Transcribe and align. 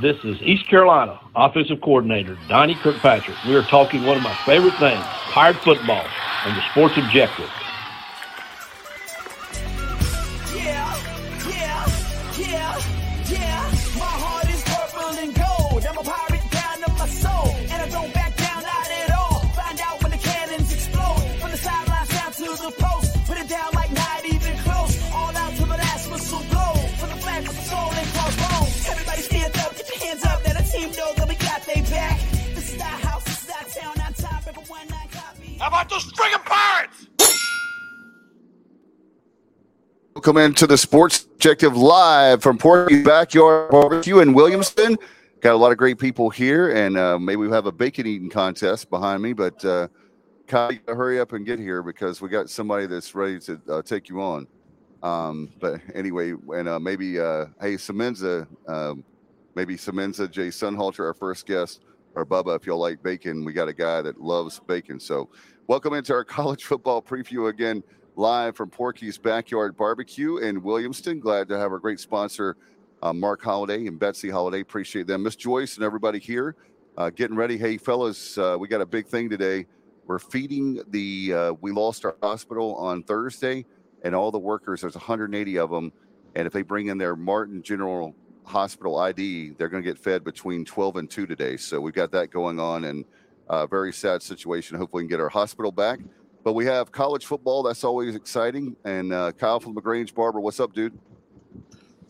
This 0.00 0.16
is 0.24 0.42
East 0.42 0.68
Carolina 0.68 1.20
offensive 1.36 1.80
coordinator 1.80 2.36
Donnie 2.48 2.74
Kirkpatrick. 2.74 3.36
We 3.46 3.54
are 3.54 3.62
talking 3.62 4.04
one 4.04 4.16
of 4.16 4.22
my 4.22 4.34
favorite 4.44 4.74
things, 4.78 5.04
Pirate 5.30 5.56
football, 5.58 6.04
and 6.44 6.56
the 6.56 6.62
Sports 6.70 6.96
Objective. 6.96 7.48
Welcome 40.24 40.40
into 40.42 40.66
the 40.66 40.78
Sports 40.78 41.26
Objective 41.34 41.76
Live 41.76 42.42
from 42.42 42.56
Porky's 42.56 43.04
Backyard 43.04 43.70
Barbecue 43.70 44.20
in 44.20 44.32
Williamston. 44.32 44.96
Got 45.42 45.52
a 45.52 45.58
lot 45.58 45.70
of 45.70 45.76
great 45.76 45.98
people 45.98 46.30
here, 46.30 46.74
and 46.74 46.96
uh, 46.96 47.18
maybe 47.18 47.42
we 47.42 47.50
have 47.50 47.66
a 47.66 47.72
bacon 47.72 48.06
eating 48.06 48.30
contest 48.30 48.88
behind 48.88 49.22
me. 49.22 49.34
But 49.34 49.62
uh, 49.66 49.88
Kyle, 50.46 50.72
hurry 50.88 51.20
up 51.20 51.34
and 51.34 51.44
get 51.44 51.58
here 51.58 51.82
because 51.82 52.22
we 52.22 52.30
got 52.30 52.48
somebody 52.48 52.86
that's 52.86 53.14
ready 53.14 53.38
to 53.40 53.60
uh, 53.68 53.82
take 53.82 54.08
you 54.08 54.22
on. 54.22 54.46
Um, 55.02 55.52
but 55.60 55.82
anyway, 55.94 56.32
and 56.54 56.70
uh, 56.70 56.80
maybe 56.80 57.20
uh, 57.20 57.44
hey, 57.60 57.74
Semenza, 57.74 58.46
um, 58.66 59.04
maybe 59.54 59.76
Semenza, 59.76 60.30
Jay 60.30 60.48
Sonnhalter, 60.48 61.00
our 61.00 61.12
first 61.12 61.44
guest, 61.44 61.82
or 62.14 62.24
Bubba, 62.24 62.56
if 62.56 62.64
y'all 62.64 62.78
like 62.78 63.02
bacon, 63.02 63.44
we 63.44 63.52
got 63.52 63.68
a 63.68 63.74
guy 63.74 64.00
that 64.00 64.18
loves 64.22 64.58
bacon. 64.58 64.98
So 64.98 65.28
Welcome 65.66 65.94
into 65.94 66.12
our 66.12 66.24
college 66.26 66.64
football 66.64 67.00
preview 67.00 67.48
again, 67.48 67.82
live 68.16 68.56
from 68.56 68.70
Porky's 68.70 69.18
Backyard 69.18 69.76
Barbecue 69.76 70.36
in 70.36 70.60
Williamston. 70.62 71.20
Glad 71.20 71.48
to 71.48 71.58
have 71.58 71.72
our 71.72 71.78
great 71.78 71.98
sponsor, 71.98 72.56
uh, 73.02 73.12
Mark 73.12 73.42
Holiday 73.42 73.86
and 73.86 73.98
Betsy 73.98 74.30
Holiday. 74.30 74.60
Appreciate 74.60 75.06
them. 75.06 75.24
Miss 75.24 75.34
Joyce 75.34 75.76
and 75.76 75.84
everybody 75.84 76.20
here 76.20 76.54
uh, 76.96 77.10
getting 77.10 77.36
ready. 77.36 77.58
Hey, 77.58 77.76
fellas, 77.76 78.38
uh, 78.38 78.56
we 78.58 78.68
got 78.68 78.80
a 78.80 78.86
big 78.86 79.06
thing 79.08 79.28
today. 79.28 79.66
We're 80.06 80.20
feeding 80.20 80.80
the, 80.88 81.32
uh, 81.32 81.52
we 81.60 81.72
lost 81.72 82.04
our 82.04 82.14
hospital 82.22 82.76
on 82.76 83.02
Thursday, 83.02 83.64
and 84.02 84.14
all 84.14 84.30
the 84.30 84.38
workers, 84.38 84.82
there's 84.82 84.94
180 84.94 85.58
of 85.58 85.70
them. 85.70 85.92
And 86.36 86.46
if 86.46 86.52
they 86.52 86.62
bring 86.62 86.88
in 86.88 86.98
their 86.98 87.16
Martin 87.16 87.62
General 87.62 88.14
Hospital 88.44 88.98
ID, 88.98 89.54
they're 89.58 89.68
going 89.68 89.82
to 89.82 89.88
get 89.88 89.98
fed 89.98 90.22
between 90.22 90.64
12 90.64 90.96
and 90.96 91.10
2 91.10 91.26
today. 91.26 91.56
So 91.56 91.80
we've 91.80 91.94
got 91.94 92.12
that 92.12 92.30
going 92.30 92.60
on. 92.60 92.84
And 92.84 93.04
uh, 93.48 93.66
very 93.66 93.92
sad 93.92 94.22
situation. 94.22 94.76
Hopefully, 94.76 95.02
we 95.02 95.08
can 95.08 95.16
get 95.16 95.20
our 95.20 95.28
hospital 95.28 95.72
back. 95.72 96.00
But 96.44 96.52
we 96.52 96.66
have 96.66 96.92
college 96.92 97.24
football. 97.24 97.62
That's 97.62 97.84
always 97.84 98.14
exciting. 98.14 98.76
And 98.84 99.14
uh, 99.14 99.32
Kyle 99.32 99.58
from 99.58 99.74
LaGrange 99.74 100.14
Barber, 100.14 100.40
what's 100.40 100.60
up, 100.60 100.74
dude? 100.74 100.96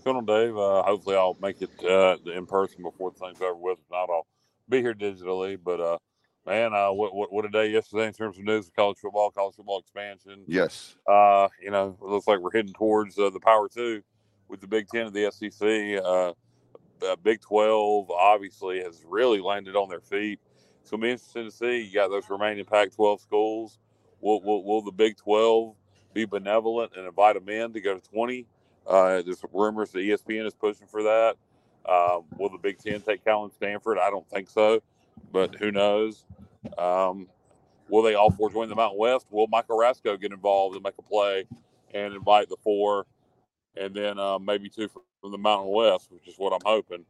Going 0.05 0.17
on, 0.17 0.27
Dave? 0.27 0.57
Uh, 0.57 0.83
hopefully, 0.83 1.15
I'll 1.15 1.39
make 1.41 1.63
it 1.63 1.71
uh, 1.85 2.17
in 2.31 2.45
person 2.45 2.83
before 2.83 3.13
the 3.13 3.19
thing's 3.19 3.41
over 3.41 3.55
with. 3.55 3.79
If 3.79 3.91
not, 3.93 4.11
I'll 4.11 4.27
be 4.69 4.81
here 4.81 4.93
digitally. 4.93 5.57
But 5.63 5.81
uh, 5.81 5.99
man, 6.45 6.75
uh, 6.75 6.91
what, 6.91 7.15
what, 7.15 7.33
what 7.33 7.45
a 7.45 7.49
day 7.49 7.71
yesterday 7.71 8.09
in 8.09 8.13
terms 8.13 8.37
of 8.37 8.45
news 8.45 8.67
of 8.67 8.75
college 8.75 8.99
football, 8.99 9.31
college 9.31 9.55
football 9.55 9.79
expansion. 9.79 10.43
Yes. 10.49 10.97
Uh, 11.09 11.49
you 11.63 11.71
know, 11.71 11.97
it 12.03 12.05
looks 12.05 12.27
like 12.27 12.41
we're 12.41 12.51
heading 12.53 12.75
towards 12.75 13.17
uh, 13.17 13.31
the 13.31 13.41
Power 13.41 13.69
Two 13.69 14.03
with 14.49 14.61
the 14.61 14.67
Big 14.67 14.89
Ten 14.89 15.07
of 15.07 15.13
the 15.13 15.31
SEC. 15.31 16.05
Uh, 16.05 16.33
uh, 17.07 17.17
Big 17.23 17.41
Twelve 17.41 18.11
obviously 18.11 18.83
has 18.83 19.05
really 19.07 19.41
landed 19.41 19.77
on 19.77 19.89
their 19.89 20.01
feet. 20.01 20.41
It's 20.83 20.91
going 20.91 21.01
to 21.03 21.07
be 21.07 21.11
interesting 21.13 21.45
to 21.45 21.51
see. 21.51 21.83
You 21.83 21.95
got 21.95 22.11
those 22.11 22.29
remaining 22.29 22.65
Pac 22.65 22.93
12 22.93 23.21
schools. 23.21 23.79
Will, 24.25 24.41
will, 24.41 24.65
will, 24.65 24.81
the 24.81 24.91
Big 24.91 25.19
12 25.19 25.75
be 26.15 26.25
benevolent 26.25 26.93
and 26.97 27.07
invite 27.07 27.35
them 27.35 27.47
in 27.51 27.75
to 27.75 27.81
go 27.83 27.99
to 27.99 28.11
20? 28.11 28.47
Uh, 28.87 29.21
there's 29.21 29.45
rumors 29.53 29.91
that 29.91 29.99
ESPN 29.99 30.47
is 30.47 30.55
pushing 30.55 30.87
for 30.87 31.03
that. 31.03 31.37
Um, 31.87 32.25
will 32.39 32.49
the 32.49 32.57
Big 32.57 32.79
Ten 32.79 33.03
take 33.03 33.23
Cal 33.23 33.45
and 33.45 33.53
Stanford? 33.53 33.99
I 33.99 34.09
don't 34.09 34.27
think 34.31 34.49
so, 34.49 34.83
but 35.31 35.55
who 35.57 35.71
knows? 35.71 36.25
Um, 36.79 37.29
will 37.91 38.03
they 38.03 38.15
all 38.15 38.31
four 38.31 38.51
join 38.51 38.71
the 38.71 38.75
Mountain 38.75 38.99
West? 38.99 39.27
Will 39.31 39.47
Mike 39.47 39.69
Aresco 39.69 40.19
get 40.19 40.33
involved 40.33 40.75
and 40.75 40.83
make 40.83 40.95
a 40.99 41.03
play 41.03 41.45
and 41.93 42.15
invite 42.15 42.49
the 42.49 42.57
four, 42.65 43.05
and 43.77 43.95
then 43.95 44.19
uh, 44.19 44.39
maybe 44.39 44.71
two 44.71 44.89
from 44.89 45.33
the 45.33 45.39
Mountain 45.39 45.71
West, 45.71 46.11
which 46.11 46.27
is 46.27 46.37
what 46.39 46.55
I'm 46.55 46.65
hoping. 46.65 47.05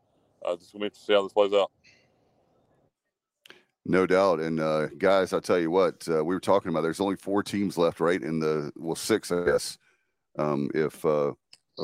Uh, 0.44 0.54
it's 0.54 0.72
going 0.72 0.90
to 0.90 0.96
see 0.96 1.12
how 1.12 1.22
this 1.22 1.32
plays 1.32 1.52
out. 1.52 1.70
No 3.86 4.06
doubt. 4.06 4.40
And 4.40 4.60
uh, 4.60 4.86
guys, 4.98 5.32
I'll 5.32 5.40
tell 5.40 5.58
you 5.58 5.70
what, 5.70 6.06
uh, 6.08 6.24
we 6.24 6.34
were 6.34 6.40
talking 6.40 6.70
about 6.70 6.82
there's 6.82 7.00
only 7.00 7.16
four 7.16 7.42
teams 7.42 7.76
left, 7.76 8.00
right? 8.00 8.20
In 8.20 8.38
the, 8.38 8.72
well, 8.76 8.94
six, 8.94 9.30
I 9.30 9.44
guess. 9.44 9.78
Um, 10.38 10.70
if, 10.74 11.04
uh, 11.04 11.32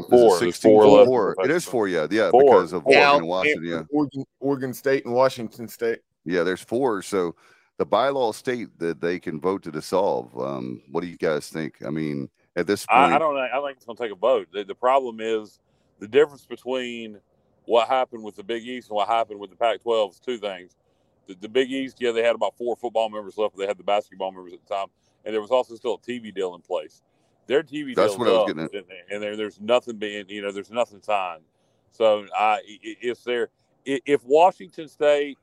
four, 0.09 0.39
16, 0.39 0.71
four, 0.71 1.05
four. 1.05 1.37
It 1.45 1.51
is 1.51 1.65
four, 1.65 1.89
yeah, 1.89 2.07
yeah, 2.11 2.31
four. 2.31 2.43
because 2.43 2.73
of 2.73 2.87
Oregon 2.87 3.17
and 3.17 3.29
Washington, 3.29 3.65
yeah. 3.65 3.83
Oregon, 3.91 4.25
Oregon 4.41 4.75
State 4.75 5.05
and 5.05 5.15
Washington 5.15 5.69
State. 5.69 6.01
Yeah, 6.25 6.43
there's 6.43 6.63
four. 6.63 7.03
So 7.03 7.35
the 7.79 7.87
bylaw 7.87 8.35
state 8.35 8.79
that 8.79 9.01
they 9.01 9.19
can 9.19 9.41
vote 9.41 9.63
to 9.65 9.71
dissolve. 9.71 10.39
Um, 10.39 10.83
what 10.91 11.03
do 11.03 11.07
you 11.07 11.17
guys 11.17 11.49
think? 11.49 11.77
I 11.85 11.91
mean, 11.91 12.29
at 12.57 12.67
this 12.67 12.87
point, 12.87 13.13
I, 13.13 13.17
I 13.17 13.19
don't 13.19 13.35
know. 13.35 13.41
I 13.41 13.67
think 13.67 13.77
it's 13.77 13.87
going 13.87 13.97
to 13.97 14.03
take 14.03 14.13
a 14.13 14.17
vote. 14.17 14.49
The, 14.53 14.65
the 14.65 14.75
problem 14.75 15.19
is 15.21 15.59
the 15.99 16.09
difference 16.09 16.45
between 16.45 17.19
what 17.65 17.89
happened 17.89 18.23
with 18.23 18.37
the 18.37 18.43
Big 18.43 18.67
East 18.67 18.89
and 18.91 18.97
what 18.97 19.09
happened 19.09 19.39
with 19.39 19.51
the 19.51 19.57
Pac-12 19.57 20.13
is 20.13 20.19
two 20.19 20.39
things 20.39 20.77
the, 21.27 21.35
the 21.41 21.49
Big 21.49 21.71
East, 21.71 21.97
yeah, 22.01 22.13
they 22.13 22.23
had 22.23 22.35
about 22.35 22.57
four 22.57 22.77
football 22.77 23.09
members 23.09 23.37
left, 23.39 23.55
but 23.55 23.61
they 23.61 23.67
had 23.67 23.79
the 23.79 23.85
basketball 23.85 24.33
members 24.33 24.53
at 24.53 24.67
the 24.67 24.75
time, 24.75 24.87
and 25.25 25.35
there 25.35 25.41
was 25.41 25.51
also 25.51 25.75
still 25.75 25.95
a 25.95 25.99
TV 25.99 26.35
deal 26.35 26.55
in 26.55 26.61
place. 26.61 27.03
Their 27.47 27.63
TV 27.63 27.95
That's 27.95 28.17
what 28.17 28.29
I 28.29 28.33
was 28.33 28.47
getting 28.47 28.63
at. 28.63 28.75
And, 28.75 28.85
and 29.11 29.23
there, 29.23 29.37
there's 29.37 29.61
nothing 29.61 29.97
being, 29.97 30.29
you 30.29 30.43
know, 30.43 30.53
there's 30.53 30.71
nothing 30.71 31.03
signed. 31.03 31.43
So 31.91 32.27
I, 32.37 32.61
if 32.65 33.25
there, 33.25 33.49
if 33.85 34.25
Washington 34.25 34.89
State, 34.89 35.39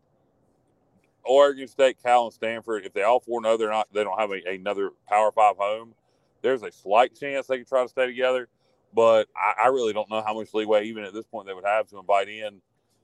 Oregon 1.25 1.67
State, 1.67 1.97
Cal, 2.01 2.25
and 2.25 2.33
Stanford, 2.33 2.85
if 2.85 2.93
they 2.93 3.03
all 3.03 3.19
four 3.19 3.41
know 3.41 3.57
they're 3.57 3.69
not, 3.69 3.87
they 3.93 4.03
don't 4.03 4.17
have 4.17 4.31
a, 4.31 4.41
another 4.49 4.91
Power 5.09 5.31
Five 5.33 5.57
home, 5.57 5.93
there's 6.41 6.63
a 6.63 6.71
slight 6.71 7.13
chance 7.13 7.47
they 7.47 7.57
could 7.57 7.67
try 7.67 7.83
to 7.83 7.89
stay 7.89 8.05
together. 8.05 8.47
But 8.93 9.27
I, 9.35 9.65
I 9.65 9.67
really 9.67 9.91
don't 9.91 10.09
know 10.09 10.21
how 10.21 10.33
much 10.33 10.53
leeway, 10.53 10.85
even 10.85 11.03
at 11.03 11.13
this 11.13 11.25
point, 11.25 11.47
they 11.47 11.53
would 11.53 11.65
have 11.65 11.87
to 11.89 11.99
invite 11.99 12.29
in 12.29 12.61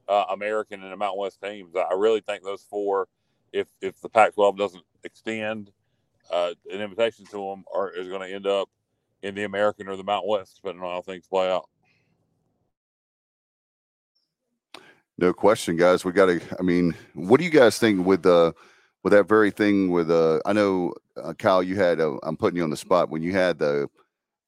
uh, 0.07 0.25
American 0.31 0.83
and 0.83 0.91
the 0.91 0.97
Mountain 0.97 1.19
West 1.19 1.41
teams. 1.41 1.75
I 1.75 1.93
really 1.93 2.21
think 2.21 2.43
those 2.43 2.63
four, 2.63 3.07
if 3.51 3.67
if 3.81 3.99
the 4.01 4.09
Pac-12 4.09 4.57
doesn't 4.57 4.83
extend 5.03 5.71
uh, 6.31 6.53
an 6.71 6.81
invitation 6.81 7.25
to 7.27 7.37
them, 7.37 7.63
are 7.73 7.91
is 7.91 8.07
going 8.07 8.27
to 8.27 8.33
end 8.33 8.47
up 8.47 8.69
in 9.21 9.35
the 9.35 9.43
American 9.43 9.87
or 9.87 9.95
the 9.95 10.03
Mountain 10.03 10.29
West, 10.29 10.59
depending 10.61 10.83
on 10.83 10.91
how 10.91 11.01
things 11.01 11.27
play 11.27 11.51
out. 11.51 11.69
No 15.17 15.33
question, 15.33 15.77
guys. 15.77 16.03
We 16.03 16.11
got 16.11 16.25
to. 16.25 16.41
I 16.59 16.63
mean, 16.63 16.95
what 17.13 17.39
do 17.39 17.45
you 17.45 17.51
guys 17.51 17.77
think 17.77 18.05
with 18.05 18.23
the 18.23 18.53
with 19.03 19.13
that 19.13 19.27
very 19.27 19.51
thing? 19.51 19.89
With 19.91 20.09
uh, 20.09 20.39
I 20.45 20.53
know 20.53 20.93
uh, 21.21 21.33
Kyle, 21.33 21.63
you 21.63 21.75
had. 21.75 21.99
Uh, 22.01 22.17
I'm 22.23 22.35
putting 22.35 22.57
you 22.57 22.63
on 22.63 22.71
the 22.71 22.77
spot 22.77 23.09
when 23.09 23.21
you 23.21 23.31
had 23.31 23.59
the 23.59 23.87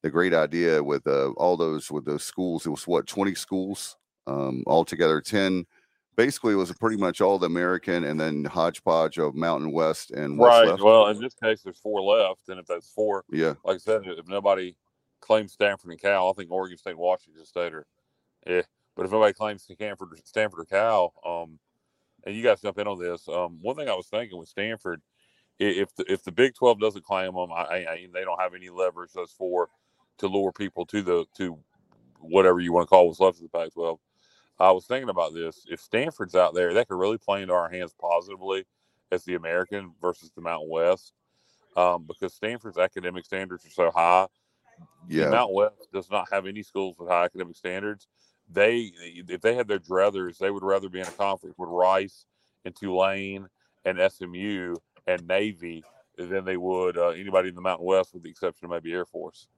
the 0.02 0.10
great 0.10 0.34
idea 0.34 0.82
with 0.82 1.06
uh, 1.06 1.30
all 1.36 1.56
those 1.56 1.90
with 1.90 2.04
those 2.04 2.24
schools. 2.24 2.66
It 2.66 2.70
was 2.70 2.86
what 2.86 3.06
20 3.06 3.34
schools 3.34 3.96
um, 4.26 4.62
altogether 4.66 5.20
10 5.20 5.64
basically 6.16 6.54
it 6.54 6.56
was 6.56 6.72
pretty 6.72 6.96
much 6.96 7.20
all 7.20 7.38
the 7.38 7.46
american 7.46 8.04
and 8.04 8.20
then 8.20 8.44
hodgepodge 8.44 9.18
of 9.18 9.34
mountain 9.34 9.70
west 9.70 10.10
and 10.10 10.38
west 10.38 10.56
right 10.56 10.66
left. 10.66 10.82
well 10.82 11.08
in 11.08 11.20
this 11.20 11.34
case 11.34 11.62
there's 11.62 11.78
four 11.78 12.00
left 12.00 12.48
and 12.48 12.58
if 12.58 12.66
that's 12.66 12.90
four 12.90 13.24
yeah 13.30 13.54
like 13.64 13.76
i 13.76 13.78
said 13.78 14.00
if 14.04 14.26
nobody 14.26 14.74
claims 15.20 15.52
stanford 15.52 15.90
and 15.90 16.00
cal 16.00 16.30
i 16.30 16.32
think 16.32 16.50
oregon 16.50 16.78
state 16.78 16.96
washington 16.96 17.44
state 17.44 17.74
are 17.74 17.86
yeah 18.46 18.62
but 18.96 19.04
if 19.04 19.12
nobody 19.12 19.32
claims 19.32 19.62
stanford 19.62 20.08
stanford 20.24 20.60
or 20.60 20.64
cal 20.64 21.12
um 21.24 21.58
and 22.24 22.34
you 22.34 22.42
guys 22.42 22.60
jump 22.60 22.78
in 22.78 22.86
on 22.86 22.98
this 22.98 23.28
um 23.28 23.58
one 23.60 23.76
thing 23.76 23.88
i 23.88 23.94
was 23.94 24.08
thinking 24.08 24.38
with 24.38 24.48
stanford 24.48 25.00
if 25.58 25.94
the, 25.96 26.04
if 26.12 26.22
the 26.22 26.32
big 26.32 26.54
12 26.54 26.80
doesn't 26.80 27.04
claim 27.04 27.34
them 27.34 27.52
I, 27.52 27.86
I, 27.88 28.08
they 28.12 28.24
don't 28.24 28.40
have 28.40 28.54
any 28.54 28.68
leverage 28.68 29.12
those 29.12 29.32
four 29.32 29.70
to 30.18 30.28
lure 30.28 30.52
people 30.52 30.84
to 30.86 31.02
the 31.02 31.24
to 31.36 31.58
whatever 32.20 32.60
you 32.60 32.72
want 32.72 32.84
to 32.86 32.88
call 32.88 33.06
what's 33.06 33.20
left 33.20 33.38
of 33.38 33.44
the 33.44 33.48
pac 33.48 33.72
12 33.72 33.98
I 34.58 34.70
was 34.70 34.86
thinking 34.86 35.10
about 35.10 35.34
this. 35.34 35.66
If 35.68 35.80
Stanford's 35.80 36.34
out 36.34 36.54
there, 36.54 36.74
that 36.74 36.88
could 36.88 36.98
really 36.98 37.18
play 37.18 37.42
into 37.42 37.54
our 37.54 37.68
hands 37.68 37.94
positively 38.00 38.64
as 39.12 39.24
the 39.24 39.34
American 39.34 39.92
versus 40.00 40.30
the 40.34 40.40
Mountain 40.40 40.70
West, 40.70 41.12
um, 41.76 42.04
because 42.06 42.34
Stanford's 42.34 42.78
academic 42.78 43.24
standards 43.24 43.66
are 43.66 43.70
so 43.70 43.90
high. 43.90 44.26
Yeah, 45.08 45.26
the 45.26 45.30
Mountain 45.30 45.56
West 45.56 45.92
does 45.92 46.10
not 46.10 46.28
have 46.32 46.46
any 46.46 46.62
schools 46.62 46.96
with 46.98 47.08
high 47.08 47.24
academic 47.24 47.56
standards. 47.56 48.08
They, 48.48 48.92
if 49.28 49.40
they 49.40 49.54
had 49.54 49.68
their 49.68 49.78
druthers, 49.78 50.38
they 50.38 50.50
would 50.50 50.62
rather 50.62 50.88
be 50.88 51.00
in 51.00 51.06
a 51.06 51.12
conference 51.12 51.56
with 51.58 51.68
Rice 51.68 52.24
and 52.64 52.74
Tulane 52.74 53.48
and 53.84 53.98
SMU 54.10 54.76
and 55.06 55.26
Navy 55.26 55.84
than 56.16 56.44
they 56.44 56.56
would 56.56 56.96
uh, 56.96 57.08
anybody 57.08 57.48
in 57.48 57.54
the 57.54 57.60
Mountain 57.60 57.86
West, 57.86 58.14
with 58.14 58.22
the 58.22 58.30
exception 58.30 58.66
of 58.66 58.70
maybe 58.70 58.92
Air 58.92 59.04
Force. 59.04 59.48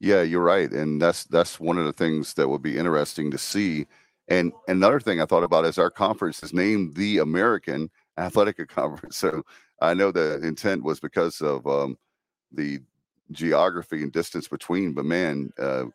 Yeah, 0.00 0.22
you're 0.22 0.42
right, 0.42 0.70
and 0.70 1.00
that's 1.00 1.24
that's 1.24 1.58
one 1.58 1.78
of 1.78 1.86
the 1.86 1.92
things 1.92 2.34
that 2.34 2.48
will 2.48 2.58
be 2.58 2.76
interesting 2.78 3.30
to 3.30 3.38
see 3.38 3.86
And 4.28 4.52
another 4.68 5.00
thing 5.00 5.20
I 5.22 5.26
thought 5.26 5.44
about 5.44 5.66
is 5.66 5.78
our 5.78 5.90
conference 5.90 6.42
is 6.42 6.52
named 6.54 6.94
the 6.96 7.18
American 7.18 7.90
Athletic 8.18 8.58
Conference. 8.68 9.16
So 9.18 9.42
I 9.82 9.94
know 9.94 10.12
the 10.12 10.40
intent 10.46 10.84
was 10.84 11.00
because 11.00 11.40
of 11.42 11.66
um, 11.66 11.98
the 12.52 12.80
geography 13.32 14.02
and 14.02 14.12
distance 14.12 14.48
between, 14.48 14.94
but 14.94 15.04
man, 15.06 15.52
uh, 15.60 15.86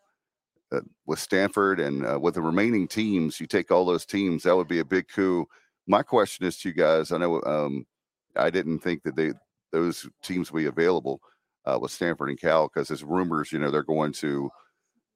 uh, 0.72 0.82
with 1.06 1.20
Stanford 1.20 1.80
and 1.80 2.06
uh, 2.06 2.20
with 2.20 2.36
the 2.36 2.42
remaining 2.42 2.88
teams, 2.88 3.40
you 3.40 3.48
take 3.48 3.72
all 3.72 3.86
those 3.86 4.06
teams, 4.06 4.44
that 4.44 4.56
would 4.56 4.68
be 4.68 4.80
a 4.80 4.86
big 4.86 5.08
coup. 5.10 5.46
My 5.88 6.02
question 6.04 6.46
is 6.46 6.58
to 6.60 6.70
you 6.70 6.76
guys. 6.76 7.12
I 7.12 7.18
know 7.18 7.42
um, 7.44 7.86
I 8.36 8.50
didn't 8.50 8.80
think 8.80 9.04
that 9.04 9.16
they 9.16 9.34
those 9.72 10.08
teams 10.24 10.52
would 10.52 10.60
be 10.62 10.66
available 10.68 11.22
uh, 11.66 11.78
with 11.80 11.92
Stanford 11.92 12.30
and 12.30 12.40
Cal 12.40 12.68
because 12.68 12.88
there's 12.88 13.04
rumors, 13.04 13.52
you 13.52 13.60
know, 13.60 13.72
they're 13.72 13.84
going 13.84 14.14
to 14.14 14.50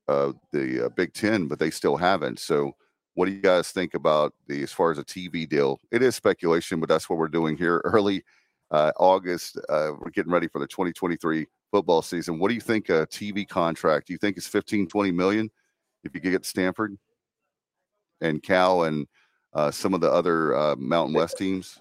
uh, 0.07 0.33
the 0.51 0.85
uh, 0.85 0.89
Big 0.89 1.13
Ten, 1.13 1.47
but 1.47 1.59
they 1.59 1.71
still 1.71 1.97
haven't. 1.97 2.39
So, 2.39 2.75
what 3.15 3.27
do 3.27 3.31
you 3.31 3.41
guys 3.41 3.71
think 3.71 3.93
about 3.93 4.33
the 4.47 4.61
as 4.61 4.71
far 4.71 4.91
as 4.91 4.97
a 4.97 5.03
TV 5.03 5.47
deal? 5.47 5.79
It 5.91 6.03
is 6.03 6.15
speculation, 6.15 6.79
but 6.79 6.89
that's 6.89 7.09
what 7.09 7.17
we're 7.17 7.27
doing 7.27 7.57
here 7.57 7.77
early 7.85 8.23
uh, 8.71 8.91
August. 8.97 9.57
Uh, 9.69 9.91
we're 9.99 10.11
getting 10.11 10.31
ready 10.31 10.47
for 10.47 10.59
the 10.59 10.67
2023 10.67 11.47
football 11.71 12.01
season. 12.01 12.39
What 12.39 12.49
do 12.49 12.55
you 12.55 12.61
think 12.61 12.89
a 12.89 13.07
TV 13.07 13.47
contract? 13.47 14.07
Do 14.07 14.13
you 14.13 14.19
think 14.19 14.37
it's 14.37 14.47
15, 14.47 14.87
20 14.87 15.11
million 15.11 15.49
if 16.03 16.13
you 16.13 16.21
could 16.21 16.31
get 16.31 16.45
Stanford 16.45 16.97
and 18.21 18.41
Cal 18.43 18.83
and 18.83 19.07
uh, 19.53 19.71
some 19.71 19.93
of 19.93 20.01
the 20.01 20.11
other 20.11 20.55
uh, 20.55 20.75
Mountain 20.75 21.15
West 21.15 21.37
teams? 21.37 21.79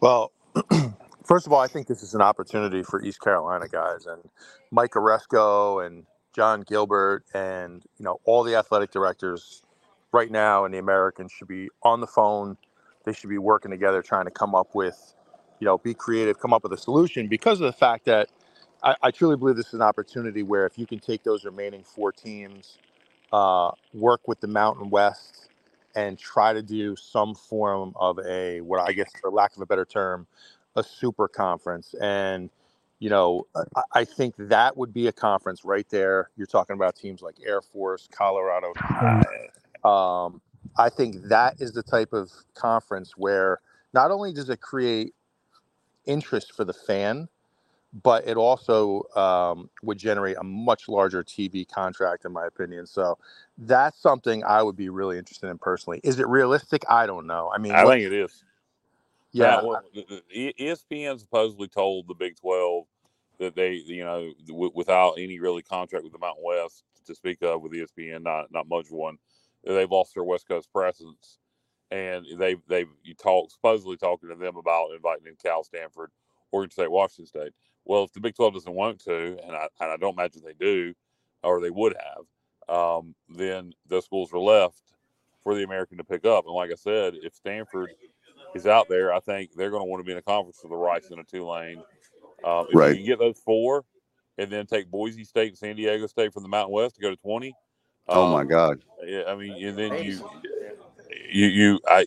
Well, 0.00 0.32
first 1.28 1.46
of 1.46 1.54
all, 1.54 1.60
I 1.60 1.68
think 1.68 1.88
this 1.88 2.02
is 2.04 2.14
an 2.14 2.22
opportunity 2.22 2.84
for 2.84 3.02
East 3.04 3.22
Carolina 3.22 3.68
guys 3.68 4.06
and 4.06 4.22
Mike 4.72 4.92
Aresco 4.92 5.86
and 5.86 6.06
Jon 6.34 6.64
Gilbert 6.68 7.24
and 7.34 7.84
you 7.98 8.06
know 8.06 8.20
all 8.26 8.44
the 8.44 8.56
athletic 8.56 8.92
directors 8.92 9.62
right 10.12 10.30
now 10.32 10.66
in 10.66 10.72
the 10.72 10.78
Americans 10.80 11.32
should 11.32 11.48
be 11.48 11.68
on 11.84 12.00
the 12.02 12.08
phone. 12.08 12.58
They 13.06 13.14
should 13.14 13.30
be 13.30 13.38
working 13.38 13.72
together, 13.72 14.02
trying 14.02 14.26
to 14.26 14.32
come 14.32 14.54
up 14.56 14.74
with, 14.74 15.14
you 15.60 15.66
know, 15.66 15.78
be 15.78 15.94
creative, 15.94 16.40
come 16.40 16.54
up 16.54 16.64
with 16.64 16.74
a 16.74 16.78
solution 16.78 17.28
because 17.28 17.60
of 17.60 17.66
the 17.66 17.74
fact 17.78 18.06
that 18.06 18.30
I, 18.82 18.96
I 19.02 19.12
truly 19.12 19.36
believe 19.36 19.56
this 19.56 19.68
is 19.68 19.74
an 19.74 19.82
opportunity 19.82 20.44
where 20.44 20.66
if 20.66 20.78
you 20.78 20.86
can 20.86 21.00
take 21.00 21.24
those 21.24 21.44
remaining 21.46 21.84
four 21.84 22.12
teams, 22.12 22.78
uh, 23.32 23.72
work 23.94 24.28
with 24.28 24.40
the 24.40 24.48
Mountain 24.48 24.90
West, 24.90 25.48
and 25.96 26.18
try 26.18 26.54
to 26.54 26.62
do 26.62 26.96
some 26.96 27.34
form 27.34 27.92
of 27.96 28.18
a 28.20 28.60
what 28.62 28.80
I 28.80 28.92
guess, 28.92 29.10
for 29.20 29.30
lack 29.30 29.56
of 29.56 29.62
a 29.62 29.66
better 29.66 29.86
term, 29.86 30.26
a 30.78 30.82
super 30.82 31.28
conference. 31.28 31.94
And 32.00 32.50
you 33.00 33.10
know, 33.10 33.46
I, 33.54 33.82
I 33.92 34.04
think 34.04 34.34
that 34.38 34.76
would 34.76 34.92
be 34.92 35.06
a 35.06 35.12
conference 35.12 35.64
right 35.64 35.88
there. 35.88 36.30
You're 36.36 36.46
talking 36.46 36.74
about 36.74 36.96
teams 36.96 37.22
like 37.22 37.36
Air 37.44 37.62
Force, 37.62 38.08
Colorado. 38.10 38.72
Um, 39.84 40.40
I 40.76 40.88
think 40.88 41.22
that 41.28 41.60
is 41.60 41.72
the 41.72 41.82
type 41.82 42.12
of 42.12 42.32
conference 42.54 43.12
where 43.16 43.60
not 43.94 44.10
only 44.10 44.32
does 44.32 44.50
it 44.50 44.60
create 44.60 45.14
interest 46.06 46.54
for 46.54 46.64
the 46.64 46.72
fan, 46.72 47.28
but 48.02 48.26
it 48.26 48.36
also 48.36 49.04
um, 49.16 49.70
would 49.82 49.98
generate 49.98 50.36
a 50.36 50.44
much 50.44 50.88
larger 50.88 51.24
TV 51.24 51.66
contract, 51.66 52.24
in 52.24 52.32
my 52.32 52.46
opinion. 52.46 52.86
So 52.86 53.18
that's 53.56 53.98
something 53.98 54.44
I 54.44 54.62
would 54.62 54.76
be 54.76 54.88
really 54.88 55.18
interested 55.18 55.48
in 55.48 55.58
personally. 55.58 56.00
Is 56.04 56.18
it 56.18 56.28
realistic? 56.28 56.84
I 56.88 57.06
don't 57.06 57.26
know. 57.26 57.50
I 57.54 57.58
mean, 57.58 57.72
I 57.72 57.86
think 57.86 58.04
it 58.04 58.12
is. 58.12 58.44
Yeah, 59.32 59.58
well, 59.58 59.80
ESPN 60.34 61.20
supposedly 61.20 61.68
told 61.68 62.08
the 62.08 62.14
Big 62.14 62.36
Twelve 62.40 62.86
that 63.38 63.54
they, 63.56 63.74
you 63.74 64.04
know, 64.04 64.32
w- 64.48 64.72
without 64.74 65.14
any 65.18 65.38
really 65.38 65.62
contract 65.62 66.04
with 66.04 66.12
the 66.14 66.18
Mountain 66.18 66.44
West 66.44 66.84
to 67.06 67.14
speak 67.14 67.42
of 67.42 67.62
with 67.62 67.72
ESPN, 67.72 68.22
not 68.22 68.52
not 68.52 68.68
much 68.68 68.88
one, 68.90 69.18
they've 69.64 69.90
lost 69.90 70.14
their 70.14 70.24
West 70.24 70.48
Coast 70.48 70.72
presence, 70.72 71.38
and 71.90 72.26
they 72.38 72.56
they 72.68 72.86
you 73.04 73.14
talk 73.14 73.50
supposedly 73.52 73.98
talking 73.98 74.30
to 74.30 74.36
them 74.36 74.56
about 74.56 74.92
inviting 74.94 75.26
in 75.28 75.36
Cal, 75.36 75.64
Stanford, 75.64 76.10
Oregon 76.52 76.70
State, 76.72 76.90
Washington 76.90 77.26
State. 77.26 77.52
Well, 77.84 78.04
if 78.04 78.12
the 78.14 78.20
Big 78.20 78.34
Twelve 78.34 78.54
doesn't 78.54 78.74
want 78.74 79.00
to, 79.04 79.38
and 79.44 79.54
I 79.56 79.68
and 79.80 79.92
I 79.92 79.98
don't 79.98 80.18
imagine 80.18 80.42
they 80.44 80.54
do, 80.54 80.94
or 81.44 81.60
they 81.60 81.70
would 81.70 81.96
have, 81.96 82.74
um, 82.74 83.14
then 83.28 83.74
those 83.86 84.06
schools 84.06 84.32
are 84.32 84.38
left 84.40 84.82
for 85.44 85.54
the 85.54 85.64
American 85.64 85.98
to 85.98 86.04
pick 86.04 86.24
up. 86.26 86.46
And 86.46 86.54
like 86.54 86.72
I 86.72 86.76
said, 86.76 87.14
if 87.22 87.34
Stanford 87.34 87.90
is 88.54 88.66
out 88.66 88.88
there, 88.88 89.12
I 89.12 89.20
think 89.20 89.50
they're 89.54 89.70
going 89.70 89.82
to 89.82 89.88
want 89.88 90.00
to 90.00 90.04
be 90.04 90.12
in 90.12 90.18
a 90.18 90.22
conference 90.22 90.60
with 90.62 90.70
the 90.70 90.76
Rice 90.76 91.10
and 91.10 91.20
a 91.20 91.24
Tulane. 91.24 91.82
Um, 92.44 92.66
if 92.68 92.74
Right. 92.74 92.90
you 92.90 92.96
can 92.96 93.06
get 93.06 93.18
those 93.18 93.38
four, 93.38 93.84
and 94.38 94.50
then 94.50 94.66
take 94.66 94.90
Boise 94.90 95.24
State 95.24 95.48
and 95.48 95.58
San 95.58 95.76
Diego 95.76 96.06
State 96.06 96.32
from 96.32 96.44
the 96.44 96.48
Mountain 96.48 96.72
West 96.72 96.94
to 96.94 97.02
go 97.02 97.10
to 97.10 97.16
twenty. 97.16 97.54
Oh 98.08 98.26
my 98.28 98.42
um, 98.42 98.48
God! 98.48 98.82
Yeah, 99.04 99.24
I 99.26 99.34
mean, 99.34 99.66
and 99.66 99.78
then 99.78 100.02
you, 100.04 100.18
you, 101.30 101.46
you, 101.46 101.80
I, 101.86 102.06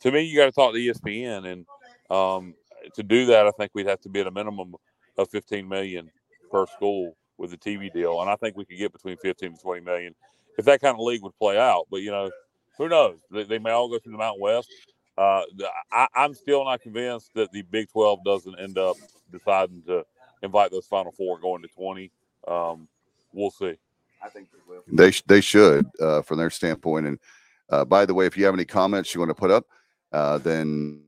to 0.00 0.10
me, 0.10 0.22
you 0.22 0.36
got 0.36 0.46
to 0.46 0.52
talk 0.52 0.72
to 0.72 0.78
ESPN, 0.78 1.46
and 1.46 1.66
um, 2.10 2.54
to 2.94 3.02
do 3.02 3.26
that, 3.26 3.46
I 3.46 3.50
think 3.52 3.70
we'd 3.74 3.86
have 3.86 4.00
to 4.00 4.08
be 4.08 4.20
at 4.20 4.26
a 4.26 4.30
minimum 4.30 4.74
of 5.16 5.30
15 5.30 5.68
million 5.68 6.10
per 6.50 6.66
school 6.66 7.16
with 7.38 7.50
the 7.50 7.56
TV 7.56 7.92
deal, 7.92 8.20
and 8.20 8.30
I 8.30 8.36
think 8.36 8.56
we 8.56 8.64
could 8.64 8.78
get 8.78 8.92
between 8.92 9.16
15 9.16 9.50
and 9.50 9.60
20 9.60 9.80
million 9.80 10.14
if 10.58 10.64
that 10.66 10.80
kind 10.80 10.94
of 10.94 11.00
league 11.00 11.22
would 11.22 11.36
play 11.38 11.58
out. 11.58 11.86
But 11.90 11.98
you 11.98 12.10
know, 12.10 12.30
who 12.78 12.88
knows? 12.88 13.20
They, 13.30 13.44
they 13.44 13.58
may 13.58 13.70
all 13.70 13.88
go 13.88 13.98
through 13.98 14.12
the 14.12 14.18
Mountain 14.18 14.42
West. 14.42 14.68
Uh, 15.16 15.42
I, 15.90 16.06
I'm 16.14 16.34
still 16.34 16.64
not 16.64 16.80
convinced 16.80 17.34
that 17.34 17.52
the 17.52 17.62
Big 17.62 17.90
12 17.90 18.24
doesn't 18.24 18.58
end 18.58 18.78
up 18.78 18.96
deciding 19.30 19.82
to 19.82 20.04
invite 20.42 20.70
those 20.70 20.86
Final 20.86 21.12
Four 21.12 21.38
going 21.38 21.62
to 21.62 21.68
20. 21.68 22.10
Um, 22.48 22.88
we'll 23.32 23.50
see. 23.50 23.74
I 24.24 24.28
think 24.28 24.48
They 24.92 25.10
sh- 25.10 25.24
they 25.26 25.40
should 25.40 25.86
uh, 26.00 26.22
from 26.22 26.38
their 26.38 26.50
standpoint. 26.50 27.06
And 27.06 27.18
uh, 27.70 27.84
by 27.84 28.06
the 28.06 28.14
way, 28.14 28.26
if 28.26 28.36
you 28.36 28.44
have 28.44 28.54
any 28.54 28.64
comments 28.64 29.14
you 29.14 29.20
want 29.20 29.30
to 29.30 29.34
put 29.34 29.50
up, 29.50 29.66
uh, 30.12 30.38
then 30.38 31.02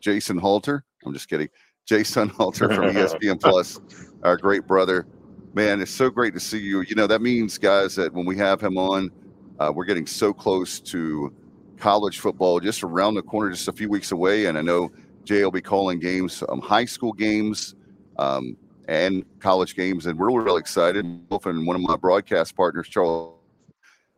Jay 0.00 0.16
Sonnhalter. 0.16 0.82
I'm 1.04 1.12
just 1.12 1.28
kidding. 1.28 1.48
Jay 1.84 2.00
Sonnhalter 2.00 2.74
from 2.74 2.94
ESPN 2.94 3.40
Plus, 3.40 3.80
our 4.22 4.36
great 4.36 4.66
brother. 4.66 5.06
Man, 5.52 5.80
it's 5.80 5.90
so 5.90 6.08
great 6.08 6.32
to 6.34 6.40
see 6.40 6.58
you. 6.58 6.80
You 6.80 6.94
know 6.94 7.06
that 7.06 7.20
means, 7.20 7.58
guys, 7.58 7.94
that 7.96 8.12
when 8.12 8.24
we 8.24 8.36
have 8.38 8.60
him 8.60 8.78
on, 8.78 9.10
uh, 9.60 9.70
we're 9.74 9.84
getting 9.84 10.06
so 10.06 10.32
close 10.32 10.80
to 10.80 11.32
college 11.84 12.18
football, 12.18 12.60
just 12.60 12.82
around 12.82 13.12
the 13.12 13.20
corner, 13.20 13.50
just 13.50 13.68
a 13.68 13.72
few 13.72 13.90
weeks 13.90 14.10
away. 14.10 14.46
And 14.46 14.56
I 14.56 14.62
know 14.62 14.90
Jay 15.24 15.44
will 15.44 15.50
be 15.50 15.60
calling 15.60 15.98
games, 15.98 16.42
um, 16.48 16.62
high 16.62 16.86
school 16.86 17.12
games. 17.12 17.74
Um, 18.16 18.56
and 18.88 19.24
college 19.40 19.76
games, 19.76 20.04
and 20.06 20.18
we're 20.18 20.30
really 20.42 20.60
excited. 20.60 21.04
And 21.04 21.66
one 21.66 21.76
of 21.76 21.82
my 21.82 21.96
broadcast 21.96 22.54
partners, 22.54 22.86
Charles, 22.88 23.38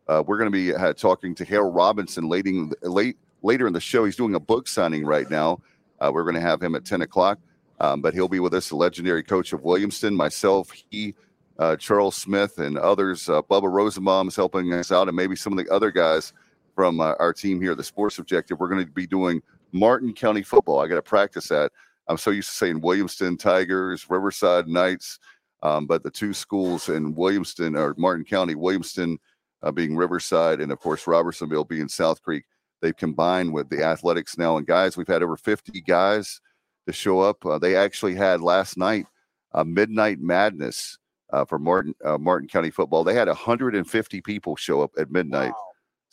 uh, 0.07 0.23
we're 0.27 0.37
going 0.37 0.51
to 0.51 0.57
be 0.57 0.73
uh, 0.73 0.93
talking 0.93 1.33
to 1.35 1.45
Harold 1.45 1.73
Robinson 1.73 2.27
late, 2.27 2.45
late 2.81 3.17
later 3.43 3.67
in 3.67 3.71
the 3.71 3.79
show. 3.79 4.03
He's 4.03 4.17
doing 4.17 4.35
a 4.35 4.39
book 4.41 4.67
signing 4.67 5.05
right 5.05 5.29
now. 5.29 5.61
Uh, 5.99 6.11
we're 6.13 6.23
going 6.23 6.35
to 6.35 6.41
have 6.41 6.61
him 6.61 6.75
at 6.75 6.83
10 6.83 7.01
o'clock, 7.01 7.39
um, 7.79 8.01
but 8.01 8.13
he'll 8.13 8.27
be 8.27 8.41
with 8.41 8.53
us, 8.53 8.69
the 8.69 8.75
legendary 8.75 9.23
coach 9.23 9.53
of 9.53 9.61
Williamston, 9.61 10.15
myself, 10.15 10.71
he, 10.89 11.15
uh, 11.59 11.77
Charles 11.77 12.17
Smith, 12.17 12.59
and 12.59 12.77
others. 12.77 13.29
Uh, 13.29 13.41
Bubba 13.41 13.71
Rosenbaum 13.71 14.27
is 14.27 14.35
helping 14.35 14.73
us 14.73 14.91
out, 14.91 15.07
and 15.07 15.15
maybe 15.15 15.35
some 15.35 15.57
of 15.57 15.63
the 15.63 15.73
other 15.73 15.91
guys 15.91 16.33
from 16.77 16.99
uh, 16.99 17.15
our 17.17 17.33
team 17.33 17.59
here, 17.59 17.73
the 17.73 17.83
Sports 17.83 18.19
Objective. 18.19 18.59
We're 18.59 18.69
going 18.69 18.85
to 18.85 18.91
be 18.91 19.07
doing 19.07 19.41
Martin 19.71 20.13
County 20.13 20.43
football. 20.43 20.79
I 20.79 20.87
got 20.87 20.95
to 20.95 21.01
practice 21.01 21.47
that. 21.47 21.71
I'm 22.07 22.19
so 22.19 22.29
used 22.29 22.49
to 22.49 22.55
saying 22.55 22.81
Williamston 22.81 23.39
Tigers, 23.39 24.07
Riverside 24.07 24.67
Knights, 24.67 25.17
um, 25.63 25.87
but 25.87 26.03
the 26.03 26.11
two 26.11 26.35
schools 26.35 26.89
in 26.89 27.15
Williamston 27.15 27.75
or 27.75 27.95
Martin 27.97 28.23
County, 28.23 28.53
Williamston 28.53 29.17
uh, 29.63 29.71
being 29.71 29.97
Riverside, 29.97 30.61
and 30.61 30.71
of 30.71 30.79
course 30.79 31.07
Robertsonville 31.07 31.63
being 31.63 31.87
South 31.87 32.21
Creek, 32.21 32.43
they've 32.79 32.95
combined 32.95 33.51
with 33.51 33.67
the 33.71 33.83
athletics 33.83 34.37
now. 34.37 34.57
And 34.57 34.67
guys, 34.67 34.95
we've 34.95 35.07
had 35.07 35.23
over 35.23 35.35
50 35.35 35.81
guys 35.81 36.39
to 36.85 36.93
show 36.93 37.21
up. 37.21 37.43
Uh, 37.43 37.57
they 37.57 37.75
actually 37.75 38.13
had 38.13 38.39
last 38.39 38.77
night 38.77 39.07
a 39.53 39.65
midnight 39.65 40.19
madness 40.19 40.99
uh, 41.33 41.43
for 41.43 41.57
Martin 41.57 41.95
uh, 42.05 42.19
Martin 42.19 42.47
County 42.47 42.69
football. 42.69 43.03
They 43.03 43.15
had 43.15 43.27
150 43.27 44.21
people 44.21 44.55
show 44.55 44.83
up 44.83 44.91
at 44.99 45.09
midnight. 45.09 45.53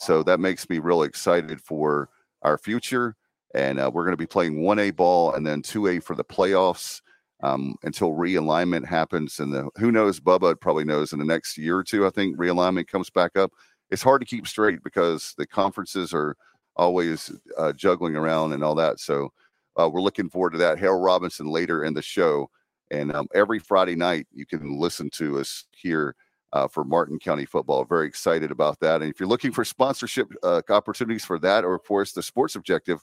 So 0.05 0.23
that 0.25 0.39
makes 0.39 0.69
me 0.69 0.81
really 0.81 1.09
excited 1.09 1.63
for 1.63 2.11
our 2.43 2.59
future. 2.59 3.17
And 3.55 3.81
uh, 3.81 3.91
we're 3.93 4.05
going 4.05 4.13
to 4.13 4.19
be 4.19 4.27
playing 4.27 4.57
1A 4.57 4.95
ball 4.95 5.33
and 5.33 5.47
then 5.47 5.63
2A 5.63 6.03
for 6.03 6.15
the 6.15 6.25
playoffs 6.25 7.01
um, 7.43 7.77
until 7.85 8.11
realignment 8.11 8.85
happens. 8.85 9.39
And 9.39 9.51
the, 9.51 9.71
who 9.77 9.91
knows, 9.91 10.21
Bubba 10.21 10.61
probably 10.61 10.85
knows 10.85 11.15
in 11.15 11.21
the 11.21 11.25
next 11.25 11.57
year 11.57 11.79
or 11.79 11.85
two, 11.85 12.07
I 12.07 12.11
think 12.11 12.37
realignment 12.37 12.87
comes 12.87 13.09
back 13.09 13.37
up. 13.37 13.53
It's 13.91 14.03
hard 14.03 14.21
to 14.21 14.27
keep 14.27 14.47
straight 14.47 14.85
because 14.85 15.35
the 15.39 15.47
conferences 15.47 16.13
are 16.13 16.37
always 16.77 17.33
uh, 17.57 17.73
juggling 17.73 18.15
around 18.15 18.53
and 18.53 18.63
all 18.63 18.75
that. 18.75 19.01
So 19.01 19.33
uh, 19.81 19.89
we're 19.89 20.03
looking 20.03 20.29
forward 20.29 20.51
to 20.51 20.59
that. 20.59 20.79
Harold 20.79 21.03
Robinson 21.03 21.47
later 21.47 21.85
in 21.85 21.95
the 21.95 22.03
show. 22.03 22.51
And 22.91 23.11
um, 23.15 23.27
every 23.35 23.59
Friday 23.59 23.95
night, 23.95 24.27
you 24.35 24.45
can 24.45 24.79
listen 24.79 25.09
to 25.15 25.39
us 25.39 25.65
here 25.71 26.15
uh, 26.55 26.69
for 26.69 26.85
Martin 26.85 27.19
County 27.19 27.45
football. 27.45 27.85
Very 27.85 28.07
excited 28.07 28.51
about 28.53 28.79
that. 28.81 29.03
And 29.03 29.11
if 29.11 29.19
you're 29.19 29.29
looking 29.29 29.53
for 29.53 29.65
sponsorship 29.65 30.33
uh, 30.43 30.63
opportunities 30.71 31.25
for 31.25 31.39
that, 31.41 31.65
or 31.65 31.75
of 31.75 31.85
course 31.85 32.13
the 32.13 32.23
sports 32.23 32.55
objective, 32.55 33.01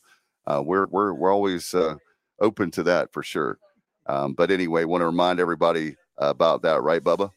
uh, 0.47 0.63
we're 0.65 0.87
we're 0.87 1.13
we're 1.13 1.31
always 1.31 1.73
uh, 1.73 1.95
open 2.39 2.71
to 2.71 2.83
that 2.83 3.11
for 3.11 3.21
sure. 3.21 3.59
Um, 4.07 4.33
but 4.33 4.49
anyway, 4.51 4.85
want 4.85 5.01
to 5.01 5.05
remind 5.05 5.39
everybody 5.39 5.95
about 6.17 6.61
that, 6.63 6.81
right, 6.81 7.03
Bubba? 7.03 7.31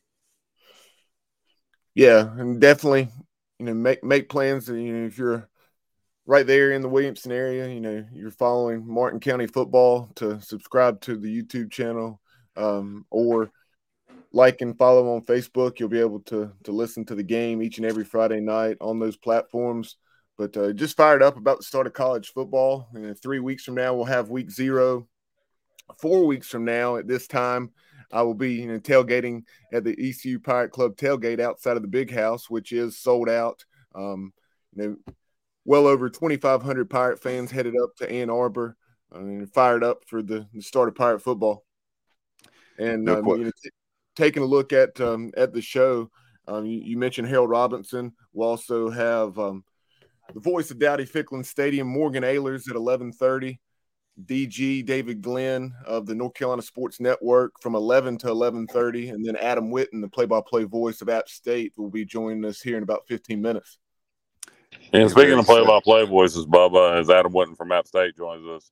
Yeah, 1.94 2.32
and 2.38 2.60
definitely, 2.60 3.08
you 3.58 3.66
know, 3.66 3.74
make 3.74 4.04
make 4.04 4.28
plans. 4.28 4.68
You 4.68 4.92
know, 4.92 5.06
if 5.06 5.18
you're 5.18 5.48
right 6.26 6.46
there 6.46 6.70
in 6.70 6.80
the 6.80 6.88
Williamston 6.88 7.32
area, 7.32 7.68
you 7.68 7.80
know, 7.80 8.06
you're 8.12 8.30
following 8.30 8.86
Martin 8.86 9.18
County 9.18 9.48
football 9.48 10.10
to 10.16 10.40
subscribe 10.40 11.00
to 11.02 11.16
the 11.16 11.42
YouTube 11.42 11.72
channel 11.72 12.20
um, 12.56 13.04
or 13.10 13.50
like 14.34 14.60
and 14.60 14.76
follow 14.76 15.14
on 15.14 15.22
Facebook. 15.22 15.78
You'll 15.78 15.88
be 15.88 16.00
able 16.00 16.20
to 16.20 16.52
to 16.64 16.72
listen 16.72 17.04
to 17.06 17.14
the 17.14 17.22
game 17.22 17.62
each 17.62 17.78
and 17.78 17.86
every 17.86 18.04
Friday 18.04 18.40
night 18.40 18.76
on 18.80 18.98
those 18.98 19.16
platforms. 19.16 19.96
But 20.36 20.56
uh, 20.56 20.72
just 20.72 20.96
fired 20.96 21.22
up 21.22 21.36
about 21.36 21.58
the 21.58 21.64
start 21.64 21.86
of 21.86 21.92
college 21.92 22.32
football. 22.32 22.88
And 22.92 23.18
three 23.18 23.38
weeks 23.38 23.62
from 23.62 23.76
now, 23.76 23.94
we'll 23.94 24.04
have 24.04 24.30
week 24.30 24.50
zero. 24.50 25.06
Four 26.00 26.26
weeks 26.26 26.48
from 26.48 26.64
now, 26.64 26.96
at 26.96 27.06
this 27.06 27.28
time, 27.28 27.70
I 28.10 28.22
will 28.22 28.34
be 28.34 28.54
you 28.54 28.66
know, 28.66 28.80
tailgating 28.80 29.44
at 29.72 29.84
the 29.84 29.92
ECU 29.92 30.40
Pirate 30.40 30.72
Club 30.72 30.96
tailgate 30.96 31.38
outside 31.38 31.76
of 31.76 31.82
the 31.82 31.88
big 31.88 32.12
house, 32.12 32.50
which 32.50 32.72
is 32.72 32.98
sold 32.98 33.28
out. 33.28 33.64
Um, 33.94 34.32
you 34.74 34.82
know, 34.82 35.14
well 35.64 35.86
over 35.86 36.10
2,500 36.10 36.90
Pirate 36.90 37.22
fans 37.22 37.52
headed 37.52 37.74
up 37.80 37.94
to 37.96 38.10
Ann 38.10 38.28
Arbor 38.28 38.76
and 39.12 39.48
fired 39.52 39.84
up 39.84 40.02
for 40.08 40.20
the, 40.20 40.48
the 40.52 40.62
start 40.62 40.88
of 40.88 40.96
Pirate 40.96 41.20
football. 41.20 41.64
And 42.76 43.04
No 43.04 43.20
um, 43.20 43.26
you 43.26 43.44
know, 43.44 43.52
t- 43.62 43.70
taking 44.14 44.42
a 44.42 44.46
look 44.46 44.72
at 44.72 45.00
um, 45.00 45.32
at 45.36 45.52
the 45.52 45.62
show, 45.62 46.10
um, 46.46 46.66
you, 46.66 46.80
you 46.80 46.96
mentioned 46.96 47.28
Harold 47.28 47.50
Robinson. 47.50 48.12
We'll 48.32 48.48
also 48.48 48.90
have 48.90 49.38
um, 49.38 49.64
the 50.32 50.40
voice 50.40 50.70
of 50.70 50.78
Dowdy 50.78 51.06
Ficklen 51.06 51.44
Stadium, 51.44 51.86
Morgan 51.88 52.22
Ahlers 52.22 52.68
at 52.68 52.76
11:30. 52.76 53.58
DG 54.22 54.86
David 54.86 55.22
Glenn 55.22 55.74
of 55.84 56.06
the 56.06 56.14
North 56.14 56.34
Carolina 56.34 56.62
Sports 56.62 57.00
Network 57.00 57.60
from 57.60 57.74
11 57.74 58.18
to 58.18 58.28
11:30, 58.28 59.12
and 59.12 59.26
then 59.26 59.36
Adam 59.36 59.70
Witten, 59.70 60.00
the 60.00 60.08
play-by-play 60.08 60.64
voice 60.64 61.02
of 61.02 61.08
App 61.08 61.28
State, 61.28 61.72
will 61.76 61.90
be 61.90 62.04
joining 62.04 62.44
us 62.44 62.60
here 62.60 62.76
in 62.76 62.84
about 62.84 63.08
15 63.08 63.42
minutes. 63.42 63.78
And 64.92 65.10
speaking 65.10 65.38
of 65.38 65.46
play-by-play 65.46 66.06
voices, 66.06 66.46
Bubba, 66.46 67.00
as 67.00 67.10
Adam 67.10 67.32
Witten 67.32 67.56
from 67.56 67.72
App 67.72 67.88
State 67.88 68.16
joins 68.16 68.46
us, 68.46 68.70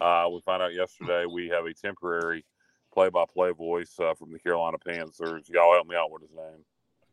uh, 0.00 0.28
we 0.32 0.40
found 0.40 0.62
out 0.62 0.74
yesterday 0.74 1.26
we 1.26 1.48
have 1.48 1.64
a 1.66 1.74
temporary 1.74 2.44
play-by-play 2.92 3.52
voice 3.52 3.94
uh, 3.98 4.14
from 4.14 4.32
the 4.32 4.38
Carolina 4.38 4.78
Panthers. 4.78 5.48
Y'all 5.48 5.74
help 5.74 5.86
me 5.86 5.96
out 5.96 6.10
with 6.10 6.22
his 6.22 6.32
name. 6.34 6.64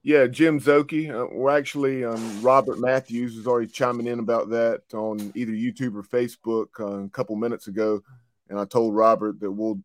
Yeah, 0.01 0.27
Jim 0.27 0.59
Szoke. 0.61 1.09
Uh, 1.13 1.27
we're 1.31 1.57
actually 1.57 2.05
um, 2.05 2.41
Robert 2.41 2.79
Matthews 2.79 3.35
is 3.35 3.47
already 3.47 3.67
chiming 3.67 4.07
in 4.07 4.19
about 4.19 4.49
that 4.49 4.81
on 4.93 5.31
either 5.35 5.51
YouTube 5.51 5.95
or 5.95 6.03
Facebook 6.03 6.67
uh, 6.79 7.03
a 7.05 7.09
couple 7.09 7.35
minutes 7.35 7.67
ago, 7.67 8.01
and 8.49 8.57
I 8.57 8.65
told 8.65 8.95
Robert 8.95 9.39
that 9.41 9.51
we'll 9.51 9.79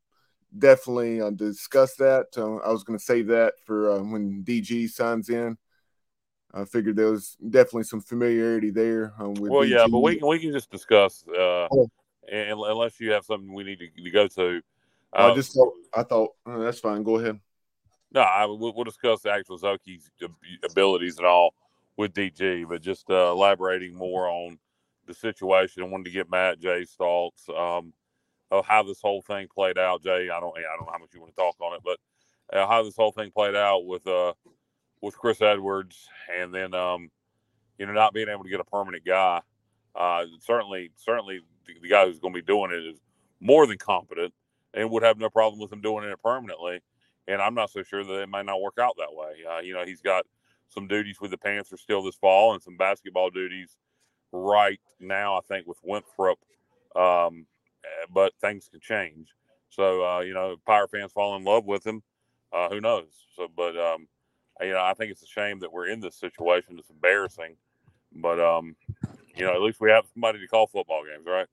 definitely 0.56 1.20
uh, 1.20 1.30
discuss 1.30 1.96
that. 1.96 2.26
Uh, 2.36 2.56
I 2.56 2.70
was 2.70 2.84
going 2.84 2.96
to 2.98 3.04
save 3.04 3.26
that 3.28 3.54
for 3.64 3.90
uh, 3.90 3.98
when 3.98 4.44
DG 4.44 4.88
signs 4.90 5.28
in. 5.30 5.58
I 6.52 6.64
figured 6.64 6.94
there 6.94 7.10
was 7.10 7.36
definitely 7.50 7.82
some 7.82 8.00
familiarity 8.00 8.70
there. 8.70 9.12
Uh, 9.20 9.30
with 9.30 9.50
Well, 9.50 9.64
yeah, 9.64 9.86
but 9.90 9.98
we 9.98 10.16
can 10.16 10.28
we 10.28 10.38
can 10.38 10.52
just 10.52 10.70
discuss 10.70 11.24
uh, 11.28 11.66
Oh. 11.72 11.90
unless 12.30 13.00
you 13.00 13.10
have 13.10 13.24
something 13.24 13.52
we 13.52 13.64
need 13.64 13.80
to, 13.80 13.88
to 14.02 14.10
go 14.10 14.28
to. 14.28 14.62
I 15.14 15.30
Uh, 15.30 15.34
just 15.34 15.54
thought 15.54 15.72
I 15.94 16.02
thought 16.02 16.30
uh, 16.46 16.58
that's 16.58 16.80
fine. 16.80 17.02
Go 17.02 17.18
ahead. 17.18 17.40
No, 18.12 18.20
I, 18.20 18.44
we'll, 18.46 18.72
we'll 18.74 18.84
discuss 18.84 19.22
the 19.22 19.30
actual 19.30 19.58
Szoke's 19.58 20.10
abilities 20.64 21.18
and 21.18 21.26
all 21.26 21.54
with 21.96 22.12
DG, 22.14 22.68
but 22.68 22.80
just 22.82 23.10
uh, 23.10 23.30
elaborating 23.32 23.94
more 23.94 24.28
on 24.28 24.58
the 25.06 25.14
situation. 25.14 25.82
I 25.82 25.86
wanted 25.86 26.04
to 26.04 26.10
get 26.10 26.30
Matt 26.30 26.60
Jay's 26.60 26.92
thoughts 26.92 27.48
um, 27.48 27.92
of 28.50 28.66
how 28.66 28.82
this 28.84 29.00
whole 29.00 29.20
thing 29.22 29.48
played 29.52 29.78
out. 29.78 30.02
Jay, 30.02 30.28
I 30.30 30.40
don't, 30.40 30.56
I 30.56 30.76
don't 30.76 30.86
know 30.86 30.92
how 30.92 30.98
much 30.98 31.10
you 31.12 31.20
want 31.20 31.34
to 31.34 31.40
talk 31.40 31.56
on 31.60 31.74
it, 31.74 31.80
but 31.84 31.98
uh, 32.56 32.66
how 32.66 32.82
this 32.82 32.96
whole 32.96 33.12
thing 33.12 33.30
played 33.30 33.56
out 33.56 33.84
with 33.86 34.06
uh, 34.06 34.32
with 35.00 35.16
Chris 35.18 35.42
Edwards, 35.42 36.08
and 36.32 36.54
then 36.54 36.72
um, 36.74 37.10
you 37.78 37.86
know 37.86 37.92
not 37.92 38.14
being 38.14 38.28
able 38.28 38.44
to 38.44 38.50
get 38.50 38.60
a 38.60 38.64
permanent 38.64 39.04
guy. 39.04 39.40
Uh, 39.94 40.24
certainly, 40.40 40.90
certainly, 40.96 41.40
the, 41.66 41.74
the 41.82 41.88
guy 41.88 42.04
who's 42.06 42.18
going 42.18 42.34
to 42.34 42.40
be 42.40 42.46
doing 42.46 42.70
it 42.72 42.84
is 42.84 43.00
more 43.40 43.66
than 43.66 43.78
competent, 43.78 44.32
and 44.74 44.90
would 44.90 45.02
have 45.02 45.18
no 45.18 45.30
problem 45.30 45.60
with 45.60 45.72
him 45.72 45.80
doing 45.80 46.04
it 46.04 46.22
permanently 46.22 46.80
and 47.26 47.40
I'm 47.40 47.54
not 47.54 47.70
so 47.70 47.82
sure 47.82 48.04
that 48.04 48.22
it 48.22 48.28
might 48.28 48.46
not 48.46 48.60
work 48.60 48.78
out 48.80 48.96
that 48.98 49.14
way. 49.14 49.32
Uh, 49.48 49.60
you 49.60 49.74
know, 49.74 49.84
he's 49.84 50.00
got 50.00 50.26
some 50.68 50.86
duties 50.86 51.20
with 51.20 51.30
the 51.30 51.38
Panthers 51.38 51.80
still 51.80 52.02
this 52.02 52.16
fall, 52.16 52.52
and 52.52 52.62
some 52.62 52.76
basketball 52.76 53.30
duties 53.30 53.76
right 54.32 54.80
now. 55.00 55.36
I 55.36 55.40
think 55.40 55.66
with 55.66 55.78
Winthrop, 55.82 56.38
um, 56.96 57.46
eh, 57.84 58.06
but 58.12 58.32
things 58.40 58.68
can 58.68 58.80
change. 58.80 59.28
So 59.70 60.04
uh, 60.04 60.20
you 60.20 60.34
know, 60.34 60.56
Pirate 60.66 60.90
fans 60.90 61.12
fall 61.12 61.36
in 61.36 61.44
love 61.44 61.64
with 61.64 61.86
him. 61.86 62.02
Uh, 62.52 62.68
who 62.68 62.80
knows? 62.80 63.08
So, 63.36 63.48
but 63.54 63.76
um, 63.78 64.06
you 64.60 64.72
know, 64.72 64.82
I 64.82 64.94
think 64.94 65.10
it's 65.10 65.22
a 65.22 65.26
shame 65.26 65.60
that 65.60 65.72
we're 65.72 65.88
in 65.88 66.00
this 66.00 66.16
situation. 66.16 66.78
It's 66.78 66.90
embarrassing, 66.90 67.56
but 68.12 68.38
um, 68.38 68.76
you 69.34 69.44
know, 69.44 69.54
at 69.54 69.62
least 69.62 69.80
we 69.80 69.90
have 69.90 70.04
somebody 70.12 70.40
to 70.40 70.46
call 70.46 70.66
football 70.66 71.02
games, 71.04 71.26
right? 71.26 71.46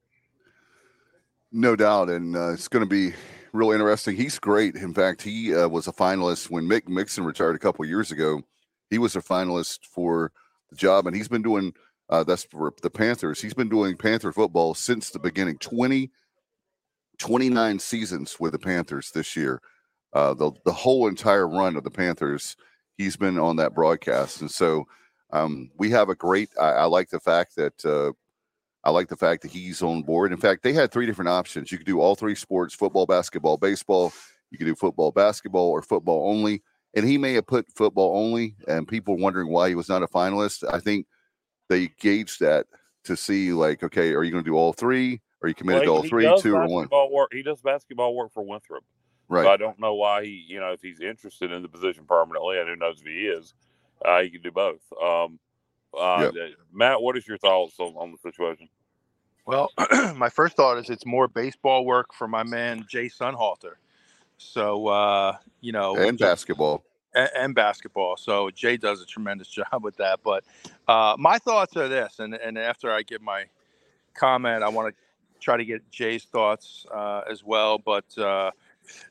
No 1.51 1.75
doubt, 1.75 2.09
and 2.09 2.35
uh, 2.35 2.53
it's 2.53 2.69
going 2.69 2.83
to 2.83 2.89
be 2.89 3.13
real 3.51 3.71
interesting. 3.71 4.15
He's 4.15 4.39
great. 4.39 4.75
In 4.75 4.93
fact, 4.93 5.21
he 5.21 5.53
uh, 5.53 5.67
was 5.67 5.87
a 5.87 5.91
finalist 5.91 6.49
when 6.49 6.65
Mick 6.65 6.87
Mixon 6.87 7.25
retired 7.25 7.55
a 7.55 7.59
couple 7.59 7.83
years 7.85 8.11
ago. 8.11 8.41
He 8.89 8.97
was 8.97 9.15
a 9.15 9.21
finalist 9.21 9.79
for 9.85 10.31
the 10.69 10.75
job, 10.77 11.07
and 11.07 11.15
he's 11.15 11.27
been 11.27 11.41
doing 11.41 11.73
uh, 12.09 12.23
that's 12.23 12.43
for 12.43 12.73
the 12.81 12.89
Panthers. 12.89 13.41
He's 13.41 13.53
been 13.53 13.69
doing 13.69 13.97
Panther 13.97 14.31
football 14.31 14.73
since 14.73 15.09
the 15.09 15.19
beginning 15.19 15.57
20, 15.57 16.11
29 17.19 17.79
seasons 17.79 18.37
with 18.39 18.51
the 18.53 18.59
Panthers 18.59 19.11
this 19.11 19.35
year. 19.35 19.61
Uh, 20.13 20.33
the 20.33 20.51
the 20.65 20.73
whole 20.73 21.07
entire 21.07 21.47
run 21.47 21.75
of 21.75 21.83
the 21.83 21.91
Panthers, 21.91 22.55
he's 22.97 23.17
been 23.17 23.37
on 23.37 23.57
that 23.57 23.73
broadcast, 23.73 24.41
and 24.41 24.51
so 24.51 24.85
um, 25.31 25.69
we 25.77 25.89
have 25.89 26.09
a 26.09 26.15
great. 26.15 26.49
I, 26.59 26.69
I 26.71 26.85
like 26.85 27.09
the 27.09 27.19
fact 27.19 27.55
that 27.57 27.85
uh, 27.85 28.11
I 28.83 28.89
like 28.89 29.07
the 29.09 29.17
fact 29.17 29.43
that 29.43 29.51
he's 29.51 29.81
on 29.83 30.01
board. 30.01 30.31
In 30.31 30.39
fact, 30.39 30.63
they 30.63 30.73
had 30.73 30.91
three 30.91 31.05
different 31.05 31.29
options. 31.29 31.71
You 31.71 31.77
could 31.77 31.87
do 31.87 32.01
all 32.01 32.15
three 32.15 32.35
sports 32.35 32.73
football, 32.73 33.05
basketball, 33.05 33.57
baseball. 33.57 34.11
You 34.49 34.57
could 34.57 34.65
do 34.65 34.75
football, 34.75 35.11
basketball, 35.11 35.69
or 35.69 35.81
football 35.81 36.29
only. 36.29 36.63
And 36.93 37.05
he 37.05 37.17
may 37.17 37.33
have 37.33 37.47
put 37.47 37.71
football 37.71 38.17
only, 38.17 38.55
and 38.67 38.87
people 38.87 39.17
wondering 39.17 39.49
why 39.49 39.69
he 39.69 39.75
was 39.75 39.87
not 39.87 40.03
a 40.03 40.07
finalist. 40.07 40.63
I 40.73 40.79
think 40.79 41.05
they 41.69 41.87
gauged 41.99 42.41
that 42.41 42.65
to 43.05 43.15
see, 43.15 43.53
like, 43.53 43.81
okay, 43.83 44.13
are 44.13 44.23
you 44.23 44.31
going 44.31 44.43
to 44.43 44.49
do 44.49 44.57
all 44.57 44.73
three? 44.73 45.21
Are 45.41 45.47
you 45.47 45.55
committed 45.55 45.87
Well, 45.87 46.01
to 46.01 46.03
all 46.03 46.09
three, 46.09 46.41
two, 46.41 46.55
or 46.55 46.67
one? 46.67 46.89
Work. 47.11 47.33
He 47.33 47.43
does 47.43 47.61
basketball 47.61 48.15
work 48.15 48.33
for 48.33 48.43
Winthrop. 48.43 48.83
Right. 49.29 49.45
So 49.45 49.49
I 49.49 49.57
don't 49.57 49.79
know 49.79 49.93
why 49.93 50.25
he, 50.25 50.43
you 50.47 50.59
know, 50.59 50.73
if 50.73 50.81
he's 50.81 50.99
interested 50.99 51.51
in 51.51 51.61
the 51.61 51.69
position 51.69 52.03
permanently, 52.05 52.59
and 52.59 52.67
who 52.67 52.75
knows 52.75 52.99
if 52.99 53.07
he 53.07 53.27
is, 53.27 53.53
uh, 54.03 54.21
he 54.21 54.29
can 54.29 54.41
do 54.41 54.51
both. 54.51 54.81
Um, 55.01 55.39
uh, 55.97 56.31
Matt, 56.73 57.01
what 57.01 57.17
is 57.17 57.27
your 57.27 57.37
thoughts 57.37 57.75
on, 57.79 57.93
on 57.95 58.11
the 58.11 58.17
situation? 58.17 58.69
Well, 59.45 59.71
my 60.15 60.29
first 60.29 60.55
thought 60.55 60.77
is 60.77 60.89
it's 60.89 61.05
more 61.05 61.27
baseball 61.27 61.85
work 61.85 62.13
for 62.13 62.27
my 62.27 62.43
man 62.43 62.85
Jay 62.87 63.07
Sonnhalter. 63.09 63.73
So 64.37 64.87
uh, 64.87 65.37
you 65.61 65.71
know, 65.71 65.95
and 65.95 66.17
basketball. 66.17 66.83
and, 67.13 67.29
and 67.35 67.55
basketball. 67.55 68.17
So 68.17 68.49
Jay 68.51 68.77
does 68.77 69.01
a 69.01 69.05
tremendous 69.05 69.47
job 69.71 69.83
with 69.83 69.97
that. 69.97 70.19
But 70.23 70.43
uh, 70.87 71.15
my 71.17 71.37
thoughts 71.37 71.75
are 71.77 71.87
this, 71.87 72.19
and 72.19 72.35
and 72.35 72.57
after 72.57 72.91
I 72.91 73.03
give 73.03 73.21
my 73.21 73.45
comment, 74.13 74.63
I 74.63 74.69
want 74.69 74.93
to 74.93 75.01
try 75.39 75.57
to 75.57 75.65
get 75.65 75.89
Jay's 75.91 76.23
thoughts 76.23 76.85
uh, 76.93 77.21
as 77.29 77.43
well. 77.43 77.77
But 77.77 78.17
uh, 78.17 78.51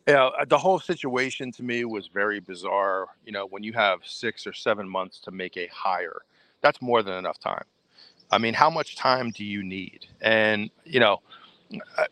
you 0.06 0.14
know, 0.14 0.32
the 0.48 0.58
whole 0.58 0.78
situation 0.78 1.52
to 1.52 1.62
me 1.62 1.84
was 1.84 2.08
very 2.08 2.40
bizarre. 2.40 3.06
You 3.24 3.32
know, 3.32 3.46
when 3.46 3.62
you 3.62 3.72
have 3.72 4.00
six 4.04 4.46
or 4.46 4.52
seven 4.52 4.88
months 4.88 5.20
to 5.20 5.30
make 5.30 5.56
a 5.56 5.68
hire, 5.68 6.22
that's 6.62 6.82
more 6.82 7.02
than 7.02 7.14
enough 7.14 7.38
time. 7.38 7.64
I 8.30 8.38
mean, 8.38 8.54
how 8.54 8.70
much 8.70 8.96
time 8.96 9.30
do 9.30 9.44
you 9.44 9.62
need? 9.62 10.06
And 10.20 10.70
you 10.84 11.00
know, 11.00 11.20
uh, 11.98 12.04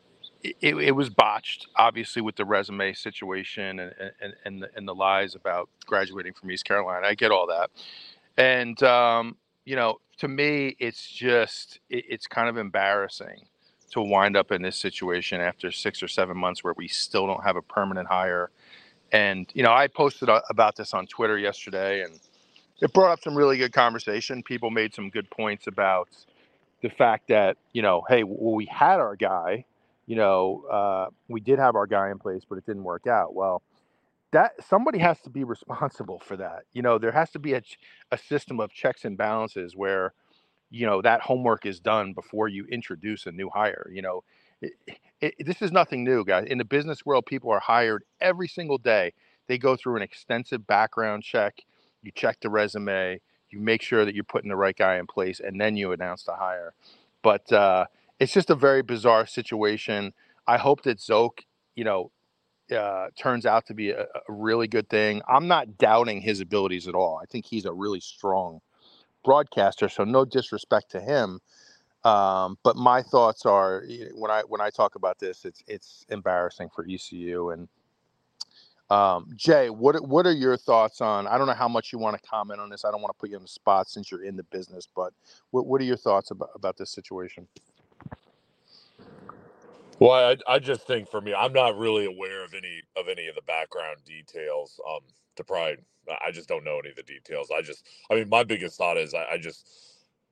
it, 0.42 0.76
it 0.76 0.92
was 0.92 1.10
botched, 1.10 1.68
obviously, 1.76 2.22
with 2.22 2.36
the 2.36 2.44
resume 2.44 2.92
situation 2.92 3.80
and 3.80 3.94
and 4.20 4.34
and 4.44 4.62
the, 4.62 4.70
and 4.76 4.88
the 4.88 4.94
lies 4.94 5.34
about 5.34 5.68
graduating 5.86 6.32
from 6.34 6.50
East 6.50 6.64
Carolina. 6.64 7.06
I 7.06 7.14
get 7.14 7.30
all 7.30 7.46
that, 7.48 7.70
and 8.36 8.80
um, 8.82 9.36
you 9.64 9.76
know, 9.76 10.00
to 10.18 10.28
me, 10.28 10.76
it's 10.78 11.08
just 11.08 11.80
it, 11.90 12.04
it's 12.08 12.26
kind 12.26 12.48
of 12.48 12.56
embarrassing 12.56 13.46
to 13.92 14.00
wind 14.02 14.36
up 14.36 14.52
in 14.52 14.62
this 14.62 14.76
situation 14.76 15.40
after 15.40 15.72
six 15.72 16.02
or 16.02 16.08
seven 16.08 16.36
months 16.36 16.62
where 16.62 16.74
we 16.76 16.88
still 16.88 17.26
don't 17.26 17.42
have 17.44 17.56
a 17.56 17.62
permanent 17.62 18.08
hire. 18.08 18.50
And 19.12 19.48
you 19.54 19.62
know, 19.62 19.72
I 19.72 19.86
posted 19.88 20.28
about 20.50 20.76
this 20.76 20.94
on 20.94 21.06
Twitter 21.06 21.38
yesterday, 21.38 22.02
and 22.02 22.20
it 22.80 22.92
brought 22.92 23.12
up 23.12 23.22
some 23.22 23.36
really 23.36 23.58
good 23.58 23.72
conversation. 23.72 24.42
People 24.42 24.70
made 24.70 24.94
some 24.94 25.10
good 25.10 25.30
points 25.30 25.66
about 25.66 26.08
the 26.82 26.90
fact 26.90 27.28
that 27.28 27.56
you 27.72 27.82
know, 27.82 28.04
hey, 28.08 28.24
well, 28.24 28.54
we 28.54 28.66
had 28.66 29.00
our 29.00 29.16
guy, 29.16 29.64
you 30.06 30.16
know, 30.16 30.64
uh, 30.70 31.06
we 31.28 31.40
did 31.40 31.58
have 31.58 31.76
our 31.76 31.86
guy 31.86 32.10
in 32.10 32.18
place, 32.18 32.44
but 32.48 32.58
it 32.58 32.66
didn't 32.66 32.84
work 32.84 33.06
out. 33.06 33.34
Well, 33.34 33.62
that 34.32 34.52
somebody 34.68 34.98
has 34.98 35.20
to 35.22 35.30
be 35.30 35.44
responsible 35.44 36.20
for 36.20 36.36
that. 36.36 36.64
You 36.72 36.82
know, 36.82 36.98
there 36.98 37.12
has 37.12 37.30
to 37.32 37.38
be 37.38 37.54
a, 37.54 37.62
a 38.12 38.18
system 38.18 38.60
of 38.60 38.72
checks 38.72 39.04
and 39.04 39.16
balances 39.16 39.74
where, 39.76 40.12
you 40.70 40.86
know, 40.86 41.02
that 41.02 41.22
homework 41.22 41.66
is 41.66 41.80
done 41.80 42.12
before 42.12 42.48
you 42.48 42.66
introduce 42.66 43.26
a 43.26 43.32
new 43.32 43.50
hire. 43.54 43.90
You 43.92 44.02
know, 44.02 44.24
it, 44.60 44.72
it, 45.20 45.34
this 45.46 45.62
is 45.62 45.72
nothing 45.72 46.04
new, 46.04 46.24
guys. 46.24 46.46
In 46.48 46.58
the 46.58 46.64
business 46.64 47.06
world, 47.06 47.26
people 47.26 47.50
are 47.50 47.60
hired 47.60 48.04
every 48.20 48.48
single 48.48 48.78
day. 48.78 49.12
They 49.46 49.58
go 49.58 49.76
through 49.76 49.96
an 49.96 50.02
extensive 50.02 50.66
background 50.66 51.22
check. 51.22 51.62
You 52.02 52.12
check 52.14 52.40
the 52.40 52.50
resume. 52.50 53.20
you 53.50 53.60
make 53.60 53.82
sure 53.82 54.04
that 54.04 54.14
you're 54.14 54.24
putting 54.24 54.50
the 54.50 54.56
right 54.56 54.76
guy 54.76 54.96
in 54.98 55.06
place, 55.06 55.40
and 55.40 55.60
then 55.60 55.76
you 55.76 55.92
announce 55.92 56.22
the 56.24 56.34
hire. 56.34 56.74
But 57.22 57.50
uh, 57.52 57.86
it's 58.20 58.32
just 58.32 58.50
a 58.50 58.54
very 58.54 58.82
bizarre 58.82 59.26
situation. 59.26 60.12
I 60.46 60.58
hope 60.58 60.82
that 60.82 60.98
Szoke, 60.98 61.40
you 61.76 61.84
know, 61.84 62.10
uh, 62.74 63.08
turns 63.18 63.46
out 63.46 63.66
to 63.66 63.74
be 63.74 63.90
a, 63.90 64.02
a, 64.02 64.06
really 64.28 64.68
good 64.68 64.88
thing. 64.90 65.22
I'm 65.26 65.48
not 65.48 65.78
doubting 65.78 66.20
his 66.20 66.40
abilities 66.40 66.86
at 66.86 66.94
all. 66.94 67.18
I 67.22 67.24
think 67.24 67.46
he's 67.46 67.64
a 67.64 67.72
really 67.72 68.00
strong 68.00 68.60
broadcaster. 69.24 69.88
So 69.88 70.04
no 70.04 70.26
disrespect 70.26 70.90
to 70.90 71.00
him, 71.00 71.40
um, 72.04 72.58
but 72.62 72.76
my 72.76 73.02
thoughts 73.02 73.46
are 73.46 73.84
when 74.14 74.30
I 74.30 74.42
when 74.42 74.60
I 74.60 74.70
talk 74.70 74.94
about 74.94 75.18
this, 75.18 75.44
it's 75.44 75.62
it's 75.66 76.06
embarrassing 76.08 76.68
for 76.74 76.86
ECU 76.88 77.50
and 77.50 77.68
um, 78.90 79.30
Jay. 79.36 79.70
What 79.70 80.06
what 80.06 80.26
are 80.26 80.32
your 80.32 80.56
thoughts 80.56 81.00
on? 81.00 81.26
I 81.26 81.38
don't 81.38 81.46
know 81.46 81.54
how 81.54 81.68
much 81.68 81.92
you 81.92 81.98
want 81.98 82.20
to 82.20 82.28
comment 82.28 82.60
on 82.60 82.70
this. 82.70 82.84
I 82.84 82.90
don't 82.90 83.02
want 83.02 83.14
to 83.16 83.20
put 83.20 83.30
you 83.30 83.36
on 83.36 83.42
the 83.42 83.48
spot 83.48 83.88
since 83.88 84.10
you're 84.10 84.24
in 84.24 84.36
the 84.36 84.44
business, 84.44 84.88
but 84.94 85.12
what 85.50 85.66
what 85.66 85.80
are 85.80 85.84
your 85.84 85.96
thoughts 85.98 86.30
about 86.30 86.50
about 86.54 86.76
this 86.78 86.90
situation? 86.90 87.46
Well, 89.98 90.12
I, 90.48 90.54
I 90.54 90.58
just 90.58 90.86
think 90.86 91.10
for 91.10 91.20
me, 91.20 91.34
I'm 91.34 91.52
not 91.52 91.78
really 91.78 92.06
aware 92.06 92.44
of 92.44 92.54
any 92.54 92.82
of 92.96 93.08
any 93.08 93.28
of 93.28 93.34
the 93.34 93.42
background 93.42 93.98
details. 94.04 94.80
Um, 94.88 95.00
to 95.36 95.44
probably, 95.44 95.78
I 96.26 96.30
just 96.32 96.48
don't 96.48 96.64
know 96.64 96.78
any 96.80 96.90
of 96.90 96.96
the 96.96 97.02
details. 97.02 97.50
I 97.56 97.62
just, 97.62 97.86
I 98.10 98.14
mean, 98.14 98.28
my 98.28 98.44
biggest 98.44 98.78
thought 98.78 98.96
is, 98.96 99.14
I, 99.14 99.24
I 99.32 99.38
just, 99.38 99.68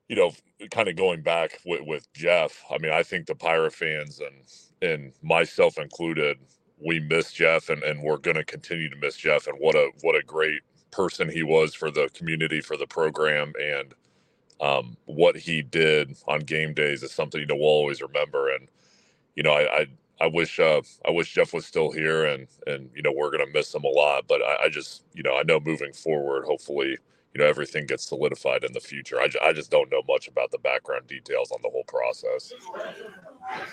you 0.08 0.16
know, 0.16 0.32
kind 0.70 0.88
of 0.88 0.96
going 0.96 1.22
back 1.22 1.58
with, 1.66 1.82
with 1.86 2.12
Jeff. 2.14 2.64
I 2.70 2.78
mean, 2.78 2.92
I 2.92 3.02
think 3.02 3.26
the 3.26 3.34
Pirate 3.34 3.74
fans 3.74 4.20
and 4.20 4.36
and 4.82 5.12
myself 5.22 5.78
included, 5.78 6.38
we 6.78 7.00
miss 7.00 7.32
Jeff, 7.32 7.68
and 7.68 7.82
and 7.82 8.02
we're 8.02 8.18
going 8.18 8.36
to 8.36 8.44
continue 8.44 8.88
to 8.88 8.96
miss 8.96 9.16
Jeff. 9.16 9.46
And 9.46 9.58
what 9.58 9.74
a 9.74 9.90
what 10.02 10.16
a 10.16 10.22
great 10.22 10.62
person 10.90 11.28
he 11.28 11.42
was 11.42 11.74
for 11.74 11.90
the 11.90 12.08
community, 12.14 12.60
for 12.60 12.76
the 12.76 12.86
program, 12.86 13.52
and 13.60 13.94
um, 14.60 14.96
what 15.04 15.36
he 15.36 15.62
did 15.62 16.16
on 16.26 16.40
game 16.40 16.74
days 16.74 17.02
is 17.02 17.12
something 17.12 17.40
you 17.40 17.46
know 17.46 17.56
we'll 17.56 17.66
always 17.66 18.02
remember. 18.02 18.50
And 18.50 18.68
you 19.34 19.42
know, 19.42 19.52
I 19.52 19.80
I, 19.80 19.86
I 20.20 20.26
wish 20.26 20.58
uh, 20.58 20.82
I 21.06 21.10
wish 21.10 21.32
Jeff 21.34 21.52
was 21.52 21.66
still 21.66 21.90
here, 21.90 22.24
and 22.26 22.46
and 22.66 22.90
you 22.94 23.02
know 23.02 23.12
we're 23.14 23.30
gonna 23.30 23.50
miss 23.52 23.74
him 23.74 23.84
a 23.84 23.88
lot. 23.88 24.24
But 24.28 24.42
I, 24.42 24.64
I 24.64 24.68
just 24.68 25.02
you 25.14 25.22
know 25.22 25.36
I 25.36 25.42
know 25.42 25.60
moving 25.60 25.92
forward, 25.92 26.44
hopefully 26.44 26.98
you 27.34 27.42
know 27.42 27.46
everything 27.46 27.86
gets 27.86 28.08
solidified 28.08 28.64
in 28.64 28.72
the 28.72 28.80
future. 28.80 29.20
I, 29.20 29.28
I 29.42 29.52
just 29.52 29.70
don't 29.70 29.90
know 29.90 30.02
much 30.08 30.28
about 30.28 30.50
the 30.50 30.58
background 30.58 31.06
details 31.06 31.50
on 31.50 31.60
the 31.62 31.68
whole 31.68 31.84
process. 31.84 32.52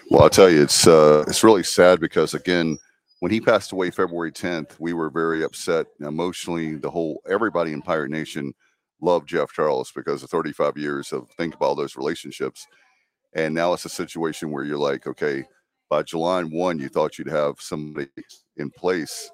Well, 0.10 0.24
I'll 0.24 0.30
tell 0.30 0.50
you, 0.50 0.62
it's 0.62 0.86
uh, 0.86 1.24
it's 1.28 1.44
really 1.44 1.64
sad 1.64 2.02
because 2.02 2.34
again, 2.34 2.78
when 3.24 3.32
he 3.32 3.39
passed 3.39 3.72
away 3.72 3.89
February 3.89 4.34
10th, 4.34 4.77
we 4.80 4.92
were 4.92 5.10
very 5.10 5.46
upset 5.46 5.88
emotionally. 6.01 6.75
The 6.75 6.92
whole 6.92 7.22
everybody 7.25 7.72
in 7.72 7.82
Pirate 7.82 8.12
Nation 8.12 8.53
loved 9.00 9.30
Jeff 9.30 9.50
Charles 9.53 9.94
because 9.96 10.24
of 10.24 10.30
35 10.30 10.77
years 10.77 11.13
of 11.13 11.30
think 11.38 11.56
about 11.56 11.68
all 11.68 11.75
those 11.75 11.96
relationships. 11.96 12.68
And 13.34 13.56
now 13.56 13.72
it's 13.72 13.86
a 13.86 13.89
situation 13.89 14.51
where 14.51 14.65
you're 14.65 14.77
like, 14.77 15.08
okay, 15.08 15.46
by 15.89 16.03
July 16.03 16.44
1, 16.44 16.80
you 16.80 16.89
thought 16.89 17.18
you'd 17.18 17.30
have 17.30 17.62
somebody 17.62 18.10
in 18.58 18.70
place. 18.70 19.32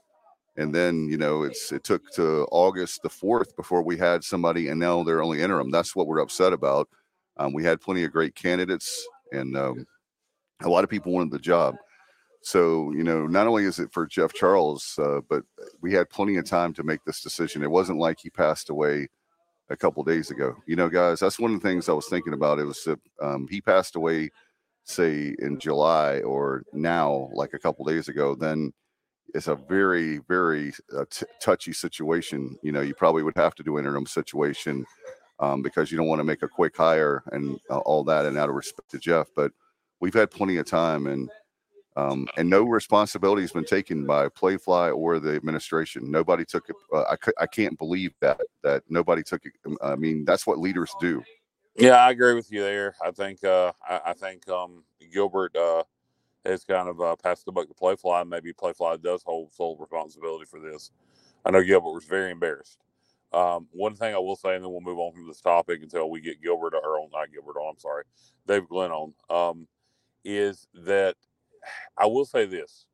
And 0.56 0.72
then, 0.72 1.10
you 1.10 1.18
know, 1.18 1.42
it's 1.42 1.72
it 1.72 1.84
took 1.84 2.12
to 2.12 2.48
August 2.52 3.02
the 3.02 3.10
4th 3.10 3.56
before 3.56 3.82
we 3.82 3.98
had 3.98 4.24
somebody, 4.24 4.68
and 4.68 4.80
now 4.80 5.02
they're 5.02 5.24
only 5.24 5.42
interim. 5.42 5.72
That's 5.72 5.96
what 5.96 6.06
we're 6.06 6.20
upset 6.20 6.54
about. 6.54 6.88
Um, 7.38 7.54
we 7.54 7.64
had 7.64 7.82
plenty 7.82 8.04
of 8.04 8.12
great 8.12 8.36
candidates, 8.36 9.04
and 9.32 9.58
um, 9.58 9.84
a 10.62 10.70
lot 10.70 10.84
of 10.84 10.92
people 10.92 11.12
wanted 11.12 11.32
the 11.32 11.40
job. 11.40 11.74
So, 12.42 12.92
you 12.94 13.04
know, 13.04 13.28
not 13.28 13.48
only 13.48 13.66
is 13.66 13.80
it 13.80 13.92
for 13.92 14.08
Jeff 14.08 14.34
Charles, 14.34 14.98
uh, 14.98 15.20
but 15.30 15.44
we 15.82 15.94
had 15.94 16.10
plenty 16.10 16.38
of 16.38 16.46
time 16.46 16.74
to 16.74 16.84
make 16.84 17.04
this 17.04 17.22
decision. 17.22 17.64
It 17.64 17.72
wasn't 17.72 18.00
like 18.00 18.20
he 18.22 18.30
passed 18.30 18.70
away 18.70 19.08
a 19.70 19.76
couple 19.76 20.04
days 20.04 20.32
ago. 20.32 20.56
You 20.66 20.76
know, 20.76 20.90
guys, 20.90 21.20
that's 21.20 21.40
one 21.40 21.54
of 21.54 21.62
the 21.62 21.68
things 21.68 21.90
I 21.90 21.94
was 21.94 22.08
thinking 22.08 22.34
about. 22.34 22.60
It 22.60 22.66
was 22.66 22.84
that 22.84 23.00
um, 23.22 23.48
he 23.50 23.62
passed 23.62 23.96
away, 23.96 24.32
say 24.84 25.36
in 25.40 25.60
July 25.60 26.20
or 26.22 26.64
now, 26.74 27.30
like 27.34 27.54
a 27.54 27.60
couple 27.60 27.86
days 27.86 28.08
ago. 28.08 28.36
Then 28.36 28.72
it's 29.34 29.48
a 29.48 29.56
very, 29.56 30.20
very 30.28 30.74
uh, 30.96 31.06
t- 31.10 31.26
touchy 31.42 31.74
situation. 31.74 32.58
You 32.64 32.72
know, 32.72 32.82
you 32.82 32.96
probably 32.96 33.22
would 33.22 33.38
have 33.38 33.54
to 33.56 33.64
do 33.64 33.78
interim 33.78 34.06
situation 34.06 34.86
um, 35.40 35.62
because 35.62 35.92
you 35.92 35.98
don't 35.98 36.08
want 36.08 36.20
to 36.20 36.26
make 36.26 36.42
a 36.42 36.48
quick 36.48 36.76
hire 36.76 37.24
and 37.32 37.60
uh, 37.70 37.80
all 37.80 38.04
that. 38.06 38.26
And 38.26 38.38
out 38.38 38.50
of 38.50 38.56
respect 38.56 38.90
to 38.92 38.98
Jeff, 38.98 39.28
but 39.36 39.52
we've 40.00 40.14
had 40.14 40.32
plenty 40.32 40.58
of 40.58 40.66
time 40.66 41.08
and 41.08 41.30
um, 42.00 42.28
and 42.38 42.50
no 42.50 42.64
responsibility 42.64 43.42
has 43.42 43.52
been 43.52 43.66
taken 43.66 44.06
by 44.06 44.28
Playfly 44.30 44.96
or 44.96 45.20
the 45.20 45.36
administration. 45.36 46.10
Nobody 46.10 46.46
took 46.46 46.70
it. 46.70 46.76
Uh, 46.94 47.04
I, 47.12 47.44
I 47.44 47.48
can't 47.48 47.78
believe 47.78 48.14
that 48.22 48.40
that 48.64 48.84
nobody 48.90 49.24
took 49.24 49.46
it. 49.46 49.54
Um, 49.66 49.78
I 49.82 49.96
mean, 49.96 50.26
that's 50.26 50.48
what 50.48 50.60
leaders 50.60 50.94
do. 51.00 51.24
Yeah, 51.76 51.96
I 51.96 52.12
agree 52.12 52.34
with 52.34 52.52
you 52.52 52.62
there. 52.62 52.96
I 53.04 53.12
think 53.12 53.44
uh, 53.44 53.72
I, 53.88 54.02
I, 54.08 54.14
think 54.14 54.48
um, 54.50 54.84
Gilbert 55.14 55.56
uh, 55.56 55.84
has 56.46 56.64
kind 56.64 56.90
of 56.90 57.00
uh, 57.00 57.16
passed 57.16 57.46
the 57.46 57.52
buck 57.52 57.68
to 57.68 57.74
Playfly. 57.74 58.28
Maybe 58.28 58.54
Playfly 58.54 59.02
does 59.02 59.24
hold 59.24 59.54
sole 59.54 59.78
responsibility 59.78 60.46
for 60.46 60.60
this. 60.60 60.92
I 61.46 61.52
know 61.52 61.64
Gilbert 61.64 61.94
was 61.94 62.06
very 62.06 62.32
embarrassed. 62.32 62.80
Um, 63.32 63.68
one 63.72 63.96
thing 63.96 64.14
I 64.14 64.18
will 64.18 64.36
say, 64.36 64.56
and 64.56 64.64
then 64.64 64.72
we'll 64.72 64.82
move 64.82 65.00
on 65.00 65.14
from 65.14 65.28
this 65.28 65.42
topic 65.42 65.82
until 65.84 66.10
we 66.10 66.20
get 66.20 66.42
Gilbert 66.42 66.74
or 66.74 67.08
not 67.14 67.32
Gilbert 67.32 67.60
on. 67.60 67.74
I'm 67.76 67.80
sorry, 67.80 68.04
Dave 68.48 68.68
Glenn 68.68 68.92
on. 68.92 69.14
Um, 69.30 69.68
is 70.26 70.68
that 70.74 71.16
I 71.98 72.06
will 72.06 72.26
say 72.26 72.46
this. 72.46 72.86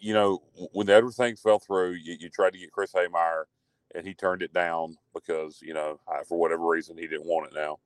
You 0.00 0.12
know, 0.12 0.42
when 0.72 0.88
everything 0.88 1.36
fell 1.36 1.58
through, 1.58 1.92
you, 1.92 2.16
you 2.18 2.28
tried 2.28 2.52
to 2.52 2.58
get 2.58 2.72
Chris 2.72 2.92
Haymeyer, 2.92 3.44
and 3.94 4.06
he 4.06 4.14
turned 4.14 4.42
it 4.42 4.52
down 4.52 4.96
because 5.14 5.60
you 5.62 5.74
know 5.74 5.98
for 6.28 6.38
whatever 6.38 6.66
reason 6.66 6.96
he 6.96 7.06
didn't 7.06 7.26
want 7.26 7.50
it. 7.50 7.54
Now 7.54 7.78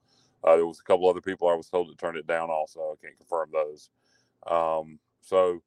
uh, 0.45 0.57
there 0.57 0.67
was 0.67 0.81
a 0.81 0.85
couple 0.85 1.09
other 1.09 1.21
people 1.21 1.49
I 1.49 1.55
was 1.55 1.69
told 1.69 1.89
to 1.89 1.97
turn 1.97 2.17
it 2.17 2.27
down. 2.27 2.51
Also, 2.51 2.81
I 2.81 2.95
can't 3.05 3.19
confirm 3.19 3.51
those. 3.53 3.91
Um, 4.47 4.99
so 5.21 5.63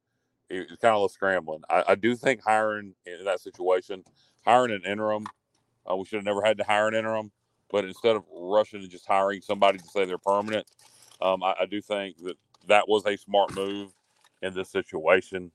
it, 0.50 0.66
it's 0.70 0.80
kind 0.80 0.94
of 0.94 1.04
a 1.04 1.08
scrambling. 1.08 1.62
I, 1.70 1.84
I, 1.88 1.94
do 1.94 2.14
think 2.14 2.42
hiring 2.44 2.94
in 3.06 3.24
that 3.24 3.40
situation, 3.40 4.04
hiring 4.44 4.72
an 4.72 4.82
interim, 4.84 5.26
uh, 5.90 5.96
we 5.96 6.04
should 6.04 6.16
have 6.16 6.26
never 6.26 6.42
had 6.42 6.58
to 6.58 6.64
hire 6.64 6.88
an 6.88 6.94
interim. 6.94 7.30
But 7.70 7.84
instead 7.84 8.16
of 8.16 8.24
rushing 8.32 8.82
and 8.82 8.90
just 8.90 9.06
hiring 9.06 9.40
somebody 9.40 9.78
to 9.78 9.84
say 9.84 10.04
they're 10.04 10.18
permanent, 10.18 10.66
um, 11.20 11.42
I, 11.42 11.54
I, 11.60 11.66
do 11.66 11.80
think 11.80 12.18
that 12.22 12.36
that 12.68 12.88
was 12.88 13.04
a 13.06 13.16
smart 13.16 13.54
move 13.54 13.92
in 14.46 14.54
this 14.54 14.70
situation. 14.70 15.50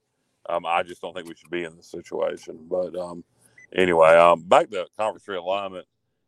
Um, 0.48 0.66
I 0.66 0.82
just 0.82 1.00
don't 1.00 1.14
think 1.14 1.28
we 1.28 1.34
should 1.34 1.50
be 1.50 1.64
in 1.64 1.76
this 1.76 1.90
situation. 1.90 2.58
But 2.68 2.96
um, 2.96 3.24
anyway, 3.74 4.16
um, 4.16 4.42
back 4.42 4.70
to 4.70 4.86
conference 4.96 5.26
realignment, 5.26 5.84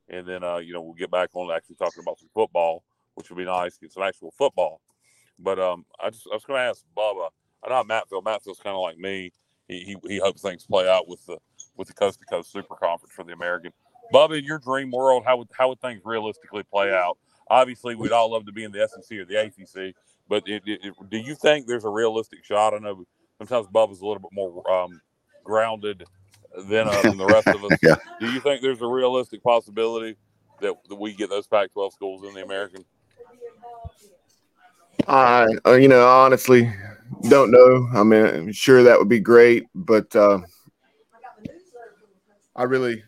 and 0.08 0.26
then 0.26 0.44
uh, 0.44 0.58
you 0.58 0.72
know 0.72 0.82
we'll 0.82 0.94
get 0.94 1.10
back 1.10 1.30
on 1.34 1.54
actually 1.54 1.76
talking 1.76 2.02
about 2.02 2.18
some 2.18 2.28
football, 2.34 2.84
which 3.14 3.30
would 3.30 3.38
be 3.38 3.44
nice, 3.44 3.76
get 3.76 3.92
some 3.92 4.02
actual 4.02 4.32
football. 4.36 4.80
But 5.38 5.58
um, 5.58 5.84
I 6.00 6.10
just 6.10 6.26
I 6.30 6.34
was 6.34 6.44
going 6.44 6.58
to 6.58 6.64
ask 6.64 6.84
Bubba. 6.96 7.28
I 7.64 7.70
know 7.70 7.84
Matt 7.84 8.08
Phil. 8.08 8.22
Matt 8.22 8.42
kind 8.44 8.76
of 8.76 8.82
like 8.82 8.98
me. 8.98 9.32
He, 9.68 9.80
he 9.80 9.96
he 10.06 10.18
hopes 10.18 10.42
things 10.42 10.66
play 10.66 10.88
out 10.88 11.08
with 11.08 11.24
the 11.26 11.38
with 11.76 11.88
the 11.88 11.94
coast 11.94 12.20
to 12.20 12.26
coast 12.26 12.52
super 12.52 12.76
conference 12.76 13.12
for 13.14 13.24
the 13.24 13.32
American. 13.32 13.72
Bubba, 14.12 14.38
in 14.38 14.44
your 14.44 14.58
dream 14.58 14.90
world, 14.90 15.24
how 15.26 15.38
would 15.38 15.48
how 15.56 15.68
would 15.68 15.80
things 15.80 16.02
realistically 16.04 16.62
play 16.64 16.92
out? 16.92 17.18
Obviously, 17.48 17.94
we'd 17.94 18.12
all 18.12 18.32
love 18.32 18.46
to 18.46 18.52
be 18.52 18.64
in 18.64 18.72
the 18.72 18.88
SEC 18.88 19.18
or 19.18 19.24
the 19.24 19.36
ACC, 19.36 19.94
but 20.28 20.42
it, 20.46 20.62
it, 20.66 20.80
it, 20.84 20.94
do 21.10 21.18
you 21.18 21.34
think 21.34 21.66
there's 21.66 21.84
a 21.84 21.90
realistic 21.90 22.44
shot? 22.44 22.74
I 22.74 22.78
know 22.78 23.04
sometimes 23.38 23.66
Bubba's 23.66 24.00
a 24.00 24.06
little 24.06 24.20
bit 24.20 24.30
more 24.32 24.70
um, 24.70 25.00
grounded 25.42 26.04
than, 26.68 26.88
uh, 26.88 27.02
than 27.02 27.16
the 27.16 27.26
rest 27.26 27.48
of 27.48 27.64
us. 27.64 27.78
yeah. 27.82 27.96
Do 28.20 28.32
you 28.32 28.40
think 28.40 28.62
there's 28.62 28.82
a 28.82 28.86
realistic 28.86 29.42
possibility 29.42 30.16
that, 30.60 30.74
that 30.88 30.96
we 30.96 31.14
get 31.14 31.30
those 31.30 31.46
Pac-12 31.46 31.92
schools 31.92 32.24
in 32.26 32.34
the 32.34 32.42
American? 32.42 32.84
I, 35.06 35.46
uh, 35.66 35.72
you 35.72 35.88
know, 35.88 36.06
honestly 36.06 36.72
don't 37.28 37.50
know. 37.50 37.88
I 37.94 38.02
mean, 38.02 38.24
I'm 38.24 38.52
sure 38.52 38.82
that 38.82 38.98
would 38.98 39.08
be 39.08 39.20
great, 39.20 39.64
but 39.74 40.14
uh, 40.14 40.40
I 42.56 42.64
really, 42.64 43.02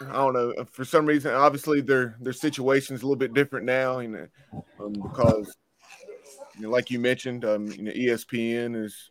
I 0.00 0.12
don't 0.12 0.34
know. 0.34 0.54
For 0.70 0.84
some 0.84 1.06
reason, 1.06 1.32
obviously 1.34 1.80
their 1.80 2.16
their 2.20 2.32
situation 2.32 2.94
is 2.94 3.02
a 3.02 3.06
little 3.06 3.18
bit 3.18 3.34
different 3.34 3.66
now, 3.66 3.98
you 3.98 4.08
know, 4.08 4.26
um, 4.80 4.92
because 4.92 5.54
like 6.60 6.90
you 6.90 6.98
mentioned, 6.98 7.44
um, 7.44 7.66
you 7.66 7.82
know, 7.82 7.92
ESPN 7.92 8.82
is. 8.82 9.10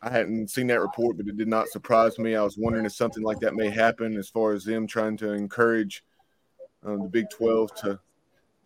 I 0.00 0.10
hadn't 0.10 0.48
seen 0.48 0.68
that 0.68 0.80
report, 0.80 1.16
but 1.16 1.26
it 1.26 1.36
did 1.36 1.48
not 1.48 1.66
surprise 1.70 2.20
me. 2.20 2.36
I 2.36 2.42
was 2.44 2.56
wondering 2.56 2.86
if 2.86 2.92
something 2.92 3.24
like 3.24 3.40
that 3.40 3.56
may 3.56 3.68
happen, 3.68 4.16
as 4.16 4.28
far 4.28 4.52
as 4.52 4.62
them 4.62 4.86
trying 4.86 5.16
to 5.16 5.32
encourage 5.32 6.04
uh, 6.86 6.92
the 6.92 7.08
Big 7.10 7.28
Twelve 7.30 7.74
to 7.76 7.98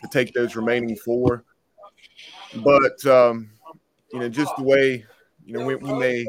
to 0.02 0.08
take 0.10 0.34
those 0.34 0.56
remaining 0.56 0.94
four. 0.96 1.44
But 2.62 3.04
um, 3.06 3.50
you 4.12 4.20
know, 4.20 4.28
just 4.28 4.54
the 4.56 4.62
way 4.62 5.06
you 5.46 5.54
know 5.54 5.64
when, 5.64 5.80
when 5.80 5.98
they 5.98 6.26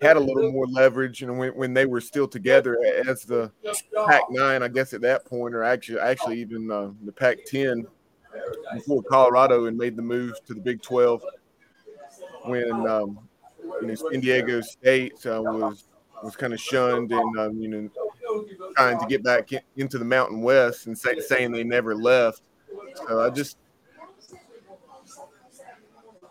had 0.00 0.16
a 0.16 0.20
little 0.20 0.52
more 0.52 0.66
leverage, 0.66 1.20
you 1.20 1.26
know, 1.26 1.32
when, 1.32 1.50
when 1.56 1.74
they 1.74 1.86
were 1.86 2.00
still 2.00 2.28
together 2.28 2.78
as 3.06 3.24
the 3.24 3.50
Pac 4.06 4.22
nine, 4.30 4.62
I 4.62 4.68
guess 4.68 4.94
at 4.94 5.00
that 5.00 5.24
point, 5.24 5.54
or 5.54 5.64
actually 5.64 5.98
actually 5.98 6.40
even 6.40 6.70
uh, 6.70 6.90
the 7.04 7.12
Pac 7.12 7.44
ten 7.44 7.86
before 8.74 9.02
Colorado 9.02 9.66
and 9.66 9.76
made 9.76 9.96
the 9.96 10.02
move 10.02 10.34
to 10.46 10.54
the 10.54 10.60
Big 10.60 10.82
12 10.82 11.22
when 12.44 12.86
um, 12.86 13.18
you 13.80 13.86
know 13.88 13.94
San 13.94 14.20
Diego 14.20 14.60
State 14.60 15.14
uh, 15.26 15.42
was 15.42 15.84
was 16.22 16.36
kind 16.36 16.52
of 16.52 16.60
shunned 16.60 17.12
and 17.12 17.38
um, 17.38 17.60
you 17.60 17.68
know 17.68 17.90
trying 18.76 18.98
to 18.98 19.06
get 19.06 19.22
back 19.22 19.52
in, 19.52 19.60
into 19.76 19.98
the 19.98 20.04
Mountain 20.04 20.42
West 20.42 20.86
and 20.86 20.96
say, 20.96 21.18
saying 21.20 21.52
they 21.52 21.64
never 21.64 21.94
left. 21.94 22.42
So 23.06 23.20
I 23.20 23.30
just 23.30 23.56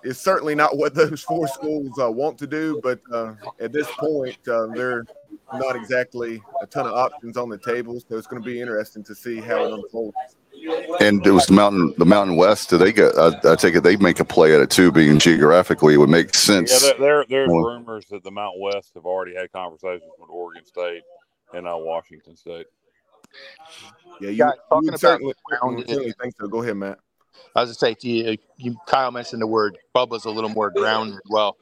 it's 0.03 0.19
certainly 0.19 0.55
not 0.55 0.77
what 0.77 0.93
those 0.93 1.21
four 1.21 1.47
schools 1.47 1.91
uh, 1.99 2.09
want 2.09 2.37
to 2.39 2.47
do, 2.47 2.79
but 2.83 2.99
uh, 3.13 3.33
at 3.59 3.73
this 3.73 3.87
point, 3.97 4.37
uh, 4.47 4.67
they're 4.67 5.05
not 5.53 5.75
exactly 5.75 6.41
a 6.61 6.67
ton 6.67 6.85
of 6.85 6.93
options 6.93 7.37
on 7.37 7.49
the 7.49 7.57
table. 7.57 7.99
So 8.07 8.17
it's 8.17 8.27
going 8.27 8.41
to 8.41 8.45
be 8.45 8.61
interesting 8.61 9.03
to 9.03 9.15
see 9.15 9.39
how 9.39 9.65
it 9.65 9.73
unfolds. 9.73 10.15
And 10.99 11.25
it 11.25 11.31
was 11.31 11.45
the 11.45 11.53
mountain, 11.53 11.93
the 11.97 12.05
Mountain 12.05 12.35
West. 12.35 12.69
Do 12.69 12.77
they 12.77 12.91
get? 12.91 13.15
I, 13.17 13.33
I 13.51 13.55
take 13.55 13.75
it 13.75 13.81
they 13.81 13.95
make 13.97 14.19
a 14.19 14.25
play 14.25 14.53
at 14.55 14.61
it 14.61 14.69
too, 14.69 14.91
being 14.91 15.19
geographically, 15.19 15.93
it 15.93 15.97
would 15.97 16.09
make 16.09 16.33
sense. 16.33 16.71
Yeah, 16.83 16.89
there, 16.93 16.97
there 16.99 17.25
there's 17.29 17.49
Well- 17.49 17.65
rumors 17.75 18.05
that 18.11 18.23
the 18.23 18.31
Mountain 18.31 18.61
West 18.61 18.91
have 18.95 19.05
already 19.05 19.35
had 19.35 19.51
conversations 19.51 20.11
with 20.19 20.29
Oregon 20.29 20.65
State 20.65 21.03
and 21.53 21.67
uh, 21.67 21.75
Washington 21.77 22.35
State. 22.35 22.65
Yeah, 24.21 24.29
you, 24.29 24.37
Guys, 24.37 24.53
talking 24.69 24.85
would 24.85 24.89
about 24.89 24.99
certainly, 24.99 25.33
grounded- 25.45 25.87
certainly 25.89 26.13
think 26.21 26.35
so. 26.39 26.47
Go 26.47 26.63
ahead, 26.63 26.75
Matt. 26.77 26.99
I 27.55 27.61
was 27.61 27.71
to 27.71 27.75
say 27.75 27.93
to 27.93 28.07
you, 28.09 28.37
you, 28.57 28.75
Kyle 28.87 29.11
mentioned 29.11 29.41
the 29.41 29.47
word 29.47 29.77
Bubba's 29.95 30.25
a 30.25 30.29
little 30.31 30.49
more 30.49 30.71
grounded. 30.71 31.19
Well, 31.29 31.57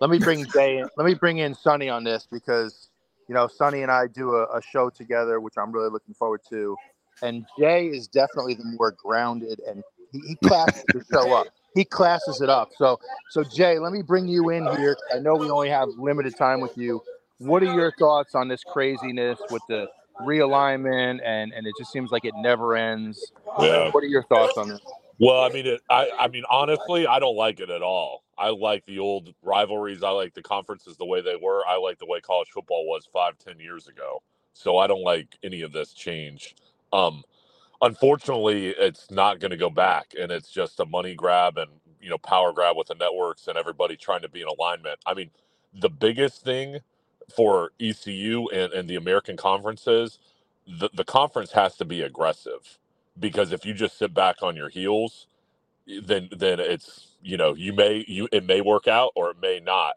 let 0.00 0.08
me 0.10 0.18
bring 0.18 0.46
Jay. 0.46 0.78
In, 0.78 0.88
let 0.96 1.06
me 1.06 1.14
bring 1.14 1.38
in 1.38 1.54
Sonny 1.54 1.88
on 1.90 2.04
this 2.04 2.26
because 2.30 2.88
you 3.28 3.34
know 3.34 3.46
Sonny 3.48 3.82
and 3.82 3.90
I 3.90 4.06
do 4.06 4.34
a, 4.34 4.44
a 4.56 4.62
show 4.62 4.88
together, 4.88 5.40
which 5.40 5.54
I'm 5.58 5.72
really 5.72 5.90
looking 5.90 6.14
forward 6.14 6.40
to. 6.50 6.76
And 7.22 7.46
Jay 7.58 7.86
is 7.86 8.08
definitely 8.08 8.54
the 8.54 8.64
more 8.64 8.92
grounded, 8.92 9.60
and 9.66 9.82
he, 10.12 10.20
he 10.20 10.34
classes 10.36 10.84
the 10.88 11.04
show 11.12 11.32
up. 11.34 11.46
He 11.74 11.84
classes 11.84 12.40
it 12.40 12.48
up. 12.48 12.70
So, 12.76 12.98
so 13.30 13.44
Jay, 13.44 13.78
let 13.78 13.92
me 13.92 14.02
bring 14.02 14.26
you 14.26 14.50
in 14.50 14.66
here. 14.76 14.96
I 15.14 15.18
know 15.18 15.34
we 15.34 15.50
only 15.50 15.70
have 15.70 15.88
limited 15.98 16.36
time 16.36 16.60
with 16.60 16.76
you. 16.76 17.02
What 17.38 17.62
are 17.62 17.72
your 17.72 17.92
thoughts 17.98 18.34
on 18.34 18.48
this 18.48 18.62
craziness 18.64 19.38
with 19.50 19.62
the 19.68 19.88
realignment, 20.22 21.20
and 21.24 21.52
and 21.52 21.66
it 21.66 21.74
just 21.78 21.92
seems 21.92 22.10
like 22.10 22.24
it 22.24 22.34
never 22.36 22.76
ends? 22.76 23.32
Yeah. 23.60 23.90
What 23.90 24.02
are 24.04 24.08
your 24.08 24.24
thoughts 24.24 24.58
on 24.58 24.68
this? 24.68 24.80
Well, 25.18 25.42
I 25.42 25.50
mean, 25.50 25.66
it, 25.66 25.80
I, 25.90 26.10
I 26.18 26.28
mean, 26.28 26.44
honestly, 26.50 27.06
I 27.06 27.18
don't 27.18 27.36
like 27.36 27.60
it 27.60 27.68
at 27.68 27.82
all. 27.82 28.24
I 28.38 28.48
like 28.48 28.86
the 28.86 28.98
old 28.98 29.34
rivalries. 29.42 30.02
I 30.02 30.10
like 30.10 30.32
the 30.32 30.42
conferences 30.42 30.96
the 30.96 31.04
way 31.04 31.20
they 31.20 31.36
were. 31.36 31.62
I 31.68 31.76
like 31.76 31.98
the 31.98 32.06
way 32.06 32.20
college 32.20 32.48
football 32.48 32.86
was 32.86 33.06
five, 33.12 33.38
ten 33.38 33.60
years 33.60 33.86
ago. 33.86 34.22
So 34.54 34.78
I 34.78 34.86
don't 34.86 35.02
like 35.02 35.28
any 35.42 35.60
of 35.60 35.72
this 35.72 35.92
change. 35.92 36.56
Um, 36.92 37.24
unfortunately, 37.82 38.68
it's 38.68 39.10
not 39.10 39.40
going 39.40 39.50
to 39.52 39.56
go 39.56 39.70
back, 39.70 40.14
and 40.20 40.32
it's 40.32 40.50
just 40.50 40.80
a 40.80 40.86
money 40.86 41.14
grab 41.14 41.58
and 41.58 41.70
you 42.00 42.10
know 42.10 42.18
power 42.18 42.52
grab 42.52 42.76
with 42.76 42.88
the 42.88 42.94
networks 42.94 43.48
and 43.48 43.58
everybody 43.58 43.96
trying 43.96 44.22
to 44.22 44.28
be 44.28 44.42
in 44.42 44.48
alignment. 44.48 44.98
I 45.06 45.14
mean, 45.14 45.30
the 45.74 45.90
biggest 45.90 46.44
thing 46.44 46.78
for 47.34 47.72
ECU 47.80 48.48
and, 48.50 48.72
and 48.72 48.88
the 48.90 48.96
American 48.96 49.36
conferences, 49.36 50.18
the, 50.66 50.90
the 50.94 51.04
conference 51.04 51.52
has 51.52 51.76
to 51.76 51.84
be 51.84 52.02
aggressive 52.02 52.78
because 53.18 53.52
if 53.52 53.66
you 53.66 53.74
just 53.74 53.98
sit 53.98 54.14
back 54.14 54.42
on 54.42 54.56
your 54.56 54.70
heels, 54.70 55.26
then 56.02 56.28
then 56.36 56.60
it's 56.60 57.08
you 57.22 57.36
know 57.36 57.54
you 57.54 57.72
may 57.72 58.04
you 58.08 58.28
it 58.32 58.44
may 58.46 58.60
work 58.60 58.88
out 58.88 59.12
or 59.16 59.30
it 59.30 59.38
may 59.40 59.60
not. 59.60 59.94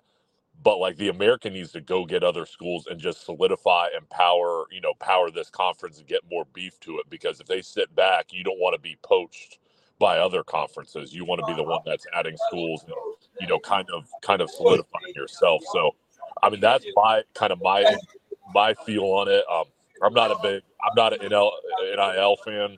But 0.63 0.77
like 0.77 0.97
the 0.97 1.09
American 1.09 1.53
needs 1.53 1.71
to 1.73 1.81
go 1.81 2.05
get 2.05 2.23
other 2.23 2.45
schools 2.45 2.87
and 2.87 2.99
just 2.99 3.25
solidify 3.25 3.87
and 3.95 4.09
power 4.09 4.65
you 4.71 4.81
know 4.81 4.93
power 4.99 5.29
this 5.29 5.49
conference 5.49 5.97
and 5.99 6.07
get 6.07 6.21
more 6.31 6.45
beef 6.53 6.79
to 6.81 6.99
it 6.99 7.09
because 7.09 7.39
if 7.39 7.47
they 7.47 7.61
sit 7.61 7.93
back, 7.95 8.27
you 8.31 8.43
don't 8.43 8.59
want 8.59 8.73
to 8.73 8.79
be 8.79 8.97
poached 9.03 9.59
by 9.99 10.19
other 10.19 10.43
conferences. 10.43 11.13
You 11.13 11.25
want 11.25 11.41
to 11.41 11.47
be 11.47 11.53
the 11.53 11.63
one 11.63 11.81
that's 11.85 12.05
adding 12.13 12.37
schools 12.47 12.83
and 12.83 12.93
you 13.41 13.47
know 13.47 13.59
kind 13.59 13.87
of 13.93 14.07
kind 14.21 14.41
of 14.41 14.49
solidifying 14.49 15.13
yourself. 15.15 15.63
So 15.71 15.95
I 16.41 16.49
mean 16.49 16.61
that's 16.61 16.85
my 16.95 17.23
kind 17.33 17.51
of 17.51 17.61
my 17.61 17.83
my 18.53 18.73
feel 18.85 19.03
on 19.05 19.27
it. 19.27 19.43
Um, 19.51 19.65
I'm 20.01 20.13
not 20.13 20.31
a 20.31 20.37
big 20.41 20.63
I'm 20.83 20.95
not 20.95 21.13
an 21.13 21.19
NL, 21.19 21.51
NIL 21.95 22.37
fan. 22.37 22.77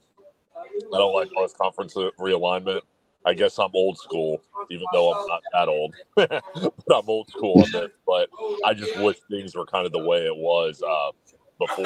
I 0.94 0.98
don't 0.98 1.14
like 1.14 1.30
all 1.36 1.44
this 1.44 1.54
conference 1.54 1.94
realignment. 1.96 2.82
I 3.26 3.34
guess 3.34 3.58
I'm 3.58 3.72
old 3.74 3.98
school, 3.98 4.42
even 4.70 4.86
though 4.94 5.12
I'm 5.12 5.28
not 5.28 5.42
that 5.54 5.68
old. 5.68 5.94
but 6.16 6.44
I'm 6.94 7.10
old 7.10 7.30
school 7.30 7.62
on 7.62 7.72
this. 7.72 7.92
But 8.06 8.30
I 8.64 8.74
just 8.74 8.98
wish 9.00 9.18
things 9.30 9.56
were 9.56 9.66
kind 9.66 9.86
of 9.86 9.92
the 9.92 10.00
way 10.00 10.26
it 10.26 10.36
was 10.36 10.82
uh, 10.82 11.12
before. 11.60 11.86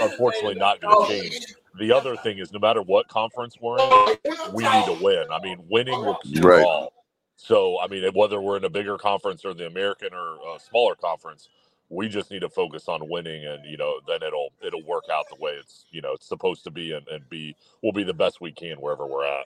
Unfortunately, 0.00 0.56
not 0.56 0.80
going 0.80 0.96
to 0.96 1.06
change. 1.06 1.40
The 1.78 1.92
other 1.92 2.16
thing 2.16 2.38
is, 2.38 2.52
no 2.52 2.58
matter 2.58 2.82
what 2.82 3.08
conference 3.08 3.56
we're 3.60 3.78
in, 3.78 4.16
we 4.52 4.62
need 4.62 4.86
to 4.86 4.98
win. 5.00 5.24
I 5.30 5.40
mean, 5.40 5.58
winning 5.70 6.00
will 6.04 6.18
cure 6.24 6.48
Right. 6.48 6.64
all. 6.64 6.92
So, 7.36 7.80
I 7.80 7.88
mean, 7.88 8.08
whether 8.14 8.40
we're 8.40 8.56
in 8.56 8.64
a 8.64 8.70
bigger 8.70 8.98
conference 8.98 9.44
or 9.44 9.54
the 9.54 9.66
American 9.66 10.10
or 10.12 10.56
a 10.56 10.60
smaller 10.60 10.94
conference, 10.94 11.48
we 11.88 12.08
just 12.08 12.30
need 12.30 12.40
to 12.40 12.48
focus 12.48 12.88
on 12.88 13.08
winning, 13.08 13.44
and 13.44 13.64
you 13.66 13.76
know, 13.76 14.00
then 14.06 14.22
it'll 14.22 14.50
it'll 14.64 14.84
work 14.84 15.04
out 15.12 15.26
the 15.28 15.36
way 15.36 15.52
it's 15.52 15.84
you 15.90 16.00
know 16.00 16.12
it's 16.12 16.26
supposed 16.26 16.64
to 16.64 16.70
be, 16.70 16.92
and, 16.92 17.06
and 17.08 17.28
be 17.28 17.54
we'll 17.82 17.92
be 17.92 18.04
the 18.04 18.14
best 18.14 18.40
we 18.40 18.50
can 18.50 18.76
wherever 18.76 19.06
we're 19.06 19.26
at. 19.26 19.44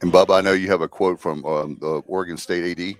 And 0.00 0.12
Bub, 0.12 0.30
I 0.30 0.40
know 0.40 0.52
you 0.52 0.68
have 0.68 0.80
a 0.80 0.88
quote 0.88 1.20
from 1.20 1.44
um, 1.44 1.78
the 1.80 2.02
Oregon 2.06 2.36
State 2.36 2.78
AD. 2.78 2.96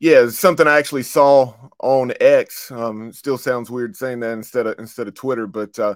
Yeah, 0.00 0.28
something 0.28 0.66
I 0.66 0.78
actually 0.78 1.02
saw 1.02 1.52
on 1.80 2.12
X. 2.20 2.70
Um, 2.70 3.12
still 3.12 3.36
sounds 3.36 3.70
weird 3.70 3.96
saying 3.96 4.20
that 4.20 4.32
instead 4.32 4.66
of 4.66 4.78
instead 4.78 5.08
of 5.08 5.14
Twitter, 5.14 5.46
but 5.46 5.76
uh, 5.78 5.94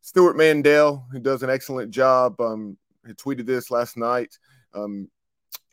Stewart 0.00 0.36
Mandel, 0.36 1.06
who 1.12 1.20
does 1.20 1.42
an 1.42 1.50
excellent 1.50 1.90
job, 1.90 2.40
um, 2.40 2.76
tweeted 3.06 3.46
this 3.46 3.70
last 3.70 3.96
night. 3.96 4.38
Um, 4.74 5.08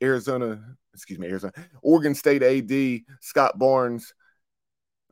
Arizona, 0.03 0.61
excuse 0.93 1.19
me, 1.19 1.27
Arizona, 1.27 1.53
Oregon 1.81 2.13
State 2.13 2.43
AD 2.43 3.01
Scott 3.21 3.57
Barnes 3.57 4.13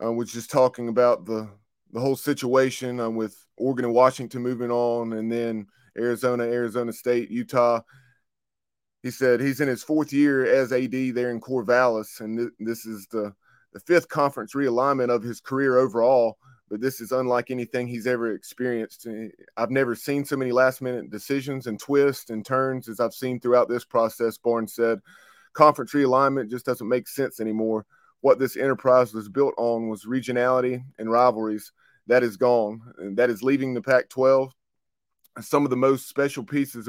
uh, 0.03 0.12
was 0.12 0.32
just 0.32 0.51
talking 0.51 0.89
about 0.89 1.25
the 1.25 1.49
the 1.93 1.99
whole 2.01 2.17
situation 2.17 2.99
um, 2.99 3.15
with 3.15 3.45
Oregon 3.58 3.86
and 3.86 3.93
Washington 3.93 4.43
moving 4.43 4.71
on, 4.71 5.13
and 5.13 5.32
then 5.32 5.67
Arizona, 5.97 6.43
Arizona 6.43 6.91
State, 6.93 7.32
Utah. 7.32 7.82
He 9.03 9.12
said 9.12 9.39
he's 9.39 9.62
in 9.62 9.67
his 9.67 9.83
fourth 9.83 10.12
year 10.12 10.45
as 10.45 10.71
AD 10.71 10.91
there 10.91 11.31
in 11.31 11.39
Corvallis, 11.39 12.19
and 12.19 12.38
th- 12.38 12.49
this 12.60 12.86
is 12.86 13.07
the 13.07 13.33
the 13.73 13.79
fifth 13.81 14.07
conference 14.07 14.55
realignment 14.55 15.10
of 15.10 15.21
his 15.21 15.39
career 15.39 15.77
overall. 15.77 16.38
But 16.69 16.81
this 16.81 16.99
is 16.99 17.12
unlike 17.12 17.49
anything 17.49 17.88
he's 17.88 18.07
ever 18.07 18.33
experienced. 18.33 19.07
I've 19.55 19.71
never 19.71 19.95
seen 19.95 20.25
so 20.25 20.36
many 20.36 20.51
last 20.51 20.81
minute 20.81 21.10
decisions 21.10 21.67
and 21.67 21.79
twists 21.79 22.29
and 22.29 22.45
turns 22.45 22.89
as 22.89 22.99
I've 22.99 23.13
seen 23.13 23.39
throughout 23.39 23.69
this 23.69 23.86
process. 23.86 24.38
Barnes 24.38 24.73
said, 24.73 24.99
conference 25.53 25.93
realignment 25.93 26.49
just 26.49 26.65
doesn't 26.65 26.89
make 26.89 27.07
sense 27.07 27.39
anymore. 27.39 27.86
What 28.19 28.38
this 28.38 28.57
enterprise 28.57 29.13
was 29.13 29.29
built 29.29 29.53
on 29.57 29.88
was 29.88 30.05
regionality 30.05 30.83
and 30.97 31.10
rivalries. 31.10 31.71
That 32.07 32.23
is 32.23 32.36
gone, 32.36 32.81
and 32.97 33.17
that 33.17 33.29
is 33.29 33.43
leaving 33.43 33.73
the 33.73 33.81
Pac 33.81 34.10
12. 34.10 34.51
Some 35.39 35.63
of 35.63 35.69
the 35.69 35.77
most 35.77 36.10
special 36.10 36.43
pieces 36.43 36.88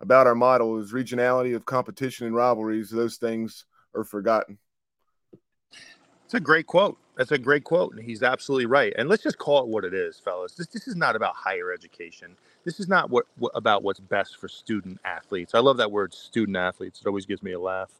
about 0.00 0.26
our 0.26 0.34
model 0.34 0.78
is 0.78 0.92
regionality 0.92 1.54
of 1.54 1.66
competition 1.66 2.26
and 2.26 2.34
rivalries. 2.34 2.90
Those 2.90 3.16
things 3.16 3.66
are 3.94 4.04
forgotten. 4.04 4.58
It's 6.24 6.34
a 6.34 6.40
great 6.40 6.66
quote. 6.66 6.96
That's 7.16 7.32
a 7.32 7.38
great 7.38 7.64
quote, 7.64 7.94
and 7.94 8.02
he's 8.02 8.22
absolutely 8.22 8.66
right. 8.66 8.94
And 8.96 9.08
let's 9.08 9.22
just 9.22 9.36
call 9.36 9.60
it 9.62 9.68
what 9.68 9.84
it 9.84 9.92
is, 9.92 10.18
fellas. 10.18 10.54
This 10.54 10.68
this 10.68 10.88
is 10.88 10.96
not 10.96 11.16
about 11.16 11.34
higher 11.34 11.72
education. 11.72 12.36
This 12.64 12.80
is 12.80 12.88
not 12.88 13.10
what, 13.10 13.26
what 13.36 13.52
about 13.54 13.82
what's 13.82 14.00
best 14.00 14.38
for 14.38 14.48
student 14.48 15.00
athletes. 15.04 15.54
I 15.54 15.58
love 15.58 15.76
that 15.78 15.90
word, 15.90 16.14
student 16.14 16.56
athletes. 16.56 17.00
It 17.00 17.06
always 17.06 17.26
gives 17.26 17.42
me 17.42 17.52
a 17.52 17.60
laugh. 17.60 17.90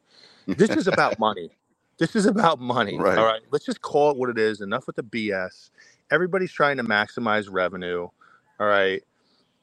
This 0.47 0.69
is 0.71 0.87
about 0.87 1.19
money. 1.19 1.51
This 1.97 2.15
is 2.15 2.25
about 2.25 2.59
money. 2.59 2.97
Right. 2.97 3.17
All 3.17 3.25
right. 3.25 3.41
Let's 3.51 3.65
just 3.65 3.81
call 3.81 4.11
it 4.11 4.17
what 4.17 4.29
it 4.29 4.39
is. 4.39 4.61
Enough 4.61 4.87
with 4.87 4.95
the 4.95 5.03
BS. 5.03 5.69
Everybody's 6.09 6.51
trying 6.51 6.77
to 6.77 6.83
maximize 6.83 7.47
revenue. 7.47 8.07
All 8.59 8.67
right. 8.67 9.03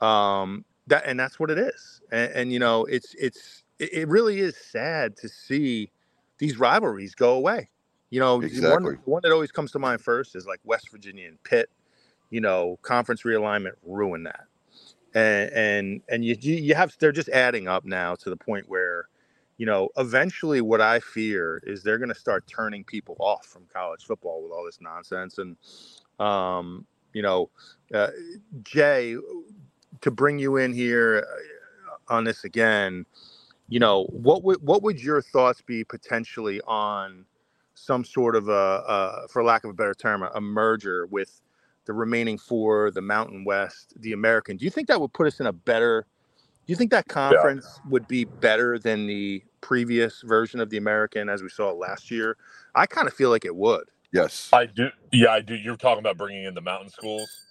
Um, 0.00 0.64
that 0.88 1.04
and 1.06 1.18
that's 1.18 1.38
what 1.38 1.50
it 1.50 1.58
is. 1.58 2.00
And, 2.10 2.32
and 2.32 2.52
you 2.52 2.58
know, 2.58 2.84
it's 2.84 3.14
it's 3.14 3.64
it, 3.78 3.92
it 3.92 4.08
really 4.08 4.40
is 4.40 4.56
sad 4.56 5.16
to 5.18 5.28
see 5.28 5.90
these 6.38 6.58
rivalries 6.58 7.14
go 7.14 7.34
away. 7.34 7.68
You 8.10 8.20
know, 8.20 8.40
Exactly. 8.40 8.92
one, 8.94 9.00
one 9.04 9.20
that 9.22 9.32
always 9.32 9.52
comes 9.52 9.70
to 9.72 9.78
mind 9.78 10.00
first 10.00 10.34
is 10.34 10.46
like 10.46 10.60
West 10.64 10.90
Virginia 10.90 11.28
and 11.28 11.42
Pitt. 11.42 11.70
You 12.30 12.40
know, 12.40 12.78
conference 12.82 13.22
realignment 13.22 13.72
ruined 13.86 14.26
that, 14.26 14.44
and 15.14 15.50
and 15.52 16.02
and 16.10 16.24
you 16.24 16.36
you 16.40 16.56
you 16.56 16.74
have 16.74 16.94
they're 16.98 17.12
just 17.12 17.30
adding 17.30 17.68
up 17.68 17.86
now 17.86 18.14
to 18.16 18.28
the 18.28 18.36
point 18.36 18.68
where, 18.68 19.08
you 19.56 19.64
know, 19.64 19.88
eventually 19.96 20.60
what 20.60 20.82
I 20.82 21.00
fear 21.00 21.62
is 21.66 21.82
they're 21.82 21.96
going 21.96 22.10
to 22.10 22.14
start 22.14 22.46
turning 22.46 22.84
people 22.84 23.16
off 23.18 23.46
from 23.46 23.64
college 23.72 24.04
football 24.04 24.42
with 24.42 24.52
all 24.52 24.66
this 24.66 24.78
nonsense, 24.80 25.38
and 25.38 25.56
um, 26.20 26.84
you 27.14 27.22
know, 27.22 27.48
uh, 27.94 28.08
Jay, 28.62 29.16
to 30.00 30.10
bring 30.10 30.38
you 30.38 30.56
in 30.56 30.72
here 30.72 31.26
uh, 31.28 32.14
on 32.14 32.24
this 32.24 32.44
again, 32.44 33.04
you 33.68 33.78
know, 33.78 34.04
what 34.04 34.42
would 34.44 34.62
what 34.62 34.82
would 34.82 35.00
your 35.00 35.20
thoughts 35.20 35.60
be 35.60 35.84
potentially 35.84 36.60
on 36.62 37.24
some 37.74 38.04
sort 38.04 38.34
of 38.34 38.48
a, 38.48 38.52
a 38.52 39.28
for 39.28 39.44
lack 39.44 39.64
of 39.64 39.70
a 39.70 39.74
better 39.74 39.94
term, 39.94 40.22
a, 40.22 40.30
a 40.34 40.40
merger 40.40 41.06
with 41.06 41.40
the 41.84 41.92
remaining 41.92 42.38
four, 42.38 42.90
the 42.90 43.02
Mountain 43.02 43.44
West, 43.44 43.94
the 44.00 44.12
American? 44.12 44.56
Do 44.56 44.64
you 44.64 44.70
think 44.70 44.88
that 44.88 45.00
would 45.00 45.12
put 45.12 45.26
us 45.26 45.40
in 45.40 45.46
a 45.46 45.52
better? 45.52 46.06
Do 46.66 46.72
you 46.72 46.76
think 46.76 46.90
that 46.90 47.08
conference 47.08 47.80
would 47.88 48.06
be 48.08 48.24
better 48.24 48.78
than 48.78 49.06
the 49.06 49.42
previous 49.62 50.22
version 50.22 50.60
of 50.60 50.68
the 50.70 50.76
American 50.76 51.28
as 51.30 51.42
we 51.42 51.48
saw 51.48 51.70
it 51.70 51.76
last 51.76 52.10
year? 52.10 52.36
I 52.74 52.84
kind 52.86 53.08
of 53.08 53.14
feel 53.14 53.30
like 53.30 53.46
it 53.46 53.56
would. 53.56 53.84
Yes. 54.12 54.50
I 54.52 54.66
do. 54.66 54.90
Yeah, 55.12 55.30
I 55.30 55.40
do. 55.40 55.54
You're 55.54 55.76
talking 55.76 56.00
about 56.00 56.18
bringing 56.18 56.44
in 56.44 56.54
the 56.54 56.60
mountain 56.60 56.90
schools. 56.90 57.47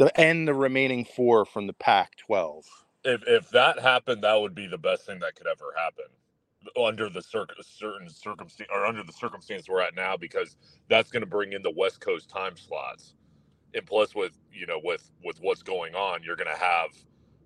The 0.00 0.20
and 0.20 0.48
the 0.48 0.54
remaining 0.54 1.06
four 1.06 1.46
from 1.46 1.68
the 1.68 1.74
Pac-12. 1.74 2.66
If 3.04 3.22
if 3.26 3.50
that 3.50 3.78
happened, 3.80 4.24
that 4.24 4.40
would 4.40 4.54
be 4.54 4.66
the 4.66 4.78
best 4.78 5.06
thing 5.06 5.20
that 5.20 5.34
could 5.36 5.46
ever 5.46 5.74
happen 5.76 6.04
under 6.80 7.08
the 7.08 7.22
cir- 7.22 7.46
certain 7.62 8.08
circumstance 8.10 8.68
or 8.72 8.86
under 8.86 9.02
the 9.02 9.12
circumstance 9.12 9.68
we're 9.68 9.80
at 9.80 9.94
now, 9.96 10.16
because 10.16 10.56
that's 10.88 11.10
going 11.10 11.22
to 11.22 11.26
bring 11.28 11.54
in 11.54 11.62
the 11.62 11.72
West 11.76 12.00
Coast 12.00 12.28
time 12.28 12.56
slots, 12.56 13.14
and 13.74 13.86
plus 13.86 14.14
with 14.14 14.38
you 14.52 14.66
know 14.66 14.80
with 14.84 15.10
with 15.24 15.38
what's 15.42 15.62
going 15.62 15.94
on, 15.94 16.22
you're 16.24 16.36
going 16.36 16.52
to 16.54 16.62
have 16.62 16.90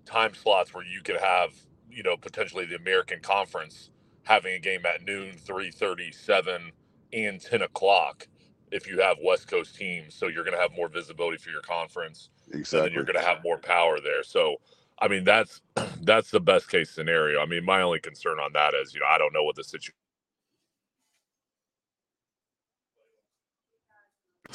time 0.05 0.33
slots 0.35 0.73
where 0.73 0.85
you 0.85 1.01
could 1.03 1.17
have 1.19 1.51
you 1.91 2.03
know 2.03 2.17
potentially 2.17 2.65
the 2.65 2.75
American 2.77 3.21
Conference 3.21 3.91
having 4.23 4.53
a 4.55 4.59
game 4.59 4.85
at 4.85 5.03
noon, 5.03 5.33
three 5.37 5.71
thirty, 5.71 6.11
seven, 6.11 6.71
and 7.13 7.41
ten 7.41 7.63
o'clock. 7.63 8.27
If 8.71 8.87
you 8.87 9.01
have 9.01 9.17
West 9.23 9.47
Coast 9.47 9.75
teams, 9.77 10.15
so 10.15 10.27
you're 10.27 10.43
going 10.45 10.55
to 10.57 10.61
have 10.61 10.73
more 10.75 10.89
visibility 10.89 11.37
for 11.37 11.51
your 11.51 11.61
conference, 11.61 12.29
Exactly. 12.53 12.91
you're 12.93 13.03
going 13.05 13.19
to 13.19 13.25
have 13.25 13.43
more 13.43 13.57
power 13.57 13.99
there. 14.01 14.23
So, 14.23 14.57
I 14.99 15.07
mean, 15.07 15.23
that's 15.23 15.61
that's 16.01 16.31
the 16.31 16.39
best 16.39 16.69
case 16.69 16.91
scenario. 16.91 17.41
I 17.41 17.45
mean, 17.45 17.65
my 17.65 17.81
only 17.81 17.99
concern 17.99 18.39
on 18.39 18.53
that 18.53 18.73
is, 18.73 18.93
you 18.93 19.01
know, 19.01 19.07
I 19.09 19.17
don't 19.17 19.33
know 19.33 19.43
what 19.43 19.55
the 19.55 19.63
situation 19.63 19.93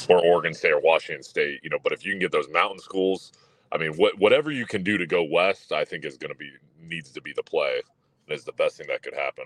or 0.09 0.25
Oregon 0.25 0.55
State 0.55 0.73
or 0.73 0.81
Washington 0.81 1.23
State, 1.23 1.61
you 1.63 1.71
know, 1.71 1.79
but 1.83 1.93
if 1.93 2.05
you 2.05 2.13
can 2.13 2.21
get 2.21 2.33
those 2.33 2.49
mountain 2.51 2.79
schools, 2.81 3.33
I 3.73 3.79
mean, 3.79 3.93
what 3.93 4.19
whatever 4.19 4.51
you 4.51 4.67
can 4.67 4.83
do 4.83 4.99
to 4.99 5.07
go 5.07 5.23
west, 5.25 5.73
I 5.73 5.85
think 5.85 6.05
is 6.05 6.17
going 6.19 6.33
to 6.33 6.39
be 6.39 6.51
needs 6.81 7.13
to 7.13 7.21
be 7.21 7.33
the 7.35 7.43
play. 7.43 7.83
And 8.29 8.37
is 8.37 8.45
the 8.45 8.53
best 8.53 8.77
thing 8.79 8.87
that 8.89 9.03
could 9.03 9.15
happen. 9.15 9.45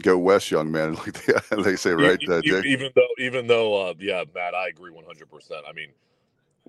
Go 0.00 0.18
west, 0.18 0.50
young 0.50 0.70
man, 0.70 0.94
like 0.96 1.12
they, 1.26 1.62
they 1.62 1.76
say, 1.76 1.92
right, 1.92 2.20
E- 2.44 2.54
uh, 2.54 2.62
even 2.64 2.90
though, 2.94 3.08
even 3.18 3.46
though, 3.46 3.88
uh, 3.88 3.94
yeah, 3.98 4.24
Matt, 4.34 4.54
I 4.54 4.68
agree 4.68 4.90
one 4.92 5.04
hundred 5.04 5.30
percent. 5.30 5.64
I 5.68 5.72
mean, 5.72 5.90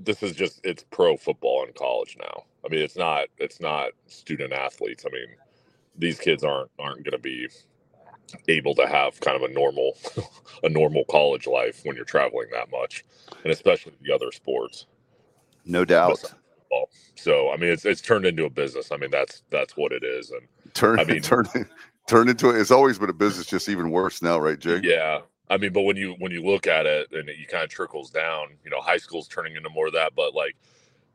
this 0.04 0.24
is 0.24 0.34
just 0.34 0.62
it's 0.64 0.84
pro 0.92 1.18
football 1.18 1.66
in 1.66 1.74
college 1.74 2.18
now. 2.20 2.44
I 2.66 2.70
mean, 2.70 2.82
it's 2.82 2.96
not 2.98 3.26
it's 3.38 3.60
not 3.60 3.92
student 4.08 4.54
athletes. 4.54 5.06
I 5.06 5.12
mean, 5.12 5.28
these 5.98 6.20
kids 6.20 6.44
aren't 6.44 6.72
aren't 6.80 7.04
going 7.04 7.12
to 7.14 7.18
be 7.20 7.48
able 8.48 8.74
to 8.76 8.88
have 8.88 9.20
kind 9.20 9.36
of 9.42 9.50
a 9.50 9.54
normal 9.54 9.98
a 10.64 10.70
normal 10.70 11.04
college 11.10 11.48
life 11.48 11.82
when 11.84 11.96
you're 11.96 12.06
traveling 12.06 12.48
that 12.54 12.72
much, 12.72 13.04
and 13.44 13.52
especially 13.52 13.94
the 14.02 14.14
other 14.14 14.32
sports. 14.32 14.86
No 15.66 15.86
doubt. 15.86 16.34
So 17.16 17.52
I 17.52 17.58
mean, 17.58 17.70
it's 17.72 17.86
it's 17.86 18.02
turned 18.02 18.26
into 18.26 18.46
a 18.46 18.50
business. 18.50 18.92
I 18.92 18.98
mean, 18.98 19.12
that's 19.12 19.44
that's 19.50 19.74
what 19.78 19.92
it 19.92 20.04
is, 20.04 20.32
and 20.32 20.42
Turn, 20.74 21.00
I 21.00 21.04
mean- 21.04 21.22
turn, 21.22 21.46
turn 22.08 22.30
into 22.30 22.50
it. 22.50 22.60
It's 22.60 22.72
always 22.72 22.98
been 22.98 23.10
a 23.10 23.14
business, 23.14 23.46
just 23.46 23.70
even 23.70 23.92
worse 23.92 24.22
now, 24.22 24.40
right, 24.40 24.58
Jake? 24.58 24.84
Yeah. 24.84 25.20
I 25.52 25.58
mean, 25.58 25.74
but 25.74 25.82
when 25.82 25.98
you 25.98 26.14
when 26.20 26.32
you 26.32 26.42
look 26.44 26.66
at 26.66 26.86
it 26.86 27.12
and 27.12 27.30
it 27.30 27.48
kind 27.50 27.64
of 27.64 27.70
trickles 27.70 28.10
down, 28.10 28.58
you 28.64 28.72
know, 28.72 28.82
high 28.82 28.98
school's 28.98 29.28
turning 29.28 29.58
into 29.58 29.70
more 29.70 29.88
of 29.88 29.94
that, 29.94 30.16
but 30.16 30.34
like 30.34 30.56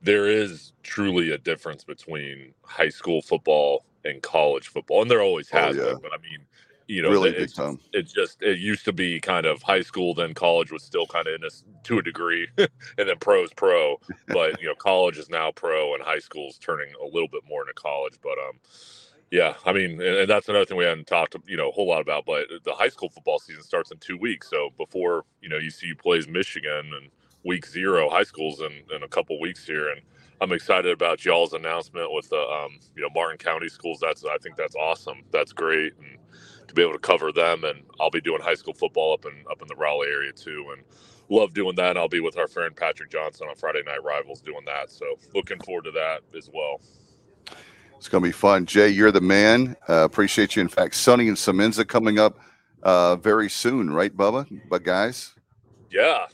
there 0.02 0.26
is 0.28 0.72
truly 0.82 1.30
a 1.30 1.38
difference 1.38 1.84
between 1.84 2.52
high 2.62 2.90
school 2.90 3.22
football 3.22 3.84
and 4.04 4.22
college 4.22 4.68
football, 4.68 5.02
and 5.02 5.10
there 5.10 5.22
always 5.22 5.48
Oh, 5.52 5.58
has 5.58 5.76
yeah. 5.76 5.84
been. 5.84 6.00
But 6.02 6.12
I 6.12 6.18
mean, 6.18 6.46
you 6.86 7.02
know, 7.02 7.10
Really 7.10 7.30
it's, 7.30 7.54
time. 7.54 7.80
it's 7.94 8.12
just 8.12 8.42
it 8.42 8.58
used 8.58 8.84
to 8.84 8.92
be 8.92 9.20
kind 9.20 9.46
of 9.46 9.62
high 9.62 9.82
school, 9.82 10.14
then 10.14 10.34
college 10.34 10.70
was 10.70 10.82
still 10.84 11.06
kind 11.06 11.26
of 11.26 11.34
in 11.34 11.44
a 11.44 11.50
to 11.84 11.98
a 11.98 12.02
degree, 12.02 12.46
and 12.58 12.68
then 13.08 13.18
pro's 13.18 13.52
pro. 13.54 13.98
But 14.28 14.60
you 14.60 14.68
know, 14.68 14.74
college 14.74 15.16
is 15.18 15.30
now 15.30 15.50
pro, 15.50 15.94
and 15.94 16.02
high 16.02 16.20
school's 16.20 16.58
turning 16.58 16.92
a 17.00 17.06
little 17.06 17.28
bit 17.28 17.42
more 17.48 17.62
into 17.62 17.74
college. 17.74 18.14
But 18.22 18.38
um, 18.38 18.60
yeah, 19.30 19.56
I 19.66 19.74
mean, 19.74 20.02
and, 20.02 20.30
that's 20.30 20.48
another 20.48 20.66
thing 20.66 20.78
we 20.78 20.86
haven't 20.86 21.08
talked, 21.08 21.36
you 21.48 21.58
know, 21.58 21.70
a 21.70 21.72
whole 21.72 21.88
lot 21.88 22.02
about. 22.02 22.26
But 22.26 22.46
the 22.64 22.74
high 22.74 22.88
school 22.90 23.10
football 23.10 23.40
season 23.40 23.64
starts 23.64 23.92
in 23.92 23.98
two 23.98 24.18
weeks, 24.18 24.50
so 24.50 24.70
before 24.78 25.24
you 25.42 25.50
know, 25.50 25.58
ECU 25.58 25.96
plays 25.96 26.28
Michigan 26.28 26.92
and 26.96 27.10
week 27.44 27.66
zero, 27.66 28.10
high 28.10 28.24
school's 28.24 28.62
in 28.62 28.72
in 28.96 29.04
a 29.04 29.08
couple 29.08 29.40
weeks 29.40 29.66
here, 29.66 29.90
and 29.90 30.02
I'm 30.40 30.54
excited 30.54 30.92
about 30.92 31.26
y'all's 31.26 31.54
announcement 31.54 32.14
with 32.14 32.30
the 32.30 32.38
um, 32.40 32.80
you 32.96 33.02
know 33.04 33.10
Martin 33.14 33.38
County 33.38 33.68
schools. 33.68 34.00
That's 34.02 34.24
I 34.24 34.38
think 34.38 34.56
that's 34.56 34.76
awesome. 34.76 35.24
That's 35.32 35.52
great, 35.52 35.94
and 35.98 36.18
to 36.68 36.74
be 36.74 36.82
able 36.82 36.94
to 36.94 37.00
cover 37.00 37.32
them, 37.34 37.66
and 37.66 37.82
I'll 38.00 38.10
be 38.12 38.22
doing 38.22 38.42
high 38.42 38.56
school 38.56 38.74
football 38.74 39.14
up 39.14 39.26
in 39.26 39.44
up 39.52 39.62
in 39.62 39.68
the 39.68 39.76
Raleigh 39.76 40.08
area 40.08 40.32
too, 40.32 40.68
and 40.74 40.84
love 41.30 41.54
doing 41.54 41.76
that. 41.76 41.90
And 41.90 42.00
I'll 42.00 42.08
be 42.08 42.22
with 42.22 42.38
our 42.38 42.48
friend 42.48 42.74
Patrick 42.76 43.12
Johnson 43.12 43.48
on 43.50 43.56
Friday 43.58 43.84
Night 43.86 44.04
Rivals 44.04 44.40
doing 44.42 44.64
that. 44.68 44.90
So 44.90 45.06
looking 45.36 45.60
forward 45.60 45.84
to 45.86 45.92
that 45.92 46.22
as 46.38 46.50
well. 46.54 46.80
It's 47.98 48.08
going 48.08 48.22
to 48.22 48.28
be 48.28 48.32
fun. 48.32 48.66
Jay, 48.66 48.88
you're 48.88 49.10
the 49.12 49.20
man. 49.20 49.76
Uh, 49.88 50.04
appreciate 50.04 50.54
you. 50.56 50.62
In 50.62 50.68
fact, 50.68 50.94
Sonny 50.94 51.28
and 51.28 51.36
Semenza 51.36 51.86
coming 51.86 52.18
up 52.18 52.38
uh, 52.82 53.16
very 53.16 53.48
soon, 53.50 53.90
right, 53.90 54.14
Bubba? 54.16 54.46
But 54.68 54.84
guys, 54.84 55.34
Yeah, 55.90 56.26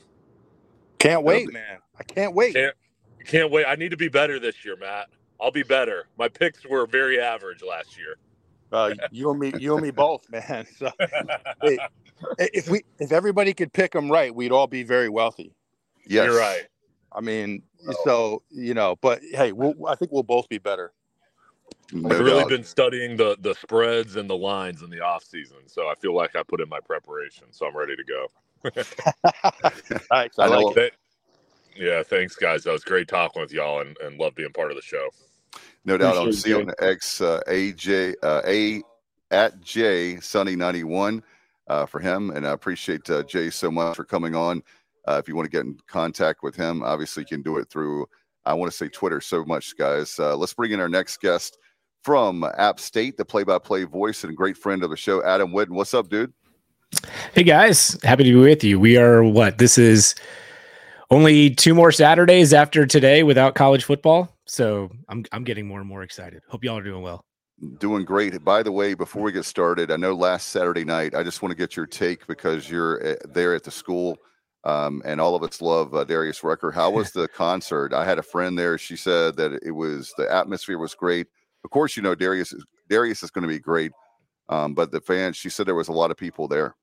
Can't 0.99 1.23
wait, 1.23 1.47
be- 1.47 1.53
man. 1.53 1.79
I 1.99 2.03
can't 2.03 2.33
wait. 2.35 2.53
Can't- 2.53 2.75
can't 3.25 3.49
wait. 3.49 3.65
I 3.65 3.75
need 3.75 3.91
to 3.91 3.97
be 3.97 4.09
better 4.09 4.37
this 4.37 4.65
year, 4.65 4.75
Matt. 4.75 5.07
I'll 5.39 5.49
be 5.51 5.63
better. 5.63 6.07
My 6.17 6.27
picks 6.27 6.65
were 6.65 6.85
very 6.85 7.21
average 7.21 7.63
last 7.63 7.97
year. 7.97 8.17
Uh, 8.71 8.93
you 9.11 9.29
and 9.31 9.39
me, 9.39 9.53
you 9.59 9.73
and 9.75 9.81
me 9.83 9.91
both, 10.05 10.29
man. 10.29 10.65
So 10.77 10.91
hey, 11.61 11.77
if 12.39 12.67
we, 12.69 12.83
if 12.99 13.11
everybody 13.13 13.53
could 13.53 13.71
pick 13.71 13.93
them 13.93 14.11
right, 14.11 14.33
we'd 14.35 14.51
all 14.51 14.67
be 14.67 14.83
very 14.83 15.07
wealthy. 15.07 15.53
yes, 16.05 16.25
You're 16.25 16.37
right. 16.37 16.63
I 17.13 17.21
mean, 17.21 17.63
so 18.03 18.43
you 18.49 18.73
know, 18.73 18.97
but 19.01 19.21
hey, 19.31 19.53
we'll, 19.53 19.73
I 19.87 19.95
think 19.95 20.11
we'll 20.11 20.23
both 20.23 20.49
be 20.49 20.57
better. 20.57 20.91
No 21.93 22.09
I've 22.09 22.19
really 22.19 22.39
doubt. 22.39 22.49
been 22.49 22.63
studying 22.63 23.17
the 23.17 23.37
the 23.41 23.53
spreads 23.55 24.15
and 24.15 24.29
the 24.29 24.37
lines 24.37 24.81
in 24.81 24.89
the 24.89 25.01
off 25.01 25.23
season, 25.23 25.57
so 25.67 25.87
I 25.87 25.95
feel 25.95 26.15
like 26.15 26.35
I 26.35 26.43
put 26.43 26.59
in 26.61 26.69
my 26.69 26.79
preparation, 26.79 27.47
so 27.51 27.67
I'm 27.67 27.75
ready 27.75 27.95
to 27.95 28.03
go. 28.03 28.27
All 29.43 29.51
right, 30.11 30.31
I 30.39 30.43
I 30.43 30.47
like 30.47 30.77
it. 30.77 30.93
Yeah, 31.75 32.03
thanks, 32.03 32.35
guys. 32.35 32.63
That 32.63 32.71
was 32.71 32.83
great 32.83 33.07
talking 33.07 33.41
with 33.41 33.51
y'all, 33.51 33.81
and, 33.81 33.97
and 34.03 34.17
love 34.17 34.35
being 34.35 34.51
part 34.51 34.71
of 34.71 34.75
the 34.75 34.81
show. 34.81 35.09
No 35.85 35.97
doubt. 35.97 36.15
I'll 36.15 36.21
Appreciate 36.21 36.43
see 36.43 36.49
you 36.49 36.59
it, 36.59 36.67
on 36.69 36.73
X 36.79 37.21
uh, 37.21 37.41
AJ 37.47 38.15
uh, 38.23 38.41
A 38.45 38.81
at 39.31 39.61
J 39.61 40.19
Sunny 40.19 40.55
ninety 40.55 40.83
one 40.83 41.23
uh, 41.67 41.85
for 41.85 41.99
him, 41.99 42.31
and 42.31 42.47
I 42.47 42.51
appreciate 42.51 43.09
uh, 43.09 43.23
Jay 43.23 43.49
so 43.49 43.69
much 43.69 43.95
for 43.95 44.05
coming 44.05 44.35
on. 44.35 44.63
Uh, 45.07 45.19
if 45.21 45.27
you 45.27 45.35
want 45.35 45.45
to 45.45 45.51
get 45.51 45.65
in 45.65 45.77
contact 45.87 46.43
with 46.43 46.55
him, 46.55 46.81
obviously 46.81 47.21
you 47.21 47.27
can 47.27 47.41
do 47.41 47.57
it 47.57 47.69
through. 47.69 48.07
I 48.45 48.53
want 48.53 48.71
to 48.71 48.77
say 48.77 48.87
Twitter 48.87 49.21
so 49.21 49.43
much, 49.45 49.75
guys. 49.77 50.17
Uh, 50.19 50.35
let's 50.35 50.53
bring 50.53 50.71
in 50.71 50.79
our 50.79 50.89
next 50.89 51.19
guest 51.21 51.57
from 52.03 52.45
App 52.57 52.79
State, 52.79 53.17
the 53.17 53.25
play-by-play 53.25 53.85
voice 53.85 54.23
and 54.23 54.35
great 54.35 54.57
friend 54.57 54.83
of 54.83 54.89
the 54.89 54.97
show, 54.97 55.23
Adam 55.23 55.51
Witten. 55.51 55.71
What's 55.71 55.93
up, 55.93 56.09
dude? 56.09 56.33
Hey 57.33 57.43
guys, 57.43 57.97
happy 58.03 58.25
to 58.25 58.29
be 58.29 58.35
with 58.35 58.63
you. 58.63 58.79
We 58.79 58.97
are 58.97 59.23
what? 59.23 59.57
This 59.57 59.79
is 59.79 60.13
only 61.09 61.49
two 61.49 61.73
more 61.73 61.91
Saturdays 61.91 62.53
after 62.53 62.85
today 62.85 63.23
without 63.23 63.55
college 63.55 63.83
football. 63.83 64.29
So 64.45 64.91
I'm 65.09 65.25
I'm 65.31 65.43
getting 65.43 65.65
more 65.65 65.79
and 65.79 65.87
more 65.87 66.03
excited. 66.03 66.43
Hope 66.49 66.63
y'all 66.63 66.77
are 66.77 66.83
doing 66.83 67.01
well. 67.01 67.25
Doing 67.79 68.05
great. 68.05 68.43
By 68.43 68.61
the 68.61 68.71
way, 68.71 68.93
before 68.93 69.23
we 69.23 69.31
get 69.31 69.45
started, 69.45 69.89
I 69.89 69.95
know 69.95 70.13
last 70.13 70.49
Saturday 70.49 70.83
night, 70.83 71.15
I 71.15 71.23
just 71.23 71.41
want 71.41 71.51
to 71.51 71.57
get 71.57 71.75
your 71.75 71.87
take 71.87 72.27
because 72.27 72.69
you're 72.69 73.13
uh, 73.13 73.15
there 73.29 73.55
at 73.55 73.63
the 73.63 73.71
school, 73.71 74.17
um, 74.65 75.01
and 75.05 75.19
all 75.19 75.33
of 75.33 75.43
us 75.43 75.61
love 75.61 75.95
uh, 75.95 76.03
Darius 76.03 76.43
Rucker. 76.43 76.71
How 76.71 76.91
was 76.91 77.11
the 77.11 77.27
concert? 77.27 77.93
I 77.93 78.05
had 78.05 78.19
a 78.19 78.23
friend 78.23 78.59
there. 78.59 78.77
She 78.77 78.97
said 78.97 79.35
that 79.37 79.53
it 79.63 79.71
was 79.71 80.13
the 80.17 80.31
atmosphere 80.31 80.77
was 80.77 80.93
great. 80.93 81.27
Of 81.63 81.69
course, 81.69 81.95
you 81.95 82.03
know 82.03 82.15
Darius. 82.15 82.53
Is, 82.53 82.65
Darius 82.89 83.23
is 83.23 83.31
going 83.31 83.43
to 83.43 83.47
be 83.47 83.59
great, 83.59 83.91
um, 84.49 84.73
but 84.73 84.91
the 84.91 85.01
fans. 85.01 85.37
She 85.37 85.49
said 85.49 85.65
there 85.65 85.75
was 85.75 85.87
a 85.87 85.93
lot 85.93 86.11
of 86.11 86.17
people 86.17 86.47
there. 86.47 86.75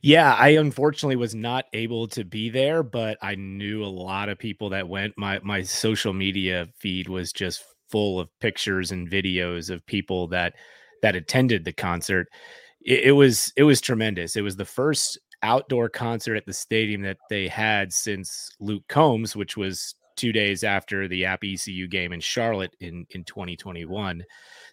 Yeah, 0.00 0.34
I 0.34 0.50
unfortunately 0.50 1.16
was 1.16 1.34
not 1.34 1.64
able 1.72 2.06
to 2.08 2.24
be 2.24 2.50
there, 2.50 2.82
but 2.84 3.18
I 3.20 3.34
knew 3.34 3.84
a 3.84 3.86
lot 3.86 4.28
of 4.28 4.38
people 4.38 4.70
that 4.70 4.88
went. 4.88 5.14
My 5.16 5.40
my 5.42 5.62
social 5.62 6.12
media 6.12 6.68
feed 6.78 7.08
was 7.08 7.32
just 7.32 7.64
full 7.90 8.20
of 8.20 8.28
pictures 8.40 8.92
and 8.92 9.10
videos 9.10 9.70
of 9.70 9.84
people 9.86 10.28
that 10.28 10.54
that 11.02 11.16
attended 11.16 11.64
the 11.64 11.72
concert. 11.72 12.28
It, 12.84 13.04
it 13.04 13.12
was 13.12 13.52
it 13.56 13.64
was 13.64 13.80
tremendous. 13.80 14.36
It 14.36 14.42
was 14.42 14.56
the 14.56 14.64
first 14.64 15.18
outdoor 15.42 15.88
concert 15.88 16.36
at 16.36 16.46
the 16.46 16.52
stadium 16.52 17.02
that 17.02 17.18
they 17.30 17.48
had 17.48 17.92
since 17.92 18.50
Luke 18.60 18.84
Combs, 18.88 19.34
which 19.36 19.56
was 19.56 19.94
two 20.18 20.32
days 20.32 20.64
after 20.64 21.08
the 21.08 21.24
App 21.24 21.44
ECU 21.44 21.88
game 21.88 22.12
in 22.12 22.20
Charlotte 22.20 22.74
in 22.80 23.06
in 23.10 23.24
2021. 23.24 24.22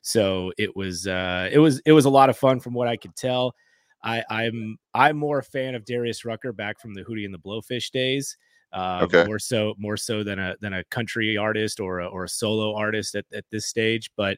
So 0.02 0.52
it 0.58 0.76
was 0.76 1.08
uh, 1.08 1.50
it 1.52 1.60
was 1.60 1.80
it 1.86 1.94
was 1.94 2.06
a 2.06 2.10
lot 2.10 2.30
of 2.30 2.38
fun 2.38 2.60
from 2.60 2.74
what 2.74 2.88
I 2.88 2.98
could 2.98 3.16
tell. 3.16 3.56
I, 4.04 4.24
I'm 4.30 4.78
I'm 4.94 5.18
more 5.18 5.40
a 5.40 5.44
fan 5.44 5.74
of 5.74 5.86
Darius 5.86 6.26
Rucker 6.26 6.52
back 6.54 6.80
from 6.80 6.94
the 6.94 7.04
Hootie 7.04 7.26
and 7.26 7.34
the 7.34 7.40
Blowfish 7.40 7.92
days. 7.92 8.38
Uh, 8.74 9.02
Okay. 9.04 9.24
More 9.26 9.40
so 9.40 9.74
more 9.78 9.98
so 9.98 10.24
than 10.24 10.38
a 10.38 10.56
than 10.60 10.74
a 10.74 10.84
country 10.86 11.38
artist 11.38 11.80
or 11.80 12.00
a, 12.00 12.08
or 12.08 12.26
a 12.26 12.30
solo 12.30 12.76
artist 12.76 13.16
at, 13.16 13.26
at 13.34 13.46
this 13.50 13.68
stage. 13.68 14.12
But 14.18 14.38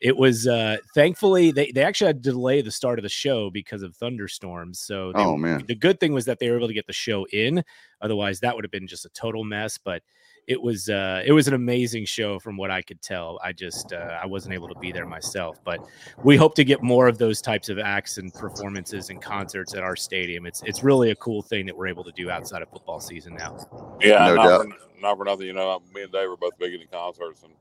it 0.00 0.16
was 0.16 0.46
uh 0.48 0.78
thankfully 0.94 1.52
they, 1.52 1.70
they 1.70 1.82
actually 1.84 2.08
had 2.08 2.22
to 2.22 2.30
delay 2.30 2.60
the 2.60 2.70
start 2.70 2.98
of 2.98 3.04
the 3.04 3.08
show 3.08 3.50
because 3.50 3.82
of 3.82 3.94
thunderstorms. 3.96 4.80
So 4.80 5.12
they, 5.12 5.20
Oh 5.20 5.36
man. 5.36 5.64
the 5.68 5.74
good 5.76 6.00
thing 6.00 6.12
was 6.12 6.24
that 6.24 6.38
they 6.40 6.50
were 6.50 6.56
able 6.56 6.66
to 6.68 6.74
get 6.74 6.86
the 6.86 6.92
show 6.92 7.24
in. 7.32 7.62
Otherwise, 8.00 8.40
that 8.40 8.54
would 8.54 8.64
have 8.64 8.72
been 8.72 8.88
just 8.88 9.04
a 9.04 9.10
total 9.10 9.44
mess. 9.44 9.78
But 9.78 10.02
it 10.46 10.60
was 10.60 10.88
uh 10.88 11.22
it 11.24 11.32
was 11.32 11.48
an 11.48 11.54
amazing 11.54 12.04
show 12.04 12.38
from 12.38 12.56
what 12.56 12.70
I 12.70 12.82
could 12.82 13.00
tell. 13.00 13.40
I 13.42 13.52
just 13.52 13.92
uh, 13.92 14.18
I 14.22 14.26
wasn't 14.26 14.54
able 14.54 14.68
to 14.68 14.78
be 14.78 14.92
there 14.92 15.06
myself, 15.06 15.58
but 15.64 15.80
we 16.22 16.36
hope 16.36 16.54
to 16.56 16.64
get 16.64 16.82
more 16.82 17.08
of 17.08 17.18
those 17.18 17.40
types 17.40 17.68
of 17.68 17.78
acts 17.78 18.18
and 18.18 18.32
performances 18.32 19.10
and 19.10 19.20
concerts 19.20 19.74
at 19.74 19.82
our 19.82 19.96
stadium. 19.96 20.46
It's 20.46 20.62
it's 20.64 20.82
really 20.82 21.10
a 21.10 21.16
cool 21.16 21.42
thing 21.42 21.66
that 21.66 21.76
we're 21.76 21.88
able 21.88 22.04
to 22.04 22.12
do 22.12 22.30
outside 22.30 22.62
of 22.62 22.70
football 22.70 23.00
season 23.00 23.34
now. 23.34 23.56
Yeah, 24.00 24.26
No 24.26 24.34
not, 24.34 24.48
doubt. 24.48 24.62
for, 24.62 25.00
not 25.00 25.16
for 25.18 25.24
nothing. 25.24 25.46
You 25.46 25.52
know, 25.54 25.82
me 25.94 26.02
and 26.02 26.12
Dave 26.12 26.30
are 26.30 26.36
both 26.36 26.58
big 26.58 26.74
into 26.74 26.86
concerts, 26.86 27.42
and 27.42 27.52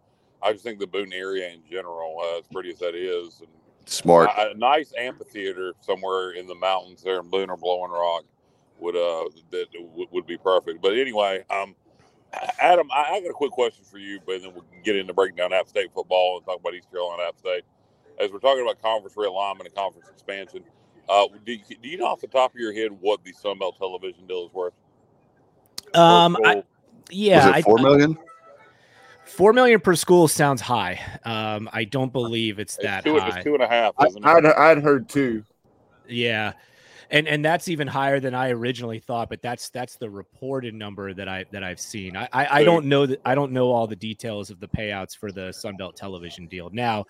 I 0.41 0.51
just 0.51 0.63
think 0.63 0.79
the 0.79 0.87
Boone 0.87 1.13
area 1.13 1.49
in 1.49 1.61
general, 1.69 2.17
uh, 2.21 2.39
as 2.39 2.45
pretty 2.51 2.71
as 2.71 2.79
that 2.79 2.95
is, 2.95 3.39
and 3.39 3.49
Smart. 3.85 4.29
a, 4.37 4.51
a 4.51 4.53
nice 4.55 4.93
amphitheater 4.97 5.73
somewhere 5.81 6.31
in 6.31 6.47
the 6.47 6.55
mountains 6.55 7.03
there 7.03 7.19
in 7.19 7.29
Boone 7.29 7.49
or 7.49 7.57
Blowing 7.57 7.91
Rock 7.91 8.23
would 8.79 8.95
uh 8.95 9.29
that 9.51 9.67
would, 9.95 10.09
would 10.11 10.25
be 10.27 10.37
perfect. 10.37 10.81
But 10.81 10.97
anyway, 10.97 11.45
um, 11.49 11.75
Adam, 12.59 12.89
I, 12.91 13.13
I 13.15 13.21
got 13.21 13.29
a 13.29 13.33
quick 13.33 13.51
question 13.51 13.83
for 13.83 13.97
you, 13.97 14.19
but 14.25 14.41
then 14.41 14.53
we 14.53 14.61
can 14.71 14.81
get 14.83 14.95
into 14.95 15.13
breaking 15.13 15.35
down 15.35 15.53
App 15.53 15.67
State 15.67 15.91
football 15.93 16.37
and 16.37 16.45
talk 16.45 16.59
about 16.59 16.73
East 16.73 16.89
Carolina 16.91 17.23
App 17.27 17.37
State. 17.37 17.63
As 18.19 18.31
we're 18.31 18.39
talking 18.39 18.63
about 18.63 18.81
conference 18.81 19.15
realignment 19.15 19.65
and 19.65 19.75
conference 19.75 20.09
expansion, 20.09 20.63
uh, 21.09 21.25
do, 21.45 21.53
you- 21.53 21.59
do 21.81 21.89
you 21.89 21.97
know 21.97 22.05
off 22.07 22.21
the 22.21 22.27
top 22.27 22.53
of 22.53 22.59
your 22.59 22.73
head 22.73 22.91
what 23.01 23.23
the 23.23 23.33
Sunbelt 23.33 23.77
television 23.77 24.25
deal 24.27 24.45
is 24.45 24.53
worth? 24.53 24.73
Um, 25.93 26.37
I, 26.43 26.63
yeah, 27.09 27.47
Was 27.47 27.55
I- 27.55 27.57
it 27.59 27.63
four 27.63 27.77
million? 27.79 28.17
Four 29.25 29.53
million 29.53 29.79
per 29.79 29.95
school 29.95 30.27
sounds 30.27 30.61
high. 30.61 30.99
Um, 31.23 31.69
I 31.71 31.85
don't 31.85 32.11
believe 32.11 32.59
it's 32.59 32.75
It's 32.75 32.83
that 32.83 33.03
two, 33.05 33.17
high. 33.19 33.29
it's 33.37 33.43
two 33.43 33.53
and 33.53 33.63
a 33.63 33.67
half, 33.67 33.93
I, 33.97 34.07
isn't 34.07 34.23
it? 34.23 34.27
I'd, 34.27 34.45
I'd 34.45 34.83
heard 34.83 35.07
two. 35.07 35.43
Yeah. 36.07 36.53
And 37.13 37.27
and 37.27 37.45
that's 37.45 37.67
even 37.67 37.87
higher 37.87 38.19
than 38.19 38.33
I 38.33 38.49
originally 38.49 38.97
thought, 38.97 39.29
but 39.29 39.39
that's 39.43 39.69
that's 39.69 39.97
the 39.97 40.09
reported 40.09 40.73
number 40.73 41.13
that 41.13 41.29
I 41.29 41.45
that 41.51 41.63
I've 41.63 41.79
seen. 41.79 42.17
I 42.17 42.27
I, 42.33 42.47
I 42.59 42.63
don't 42.63 42.87
know 42.87 43.05
that 43.05 43.21
I 43.23 43.35
don't 43.35 43.51
know 43.51 43.71
all 43.71 43.85
the 43.85 43.95
details 43.95 44.49
of 44.49 44.59
the 44.59 44.67
payouts 44.67 45.15
for 45.15 45.31
the 45.31 45.49
Sunbelt 45.51 45.93
television 45.93 46.47
deal. 46.47 46.71
Now, 46.73 47.05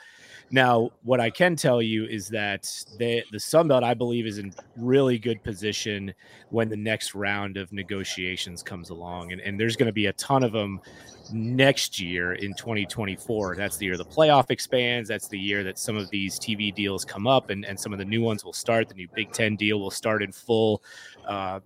now 0.52 0.92
what 1.04 1.22
I 1.22 1.30
can 1.30 1.56
tell 1.56 1.82
you 1.82 2.06
is 2.06 2.28
that 2.30 2.64
the 3.00 3.24
the 3.32 3.38
Sunbelt 3.38 3.82
I 3.82 3.94
believe 3.94 4.28
is 4.28 4.40
in 4.40 4.54
really 4.76 5.18
good 5.18 5.42
position 5.42 6.14
when 6.50 6.68
the 6.68 6.76
next 6.76 7.16
round 7.16 7.56
of 7.56 7.72
negotiations 7.72 8.62
comes 8.62 8.90
along, 8.90 9.32
and 9.32 9.40
and 9.40 9.58
there's 9.58 9.78
going 9.78 9.88
to 9.88 9.94
be 9.94 10.08
a 10.08 10.14
ton 10.14 10.44
of 10.44 10.52
them 10.52 10.82
next 11.32 12.00
year 12.00 12.34
in 12.34 12.54
2024. 12.54 13.56
That's 13.56 13.78
the 13.78 13.86
year 13.86 13.98
the 13.98 14.06
playoff 14.06 14.52
expands. 14.52 15.08
That's 15.08 15.28
the 15.28 15.40
year 15.40 15.64
that 15.64 15.80
some 15.80 15.96
of 15.96 16.10
these 16.10 16.40
TV 16.40 16.74
deals 16.74 17.06
come 17.06 17.28
up 17.28 17.50
and, 17.50 17.66
and 17.66 17.80
some 17.80 17.94
of 17.94 18.00
the 18.00 18.06
new 18.06 18.22
ones 18.22 18.44
will 18.44 18.54
start. 18.54 18.90
The 18.90 18.96
new 18.96 19.08
Big 19.14 19.32
Ten 19.32 19.56
deal 19.56 19.80
will 19.80 19.92
start 19.92 20.24
in 20.24 20.32
full. 20.32 20.84
Uh, 21.28 21.60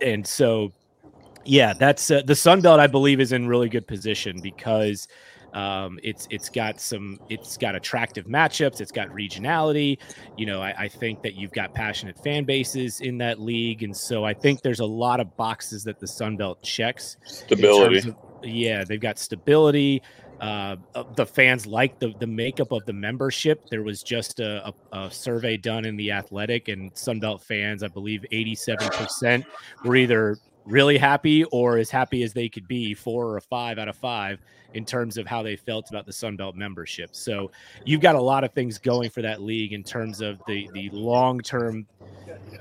and 0.00 0.26
so, 0.26 0.72
yeah, 1.44 1.72
that's 1.74 2.10
uh, 2.10 2.22
the 2.24 2.34
Sun 2.34 2.60
Belt, 2.60 2.80
I 2.80 2.86
believe, 2.86 3.20
is 3.20 3.32
in 3.32 3.46
really 3.46 3.68
good 3.68 3.86
position 3.86 4.40
because 4.40 5.08
um, 5.52 5.98
it's 6.02 6.26
it's 6.30 6.48
got 6.48 6.80
some 6.80 7.20
it's 7.28 7.56
got 7.56 7.74
attractive 7.74 8.26
matchups. 8.26 8.80
It's 8.80 8.92
got 8.92 9.08
regionality. 9.08 9.98
You 10.36 10.46
know, 10.46 10.62
I, 10.62 10.74
I 10.78 10.88
think 10.88 11.22
that 11.22 11.34
you've 11.34 11.52
got 11.52 11.74
passionate 11.74 12.18
fan 12.22 12.44
bases 12.44 13.00
in 13.00 13.18
that 13.18 13.40
league, 13.40 13.82
and 13.82 13.94
so 13.94 14.24
I 14.24 14.32
think 14.34 14.62
there's 14.62 14.80
a 14.80 14.86
lot 14.86 15.20
of 15.20 15.36
boxes 15.36 15.84
that 15.84 16.00
the 16.00 16.06
Sun 16.06 16.36
Belt 16.38 16.62
checks 16.62 17.16
in 17.22 17.32
Stability. 17.34 18.00
terms 18.00 18.06
of- 18.06 18.31
yeah, 18.42 18.84
they've 18.84 19.00
got 19.00 19.18
stability. 19.18 20.02
Uh, 20.40 20.76
uh, 20.96 21.04
the 21.14 21.24
fans 21.24 21.66
like 21.66 22.00
the 22.00 22.12
the 22.18 22.26
makeup 22.26 22.72
of 22.72 22.84
the 22.84 22.92
membership. 22.92 23.68
There 23.70 23.82
was 23.82 24.02
just 24.02 24.40
a, 24.40 24.72
a, 24.92 24.98
a 25.04 25.10
survey 25.10 25.56
done 25.56 25.84
in 25.84 25.96
the 25.96 26.10
Athletic, 26.10 26.66
and 26.68 26.92
Sunbelt 26.94 27.42
fans, 27.42 27.82
I 27.84 27.88
believe, 27.88 28.24
eighty 28.32 28.56
seven 28.56 28.88
percent 28.88 29.44
were 29.84 29.94
either 29.94 30.38
really 30.64 30.98
happy 30.98 31.44
or 31.44 31.78
as 31.78 31.90
happy 31.90 32.22
as 32.22 32.32
they 32.32 32.48
could 32.48 32.68
be, 32.68 32.94
four 32.94 33.26
or 33.26 33.36
a 33.36 33.40
five 33.40 33.78
out 33.78 33.88
of 33.88 33.96
five 33.96 34.40
in 34.74 34.84
terms 34.84 35.16
of 35.16 35.26
how 35.26 35.42
they 35.42 35.56
felt 35.56 35.90
about 35.90 36.06
the 36.06 36.12
Sunbelt 36.12 36.54
membership. 36.54 37.10
So 37.12 37.50
you've 37.84 38.00
got 38.00 38.14
a 38.14 38.20
lot 38.20 38.44
of 38.44 38.52
things 38.52 38.78
going 38.78 39.10
for 39.10 39.22
that 39.22 39.42
league 39.42 39.72
in 39.72 39.84
terms 39.84 40.20
of 40.20 40.40
the 40.46 40.70
the 40.72 40.90
long 40.92 41.42
term 41.42 41.86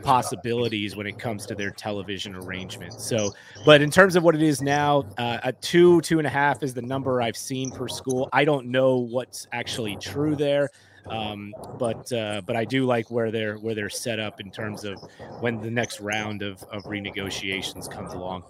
possibilities 0.04 0.96
when 0.96 1.06
it 1.06 1.18
comes 1.18 1.46
to 1.46 1.56
their 1.56 1.72
television 1.72 2.36
arrangement. 2.36 3.00
So, 3.00 3.34
but 3.64 3.82
in 3.82 3.92
terms 3.92 4.16
of 4.16 4.24
what 4.24 4.36
it 4.36 4.42
is 4.42 4.62
now, 4.62 5.04
uh, 5.18 5.38
at 5.44 5.62
two, 5.62 6.02
two 6.02 6.18
and 6.18 6.26
a 6.26 6.30
half 6.30 6.64
is 6.64 6.74
the 6.74 6.82
number 6.82 7.22
I've 7.22 7.38
seen 7.38 7.72
per 7.72 7.88
school. 7.88 8.28
I 8.34 8.44
don't 8.46 8.68
know 8.68 8.98
what's 8.98 9.46
actually 9.52 9.98
true 9.98 10.36
there, 10.36 10.70
um, 11.10 11.54
but 11.78 12.12
uh, 12.14 12.42
but 12.46 12.56
I 12.56 12.66
do 12.66 12.86
like 12.86 13.10
where 13.10 13.32
they're 13.32 13.56
where 13.56 13.76
they're 13.76 13.90
set 13.90 14.20
up 14.20 14.40
in 14.40 14.52
terms 14.52 14.84
of 14.84 15.00
when 15.40 15.60
the 15.60 15.72
next 15.72 16.00
round 16.00 16.42
of, 16.42 16.64
of 16.72 16.84
renegotiations 16.84 17.90
comes 17.90 18.14
along. 18.14 18.44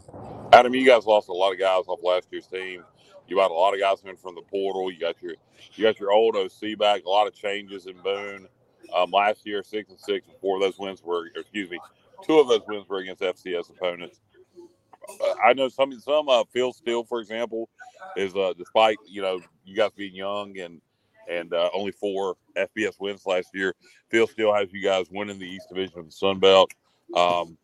Adam, 0.54 0.74
you 0.76 0.86
guys 0.86 1.06
lost 1.06 1.30
a 1.30 1.34
lot 1.34 1.54
of 1.54 1.60
guys 1.60 1.84
off 1.88 2.00
last 2.04 2.28
year's 2.32 2.48
team. 2.48 2.84
You 3.28 3.38
got 3.38 3.52
a 3.52 3.54
lot 3.54 3.74
of 3.74 3.80
guys 3.80 4.04
in 4.04 4.18
from 4.18 4.36
the 4.36 4.42
portal. 4.42 4.92
You 4.92 5.00
got 5.00 5.22
your 5.22 5.36
you 5.76 5.84
got 5.84 6.00
your 6.00 6.12
old 6.12 6.36
OC 6.36 6.78
back. 6.78 7.06
A 7.06 7.10
lot 7.10 7.28
of 7.28 7.34
changes 7.34 7.86
in 7.86 7.96
Boone. 8.02 8.48
Um, 8.94 9.12
last 9.12 9.46
year, 9.46 9.64
six 9.64 9.90
and 9.90 10.00
six, 10.00 10.28
and 10.28 10.36
four 10.42 10.58
of 10.58 10.62
those 10.62 10.78
wins 10.78 11.02
were, 11.02 11.30
or 11.36 11.42
excuse 11.42 11.70
me, 11.70 11.80
two 12.26 12.40
of 12.40 12.50
those 12.50 12.62
wins 12.68 12.90
were 12.90 12.98
against 12.98 13.22
FCS 13.22 13.70
opponents. 13.70 14.20
Uh, 15.10 15.34
I 15.44 15.54
know 15.54 15.70
some 15.70 15.98
some 16.00 16.28
uh, 16.28 16.44
Phil 16.52 16.74
Steele, 16.74 17.04
for 17.04 17.22
example, 17.22 17.70
is 18.18 18.36
uh, 18.36 18.54
despite 18.58 18.98
you 19.08 19.22
know 19.22 19.40
you 19.64 19.76
guys 19.76 19.92
being 19.96 20.14
young 20.14 20.58
and 20.60 20.82
and 21.32 21.54
uh, 21.54 21.70
only 21.74 21.92
four 21.94 22.36
FBS 22.58 23.00
wins 23.00 23.26
last 23.26 23.50
year, 23.54 23.76
Phil 24.10 24.28
still 24.28 24.54
has 24.54 24.72
you 24.74 24.84
guys 24.84 25.08
winning 25.12 25.40
the 25.40 25.48
East 25.48 25.68
Division 25.70 26.00
of 26.00 26.06
the 26.06 26.12
Sun 26.12 26.40
Belt. 26.40 26.72
Um, 27.16 27.58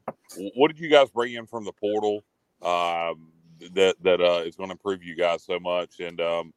what 0.55 0.69
did 0.69 0.79
you 0.79 0.89
guys 0.89 1.09
bring 1.11 1.33
in 1.33 1.45
from 1.45 1.65
the 1.65 1.73
portal? 1.73 2.23
um, 2.61 3.31
that 3.73 3.95
that 4.03 4.21
uh, 4.21 4.43
is 4.45 4.55
going 4.55 4.69
to 4.69 4.73
improve 4.73 5.03
you 5.03 5.15
guys 5.15 5.43
so 5.43 5.59
much. 5.59 5.99
And 5.99 6.19
um, 6.21 6.53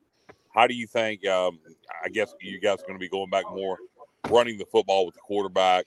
how 0.54 0.66
do 0.66 0.74
you 0.74 0.86
think? 0.86 1.26
Um, 1.26 1.58
I 2.04 2.08
guess 2.08 2.34
you 2.40 2.60
guys 2.60 2.80
are 2.80 2.86
going 2.86 2.94
to 2.94 3.00
be 3.00 3.08
going 3.08 3.30
back 3.30 3.44
more, 3.50 3.78
running 4.28 4.58
the 4.58 4.66
football 4.66 5.06
with 5.06 5.14
the 5.14 5.20
quarterback, 5.20 5.86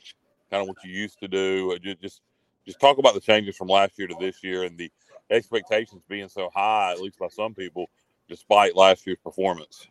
kind 0.52 0.62
of 0.62 0.68
what 0.68 0.84
you 0.84 0.92
used 0.92 1.20
to 1.20 1.28
do. 1.28 1.74
Uh, 1.74 1.94
Just 2.02 2.22
just 2.66 2.80
talk 2.80 2.98
about 2.98 3.14
the 3.14 3.20
changes 3.20 3.58
from 3.58 3.68
last 3.68 4.00
year 4.00 4.08
to 4.08 4.16
this 4.20 4.44
year 4.44 4.64
and 4.64 4.78
the 4.78 4.90
expectations 5.30 6.02
being 6.08 6.30
so 6.30 6.50
high, 6.56 6.92
at 6.94 7.02
least 7.02 7.20
by 7.20 7.28
some 7.28 7.54
people, 7.54 7.90
despite 8.30 8.76
last 8.76 9.06
year's 9.06 9.20
performance. 9.24 9.88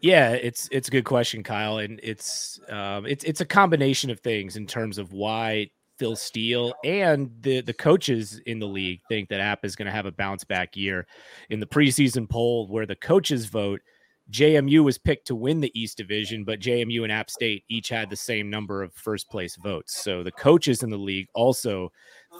Yeah, 0.00 0.30
it's 0.32 0.68
it's 0.70 0.88
a 0.88 0.90
good 0.90 1.04
question, 1.04 1.42
Kyle, 1.42 1.78
and 1.78 2.00
it's 2.02 2.60
um, 2.68 3.06
it's 3.06 3.24
it's 3.24 3.40
a 3.40 3.46
combination 3.46 4.10
of 4.10 4.20
things 4.20 4.56
in 4.56 4.66
terms 4.66 4.98
of 4.98 5.12
why 5.12 5.70
Phil 5.98 6.16
Steele 6.16 6.74
and 6.84 7.30
the 7.40 7.60
the 7.62 7.72
coaches 7.72 8.40
in 8.46 8.58
the 8.58 8.66
league 8.66 9.00
think 9.08 9.28
that 9.28 9.40
App 9.40 9.64
is 9.64 9.76
going 9.76 9.86
to 9.86 9.92
have 9.92 10.06
a 10.06 10.12
bounce 10.12 10.44
back 10.44 10.76
year. 10.76 11.06
In 11.50 11.60
the 11.60 11.66
preseason 11.66 12.28
poll, 12.28 12.68
where 12.68 12.86
the 12.86 12.96
coaches 12.96 13.46
vote, 13.46 13.80
JMU 14.30 14.84
was 14.84 14.98
picked 14.98 15.26
to 15.28 15.34
win 15.36 15.60
the 15.60 15.80
East 15.80 15.96
Division, 15.96 16.44
but 16.44 16.60
JMU 16.60 17.02
and 17.02 17.12
App 17.12 17.30
State 17.30 17.64
each 17.68 17.88
had 17.88 18.10
the 18.10 18.16
same 18.16 18.50
number 18.50 18.82
of 18.82 18.92
first 18.94 19.30
place 19.30 19.56
votes. 19.56 19.96
So 20.02 20.22
the 20.22 20.32
coaches 20.32 20.82
in 20.82 20.90
the 20.90 20.98
league 20.98 21.28
also 21.34 21.90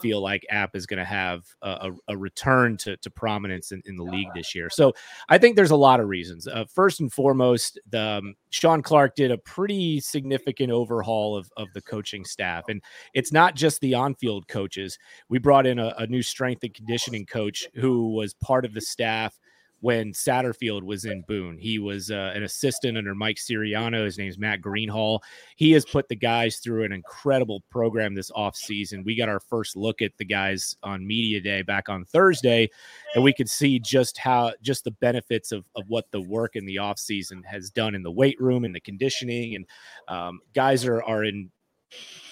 feel 0.01 0.21
like 0.21 0.45
App 0.49 0.75
is 0.75 0.85
going 0.85 0.99
to 0.99 1.05
have 1.05 1.43
a, 1.61 1.69
a, 1.69 2.13
a 2.13 2.17
return 2.17 2.77
to, 2.77 2.97
to 2.97 3.09
prominence 3.09 3.71
in, 3.71 3.81
in 3.85 3.95
the 3.95 4.03
league 4.03 4.27
this 4.35 4.53
year. 4.55 4.69
So 4.69 4.93
I 5.29 5.37
think 5.37 5.55
there's 5.55 5.71
a 5.71 5.75
lot 5.75 5.99
of 5.99 6.07
reasons. 6.07 6.47
Uh, 6.47 6.65
first 6.73 6.99
and 6.99 7.11
foremost, 7.11 7.79
the, 7.89 8.01
um, 8.01 8.35
Shawn 8.49 8.81
Clark 8.81 9.15
did 9.15 9.31
a 9.31 9.37
pretty 9.37 9.99
significant 9.99 10.71
overhaul 10.71 11.35
of, 11.35 11.51
of 11.57 11.67
the 11.73 11.81
coaching 11.81 12.23
staff. 12.23 12.63
And 12.69 12.81
it's 13.13 13.31
not 13.31 13.55
just 13.55 13.81
the 13.81 13.93
on 13.93 14.15
field 14.15 14.47
coaches. 14.47 14.97
We 15.29 15.39
brought 15.39 15.67
in 15.67 15.79
a, 15.79 15.93
a 15.97 16.07
new 16.07 16.21
strength 16.21 16.63
and 16.63 16.73
conditioning 16.73 17.25
coach 17.25 17.67
who 17.75 18.13
was 18.13 18.33
part 18.35 18.65
of 18.65 18.73
the 18.73 18.81
staff 18.81 19.37
when 19.79 20.11
Satterfield 20.11 20.83
was 20.83 21.05
in 21.05 21.21
Boone. 21.27 21.57
He 21.57 21.79
was 21.79 22.09
uh, 22.09 22.31
an 22.33 22.43
assistant 22.43 22.97
under 22.97 23.13
Mike 23.13 23.37
Siriano. 23.37 24.05
His 24.05 24.17
name's 24.17 24.37
Matt 24.37 24.61
Greenhall. 24.61 25.21
He 25.55 25.71
has 25.71 25.85
put 25.85 26.09
the 26.09 26.15
guys 26.15 26.57
through 26.57 26.83
an 26.83 26.91
incredible 26.91 27.63
program 27.69 28.15
this 28.15 28.31
offseason. 28.31 29.05
We 29.05 29.15
got 29.15 29.29
our 29.29 29.39
first 29.39 29.75
look 29.75 30.01
at 30.01 30.17
the 30.17 30.25
guys 30.25 30.75
on 30.83 31.05
media 31.05 31.41
day 31.41 31.61
back 31.61 31.89
on 31.89 32.05
Thursday, 32.05 32.69
and 33.13 33.23
we 33.23 33.33
could 33.33 33.49
see 33.49 33.79
just 33.79 34.17
how 34.17 34.53
just 34.61 34.83
the 34.83 34.91
benefits 34.91 35.51
of, 35.51 35.65
of 35.75 35.83
what 35.87 36.09
the 36.11 36.21
work 36.21 36.55
in 36.55 36.65
the 36.65 36.77
offseason 36.77 37.45
has 37.45 37.69
done 37.69 37.93
in 37.93 38.03
the 38.03 38.11
weight 38.11 38.39
room 38.41 38.65
and 38.65 38.73
the 38.73 38.79
conditioning. 38.79 39.55
And 39.55 39.65
um, 40.07 40.39
guys 40.53 40.85
are 40.85 41.03
are 41.03 41.23
in 41.23 41.51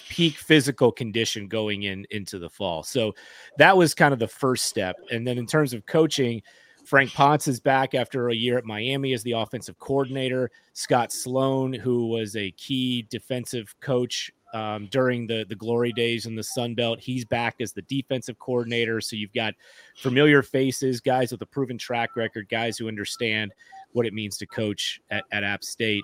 peak 0.09 0.37
physical 0.37 0.91
condition 0.91 1.47
going 1.47 1.83
in 1.83 2.05
into 2.11 2.39
the 2.39 2.49
fall. 2.49 2.83
So 2.83 3.13
that 3.57 3.75
was 3.75 3.93
kind 3.93 4.13
of 4.13 4.19
the 4.19 4.27
first 4.27 4.65
step. 4.65 4.95
And 5.11 5.27
then 5.27 5.37
in 5.37 5.45
terms 5.45 5.73
of 5.73 5.85
coaching, 5.85 6.41
Frank 6.85 7.11
Ponce 7.13 7.47
is 7.47 7.59
back 7.59 7.95
after 7.95 8.29
a 8.29 8.35
year 8.35 8.57
at 8.57 8.65
Miami 8.65 9.13
as 9.13 9.23
the 9.23 9.31
offensive 9.31 9.77
coordinator. 9.79 10.51
Scot 10.73 11.11
Sloan, 11.11 11.73
who 11.73 12.07
was 12.07 12.35
a 12.35 12.51
key 12.51 13.07
defensive 13.09 13.73
coach 13.79 14.31
um, 14.53 14.87
during 14.91 15.25
the 15.25 15.45
the 15.49 15.55
glory 15.55 15.91
days 15.91 16.27
in 16.27 16.35
the 16.35 16.43
Sun 16.43 16.75
Belt, 16.75 16.99
he's 16.99 17.25
back 17.25 17.55
as 17.59 17.73
the 17.73 17.81
defensive 17.83 18.37
coordinator. 18.37 19.01
So 19.01 19.15
you've 19.15 19.33
got 19.33 19.55
familiar 19.97 20.43
faces, 20.43 21.01
guys 21.01 21.31
with 21.31 21.41
a 21.41 21.45
proven 21.47 21.77
track 21.77 22.15
record, 22.15 22.47
guys 22.49 22.77
who 22.77 22.87
understand 22.87 23.51
what 23.93 24.05
it 24.05 24.13
means 24.13 24.37
to 24.37 24.45
coach 24.45 25.01
at, 25.09 25.25
at 25.31 25.43
App 25.43 25.63
State. 25.63 26.03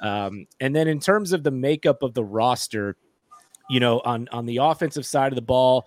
Um, 0.00 0.46
and 0.60 0.74
then 0.74 0.86
in 0.86 1.00
terms 1.00 1.32
of 1.32 1.42
the 1.42 1.50
makeup 1.50 2.02
of 2.02 2.14
the 2.14 2.24
roster, 2.24 2.96
you 3.68 3.80
know, 3.80 4.00
on 4.04 4.28
on 4.30 4.46
the 4.46 4.58
offensive 4.58 5.04
side 5.04 5.32
of 5.32 5.36
the 5.36 5.42
ball, 5.42 5.86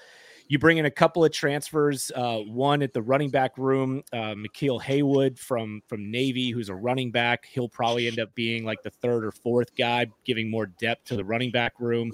you 0.53 0.59
bring 0.59 0.77
in 0.77 0.85
a 0.85 0.91
couple 0.91 1.25
of 1.25 1.31
transfers. 1.31 2.11
Uh, 2.13 2.37
one 2.37 2.83
at 2.83 2.93
the 2.93 3.01
running 3.01 3.31
back 3.31 3.57
room, 3.57 4.03
uh, 4.13 4.35
Haywood 4.83 5.39
from 5.39 5.81
from 5.87 6.11
Navy, 6.11 6.51
who's 6.51 6.69
a 6.69 6.75
running 6.75 7.09
back. 7.09 7.47
He'll 7.51 7.67
probably 7.67 8.05
end 8.05 8.19
up 8.19 8.35
being 8.35 8.63
like 8.63 8.83
the 8.83 8.91
third 8.91 9.25
or 9.25 9.31
fourth 9.31 9.75
guy, 9.75 10.05
giving 10.25 10.51
more 10.51 10.67
depth 10.67 11.05
to 11.05 11.15
the 11.15 11.25
running 11.25 11.49
back 11.49 11.73
room 11.79 12.11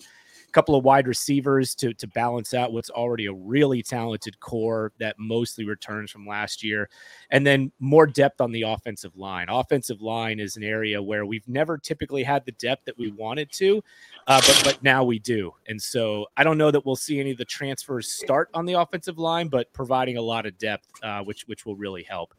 couple 0.51 0.75
of 0.75 0.83
wide 0.83 1.07
receivers 1.07 1.75
to 1.75 1.93
to 1.93 2.07
balance 2.07 2.53
out 2.53 2.73
what's 2.73 2.89
already 2.89 3.25
a 3.25 3.33
really 3.33 3.81
talented 3.81 4.39
core 4.39 4.91
that 4.99 5.15
mostly 5.17 5.65
returns 5.65 6.11
from 6.11 6.25
last 6.27 6.63
year, 6.63 6.89
and 7.31 7.45
then 7.45 7.71
more 7.79 8.05
depth 8.05 8.41
on 8.41 8.51
the 8.51 8.63
offensive 8.63 9.15
line. 9.15 9.47
Offensive 9.49 10.01
line 10.01 10.39
is 10.39 10.57
an 10.57 10.63
area 10.63 11.01
where 11.01 11.25
we've 11.25 11.47
never 11.47 11.77
typically 11.77 12.23
had 12.23 12.45
the 12.45 12.51
depth 12.53 12.85
that 12.85 12.97
we 12.97 13.11
wanted 13.11 13.51
to, 13.51 13.83
uh, 14.27 14.41
but 14.45 14.61
but 14.63 14.83
now 14.83 15.03
we 15.03 15.19
do, 15.19 15.53
and 15.67 15.81
so 15.81 16.25
I 16.37 16.43
don't 16.43 16.57
know 16.57 16.71
that 16.71 16.85
we'll 16.85 16.95
see 16.95 17.19
any 17.19 17.31
of 17.31 17.37
the 17.37 17.45
transfers 17.45 18.11
start 18.11 18.49
on 18.53 18.65
the 18.65 18.73
offensive 18.73 19.17
line, 19.17 19.47
but 19.47 19.71
providing 19.73 20.17
a 20.17 20.21
lot 20.21 20.45
of 20.45 20.57
depth, 20.57 20.87
uh, 21.03 21.21
which 21.21 21.43
which 21.47 21.65
will 21.65 21.75
really 21.75 22.03
help. 22.03 22.33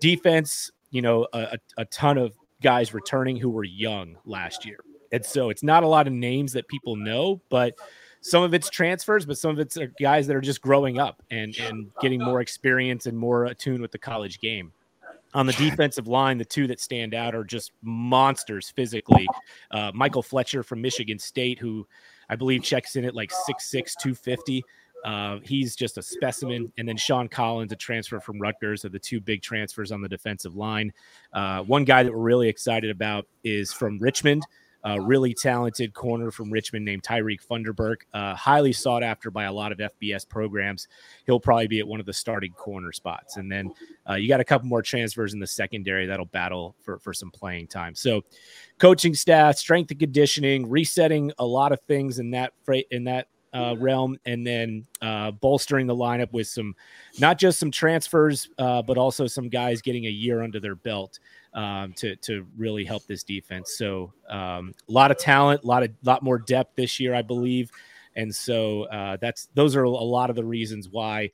Defense, 0.00 0.70
you 0.90 1.02
know, 1.02 1.26
a, 1.32 1.58
a 1.76 1.84
ton 1.86 2.18
of 2.18 2.34
guys 2.62 2.92
returning 2.92 3.36
who 3.36 3.50
were 3.50 3.64
young 3.64 4.16
last 4.24 4.66
year. 4.66 4.78
And 5.12 5.24
so 5.24 5.50
it's 5.50 5.62
not 5.62 5.82
a 5.82 5.88
lot 5.88 6.06
of 6.06 6.12
names 6.12 6.52
that 6.52 6.68
people 6.68 6.96
know, 6.96 7.40
but 7.48 7.74
some 8.20 8.42
of 8.42 8.54
it's 8.54 8.68
transfers, 8.68 9.24
but 9.24 9.38
some 9.38 9.52
of 9.52 9.58
it's 9.58 9.78
guys 10.00 10.26
that 10.26 10.36
are 10.36 10.40
just 10.40 10.60
growing 10.60 10.98
up 10.98 11.22
and, 11.30 11.56
and 11.58 11.90
getting 12.00 12.20
more 12.20 12.40
experience 12.40 13.06
and 13.06 13.16
more 13.16 13.46
attuned 13.46 13.80
with 13.80 13.92
the 13.92 13.98
college 13.98 14.40
game. 14.40 14.72
On 15.34 15.46
the 15.46 15.52
defensive 15.52 16.08
line, 16.08 16.38
the 16.38 16.44
two 16.44 16.66
that 16.66 16.80
stand 16.80 17.14
out 17.14 17.34
are 17.34 17.44
just 17.44 17.72
monsters 17.82 18.70
physically. 18.70 19.26
Uh, 19.70 19.92
Michael 19.94 20.22
Fletcher 20.22 20.62
from 20.62 20.80
Michigan 20.80 21.18
State, 21.18 21.58
who 21.58 21.86
I 22.30 22.36
believe 22.36 22.62
checks 22.62 22.96
in 22.96 23.04
at 23.04 23.14
like 23.14 23.30
6'6, 23.30 23.70
250. 24.00 24.64
Uh, 25.04 25.38
he's 25.42 25.76
just 25.76 25.98
a 25.98 26.02
specimen. 26.02 26.72
And 26.78 26.88
then 26.88 26.96
Sean 26.96 27.28
Collins, 27.28 27.72
a 27.72 27.76
transfer 27.76 28.20
from 28.20 28.40
Rutgers, 28.40 28.84
are 28.84 28.88
the 28.88 28.98
two 28.98 29.20
big 29.20 29.42
transfers 29.42 29.92
on 29.92 30.00
the 30.00 30.08
defensive 30.08 30.56
line. 30.56 30.92
Uh, 31.32 31.62
one 31.62 31.84
guy 31.84 32.02
that 32.02 32.12
we're 32.12 32.18
really 32.18 32.48
excited 32.48 32.90
about 32.90 33.26
is 33.44 33.72
from 33.72 33.98
Richmond 33.98 34.44
a 34.84 35.00
really 35.00 35.34
talented 35.34 35.92
corner 35.92 36.30
from 36.30 36.50
Richmond 36.50 36.84
named 36.84 37.02
Tyreek 37.02 37.40
Funderburk, 37.44 38.02
uh, 38.14 38.34
highly 38.34 38.72
sought 38.72 39.02
after 39.02 39.30
by 39.30 39.44
a 39.44 39.52
lot 39.52 39.72
of 39.72 39.78
FBS 39.78 40.28
programs. 40.28 40.88
He'll 41.26 41.40
probably 41.40 41.66
be 41.66 41.80
at 41.80 41.86
one 41.86 42.00
of 42.00 42.06
the 42.06 42.12
starting 42.12 42.52
corner 42.52 42.92
spots. 42.92 43.36
And 43.36 43.50
then 43.50 43.72
uh, 44.08 44.14
you 44.14 44.28
got 44.28 44.40
a 44.40 44.44
couple 44.44 44.68
more 44.68 44.82
transfers 44.82 45.34
in 45.34 45.40
the 45.40 45.46
secondary 45.46 46.06
that'll 46.06 46.26
battle 46.26 46.76
for, 46.82 46.98
for 46.98 47.12
some 47.12 47.30
playing 47.30 47.66
time. 47.66 47.94
So, 47.94 48.22
coaching 48.78 49.14
staff, 49.14 49.56
strength 49.56 49.90
and 49.90 50.00
conditioning, 50.00 50.68
resetting 50.68 51.32
a 51.38 51.44
lot 51.44 51.72
of 51.72 51.80
things 51.82 52.18
in 52.18 52.30
that 52.30 52.52
in 52.90 53.04
that 53.04 53.28
uh, 53.52 53.74
realm, 53.78 54.18
and 54.26 54.46
then 54.46 54.86
uh, 55.02 55.30
bolstering 55.30 55.86
the 55.86 55.94
lineup 55.94 56.32
with 56.32 56.46
some, 56.46 56.74
not 57.18 57.38
just 57.38 57.58
some 57.58 57.70
transfers, 57.70 58.48
uh, 58.58 58.82
but 58.82 58.98
also 58.98 59.26
some 59.26 59.48
guys 59.48 59.80
getting 59.80 60.06
a 60.06 60.10
year 60.10 60.42
under 60.42 60.60
their 60.60 60.74
belt 60.74 61.18
um, 61.58 61.92
to 61.94 62.14
to 62.16 62.46
really 62.56 62.84
help 62.84 63.04
this 63.06 63.24
defense. 63.24 63.74
So 63.76 64.12
um, 64.30 64.72
a 64.88 64.92
lot 64.92 65.10
of 65.10 65.18
talent, 65.18 65.64
a 65.64 65.66
lot 65.66 65.82
of 65.82 65.90
lot 66.04 66.22
more 66.22 66.38
depth 66.38 66.76
this 66.76 67.00
year, 67.00 67.14
I 67.14 67.22
believe, 67.22 67.70
and 68.14 68.32
so 68.32 68.84
uh, 68.84 69.16
that's 69.20 69.48
those 69.54 69.74
are 69.74 69.82
a 69.82 69.90
lot 69.90 70.30
of 70.30 70.36
the 70.36 70.44
reasons 70.44 70.88
why 70.88 71.30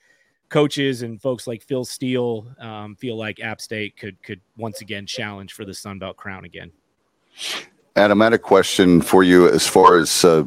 coaches 0.49 1.03
and 1.03 1.21
folks 1.21 1.47
like 1.47 1.63
Phil 1.63 1.85
Steele 1.85 2.47
um, 2.59 2.97
feel 2.97 3.19
like 3.19 3.39
App 3.41 3.61
State 3.61 3.99
could 3.99 4.21
could 4.23 4.41
once 4.57 4.81
again 4.81 5.05
challenge 5.05 5.53
for 5.53 5.67
the 5.67 5.75
Sun 5.75 5.99
Belt 5.99 6.17
crown 6.17 6.47
again. 6.47 6.73
Adam, 7.95 8.23
I 8.23 8.25
had 8.25 8.33
a 8.33 8.39
question 8.39 9.03
for 9.03 9.23
you 9.23 9.49
as 9.49 9.67
far 9.67 9.99
as 9.99 10.25
uh, 10.25 10.45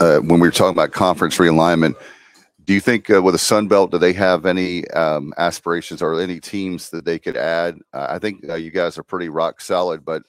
uh, 0.00 0.18
when 0.18 0.38
we 0.38 0.46
were 0.46 0.50
talking 0.50 0.76
about 0.76 0.92
conference 0.92 1.38
realignment. 1.38 1.94
Do 2.64 2.72
you 2.72 2.80
think 2.80 3.10
uh, 3.10 3.22
with 3.22 3.34
the 3.34 3.38
Sun 3.38 3.68
Belt, 3.68 3.90
do 3.90 3.98
they 3.98 4.14
have 4.14 4.46
any 4.46 4.88
um, 4.90 5.34
aspirations 5.36 6.00
or 6.00 6.18
any 6.20 6.40
teams 6.40 6.88
that 6.90 7.04
they 7.04 7.18
could 7.18 7.36
add? 7.36 7.78
Uh, 7.92 8.06
I 8.08 8.18
think 8.18 8.48
uh, 8.48 8.54
you 8.54 8.70
guys 8.70 8.96
are 8.96 9.02
pretty 9.02 9.28
rock 9.28 9.60
solid, 9.60 10.04
but 10.04 10.22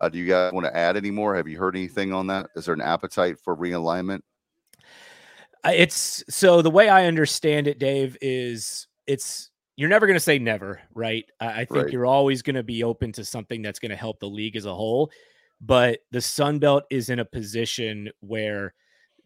uh, 0.00 0.08
do 0.08 0.18
you 0.18 0.26
guys 0.26 0.52
want 0.52 0.66
to 0.66 0.76
add 0.76 0.96
any 0.96 1.10
more? 1.10 1.34
Have 1.34 1.48
you 1.48 1.58
heard 1.58 1.76
anything 1.76 2.12
on 2.12 2.26
that? 2.26 2.48
Is 2.54 2.66
there 2.66 2.74
an 2.74 2.82
appetite 2.82 3.38
for 3.38 3.56
realignment? 3.56 4.20
It's 5.64 6.24
so 6.28 6.62
the 6.62 6.70
way 6.70 6.88
I 6.88 7.06
understand 7.06 7.66
it, 7.66 7.78
Dave, 7.78 8.16
is 8.20 8.86
it's 9.06 9.50
you're 9.76 9.90
never 9.90 10.06
going 10.06 10.16
to 10.16 10.20
say 10.20 10.38
never, 10.38 10.80
right? 10.94 11.24
I, 11.38 11.46
I 11.46 11.64
think 11.64 11.84
right. 11.84 11.92
you're 11.92 12.06
always 12.06 12.42
going 12.42 12.56
to 12.56 12.62
be 12.62 12.84
open 12.84 13.12
to 13.12 13.24
something 13.24 13.62
that's 13.62 13.78
going 13.78 13.90
to 13.90 13.96
help 13.96 14.20
the 14.20 14.28
league 14.28 14.56
as 14.56 14.66
a 14.66 14.74
whole. 14.74 15.10
But 15.60 16.00
the 16.10 16.20
Sun 16.20 16.58
Belt 16.58 16.84
is 16.90 17.10
in 17.10 17.18
a 17.18 17.24
position 17.24 18.10
where 18.20 18.74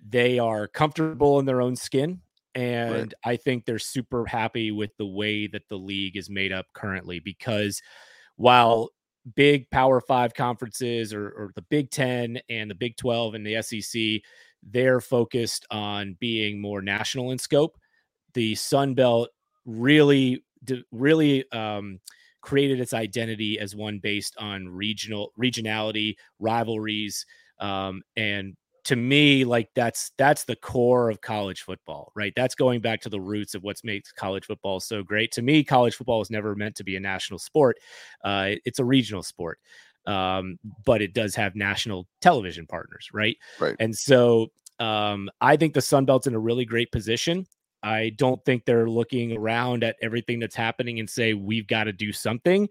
they 0.08 0.38
are 0.38 0.66
comfortable 0.68 1.38
in 1.38 1.46
their 1.46 1.62
own 1.62 1.76
skin 1.76 2.20
and 2.54 2.94
right. 2.94 3.14
I 3.24 3.36
think 3.36 3.64
they're 3.64 3.78
super 3.78 4.26
happy 4.26 4.70
with 4.70 4.96
the 4.96 5.06
way 5.06 5.46
that 5.48 5.68
the 5.68 5.76
league 5.76 6.16
is 6.16 6.30
made 6.30 6.52
up 6.52 6.66
currently 6.72 7.18
because 7.18 7.82
while 8.36 8.90
big 9.34 9.70
Power 9.70 10.00
Five 10.00 10.34
conferences 10.34 11.12
or, 11.12 11.28
or 11.28 11.50
the 11.54 11.62
Big 11.62 11.90
Ten 11.90 12.38
and 12.48 12.70
the 12.70 12.74
Big 12.74 12.96
12 12.96 13.34
and 13.34 13.46
the 13.46 13.62
SEC, 13.62 14.22
they're 14.62 15.00
focused 15.00 15.66
on 15.70 16.16
being 16.20 16.60
more 16.60 16.82
national 16.82 17.30
in 17.30 17.38
scope. 17.38 17.76
The 18.34 18.54
Sun 18.54 18.94
Belt 18.94 19.30
really, 19.64 20.44
really 20.90 21.50
um, 21.52 22.00
created 22.40 22.80
its 22.80 22.94
identity 22.94 23.58
as 23.58 23.74
one 23.74 23.98
based 23.98 24.36
on 24.38 24.68
regional 24.68 25.32
regionality, 25.38 26.16
rivalries, 26.38 27.26
um, 27.60 28.02
and 28.16 28.56
to 28.84 28.96
me 28.96 29.44
like 29.44 29.70
that's 29.74 30.12
that's 30.18 30.44
the 30.44 30.56
core 30.56 31.10
of 31.10 31.20
college 31.20 31.62
football 31.62 32.12
right? 32.14 32.32
That's 32.36 32.54
going 32.54 32.80
back 32.80 33.00
to 33.02 33.08
the 33.08 33.20
roots 33.20 33.54
of 33.54 33.62
what 33.62 33.76
makes 33.82 34.12
college 34.12 34.44
football 34.44 34.80
so 34.80 35.02
great. 35.02 35.32
To 35.32 35.42
me 35.42 35.64
college 35.64 35.96
football 35.96 36.20
is 36.20 36.30
never 36.30 36.54
meant 36.54 36.76
to 36.76 36.84
be 36.84 36.96
a 36.96 37.00
national 37.00 37.38
sport 37.38 37.76
uh, 38.24 38.50
it's 38.64 38.78
a 38.78 38.84
regional 38.84 39.22
sport 39.22 39.58
um, 40.06 40.58
but 40.84 41.00
it 41.00 41.14
does 41.14 41.34
have 41.34 41.56
national 41.56 42.06
television 42.20 42.66
partners 42.66 43.08
right? 43.12 43.36
Right. 43.58 43.76
And 43.80 43.96
so 43.96 44.48
um, 44.80 45.30
i 45.40 45.56
think 45.56 45.72
the 45.72 45.80
sun 45.80 46.04
belt's 46.04 46.26
in 46.26 46.34
a 46.34 46.38
really 46.38 46.64
great 46.64 46.90
position. 46.92 47.46
I 47.84 48.12
don't 48.16 48.42
think 48.46 48.64
they're 48.64 48.88
looking 48.88 49.36
around 49.36 49.84
at 49.84 49.96
everything 50.00 50.40
that's 50.40 50.56
happening 50.56 51.00
and 51.00 51.08
say 51.08 51.34
we've 51.34 51.66
got 51.66 51.84
to 51.84 51.92
do 51.92 52.12
something 52.12 52.68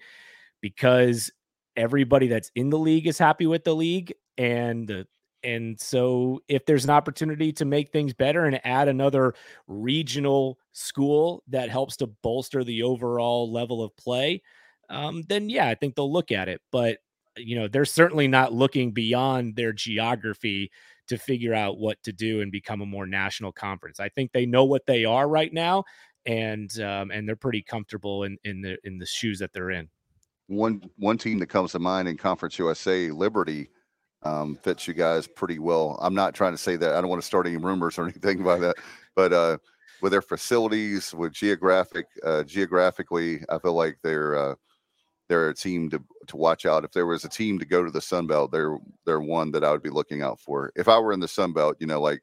because 0.59 1.31
everybody 1.75 2.27
that's 2.27 2.51
in 2.55 2.71
the 2.71 2.79
league 2.79 3.05
is 3.05 3.19
happy 3.19 3.45
with 3.45 3.63
the 3.63 3.75
league 3.75 4.13
and 4.37 4.87
the 4.87 5.05
and 5.43 5.79
so, 5.79 6.41
if 6.47 6.65
there's 6.65 6.85
an 6.85 6.89
opportunity 6.89 7.51
to 7.53 7.65
make 7.65 7.91
things 7.91 8.13
better 8.13 8.45
and 8.45 8.65
add 8.65 8.87
another 8.87 9.33
regional 9.67 10.57
school 10.71 11.43
that 11.47 11.69
helps 11.69 11.97
to 11.97 12.07
bolster 12.07 12.63
the 12.63 12.83
overall 12.83 13.51
level 13.51 13.83
of 13.83 13.95
play, 13.97 14.41
um, 14.89 15.23
then 15.27 15.49
yeah, 15.49 15.67
I 15.67 15.75
think 15.75 15.95
they'll 15.95 16.11
look 16.11 16.31
at 16.31 16.47
it. 16.47 16.61
But, 16.71 16.99
you 17.35 17.55
know, 17.55 17.67
they're 17.67 17.85
certainly 17.85 18.27
not 18.27 18.53
looking 18.53 18.91
beyond 18.91 19.55
their 19.55 19.73
geography 19.73 20.71
to 21.07 21.17
figure 21.17 21.53
out 21.53 21.77
what 21.77 22.01
to 22.03 22.13
do 22.13 22.41
and 22.41 22.51
become 22.51 22.81
a 22.81 22.85
more 22.85 23.05
national 23.05 23.51
conference. 23.51 23.99
I 23.99 24.09
think 24.09 24.31
they 24.31 24.45
know 24.45 24.63
what 24.63 24.85
they 24.85 25.03
are 25.03 25.27
right 25.27 25.51
now, 25.51 25.83
and 26.25 26.79
um, 26.79 27.11
and 27.11 27.27
they're 27.27 27.35
pretty 27.35 27.61
comfortable 27.61 28.23
in 28.23 28.37
in 28.43 28.61
the 28.61 28.77
in 28.83 28.97
the 28.97 29.05
shoes 29.05 29.39
that 29.39 29.51
they're 29.53 29.71
in. 29.71 29.89
One 30.47 30.89
one 30.97 31.17
team 31.17 31.39
that 31.39 31.47
comes 31.47 31.71
to 31.73 31.79
mind 31.79 32.07
in 32.07 32.17
Conference 32.17 32.57
USA, 32.59 33.11
Liberty 33.11 33.69
um, 34.25 34.57
fits 34.61 34.87
you 34.87 34.93
guys 34.93 35.27
pretty 35.27 35.59
well. 35.59 35.97
I'm 36.01 36.15
not 36.15 36.33
trying 36.33 36.53
to 36.53 36.57
say 36.57 36.75
that 36.77 36.95
I 36.95 37.01
don't 37.01 37.09
want 37.09 37.21
to 37.21 37.25
start 37.25 37.47
any 37.47 37.57
rumors 37.57 37.97
or 37.97 38.03
anything 38.07 38.41
about 38.41 38.61
that, 38.61 38.75
but 39.15 39.33
uh, 39.33 39.57
with 40.01 40.11
their 40.11 40.21
facilities, 40.21 41.13
with 41.13 41.33
geographic, 41.33 42.07
uh, 42.23 42.43
geographically, 42.43 43.41
I 43.49 43.57
feel 43.59 43.73
like 43.73 43.97
they're 44.03 44.35
uh, 44.35 44.55
they're 45.29 45.49
a 45.49 45.55
team 45.55 45.89
to 45.89 46.03
to 46.27 46.37
watch 46.37 46.65
out. 46.65 46.83
If 46.83 46.91
there 46.91 47.05
was 47.05 47.23
a 47.23 47.29
team 47.29 47.57
to 47.59 47.65
go 47.65 47.83
to 47.83 47.91
the 47.91 48.01
Sun 48.01 48.27
Belt, 48.27 48.51
they're 48.51 48.77
they're 49.05 49.21
one 49.21 49.51
that 49.51 49.63
I 49.63 49.71
would 49.71 49.83
be 49.83 49.89
looking 49.89 50.21
out 50.21 50.39
for. 50.39 50.71
If 50.75 50.87
I 50.87 50.99
were 50.99 51.13
in 51.13 51.19
the 51.19 51.27
Sun 51.27 51.53
Belt, 51.53 51.77
you 51.79 51.87
know, 51.87 52.01
like 52.01 52.21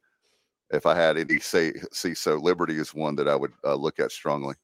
if 0.70 0.86
I 0.86 0.94
had 0.94 1.16
any 1.16 1.40
say, 1.40 1.72
see, 1.92 2.14
so 2.14 2.36
Liberty 2.36 2.78
is 2.78 2.94
one 2.94 3.16
that 3.16 3.28
I 3.28 3.34
would 3.34 3.52
uh, 3.64 3.74
look 3.74 3.98
at 3.98 4.12
strongly. 4.12 4.54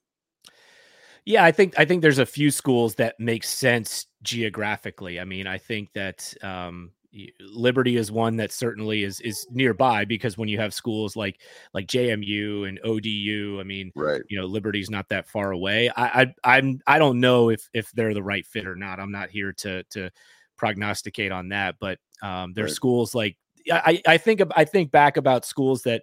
Yeah, 1.24 1.44
I 1.44 1.50
think 1.50 1.74
I 1.78 1.84
think 1.84 2.02
there's 2.02 2.20
a 2.20 2.26
few 2.26 2.50
schools 2.52 2.94
that 2.96 3.18
make 3.18 3.42
sense 3.42 4.06
geographically. 4.22 5.18
I 5.18 5.24
mean, 5.24 5.48
I 5.48 5.58
think 5.58 5.92
that 5.94 6.32
um, 6.42 6.92
Liberty 7.40 7.96
is 7.96 8.12
one 8.12 8.36
that 8.36 8.52
certainly 8.52 9.02
is 9.02 9.20
is 9.20 9.46
nearby 9.50 10.04
because 10.04 10.36
when 10.36 10.48
you 10.48 10.58
have 10.58 10.74
schools 10.74 11.16
like 11.16 11.40
like 11.74 11.86
JMU 11.86 12.68
and 12.68 12.78
ODU, 12.84 13.58
I 13.60 13.64
mean, 13.64 13.92
right. 13.94 14.22
you 14.28 14.38
know, 14.38 14.46
Liberty's 14.46 14.90
not 14.90 15.08
that 15.08 15.28
far 15.28 15.52
away. 15.52 15.90
I, 15.96 16.22
I 16.22 16.58
I'm 16.58 16.80
I 16.86 16.98
don't 16.98 17.20
know 17.20 17.50
if 17.50 17.68
if 17.72 17.90
they're 17.92 18.14
the 18.14 18.22
right 18.22 18.46
fit 18.46 18.66
or 18.66 18.76
not. 18.76 19.00
I'm 19.00 19.12
not 19.12 19.30
here 19.30 19.52
to 19.58 19.82
to 19.90 20.10
prognosticate 20.56 21.32
on 21.32 21.50
that, 21.50 21.76
but 21.80 21.98
um, 22.22 22.52
there's 22.54 22.70
right. 22.70 22.76
schools 22.76 23.14
like 23.14 23.36
I 23.70 24.02
I 24.06 24.18
think 24.18 24.42
I 24.54 24.64
think 24.64 24.90
back 24.90 25.16
about 25.16 25.44
schools 25.44 25.82
that 25.82 26.02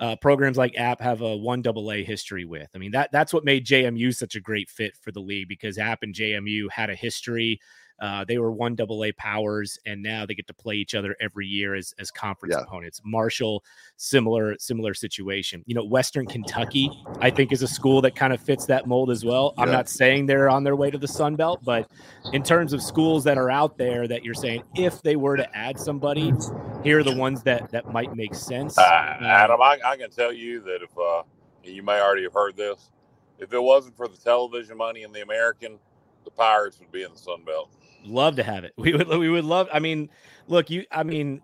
uh, 0.00 0.16
programs 0.16 0.56
like 0.56 0.76
App 0.76 1.00
have 1.00 1.20
a 1.20 1.36
one 1.36 1.62
double 1.62 1.92
A 1.92 2.02
history 2.02 2.44
with. 2.44 2.68
I 2.74 2.78
mean 2.78 2.92
that 2.92 3.10
that's 3.12 3.32
what 3.32 3.44
made 3.44 3.66
JMU 3.66 4.14
such 4.14 4.34
a 4.34 4.40
great 4.40 4.70
fit 4.70 4.96
for 5.00 5.12
the 5.12 5.20
league 5.20 5.48
because 5.48 5.78
App 5.78 6.02
and 6.02 6.14
JMU 6.14 6.70
had 6.70 6.90
a 6.90 6.94
history. 6.94 7.60
Uh, 8.02 8.24
they 8.24 8.36
were 8.36 8.50
one 8.50 8.74
double 8.74 9.04
A 9.04 9.12
powers, 9.12 9.78
and 9.86 10.02
now 10.02 10.26
they 10.26 10.34
get 10.34 10.48
to 10.48 10.54
play 10.54 10.74
each 10.74 10.96
other 10.96 11.16
every 11.20 11.46
year 11.46 11.76
as 11.76 11.94
as 12.00 12.10
conference 12.10 12.56
Yeah. 12.56 12.62
opponents. 12.62 13.00
Marshall, 13.04 13.62
similar 13.96 14.58
similar 14.58 14.92
situation. 14.92 15.62
You 15.66 15.76
know, 15.76 15.84
Western 15.84 16.26
Kentucky, 16.26 16.92
I 17.20 17.30
think, 17.30 17.52
is 17.52 17.62
a 17.62 17.68
school 17.68 18.00
that 18.02 18.16
kind 18.16 18.32
of 18.32 18.40
fits 18.40 18.66
that 18.66 18.86
mold 18.86 19.12
as 19.12 19.24
well. 19.24 19.54
I'm 19.56 19.70
not 19.70 19.88
saying 19.88 20.26
they're 20.26 20.50
on 20.50 20.64
their 20.64 20.74
way 20.74 20.90
to 20.90 20.98
the 20.98 21.06
Sun 21.06 21.36
Belt, 21.36 21.60
but 21.62 21.86
in 22.32 22.42
terms 22.42 22.72
of 22.72 22.82
schools 22.82 23.22
that 23.22 23.38
are 23.38 23.50
out 23.50 23.76
there 23.78 24.08
that 24.08 24.24
you're 24.24 24.34
saying 24.34 24.64
if 24.74 25.00
they 25.02 25.14
were 25.14 25.36
to 25.36 25.46
add 25.56 25.78
somebody, 25.78 26.34
here 26.82 26.98
are 26.98 27.04
the 27.04 27.12
ones 27.12 27.44
that 27.44 27.70
that 27.70 27.88
might 27.88 28.12
make 28.12 28.34
sense. 28.34 28.76
Uh, 28.78 28.82
Um, 28.82 29.24
Adam, 29.24 29.62
I, 29.62 29.78
I 29.84 29.96
can 29.96 30.10
tell 30.10 30.32
you 30.32 30.60
that 30.62 30.82
if 30.82 30.90
uh, 30.98 31.22
you 31.62 31.84
may 31.84 32.00
already 32.00 32.24
have 32.24 32.32
heard 32.34 32.56
this, 32.56 32.90
if 33.38 33.52
it 33.52 33.62
wasn't 33.62 33.96
for 33.96 34.08
the 34.08 34.16
television 34.16 34.76
money 34.76 35.04
in 35.04 35.12
the 35.12 35.22
American, 35.22 35.78
the 36.24 36.32
Pirates 36.32 36.80
would 36.80 36.90
be 36.90 37.04
in 37.04 37.12
the 37.12 37.18
Sun 37.18 37.44
Belt. 37.44 37.70
Love 38.04 38.36
to 38.36 38.42
have 38.42 38.64
it. 38.64 38.72
We 38.78 38.92
would 38.94 39.08
we 39.08 39.28
would 39.28 39.44
love. 39.44 39.68
I 39.72 39.78
mean, 39.78 40.08
look, 40.48 40.70
you. 40.70 40.84
I 40.90 41.02
mean, 41.02 41.40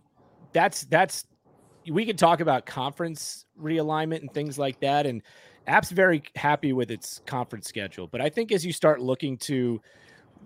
that's 0.53 0.85
that's. 0.85 1.25
We 1.89 2.05
could 2.05 2.19
talk 2.19 2.41
about 2.41 2.67
conference 2.67 3.47
realignment 3.61 4.21
and 4.21 4.33
things 4.33 4.59
like 4.59 4.79
that, 4.81 5.07
and 5.07 5.23
App's 5.67 5.91
very 5.91 6.23
happy 6.37 6.73
with 6.73 6.91
its 6.91 7.21
conference 7.27 7.69
schedule. 7.69 8.07
But 8.07 8.21
I 8.21 8.29
think 8.29 8.53
as 8.53 8.65
you 8.65 8.73
start 8.73 9.01
looking 9.01 9.37
to 9.39 9.81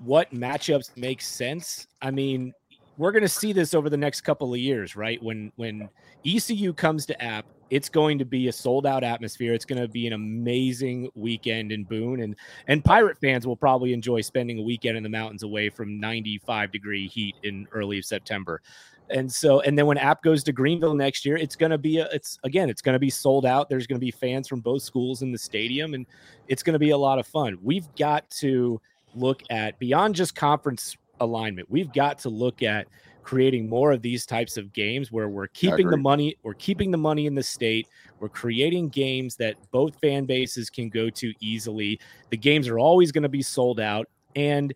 what 0.05 0.33
matchups 0.33 0.97
make 0.97 1.21
sense, 1.21 1.87
I 2.01 2.11
mean, 2.11 2.53
we're 2.97 3.13
going 3.13 3.23
to 3.23 3.29
see 3.29 3.53
this 3.53 3.75
over 3.75 3.89
the 3.89 3.97
next 3.97 4.23
couple 4.23 4.53
of 4.53 4.61
years, 4.61 4.97
right? 4.97 5.23
When 5.23 5.53
when 5.57 5.89
ECU 6.25 6.73
comes 6.73 7.07
to 7.07 7.23
App, 7.23 7.47
it's 7.73 7.89
going 7.89 8.19
to 8.19 8.27
be 8.27 8.49
a 8.49 8.53
sold 8.53 8.85
out 8.85 9.03
atmosphere. 9.03 9.55
It's 9.55 9.65
going 9.65 9.81
to 9.81 9.89
be 9.89 10.07
an 10.07 10.13
amazing 10.13 11.09
weekend 11.15 11.73
in 11.73 11.85
Boone, 11.85 12.21
and 12.21 12.37
and 12.69 12.85
Pirate 12.85 13.17
fans 13.17 13.47
will 13.47 13.57
probably 13.57 13.95
enjoy 13.95 14.21
spending 14.21 14.59
a 14.59 14.63
weekend 14.63 14.99
in 14.99 15.03
the 15.03 15.09
mountains 15.09 15.43
away 15.43 15.71
from 15.71 15.99
95 15.99 16.71
degree 16.71 17.09
heat 17.09 17.35
in 17.45 17.67
early 17.73 18.03
September. 18.03 18.61
And 19.09 19.33
so, 19.33 19.61
and 19.61 19.77
then 19.77 19.87
when 19.87 19.97
App 19.97 20.23
goes 20.23 20.45
to 20.45 20.53
Greenville 20.53 20.93
next 20.93 21.25
year, 21.25 21.39
it's 21.39 21.57
going 21.57 21.71
to 21.71 21.79
be 21.79 21.97
a, 21.97 22.11
it's 22.13 22.39
again, 22.45 22.69
it's 22.69 22.83
going 22.83 22.93
to 22.93 22.99
be 22.99 23.09
sold 23.09 23.47
out. 23.47 23.71
There's 23.71 23.87
going 23.87 23.99
to 23.99 24.05
be 24.05 24.11
fans 24.11 24.49
from 24.49 24.61
both 24.61 24.83
schools 24.83 25.23
in 25.23 25.33
the 25.33 25.39
stadium, 25.39 25.95
and 25.95 26.05
it's 26.49 26.63
going 26.63 26.75
to 26.75 26.79
be 26.79 26.91
a 26.91 26.99
lot 26.99 27.19
of 27.19 27.27
fun. 27.27 27.57
We've 27.63 27.89
got 27.97 28.29
to 28.43 28.83
look 29.15 29.43
at 29.49 29.79
beyond 29.79 30.15
just 30.15 30.35
conference 30.35 30.99
alignment. 31.21 31.71
We've 31.71 31.93
got 31.93 32.19
to 32.19 32.29
look 32.29 32.63
at 32.63 32.87
creating 33.23 33.69
more 33.69 33.93
of 33.93 34.03
these 34.03 34.27
types 34.27 34.57
of 34.57 34.73
games 34.73 35.13
where 35.13 35.29
we're 35.29 35.47
keeping 35.49 35.89
the 35.89 35.97
money, 35.97 36.37
we're 36.43 36.55
keeping 36.55 36.91
the 36.91 36.99
money 36.99 37.27
in 37.27 37.35
the 37.35 37.43
state. 37.43 37.89
We're 38.21 38.29
creating 38.29 38.89
games 38.89 39.37
that 39.37 39.57
both 39.71 39.99
fan 40.01 40.25
bases 40.25 40.71
can 40.71 40.89
go 40.89 41.09
to 41.11 41.33
easily. 41.41 42.01
The 42.31 42.37
games 42.37 42.69
are 42.69 42.79
always 42.79 43.13
going 43.13 43.23
to 43.23 43.29
be 43.29 43.43
sold 43.43 43.81
out. 43.81 44.09
And 44.35 44.75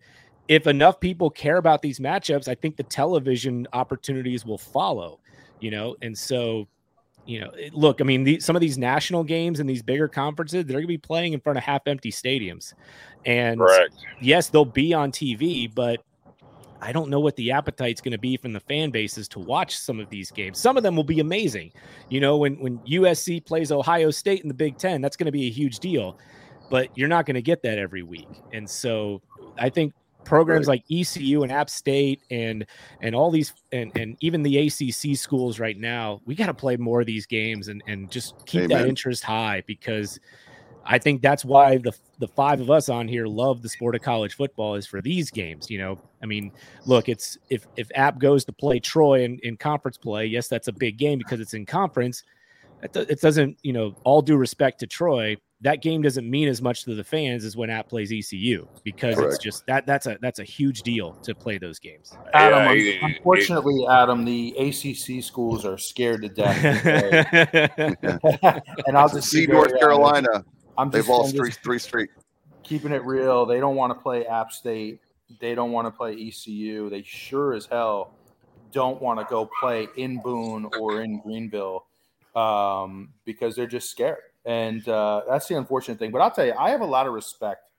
if 0.49 0.67
enough 0.67 1.01
people 1.01 1.31
care 1.31 1.57
about 1.57 1.83
these 1.83 1.99
matchups, 1.99 2.49
I 2.49 2.55
think 2.55 2.77
the 2.77 2.85
television 2.85 3.67
opportunities 3.73 4.45
will 4.45 4.59
follow, 4.59 5.19
you 5.61 5.71
know. 5.71 5.97
And 6.03 6.17
so, 6.17 6.69
you 7.25 7.41
know, 7.41 7.51
look, 7.73 8.01
I 8.01 8.05
mean, 8.05 8.23
the, 8.23 8.39
some 8.39 8.55
of 8.55 8.61
these 8.61 8.79
national 8.79 9.25
games 9.25 9.59
and 9.59 9.69
these 9.69 9.83
bigger 9.83 10.07
conferences, 10.07 10.65
they're 10.65 10.75
going 10.75 10.85
to 10.85 10.89
be 10.89 10.99
playing 10.99 11.33
in 11.33 11.41
front 11.41 11.59
of 11.59 11.65
half 11.65 11.83
empty 11.87 12.13
stadiums. 12.13 12.75
And 13.25 13.59
Correct. 13.59 13.95
yes, 14.21 14.49
they'll 14.49 14.65
be 14.65 14.95
on 14.95 15.11
TV, 15.11 15.73
but 15.75 16.01
I 16.81 16.93
don't 16.93 17.11
know 17.11 17.21
what 17.21 17.37
the 17.37 17.51
appetite's 17.53 18.01
going 18.01 18.13
to 18.13 18.19
be 18.19 18.37
from 18.37 18.53
the 18.53 18.61
fan 18.61 18.91
bases 18.91 19.29
to 19.29 19.39
watch 19.39 19.77
some 19.77 20.01
of 20.01 20.11
these 20.11 20.31
games. 20.31 20.59
Some 20.59 20.77
of 20.77 20.83
them 20.83 20.97
will 20.97 21.05
be 21.05 21.21
amazing. 21.21 21.73
You 22.09 22.21
know, 22.21 22.37
when 22.37 22.55
when 22.61 22.79
USC 22.81 23.45
plays 23.45 23.73
Ohio 23.73 24.11
State 24.11 24.43
in 24.43 24.49
the 24.49 24.55
Big 24.55 24.79
10, 24.79 25.01
that's 25.01 25.17
going 25.17 25.27
to 25.27 25.33
be 25.33 25.47
a 25.47 25.51
huge 25.51 25.79
deal. 25.79 26.19
But 26.71 26.89
you're 26.97 27.09
not 27.09 27.27
going 27.27 27.37
to 27.37 27.43
get 27.43 27.63
that 27.63 27.79
every 27.79 28.03
week. 28.03 28.29
And 28.53 28.69
so 28.69 29.23
I 29.59 29.71
think 29.71 29.95
programs 30.25 30.67
like 30.67 30.83
ECU 30.91 31.45
and 31.45 31.53
App 31.53 31.71
State 31.71 32.21
and 32.31 32.67
and 33.01 33.15
all 33.15 33.31
these 33.31 33.55
and 33.73 33.97
and 33.97 34.17
even 34.21 34.43
the 34.43 34.59
ACC 34.59 35.17
schools 35.17 35.59
right 35.59 35.79
now, 35.79 36.21
we 36.27 36.35
got 36.35 36.47
to 36.47 36.55
play 36.55 36.77
more 36.77 37.01
of 37.01 37.07
these 37.07 37.27
games 37.27 37.69
and 37.69 37.83
and 37.87 38.11
just 38.11 38.35
keep 38.45 38.69
that 38.69 38.87
interest 38.87 39.23
high 39.23 39.63
because 39.67 40.19
I 40.89 40.99
think 40.99 41.23
that's 41.23 41.45
why 41.45 41.79
the 41.79 41.93
the 42.19 42.29
five 42.29 42.61
of 42.61 42.71
us 42.71 42.89
on 42.89 43.09
here 43.09 43.27
love 43.27 43.63
the 43.63 43.69
sport 43.69 43.95
of 43.95 44.03
college 44.03 44.35
football 44.35 44.75
is 44.77 44.87
for 44.87 45.03
these 45.03 45.31
games. 45.31 45.71
You 45.71 45.79
know, 45.79 45.99
I 46.23 46.27
mean, 46.27 46.53
look, 46.87 47.09
it's 47.09 47.37
if 47.51 47.67
if 47.77 47.91
App 47.95 48.19
goes 48.19 48.45
to 48.47 48.53
play 48.53 48.79
Troy 48.79 49.25
in, 49.25 49.39
in 49.43 49.57
conference 49.57 49.99
play, 49.99 50.27
yes, 50.27 50.49
that's 50.49 50.69
a 50.69 50.73
big 50.73 50.97
game 50.97 51.19
because 51.19 51.41
it's 51.41 51.55
in 51.55 51.67
conference. 51.67 52.23
It, 52.83 52.93
do- 52.93 53.07
it 53.09 53.21
doesn't, 53.21 53.59
you 53.63 53.73
know, 53.73 53.95
all 54.05 54.21
due 54.23 54.37
respect 54.37 54.81
to 54.81 54.87
Troy, 54.87 55.37
that 55.63 55.81
game 55.81 56.03
doesn't 56.03 56.29
mean 56.29 56.47
as 56.47 56.61
much 56.61 56.85
to 56.85 56.95
the 56.95 57.03
fans 57.03 57.43
as 57.45 57.57
when 57.57 57.71
App 57.71 57.89
plays 57.89 58.13
ECU 58.13 58.69
because 58.85 59.19
it's 59.19 59.39
just 59.39 59.67
that 59.67 59.87
that's 59.87 60.07
a 60.07 60.19
that's 60.21 60.39
a 60.41 60.45
huge 60.45 60.83
deal 60.83 61.13
to 61.23 61.35
play 61.35 61.57
those 61.59 61.79
games. 61.79 62.13
Adam, 62.35 62.59
Yeah, 62.59 62.69
un- 62.71 62.77
it- 62.77 62.81
it- 62.87 63.03
unfortunately, 63.03 63.87
Adam, 63.89 64.25
the 64.25 64.55
ACC 64.59 65.23
schools 65.25 65.65
are 65.65 65.79
scared 65.79 66.23
to 66.23 66.29
death. 66.29 66.85
and 68.87 68.97
I'll 68.97 69.09
just 69.09 69.31
See 69.31 69.47
very 69.47 69.57
North 69.59 69.69
honest. 69.71 69.81
Carolina. 69.81 70.45
I'm 70.79 70.91
They've 70.91 71.05
just, 71.05 71.11
I'm 71.11 71.17
lost 71.17 71.35
just 71.35 71.37
three 71.37 71.51
three 71.51 71.79
straight. 71.79 72.11
keeping 72.63 72.93
it 72.93 73.05
real. 73.05 73.47
They 73.47 73.61
don't 73.61 73.77
want 73.77 73.91
to 73.97 74.01
play 74.01 74.27
App 74.27 74.53
State. 74.53 75.01
They 75.41 75.55
don't 75.55 75.73
want 75.73 75.87
to 75.87 75.91
play 75.91 76.13
ECU. 76.15 76.91
They 76.91 77.03
sure 77.03 77.55
as 77.55 77.67
hell 77.67 78.15
don't 78.73 79.01
want 79.01 79.19
to 79.19 79.27
go 79.29 79.49
play 79.61 79.89
in 79.97 80.21
Boone 80.21 80.69
or 80.79 81.01
in 81.03 81.21
Greenville 81.21 81.87
um, 82.35 83.11
because 83.25 83.57
they're 83.57 83.67
just 83.67 83.91
scared. 83.91 84.19
And 84.45 84.87
uh, 84.89 85.23
that's 85.29 85.49
the 85.49 85.57
unfortunate 85.57 85.99
thing. 85.99 86.11
But 86.11 86.21
I'll 86.21 86.31
tell 86.31 86.47
you, 86.47 86.55
I 86.59 86.71
have 86.71 86.83
a 86.83 86.87
lot 86.87 87.07
of 87.07 87.13
respect 87.13 87.71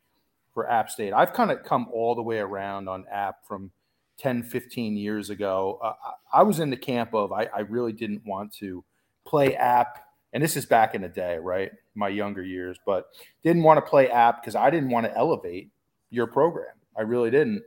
for 0.54 0.70
App 0.70 0.90
State. 0.90 1.14
I've 1.14 1.34
kind 1.34 1.52
of 1.52 1.64
come 1.64 1.88
all 1.94 2.16
the 2.16 2.24
way 2.24 2.40
around 2.40 2.90
on 2.90 3.06
App 3.12 3.46
from 3.48 3.72
10, 4.18 4.44
15 4.44 4.98
years 4.98 5.30
ago. 5.30 5.80
Uh, 5.84 5.94
I 6.34 6.40
I 6.40 6.44
was 6.44 6.60
in 6.60 6.70
the 6.70 6.78
camp 6.78 7.14
of 7.14 7.32
I, 7.32 7.46
I 7.56 7.60
really 7.62 7.94
didn't 7.94 8.26
want 8.26 8.54
to 8.56 8.84
play 9.24 9.56
App. 9.56 10.07
And 10.34 10.44
this 10.44 10.58
is 10.58 10.66
back 10.66 10.94
in 10.94 11.02
the 11.02 11.08
day, 11.08 11.38
right? 11.38 11.72
My 11.96 12.10
younger 12.10 12.44
years, 12.44 12.78
but 12.86 13.08
didn't 13.44 13.64
want 13.64 13.78
to 13.78 13.90
play 13.90 14.10
app 14.10 14.42
because 14.42 14.56
I 14.56 14.70
didn't 14.70 14.90
want 14.90 15.06
to 15.06 15.18
elevate 15.18 15.72
your 16.10 16.28
program. 16.28 16.74
I 16.98 17.02
really 17.02 17.32
didn't. 17.32 17.64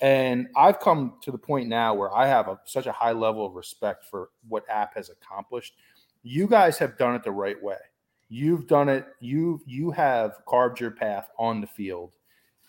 And 0.00 0.48
I've 0.56 0.80
come 0.80 1.14
to 1.22 1.30
the 1.30 1.38
point 1.38 1.68
now 1.68 1.94
where 1.94 2.12
I 2.12 2.26
have 2.26 2.48
a, 2.48 2.58
such 2.64 2.86
a 2.86 2.92
high 2.92 3.12
level 3.12 3.46
of 3.46 3.54
respect 3.54 4.04
for 4.10 4.30
what 4.48 4.64
app 4.68 4.94
has 4.96 5.10
accomplished. 5.10 5.74
You 6.24 6.48
guys 6.48 6.76
have 6.78 6.98
done 6.98 7.14
it 7.14 7.22
the 7.22 7.30
right 7.30 7.60
way. 7.62 7.78
You've 8.28 8.66
done 8.66 8.88
it. 8.88 9.06
You 9.20 9.60
you 9.66 9.90
have 9.90 10.38
carved 10.48 10.80
your 10.80 10.90
path 10.90 11.28
on 11.38 11.60
the 11.60 11.66
field 11.66 12.14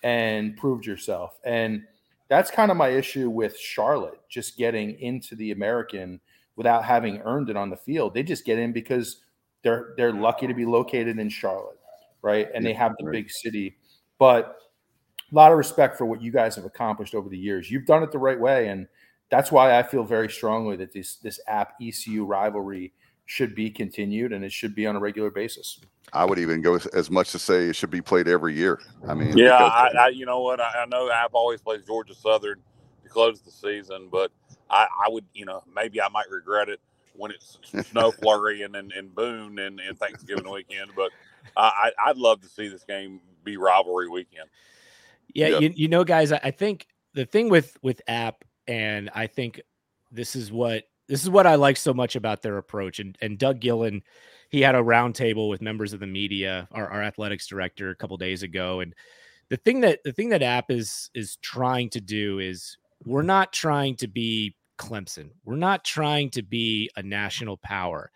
and 0.03 0.57
proved 0.57 0.85
yourself. 0.85 1.39
And 1.45 1.83
that's 2.27 2.51
kind 2.51 2.69
of 2.69 2.77
my 2.77 2.89
issue 2.89 3.29
with 3.29 3.57
Charlotte, 3.57 4.19
just 4.29 4.57
getting 4.57 4.99
into 4.99 5.35
the 5.35 5.51
American 5.51 6.19
without 6.55 6.83
having 6.83 7.21
earned 7.21 7.49
it 7.49 7.55
on 7.55 7.69
the 7.69 7.77
field. 7.77 8.13
They 8.13 8.23
just 8.23 8.45
get 8.45 8.59
in 8.59 8.73
because 8.73 9.21
they're 9.63 9.93
they're 9.97 10.13
lucky 10.13 10.47
to 10.47 10.53
be 10.53 10.65
located 10.65 11.19
in 11.19 11.29
Charlotte, 11.29 11.79
right? 12.21 12.47
And 12.53 12.65
they 12.65 12.73
have 12.73 12.93
the 12.99 13.05
right. 13.05 13.11
big 13.13 13.31
city. 13.31 13.77
But 14.19 14.57
a 15.31 15.35
lot 15.35 15.51
of 15.51 15.57
respect 15.57 15.97
for 15.97 16.05
what 16.05 16.21
you 16.21 16.31
guys 16.31 16.55
have 16.55 16.65
accomplished 16.65 17.15
over 17.15 17.29
the 17.29 17.37
years. 17.37 17.71
You've 17.71 17.85
done 17.85 18.03
it 18.03 18.11
the 18.11 18.19
right 18.19 18.39
way, 18.39 18.67
and 18.67 18.87
that's 19.29 19.51
why 19.51 19.77
I 19.79 19.83
feel 19.83 20.03
very 20.03 20.29
strongly 20.29 20.75
that 20.77 20.93
this 20.93 21.15
this 21.15 21.39
app 21.47 21.73
ECU 21.81 22.25
rivalry 22.25 22.93
should 23.25 23.55
be 23.55 23.69
continued 23.69 24.33
and 24.33 24.43
it 24.43 24.51
should 24.51 24.75
be 24.75 24.85
on 24.85 24.95
a 24.95 24.99
regular 24.99 25.31
basis. 25.31 25.79
I 26.11 26.25
would 26.25 26.37
even 26.39 26.61
go 26.61 26.75
as- 26.75 26.87
as 26.87 27.09
much 27.09 27.31
to 27.31 27.39
say 27.39 27.69
it 27.69 27.75
should 27.75 27.89
be 27.89 28.01
played 28.01 28.27
every 28.27 28.53
year. 28.53 28.81
I 29.07 29.13
mean, 29.13 29.37
Yeah, 29.37 29.57
because- 29.57 29.95
I, 29.95 30.05
I, 30.05 30.07
you 30.09 30.25
know 30.25 30.41
what? 30.41 30.59
I, 30.59 30.85
know 30.89 31.09
I've 31.09 31.33
always 31.33 31.61
played 31.61 31.85
Georgia 31.85 32.13
Southern 32.13 32.59
to 33.01 33.09
close 33.09 33.39
the 33.41 33.49
season, 33.49 34.09
but 34.11 34.31
I, 34.69 34.87
I 35.05 35.09
would, 35.09 35.25
you 35.33 35.45
know, 35.45 35.63
maybe 35.73 36.01
I 36.01 36.09
might 36.09 36.29
regret 36.29 36.67
it 36.67 36.81
when 37.15 37.31
it's 37.31 37.57
snow 37.89 38.11
flurry 38.11 38.63
and, 38.63 38.75
and, 38.75 38.91
and 38.91 39.13
Boone 39.13 39.59
and, 39.59 39.79
and 39.79 39.97
Thanksgiving 39.97 40.49
weekend. 40.49 40.91
But 40.95 41.11
I, 41.55 41.91
I- 41.97 42.09
I'd 42.09 42.17
love 42.17 42.41
to 42.41 42.47
see 42.47 42.67
this 42.67 42.83
game 42.83 43.21
be 43.43 43.57
rivalry 43.57 44.09
weekend. 44.09 44.49
Yeah, 45.33 45.47
Yeah. 45.47 45.59
You, 45.59 45.73
you 45.75 45.87
know, 45.87 46.03
guys, 46.03 46.31
I, 46.31 46.39
I 46.43 46.51
think 46.51 46.87
the 47.13 47.25
thing 47.25 47.49
with 47.49 47.77
with 47.81 48.01
app, 48.07 48.43
and 48.67 49.09
I 49.13 49.27
think 49.27 49.61
this 50.11 50.35
is 50.35 50.51
what 50.51 50.83
this 51.07 51.21
is 51.23 51.29
what 51.29 51.45
I 51.47 51.55
like 51.55 51.77
so 51.77 51.93
much 51.93 52.15
about 52.15 52.41
their 52.41 52.57
approach. 52.57 52.99
And 52.99 53.17
and 53.21 53.37
Doug 53.37 53.59
Gillin, 53.59 54.01
he 54.49 54.61
had 54.61 54.75
a 54.75 54.79
roundtable 54.79 55.49
with 55.49 55.61
members 55.61 55.93
of 55.93 55.99
the 55.99 56.07
media, 56.07 56.67
our, 56.71 56.87
our 56.89 57.03
athletics 57.03 57.47
director, 57.47 57.89
a 57.89 57.95
couple 57.95 58.15
days 58.17 58.43
ago. 58.43 58.79
And 58.79 58.93
the 59.49 59.57
thing 59.57 59.81
that 59.81 59.99
the 60.03 60.11
thing 60.11 60.29
that 60.29 60.41
app 60.43 60.71
is 60.71 61.09
is 61.13 61.35
trying 61.37 61.89
to 61.91 62.01
do 62.01 62.39
is 62.39 62.77
we're 63.05 63.21
not 63.21 63.51
trying 63.51 63.95
to 63.97 64.07
be 64.07 64.55
Clemson. 64.83 65.29
We're 65.45 65.55
not 65.55 65.83
trying 65.85 66.29
to 66.31 66.41
be 66.43 66.89
a 66.95 67.03
national 67.03 67.57
power. 67.57 68.11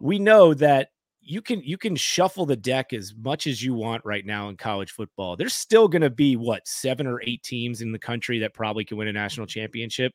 We 0.00 0.18
know 0.18 0.54
that 0.54 0.88
you 1.20 1.42
can 1.42 1.60
you 1.62 1.76
can 1.76 1.94
shuffle 1.96 2.46
the 2.46 2.56
deck 2.56 2.92
as 2.92 3.14
much 3.14 3.46
as 3.46 3.62
you 3.62 3.74
want 3.74 4.04
right 4.04 4.24
now 4.24 4.48
in 4.48 4.56
college 4.56 4.90
football. 4.92 5.36
There's 5.36 5.54
still 5.54 5.86
going 5.88 6.02
to 6.02 6.10
be 6.10 6.36
what 6.36 6.66
seven 6.66 7.06
or 7.06 7.20
eight 7.22 7.42
teams 7.42 7.82
in 7.82 7.92
the 7.92 7.98
country 7.98 8.38
that 8.40 8.54
probably 8.54 8.84
can 8.84 8.96
win 8.96 9.08
a 9.08 9.12
national 9.12 9.46
championship. 9.46 10.12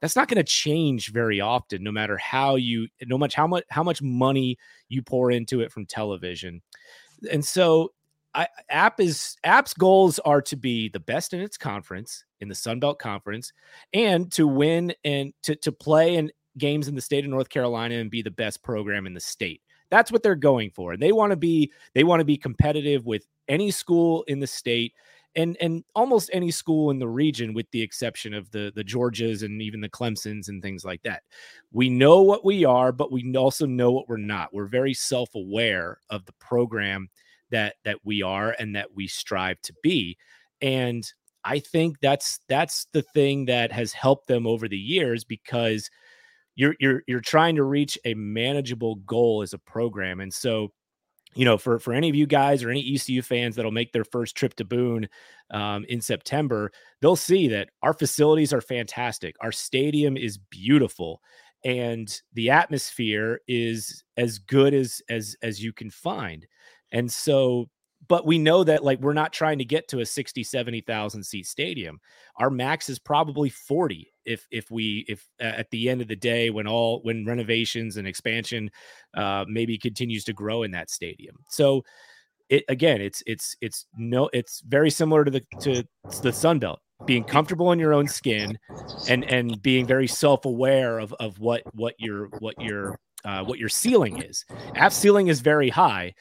that's 0.00 0.16
not 0.16 0.28
going 0.28 0.36
to 0.36 0.44
change 0.44 1.12
very 1.12 1.40
often 1.40 1.82
no 1.82 1.92
matter 1.92 2.16
how 2.18 2.56
you 2.56 2.88
no 3.06 3.18
much 3.18 3.34
how 3.34 3.46
much 3.46 3.64
how 3.68 3.82
much 3.82 4.00
money 4.02 4.56
you 4.88 5.02
pour 5.02 5.30
into 5.30 5.60
it 5.60 5.72
from 5.72 5.86
television 5.86 6.62
and 7.30 7.44
so 7.44 7.92
App 8.70 9.00
is 9.00 9.36
app's 9.44 9.74
goals 9.74 10.18
are 10.20 10.42
to 10.42 10.56
be 10.56 10.88
the 10.88 11.00
best 11.00 11.34
in 11.34 11.40
its 11.40 11.56
conference 11.56 12.24
in 12.40 12.48
the 12.48 12.54
sun 12.54 12.80
belt 12.80 12.98
conference 12.98 13.52
and 13.92 14.30
to 14.32 14.46
win 14.46 14.92
and 15.04 15.32
to, 15.42 15.56
to 15.56 15.72
play 15.72 16.16
in 16.16 16.30
games 16.56 16.88
in 16.88 16.94
the 16.94 17.00
state 17.00 17.24
of 17.24 17.30
north 17.30 17.48
carolina 17.48 17.94
and 17.94 18.10
be 18.10 18.22
the 18.22 18.30
best 18.30 18.62
program 18.62 19.06
in 19.06 19.14
the 19.14 19.20
state 19.20 19.62
that's 19.90 20.12
what 20.12 20.22
they're 20.22 20.34
going 20.34 20.70
for 20.70 20.92
And 20.92 21.02
they 21.02 21.12
want 21.12 21.30
to 21.30 21.36
be 21.36 21.72
they 21.94 22.04
want 22.04 22.20
to 22.20 22.24
be 22.24 22.36
competitive 22.36 23.06
with 23.06 23.26
any 23.48 23.70
school 23.70 24.22
in 24.24 24.40
the 24.40 24.46
state 24.46 24.92
and 25.36 25.56
and 25.60 25.84
almost 25.94 26.30
any 26.32 26.50
school 26.50 26.90
in 26.90 26.98
the 26.98 27.08
region 27.08 27.54
with 27.54 27.70
the 27.70 27.82
exception 27.82 28.34
of 28.34 28.50
the 28.50 28.72
the 28.74 28.84
Georgias 28.84 29.42
and 29.42 29.62
even 29.62 29.80
the 29.80 29.88
Clemsons 29.88 30.48
and 30.48 30.62
things 30.62 30.84
like 30.84 31.02
that. 31.02 31.22
We 31.72 31.88
know 31.88 32.22
what 32.22 32.44
we 32.44 32.64
are, 32.64 32.92
but 32.92 33.12
we 33.12 33.34
also 33.36 33.66
know 33.66 33.92
what 33.92 34.08
we're 34.08 34.16
not. 34.16 34.52
We're 34.52 34.66
very 34.66 34.94
self-aware 34.94 36.00
of 36.10 36.24
the 36.24 36.32
program 36.32 37.08
that 37.50 37.76
that 37.84 37.98
we 38.04 38.22
are 38.22 38.54
and 38.58 38.76
that 38.76 38.88
we 38.94 39.06
strive 39.06 39.60
to 39.62 39.74
be. 39.82 40.16
And 40.60 41.04
I 41.44 41.60
think 41.60 41.96
that's 42.00 42.40
that's 42.48 42.86
the 42.92 43.02
thing 43.02 43.46
that 43.46 43.72
has 43.72 43.92
helped 43.92 44.28
them 44.28 44.46
over 44.46 44.68
the 44.68 44.78
years 44.78 45.24
because 45.24 45.88
you're 46.56 46.74
you're 46.80 47.02
you're 47.06 47.20
trying 47.20 47.56
to 47.56 47.62
reach 47.62 47.98
a 48.04 48.14
manageable 48.14 48.96
goal 48.96 49.42
as 49.42 49.52
a 49.52 49.58
program. 49.58 50.20
And 50.20 50.34
so 50.34 50.72
you 51.34 51.44
know, 51.44 51.58
for 51.58 51.78
for 51.78 51.92
any 51.92 52.08
of 52.08 52.16
you 52.16 52.26
guys 52.26 52.64
or 52.64 52.70
any 52.70 52.94
ECU 52.94 53.22
fans 53.22 53.56
that'll 53.56 53.70
make 53.70 53.92
their 53.92 54.04
first 54.04 54.36
trip 54.36 54.54
to 54.54 54.64
Boone 54.64 55.08
um, 55.50 55.84
in 55.88 56.00
September, 56.00 56.72
they'll 57.00 57.16
see 57.16 57.48
that 57.48 57.68
our 57.82 57.92
facilities 57.92 58.52
are 58.52 58.60
fantastic. 58.60 59.36
Our 59.40 59.52
stadium 59.52 60.16
is 60.16 60.38
beautiful, 60.38 61.20
and 61.64 62.08
the 62.32 62.50
atmosphere 62.50 63.40
is 63.46 64.02
as 64.16 64.38
good 64.38 64.74
as 64.74 65.02
as 65.08 65.36
as 65.42 65.62
you 65.62 65.72
can 65.72 65.90
find. 65.90 66.46
And 66.92 67.10
so 67.10 67.68
but 68.06 68.24
we 68.24 68.38
know 68.38 68.64
that 68.64 68.84
like 68.84 69.00
we're 69.00 69.12
not 69.12 69.32
trying 69.32 69.58
to 69.58 69.64
get 69.64 69.88
to 69.88 70.00
a 70.00 70.06
60 70.06 70.42
70,000 70.42 71.22
seat 71.22 71.46
stadium. 71.46 72.00
Our 72.36 72.50
max 72.50 72.88
is 72.88 72.98
probably 72.98 73.50
40 73.50 74.12
if 74.24 74.46
if 74.50 74.70
we 74.70 75.04
if 75.08 75.26
uh, 75.40 75.44
at 75.44 75.70
the 75.70 75.88
end 75.88 76.00
of 76.00 76.08
the 76.08 76.16
day 76.16 76.50
when 76.50 76.66
all 76.66 77.00
when 77.02 77.26
renovations 77.26 77.96
and 77.96 78.06
expansion 78.06 78.70
uh 79.14 79.44
maybe 79.48 79.78
continues 79.78 80.24
to 80.24 80.32
grow 80.32 80.62
in 80.62 80.70
that 80.72 80.90
stadium. 80.90 81.36
So 81.48 81.84
it 82.48 82.64
again 82.68 83.00
it's 83.00 83.22
it's 83.26 83.56
it's 83.60 83.86
no 83.96 84.30
it's 84.32 84.62
very 84.66 84.90
similar 84.90 85.24
to 85.24 85.30
the 85.30 85.44
to 85.60 85.84
the 86.22 86.32
Sun 86.32 86.60
Belt 86.60 86.80
being 87.04 87.24
comfortable 87.24 87.72
in 87.72 87.78
your 87.78 87.94
own 87.94 88.08
skin 88.08 88.58
and 89.08 89.24
and 89.24 89.60
being 89.62 89.86
very 89.86 90.06
self-aware 90.06 90.98
of 90.98 91.12
of 91.14 91.38
what 91.38 91.62
what 91.74 91.94
your 91.98 92.26
what 92.38 92.60
your 92.60 92.98
uh, 93.24 93.44
what 93.44 93.58
your 93.58 93.68
ceiling 93.68 94.22
is. 94.22 94.44
App 94.74 94.92
ceiling 94.92 95.28
is 95.28 95.40
very 95.40 95.68
high, 95.68 96.14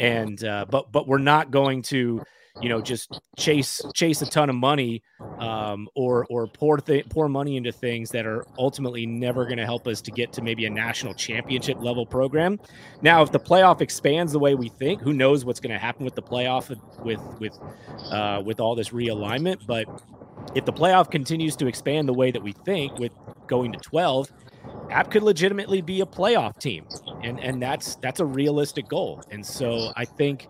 and 0.00 0.42
uh, 0.44 0.66
but 0.68 0.90
but 0.92 1.06
we're 1.06 1.18
not 1.18 1.50
going 1.50 1.82
to 1.82 2.22
you 2.60 2.68
know 2.68 2.80
just 2.80 3.20
chase 3.36 3.80
chase 3.94 4.22
a 4.22 4.26
ton 4.26 4.50
of 4.50 4.56
money 4.56 5.02
um, 5.38 5.88
or 5.94 6.26
or 6.30 6.46
pour 6.46 6.78
th- 6.78 7.08
pour 7.08 7.28
money 7.28 7.56
into 7.56 7.70
things 7.70 8.10
that 8.10 8.26
are 8.26 8.46
ultimately 8.58 9.06
never 9.06 9.44
going 9.44 9.58
to 9.58 9.64
help 9.64 9.86
us 9.86 10.00
to 10.00 10.10
get 10.10 10.32
to 10.32 10.42
maybe 10.42 10.66
a 10.66 10.70
national 10.70 11.14
championship 11.14 11.76
level 11.80 12.06
program. 12.06 12.58
Now, 13.02 13.22
if 13.22 13.30
the 13.30 13.40
playoff 13.40 13.80
expands 13.80 14.32
the 14.32 14.38
way 14.38 14.54
we 14.54 14.68
think, 14.68 15.00
who 15.00 15.12
knows 15.12 15.44
what's 15.44 15.60
going 15.60 15.72
to 15.72 15.78
happen 15.78 16.04
with 16.04 16.14
the 16.14 16.22
playoff 16.22 16.74
with 17.04 17.20
with 17.38 17.58
uh, 18.10 18.42
with 18.44 18.60
all 18.60 18.74
this 18.74 18.90
realignment? 18.90 19.66
But 19.66 19.86
if 20.54 20.64
the 20.64 20.72
playoff 20.72 21.10
continues 21.10 21.56
to 21.56 21.66
expand 21.66 22.08
the 22.08 22.14
way 22.14 22.30
that 22.30 22.42
we 22.42 22.52
think, 22.52 22.98
with 22.98 23.12
going 23.46 23.72
to 23.72 23.78
twelve 23.78 24.30
App 24.90 25.10
could 25.10 25.22
legitimately 25.22 25.82
be 25.82 26.00
a 26.00 26.06
playoff 26.06 26.58
team, 26.58 26.86
and 27.22 27.38
and 27.40 27.60
that's 27.60 27.96
that's 27.96 28.20
a 28.20 28.24
realistic 28.24 28.88
goal. 28.88 29.22
And 29.30 29.44
so 29.44 29.92
I 29.96 30.06
think, 30.06 30.48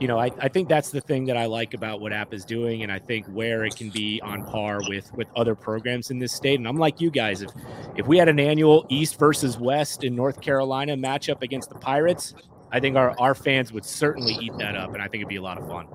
you 0.00 0.08
know, 0.08 0.18
I, 0.18 0.30
I 0.38 0.48
think 0.48 0.68
that's 0.68 0.90
the 0.90 1.02
thing 1.02 1.26
that 1.26 1.36
I 1.36 1.44
like 1.46 1.74
about 1.74 2.00
what 2.00 2.12
App 2.12 2.32
is 2.32 2.46
doing, 2.46 2.82
and 2.82 2.90
I 2.90 2.98
think 2.98 3.26
where 3.26 3.64
it 3.64 3.76
can 3.76 3.90
be 3.90 4.22
on 4.22 4.44
par 4.44 4.80
with 4.88 5.12
with 5.12 5.28
other 5.36 5.54
programs 5.54 6.10
in 6.10 6.18
this 6.18 6.32
state. 6.32 6.58
And 6.58 6.66
I'm 6.66 6.78
like 6.78 7.00
you 7.00 7.10
guys, 7.10 7.42
if 7.42 7.50
if 7.94 8.06
we 8.06 8.16
had 8.16 8.28
an 8.28 8.40
annual 8.40 8.86
East 8.88 9.18
versus 9.18 9.58
West 9.58 10.02
in 10.02 10.16
North 10.16 10.40
Carolina 10.40 10.96
matchup 10.96 11.42
against 11.42 11.68
the 11.68 11.76
Pirates, 11.76 12.34
I 12.72 12.80
think 12.80 12.96
our 12.96 13.18
our 13.20 13.34
fans 13.34 13.70
would 13.72 13.84
certainly 13.84 14.32
eat 14.40 14.52
that 14.58 14.76
up, 14.76 14.94
and 14.94 15.02
I 15.02 15.08
think 15.08 15.20
it'd 15.20 15.28
be 15.28 15.36
a 15.36 15.42
lot 15.42 15.58
of 15.58 15.68
fun. 15.68 15.88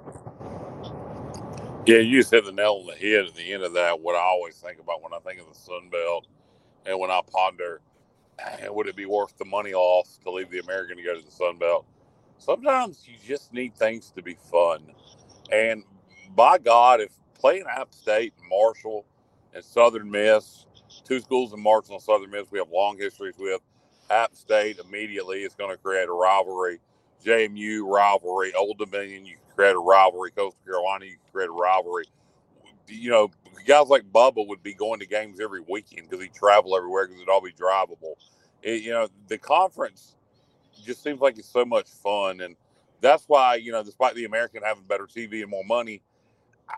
Yeah, 1.87 1.97
you 1.97 2.19
just 2.19 2.29
hit 2.29 2.45
the 2.45 2.51
nail 2.51 2.81
on 2.81 2.85
the 2.85 2.93
head 2.93 3.25
at 3.25 3.33
the 3.33 3.51
end 3.51 3.63
of 3.63 3.73
that. 3.73 3.99
What 3.99 4.15
I 4.15 4.19
always 4.19 4.57
think 4.57 4.79
about 4.79 5.01
when 5.01 5.11
I 5.11 5.17
think 5.19 5.39
of 5.39 5.47
the 5.51 5.59
Sun 5.59 5.89
Belt 5.89 6.27
and 6.85 6.99
when 6.99 7.11
I 7.11 7.21
ponder, 7.31 7.81
would 8.69 8.87
it 8.87 8.95
be 8.95 9.05
worth 9.07 9.37
the 9.37 9.45
money 9.45 9.73
off 9.73 10.07
to 10.23 10.31
leave 10.31 10.49
the 10.51 10.59
American 10.59 10.97
to 10.97 11.03
go 11.03 11.15
to 11.15 11.25
the 11.25 11.31
Sun 11.31 11.57
Belt? 11.59 11.85
Sometimes 12.39 13.07
you 13.07 13.15
just 13.25 13.53
need 13.53 13.75
things 13.75 14.11
to 14.11 14.21
be 14.23 14.35
fun. 14.51 14.83
And 15.51 15.83
by 16.35 16.59
God, 16.59 17.01
if 17.01 17.11
playing 17.39 17.65
App 17.69 17.93
State, 17.93 18.33
Marshall, 18.49 19.05
and 19.53 19.63
Southern 19.63 20.11
Miss, 20.11 20.65
two 21.05 21.21
schools 21.21 21.53
in 21.53 21.61
Marshall 21.61 21.95
and 21.95 22.03
Southern 22.03 22.31
Miss, 22.31 22.51
we 22.51 22.59
have 22.59 22.69
long 22.71 22.97
histories 22.97 23.35
with. 23.39 23.61
App 24.11 24.35
State 24.35 24.79
immediately 24.79 25.43
is 25.43 25.55
going 25.55 25.71
to 25.71 25.77
create 25.81 26.09
a 26.09 26.13
rivalry. 26.13 26.79
JMU 27.25 27.83
rivalry, 27.87 28.53
Old 28.55 28.77
Dominion, 28.79 29.25
you 29.25 29.37
create 29.55 29.75
a 29.75 29.79
rivalry. 29.79 30.31
Coastal 30.31 30.59
Carolina, 30.65 31.05
you 31.05 31.17
create 31.33 31.49
a 31.49 31.53
rivalry. 31.53 32.05
You 32.89 33.09
know, 33.09 33.31
guys 33.65 33.87
like 33.87 34.03
Bubba 34.11 34.45
would 34.47 34.63
be 34.63 34.73
going 34.73 34.99
to 34.99 35.05
games 35.05 35.39
every 35.39 35.61
weekend 35.67 36.09
because 36.09 36.23
he'd 36.23 36.33
travel 36.33 36.75
everywhere 36.75 37.05
because 37.07 37.21
it'd 37.21 37.29
all 37.29 37.41
be 37.41 37.51
drivable. 37.51 38.15
It, 38.61 38.83
you 38.83 38.91
know, 38.91 39.07
the 39.27 39.37
conference 39.37 40.15
just 40.83 41.03
seems 41.03 41.21
like 41.21 41.37
it's 41.37 41.49
so 41.49 41.65
much 41.65 41.89
fun. 41.89 42.41
And 42.41 42.55
that's 43.01 43.25
why, 43.27 43.55
you 43.55 43.71
know, 43.71 43.83
despite 43.83 44.15
the 44.15 44.25
American 44.25 44.63
having 44.63 44.83
better 44.83 45.05
TV 45.05 45.41
and 45.41 45.49
more 45.49 45.63
money, 45.63 46.01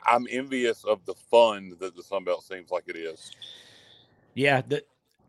I'm 0.05 0.27
envious 0.29 0.83
of 0.83 1.05
the 1.05 1.13
fun 1.29 1.75
that 1.79 1.95
the 1.95 2.03
Sun 2.03 2.25
Belt 2.25 2.43
seems 2.43 2.71
like 2.71 2.83
it 2.87 2.95
is. 2.95 3.31
Yeah. 4.33 4.61
The, 4.61 4.83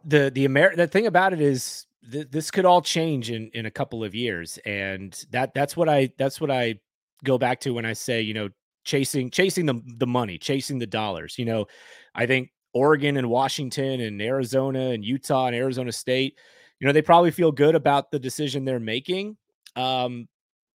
the, 0.05 0.31
the 0.35 0.45
Amer 0.45 0.77
the 0.77 0.87
thing 0.87 1.07
about 1.07 1.33
it 1.33 1.41
is 1.41 1.87
th- 2.11 2.29
this 2.31 2.51
could 2.51 2.65
all 2.65 2.83
change 2.83 3.31
in, 3.31 3.51
in 3.55 3.67
a 3.67 3.71
couple 3.71 4.05
of 4.05 4.15
years. 4.15 4.59
And 4.65 5.13
that, 5.31 5.55
that's 5.55 5.77
what 5.77 5.89
I, 5.89 6.13
that's 6.19 6.41
what 6.41 6.51
I 6.51 6.81
go 7.25 7.39
back 7.39 7.61
to 7.61 7.71
when 7.73 7.85
I 7.85 7.93
say, 7.93 8.21
you 8.21 8.35
know, 8.35 8.49
chasing 8.85 9.31
chasing 9.31 9.67
the 9.67 9.81
the 9.99 10.07
money, 10.07 10.39
chasing 10.39 10.79
the 10.79 10.87
dollars. 10.87 11.39
You 11.39 11.45
know, 11.45 11.67
I 12.15 12.27
think 12.27 12.51
Oregon 12.75 13.17
and 13.17 13.29
Washington 13.29 14.01
and 14.01 14.21
Arizona 14.21 14.91
and 14.91 15.05
Utah 15.05 15.47
and 15.47 15.57
Arizona 15.57 15.93
State, 15.93 16.39
you 16.81 16.87
know, 16.87 16.93
they 16.93 17.03
probably 17.03 17.31
feel 17.31 17.53
good 17.53 17.75
about 17.75 18.11
the 18.11 18.19
decision 18.19 18.65
they're 18.65 18.81
making. 18.81 19.37
Um, 19.77 20.29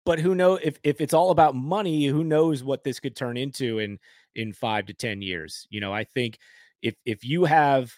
but 0.06 0.20
who 0.20 0.36
knows 0.36 0.60
if 0.64 0.80
if 0.84 1.02
it's 1.02 1.14
all 1.14 1.32
about 1.32 1.56
money, 1.56 2.06
who 2.06 2.24
knows 2.24 2.64
what 2.64 2.84
this 2.84 3.00
could 3.00 3.16
turn 3.16 3.36
into 3.36 3.80
in 3.80 4.00
in 4.36 4.54
five 4.54 4.86
to 4.86 4.94
ten 4.94 5.22
years? 5.22 5.68
You 5.70 5.82
know, 5.82 5.92
I 5.94 6.04
think 6.06 6.38
if 6.82 6.96
if 7.06 7.26
you 7.26 7.44
have 7.46 7.92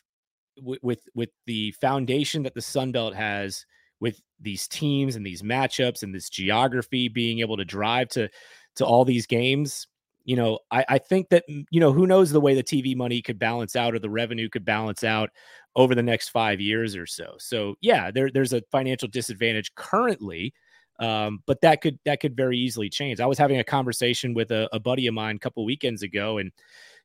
with 0.57 1.01
with 1.13 1.29
the 1.45 1.71
foundation 1.73 2.43
that 2.43 2.55
the 2.55 2.61
Sun 2.61 2.93
Belt 2.93 3.13
has 3.13 3.65
with 3.99 4.19
these 4.39 4.67
teams 4.67 5.15
and 5.15 5.25
these 5.25 5.41
matchups 5.41 6.03
and 6.03 6.15
this 6.15 6.29
geography 6.29 7.09
being 7.09 7.39
able 7.39 7.57
to 7.57 7.65
drive 7.65 8.09
to 8.09 8.29
to 8.77 8.85
all 8.85 9.05
these 9.05 9.27
games 9.27 9.87
you 10.29 10.35
know, 10.35 10.59
I, 10.69 10.85
I 10.87 10.97
think 10.99 11.29
that, 11.29 11.43
mm, 11.49 11.65
you 11.71 11.79
know, 11.79 11.91
who 11.91 12.05
knows 12.05 12.29
the 12.29 12.39
way 12.39 12.53
the 12.53 12.61
TV 12.63 12.95
money 12.95 13.19
could 13.19 13.39
balance 13.39 13.75
out 13.75 13.95
or 13.95 13.99
the 13.99 14.11
revenue 14.11 14.47
could 14.47 14.63
balance 14.63 15.03
out 15.03 15.31
over 15.75 15.95
the 15.95 16.03
next 16.03 16.29
five 16.29 16.61
years 16.61 16.95
or 16.95 17.07
so. 17.07 17.33
So 17.39 17.73
yeah, 17.81 18.11
there, 18.11 18.29
there's 18.31 18.53
a 18.53 18.61
financial 18.71 19.07
disadvantage 19.07 19.73
currently. 19.73 20.53
Um, 20.99 21.39
but 21.47 21.61
that 21.61 21.81
could 21.81 21.97
that 22.05 22.19
could 22.19 22.35
very 22.35 22.59
easily 22.59 22.89
change. 22.89 23.19
I 23.19 23.25
was 23.25 23.39
having 23.39 23.57
a 23.57 23.63
conversation 23.63 24.35
with 24.35 24.51
a, 24.51 24.69
a 24.71 24.79
buddy 24.79 25.07
of 25.07 25.15
mine 25.15 25.37
a 25.37 25.39
couple 25.39 25.65
weekends 25.65 26.03
ago, 26.03 26.37
and 26.37 26.51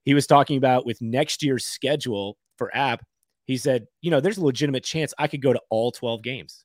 he 0.04 0.12
was 0.12 0.26
talking 0.26 0.58
about 0.58 0.84
with 0.84 1.00
next 1.00 1.42
year's 1.42 1.64
schedule 1.64 2.36
for 2.58 2.76
app. 2.76 3.06
He 3.46 3.56
said, 3.56 3.86
you 4.02 4.10
know, 4.10 4.20
there's 4.20 4.36
a 4.36 4.44
legitimate 4.44 4.84
chance 4.84 5.14
I 5.16 5.28
could 5.28 5.40
go 5.40 5.52
to 5.52 5.62
all 5.70 5.92
12 5.92 6.22
games. 6.22 6.64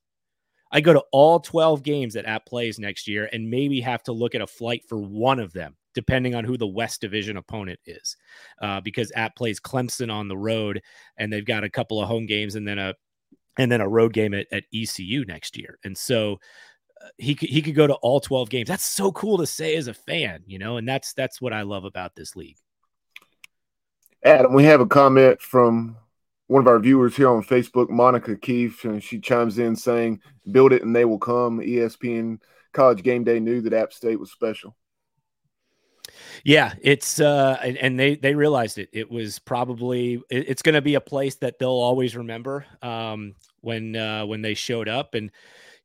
I 0.71 0.81
go 0.81 0.91
to 0.91 1.03
all 1.13 1.39
12 1.39 1.83
games 1.83 2.15
that 2.15 2.25
app 2.25 2.47
plays 2.47 2.79
next 2.79 3.07
year 3.07 3.29
and 3.31 3.49
maybe 3.49 3.79
have 3.79 4.03
to 4.03 4.11
look 4.11 4.33
at 4.33 4.41
a 4.41 4.47
flight 4.47 4.81
for 4.89 4.97
one 4.97 5.39
of 5.39 5.53
them 5.53 5.75
depending 5.93 6.35
on 6.35 6.43
who 6.43 6.57
the 6.57 6.67
West 6.67 7.01
Division 7.01 7.37
opponent 7.37 7.79
is, 7.85 8.15
uh, 8.61 8.81
because 8.81 9.11
App 9.15 9.35
plays 9.35 9.59
Clemson 9.59 10.11
on 10.11 10.27
the 10.27 10.37
road, 10.37 10.81
and 11.17 11.31
they've 11.31 11.45
got 11.45 11.63
a 11.63 11.69
couple 11.69 12.01
of 12.01 12.07
home 12.07 12.25
games 12.25 12.55
and 12.55 12.67
then 12.67 12.79
a 12.79 12.93
and 13.57 13.71
then 13.71 13.81
a 13.81 13.87
road 13.87 14.13
game 14.13 14.33
at, 14.33 14.47
at 14.51 14.63
ECU 14.73 15.25
next 15.25 15.57
year, 15.57 15.77
and 15.83 15.97
so. 15.97 16.39
Uh, 17.01 17.07
he 17.17 17.33
could 17.33 17.47
he 17.47 17.61
could 17.61 17.75
go 17.75 17.87
to 17.87 17.93
all 17.93 18.19
12 18.19 18.49
games. 18.49 18.67
That's 18.67 18.83
so 18.83 19.09
cool 19.13 19.37
to 19.37 19.47
say 19.47 19.77
as 19.77 19.87
a 19.87 19.93
fan, 19.93 20.43
you 20.45 20.59
know, 20.59 20.75
and 20.75 20.85
that's 20.85 21.13
that's 21.13 21.39
what 21.39 21.53
I 21.53 21.61
love 21.61 21.85
about 21.85 22.13
this 22.13 22.35
league. 22.35 22.57
Adam, 24.25 24.53
we 24.53 24.65
have 24.65 24.81
a 24.81 24.85
comment 24.85 25.41
from 25.41 25.95
one 26.47 26.61
of 26.61 26.67
our 26.67 26.79
viewers 26.79 27.15
here 27.15 27.29
on 27.29 27.43
Facebook, 27.43 27.89
Monica 27.89 28.35
Keefe, 28.35 28.83
and 28.83 29.01
she 29.01 29.19
chimes 29.19 29.59
in 29.59 29.75
saying, 29.75 30.19
"Build 30.51 30.73
it 30.73 30.83
and 30.83 30.93
they 30.93 31.05
will 31.05 31.19
come." 31.19 31.61
ESPN 31.61 32.41
College 32.73 33.03
Game 33.03 33.23
Day 33.23 33.39
knew 33.39 33.61
that 33.61 33.73
App 33.73 33.93
State 33.93 34.19
was 34.19 34.31
special. 34.31 34.75
Yeah, 36.43 36.73
it's 36.81 37.19
uh, 37.19 37.57
and 37.61 37.99
they 37.99 38.15
they 38.15 38.35
realized 38.35 38.77
it. 38.77 38.89
It 38.93 39.09
was 39.09 39.39
probably 39.39 40.21
it's 40.29 40.61
going 40.61 40.75
to 40.75 40.81
be 40.81 40.95
a 40.95 41.01
place 41.01 41.35
that 41.35 41.59
they'll 41.59 41.69
always 41.69 42.15
remember 42.15 42.65
um, 42.81 43.35
when 43.61 43.95
uh, 43.95 44.25
when 44.25 44.41
they 44.41 44.53
showed 44.53 44.87
up. 44.87 45.15
And 45.15 45.31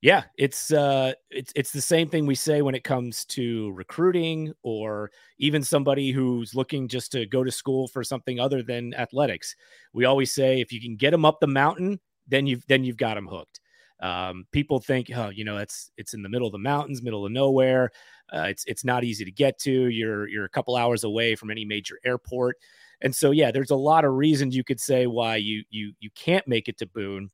yeah, 0.03 0.25
it's 0.39 0.73
uh, 0.73 1.15
it's 1.31 1.53
it's 1.57 1.73
the 1.73 1.81
same 1.81 2.09
thing 2.09 2.27
we 2.27 2.35
say 2.37 2.63
when 2.63 2.75
it 2.75 2.85
comes 2.85 3.25
to 3.27 3.73
recruiting 3.73 4.53
or 4.63 5.11
even 5.39 5.63
somebody 5.65 6.13
who's 6.13 6.55
looking 6.55 6.89
just 6.89 7.13
to 7.13 7.27
go 7.27 7.45
to 7.45 7.53
school 7.53 7.89
for 7.89 8.05
something 8.05 8.41
other 8.41 8.63
than 8.63 8.95
athletics. 8.95 9.57
We 9.95 10.05
always 10.07 10.35
say 10.35 10.61
if 10.61 10.73
you 10.73 10.81
can 10.81 10.97
get 10.97 11.13
them 11.13 11.25
up 11.25 11.41
the 11.41 11.49
mountain, 11.49 12.01
then 12.29 12.47
you've 12.47 12.67
then 12.69 12.85
you've 12.85 12.97
got 12.99 13.15
them 13.15 13.29
hooked. 13.29 13.61
Um, 14.01 14.47
people 14.53 14.81
think, 14.81 15.11
oh, 15.15 15.31
you 15.31 15.45
know, 15.45 15.59
it's 15.59 15.91
it's 15.97 16.15
in 16.15 16.23
the 16.23 16.29
middle 16.29 16.47
of 16.49 16.53
the 16.53 16.59
mountains, 16.59 17.03
middle 17.03 17.25
of 17.27 17.33
nowhere. 17.33 17.91
Uh, 18.33 18.47
it's 18.49 18.65
it's 18.67 18.85
not 18.85 19.05
easy 19.05 19.25
to 19.25 19.31
get 19.31 19.59
to. 19.61 19.89
You're 19.89 20.29
you're 20.29 20.45
a 20.45 20.51
couple 20.51 20.77
hours 20.77 21.05
away 21.05 21.35
from 21.35 21.51
any 21.51 21.65
major 21.65 21.99
airport, 22.05 22.57
and 23.01 23.15
so 23.15 23.31
yeah, 23.31 23.51
there's 23.51 23.71
a 23.71 23.77
lot 23.77 24.05
of 24.05 24.13
reasons 24.15 24.57
you 24.57 24.65
could 24.65 24.81
say 24.81 25.07
why 25.07 25.37
you 25.37 25.65
you 25.71 25.93
you 26.01 26.11
can't 26.15 26.47
make 26.49 26.69
it 26.69 26.79
to 26.79 26.87
Boone. 26.87 27.31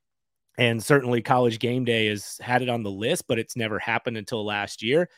And 0.58 0.82
certainly, 0.82 1.22
College 1.22 1.58
Game 1.58 1.84
Day 1.84 2.06
has 2.08 2.36
had 2.38 2.60
it 2.60 2.68
on 2.68 2.82
the 2.82 2.90
list, 2.90 3.24
but 3.28 3.38
it's 3.38 3.56
never 3.56 3.78
happened 3.78 4.16
until 4.16 4.44
last 4.44 4.82
year. 4.82 5.08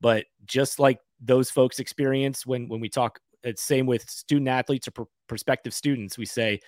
But 0.00 0.26
just 0.44 0.78
like 0.78 0.98
those 1.20 1.50
folks 1.50 1.78
experience 1.78 2.46
when 2.46 2.68
when 2.68 2.80
we 2.80 2.88
talk, 2.88 3.18
it's 3.42 3.62
same 3.62 3.86
with 3.86 4.08
student 4.08 4.48
athletes 4.48 4.86
or 4.86 4.92
pr- 4.92 5.02
prospective 5.26 5.74
students. 5.74 6.18
We 6.18 6.26
say 6.26 6.60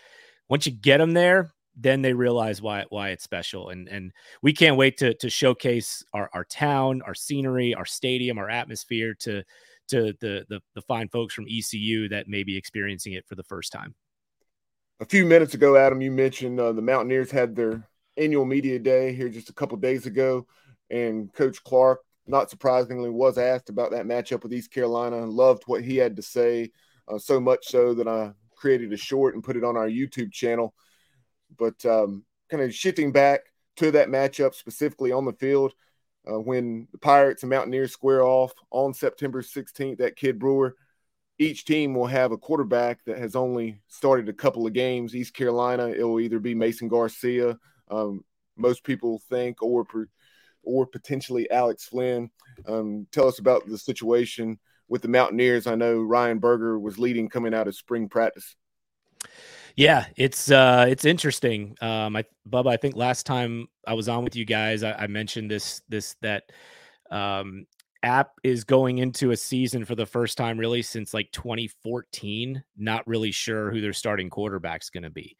once 0.48 0.66
you 0.66 0.72
get 0.72 0.98
them 0.98 1.12
there, 1.12 1.52
then 1.76 2.02
they 2.02 2.14
realize 2.14 2.62
why 2.62 2.84
why 2.88 3.10
it's 3.10 3.22
special 3.22 3.68
and 3.68 3.88
and 3.88 4.12
we 4.42 4.52
can't 4.52 4.76
wait 4.76 4.96
to 4.96 5.14
to 5.14 5.28
showcase 5.28 6.02
our 6.14 6.30
our 6.32 6.44
town 6.44 7.02
our 7.06 7.14
scenery 7.14 7.74
our 7.74 7.84
stadium 7.84 8.38
our 8.38 8.48
atmosphere 8.48 9.14
to 9.14 9.42
to 9.88 10.12
the 10.20 10.44
the, 10.48 10.60
the 10.74 10.82
fine 10.82 11.08
folks 11.08 11.34
from 11.34 11.46
ECU 11.48 12.08
that 12.08 12.28
may 12.28 12.42
be 12.42 12.56
experiencing 12.56 13.12
it 13.12 13.26
for 13.28 13.34
the 13.34 13.44
first 13.44 13.72
time. 13.72 13.94
A 15.00 15.04
few 15.04 15.26
minutes 15.26 15.54
ago 15.54 15.76
Adam 15.76 16.00
you 16.00 16.10
mentioned 16.10 16.58
uh, 16.58 16.72
the 16.72 16.82
Mountaineers 16.82 17.30
had 17.30 17.54
their 17.54 17.86
annual 18.16 18.46
media 18.46 18.78
day 18.78 19.12
here 19.12 19.28
just 19.28 19.50
a 19.50 19.54
couple 19.54 19.76
days 19.76 20.06
ago 20.06 20.46
and 20.90 21.32
coach 21.34 21.62
Clark 21.62 22.00
not 22.26 22.50
surprisingly 22.50 23.10
was 23.10 23.38
asked 23.38 23.68
about 23.68 23.90
that 23.92 24.06
matchup 24.06 24.42
with 24.42 24.52
East 24.52 24.72
Carolina 24.72 25.22
and 25.22 25.32
loved 25.32 25.64
what 25.66 25.82
he 25.82 25.96
had 25.96 26.16
to 26.16 26.22
say 26.22 26.70
uh, 27.06 27.18
so 27.18 27.38
much 27.38 27.66
so 27.66 27.94
that 27.94 28.08
I 28.08 28.32
created 28.56 28.92
a 28.92 28.96
short 28.96 29.34
and 29.34 29.44
put 29.44 29.56
it 29.56 29.62
on 29.62 29.76
our 29.76 29.88
YouTube 29.88 30.32
channel 30.32 30.74
but 31.58 31.84
um, 31.84 32.24
kind 32.50 32.62
of 32.62 32.74
shifting 32.74 33.12
back 33.12 33.40
to 33.76 33.90
that 33.92 34.08
matchup 34.08 34.54
specifically 34.54 35.12
on 35.12 35.24
the 35.24 35.32
field, 35.34 35.74
uh, 36.30 36.40
when 36.40 36.88
the 36.92 36.98
Pirates 36.98 37.42
and 37.42 37.50
Mountaineers 37.50 37.92
square 37.92 38.22
off 38.22 38.52
on 38.70 38.92
September 38.92 39.42
16th 39.42 40.00
at 40.00 40.16
Kidd 40.16 40.38
Brewer, 40.38 40.76
each 41.38 41.64
team 41.64 41.94
will 41.94 42.06
have 42.06 42.32
a 42.32 42.38
quarterback 42.38 43.04
that 43.04 43.18
has 43.18 43.36
only 43.36 43.78
started 43.88 44.28
a 44.28 44.32
couple 44.32 44.66
of 44.66 44.72
games. 44.72 45.14
East 45.14 45.34
Carolina, 45.34 45.88
it 45.88 46.02
will 46.02 46.20
either 46.20 46.38
be 46.38 46.54
Mason 46.54 46.88
Garcia, 46.88 47.58
um, 47.90 48.24
most 48.56 48.84
people 48.84 49.20
think, 49.28 49.62
or 49.62 49.86
or 50.62 50.86
potentially 50.86 51.48
Alex 51.50 51.84
Flinn. 51.84 52.30
Um, 52.66 53.06
tell 53.12 53.28
us 53.28 53.38
about 53.38 53.66
the 53.68 53.78
situation 53.78 54.58
with 54.88 55.02
the 55.02 55.08
Mountaineers. 55.08 55.66
I 55.66 55.74
know 55.74 56.02
Ryan 56.02 56.38
Burger 56.38 56.78
was 56.78 56.98
leading 56.98 57.28
coming 57.28 57.54
out 57.54 57.68
of 57.68 57.76
spring 57.76 58.08
practice. 58.08 58.56
Yeah, 59.76 60.06
it's 60.16 60.50
uh 60.50 60.86
it's 60.88 61.04
interesting. 61.04 61.76
Um 61.80 62.16
I 62.16 62.24
Bubba, 62.48 62.68
I 62.68 62.76
think 62.78 62.96
last 62.96 63.26
time 63.26 63.68
I 63.86 63.92
was 63.94 64.08
on 64.08 64.24
with 64.24 64.34
you 64.34 64.44
guys, 64.46 64.82
I, 64.82 64.92
I 64.92 65.06
mentioned 65.06 65.50
this 65.50 65.82
this 65.88 66.16
that 66.22 66.44
um 67.10 67.66
app 68.02 68.32
is 68.42 68.64
going 68.64 68.98
into 68.98 69.32
a 69.32 69.36
season 69.36 69.84
for 69.84 69.94
the 69.94 70.06
first 70.06 70.38
time 70.38 70.58
really 70.58 70.82
since 70.82 71.12
like 71.12 71.30
2014 71.32 72.62
not 72.76 73.06
really 73.06 73.32
sure 73.32 73.70
who 73.70 73.80
their 73.80 73.92
starting 73.92 74.30
quarterback's 74.30 74.90
going 74.90 75.02
to 75.02 75.10
be. 75.10 75.36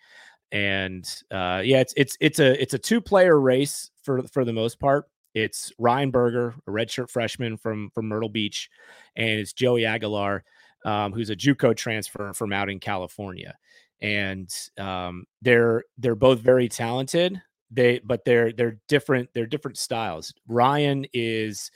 And 0.53 1.05
uh 1.30 1.62
yeah 1.64 1.80
it's 1.80 1.95
it's 1.97 2.16
it's 2.20 2.39
a 2.39 2.61
it's 2.61 2.74
a 2.74 2.78
two 2.78 3.01
player 3.01 3.41
race 3.41 3.91
for 4.03 4.22
for 4.24 4.45
the 4.45 4.53
most 4.53 4.78
part. 4.78 5.07
It's 5.34 5.72
Ryan 5.78 6.11
Burger, 6.11 6.55
a 6.66 6.70
redshirt 6.70 7.11
freshman 7.11 7.57
from 7.57 7.91
from 7.95 8.07
Myrtle 8.09 8.28
Beach 8.28 8.68
and 9.16 9.28
it's 9.41 9.53
Joey 9.55 9.87
Aguilar 9.87 10.45
um, 10.84 11.12
who's 11.12 11.30
a 11.30 11.37
JUCO 11.37 11.76
transfer 11.76 12.32
from 12.32 12.53
out 12.53 12.70
in 12.70 12.78
California 12.78 13.57
and 14.01 14.53
um, 14.78 15.24
they're 15.42 15.84
they're 15.99 16.14
both 16.14 16.40
very 16.40 16.68
talented. 16.68 17.40
They 17.70 18.01
but 18.05 18.24
they're 18.24 18.53
they're 18.53 18.78
different. 18.88 19.30
They're 19.34 19.47
different 19.47 19.78
styles. 19.78 20.32
Ryan 20.47 21.07
is 21.12 21.70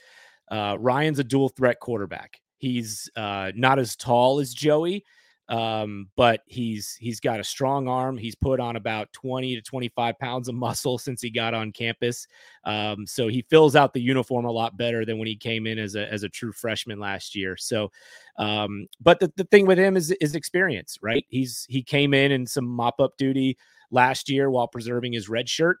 uh, 0.49 0.77
Ryan's 0.79 1.19
a 1.19 1.23
dual 1.23 1.49
threat 1.49 1.79
quarterback. 1.79 2.39
He's 2.57 3.09
uh, 3.15 3.51
not 3.55 3.79
as 3.79 3.95
tall 3.95 4.39
as 4.39 4.53
Joey, 4.53 5.03
um, 5.51 6.07
but 6.15 6.43
he's 6.45 6.95
he's 6.95 7.19
got 7.19 7.41
a 7.41 7.43
strong 7.43 7.89
arm. 7.89 8.17
He's 8.17 8.35
put 8.35 8.61
on 8.61 8.77
about 8.77 9.11
20 9.11 9.55
to 9.55 9.61
25 9.61 10.17
pounds 10.17 10.47
of 10.47 10.55
muscle 10.55 10.97
since 10.97 11.21
he 11.21 11.29
got 11.29 11.53
on 11.53 11.73
campus. 11.73 12.25
Um, 12.63 13.05
so 13.05 13.27
he 13.27 13.41
fills 13.49 13.75
out 13.75 13.93
the 13.93 14.01
uniform 14.01 14.45
a 14.45 14.51
lot 14.51 14.77
better 14.77 15.03
than 15.03 15.17
when 15.19 15.27
he 15.27 15.35
came 15.35 15.67
in 15.67 15.77
as 15.77 15.95
a 15.95 16.11
as 16.11 16.23
a 16.23 16.29
true 16.29 16.53
freshman 16.53 16.99
last 16.99 17.35
year. 17.35 17.57
So, 17.57 17.91
um, 18.37 18.87
but 19.01 19.19
the, 19.19 19.31
the 19.35 19.43
thing 19.43 19.65
with 19.67 19.77
him 19.77 19.97
is 19.97 20.11
is 20.21 20.35
experience, 20.35 20.97
right? 21.01 21.25
He's 21.27 21.65
he 21.69 21.83
came 21.83 22.13
in 22.13 22.31
in 22.31 22.47
some 22.47 22.65
mop 22.65 23.01
up 23.01 23.17
duty 23.17 23.57
last 23.91 24.29
year 24.29 24.49
while 24.49 24.69
preserving 24.69 25.11
his 25.11 25.27
red 25.27 25.49
shirt, 25.49 25.79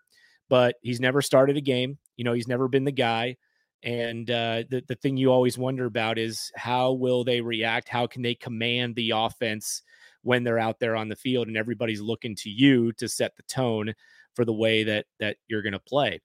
but 0.49 0.75
he's 0.81 0.99
never 0.99 1.21
started 1.21 1.55
a 1.55 1.61
game. 1.61 1.97
You 2.17 2.25
know, 2.25 2.33
he's 2.33 2.47
never 2.47 2.67
been 2.67 2.83
the 2.83 2.91
guy. 2.91 3.37
And 3.83 4.29
uh, 4.29 4.63
the 4.69 4.83
the 4.87 4.95
thing 4.95 5.17
you 5.17 5.31
always 5.31 5.57
wonder 5.57 5.85
about 5.85 6.17
is 6.17 6.51
how 6.55 6.91
will 6.91 7.23
they 7.23 7.41
react? 7.41 7.89
How 7.89 8.05
can 8.05 8.21
they 8.21 8.35
command 8.35 8.95
the 8.95 9.11
offense 9.15 9.81
when 10.23 10.43
they're 10.43 10.59
out 10.59 10.79
there 10.79 10.95
on 10.95 11.09
the 11.09 11.15
field 11.15 11.47
and 11.47 11.57
everybody's 11.57 12.01
looking 12.01 12.35
to 12.35 12.49
you 12.49 12.91
to 12.93 13.07
set 13.07 13.35
the 13.35 13.43
tone 13.43 13.93
for 14.35 14.45
the 14.45 14.53
way 14.53 14.83
that 14.83 15.05
that 15.19 15.37
you're 15.47 15.61
going 15.61 15.73
to 15.73 15.79
play. 15.79 16.19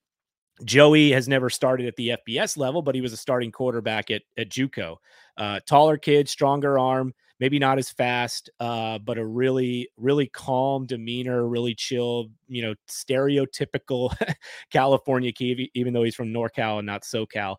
Joey 0.65 1.11
has 1.13 1.29
never 1.29 1.51
started 1.51 1.87
at 1.87 1.97
the 1.97 2.17
FBS 2.27 2.57
level, 2.57 2.81
but 2.81 2.95
he 2.95 3.03
was 3.03 3.13
a 3.13 3.17
starting 3.17 3.53
quarterback 3.53 4.11
at 4.11 4.23
at 4.37 4.49
JUCO. 4.49 4.97
Uh, 5.37 5.61
taller 5.67 5.99
kid, 5.99 6.29
stronger 6.29 6.79
arm, 6.79 7.13
maybe 7.41 7.59
not 7.59 7.79
as 7.79 7.91
fast, 7.91 8.51
uh, 8.61 8.99
but 8.99 9.19
a 9.19 9.27
really, 9.27 9.89
really 9.97 10.27
calm 10.27 10.87
demeanor, 10.87 11.47
really 11.47 11.75
chill, 11.75 12.29
you 12.49 12.63
know, 12.63 12.75
stereotypical 12.89 14.15
California 14.71 15.33
kid, 15.33 15.69
even 15.75 15.93
though 15.93 16.03
he's 16.03 16.15
from 16.15 16.33
NorCal 16.33 16.79
and 16.79 16.87
not 16.87 17.03
SoCal. 17.03 17.57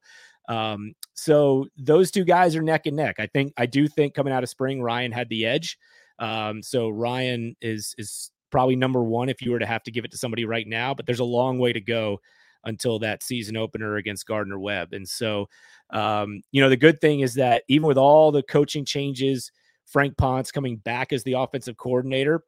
Um, 0.50 0.94
so 1.14 1.68
those 1.78 2.12
two 2.12 2.24
guys 2.24 2.56
are 2.56 2.62
neck 2.62 2.86
and 2.86 2.96
neck. 2.96 3.16
I 3.20 3.28
think 3.28 3.54
I 3.58 3.66
do 3.66 3.88
think 3.88 4.14
coming 4.14 4.34
out 4.34 4.44
of 4.44 4.50
spring, 4.50 4.82
Ryan 4.82 5.12
had 5.12 5.30
the 5.30 5.46
edge. 5.46 5.78
Um, 6.20 6.64
so 6.64 6.90
Ryan 6.90 7.56
is 7.62 7.94
is 7.98 8.32
probably 8.50 8.76
number 8.76 9.04
one 9.04 9.30
if 9.30 9.42
you 9.42 9.52
were 9.52 9.60
to 9.60 9.66
have 9.66 9.84
to 9.84 9.92
give 9.92 10.06
it 10.06 10.12
to 10.12 10.18
somebody 10.18 10.46
right 10.46 10.68
now, 10.68 10.94
but 10.94 11.06
there's 11.06 11.20
a 11.20 11.26
long 11.26 11.60
way 11.60 11.74
to 11.74 11.82
go 11.82 12.20
until 12.64 13.00
that 13.00 13.24
season 13.24 13.58
opener 13.58 13.98
against 13.98 14.26
Gardner 14.26 14.60
Webb. 14.60 14.94
And 14.94 15.08
so, 15.08 15.48
um, 15.92 16.42
you 16.52 16.62
know, 16.62 16.70
the 16.70 16.78
good 16.78 17.00
thing 17.00 17.22
is 17.22 17.34
that 17.36 17.64
even 17.68 17.88
with 17.88 17.98
all 17.98 18.32
the 18.32 18.44
coaching 18.44 18.86
changes, 18.86 19.52
Frank 19.88 20.18
Ponce 20.18 20.52
coming 20.52 20.78
back 20.78 21.14
as 21.14 21.24
the 21.24 21.34
offensive 21.34 21.78
coordinator. 21.78 22.44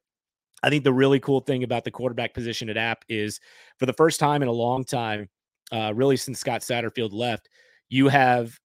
I 0.61 0.69
think 0.69 0.83
the 0.83 0.93
really 0.93 1.19
cool 1.19 1.39
thing 1.39 1.63
about 1.63 1.85
the 1.85 1.91
quarterback 1.91 2.33
position 2.33 2.69
at 2.69 2.77
App 2.77 3.03
is 3.07 3.39
for 3.77 3.85
the 3.85 3.93
first 3.93 4.19
time 4.19 4.41
in 4.41 4.49
a 4.49 4.53
long 4.53 4.83
time, 4.83 5.29
uh, 5.71 5.93
really 5.95 6.17
since 6.17 6.39
Scott 6.39 6.61
Satterfield 6.61 7.13
left, 7.13 7.49
you 7.87 8.09
have 8.09 8.59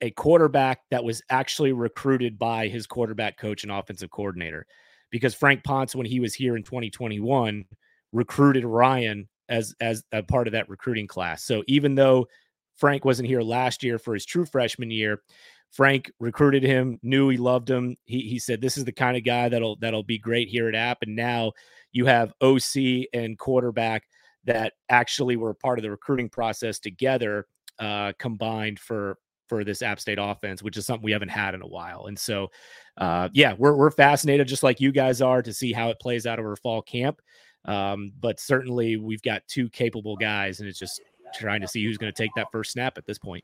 a 0.00 0.10
quarterback 0.10 0.80
that 0.90 1.02
was 1.04 1.22
actually 1.30 1.72
recruited 1.72 2.38
by 2.38 2.68
his 2.68 2.86
quarterback 2.86 3.38
coach 3.38 3.64
and 3.64 3.72
offensive 3.72 4.10
coordinator. 4.10 4.66
Because 5.10 5.34
Frank 5.34 5.62
Ponce, 5.64 5.94
when 5.94 6.06
he 6.06 6.20
was 6.20 6.32
here 6.32 6.56
in 6.56 6.62
2021, 6.62 7.64
recruited 8.12 8.64
Ryan 8.64 9.28
as 9.48 9.74
as 9.80 10.02
a 10.12 10.22
part 10.22 10.46
of 10.46 10.52
that 10.52 10.68
recruiting 10.68 11.06
class. 11.06 11.44
So 11.44 11.62
even 11.66 11.94
though 11.94 12.26
Frank 12.76 13.04
wasn't 13.04 13.28
here 13.28 13.42
last 13.42 13.82
year 13.82 13.98
for 13.98 14.14
his 14.14 14.24
true 14.24 14.46
freshman 14.46 14.90
year, 14.90 15.20
Frank 15.72 16.12
recruited 16.20 16.62
him, 16.62 17.00
knew 17.02 17.30
he 17.30 17.38
loved 17.38 17.68
him. 17.68 17.96
He 18.04 18.20
he 18.20 18.38
said 18.38 18.60
this 18.60 18.76
is 18.76 18.84
the 18.84 18.92
kind 18.92 19.16
of 19.16 19.24
guy 19.24 19.48
that'll 19.48 19.76
that'll 19.76 20.02
be 20.02 20.18
great 20.18 20.48
here 20.48 20.68
at 20.68 20.74
App. 20.74 20.98
And 21.02 21.16
now 21.16 21.52
you 21.92 22.06
have 22.06 22.34
OC 22.42 23.06
and 23.14 23.38
quarterback 23.38 24.04
that 24.44 24.74
actually 24.90 25.36
were 25.36 25.54
part 25.54 25.78
of 25.78 25.82
the 25.82 25.90
recruiting 25.90 26.28
process 26.28 26.78
together, 26.78 27.46
uh, 27.78 28.12
combined 28.18 28.78
for 28.78 29.16
for 29.48 29.64
this 29.64 29.80
App 29.80 29.98
State 29.98 30.18
offense, 30.20 30.62
which 30.62 30.76
is 30.76 30.84
something 30.84 31.04
we 31.04 31.12
haven't 31.12 31.30
had 31.30 31.54
in 31.54 31.62
a 31.62 31.66
while. 31.66 32.06
And 32.06 32.18
so, 32.18 32.50
uh, 32.98 33.30
yeah, 33.32 33.54
we're 33.56 33.74
we're 33.74 33.90
fascinated, 33.90 34.48
just 34.48 34.62
like 34.62 34.78
you 34.78 34.92
guys 34.92 35.22
are, 35.22 35.42
to 35.42 35.54
see 35.54 35.72
how 35.72 35.88
it 35.88 35.98
plays 36.00 36.26
out 36.26 36.38
over 36.38 36.54
fall 36.56 36.82
camp. 36.82 37.18
Um, 37.64 38.12
but 38.20 38.40
certainly, 38.40 38.98
we've 38.98 39.22
got 39.22 39.42
two 39.48 39.70
capable 39.70 40.16
guys, 40.16 40.60
and 40.60 40.68
it's 40.68 40.78
just 40.78 41.00
trying 41.34 41.62
to 41.62 41.68
see 41.68 41.82
who's 41.82 41.96
going 41.96 42.12
to 42.12 42.22
take 42.22 42.32
that 42.36 42.48
first 42.52 42.72
snap 42.72 42.98
at 42.98 43.06
this 43.06 43.18
point 43.18 43.42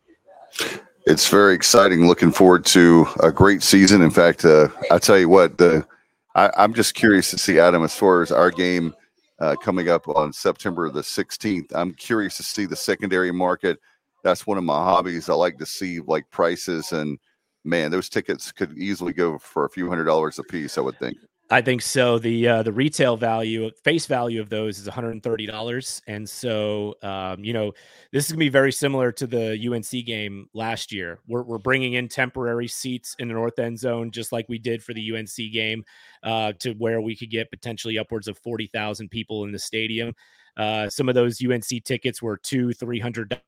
it's 1.08 1.26
very 1.28 1.54
exciting. 1.54 2.06
Looking 2.06 2.30
forward 2.30 2.66
to 2.66 3.06
a 3.20 3.32
great 3.32 3.62
season. 3.62 4.02
In 4.02 4.10
fact, 4.10 4.44
uh, 4.44 4.68
I 4.90 4.98
tell 4.98 5.18
you 5.18 5.30
what, 5.30 5.56
the 5.56 5.86
I, 6.34 6.50
am 6.62 6.74
just 6.74 6.94
curious 6.94 7.30
to 7.30 7.38
see 7.38 7.58
Adam 7.58 7.82
as 7.82 7.94
far 7.94 8.20
as 8.20 8.30
our 8.30 8.50
game 8.50 8.94
uh, 9.40 9.56
coming 9.56 9.88
up 9.88 10.06
on 10.06 10.34
September 10.34 10.90
the 10.90 11.00
16th. 11.00 11.74
I'm 11.74 11.94
curious 11.94 12.36
to 12.36 12.42
see 12.42 12.66
the 12.66 12.76
secondary 12.76 13.32
market. 13.32 13.78
That's 14.22 14.46
one 14.46 14.58
of 14.58 14.64
my 14.64 14.74
hobbies. 14.74 15.30
I 15.30 15.34
like 15.34 15.58
to 15.58 15.66
see 15.66 16.00
like 16.00 16.30
prices 16.30 16.92
and 16.92 17.18
man, 17.64 17.90
those 17.90 18.10
tickets 18.10 18.52
could 18.52 18.76
easily 18.76 19.14
go 19.14 19.38
for 19.38 19.64
a 19.64 19.70
few 19.70 19.88
hundred 19.88 20.04
dollars 20.04 20.38
a 20.38 20.44
piece. 20.44 20.76
I 20.76 20.82
would 20.82 20.98
think. 20.98 21.16
I 21.50 21.62
think 21.62 21.80
so. 21.80 22.18
The 22.18 22.46
uh, 22.46 22.62
the 22.62 22.72
retail 22.72 23.16
value, 23.16 23.70
face 23.82 24.04
value 24.04 24.38
of 24.38 24.50
those 24.50 24.78
is 24.78 24.86
one 24.86 24.94
hundred 24.94 25.12
and 25.12 25.22
thirty 25.22 25.46
dollars, 25.46 26.02
and 26.06 26.28
so 26.28 26.94
um, 27.02 27.42
you 27.42 27.54
know 27.54 27.72
this 28.12 28.26
is 28.26 28.32
gonna 28.32 28.40
be 28.40 28.50
very 28.50 28.70
similar 28.70 29.10
to 29.12 29.26
the 29.26 29.68
UNC 29.72 30.04
game 30.04 30.50
last 30.52 30.92
year. 30.92 31.20
We're 31.26 31.44
we're 31.44 31.56
bringing 31.56 31.94
in 31.94 32.06
temporary 32.06 32.68
seats 32.68 33.16
in 33.18 33.28
the 33.28 33.34
north 33.34 33.58
end 33.58 33.78
zone, 33.78 34.10
just 34.10 34.30
like 34.30 34.46
we 34.50 34.58
did 34.58 34.82
for 34.82 34.92
the 34.92 35.16
UNC 35.16 35.36
game, 35.50 35.84
uh, 36.22 36.52
to 36.58 36.72
where 36.72 37.00
we 37.00 37.16
could 37.16 37.30
get 37.30 37.50
potentially 37.50 37.98
upwards 37.98 38.28
of 38.28 38.36
forty 38.36 38.66
thousand 38.66 39.08
people 39.08 39.44
in 39.44 39.52
the 39.52 39.58
stadium. 39.58 40.14
Uh, 40.58 40.90
some 40.90 41.08
of 41.08 41.14
those 41.14 41.42
UNC 41.42 41.82
tickets 41.84 42.20
were 42.20 42.36
two, 42.36 42.74
three 42.74 43.00
hundred 43.00 43.40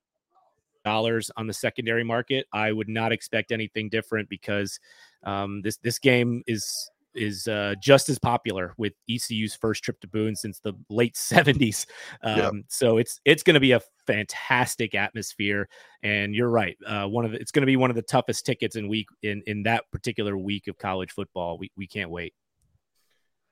dollars 0.86 1.30
on 1.36 1.46
the 1.46 1.52
secondary 1.52 2.04
market. 2.04 2.46
I 2.50 2.72
would 2.72 2.88
not 2.88 3.12
expect 3.12 3.52
anything 3.52 3.90
different 3.90 4.30
because 4.30 4.80
um, 5.24 5.60
this 5.60 5.76
this 5.76 5.98
game 5.98 6.42
is 6.46 6.90
is 7.14 7.48
uh, 7.48 7.74
just 7.80 8.08
as 8.08 8.18
popular 8.18 8.74
with 8.76 8.92
ECU's 9.08 9.54
first 9.54 9.82
trip 9.82 10.00
to 10.00 10.08
Boone 10.08 10.36
since 10.36 10.60
the 10.60 10.74
late 10.88 11.14
70s. 11.16 11.86
Um, 12.22 12.36
yeah. 12.36 12.50
So 12.68 12.98
it's 12.98 13.20
it's 13.24 13.42
going 13.42 13.54
to 13.54 13.60
be 13.60 13.72
a 13.72 13.80
fantastic 14.06 14.94
atmosphere, 14.94 15.68
and 16.02 16.34
you're 16.34 16.50
right. 16.50 16.76
Uh, 16.86 17.06
one 17.06 17.24
of 17.24 17.32
the, 17.32 17.40
it's 17.40 17.50
going 17.50 17.62
to 17.62 17.66
be 17.66 17.76
one 17.76 17.90
of 17.90 17.96
the 17.96 18.02
toughest 18.02 18.46
tickets 18.46 18.76
in 18.76 18.88
week 18.88 19.06
in 19.22 19.42
in 19.46 19.62
that 19.64 19.84
particular 19.90 20.36
week 20.36 20.68
of 20.68 20.78
college 20.78 21.12
football. 21.12 21.58
We 21.58 21.70
we 21.76 21.86
can't 21.86 22.10
wait. 22.10 22.34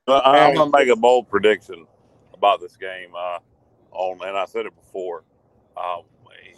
I'm 0.06 0.54
going 0.54 0.72
to 0.72 0.78
make 0.78 0.88
a 0.88 0.96
bold 0.96 1.28
prediction 1.28 1.86
about 2.32 2.60
this 2.60 2.76
game. 2.76 3.10
Uh, 3.16 3.38
on 3.92 4.18
and 4.26 4.36
I 4.36 4.46
said 4.46 4.66
it 4.66 4.74
before. 4.74 5.24
Um, 5.76 6.02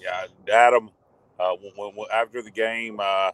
yeah, 0.00 0.26
Adam. 0.52 0.90
Uh, 1.38 1.56
when, 1.76 1.92
when, 1.94 2.06
after 2.12 2.42
the 2.42 2.50
game, 2.50 2.98
uh, 3.00 3.30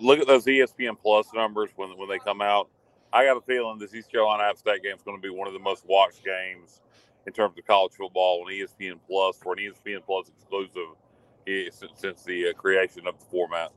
look 0.00 0.20
at 0.20 0.28
those 0.28 0.44
ESPN 0.44 0.96
Plus 1.00 1.26
numbers 1.34 1.70
when 1.76 1.90
when 1.98 2.08
they 2.08 2.18
come 2.18 2.40
out. 2.40 2.68
I 3.16 3.24
got 3.24 3.38
a 3.38 3.40
feeling 3.40 3.78
this 3.78 3.94
East 3.94 4.12
Carolina 4.12 4.42
App 4.42 4.58
State 4.58 4.82
game 4.82 4.94
is 4.94 5.02
going 5.02 5.16
to 5.16 5.22
be 5.22 5.30
one 5.30 5.48
of 5.48 5.54
the 5.54 5.58
most 5.58 5.86
watched 5.88 6.22
games 6.22 6.82
in 7.26 7.32
terms 7.32 7.56
of 7.56 7.66
college 7.66 7.92
football 7.94 8.42
on 8.42 8.52
ESPN 8.52 9.00
Plus 9.08 9.38
for 9.38 9.54
an 9.54 9.58
ESPN 9.58 10.04
Plus 10.04 10.28
exclusive 10.28 10.82
since, 11.46 11.92
since 11.94 12.24
the 12.24 12.50
uh, 12.50 12.52
creation 12.52 13.06
of 13.06 13.18
the 13.18 13.24
format. 13.24 13.72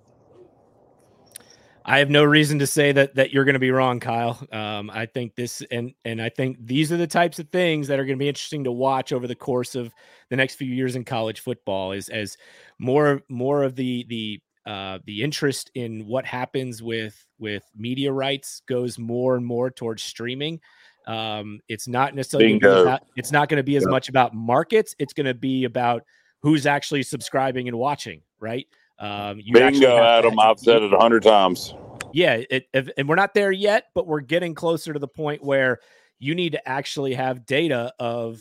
I 1.86 2.00
have 2.00 2.10
no 2.10 2.26
reason 2.26 2.60
to 2.60 2.68
say 2.68 2.92
that 2.92 3.16
that 3.16 3.32
you're 3.32 3.46
going 3.46 3.54
to 3.54 3.60
be 3.60 3.72
wrong, 3.72 4.02
Kyle. 4.02 4.46
Um, 4.52 4.90
I 4.90 5.06
think 5.06 5.36
this 5.36 5.64
and 5.72 5.94
and 6.04 6.22
I 6.22 6.28
think 6.28 6.58
these 6.60 6.92
are 6.92 6.98
the 6.98 7.08
types 7.08 7.40
of 7.40 7.48
things 7.48 7.88
that 7.88 7.98
are 7.98 8.04
going 8.04 8.18
to 8.18 8.22
be 8.22 8.28
interesting 8.28 8.66
to 8.66 8.74
watch 8.74 9.14
over 9.14 9.26
the 9.26 9.36
course 9.36 9.74
of 9.74 9.94
the 10.30 10.36
next 10.36 10.56
few 10.56 10.68
years 10.68 10.98
in 10.98 11.06
college 11.06 11.40
football. 11.40 11.94
Is 11.94 12.10
as 12.10 12.36
more 12.78 13.22
more 13.30 13.64
of 13.64 13.78
the 13.78 14.06
the 14.10 14.42
uh, 14.70 15.00
the 15.06 15.24
interest 15.24 15.72
in 15.74 16.06
what 16.06 16.26
happens 16.26 16.84
with 16.84 17.26
with 17.40 17.64
media 17.76 18.12
rights 18.12 18.62
goes 18.68 19.00
more 19.00 19.36
and 19.36 19.44
more 19.44 19.72
towards 19.72 20.04
streaming. 20.04 20.60
Um, 21.08 21.60
it's 21.68 21.88
not 21.88 22.14
necessarily 22.14 22.58
about, 22.58 23.02
it's 23.16 23.32
not 23.32 23.50
going 23.50 23.58
to 23.58 23.64
be 23.64 23.78
as 23.78 23.88
much 23.88 24.10
about 24.10 24.36
markets. 24.36 24.94
It's 25.00 25.12
going 25.12 25.26
to 25.26 25.34
be 25.34 25.64
about 25.64 26.04
who's 26.44 26.68
actually 26.68 27.02
subscribing 27.02 27.68
and 27.68 27.80
watching, 27.80 28.22
right? 28.40 28.68
Um, 29.00 29.40
you 29.44 29.54
Bingo, 29.54 29.98
Adam. 29.98 30.40
I've 30.40 30.60
said 30.60 30.84
it 30.84 30.94
a 30.94 31.00
hundred 31.00 31.24
times. 31.24 31.74
Yeah, 32.14 32.42
it, 32.48 32.68
it, 32.72 32.92
and 32.96 33.10
we're 33.10 33.16
not 33.16 33.34
there 33.34 33.52
yet, 33.52 33.86
but 33.96 34.06
we're 34.06 34.20
getting 34.20 34.54
closer 34.54 34.94
to 34.94 35.00
the 35.00 35.08
point 35.08 35.44
where 35.44 35.80
you 36.20 36.36
need 36.36 36.52
to 36.52 36.70
actually 36.70 37.16
have 37.16 37.48
data 37.48 37.92
of 37.98 38.40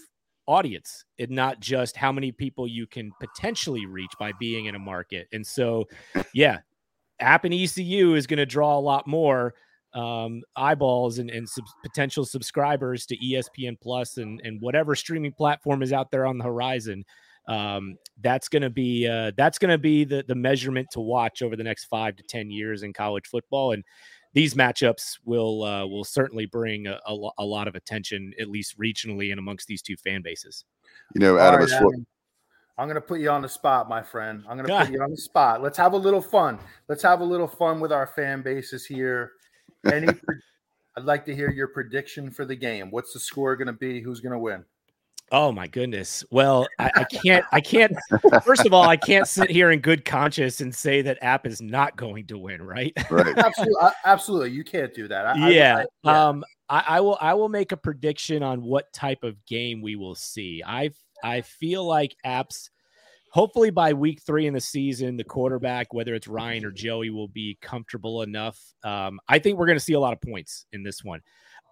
audience 0.49 1.05
and 1.19 1.31
not 1.31 1.61
just 1.61 1.97
how 1.97 2.11
many 2.11 2.33
people 2.33 2.67
you 2.67 2.87
can 2.87 3.13
potentially 3.21 3.87
reach 3.87 4.11
by 4.19 4.33
being 4.41 4.65
in 4.65 4.75
a 4.75 4.79
market. 4.79 5.29
And 5.33 5.47
so, 5.47 5.85
yeah, 6.35 6.59
app 7.21 7.45
and 7.45 7.55
ECU 7.55 8.15
is 8.15 8.27
going 8.27 8.39
to 8.39 8.47
draw 8.47 8.77
a 8.77 8.81
lot 8.81 9.07
more 9.07 9.55
um, 9.95 10.43
eyeballs 10.57 11.19
and, 11.19 11.31
and 11.31 11.49
sub- 11.49 11.65
potential 11.83 12.25
subscribers 12.25 13.07
to 13.07 13.17
ESPN 13.19 13.79
Plus 13.81 14.17
and, 14.17 14.41
and 14.43 14.61
whatever 14.61 14.95
streaming 14.95 15.33
platform 15.33 15.83
is 15.83 15.93
out 15.93 16.11
there 16.11 16.27
on 16.27 16.39
the 16.39 16.45
horizon. 16.45 17.05
Um, 17.47 17.97
that's 18.21 18.49
going 18.49 18.63
to 18.63 18.71
be 18.71 19.09
uh, 19.09 19.33
that's 19.37 19.59
going 19.59 19.71
to 19.71 19.79
be 19.79 20.05
the 20.05 20.23
the 20.29 20.35
measurement 20.35 20.89
to 20.93 21.01
watch 21.01 21.41
over 21.41 21.57
the 21.57 21.65
next 21.65 21.87
five 21.87 22.15
to 22.17 22.23
ten 22.23 22.51
years 22.51 22.83
in 22.83 22.93
college 22.93 23.27
football. 23.27 23.73
And 23.73 23.83
these 24.35 24.55
matchups 24.55 25.19
will 25.25 25.65
uh, 25.65 25.87
will 25.87 26.05
certainly 26.05 26.47
bring 26.47 26.87
a, 26.87 26.99
a, 27.07 27.29
a, 27.39 27.45
lot 27.45 27.69
of 27.69 27.75
attention, 27.75 28.33
at 28.41 28.49
least 28.49 28.79
regionally 28.79 29.31
and 29.31 29.39
amongst 29.39 29.67
these 29.67 29.83
two 29.83 29.97
fan 29.97 30.23
bases. 30.23 30.65
You 31.15 31.21
know, 31.21 31.39
Adam, 31.39 31.61
right, 31.61 31.73
Adam 31.73 32.07
I'm 32.79 32.87
going 32.87 32.95
to 32.95 33.01
put 33.01 33.21
you 33.21 33.31
on 33.31 33.43
the 33.43 33.49
spot, 33.49 33.89
my 33.89 34.03
friend. 34.03 34.45
I'm 34.49 34.57
going 34.57 34.69
to 34.69 34.85
put 34.85 34.93
you 34.93 35.03
on 35.03 35.11
the 35.11 35.17
spot. 35.17 35.63
Let's 35.63 35.77
have 35.79 35.95
a 35.95 35.97
little 35.97 36.21
fun. 36.21 36.61
Let's 36.89 37.03
have 37.03 37.21
a 37.21 37.25
little 37.25 37.49
fun 37.49 37.81
with 37.81 37.91
our 37.91 38.07
fan 38.07 38.41
bases 38.41 38.87
here. 38.87 39.33
Any, 39.93 40.09
I'd 40.97 41.05
like 41.05 41.25
to 41.27 41.35
hear 41.35 41.51
your 41.51 41.69
prediction 41.69 42.31
for 42.31 42.45
the 42.45 42.55
game. 42.55 42.93
What's 42.93 43.13
the 43.13 43.19
score 43.19 43.57
going 43.57 43.67
to 43.67 43.73
be? 43.73 44.01
Who's 44.01 44.21
going 44.21 44.33
to 44.33 44.39
win? 44.39 44.65
Oh 45.31 45.53
my 45.53 45.67
goodness. 45.67 46.25
Well, 46.31 46.67
I, 46.79 46.91
I, 46.95 47.05
can't. 47.05 47.45
I 47.53 47.61
can't. 47.61 47.95
First 48.45 48.65
of 48.65 48.73
all, 48.73 48.85
I 48.89 48.97
can't 48.97 49.29
sit 49.29 49.51
here 49.51 49.71
in 49.71 49.81
good 49.81 50.05
conscience 50.05 50.61
and 50.61 50.75
say 50.75 51.03
that 51.03 51.19
App 51.21 51.47
is 51.47 51.61
not 51.61 51.97
going 51.97 52.27
to 52.29 52.39
win. 52.39 52.63
Right. 52.63 52.93
Right. 53.11 53.37
absolutely. 53.37 53.91
Absolutely. 54.05 54.51
You 54.53 54.65
can't 54.65 54.95
do 54.95 55.09
that. 55.09 55.27
I, 55.27 55.51
yeah. 55.51 55.77
I, 55.77 55.85
yeah. 56.05 56.29
Um. 56.29 56.45
I, 56.71 56.85
I 56.87 57.01
will. 57.01 57.19
I 57.21 57.35
will 57.35 57.49
make 57.49 57.73
a 57.73 57.77
prediction 57.77 58.43
on 58.43 58.63
what 58.63 58.93
type 58.93 59.23
of 59.23 59.45
game 59.47 59.83
we 59.83 59.97
will 59.97 60.15
see. 60.15 60.63
I. 60.67 60.91
I 61.23 61.41
feel 61.41 61.85
like 61.85 62.15
Apps. 62.25 62.71
Hopefully, 63.31 63.71
by 63.71 63.93
week 63.93 64.23
three 64.23 64.47
in 64.47 64.55
the 64.55 64.61
season, 64.61 65.17
the 65.17 65.25
quarterback, 65.25 65.93
whether 65.93 66.15
it's 66.15 66.27
Ryan 66.27 66.65
or 66.65 66.71
Joey, 66.71 67.11
will 67.11 67.29
be 67.29 67.59
comfortable 67.61 68.23
enough. 68.23 68.59
Um, 68.83 69.21
I 69.29 69.39
think 69.39 69.59
we're 69.59 69.67
going 69.67 69.79
to 69.79 69.85
see 69.85 69.93
a 69.93 70.01
lot 70.01 70.15
of 70.15 70.21
points 70.23 70.65
in 70.73 70.83
this 70.83 71.05
one. 71.05 71.21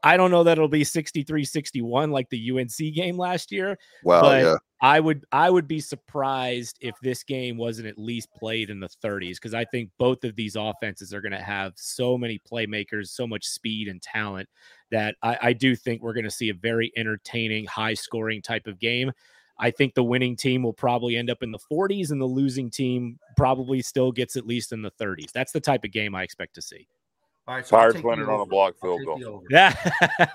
I 0.07 0.17
don't 0.17 0.31
know 0.31 0.45
that 0.45 0.53
it'll 0.53 0.69
be 0.69 0.85
63-61 0.85 2.13
like 2.13 2.31
the 2.31 2.53
UNC 2.53 2.95
game 2.95 3.19
last 3.19 3.51
year. 3.51 3.77
Well, 4.05 4.23
but 4.23 4.43
yeah. 4.45 4.57
I 4.81 5.01
would 5.01 5.25
I 5.33 5.51
would 5.51 5.67
be 5.67 5.81
surprised 5.81 6.79
if 6.81 6.95
this 7.03 7.25
game 7.25 7.57
wasn't 7.57 7.89
at 7.89 7.99
least 7.99 8.33
played 8.33 8.71
in 8.71 8.79
the 8.79 8.89
30s 9.05 9.35
because 9.35 9.53
I 9.53 9.65
think 9.65 9.91
both 9.99 10.23
of 10.23 10.37
these 10.37 10.55
offenses 10.55 11.13
are 11.13 11.21
going 11.21 11.33
to 11.33 11.43
have 11.43 11.73
so 11.75 12.17
many 12.17 12.39
playmakers, 12.39 13.09
so 13.09 13.27
much 13.27 13.47
speed 13.47 13.89
and 13.89 14.01
talent 14.01 14.49
that 14.93 15.17
I, 15.25 15.39
I 15.43 15.53
do 15.55 15.75
think 15.75 16.03
we're 16.03 16.15
going 16.15 16.23
to 16.23 16.31
see 16.31 16.51
a 16.51 16.55
very 16.55 16.93
entertaining, 16.97 17.67
high 17.67 17.95
scoring 17.95 18.43
type 18.43 18.69
of 18.69 18.79
game. 18.79 19.11
I 19.59 19.73
think 19.73 19.95
the 19.95 20.05
winning 20.05 20.37
team 20.37 20.63
will 20.63 20.73
probably 20.73 21.17
end 21.17 21.31
up 21.31 21.43
in 21.43 21.51
the 21.51 21.59
40s 21.73 22.13
and 22.13 22.21
the 22.21 22.27
losing 22.27 22.71
team 22.71 23.19
probably 23.37 23.83
still 23.83 24.13
gets 24.13 24.37
at 24.37 24.47
least 24.47 24.71
in 24.71 24.83
the 24.83 24.93
30s. 25.01 25.33
That's 25.33 25.51
the 25.51 25.61
type 25.61 25.83
of 25.83 25.91
game 25.91 26.15
I 26.15 26.23
expect 26.23 26.55
to 26.55 26.63
see. 26.63 26.87
All 27.49 27.55
right, 27.55 27.67
so 27.67 27.77
Pirates 27.77 28.03
winning 28.03 28.29
on 28.29 28.41
a 28.41 28.47
block 28.47 28.75
field 28.81 29.05
goal. 29.05 29.45
Yeah. 29.51 29.73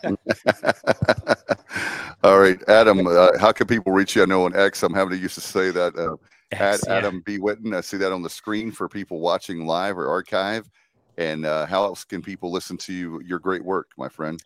All 2.24 2.40
right, 2.40 2.58
Adam. 2.70 3.06
Uh, 3.06 3.38
how 3.38 3.52
can 3.52 3.68
people 3.68 3.92
reach 3.92 4.16
you? 4.16 4.24
I 4.24 4.26
know 4.26 4.46
on 4.46 4.56
X, 4.56 4.82
I'm 4.82 4.94
having 4.94 5.12
to 5.12 5.18
used 5.18 5.36
to 5.36 5.42
say 5.42 5.72
that. 5.72 5.94
Uh, 5.98 6.16
X, 6.54 6.84
yeah. 6.88 6.96
Adam 6.96 7.22
B. 7.26 7.38
Witten. 7.38 7.76
I 7.76 7.82
see 7.82 7.98
that 7.98 8.14
on 8.14 8.22
the 8.22 8.30
screen 8.30 8.72
for 8.72 8.88
people 8.88 9.20
watching 9.20 9.66
live 9.66 9.98
or 9.98 10.08
archive. 10.08 10.70
And 11.18 11.46
uh, 11.46 11.66
how 11.66 11.84
else 11.84 12.06
can 12.06 12.22
people 12.22 12.50
listen 12.50 12.78
to 12.78 12.94
you, 12.94 13.22
your 13.26 13.40
great 13.40 13.64
work, 13.64 13.90
my 13.98 14.08
friend? 14.08 14.42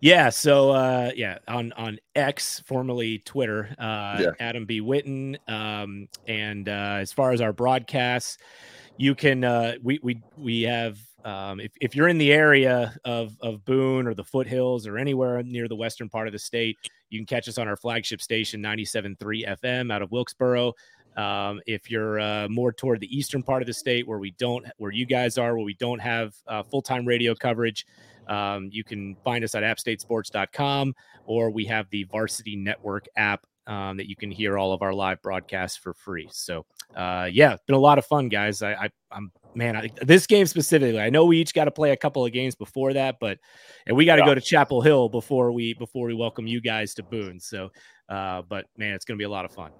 Yeah, 0.00 0.30
so 0.30 0.70
uh, 0.70 1.12
yeah, 1.14 1.38
on 1.46 1.72
on 1.74 2.00
X, 2.16 2.60
formerly 2.66 3.18
Twitter, 3.20 3.74
uh, 3.78 4.18
yeah. 4.20 4.30
Adam 4.40 4.64
B. 4.64 4.80
Witten. 4.80 5.36
Um, 5.48 6.08
and 6.26 6.68
uh, 6.68 6.98
as 7.00 7.12
far 7.12 7.30
as 7.30 7.40
our 7.40 7.52
broadcasts, 7.52 8.38
you 8.96 9.14
can 9.14 9.44
uh, 9.44 9.74
we 9.82 10.00
we 10.02 10.20
we 10.36 10.62
have 10.62 10.98
um, 11.24 11.60
if, 11.60 11.72
if 11.80 11.96
you're 11.96 12.08
in 12.08 12.18
the 12.18 12.32
area 12.32 12.96
of, 13.04 13.36
of 13.40 13.64
Boone 13.64 14.06
or 14.06 14.14
the 14.14 14.24
foothills 14.24 14.86
or 14.86 14.98
anywhere 14.98 15.42
near 15.42 15.68
the 15.68 15.76
western 15.76 16.08
part 16.08 16.28
of 16.28 16.32
the 16.32 16.38
state, 16.38 16.78
you 17.10 17.18
can 17.18 17.26
catch 17.26 17.48
us 17.48 17.58
on 17.58 17.66
our 17.66 17.76
flagship 17.76 18.22
station, 18.22 18.62
97.3 18.62 19.16
FM 19.60 19.92
out 19.92 20.02
of 20.02 20.10
Wilkesboro. 20.12 20.74
Um, 21.16 21.60
if 21.66 21.90
you're 21.90 22.20
uh, 22.20 22.48
more 22.48 22.72
toward 22.72 23.00
the 23.00 23.16
eastern 23.16 23.42
part 23.42 23.62
of 23.62 23.66
the 23.66 23.74
state 23.74 24.06
where 24.06 24.18
we 24.18 24.30
don't, 24.32 24.64
where 24.76 24.92
you 24.92 25.04
guys 25.04 25.36
are, 25.36 25.56
where 25.56 25.64
we 25.64 25.74
don't 25.74 25.98
have 25.98 26.34
uh, 26.46 26.62
full 26.62 26.82
time 26.82 27.04
radio 27.04 27.34
coverage, 27.34 27.86
um, 28.28 28.68
you 28.70 28.84
can 28.84 29.16
find 29.24 29.42
us 29.42 29.54
at 29.54 29.64
appstatesports.com 29.64 30.94
or 31.26 31.50
we 31.50 31.64
have 31.64 31.90
the 31.90 32.04
Varsity 32.04 32.54
Network 32.54 33.06
app 33.16 33.44
um, 33.68 33.98
that 33.98 34.08
you 34.08 34.16
can 34.16 34.30
hear 34.30 34.58
all 34.58 34.72
of 34.72 34.82
our 34.82 34.92
live 34.92 35.22
broadcasts 35.22 35.76
for 35.76 35.94
free. 35.94 36.28
So, 36.32 36.66
uh, 36.96 37.28
yeah, 37.30 37.52
it's 37.52 37.62
been 37.64 37.76
a 37.76 37.80
lot 37.80 37.98
of 37.98 38.06
fun, 38.06 38.28
guys. 38.28 38.62
I, 38.62 38.72
I 38.72 38.90
am 39.12 39.30
man, 39.54 39.76
I, 39.76 39.90
this 40.02 40.26
game 40.26 40.46
specifically, 40.46 41.00
I 41.00 41.10
know 41.10 41.26
we 41.26 41.38
each 41.38 41.52
got 41.52 41.66
to 41.66 41.70
play 41.70 41.90
a 41.90 41.96
couple 41.96 42.24
of 42.24 42.32
games 42.32 42.54
before 42.54 42.94
that, 42.94 43.16
but 43.20 43.38
and 43.86 43.96
we 43.96 44.04
got 44.04 44.16
to 44.16 44.22
yeah. 44.22 44.26
go 44.26 44.34
to 44.34 44.40
Chapel 44.40 44.80
Hill 44.80 45.08
before 45.08 45.52
we 45.52 45.74
before 45.74 46.06
we 46.06 46.14
welcome 46.14 46.46
you 46.46 46.60
guys 46.60 46.94
to 46.94 47.02
Boone. 47.02 47.38
So, 47.38 47.70
uh, 48.08 48.42
but 48.48 48.66
man, 48.76 48.94
it's 48.94 49.04
going 49.04 49.16
to 49.16 49.20
be 49.20 49.26
a 49.26 49.30
lot 49.30 49.44
of 49.44 49.52
fun. 49.52 49.72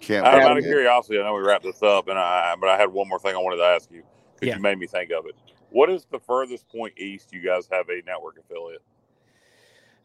Can't 0.00 0.26
out, 0.26 0.42
out 0.42 0.58
of 0.58 0.64
curiosity, 0.64 1.20
I 1.20 1.22
know 1.22 1.34
we 1.34 1.42
wrapped 1.42 1.62
this 1.62 1.82
up, 1.82 2.08
and 2.08 2.18
I 2.18 2.56
but 2.58 2.68
I 2.68 2.76
had 2.76 2.92
one 2.92 3.08
more 3.08 3.20
thing 3.20 3.36
I 3.36 3.38
wanted 3.38 3.58
to 3.58 3.64
ask 3.64 3.90
you 3.90 4.02
because 4.34 4.48
yeah. 4.48 4.56
you 4.56 4.62
made 4.62 4.78
me 4.78 4.88
think 4.88 5.12
of 5.12 5.26
it. 5.26 5.36
What 5.70 5.90
is 5.90 6.06
the 6.10 6.18
furthest 6.18 6.68
point 6.68 6.92
east 6.98 7.32
you 7.32 7.40
guys 7.40 7.68
have 7.70 7.88
a 7.88 8.02
network 8.04 8.36
affiliate? 8.38 8.82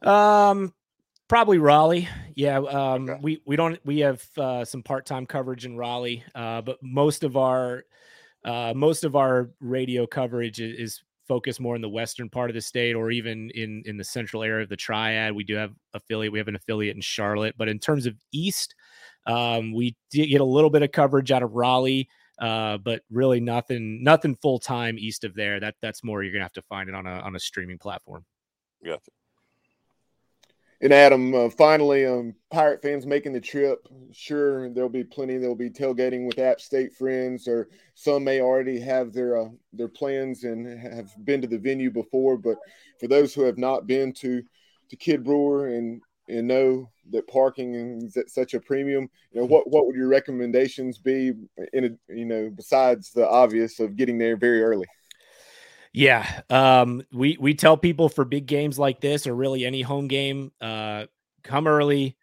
Um, 0.03 0.73
Probably 1.27 1.57
Raleigh. 1.57 2.07
Yeah. 2.35 2.57
Um, 2.57 3.09
okay. 3.09 3.19
we, 3.21 3.41
we 3.45 3.55
don't, 3.55 3.79
we 3.85 3.99
have 3.99 4.23
uh, 4.37 4.63
some 4.63 4.81
part 4.81 5.05
time 5.05 5.25
coverage 5.25 5.65
in 5.65 5.75
Raleigh, 5.75 6.23
uh, 6.35 6.61
but 6.61 6.77
most 6.81 7.23
of 7.23 7.35
our, 7.35 7.83
uh, 8.45 8.73
most 8.75 9.03
of 9.03 9.15
our 9.15 9.49
radio 9.59 10.07
coverage 10.07 10.61
is, 10.61 10.79
is 10.79 11.03
focused 11.27 11.59
more 11.59 11.75
in 11.75 11.81
the 11.81 11.89
western 11.89 12.29
part 12.29 12.49
of 12.49 12.53
the 12.53 12.61
state 12.61 12.95
or 12.95 13.11
even 13.11 13.51
in 13.53 13.83
in 13.85 13.97
the 13.97 14.03
central 14.03 14.43
area 14.43 14.63
of 14.63 14.69
the 14.69 14.75
triad 14.75 15.33
we 15.33 15.43
do 15.43 15.55
have 15.55 15.73
affiliate 15.93 16.31
we 16.31 16.39
have 16.39 16.47
an 16.47 16.55
affiliate 16.55 16.95
in 16.95 17.01
charlotte 17.01 17.53
but 17.57 17.67
in 17.67 17.77
terms 17.77 18.05
of 18.05 18.15
east 18.31 18.75
um, 19.25 19.73
we 19.73 19.95
did 20.09 20.27
get 20.27 20.39
a 20.39 20.45
little 20.45 20.69
bit 20.69 20.83
of 20.83 20.91
coverage 20.91 21.31
out 21.31 21.43
of 21.43 21.51
raleigh 21.53 22.07
uh, 22.39 22.77
but 22.77 23.01
really 23.11 23.39
nothing 23.39 24.03
nothing 24.03 24.35
full 24.35 24.59
time 24.59 24.97
east 24.97 25.23
of 25.23 25.35
there 25.35 25.59
that 25.59 25.75
that's 25.81 26.03
more 26.03 26.23
you're 26.23 26.31
gonna 26.31 26.43
have 26.43 26.53
to 26.53 26.61
find 26.63 26.87
it 26.87 26.95
on 26.95 27.05
a 27.05 27.19
on 27.19 27.35
a 27.35 27.39
streaming 27.39 27.77
platform 27.77 28.23
Gotcha. 28.85 29.11
And 30.79 30.93
Adam, 30.93 31.33
uh, 31.33 31.49
finally, 31.49 32.05
um, 32.05 32.35
Pirate 32.51 32.83
fans 32.83 33.07
making 33.07 33.33
the 33.33 33.41
trip. 33.41 33.87
Sure, 34.11 34.69
there'll 34.69 34.89
be 34.89 35.03
plenty. 35.03 35.37
There'll 35.37 35.55
be 35.55 35.71
tailgating 35.71 36.27
with 36.27 36.37
App 36.37 36.61
State 36.61 36.93
friends, 36.93 37.47
or 37.47 37.67
some 37.95 38.23
may 38.23 38.41
already 38.41 38.79
have 38.79 39.11
their 39.11 39.37
uh, 39.37 39.49
their 39.73 39.87
plans 39.87 40.43
and 40.43 40.79
have 40.79 41.09
been 41.25 41.41
to 41.41 41.47
the 41.47 41.57
venue 41.57 41.89
before. 41.89 42.37
But 42.37 42.57
for 42.99 43.07
those 43.07 43.33
who 43.33 43.41
have 43.41 43.57
not 43.57 43.87
been 43.87 44.13
to 44.13 44.43
to 44.89 44.95
Kidd 44.95 45.23
Brewer 45.23 45.67
and 45.67 46.01
and 46.29 46.47
know 46.47 46.89
that 47.11 47.27
parking 47.27 47.73
is 48.03 48.15
at 48.15 48.29
such 48.29 48.53
a 48.53 48.59
premium, 48.59 49.09
you 49.31 49.41
know 49.41 49.47
what 49.47 49.67
what 49.67 49.87
would 49.87 49.95
your 49.95 50.09
recommendations 50.09 50.99
be? 50.99 51.33
In 51.73 51.85
a, 51.85 52.13
you 52.13 52.25
know, 52.25 52.51
besides 52.55 53.11
the 53.11 53.27
obvious 53.27 53.79
of 53.79 53.95
getting 53.95 54.19
there 54.19 54.37
very 54.37 54.61
early. 54.61 54.85
Yeah, 55.97 56.41
um, 56.51 57.01
we 57.11 57.37
we 57.39 57.55
tell 57.55 57.75
people 57.75 58.07
for 58.07 58.23
big 58.23 58.45
games 58.45 58.77
like 58.77 59.01
this, 59.01 59.25
or 59.25 59.33
really 59.33 59.65
any 59.65 59.81
home 59.81 60.07
game, 60.07 60.51
uh, 60.61 61.05
come 61.43 61.67
early, 61.67 62.15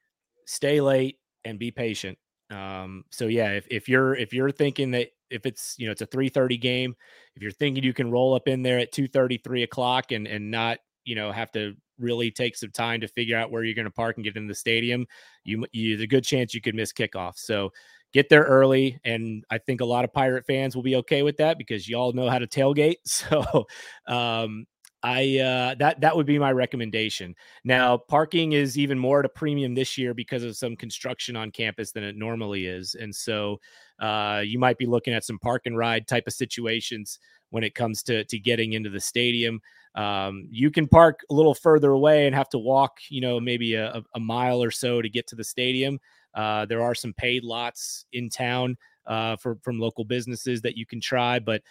stay 0.46 0.80
late, 0.80 1.18
and 1.44 1.58
be 1.58 1.72
patient. 1.72 2.16
Um, 2.50 3.04
so 3.10 3.26
yeah, 3.26 3.50
if, 3.50 3.66
if 3.68 3.88
you're 3.88 4.14
if 4.14 4.32
you're 4.32 4.52
thinking 4.52 4.92
that 4.92 5.08
if 5.28 5.44
it's 5.44 5.74
you 5.76 5.86
know 5.86 5.92
it's 5.92 6.02
a 6.02 6.06
three 6.06 6.28
thirty 6.28 6.56
game, 6.56 6.94
if 7.34 7.42
you're 7.42 7.50
thinking 7.50 7.82
you 7.82 7.92
can 7.92 8.12
roll 8.12 8.32
up 8.34 8.46
in 8.46 8.62
there 8.62 8.78
at 8.78 8.92
two 8.92 9.08
thirty, 9.08 9.38
three 9.38 9.64
o'clock, 9.64 10.12
and 10.12 10.28
and 10.28 10.52
not 10.52 10.78
you 11.04 11.16
know 11.16 11.32
have 11.32 11.50
to 11.52 11.74
really 11.98 12.30
take 12.30 12.54
some 12.56 12.70
time 12.70 13.00
to 13.00 13.08
figure 13.08 13.36
out 13.36 13.50
where 13.50 13.64
you're 13.64 13.74
going 13.74 13.86
to 13.86 13.90
park 13.90 14.16
and 14.16 14.24
get 14.24 14.36
in 14.36 14.46
the 14.46 14.54
stadium, 14.54 15.04
you 15.42 15.66
you 15.72 15.96
there's 15.96 16.04
a 16.04 16.06
good 16.06 16.24
chance 16.24 16.54
you 16.54 16.60
could 16.60 16.76
miss 16.76 16.92
kickoff. 16.92 17.32
So 17.38 17.72
get 18.14 18.28
there 18.30 18.44
early. 18.44 18.98
And 19.04 19.44
I 19.50 19.58
think 19.58 19.82
a 19.82 19.84
lot 19.84 20.04
of 20.04 20.12
Pirate 20.12 20.46
fans 20.46 20.74
will 20.74 20.82
be 20.82 20.96
okay 20.96 21.22
with 21.22 21.36
that 21.38 21.58
because 21.58 21.88
y'all 21.88 22.12
know 22.12 22.30
how 22.30 22.38
to 22.38 22.46
tailgate. 22.46 22.96
So, 23.04 23.66
um, 24.06 24.66
I 25.02 25.38
uh, 25.38 25.74
that 25.80 26.00
that 26.00 26.16
would 26.16 26.24
be 26.24 26.38
my 26.38 26.50
recommendation. 26.50 27.34
Now, 27.62 27.98
parking 27.98 28.52
is 28.52 28.78
even 28.78 28.98
more 28.98 29.20
at 29.20 29.26
a 29.26 29.28
premium 29.28 29.74
this 29.74 29.98
year 29.98 30.14
because 30.14 30.42
of 30.42 30.56
some 30.56 30.76
construction 30.76 31.36
on 31.36 31.50
campus 31.50 31.92
than 31.92 32.02
it 32.02 32.16
normally 32.16 32.64
is, 32.64 32.94
and 32.94 33.14
so 33.14 33.60
uh, 33.98 34.40
you 34.42 34.58
might 34.58 34.78
be 34.78 34.86
looking 34.86 35.12
at 35.12 35.22
some 35.22 35.38
park 35.38 35.66
and 35.66 35.76
ride 35.76 36.08
type 36.08 36.26
of 36.26 36.32
situations 36.32 37.18
when 37.50 37.62
it 37.62 37.74
comes 37.74 38.02
to 38.04 38.24
to 38.24 38.38
getting 38.38 38.72
into 38.72 38.88
the 38.88 39.00
stadium. 39.00 39.60
Um, 39.94 40.48
you 40.50 40.70
can 40.70 40.88
park 40.88 41.20
a 41.30 41.34
little 41.34 41.54
further 41.54 41.90
away 41.90 42.26
and 42.26 42.34
have 42.34 42.48
to 42.48 42.58
walk, 42.58 42.96
you 43.10 43.20
know, 43.20 43.38
maybe 43.38 43.74
a, 43.74 44.02
a 44.14 44.20
mile 44.20 44.62
or 44.62 44.70
so 44.70 45.02
to 45.02 45.08
get 45.10 45.26
to 45.28 45.36
the 45.36 45.44
stadium. 45.44 46.00
Uh, 46.34 46.66
there 46.66 46.82
are 46.82 46.94
some 46.94 47.12
paid 47.14 47.44
lots 47.44 48.06
in 48.12 48.28
town 48.28 48.76
uh, 49.06 49.36
for 49.36 49.56
from 49.62 49.78
local 49.78 50.04
businesses 50.04 50.62
that 50.62 50.76
you 50.76 50.86
can 50.86 51.00
try, 51.00 51.38
but 51.38 51.62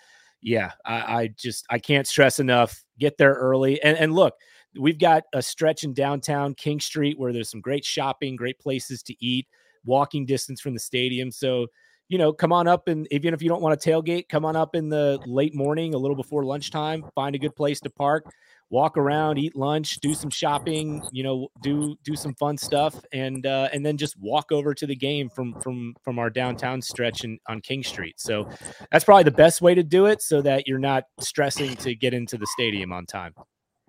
yeah, 0.41 0.71
I, 0.85 0.95
I, 0.95 1.27
just 1.37 1.65
I 1.69 1.79
can't 1.79 2.07
stress 2.07 2.39
enough. 2.39 2.83
Get 2.99 3.17
there 3.17 3.33
early 3.33 3.81
and 3.81 3.97
and 3.97 4.13
look, 4.13 4.35
we've 4.79 4.99
got 4.99 5.23
a 5.33 5.41
stretch 5.41 5.83
in 5.83 5.93
downtown 5.93 6.53
King 6.53 6.79
Street 6.79 7.17
where 7.17 7.33
there's 7.33 7.49
some 7.49 7.61
great 7.61 7.85
shopping, 7.85 8.35
great 8.35 8.59
places 8.59 9.01
to 9.03 9.25
eat, 9.25 9.47
walking 9.85 10.25
distance 10.25 10.61
from 10.61 10.73
the 10.73 10.79
stadium. 10.79 11.31
So 11.31 11.67
you 12.09 12.17
know, 12.17 12.33
come 12.33 12.51
on 12.51 12.67
up 12.67 12.87
and 12.89 13.07
even 13.11 13.33
if 13.33 13.41
you 13.41 13.49
don't 13.49 13.61
want 13.61 13.79
to 13.79 13.89
tailgate, 13.89 14.29
come 14.29 14.45
on 14.45 14.55
up 14.55 14.75
in 14.75 14.89
the 14.89 15.19
late 15.25 15.55
morning, 15.55 15.93
a 15.93 15.97
little 15.97 16.17
before 16.17 16.43
lunchtime, 16.43 17.03
find 17.15 17.35
a 17.35 17.39
good 17.39 17.55
place 17.55 17.79
to 17.79 17.89
park 17.89 18.25
walk 18.73 18.97
around, 18.97 19.37
eat 19.37 19.55
lunch, 19.55 19.99
do 19.99 20.15
some 20.15 20.31
shopping, 20.31 21.01
you 21.11 21.21
know, 21.21 21.47
do 21.61 21.95
do 22.03 22.15
some 22.15 22.33
fun 22.33 22.57
stuff, 22.57 22.95
and 23.13 23.45
uh, 23.45 23.69
and 23.71 23.85
then 23.85 23.97
just 23.97 24.19
walk 24.19 24.51
over 24.51 24.73
to 24.73 24.87
the 24.87 24.95
game 24.95 25.29
from 25.29 25.53
from 25.61 25.95
from 26.03 26.17
our 26.17 26.31
downtown 26.31 26.81
stretch 26.81 27.23
in, 27.23 27.37
on 27.47 27.61
King 27.61 27.83
Street. 27.83 28.19
So 28.19 28.49
that's 28.91 29.05
probably 29.05 29.23
the 29.23 29.31
best 29.31 29.61
way 29.61 29.75
to 29.75 29.83
do 29.83 30.07
it, 30.07 30.23
so 30.23 30.41
that 30.41 30.67
you're 30.67 30.79
not 30.79 31.03
stressing 31.19 31.75
to 31.77 31.95
get 31.95 32.15
into 32.15 32.35
the 32.35 32.47
stadium 32.47 32.91
on 32.91 33.05
time. 33.05 33.35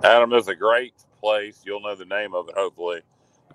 Adam, 0.03 0.28
there's 0.28 0.49
a 0.49 0.55
great 0.55 0.93
place. 1.18 1.62
You'll 1.64 1.80
know 1.80 1.97
the 1.97 2.05
name 2.05 2.35
of 2.35 2.49
it 2.49 2.55
hopefully. 2.55 3.01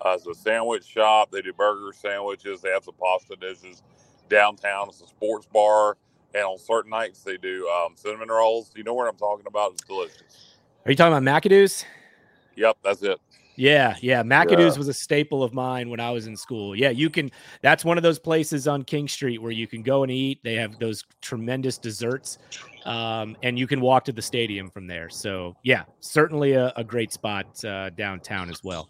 Uh, 0.04 0.16
it's 0.16 0.26
a 0.26 0.34
sandwich 0.34 0.84
shop. 0.84 1.30
They 1.30 1.42
do 1.42 1.52
burgers, 1.52 1.98
sandwiches. 1.98 2.60
They 2.60 2.70
have 2.70 2.82
some 2.82 2.94
pasta 3.00 3.36
dishes 3.36 3.82
downtown. 4.28 4.88
It's 4.88 5.00
a 5.00 5.06
sports 5.06 5.46
bar, 5.46 5.96
and 6.34 6.42
on 6.42 6.58
certain 6.58 6.90
nights 6.90 7.22
they 7.22 7.36
do 7.36 7.68
um, 7.68 7.94
cinnamon 7.94 8.28
rolls. 8.28 8.72
You 8.74 8.82
know 8.82 8.94
what 8.94 9.08
I'm 9.08 9.16
talking 9.16 9.46
about? 9.46 9.72
It's 9.72 9.84
delicious. 9.84 10.49
Are 10.84 10.90
you 10.90 10.96
talking 10.96 11.16
about 11.16 11.42
McAdoo's? 11.42 11.84
Yep, 12.56 12.78
that's 12.82 13.02
it. 13.02 13.20
Yeah, 13.56 13.96
yeah. 14.00 14.22
McAdoo's 14.22 14.74
yeah. 14.74 14.78
was 14.78 14.88
a 14.88 14.94
staple 14.94 15.42
of 15.42 15.52
mine 15.52 15.90
when 15.90 16.00
I 16.00 16.10
was 16.10 16.26
in 16.26 16.34
school. 16.34 16.74
Yeah, 16.74 16.88
you 16.88 17.10
can. 17.10 17.30
That's 17.60 17.84
one 17.84 17.98
of 17.98 18.02
those 18.02 18.18
places 18.18 18.66
on 18.66 18.84
King 18.84 19.06
Street 19.06 19.42
where 19.42 19.52
you 19.52 19.66
can 19.66 19.82
go 19.82 20.02
and 20.02 20.10
eat. 20.10 20.40
They 20.42 20.54
have 20.54 20.78
those 20.78 21.04
tremendous 21.20 21.76
desserts, 21.76 22.38
um, 22.86 23.36
and 23.42 23.58
you 23.58 23.66
can 23.66 23.82
walk 23.82 24.04
to 24.06 24.12
the 24.12 24.22
stadium 24.22 24.70
from 24.70 24.86
there. 24.86 25.10
So, 25.10 25.54
yeah, 25.62 25.84
certainly 26.00 26.54
a, 26.54 26.72
a 26.76 26.84
great 26.84 27.12
spot 27.12 27.62
uh, 27.62 27.90
downtown 27.90 28.48
as 28.48 28.64
well. 28.64 28.88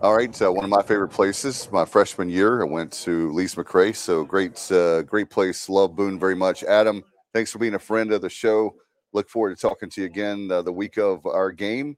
All 0.00 0.16
right, 0.16 0.34
so 0.34 0.50
one 0.50 0.64
of 0.64 0.70
my 0.70 0.82
favorite 0.82 1.08
places. 1.08 1.68
My 1.70 1.84
freshman 1.84 2.30
year, 2.30 2.62
I 2.62 2.64
went 2.64 2.92
to 3.04 3.30
Lees 3.32 3.56
McRae. 3.56 3.94
So 3.94 4.24
great, 4.24 4.72
uh, 4.72 5.02
great 5.02 5.28
place. 5.28 5.68
Love 5.68 5.94
Boone 5.96 6.18
very 6.18 6.36
much. 6.36 6.64
Adam, 6.64 7.04
thanks 7.34 7.50
for 7.50 7.58
being 7.58 7.74
a 7.74 7.78
friend 7.78 8.12
of 8.12 8.22
the 8.22 8.30
show. 8.30 8.74
Look 9.12 9.28
forward 9.28 9.56
to 9.56 9.60
talking 9.60 9.88
to 9.90 10.00
you 10.02 10.06
again 10.06 10.50
uh, 10.50 10.62
the 10.62 10.72
week 10.72 10.98
of 10.98 11.24
our 11.26 11.50
game. 11.50 11.96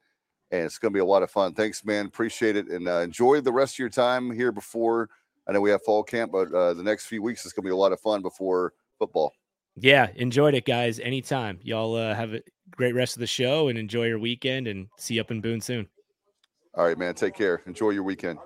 And 0.53 0.65
it's 0.65 0.79
going 0.79 0.93
to 0.93 0.97
be 0.97 1.01
a 1.01 1.05
lot 1.05 1.23
of 1.23 1.31
fun. 1.31 1.55
Thanks, 1.55 1.85
man. 1.85 2.07
Appreciate 2.07 2.57
it. 2.57 2.69
And 2.69 2.89
uh, 2.89 2.99
enjoy 2.99 3.41
the 3.41 3.53
rest 3.53 3.75
of 3.75 3.79
your 3.79 3.89
time 3.89 4.31
here 4.31 4.53
before. 4.53 5.09
I 5.49 5.53
know 5.53 5.61
we 5.61 5.71
have 5.71 5.83
fall 5.83 6.03
camp, 6.03 6.33
but 6.33 6.53
uh, 6.53 6.75
the 6.75 6.83
next 6.83 7.07
few 7.07 7.23
weeks 7.23 7.47
is 7.47 7.53
going 7.53 7.63
to 7.65 7.69
be 7.69 7.73
a 7.73 7.77
lot 7.77 7.93
of 7.93 8.01
fun 8.01 8.23
before 8.23 8.73
football. 8.99 9.33
Yeah, 9.77 10.09
enjoyed 10.17 10.55
it, 10.55 10.65
guys. 10.65 10.99
Anytime. 10.99 11.61
Y'all 11.63 11.95
uh, 11.95 12.15
have 12.15 12.35
a 12.35 12.43
great 12.71 12.95
rest 12.95 13.17
of 13.17 13.21
the 13.21 13.27
show 13.27 13.69
and 13.69 13.79
enjoy 13.79 14.07
your 14.07 14.19
weekend 14.19 14.67
and 14.67 14.89
see 14.97 15.15
you 15.15 15.21
up 15.21 15.31
in 15.31 15.41
Boone 15.41 15.61
soon. 15.61 15.89
All 16.75 16.85
right, 16.85 16.99
man. 16.99 17.15
Take 17.15 17.35
care. 17.35 17.63
Enjoy 17.67 17.91
your 17.91 18.03
weekend. 18.03 18.39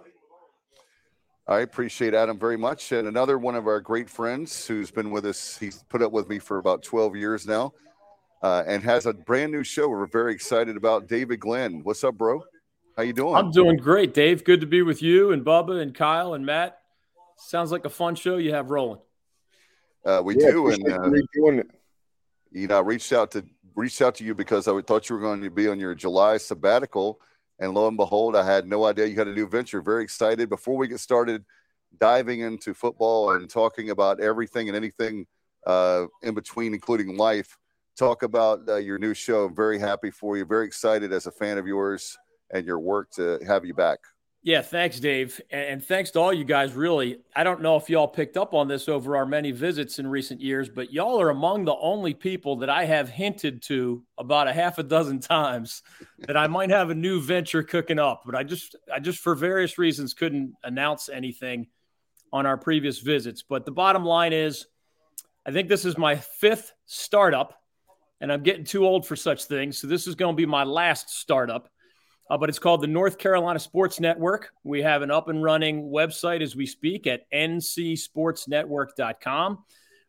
I 1.47 1.61
appreciate 1.61 2.15
Adam 2.15 2.39
very 2.39 2.57
much. 2.57 2.93
And 2.93 3.07
another 3.07 3.39
one 3.39 3.55
of 3.55 3.67
our 3.67 3.81
great 3.81 4.09
friends 4.09 4.67
who's 4.67 4.91
been 4.91 5.11
with 5.11 5.27
us, 5.27 5.59
he's 5.59 5.83
put 5.91 6.03
up 6.03 6.13
with 6.13 6.29
me 6.29 6.39
for 6.39 6.59
about 6.59 6.83
12 6.83 7.17
years 7.17 7.47
now 7.47 7.73
uh, 8.45 8.63
and 8.67 8.83
has 8.85 9.07
a 9.07 9.15
brand 9.15 9.51
new 9.51 9.65
show 9.65 9.89
we're 9.89 10.05
very 10.05 10.35
excited 10.35 10.77
about. 10.77 11.09
David 11.09 11.41
Glenn, 11.41 11.81
what's 11.83 12.05
up, 12.05 12.19
bro? 12.19 12.45
How 12.95 13.03
you 13.03 13.15
doing? 13.15 13.35
I'm 13.35 13.51
doing 13.51 13.79
great, 13.79 14.13
Dave. 14.13 14.45
Good 14.45 14.61
to 14.61 14.67
be 14.67 14.83
with 14.83 15.01
you 15.01 15.33
and 15.33 15.43
Bubba 15.43 15.81
and 15.81 15.95
Kyle 15.95 16.35
and 16.35 16.45
Matt. 16.45 16.79
Sounds 17.39 17.73
like 17.73 17.87
a 17.87 17.89
fun 17.89 18.15
show 18.15 18.37
you 18.37 18.53
have 18.53 18.71
rolling. 18.71 19.01
Uh, 20.05 20.21
we 20.23 20.37
yeah, 20.39 20.51
do, 20.51 20.69
and 20.69 20.93
uh, 20.93 21.09
doing 21.33 21.61
it. 21.61 21.71
You 22.53 22.67
know, 22.67 22.77
I 22.77 22.81
reached 22.81 23.15
out 23.15 23.31
to 23.31 23.47
reached 23.75 24.03
out 24.03 24.15
to 24.17 24.25
you 24.25 24.35
because 24.35 24.69
I 24.69 24.79
thought 24.83 25.09
you 25.09 25.17
were 25.17 25.23
going 25.23 25.41
to 25.41 25.51
be 25.51 25.67
on 25.67 25.81
your 25.81 25.95
July 25.95 26.37
sabbatical, 26.37 27.21
and 27.59 27.73
lo 27.73 27.89
and 27.89 27.97
behold, 27.97 28.37
I 28.37 28.45
had 28.45 28.69
no 28.69 28.85
idea 28.85 29.07
you 29.07 29.17
had 29.17 29.27
a 29.27 29.33
new 29.33 29.49
venture. 29.49 29.81
Very 29.81 30.05
excited. 30.05 30.51
Before 30.51 30.77
we 30.77 30.87
get 30.87 31.01
started 31.01 31.47
diving 31.99 32.41
into 32.41 32.75
football 32.75 33.33
and 33.33 33.49
talking 33.49 33.89
about 33.89 34.21
everything 34.21 34.69
and 34.69 34.77
anything 34.77 35.27
uh, 35.67 36.05
in 36.23 36.35
between, 36.35 36.75
including 36.75 37.17
life, 37.17 37.57
talk 37.97 38.23
about 38.23 38.69
uh, 38.69 38.77
your 38.77 38.99
new 38.99 39.15
show. 39.15 39.45
I'm 39.45 39.55
very 39.55 39.79
happy 39.79 40.11
for 40.11 40.37
you. 40.37 40.45
Very 40.45 40.67
excited 40.67 41.13
as 41.13 41.27
a 41.27 41.31
fan 41.31 41.59
of 41.59 41.67
yours 41.67 42.17
and 42.53 42.67
your 42.67 42.79
work 42.79 43.11
to 43.13 43.39
have 43.47 43.65
you 43.65 43.75
back. 43.75 43.99
Yeah, 44.45 44.61
thanks, 44.61 45.01
Dave. 45.01 45.41
And 45.51 45.83
thanks 45.83 46.11
to 46.11 46.21
all 46.21 46.31
you 46.31 46.45
guys, 46.45 46.75
really. 46.75 47.17
I 47.35 47.45
don't 47.45 47.63
know 47.63 47.77
if 47.77 47.89
y'all 47.89 48.07
picked 48.07 48.37
up 48.37 48.53
on 48.53 48.69
this 48.69 48.91
over 48.91 49.17
our 49.17 49.25
many 49.25 49.53
visits 49.53 49.99
in 49.99 50.07
recent 50.07 50.39
years, 50.43 50.69
but 50.69 50.93
y'all 50.93 51.19
are 51.19 51.31
among 51.31 51.65
the 51.65 51.75
only 51.77 52.13
people 52.13 52.57
that 52.57 52.69
I 52.69 52.85
have 52.85 53.09
hinted 53.09 53.63
to 53.63 54.05
about 54.19 54.47
a 54.47 54.53
half 54.53 54.77
a 54.77 54.83
dozen 54.83 55.21
times 55.21 55.83
that 56.19 56.37
I 56.37 56.47
might 56.47 56.69
have 56.69 56.91
a 56.91 56.95
new 56.95 57.23
venture 57.23 57.63
cooking 57.63 57.99
up. 57.99 58.25
But 58.27 58.35
I 58.35 58.43
just, 58.43 58.77
I 58.93 59.01
just, 59.01 59.21
for 59.21 59.35
various 59.35 59.79
reasons, 59.79 60.13
couldn't 60.13 60.53
announce 60.63 61.09
anything 61.09 61.69
on 62.31 62.45
our 62.45 62.59
previous 62.59 62.99
visits. 62.99 63.43
But 63.43 63.65
the 63.65 63.73
bottom 63.73 64.05
line 64.05 64.35
is, 64.35 64.67
I 65.47 65.53
think 65.53 65.71
this 65.71 65.87
is 65.87 65.97
my 65.97 66.17
fifth 66.17 66.75
startup 66.85 67.59
and 68.21 68.33
I'm 68.33 68.43
getting 68.43 68.65
too 68.65 68.87
old 68.87 69.07
for 69.07 69.17
such 69.17 69.45
things. 69.45 69.79
So 69.79 69.87
this 69.87 70.07
is 70.07 70.15
going 70.15 70.35
to 70.35 70.37
be 70.37 70.47
my 70.47 70.65
last 70.65 71.11
startup. 71.11 71.69
Uh, 72.31 72.39
but 72.39 72.49
it's 72.49 72.59
called 72.59 72.81
the 72.81 72.87
North 72.87 73.19
Carolina 73.19 73.59
Sports 73.59 74.01
Network. 74.01 74.51
We 74.65 74.81
have 74.81 75.03
an 75.03 75.11
up 75.11 75.29
and 75.29 75.43
running 75.43 75.91
website 75.91 76.41
as 76.41 76.57
we 76.57 76.65
speak 76.65 77.07
at 77.07 77.31
ncsportsnetwork.com. 77.31 79.59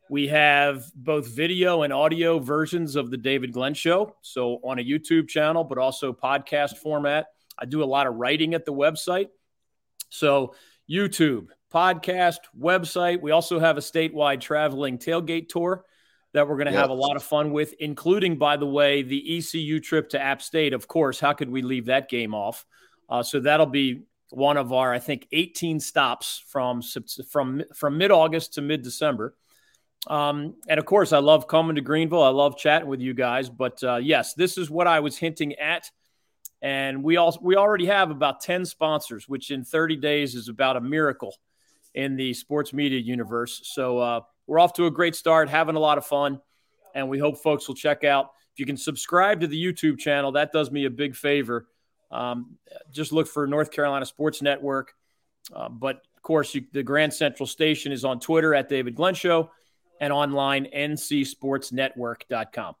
We 0.08 0.28
have 0.28 0.84
both 0.94 1.26
video 1.26 1.82
and 1.82 1.92
audio 1.92 2.38
versions 2.38 2.96
of 2.96 3.10
the 3.10 3.18
David 3.18 3.52
Glenn 3.52 3.74
Show. 3.74 4.14
So 4.22 4.60
on 4.64 4.78
a 4.78 4.82
YouTube 4.82 5.28
channel, 5.28 5.64
but 5.64 5.76
also 5.78 6.12
podcast 6.12 6.76
format. 6.78 7.26
I 7.58 7.64
do 7.66 7.82
a 7.82 7.84
lot 7.84 8.06
of 8.06 8.14
writing 8.14 8.54
at 8.54 8.64
the 8.64 8.72
website. 8.72 9.26
So 10.08 10.54
YouTube, 10.88 11.48
podcast, 11.74 12.38
website. 12.58 13.20
We 13.20 13.32
also 13.32 13.58
have 13.58 13.76
a 13.76 13.80
statewide 13.80 14.40
traveling 14.40 14.98
tailgate 14.98 15.48
tour 15.48 15.84
that 16.36 16.46
we're 16.46 16.56
going 16.56 16.66
to 16.66 16.72
yep. 16.72 16.82
have 16.82 16.90
a 16.90 16.94
lot 16.94 17.16
of 17.16 17.22
fun 17.22 17.50
with, 17.50 17.72
including, 17.80 18.36
by 18.36 18.58
the 18.58 18.66
way, 18.66 19.02
the 19.02 19.38
ECU 19.38 19.80
trip 19.80 20.10
to 20.10 20.20
App 20.20 20.42
State. 20.42 20.74
Of 20.74 20.86
course, 20.86 21.18
how 21.18 21.32
could 21.32 21.48
we 21.48 21.62
leave 21.62 21.86
that 21.86 22.10
game 22.10 22.34
off? 22.34 22.66
Uh, 23.08 23.22
so 23.22 23.40
that'll 23.40 23.64
be 23.64 24.02
one 24.28 24.58
of 24.58 24.70
our, 24.70 24.92
I 24.92 24.98
think, 24.98 25.26
18 25.32 25.80
stops 25.80 26.44
from 26.48 26.82
from 27.30 27.62
from 27.74 27.96
mid 27.96 28.10
August 28.10 28.52
to 28.54 28.60
mid 28.60 28.82
December. 28.82 29.34
Um, 30.08 30.56
and 30.68 30.78
of 30.78 30.84
course, 30.84 31.14
I 31.14 31.20
love 31.20 31.48
coming 31.48 31.76
to 31.76 31.80
Greenville. 31.80 32.22
I 32.22 32.28
love 32.28 32.58
chatting 32.58 32.88
with 32.88 33.00
you 33.00 33.14
guys. 33.14 33.48
But 33.48 33.82
uh, 33.82 33.96
yes, 33.96 34.34
this 34.34 34.58
is 34.58 34.68
what 34.68 34.86
I 34.86 35.00
was 35.00 35.16
hinting 35.16 35.54
at. 35.54 35.90
And 36.60 37.02
we 37.02 37.16
also 37.16 37.40
we 37.42 37.56
already 37.56 37.86
have 37.86 38.10
about 38.10 38.42
10 38.42 38.66
sponsors, 38.66 39.26
which 39.26 39.50
in 39.50 39.64
30 39.64 39.96
days 39.96 40.34
is 40.34 40.48
about 40.48 40.76
a 40.76 40.82
miracle 40.82 41.34
in 41.94 42.14
the 42.14 42.34
sports 42.34 42.74
media 42.74 43.00
universe. 43.00 43.62
So 43.64 43.98
uh, 43.98 44.20
we're 44.46 44.58
off 44.58 44.72
to 44.74 44.86
a 44.86 44.90
great 44.90 45.14
start, 45.14 45.48
having 45.48 45.76
a 45.76 45.80
lot 45.80 45.98
of 45.98 46.06
fun, 46.06 46.40
and 46.94 47.08
we 47.08 47.18
hope 47.18 47.42
folks 47.42 47.68
will 47.68 47.74
check 47.74 48.04
out. 48.04 48.30
If 48.54 48.60
you 48.60 48.66
can 48.66 48.76
subscribe 48.76 49.40
to 49.40 49.46
the 49.46 49.62
YouTube 49.62 49.98
channel, 49.98 50.32
that 50.32 50.52
does 50.52 50.70
me 50.70 50.86
a 50.86 50.90
big 50.90 51.14
favor. 51.14 51.66
Um, 52.10 52.56
just 52.90 53.12
look 53.12 53.28
for 53.28 53.46
North 53.46 53.70
Carolina 53.70 54.06
Sports 54.06 54.42
Network. 54.42 54.94
Uh, 55.52 55.68
but 55.68 56.02
of 56.16 56.22
course, 56.22 56.54
you, 56.54 56.64
the 56.72 56.82
Grand 56.82 57.12
Central 57.12 57.46
Station 57.46 57.92
is 57.92 58.04
on 58.04 58.20
Twitter 58.20 58.54
at 58.54 58.68
David 58.68 58.94
Glenn 58.94 59.14
Show 59.14 59.50
and 60.00 60.12
online 60.12 60.66
ncsportsnetwork.com. 60.74 62.74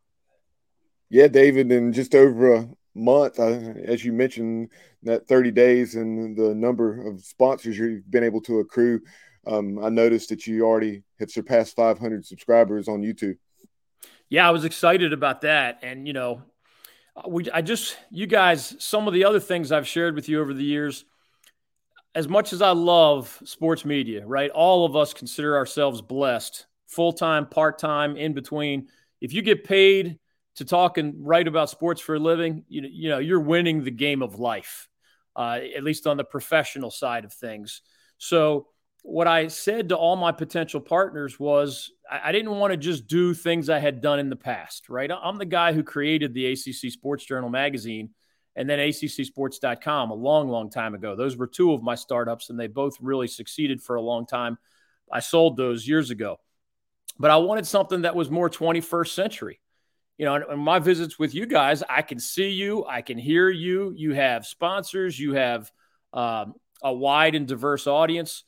Yeah, 1.08 1.28
David, 1.28 1.70
in 1.70 1.92
just 1.92 2.14
over 2.14 2.54
a 2.54 2.68
month, 2.94 3.38
as 3.38 4.04
you 4.04 4.12
mentioned, 4.12 4.70
that 5.04 5.28
30 5.28 5.52
days 5.52 5.94
and 5.94 6.36
the 6.36 6.54
number 6.54 7.06
of 7.06 7.24
sponsors 7.24 7.78
you've 7.78 8.10
been 8.10 8.24
able 8.24 8.40
to 8.42 8.58
accrue, 8.58 9.00
um, 9.46 9.82
I 9.82 9.88
noticed 9.88 10.30
that 10.30 10.46
you 10.46 10.64
already 10.64 11.02
have 11.20 11.30
surpassed 11.30 11.76
500 11.76 12.26
subscribers 12.26 12.88
on 12.88 13.02
YouTube. 13.02 13.36
Yeah, 14.28 14.46
I 14.46 14.50
was 14.50 14.64
excited 14.64 15.12
about 15.12 15.42
that. 15.42 15.80
And, 15.82 16.06
you 16.06 16.12
know, 16.12 16.42
we, 17.28 17.48
I 17.50 17.62
just, 17.62 17.96
you 18.10 18.26
guys, 18.26 18.74
some 18.78 19.06
of 19.06 19.14
the 19.14 19.24
other 19.24 19.40
things 19.40 19.70
I've 19.70 19.86
shared 19.86 20.14
with 20.14 20.28
you 20.28 20.40
over 20.40 20.52
the 20.52 20.64
years, 20.64 21.04
as 22.14 22.28
much 22.28 22.52
as 22.52 22.60
I 22.60 22.70
love 22.70 23.40
sports 23.44 23.84
media, 23.84 24.26
right? 24.26 24.50
All 24.50 24.84
of 24.84 24.96
us 24.96 25.14
consider 25.14 25.56
ourselves 25.56 26.02
blessed 26.02 26.66
full 26.86 27.12
time, 27.12 27.46
part 27.46 27.78
time, 27.78 28.16
in 28.16 28.32
between. 28.32 28.88
If 29.20 29.32
you 29.32 29.42
get 29.42 29.64
paid 29.64 30.18
to 30.56 30.64
talk 30.64 30.98
and 30.98 31.14
write 31.26 31.46
about 31.46 31.70
sports 31.70 32.00
for 32.00 32.14
a 32.14 32.18
living, 32.18 32.64
you, 32.68 32.82
you 32.82 33.08
know, 33.10 33.18
you're 33.18 33.40
winning 33.40 33.84
the 33.84 33.90
game 33.90 34.22
of 34.22 34.38
life, 34.38 34.88
uh, 35.36 35.60
at 35.76 35.84
least 35.84 36.06
on 36.06 36.16
the 36.16 36.24
professional 36.24 36.90
side 36.90 37.24
of 37.24 37.32
things. 37.32 37.82
So, 38.18 38.68
what 39.06 39.26
I 39.26 39.48
said 39.48 39.90
to 39.90 39.96
all 39.96 40.16
my 40.16 40.32
potential 40.32 40.80
partners 40.80 41.38
was 41.38 41.90
I, 42.10 42.32
didn't 42.32 42.52
want 42.52 42.72
to 42.72 42.76
just 42.76 43.06
do 43.06 43.34
things 43.34 43.70
I 43.70 43.78
had 43.78 44.00
done 44.00 44.18
in 44.18 44.30
the 44.30 44.36
past, 44.36 44.88
right? 44.88 45.10
I'm 45.10 45.38
the 45.38 45.44
guy 45.44 45.72
who 45.72 45.82
created 45.82 46.34
the 46.34 46.52
ACC 46.52 46.92
Sports 46.92 47.24
Journal 47.24 47.48
magazine 47.48 48.10
and 48.54 48.68
then 48.68 48.78
ACCSports.com 48.78 50.10
a 50.10 50.14
long, 50.14 50.48
long 50.48 50.70
time 50.70 50.94
ago. 50.94 51.14
Those 51.14 51.36
were 51.36 51.46
two 51.46 51.72
of 51.72 51.82
my 51.82 51.94
startups, 51.94 52.50
and 52.50 52.58
they 52.58 52.68
both 52.68 52.96
really 53.00 53.28
succeeded 53.28 53.82
for 53.82 53.96
a 53.96 54.02
long 54.02 54.26
time. 54.26 54.58
I 55.12 55.20
sold 55.20 55.56
those 55.56 55.86
years 55.86 56.10
ago 56.10 56.38
but 57.18 57.30
I 57.30 57.36
wanted 57.36 57.66
something 57.66 58.02
that 58.02 58.14
was 58.14 58.30
more 58.30 58.50
21st 58.50 59.08
century. 59.08 59.60
You 60.18 60.24
know, 60.24 60.36
in 60.36 60.58
my 60.58 60.78
visits 60.78 61.18
with 61.18 61.34
you 61.34 61.46
guys, 61.46 61.82
I 61.88 62.02
can 62.02 62.18
see 62.18 62.48
you, 62.48 62.84
I 62.86 63.02
can 63.02 63.18
hear 63.18 63.50
you. 63.50 63.92
You 63.94 64.14
have 64.14 64.46
sponsors, 64.46 65.18
you 65.18 65.34
have 65.34 65.70
um, 66.12 66.54
a 66.82 66.92
wide 66.92 67.34
and 67.34 67.46
diverse 67.46 67.86
audience, 67.86 68.44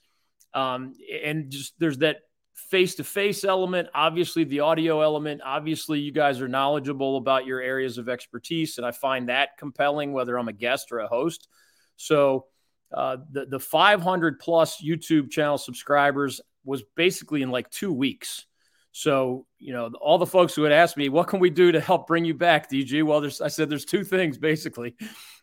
um, 0.55 0.95
and 1.23 1.51
just 1.51 1.75
there's 1.79 1.99
that 1.99 2.19
face-to-face 2.55 3.45
element. 3.45 3.89
Obviously, 3.95 4.45
the 4.45 4.61
audio 4.61 5.01
element. 5.01 5.41
Obviously, 5.45 6.01
you 6.01 6.13
guys 6.13 6.41
are 6.41 6.49
knowledgeable 6.49 7.17
about 7.17 7.47
your 7.47 7.61
areas 7.61 7.99
of 7.99 8.09
expertise, 8.09 8.79
and 8.79 8.87
I 8.87 8.91
find 8.91 9.29
that 9.29 9.57
compelling, 9.59 10.13
whether 10.13 10.39
I'm 10.39 10.49
a 10.49 10.53
guest 10.53 10.93
or 10.93 10.99
a 10.99 11.09
host. 11.09 11.49
So. 11.97 12.47
Uh, 12.91 13.19
the 13.33 13.45
the 13.45 13.61
500 13.61 14.39
plus 14.39 14.81
YouTube 14.83 15.31
channel 15.31 15.59
subscribers 15.59 16.41
was 16.65 16.83
basically 16.97 17.43
in 17.43 17.51
like 17.51 17.69
two 17.69 17.93
weeks. 17.93 18.47
So, 18.93 19.47
you 19.59 19.73
know, 19.73 19.91
all 20.01 20.19
the 20.19 20.27
folks 20.27 20.55
who 20.55 20.65
had 20.65 20.73
asked 20.73 20.97
me, 20.97 21.09
what 21.09 21.29
can 21.29 21.41
we 21.41 21.51
do 21.51 21.73
to 21.73 21.81
help 21.81 22.07
bring 22.07 22.25
you 22.25 22.35
back, 22.35 22.71
DG? 22.71 23.05
Well, 23.05 23.21
there's, 23.21 23.41
I 23.41 23.49
said, 23.49 23.71
there's 23.71 23.85
two 23.85 24.05
things 24.05 24.39
basically. 24.39 24.97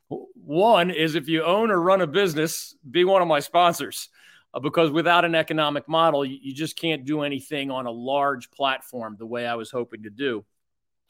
One 0.07 0.91
is 0.91 1.15
if 1.15 1.27
you 1.27 1.43
own 1.43 1.71
or 1.71 1.81
run 1.81 2.01
a 2.01 2.07
business, 2.07 2.75
be 2.89 3.05
one 3.05 3.21
of 3.21 3.27
my 3.27 3.39
sponsors. 3.39 4.09
Uh, 4.55 4.59
because 4.61 4.89
without 4.89 5.25
an 5.25 5.35
economic 5.35 5.87
model, 5.87 6.23
you, 6.23 6.53
just 6.53 6.77
can't 6.77 7.03
do 7.03 7.23
anything 7.23 7.69
on 7.69 7.85
a 7.85 7.91
large 7.91 8.49
platform 8.51 9.17
the 9.19 9.25
way 9.25 9.45
I 9.45 9.55
was 9.55 9.69
hoping 9.69 10.03
to 10.03 10.09
do. 10.09 10.45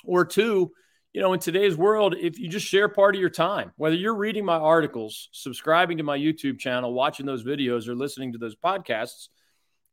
Or 0.04 0.26
two, 0.26 0.72
you 1.14 1.22
know, 1.22 1.32
in 1.34 1.39
today's 1.39 1.78
world, 1.78 2.16
if 2.20 2.39
you 2.39 2.50
just 2.50 2.66
share 2.66 2.89
part 2.89 3.16
of 3.16 3.22
your 3.22 3.30
time, 3.30 3.72
whether 3.78 3.96
you're 3.96 4.16
reading 4.16 4.43
my 4.43 4.58
articles, 4.58 5.30
subscribing 5.32 5.98
to 5.98 6.04
my 6.04 6.18
YouTube 6.18 6.60
channel, 6.60 6.93
watching 6.93 7.26
those 7.26 7.43
videos, 7.43 7.88
or 7.88 7.96
listening 7.96 8.34
to 8.34 8.38
those 8.38 8.56
podcasts, 8.56 9.30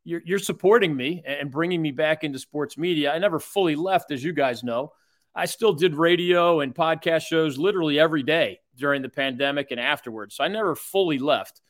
you're, 0.05 0.23
you're 0.25 0.39
supporting 0.39 0.97
me 0.97 1.23
and 1.25 1.51
bringing 1.51 1.81
me 1.81 1.93
back 1.93 2.25
into 2.25 2.39
sports 2.39 2.77
media. 2.77 3.13
I 3.13 3.19
never 3.19 3.39
fully 3.39 3.77
left, 3.77 4.11
as 4.11 4.25
you 4.25 4.33
guys 4.33 4.65
know. 4.65 4.93
I 5.35 5.45
still 5.45 5.73
did 5.75 5.95
radio 5.95 6.61
and 6.61 6.75
podcast 6.75 7.27
shows 7.27 7.57
literally 7.57 8.01
every 8.01 8.23
day 8.23 8.61
during 8.77 9.03
the 9.03 9.09
pandemic 9.09 9.71
and 9.71 9.79
afterwards. 9.79 10.37
So 10.37 10.45
I 10.45 10.49
never 10.49 10.75
fully 10.75 11.19
left. 11.19 11.62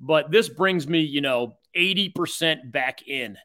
But 0.00 0.30
this 0.30 0.48
brings 0.48 0.86
me, 0.86 1.00
you 1.00 1.20
know, 1.20 1.56
80% 1.76 2.70
back 2.70 3.06
in, 3.06 3.38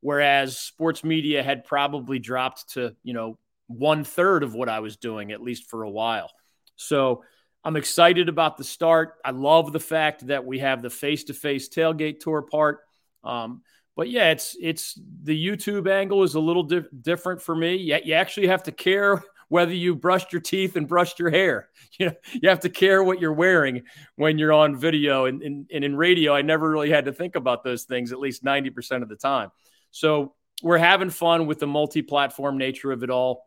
whereas 0.00 0.58
sports 0.58 1.02
media 1.04 1.42
had 1.42 1.64
probably 1.64 2.18
dropped 2.18 2.74
to, 2.74 2.94
you 3.02 3.14
know, 3.14 3.38
one 3.66 4.04
third 4.04 4.42
of 4.42 4.54
what 4.54 4.68
I 4.68 4.80
was 4.80 4.96
doing, 4.96 5.32
at 5.32 5.42
least 5.42 5.70
for 5.70 5.82
a 5.82 5.90
while. 5.90 6.30
So 6.76 7.24
I'm 7.64 7.76
excited 7.76 8.28
about 8.28 8.58
the 8.58 8.64
start. 8.64 9.14
I 9.24 9.30
love 9.30 9.72
the 9.72 9.80
fact 9.80 10.26
that 10.26 10.44
we 10.44 10.58
have 10.58 10.82
the 10.82 10.90
face 10.90 11.24
to 11.24 11.34
face 11.34 11.68
tailgate 11.68 12.20
tour 12.20 12.42
part. 12.42 12.80
Um, 13.22 13.62
but 13.96 14.10
yeah, 14.10 14.30
it's 14.30 14.56
it's 14.60 14.98
the 15.22 15.46
YouTube 15.46 15.88
angle 15.88 16.24
is 16.24 16.34
a 16.34 16.40
little 16.40 16.64
di- 16.64 16.82
different 17.00 17.40
for 17.40 17.54
me. 17.54 17.76
You, 17.76 17.98
you 18.04 18.14
actually 18.14 18.48
have 18.48 18.64
to 18.64 18.72
care 18.72 19.22
whether 19.48 19.72
you 19.72 19.94
brushed 19.94 20.32
your 20.32 20.40
teeth 20.40 20.76
and 20.76 20.88
brushed 20.88 21.18
your 21.18 21.30
hair. 21.30 21.68
You 21.96 22.06
know, 22.06 22.14
you 22.32 22.48
have 22.48 22.58
to 22.60 22.70
care 22.70 23.04
what 23.04 23.20
you're 23.20 23.32
wearing 23.32 23.84
when 24.16 24.36
you're 24.36 24.52
on 24.52 24.76
video 24.76 25.26
and, 25.26 25.40
and, 25.42 25.70
and 25.72 25.84
in 25.84 25.94
radio. 25.94 26.34
I 26.34 26.42
never 26.42 26.68
really 26.68 26.90
had 26.90 27.04
to 27.04 27.12
think 27.12 27.36
about 27.36 27.62
those 27.62 27.84
things 27.84 28.10
at 28.10 28.18
least 28.18 28.42
90% 28.42 29.02
of 29.02 29.08
the 29.08 29.14
time. 29.14 29.52
So 29.92 30.34
we're 30.60 30.78
having 30.78 31.10
fun 31.10 31.46
with 31.46 31.60
the 31.60 31.68
multi-platform 31.68 32.58
nature 32.58 32.90
of 32.90 33.04
it 33.04 33.10
all. 33.10 33.46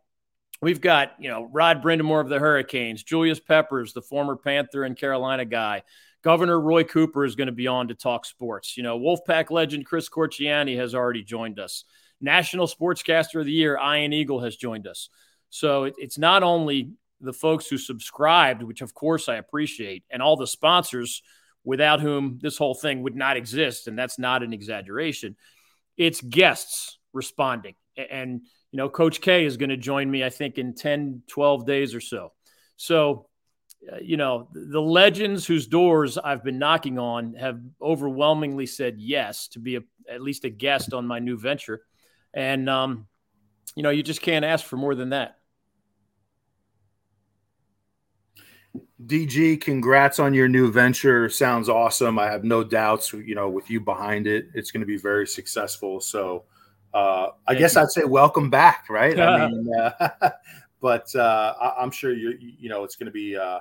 We've 0.61 0.79
got, 0.79 1.11
you 1.19 1.29
know, 1.29 1.49
Rod 1.51 1.83
Brind'Amour 1.83 2.21
of 2.21 2.29
the 2.29 2.39
Hurricanes, 2.39 3.03
Julius 3.03 3.41
Peppers, 3.41 3.91
the 3.91 4.01
former 4.01 4.37
Panther 4.37 4.85
and 4.85 4.95
Carolina 4.95 5.43
guy, 5.43 5.83
Governor 6.23 6.59
Roy 6.59 6.83
Cooper 6.83 7.25
is 7.25 7.35
going 7.35 7.47
to 7.47 7.53
be 7.53 7.67
on 7.67 7.89
to 7.89 7.95
talk 7.95 8.25
sports. 8.25 8.75
You 8.75 8.83
know, 8.83 8.99
Wolfpack 8.99 9.51
legend 9.51 9.85
Chris 9.85 10.09
Corchiani 10.09 10.77
has 10.77 10.95
already 10.95 11.23
joined 11.23 11.59
us. 11.59 11.83
National 12.19 12.67
Sportscaster 12.67 13.39
of 13.39 13.45
the 13.45 13.51
Year, 13.51 13.77
Ian 13.77 14.13
Eagle, 14.13 14.41
has 14.41 14.55
joined 14.55 14.87
us. 14.87 15.09
So 15.49 15.85
it, 15.85 15.95
it's 15.97 16.17
not 16.17 16.43
only 16.43 16.91
the 17.21 17.33
folks 17.33 17.67
who 17.67 17.77
subscribed, 17.77 18.63
which 18.63 18.81
of 18.81 18.93
course 18.93 19.29
I 19.29 19.35
appreciate, 19.35 20.03
and 20.09 20.21
all 20.21 20.35
the 20.35 20.47
sponsors 20.47 21.23
without 21.63 21.99
whom 21.99 22.39
this 22.41 22.57
whole 22.57 22.75
thing 22.75 23.03
would 23.03 23.15
not 23.15 23.37
exist. 23.37 23.87
And 23.87 23.97
that's 23.97 24.17
not 24.17 24.43
an 24.43 24.53
exaggeration. 24.53 25.35
It's 25.97 26.21
guests 26.21 26.97
responding. 27.13 27.75
And, 27.97 28.41
you 28.71 28.77
know, 28.77 28.89
Coach 28.89 29.21
K 29.21 29.45
is 29.45 29.57
going 29.57 29.71
to 29.71 29.77
join 29.77 30.09
me, 30.09 30.23
I 30.23 30.29
think, 30.29 30.57
in 30.57 30.75
10, 30.75 31.23
12 31.27 31.65
days 31.65 31.95
or 31.95 31.99
so. 31.99 32.31
So 32.77 33.27
uh, 33.91 33.97
you 34.01 34.17
know, 34.17 34.49
the 34.53 34.81
legends 34.81 35.45
whose 35.45 35.67
doors 35.67 36.17
I've 36.17 36.43
been 36.43 36.59
knocking 36.59 36.97
on 36.97 37.35
have 37.35 37.59
overwhelmingly 37.81 38.65
said 38.65 38.95
yes 38.97 39.47
to 39.49 39.59
be 39.59 39.77
a, 39.77 39.81
at 40.09 40.21
least 40.21 40.45
a 40.45 40.49
guest 40.49 40.93
on 40.93 41.05
my 41.05 41.19
new 41.19 41.37
venture. 41.37 41.81
And, 42.33 42.69
um, 42.69 43.07
you 43.75 43.83
know, 43.83 43.89
you 43.89 44.03
just 44.03 44.21
can't 44.21 44.43
ask 44.43 44.65
for 44.65 44.77
more 44.77 44.95
than 44.95 45.09
that. 45.09 45.36
DG, 49.05 49.61
congrats 49.61 50.17
on 50.17 50.33
your 50.33 50.47
new 50.47 50.71
venture. 50.71 51.29
Sounds 51.29 51.69
awesome. 51.69 52.17
I 52.17 52.25
have 52.31 52.43
no 52.43 52.63
doubts, 52.63 53.13
you 53.13 53.35
know, 53.35 53.47
with 53.47 53.69
you 53.69 53.79
behind 53.79 54.25
it, 54.25 54.47
it's 54.55 54.71
going 54.71 54.81
to 54.81 54.87
be 54.87 54.97
very 54.97 55.27
successful. 55.27 55.99
So, 55.99 56.45
uh, 56.93 57.27
I 57.47 57.51
Thank 57.51 57.59
guess 57.59 57.75
you. 57.75 57.81
I'd 57.81 57.91
say 57.91 58.03
welcome 58.05 58.49
back, 58.49 58.85
right? 58.89 59.19
I 59.19 59.47
mean, 59.51 59.69
uh, 59.79 60.09
but 60.81 61.13
uh, 61.15 61.53
I, 61.61 61.83
am 61.83 61.91
sure 61.91 62.13
you 62.13 62.37
you 62.39 62.69
know 62.69 62.83
it's 62.83 62.95
going 62.95 63.05
to 63.05 63.11
be 63.11 63.37
uh, 63.37 63.59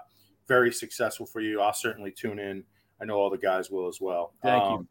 very 0.48 0.72
successful 0.72 1.26
for 1.26 1.40
you. 1.40 1.60
I'll 1.60 1.74
certainly 1.74 2.12
tune 2.12 2.38
in. 2.38 2.64
I 3.00 3.04
know 3.04 3.16
all 3.16 3.28
the 3.28 3.36
guys 3.36 3.70
will 3.70 3.88
as 3.88 4.00
well. 4.00 4.32
Thank 4.42 4.62
um, 4.62 4.88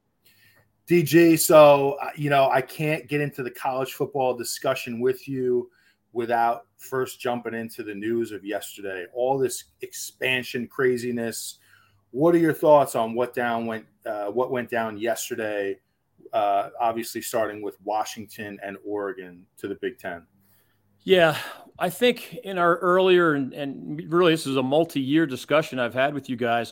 you, 0.88 1.04
DG. 1.04 1.40
So 1.40 1.98
uh, 2.04 2.12
you 2.16 2.30
know 2.30 2.50
I 2.52 2.62
can't 2.62 3.08
get 3.08 3.20
into 3.20 3.42
the 3.42 3.52
college 3.52 3.94
football 3.94 4.38
discussion 4.38 5.00
with 5.00 5.28
you 5.28 5.72
without 6.16 6.68
first 6.78 7.20
jumping 7.20 7.54
into 7.54 7.84
the 7.84 7.94
news 7.94 8.32
of 8.32 8.46
yesterday. 8.46 9.06
All 9.14 9.38
this 9.38 9.66
expansion 9.82 10.66
craziness. 10.66 11.60
What 12.12 12.34
are 12.34 12.40
your 12.40 12.54
thoughts 12.54 12.96
on 12.96 13.14
what 13.14 13.34
down 13.34 13.66
went 13.66 13.86
uh, 14.06 14.28
what 14.28 14.50
went 14.50 14.70
down 14.70 14.98
yesterday? 14.98 15.78
Uh, 16.32 16.70
obviously, 16.80 17.22
starting 17.22 17.62
with 17.62 17.76
Washington 17.84 18.58
and 18.64 18.78
Oregon 18.86 19.46
to 19.58 19.68
the 19.68 19.76
Big 19.76 20.00
Ten. 20.00 20.26
Yeah, 21.04 21.38
I 21.78 21.90
think 21.90 22.34
in 22.44 22.58
our 22.58 22.78
earlier 22.78 23.34
and, 23.34 23.54
and 23.54 24.12
really 24.12 24.34
this 24.34 24.48
is 24.48 24.56
a 24.56 24.64
multi-year 24.64 25.28
discussion 25.28 25.80
I've 25.80 25.94
had 25.94 26.14
with 26.14 26.30
you 26.30 26.38
guys. 26.38 26.72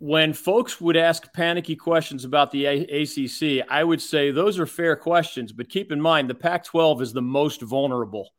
When 0.00 0.32
folks 0.32 0.80
would 0.80 0.96
ask 0.96 1.30
panicky 1.34 1.76
questions 1.76 2.24
about 2.24 2.50
the 2.50 2.64
a- 2.64 3.02
ACC, 3.02 3.66
I 3.68 3.84
would 3.84 4.00
say 4.00 4.30
those 4.30 4.58
are 4.58 4.66
fair 4.66 4.96
questions, 4.96 5.52
but 5.52 5.68
keep 5.68 5.92
in 5.92 6.00
mind 6.00 6.30
the 6.30 6.34
Pac-12 6.34 7.02
is 7.02 7.12
the 7.12 7.22
most 7.22 7.60
vulnerable 7.62 8.30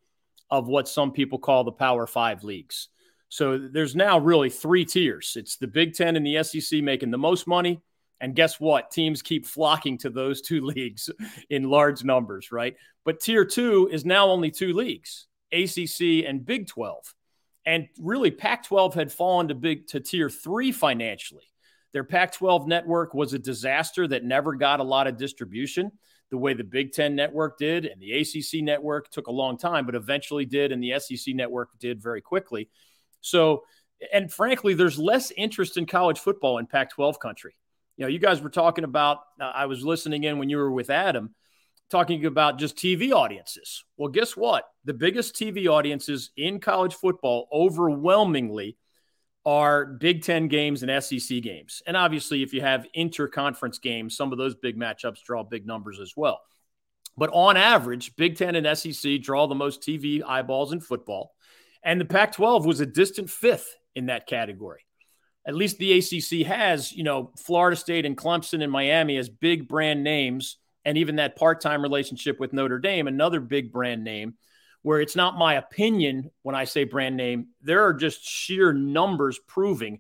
of 0.52 0.68
what 0.68 0.88
some 0.88 1.12
people 1.12 1.40
call 1.40 1.64
the 1.64 1.72
Power 1.72 2.08
Five 2.08 2.44
leagues. 2.44 2.90
So 3.30 3.58
there's 3.58 3.96
now 3.96 4.18
really 4.20 4.50
three 4.50 4.86
tiers. 4.86 5.34
It's 5.36 5.58
the 5.58 5.68
Big 5.68 5.94
Ten 5.94 6.16
and 6.16 6.26
the 6.26 6.44
SEC 6.44 6.82
making 6.82 7.12
the 7.12 7.18
most 7.18 7.48
money. 7.48 7.82
And 8.22 8.36
guess 8.36 8.60
what? 8.60 8.92
Teams 8.92 9.22
keep 9.22 9.46
flocking 9.46 9.98
to 10.00 10.10
those 10.10 10.42
two 10.48 10.62
leagues 10.66 11.10
in 11.50 11.70
large 11.70 12.04
numbers, 12.04 12.52
right? 12.52 12.76
But 13.06 13.22
tier 13.22 13.46
two 13.46 13.90
is 13.92 14.06
now 14.06 14.28
only 14.28 14.52
two 14.52 14.74
leagues 14.74 15.28
ACC 15.52 16.26
and 16.28 16.46
Big 16.46 16.68
12. 16.68 17.14
And 17.66 17.88
really, 18.00 18.32
Pac 18.32 18.64
12 18.64 18.96
had 18.96 19.12
fallen 19.12 19.50
to, 19.50 19.56
big, 19.56 19.88
to 19.88 20.00
tier 20.00 20.30
three 20.30 20.72
financially. 20.72 21.44
Their 21.94 22.04
Pac 22.04 22.34
12 22.34 22.68
network 22.68 23.14
was 23.14 23.34
a 23.34 23.40
disaster 23.40 24.08
that 24.08 24.24
never 24.24 24.56
got 24.56 24.80
a 24.80 24.84
lot 24.84 25.08
of 25.08 25.18
distribution 25.18 25.92
the 26.32 26.38
way 26.38 26.54
the 26.54 26.64
Big 26.64 26.92
Ten 26.92 27.16
network 27.16 27.58
did. 27.58 27.86
And 27.86 28.02
the 28.02 28.14
ACC 28.14 28.64
network 28.64 29.10
took 29.10 29.28
a 29.28 29.32
long 29.32 29.58
time, 29.58 29.86
but 29.86 29.96
eventually 29.96 30.46
did. 30.46 30.72
And 30.72 30.84
the 30.84 31.00
SEC 31.00 31.36
network 31.36 31.70
did 31.80 32.02
very 32.02 32.22
quickly. 32.22 32.70
So, 33.22 33.64
and 34.14 34.32
frankly, 34.32 34.74
there's 34.74 34.98
less 34.98 35.32
interest 35.32 35.78
in 35.78 35.86
college 35.86 36.20
football 36.20 36.58
in 36.58 36.68
Pac 36.68 36.92
12 36.92 37.20
country. 37.20 37.56
You 37.98 38.06
know, 38.06 38.10
you 38.10 38.20
guys 38.20 38.42
were 38.42 38.50
talking 38.50 38.86
about, 38.86 39.20
uh, 39.42 39.52
I 39.54 39.66
was 39.66 39.84
listening 39.84 40.24
in 40.24 40.40
when 40.40 40.50
you 40.50 40.58
were 40.58 40.72
with 40.72 40.90
Adam, 40.90 41.36
talking 41.90 42.26
about 42.26 42.60
just 42.60 42.78
TV 42.78 43.12
audiences. 43.12 43.84
Well, 43.98 44.10
guess 44.10 44.38
what? 44.38 44.66
The 44.86 44.94
biggest 44.94 45.36
TV 45.36 45.68
audiences 45.68 46.32
in 46.38 46.60
college 46.60 46.94
football 46.94 47.48
overwhelmingly 47.52 48.78
are 49.46 49.86
Big 49.86 50.24
Ten 50.24 50.48
games 50.48 50.84
and 50.84 51.04
SEC 51.04 51.42
games. 51.42 51.82
And 51.88 51.96
obviously, 51.96 52.44
if 52.44 52.54
you 52.54 52.62
have 52.62 52.86
interconference 52.96 53.82
games, 53.82 54.16
some 54.16 54.32
of 54.32 54.38
those 54.38 54.56
big 54.56 54.78
matchups 54.78 55.24
draw 55.24 55.44
big 55.44 55.66
numbers 55.66 56.00
as 56.00 56.14
well. 56.16 56.42
But 57.18 57.32
on 57.34 57.58
average, 57.58 58.16
Big 58.16 58.38
Ten 58.38 58.56
and 58.56 58.78
SEC 58.78 59.22
draw 59.22 59.48
the 59.48 59.56
most 59.56 59.82
TV 59.82 60.24
eyeballs 60.26 60.72
in 60.72 60.80
football. 60.80 61.34
And 61.84 62.00
the 62.00 62.06
Pac 62.06 62.34
12 62.34 62.66
was 62.66 62.80
a 62.80 62.86
distant 62.86 63.30
fifth 63.30 63.76
in 63.96 64.08
that 64.08 64.28
category. 64.28 64.86
At 65.46 65.56
least 65.56 65.78
the 65.78 65.98
ACC 65.98 66.46
has, 66.48 66.92
you 66.92 67.04
know, 67.04 67.32
Florida 67.38 67.76
State 67.76 68.06
and 68.06 68.18
Clemson 68.18 68.62
and 68.62 68.72
Miami 68.72 69.18
as 69.18 69.30
big 69.30 69.68
brand 69.68 70.04
names, 70.04 70.58
and 70.86 70.98
even 70.98 71.16
that 71.16 71.36
part 71.36 71.62
time 71.62 71.82
relationship 71.82 72.40
with 72.40 72.54
Notre 72.54 72.80
Dame, 72.80 73.08
another 73.08 73.40
big 73.40 73.72
brand 73.72 74.04
name, 74.04 74.36
where 74.82 75.02
it's 75.02 75.16
not 75.16 75.38
my 75.38 75.56
opinion 75.56 76.32
when 76.44 76.56
I 76.56 76.64
say 76.64 76.84
brand 76.84 77.18
name. 77.18 77.48
There 77.62 77.84
are 77.84 77.94
just 77.94 78.24
sheer 78.24 78.72
numbers 78.74 79.40
proving 79.48 80.00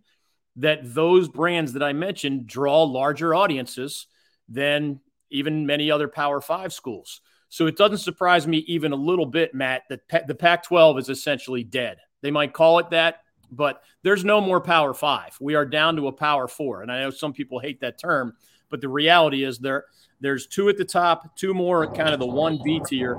that 0.56 0.94
those 0.94 1.28
brands 1.28 1.74
that 1.74 1.84
I 1.84 1.94
mentioned 1.94 2.48
draw 2.48 2.84
larger 2.84 3.34
audiences 3.34 4.08
than 4.48 5.00
even 5.30 5.66
many 5.66 5.92
other 5.92 6.08
Power 6.08 6.42
Five 6.42 6.74
schools. 6.74 7.22
So 7.50 7.66
it 7.66 7.78
doesn't 7.78 8.00
surprise 8.00 8.46
me 8.48 8.60
even 8.68 8.92
a 8.92 8.98
little 8.98 9.26
bit, 9.26 9.56
Matt, 9.56 9.84
that 9.90 10.28
the 10.28 10.36
Pac 10.36 10.64
12 10.64 11.00
is 11.00 11.10
essentially 11.10 11.64
dead. 11.64 11.98
They 12.22 12.32
might 12.32 12.54
call 12.54 12.80
it 12.80 12.90
that, 12.92 13.24
but 13.52 13.82
there's 14.04 14.24
no 14.24 14.40
more 14.40 14.62
Power 14.62 14.94
Five. 14.94 15.36
We 15.40 15.56
are 15.56 15.66
down 15.66 15.96
to 15.96 16.08
a 16.08 16.12
Power 16.12 16.48
Four. 16.48 16.84
And 16.84 16.92
I 16.92 17.02
know 17.02 17.10
some 17.10 17.34
people 17.34 17.60
hate 17.60 17.82
that 17.82 18.00
term, 18.00 18.34
but 18.70 18.82
the 18.82 18.90
reality 18.90 19.44
is 19.44 19.58
there 19.58 19.86
there's 20.22 20.48
two 20.48 20.70
at 20.70 20.78
the 20.78 20.86
top, 20.86 21.36
two 21.38 21.54
more 21.54 21.88
kind 21.94 22.10
of 22.10 22.20
the 22.20 22.28
one 22.28 22.60
B 22.64 22.82
tier, 22.86 23.16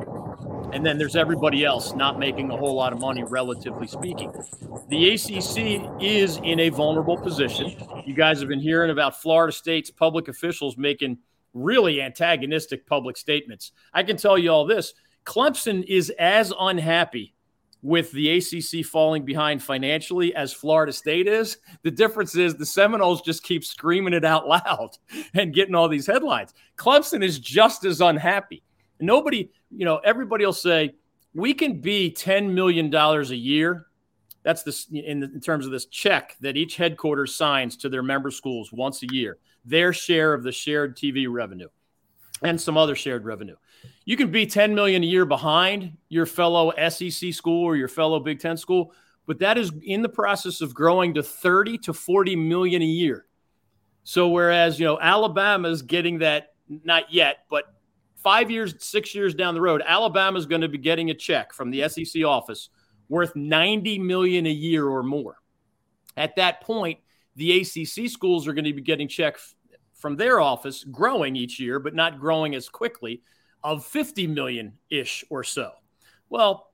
and 0.73 0.85
then 0.85 0.99
there's 0.99 1.17
everybody 1.17 1.65
else 1.65 1.95
not 1.95 2.19
making 2.19 2.51
a 2.51 2.57
whole 2.57 2.75
lot 2.75 2.93
of 2.93 3.01
money, 3.01 3.23
relatively 3.25 3.87
speaking. 3.87 4.33
The 4.89 5.15
ACC 5.15 6.03
is 6.03 6.39
in 6.45 6.61
a 6.61 6.69
vulnerable 6.69 7.17
position. 7.17 7.75
You 8.07 8.15
guys 8.15 8.41
have 8.41 8.49
been 8.49 8.61
hearing 8.61 8.91
about 8.91 9.21
Florida 9.21 9.53
State's 9.53 9.91
public 9.91 10.29
officials 10.29 10.77
making 10.77 11.19
really 11.55 12.01
antagonistic 12.01 12.87
public 12.87 13.17
statements. 13.17 13.73
I 13.93 14.03
can 14.03 14.17
tell 14.17 14.39
you 14.39 14.51
all 14.51 14.67
this 14.67 14.95
Clemson 15.25 15.85
is 15.87 16.11
as 16.19 16.53
unhappy 16.59 17.35
with 17.83 18.13
the 18.13 18.37
ACC 18.37 18.85
falling 18.85 19.25
behind 19.25 19.63
financially 19.63 20.35
as 20.35 20.53
Florida 20.53 20.93
State 20.93 21.27
is. 21.27 21.59
The 21.83 21.91
difference 21.91 22.37
is 22.37 22.55
the 22.55 22.67
Seminoles 22.67 23.23
just 23.23 23.43
keep 23.43 23.65
screaming 23.65 24.15
it 24.15 24.25
out 24.25 24.47
loud 24.49 24.91
and 25.35 25.55
getting 25.55 25.75
all 25.75 25.89
these 25.89 26.07
headlines. 26.07 26.53
Clemson 26.77 27.25
is 27.25 27.39
just 27.39 27.85
as 27.85 28.01
unhappy. 28.01 28.63
Nobody, 29.01 29.51
you 29.71 29.85
know, 29.85 29.99
everybody 29.99 30.45
will 30.45 30.53
say, 30.53 30.95
we 31.35 31.55
can 31.55 31.81
be 31.81 32.11
$10 32.11 32.53
million 32.53 32.93
a 32.95 33.23
year. 33.35 33.87
That's 34.43 34.63
this 34.63 34.87
in, 34.91 35.23
in 35.23 35.41
terms 35.41 35.67
of 35.67 35.73
this 35.73 35.87
check 35.87 36.37
that 36.41 36.57
each 36.57 36.77
headquarters 36.77 37.35
signs 37.35 37.77
to 37.79 37.89
their 37.89 38.03
member 38.03 38.31
schools 38.31 38.73
once 38.73 39.03
a 39.03 39.07
year 39.13 39.39
their 39.65 39.93
share 39.93 40.33
of 40.33 40.43
the 40.43 40.53
shared 40.53 40.97
TV 40.97 41.27
revenue 41.29 41.69
and 42.43 42.61
some 42.61 42.77
other 42.77 42.95
shared 42.95 43.25
revenue. 43.25 43.57
You 44.05 44.17
can 44.17 44.31
be 44.31 44.47
10 44.47 44.75
million 44.75 45.03
a 45.03 45.07
year 45.07 45.27
behind 45.27 45.97
your 46.09 46.27
fellow 46.27 46.73
SEC 46.89 47.33
school 47.33 47.65
or 47.65 47.77
your 47.77 47.89
fellow 47.89 48.19
Big 48.21 48.41
10 48.41 48.57
school, 48.57 48.93
but 49.27 49.39
that 49.41 49.59
is 49.59 49.71
in 49.83 50.03
the 50.03 50.09
process 50.09 50.61
of 50.61 50.75
growing 50.75 51.15
to 51.15 51.23
30 51.23 51.79
to 51.79 51.93
40 51.93 52.37
million 52.37 52.83
a 52.83 52.87
year. 52.87 53.27
So 54.05 54.29
whereas, 54.29 54.81
you 54.81 54.87
know, 54.87 54.99
Alabama's 54.99 55.83
getting 55.83 56.19
that 56.21 56.55
not 56.69 57.13
yet, 57.13 57.45
but 57.51 57.75
5 58.23 58.51
years, 58.51 58.75
6 58.79 59.15
years 59.15 59.35
down 59.35 59.55
the 59.55 59.61
road, 59.61 59.83
Alabama's 59.87 60.47
going 60.47 60.61
to 60.61 60.69
be 60.69 60.79
getting 60.79 61.11
a 61.11 61.15
check 61.15 61.53
from 61.53 61.71
the 61.71 61.89
SEC 61.89 62.25
office 62.25 62.69
worth 63.09 63.35
90 63.35 63.99
million 63.99 64.47
a 64.47 64.51
year 64.51 64.87
or 64.87 65.03
more. 65.03 65.37
At 66.17 66.37
that 66.37 66.61
point, 66.63 66.99
the 67.37 67.61
ACC 67.61 68.11
schools 68.11 68.47
are 68.47 68.53
going 68.53 68.65
to 68.65 68.73
be 68.73 68.83
getting 68.83 69.09
checks 69.09 69.55
from 69.95 70.17
their 70.17 70.41
office 70.41 70.85
growing 70.85 71.37
each 71.37 71.61
year, 71.61 71.79
but 71.79 71.95
not 71.95 72.21
growing 72.21 72.55
as 72.55 72.69
quickly 72.69 73.23
of 73.63 73.85
50 73.85 74.27
million 74.27 74.75
ish 74.91 75.25
or 75.31 75.45
so. 75.45 75.73
Well, 76.29 76.69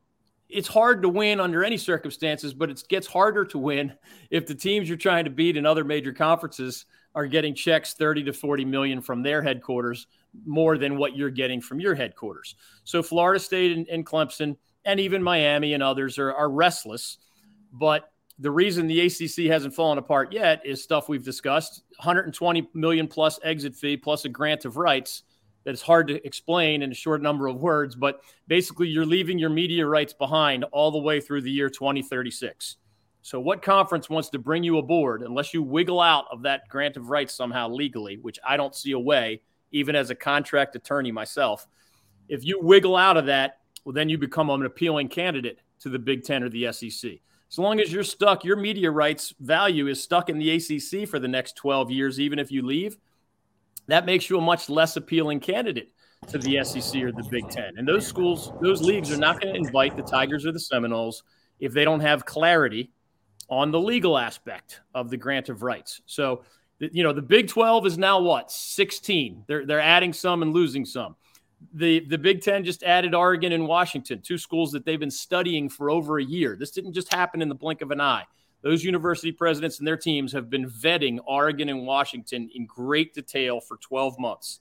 it's 0.49 0.69
hard 0.69 1.03
to 1.03 1.09
win 1.09 1.41
under 1.41 1.65
any 1.65 1.77
circumstances, 1.77 2.55
but 2.55 2.71
it 2.71 2.83
gets 2.89 3.07
harder 3.07 3.45
to 3.47 3.59
win 3.59 3.95
if 4.31 4.47
the 4.47 4.55
teams 4.55 4.89
you're 4.89 4.97
trying 4.97 5.25
to 5.25 5.31
beat 5.31 5.57
in 5.57 5.67
other 5.67 5.85
major 5.85 6.13
conferences 6.13 6.87
are 7.17 7.27
getting 7.27 7.55
checks 7.55 7.95
30 7.95 8.25
to 8.25 8.33
40 8.33 8.67
million 8.67 9.01
from 9.01 9.23
their 9.23 9.43
headquarters 9.43 10.07
more 10.45 10.77
than 10.77 10.99
what 10.99 11.17
you're 11.17 11.31
getting 11.31 11.63
from 11.63 11.81
your 11.81 11.95
headquarters. 11.95 12.55
So 12.85 13.03
Florida 13.03 13.41
State 13.41 13.77
and, 13.77 13.89
and 13.89 14.07
Clemson 14.07 14.57
and 14.85 15.01
even 15.01 15.23
Miami 15.23 15.73
and 15.73 15.83
others 15.83 16.19
are, 16.19 16.33
are 16.33 16.51
restless, 16.51 17.17
but 17.73 18.13
the 18.39 18.51
reason 18.51 18.87
the 18.87 19.01
ACC 19.01 19.51
hasn't 19.51 19.75
fallen 19.75 19.97
apart 19.97 20.31
yet 20.31 20.61
is 20.65 20.83
stuff 20.83 21.09
we've 21.09 21.25
discussed 21.25 21.83
120 21.97 22.69
million 22.75 23.09
plus 23.09 23.41
exit 23.43 23.75
fee 23.75 23.97
plus 23.97 24.27
a 24.27 24.29
grant 24.29 24.67
of 24.67 24.77
rights 24.77 25.23
that 25.65 25.73
is 25.73 25.81
hard 25.81 26.07
to 26.09 26.25
explain 26.25 26.83
in 26.83 26.93
a 26.93 26.95
short 26.95 27.23
number 27.23 27.49
of 27.49 27.57
words. 27.57 27.97
But 27.97 28.21
basically, 28.47 28.89
you're 28.89 29.07
leaving 29.07 29.39
your 29.39 29.51
media 29.51 29.87
rights 29.87 30.13
behind 30.13 30.65
all 30.65 30.91
the 30.91 30.99
way 30.99 31.21
through 31.21 31.41
the 31.41 31.51
year 31.51 31.71
2036. 31.71 32.77
So, 33.27 33.41
what 33.41 33.61
conference 33.61 34.09
wants 34.09 34.29
to 34.29 34.39
bring 34.39 34.63
you 34.63 34.79
aboard 34.79 35.23
unless 35.23 35.53
you 35.53 35.61
wiggle 35.61 36.01
out 36.01 36.27
of 36.31 36.43
that 36.43 36.69
grant 36.69 36.97
of 36.97 37.11
rights 37.11 37.35
somehow 37.35 37.69
legally, 37.69 38.19
which 38.23 38.39
I 38.47 38.57
don't 38.57 38.73
see 38.73 38.93
a 38.93 39.01
way, 39.01 39.43
even 39.73 39.97
as 39.97 40.11
a 40.11 40.15
contract 40.15 40.77
attorney 40.77 41.11
myself? 41.11 41.67
If 42.29 42.45
you 42.45 42.61
wiggle 42.63 42.95
out 42.95 43.17
of 43.17 43.27
that, 43.27 43.59
well, 43.85 43.95
then 43.95 44.09
you 44.09 44.17
become 44.17 44.49
an 44.49 44.65
appealing 44.65 45.09
candidate 45.09 45.59
to 45.81 45.89
the 45.89 45.99
Big 45.99 46.23
Ten 46.23 46.45
or 46.45 46.49
the 46.49 46.71
SEC. 46.73 47.15
As 47.51 47.59
long 47.59 47.81
as 47.81 47.93
you're 47.93 48.05
stuck, 48.05 48.45
your 48.45 48.55
media 48.55 48.93
rights 48.93 49.35
value 49.41 49.89
is 49.89 50.01
stuck 50.01 50.29
in 50.29 50.39
the 50.39 50.53
ACC 50.53 51.09
for 51.09 51.19
the 51.19 51.27
next 51.27 51.57
12 51.57 51.91
years, 51.91 52.21
even 52.21 52.39
if 52.39 52.53
you 52.53 52.65
leave. 52.65 52.97
That 53.89 54.07
makes 54.07 54.31
you 54.31 54.39
a 54.39 54.41
much 54.41 54.69
less 54.69 54.97
appealing 54.97 55.41
candidate 55.41 55.91
to 56.29 56.39
the 56.39 56.63
SEC 56.63 57.03
or 57.03 57.11
the 57.11 57.27
Big 57.29 57.49
Ten. 57.51 57.73
And 57.77 57.89
those 57.89 58.07
schools, 58.07 58.53
those 58.61 58.83
leagues 58.83 59.11
are 59.11 59.19
not 59.19 59.41
going 59.41 59.53
to 59.53 59.59
invite 59.59 59.97
the 59.97 60.03
Tigers 60.05 60.47
or 60.47 60.53
the 60.53 60.61
Seminoles 60.61 61.25
if 61.59 61.73
they 61.73 61.85
don't 61.85 61.99
have 61.99 62.25
clarity 62.25 62.93
on 63.49 63.71
the 63.71 63.81
legal 63.81 64.19
aspect 64.19 64.81
of 64.95 65.11
the 65.11 65.17
grant 65.17 65.49
of 65.49 65.63
rights. 65.63 66.01
So, 66.07 66.43
you 66.79 67.03
know, 67.03 67.13
the 67.13 67.23
Big 67.23 67.49
12 67.49 67.87
is 67.87 67.99
now 67.99 68.21
what? 68.21 68.51
16. 68.51 69.45
They're, 69.47 69.65
they're 69.65 69.81
adding 69.81 70.13
some 70.13 70.43
and 70.43 70.53
losing 70.53 70.85
some 70.85 71.17
the 71.73 72.01
the 72.07 72.19
Big 72.19 72.43
Ten 72.43 72.65
just 72.65 72.83
added 72.83 73.15
Oregon 73.15 73.53
and 73.53 73.67
Washington, 73.67 74.21
two 74.23 74.39
schools 74.39 74.73
that 74.73 74.85
they've 74.85 75.01
been 75.01 75.11
studying 75.11 75.69
for 75.69 75.91
over 75.91 76.19
a 76.19 76.25
year. 76.25 76.57
This 76.59 76.71
didn't 76.71 76.93
just 76.93 77.13
happen 77.13 77.43
in 77.43 77.49
the 77.49 77.55
blink 77.55 77.83
of 77.83 77.91
an 77.91 78.01
eye. 78.01 78.25
Those 78.63 78.85
university 78.85 79.33
presidents 79.33 79.79
and 79.79 79.87
their 79.87 79.97
teams 79.97 80.33
have 80.33 80.51
been 80.51 80.69
vetting 80.69 81.19
Oregon 81.27 81.69
and 81.69 81.87
Washington 81.87 82.51
in 82.55 82.67
great 82.67 83.15
detail 83.15 83.61
for 83.61 83.77
12 83.77 84.19
months. 84.19 84.61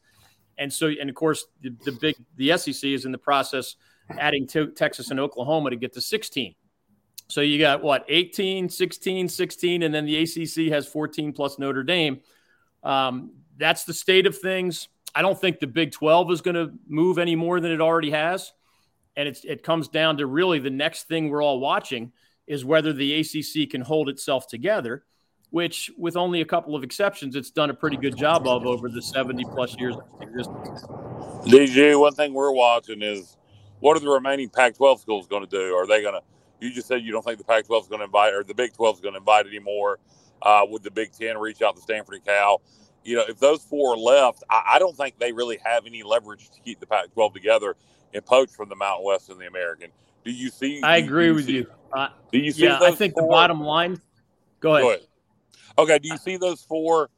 And 0.57 0.71
so, 0.71 0.87
and 0.87 1.09
of 1.09 1.15
course, 1.15 1.45
the, 1.61 1.71
the 1.83 1.91
big 1.93 2.15
the 2.37 2.57
SEC 2.57 2.83
is 2.83 3.05
in 3.05 3.11
the 3.11 3.17
process 3.17 3.75
adding 4.19 4.47
to 4.47 4.67
Texas 4.67 5.11
and 5.11 5.19
Oklahoma 5.19 5.71
to 5.71 5.75
get 5.75 5.93
to 5.93 6.01
16. 6.01 6.55
So 7.27 7.41
you 7.41 7.57
got 7.59 7.81
what 7.81 8.05
18, 8.07 8.69
16, 8.69 9.29
16, 9.29 9.83
and 9.83 9.93
then 9.93 10.05
the 10.05 10.17
ACC 10.17 10.71
has 10.71 10.87
14 10.87 11.33
plus 11.33 11.57
Notre 11.57 11.83
Dame. 11.83 12.21
Um, 12.83 13.31
that's 13.57 13.83
the 13.83 13.93
state 13.93 14.27
of 14.27 14.37
things 14.37 14.89
I 15.15 15.21
don't 15.21 15.39
think 15.39 15.59
the 15.59 15.67
Big 15.67 15.93
12 15.93 16.29
is 16.31 16.41
going 16.41 16.55
to 16.55 16.73
move 16.87 17.17
any 17.17 17.35
more 17.35 17.61
than 17.61 17.71
it 17.71 17.79
already 17.79 18.11
has. 18.11 18.51
and 19.15 19.29
it 19.45 19.63
comes 19.63 19.87
down 19.87 20.17
to 20.17 20.25
really 20.25 20.59
the 20.59 20.69
next 20.69 21.07
thing 21.07 21.29
we're 21.29 21.41
all 21.41 21.61
watching 21.61 22.11
is 22.47 22.65
whether 22.65 22.91
the 22.91 23.21
ACC 23.21 23.69
can 23.69 23.79
hold 23.79 24.09
itself 24.09 24.45
together, 24.47 25.05
which, 25.51 25.89
with 25.97 26.17
only 26.17 26.41
a 26.41 26.45
couple 26.45 26.75
of 26.75 26.83
exceptions, 26.83 27.37
it's 27.37 27.49
done 27.49 27.69
a 27.69 27.73
pretty 27.73 27.95
good 27.95 28.17
job 28.17 28.45
of 28.45 28.65
over 28.65 28.89
the 28.89 29.01
70 29.01 29.45
plus 29.45 29.73
years 29.79 29.95
of 29.95 30.21
existence. 30.21 30.83
DG, 31.45 31.97
one 31.97 32.13
thing 32.13 32.33
we're 32.33 32.51
watching 32.51 33.01
is 33.01 33.37
what 33.79 33.95
are 33.95 34.01
the 34.01 34.09
remaining 34.09 34.49
Pac-12 34.49 34.99
schools 34.99 35.27
going 35.27 35.47
to 35.47 35.49
do? 35.49 35.73
Are 35.73 35.87
they 35.87 36.01
going 36.01 36.15
to? 36.15 36.34
You 36.59 36.71
just 36.71 36.87
said 36.87 37.01
you 37.03 37.11
don't 37.11 37.23
think 37.23 37.37
the 37.37 37.43
Pac-12 37.43 37.81
is 37.83 37.87
going 37.87 37.99
to 37.99 38.05
invite, 38.05 38.33
or 38.33 38.43
the 38.43 38.53
Big 38.53 38.73
12 38.73 38.95
is 38.95 39.01
going 39.01 39.13
to 39.13 39.19
invite 39.19 39.45
anymore. 39.45 39.99
Uh, 40.41 40.61
would 40.69 40.83
the 40.83 40.91
Big 40.91 41.11
Ten 41.11 41.37
reach 41.37 41.61
out 41.61 41.75
to 41.75 41.81
Stanford 41.81 42.15
and 42.15 42.25
Cal? 42.25 42.61
You 43.03 43.17
know, 43.17 43.23
if 43.27 43.39
those 43.39 43.63
four 43.63 43.93
are 43.93 43.97
left, 43.97 44.43
I, 44.49 44.73
I 44.73 44.79
don't 44.79 44.95
think 44.95 45.19
they 45.19 45.31
really 45.31 45.59
have 45.63 45.85
any 45.85 46.03
leverage 46.03 46.49
to 46.49 46.59
keep 46.61 46.79
the 46.79 46.87
Pac-12 46.87 47.33
together 47.33 47.75
and 48.13 48.25
poach 48.25 48.51
from 48.51 48.69
the 48.69 48.75
Mountain 48.75 49.05
West 49.05 49.29
and 49.29 49.39
the 49.39 49.47
American. 49.47 49.89
Do 50.23 50.31
you 50.31 50.49
see? 50.49 50.81
I 50.81 50.97
agree 50.97 51.27
you 51.27 51.35
with 51.35 51.45
see- 51.45 51.51
you. 51.57 51.67
Uh, 51.93 52.09
Do 52.31 52.39
you 52.39 52.51
see? 52.51 52.63
yeah, 52.63 52.79
I 52.81 52.91
think 52.91 53.15
the 53.15 53.23
bottom 53.23 53.61
line. 53.61 54.01
Go 54.59 54.75
ahead. 54.75 54.83
Go 54.83 54.89
ahead. 54.89 55.01
Okay, 55.77 55.99
do 55.99 56.07
you 56.09 56.17
see 56.17 56.37
those 56.37 56.61
four 56.63 57.09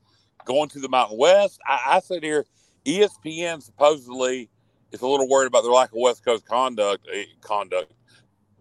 going 0.46 0.70
to 0.70 0.80
the 0.80 0.90
Mountain 0.90 1.18
West? 1.18 1.60
I, 1.66 1.96
I 1.96 2.00
said 2.00 2.24
here, 2.24 2.46
ESPN 2.86 3.62
supposedly 3.62 4.50
is 4.92 5.02
a 5.02 5.08
little 5.08 5.28
worried 5.30 5.48
about 5.48 5.64
their 5.64 5.72
lack 5.72 5.90
of 5.92 5.98
West 6.00 6.24
Coast 6.26 6.46
conduct, 6.46 7.08
eh, 7.14 7.26
conduct, 7.42 7.94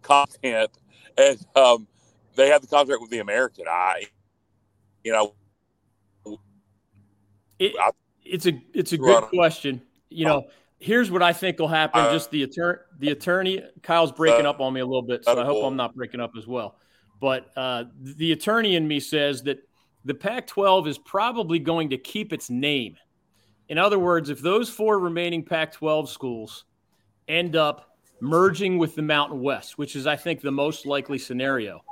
content, 0.01 0.69
and 1.17 1.37
um, 1.55 1.87
they 2.35 2.49
have 2.49 2.61
the 2.61 2.67
contract 2.67 3.01
with 3.01 3.11
the 3.11 3.19
American. 3.19 3.65
I, 3.67 4.05
you 5.03 5.11
know, 5.11 5.33
It, 7.59 7.73
I- 7.79 7.91
it's 8.23 8.45
a 8.45 8.61
it's 8.73 8.91
a 8.91 8.97
good 8.97 9.23
question. 9.29 9.81
You 10.09 10.25
know, 10.25 10.47
here's 10.79 11.09
what 11.09 11.23
I 11.23 11.31
think 11.33 11.59
will 11.59 11.67
happen. 11.69 12.01
Uh, 12.01 12.11
Just 12.11 12.29
the 12.31 12.43
attorney, 12.43 12.79
the 12.99 13.09
attorney, 13.11 13.63
Kyle's 13.83 14.11
breaking 14.11 14.45
up 14.45 14.59
on 14.59 14.73
me 14.73 14.81
a 14.81 14.85
little 14.85 15.01
bit, 15.01 15.23
so 15.23 15.31
I 15.31 15.45
hope 15.45 15.63
I'm 15.65 15.75
not 15.77 15.95
breaking 15.95 16.19
up 16.19 16.31
as 16.37 16.45
well. 16.45 16.75
But 17.21 17.47
uh, 17.55 17.85
the 18.01 18.33
attorney 18.33 18.75
in 18.75 18.85
me 18.87 18.99
says 18.99 19.43
that 19.43 19.59
the 20.05 20.13
Pac-12 20.13 20.87
is 20.87 20.97
probably 20.97 21.57
going 21.59 21.89
to 21.89 21.97
keep 21.97 22.31
its 22.33 22.49
name. 22.49 22.95
In 23.69 23.77
other 23.77 23.97
words, 23.97 24.29
if 24.29 24.39
those 24.41 24.69
four 24.69 24.99
remaining 24.99 25.43
Pac-12 25.43 26.07
schools 26.09 26.65
end 27.27 27.55
up 27.55 27.86
merging 28.19 28.77
with 28.77 28.95
the 28.95 29.01
Mountain 29.01 29.41
West, 29.41 29.77
which 29.77 29.95
is, 29.95 30.07
I 30.07 30.15
think, 30.15 30.41
the 30.41 30.51
most 30.51 30.85
likely 30.85 31.17
scenario, 31.17 31.83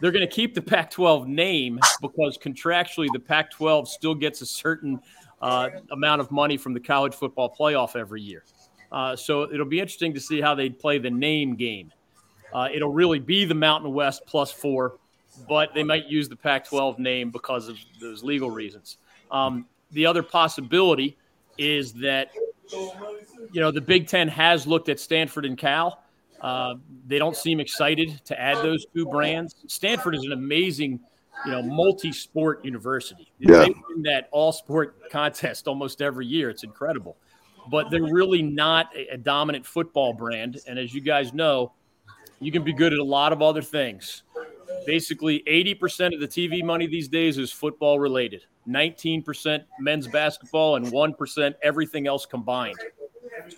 they're 0.00 0.12
going 0.12 0.26
to 0.26 0.32
keep 0.32 0.54
the 0.54 0.62
Pac 0.62 0.90
12 0.90 1.28
name 1.28 1.78
because 2.00 2.38
contractually 2.38 3.08
the 3.12 3.18
Pac 3.18 3.50
12 3.50 3.88
still 3.88 4.14
gets 4.14 4.40
a 4.40 4.46
certain 4.46 5.00
uh, 5.42 5.68
amount 5.90 6.20
of 6.20 6.30
money 6.30 6.56
from 6.56 6.72
the 6.72 6.80
college 6.80 7.14
football 7.14 7.54
playoff 7.54 7.96
every 7.96 8.22
year. 8.22 8.44
Uh, 8.92 9.16
so 9.16 9.52
it'll 9.52 9.66
be 9.66 9.80
interesting 9.80 10.14
to 10.14 10.20
see 10.20 10.40
how 10.40 10.54
they 10.54 10.70
play 10.70 10.98
the 10.98 11.10
name 11.10 11.54
game. 11.56 11.92
Uh, 12.52 12.68
it'll 12.72 12.92
really 12.92 13.18
be 13.18 13.44
the 13.44 13.54
Mountain 13.54 13.92
West 13.92 14.22
plus 14.26 14.52
four, 14.52 14.98
but 15.48 15.74
they 15.74 15.82
might 15.82 16.06
use 16.06 16.28
the 16.28 16.36
Pac 16.36 16.66
12 16.68 16.98
name 16.98 17.30
because 17.30 17.68
of 17.68 17.76
those 18.00 18.22
legal 18.22 18.50
reasons. 18.50 18.98
Um, 19.30 19.66
the 19.90 20.06
other 20.06 20.22
possibility 20.22 21.16
is 21.58 21.92
that, 21.94 22.30
you 22.72 23.60
know, 23.60 23.70
the 23.70 23.80
Big 23.80 24.06
Ten 24.08 24.28
has 24.28 24.66
looked 24.66 24.88
at 24.88 25.00
Stanford 25.00 25.44
and 25.44 25.56
Cal. 25.56 26.02
Uh, 26.40 26.74
they 27.06 27.18
don't 27.18 27.36
seem 27.36 27.60
excited 27.60 28.20
to 28.24 28.38
add 28.38 28.58
those 28.58 28.86
two 28.94 29.06
brands. 29.06 29.54
Stanford 29.68 30.14
is 30.14 30.24
an 30.24 30.32
amazing, 30.32 31.00
you 31.44 31.52
know, 31.52 31.62
multi-sport 31.62 32.64
university. 32.64 33.32
Yeah. 33.38 33.60
They 33.60 33.74
win 33.88 34.02
that 34.02 34.28
all-sport 34.32 35.10
contest 35.10 35.66
almost 35.66 36.02
every 36.02 36.26
year. 36.26 36.50
It's 36.50 36.62
incredible, 36.62 37.16
but 37.70 37.90
they're 37.90 38.02
really 38.02 38.42
not 38.42 38.94
a, 38.94 39.14
a 39.14 39.16
dominant 39.16 39.64
football 39.64 40.12
brand. 40.12 40.60
And 40.68 40.78
as 40.78 40.92
you 40.94 41.00
guys 41.00 41.32
know, 41.32 41.72
you 42.38 42.52
can 42.52 42.62
be 42.62 42.74
good 42.74 42.92
at 42.92 42.98
a 42.98 43.04
lot 43.04 43.32
of 43.32 43.40
other 43.40 43.62
things. 43.62 44.22
Basically, 44.86 45.42
80% 45.48 46.14
of 46.14 46.20
the 46.20 46.28
TV 46.28 46.62
money 46.62 46.86
these 46.86 47.08
days 47.08 47.38
is 47.38 47.52
football 47.52 47.98
related. 47.98 48.44
19% 48.68 49.64
men's 49.80 50.06
basketball 50.06 50.76
and 50.76 50.86
1% 50.86 51.54
everything 51.62 52.06
else 52.06 52.24
combined. 52.26 52.76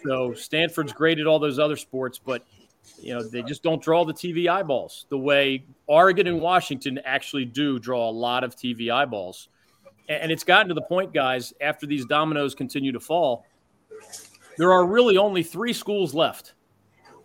So 0.02 0.34
Stanford's 0.34 0.92
great 0.92 1.18
at 1.18 1.26
all 1.26 1.38
those 1.38 1.58
other 1.58 1.76
sports, 1.76 2.18
but 2.18 2.44
you 3.00 3.14
know 3.14 3.22
they 3.22 3.42
just 3.42 3.62
don't 3.62 3.82
draw 3.82 4.04
the 4.04 4.14
TV 4.14 4.48
eyeballs 4.48 5.04
the 5.10 5.18
way 5.18 5.62
Oregon 5.86 6.26
and 6.26 6.40
Washington 6.40 6.98
actually 7.04 7.44
do 7.44 7.78
draw 7.78 8.08
a 8.08 8.10
lot 8.10 8.44
of 8.44 8.56
TV 8.56 8.90
eyeballs. 8.90 9.48
And 10.08 10.32
it's 10.32 10.44
gotten 10.44 10.68
to 10.68 10.74
the 10.74 10.82
point, 10.82 11.12
guys, 11.12 11.52
after 11.60 11.86
these 11.86 12.06
dominoes 12.06 12.54
continue 12.54 12.92
to 12.92 13.00
fall, 13.00 13.44
there 14.56 14.72
are 14.72 14.86
really 14.86 15.18
only 15.18 15.42
three 15.42 15.74
schools 15.74 16.14
left 16.14 16.54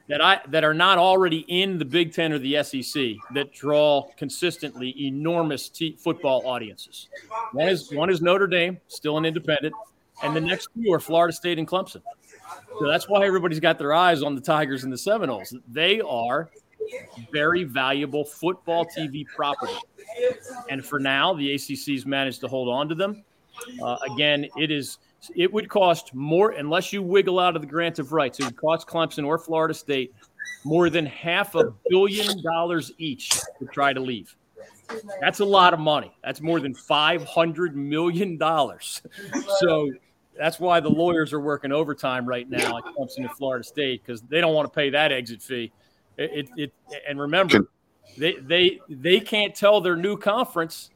that 0.10 0.22
I 0.22 0.42
that 0.50 0.64
are 0.64 0.74
not 0.74 0.98
already 0.98 1.46
in 1.48 1.78
the 1.78 1.86
Big 1.86 2.14
Ten 2.14 2.34
or 2.34 2.40
the 2.40 2.62
SEC 2.64 3.16
that 3.34 3.54
draw 3.54 4.08
consistently 4.18 5.08
enormous 5.08 5.70
t- 5.70 5.96
football 5.98 6.46
audiences. 6.46 7.08
One 7.52 7.70
is 7.70 7.92
one 7.92 8.10
is 8.10 8.22
Notre 8.22 8.48
Dame, 8.48 8.80
still 8.88 9.18
an 9.18 9.26
independent, 9.26 9.74
and 10.22 10.36
the 10.36 10.42
next 10.42 10.70
two 10.76 10.92
are 10.92 11.00
Florida 11.00 11.34
State 11.34 11.58
and 11.60 11.68
Clemson. 11.68 12.02
So 12.80 12.88
that's 12.88 13.08
why 13.08 13.26
everybody's 13.26 13.60
got 13.60 13.78
their 13.78 13.94
eyes 13.94 14.22
on 14.22 14.36
the 14.36 14.42
Tigers 14.42 14.84
and 14.84 14.92
the 14.92 14.98
Seminoles. 14.98 15.56
They 15.70 16.02
are 16.02 16.50
very 17.32 17.64
valuable 17.64 18.26
football 18.26 18.86
TV 18.86 19.26
property. 19.26 19.74
And 20.70 20.86
for 20.86 21.00
now, 21.00 21.34
the 21.34 21.54
ACC's 21.56 22.06
managed 22.06 22.42
to 22.42 22.48
hold 22.48 22.70
on 22.70 22.90
to 22.90 22.96
them. 22.96 23.24
Uh, 23.82 23.98
again, 24.12 24.48
it 24.58 24.72
is 24.72 24.98
it 25.36 25.52
would 25.52 25.70
cost 25.70 26.14
more 26.14 26.52
unless 26.52 26.92
you 26.94 27.02
wiggle 27.02 27.40
out 27.40 27.56
of 27.56 27.62
the 27.62 27.68
grant 27.68 28.00
of 28.00 28.12
rights. 28.12 28.40
It 28.40 28.46
would 28.46 28.58
cost 28.58 28.88
Clemson 28.88 29.26
or 29.26 29.38
Florida 29.38 29.74
State 29.74 30.14
more 30.64 30.90
than 30.90 31.06
half 31.06 31.56
a 31.56 31.74
billion 31.90 32.42
dollars 32.42 32.92
each 32.98 33.30
to 33.30 33.66
try 33.72 33.94
to 33.94 34.00
leave. 34.00 34.36
That's 35.22 35.40
a 35.40 35.46
lot 35.46 35.74
of 35.74 35.80
money. 35.80 36.16
That's 36.24 36.42
more 36.42 36.60
than 36.60 36.74
five 36.74 37.24
hundred 37.24 37.76
million 37.76 38.38
dollars. 38.38 39.02
So 39.60 39.92
that's 40.38 40.60
why 40.60 40.80
the 40.80 40.90
lawyers 40.90 41.34
are 41.34 41.40
working 41.40 41.72
overtime 41.72 42.26
right 42.26 42.50
now 42.50 42.78
at 42.78 42.84
Clemson 42.86 43.20
and 43.20 43.32
Florida 43.32 43.64
State 43.64 44.04
because 44.06 44.22
they 44.24 44.42
don't 44.42 44.54
want 44.54 44.72
to 44.72 44.76
pay 44.76 44.90
that 44.90 45.12
exit 45.12 45.42
fee. 45.42 45.72
It, 46.18 46.50
it, 46.58 46.74
it 46.90 47.02
and 47.08 47.20
remember, 47.20 47.70
they 48.18 48.36
they 48.36 48.80
they 48.90 49.20
can't 49.20 49.56
tell 49.56 49.82
their 49.82 49.96
new 49.96 50.18
conference 50.18 50.90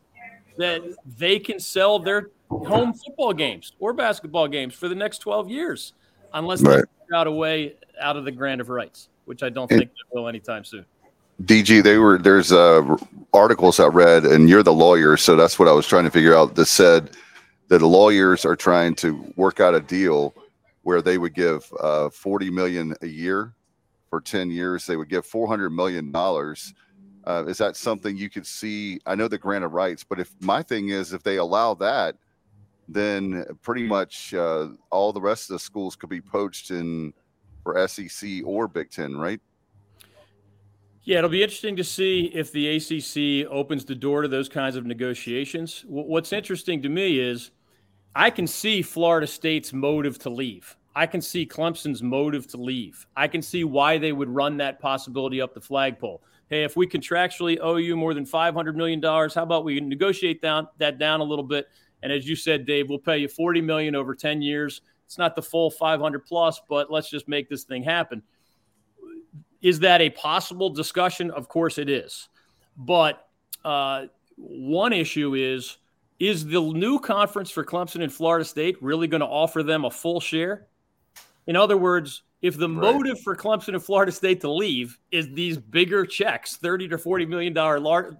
that 0.58 0.82
they 1.18 1.40
can 1.40 1.60
sell 1.60 1.99
their 1.99 2.30
home 2.49 2.94
football 2.94 3.34
games 3.34 3.74
or 3.80 3.94
basketball 3.94 4.48
games 4.48 4.74
for 4.74 4.88
the 4.88 4.95
next 4.95 5.19
12 5.19 5.49
years 5.49 5.94
unless 6.34 6.61
they 6.61 6.69
Right. 6.69 6.86
figure 7.03 7.15
out 7.15 7.28
a 7.28 7.32
way 7.32 7.76
out 7.99 8.15
of 8.18 8.26
the 8.26 8.32
grant 8.32 8.61
of 8.61 8.69
rights, 8.69 9.10
which 9.26 9.44
I 9.44 9.49
don't 9.49 9.68
think 9.68 9.86
they 9.91 10.19
will 10.19 10.28
anytime 10.28 10.64
soon. 10.64 10.86
DG, 11.44 11.84
they 11.84 11.98
were 11.98 12.18
there's 12.18 12.52
uh, 12.52 12.95
articles 13.34 13.80
I 13.80 13.88
read, 13.88 14.26
and 14.26 14.49
you're 14.49 14.64
the 14.64 14.74
lawyer, 14.74 15.18
so 15.18 15.36
that's 15.36 15.60
what 15.60 15.68
I 15.68 15.72
was 15.72 15.86
trying 15.86 16.06
to 16.06 16.10
figure 16.10 16.36
out. 16.36 16.56
That 16.56 16.65
said 16.65 17.11
that 17.68 17.78
the 17.80 17.88
lawyers 17.88 18.44
are 18.44 18.56
trying 18.56 18.95
to 18.95 19.32
work 19.36 19.60
out 19.60 19.76
a 19.76 19.80
deal 19.80 20.34
where 20.82 21.02
they 21.02 21.18
would 21.19 21.36
give 21.36 21.72
uh, 21.80 22.10
40 22.10 22.49
million 22.49 22.95
a 23.02 23.07
year 23.07 23.53
for 24.10 24.19
10 24.19 24.49
years. 24.49 24.88
They 24.88 24.95
would 24.95 25.10
give 25.10 25.26
400 25.28 25.69
million 25.69 26.11
dollars. 26.11 26.74
Uh, 27.26 27.44
is 27.45 27.57
that 27.57 27.76
something 27.76 28.15
you 28.18 28.30
could 28.30 28.48
see? 28.48 28.99
I 29.06 29.14
know 29.14 29.28
the 29.28 29.38
grant 29.38 29.64
of 29.65 29.74
rights, 29.74 30.03
but 30.03 30.19
if 30.19 30.32
my 30.40 30.64
thing 30.64 30.90
is 30.90 31.14
if 31.14 31.22
they 31.24 31.36
allow 31.38 31.74
that, 31.76 32.15
then 32.88 33.45
pretty 33.61 33.84
much 33.84 34.34
uh, 34.34 34.69
all 34.91 35.11
the 35.11 35.22
rest 35.22 35.49
of 35.49 35.55
the 35.55 35.59
schools 35.59 35.95
could 35.95 36.09
be 36.09 36.22
poached 36.22 36.72
in 36.72 37.14
for 37.64 37.88
SEC 37.88 38.30
or 38.45 38.68
Big 38.68 38.89
Ten, 38.89 39.18
right? 39.18 39.41
Yeah, 41.03 41.19
it'll 41.19 41.30
be 41.30 41.41
interesting 41.43 41.77
to 41.77 41.84
see 41.85 42.31
if 42.34 42.51
the 42.51 42.76
ACC 42.76 43.49
opens 43.49 43.85
the 43.85 43.95
door 43.95 44.23
to 44.23 44.27
those 44.27 44.49
kinds 44.49 44.76
of 44.76 44.85
negotiations. 44.85 45.81
Wh- 45.88 46.07
What's 46.07 46.34
interesting 46.34 46.81
to 46.81 46.89
me 46.89 47.19
is 47.19 47.51
I 48.14 48.30
can 48.30 48.45
see 48.45 48.81
Florida 48.81 49.27
State's 49.27 49.72
motive 49.72 50.19
to 50.19 50.30
leave. 50.30 50.76
I 50.95 51.05
can 51.05 51.22
see 51.22 51.45
Clemson's 51.45 52.01
motive 52.01 52.47
to 52.47 52.57
leave. 52.57 53.05
I 53.15 53.27
can 53.27 53.41
see 53.41 53.64
why 53.64 53.97
they 53.97 54.11
would 54.11 54.30
run 54.30 54.57
that 54.57 54.80
possibility 54.80 55.39
up 55.39 55.53
the 55.53 55.61
flagpole. 55.61 56.23
Hey, 56.49 56.64
if 56.64 56.76
we 56.76 56.88
contractually 56.88 57.57
owe 57.61 57.76
you 57.76 57.95
more 57.95 58.14
than 58.14 58.26
$500 58.26 58.76
million, 58.76 59.01
how 59.01 59.43
about 59.43 59.64
we 59.64 59.80
negotiate 59.80 60.41
down, 60.41 60.68
that 60.77 60.97
down 60.97 61.19
a 61.19 61.23
little 61.23 61.43
bit? 61.43 61.68
And 62.03 62.11
as 62.11 62.28
you 62.28 62.36
said, 62.36 62.65
Dave, 62.65 62.90
we'll 62.90 62.99
pay 62.99 63.18
you 63.18 63.28
40 63.28 63.61
million 63.61 63.95
over 63.95 64.14
10 64.14 64.41
years. 64.41 64.82
It's 65.06 65.18
not 65.18 65.36
the 65.36 65.41
full 65.41 65.72
500 65.72 66.26
plus, 66.26 66.61
but 66.68 66.91
let's 66.91 67.10
just 67.10 67.28
make 67.28 67.49
this 67.49 67.64
thing 67.64 67.84
happen. 67.84 68.22
Is 69.61 69.80
that 69.80 70.02
a 70.02 70.10
possible 70.11 70.69
discussion? 70.69 71.32
Of 71.32 71.48
course 71.48 71.78
it 71.78 71.90
is. 71.90 72.30
But 72.78 73.28
uh, 73.65 74.06
one 74.36 74.94
issue 74.94 75.34
is 75.36 75.78
is 76.19 76.45
the 76.45 76.61
new 76.61 76.99
conference 76.99 77.52
for 77.52 77.64
Clemson 77.64 78.02
and 78.02 78.11
Florida 78.11 78.44
State 78.44 78.82
really 78.82 79.07
going 79.07 79.22
to 79.22 79.28
offer 79.28 79.61
them 79.61 79.86
a 79.86 79.91
full 79.91 80.19
share? 80.19 80.68
In 81.45 81.56
other 81.56 81.78
words, 81.78 82.24
if 82.41 82.57
the 82.57 82.68
motive 82.68 83.19
for 83.22 83.36
Clemson 83.36 83.69
and 83.69 83.84
Florida 83.84 84.11
State 84.11 84.41
to 84.41 84.52
leave 84.52 84.98
is 85.11 85.32
these 85.34 85.57
bigger 85.57 86.06
checks, 86.06 86.57
30 86.57 86.88
to 86.90 86.98
40 86.98 87.26
million 87.26 87.53
dollar 87.53 87.80
lar- 87.80 88.18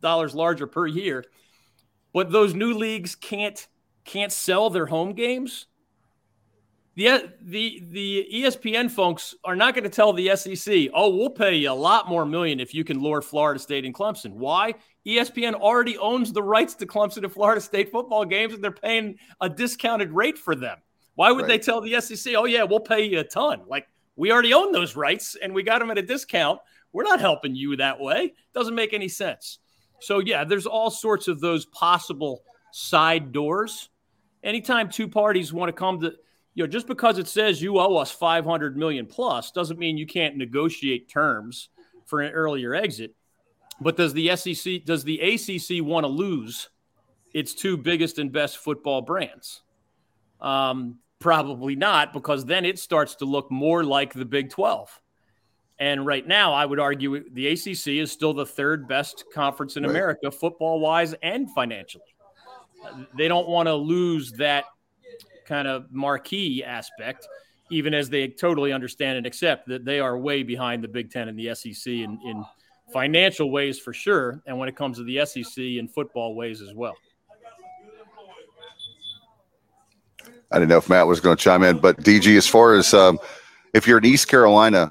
dollars 0.00 0.34
larger 0.34 0.66
per 0.66 0.86
year, 0.86 1.24
but 2.12 2.30
those 2.30 2.54
new 2.54 2.74
leagues 2.74 3.14
can't 3.14 3.66
can't 4.04 4.32
sell 4.32 4.70
their 4.70 4.86
home 4.86 5.12
games, 5.12 5.66
the 6.96 7.32
the 7.40 7.82
the 7.90 8.28
ESPN 8.34 8.90
folks 8.90 9.34
are 9.44 9.56
not 9.56 9.74
going 9.74 9.84
to 9.84 9.90
tell 9.90 10.12
the 10.12 10.36
SEC, 10.36 10.90
"Oh, 10.92 11.14
we'll 11.14 11.30
pay 11.30 11.56
you 11.56 11.70
a 11.70 11.72
lot 11.72 12.08
more 12.08 12.26
million 12.26 12.60
if 12.60 12.74
you 12.74 12.84
can 12.84 13.00
lure 13.00 13.22
Florida 13.22 13.60
State 13.60 13.84
and 13.84 13.94
Clemson." 13.94 14.32
Why? 14.32 14.74
ESPN 15.06 15.54
already 15.54 15.96
owns 15.96 16.32
the 16.32 16.42
rights 16.42 16.74
to 16.74 16.86
Clemson 16.86 17.22
and 17.22 17.32
Florida 17.32 17.60
State 17.60 17.90
football 17.90 18.24
games, 18.24 18.52
and 18.54 18.62
they're 18.62 18.70
paying 18.70 19.16
a 19.40 19.48
discounted 19.48 20.12
rate 20.12 20.36
for 20.36 20.54
them. 20.54 20.78
Why 21.14 21.30
would 21.30 21.42
right. 21.42 21.48
they 21.48 21.58
tell 21.58 21.80
the 21.80 22.00
SEC, 22.00 22.34
"Oh 22.34 22.44
yeah, 22.44 22.64
we'll 22.64 22.80
pay 22.80 23.04
you 23.04 23.20
a 23.20 23.24
ton"? 23.24 23.62
Like 23.66 23.86
we 24.16 24.32
already 24.32 24.52
own 24.52 24.72
those 24.72 24.96
rights, 24.96 25.36
and 25.40 25.54
we 25.54 25.62
got 25.62 25.78
them 25.78 25.90
at 25.90 25.98
a 25.98 26.02
discount. 26.02 26.60
We're 26.92 27.04
not 27.04 27.20
helping 27.20 27.54
you 27.54 27.76
that 27.76 28.00
way. 28.00 28.34
Doesn't 28.52 28.74
make 28.74 28.92
any 28.92 29.08
sense. 29.08 29.60
So 30.00 30.18
yeah, 30.18 30.44
there's 30.44 30.66
all 30.66 30.90
sorts 30.90 31.28
of 31.28 31.40
those 31.40 31.66
possible 31.66 32.42
side 32.72 33.32
doors. 33.32 33.88
Anytime 34.42 34.88
two 34.88 35.08
parties 35.08 35.52
want 35.52 35.68
to 35.68 35.72
come 35.72 36.00
to 36.00 36.14
you 36.54 36.64
know, 36.64 36.68
just 36.68 36.86
because 36.86 37.18
it 37.18 37.28
says 37.28 37.62
you 37.62 37.78
owe 37.78 37.96
us 37.96 38.10
500 38.10 38.76
million 38.76 39.06
plus 39.06 39.50
doesn't 39.50 39.78
mean 39.78 39.96
you 39.96 40.06
can't 40.06 40.36
negotiate 40.36 41.08
terms 41.08 41.68
for 42.06 42.20
an 42.20 42.32
earlier 42.32 42.74
exit. 42.74 43.14
But 43.80 43.96
does 43.96 44.12
the 44.12 44.36
SEC, 44.36 44.84
does 44.84 45.04
the 45.04 45.20
ACC 45.20 45.82
want 45.84 46.04
to 46.04 46.08
lose 46.08 46.68
its 47.32 47.54
two 47.54 47.76
biggest 47.76 48.18
and 48.18 48.32
best 48.32 48.58
football 48.58 49.00
brands? 49.00 49.62
Um, 50.40 50.98
probably 51.18 51.76
not, 51.76 52.12
because 52.12 52.44
then 52.44 52.64
it 52.64 52.78
starts 52.78 53.14
to 53.16 53.24
look 53.24 53.50
more 53.50 53.84
like 53.84 54.12
the 54.12 54.24
Big 54.24 54.50
12. 54.50 55.00
And 55.80 56.04
right 56.04 56.26
now, 56.26 56.52
I 56.52 56.66
would 56.66 56.78
argue 56.78 57.24
the 57.30 57.48
ACC 57.48 57.88
is 57.88 58.12
still 58.12 58.34
the 58.34 58.44
third 58.44 58.86
best 58.86 59.24
conference 59.32 59.78
in 59.78 59.82
right. 59.82 59.90
America, 59.90 60.30
football 60.30 60.78
wise 60.78 61.14
and 61.22 61.50
financially. 61.50 62.04
They 63.16 63.28
don't 63.28 63.48
want 63.48 63.66
to 63.66 63.74
lose 63.74 64.30
that 64.32 64.66
kind 65.46 65.66
of 65.66 65.90
marquee 65.90 66.62
aspect, 66.62 67.26
even 67.70 67.94
as 67.94 68.10
they 68.10 68.28
totally 68.28 68.72
understand 68.72 69.16
and 69.16 69.26
accept 69.26 69.68
that 69.68 69.86
they 69.86 70.00
are 70.00 70.18
way 70.18 70.42
behind 70.42 70.84
the 70.84 70.88
Big 70.88 71.10
Ten 71.10 71.28
and 71.28 71.38
the 71.38 71.54
SEC 71.54 71.86
in, 71.86 72.18
in 72.26 72.44
financial 72.92 73.50
ways 73.50 73.78
for 73.78 73.94
sure. 73.94 74.42
And 74.46 74.58
when 74.58 74.68
it 74.68 74.76
comes 74.76 74.98
to 74.98 75.04
the 75.04 75.24
SEC 75.24 75.56
in 75.64 75.88
football 75.88 76.34
ways 76.34 76.60
as 76.60 76.74
well. 76.74 76.94
I 80.52 80.58
didn't 80.58 80.68
know 80.68 80.78
if 80.78 80.90
Matt 80.90 81.06
was 81.06 81.20
going 81.20 81.36
to 81.36 81.42
chime 81.42 81.62
in, 81.62 81.78
but 81.78 81.96
DG, 81.98 82.36
as 82.36 82.46
far 82.46 82.74
as 82.74 82.92
um, 82.92 83.18
if 83.72 83.86
you're 83.86 83.98
in 83.98 84.04
East 84.04 84.28
Carolina, 84.28 84.90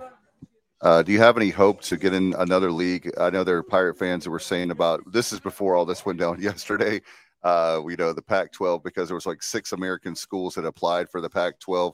uh, 0.82 1.04
do 1.04 1.12
you 1.12 1.20
have 1.20 1.38
any 1.38 1.50
hope 1.50 1.82
to 1.82 1.98
get 1.98 2.14
in 2.14 2.34
another 2.38 2.72
league? 2.72 3.12
I 3.20 3.30
know 3.30 3.44
there 3.44 3.58
are 3.58 3.64
Pirate 3.64 3.98
fans 3.98 4.24
that 4.24 4.30
were 4.30 4.40
saying 4.40 4.72
about 4.72 5.12
this 5.12 5.34
is 5.34 5.40
before 5.40 5.76
all 5.76 5.86
this 5.86 6.06
went 6.06 6.20
down 6.20 6.42
yesterday 6.42 7.02
uh, 7.44 7.82
you 7.88 7.96
know, 7.96 8.14
the 8.14 8.22
Pac 8.22 8.52
12 8.52 8.84
because 8.84 9.08
there 9.08 9.16
was 9.16 9.26
like 9.26 9.42
six 9.42 9.72
American 9.72 10.16
schools 10.16 10.56
that 10.56 10.66
applied 10.66 11.10
for 11.10 11.22
the 11.22 11.30
Pac 11.30 11.60
12. 11.60 11.94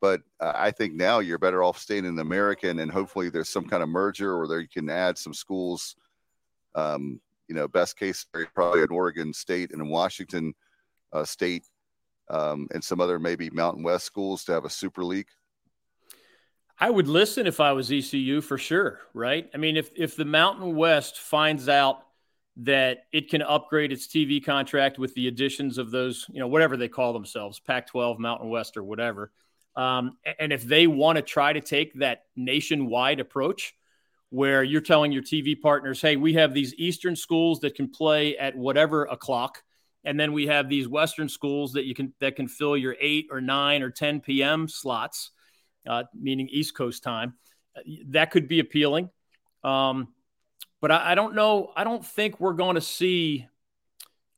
But 0.00 0.20
uh, 0.40 0.52
I 0.54 0.70
think 0.70 0.94
now 0.94 1.18
you're 1.20 1.38
better 1.38 1.62
off 1.62 1.78
staying 1.78 2.04
in 2.04 2.14
the 2.14 2.22
American 2.22 2.78
and 2.80 2.90
hopefully 2.90 3.30
there's 3.30 3.48
some 3.48 3.66
kind 3.66 3.82
of 3.82 3.88
merger 3.88 4.36
or 4.36 4.46
there 4.46 4.60
you 4.60 4.68
can 4.68 4.90
add 4.90 5.18
some 5.18 5.34
schools. 5.34 5.96
Um, 6.74 7.20
you 7.48 7.54
know, 7.54 7.68
best 7.68 7.98
case 7.98 8.26
probably 8.54 8.82
in 8.82 8.90
Oregon 8.90 9.32
State 9.32 9.72
and 9.72 9.80
in 9.80 9.88
Washington 9.88 10.54
uh, 11.12 11.24
State 11.24 11.64
um, 12.30 12.68
and 12.72 12.82
some 12.82 13.00
other 13.00 13.18
maybe 13.18 13.50
Mountain 13.50 13.82
West 13.82 14.06
schools 14.06 14.44
to 14.44 14.52
have 14.52 14.64
a 14.64 14.70
super 14.70 15.04
league. 15.04 15.28
I 16.78 16.90
would 16.90 17.08
listen 17.08 17.46
if 17.46 17.60
I 17.60 17.72
was 17.72 17.90
ECU 17.90 18.40
for 18.40 18.58
sure, 18.58 19.00
right? 19.12 19.48
I 19.54 19.58
mean, 19.58 19.76
if 19.76 19.90
if 19.96 20.16
the 20.16 20.24
Mountain 20.24 20.74
West 20.74 21.18
finds 21.18 21.68
out 21.68 22.04
that 22.56 23.06
it 23.12 23.30
can 23.30 23.42
upgrade 23.42 23.92
its 23.92 24.06
TV 24.06 24.44
contract 24.44 24.98
with 24.98 25.14
the 25.14 25.28
additions 25.28 25.78
of 25.78 25.90
those, 25.90 26.26
you 26.32 26.40
know, 26.40 26.46
whatever 26.46 26.76
they 26.76 26.88
call 26.88 27.12
themselves, 27.12 27.58
Pac 27.58 27.88
12, 27.88 28.18
Mountain 28.18 28.48
West, 28.48 28.76
or 28.76 28.84
whatever. 28.84 29.32
Um, 29.76 30.18
and 30.38 30.52
if 30.52 30.62
they 30.62 30.86
want 30.86 31.16
to 31.16 31.22
try 31.22 31.52
to 31.52 31.60
take 31.60 31.94
that 31.94 32.24
nationwide 32.36 33.18
approach 33.18 33.74
where 34.30 34.62
you're 34.62 34.80
telling 34.80 35.10
your 35.10 35.22
TV 35.22 35.60
partners, 35.60 36.00
hey, 36.00 36.16
we 36.16 36.34
have 36.34 36.54
these 36.54 36.74
Eastern 36.74 37.16
schools 37.16 37.60
that 37.60 37.74
can 37.74 37.88
play 37.88 38.36
at 38.36 38.56
whatever 38.56 39.04
o'clock. 39.04 39.62
And 40.04 40.18
then 40.20 40.32
we 40.32 40.46
have 40.46 40.68
these 40.68 40.86
Western 40.86 41.28
schools 41.28 41.72
that 41.72 41.86
you 41.86 41.94
can 41.94 42.12
that 42.20 42.36
can 42.36 42.46
fill 42.46 42.76
your 42.76 42.94
eight 43.00 43.26
or 43.30 43.40
nine 43.40 43.82
or 43.82 43.90
10 43.90 44.20
p.m. 44.20 44.68
slots, 44.68 45.30
uh, 45.86 46.04
meaning 46.14 46.48
East 46.50 46.74
Coast 46.74 47.02
time. 47.02 47.34
That 48.08 48.30
could 48.30 48.48
be 48.48 48.60
appealing. 48.60 49.10
Um, 49.62 50.08
but 50.80 50.90
I, 50.90 51.12
I 51.12 51.14
don't 51.14 51.34
know. 51.34 51.72
I 51.76 51.84
don't 51.84 52.04
think 52.04 52.40
we're 52.40 52.52
going 52.52 52.74
to 52.74 52.80
see. 52.80 53.46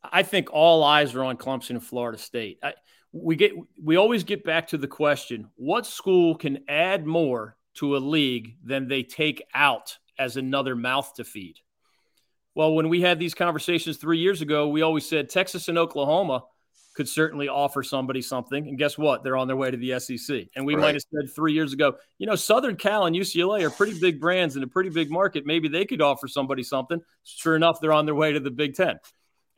I 0.03 0.23
think 0.23 0.53
all 0.53 0.85
eyes 0.85 1.15
are 1.15 1.25
on 1.25 1.37
Clemson 1.37 1.71
and 1.71 1.85
Florida 1.85 2.19
State. 2.19 2.59
I, 2.63 2.75
we 3.13 3.37
get 3.37 3.53
we 3.83 3.97
always 3.97 4.25
get 4.25 4.45
back 4.45 4.69
to 4.69 4.79
the 4.79 4.89
question: 4.89 5.51
What 5.57 5.87
school 5.87 6.37
can 6.37 6.61
add 6.69 7.07
more 7.07 7.57
to 7.75 7.97
a 7.97 7.99
league 7.99 8.57
than 8.65 8.89
they 8.89 9.03
take 9.03 9.43
out 9.55 9.99
as 10.19 10.37
another 10.37 10.77
mouth 10.77 11.13
to 11.17 11.25
feed? 11.25 11.57
Well, 12.55 12.75
when 12.75 12.89
we 12.89 13.03
had 13.03 13.19
these 13.19 13.35
conversations 13.35 13.99
three 13.99 14.19
years 14.19 14.41
ago, 14.41 14.69
we 14.69 14.81
always 14.83 15.07
said 15.07 15.29
Texas 15.29 15.69
and 15.69 15.77
Oklahoma 15.77 16.45
could 16.97 17.09
certainly 17.09 17.47
offer 17.47 17.83
somebody 17.83 18.23
something. 18.23 18.67
And 18.67 18.79
guess 18.79 18.97
what? 18.97 19.23
They're 19.23 19.37
on 19.37 19.47
their 19.47 19.57
way 19.57 19.71
to 19.71 19.77
the 19.77 20.01
SEC. 20.01 20.47
And 20.57 20.65
we 20.65 20.75
right. 20.75 20.81
might 20.81 20.95
have 20.95 21.03
said 21.03 21.33
three 21.35 21.53
years 21.53 21.75
ago, 21.75 21.97
you 22.19 22.27
know, 22.27 22.35
Southern 22.35 22.75
Cal 22.77 23.05
and 23.05 23.15
UCLA 23.15 23.63
are 23.63 23.71
pretty 23.71 24.01
big 24.01 24.19
brands 24.19 24.57
in 24.57 24.63
a 24.63 24.67
pretty 24.67 24.89
big 24.89 25.11
market. 25.11 25.45
Maybe 25.45 25.69
they 25.69 25.85
could 25.85 26.01
offer 26.01 26.27
somebody 26.27 26.63
something. 26.63 27.01
Sure 27.23 27.55
enough, 27.55 27.81
they're 27.81 27.93
on 27.93 28.07
their 28.07 28.15
way 28.15 28.33
to 28.33 28.41
the 28.41 28.51
Big 28.51 28.75
Ten. 28.75 28.99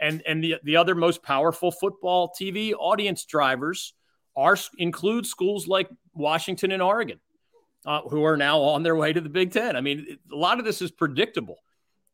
And 0.01 0.23
and 0.27 0.43
the 0.43 0.57
the 0.63 0.77
other 0.77 0.95
most 0.95 1.23
powerful 1.23 1.71
football 1.73 2.33
TV 2.39 2.73
audience 2.77 3.25
drivers 3.25 3.95
are 4.37 4.57
include 4.77 5.27
schools 5.27 5.67
like 5.67 5.89
Washington 6.15 6.71
and 6.73 6.83
Oregon, 6.83 7.19
uh, 7.85 8.03
who 8.03 8.25
are 8.25 8.37
now 8.37 8.61
on 8.61 8.83
their 8.83 8.95
way 8.95 9.13
to 9.13 9.21
the 9.21 9.29
Big 9.29 9.53
Ten. 9.53 9.75
I 9.75 9.81
mean, 9.81 10.19
a 10.33 10.37
lot 10.37 10.61
of 10.61 10.65
this 10.65 10.83
is 10.83 10.91
predictable. 10.91 11.57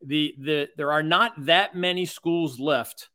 The 0.03 0.35
the 0.39 0.69
there 0.77 0.91
are 0.91 1.03
not 1.03 1.33
that 1.45 1.75
many 1.75 2.05
schools 2.05 2.59
left 2.59 3.09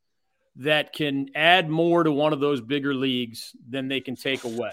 that 0.57 0.93
can 0.93 1.29
add 1.35 1.69
more 1.69 2.03
to 2.03 2.11
one 2.11 2.33
of 2.33 2.39
those 2.39 2.61
bigger 2.61 2.93
leagues 2.93 3.55
than 3.69 3.87
they 3.87 4.01
can 4.01 4.15
take 4.15 4.43
away. 4.43 4.71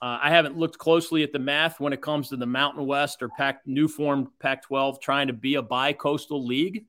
Uh, 0.00 0.18
I 0.22 0.30
haven't 0.30 0.58
looked 0.58 0.78
closely 0.78 1.22
at 1.22 1.32
the 1.32 1.38
math 1.38 1.80
when 1.80 1.92
it 1.92 2.02
comes 2.02 2.28
to 2.28 2.36
the 2.36 2.46
Mountain 2.46 2.86
West 2.86 3.22
or 3.22 3.28
Pac, 3.28 3.66
new 3.66 3.88
formed 3.88 4.28
Pac 4.38 4.62
12 4.62 5.00
trying 5.00 5.28
to 5.28 5.32
be 5.32 5.54
a 5.54 5.62
bi 5.62 5.92
coastal 5.92 6.44
league, 6.44 6.86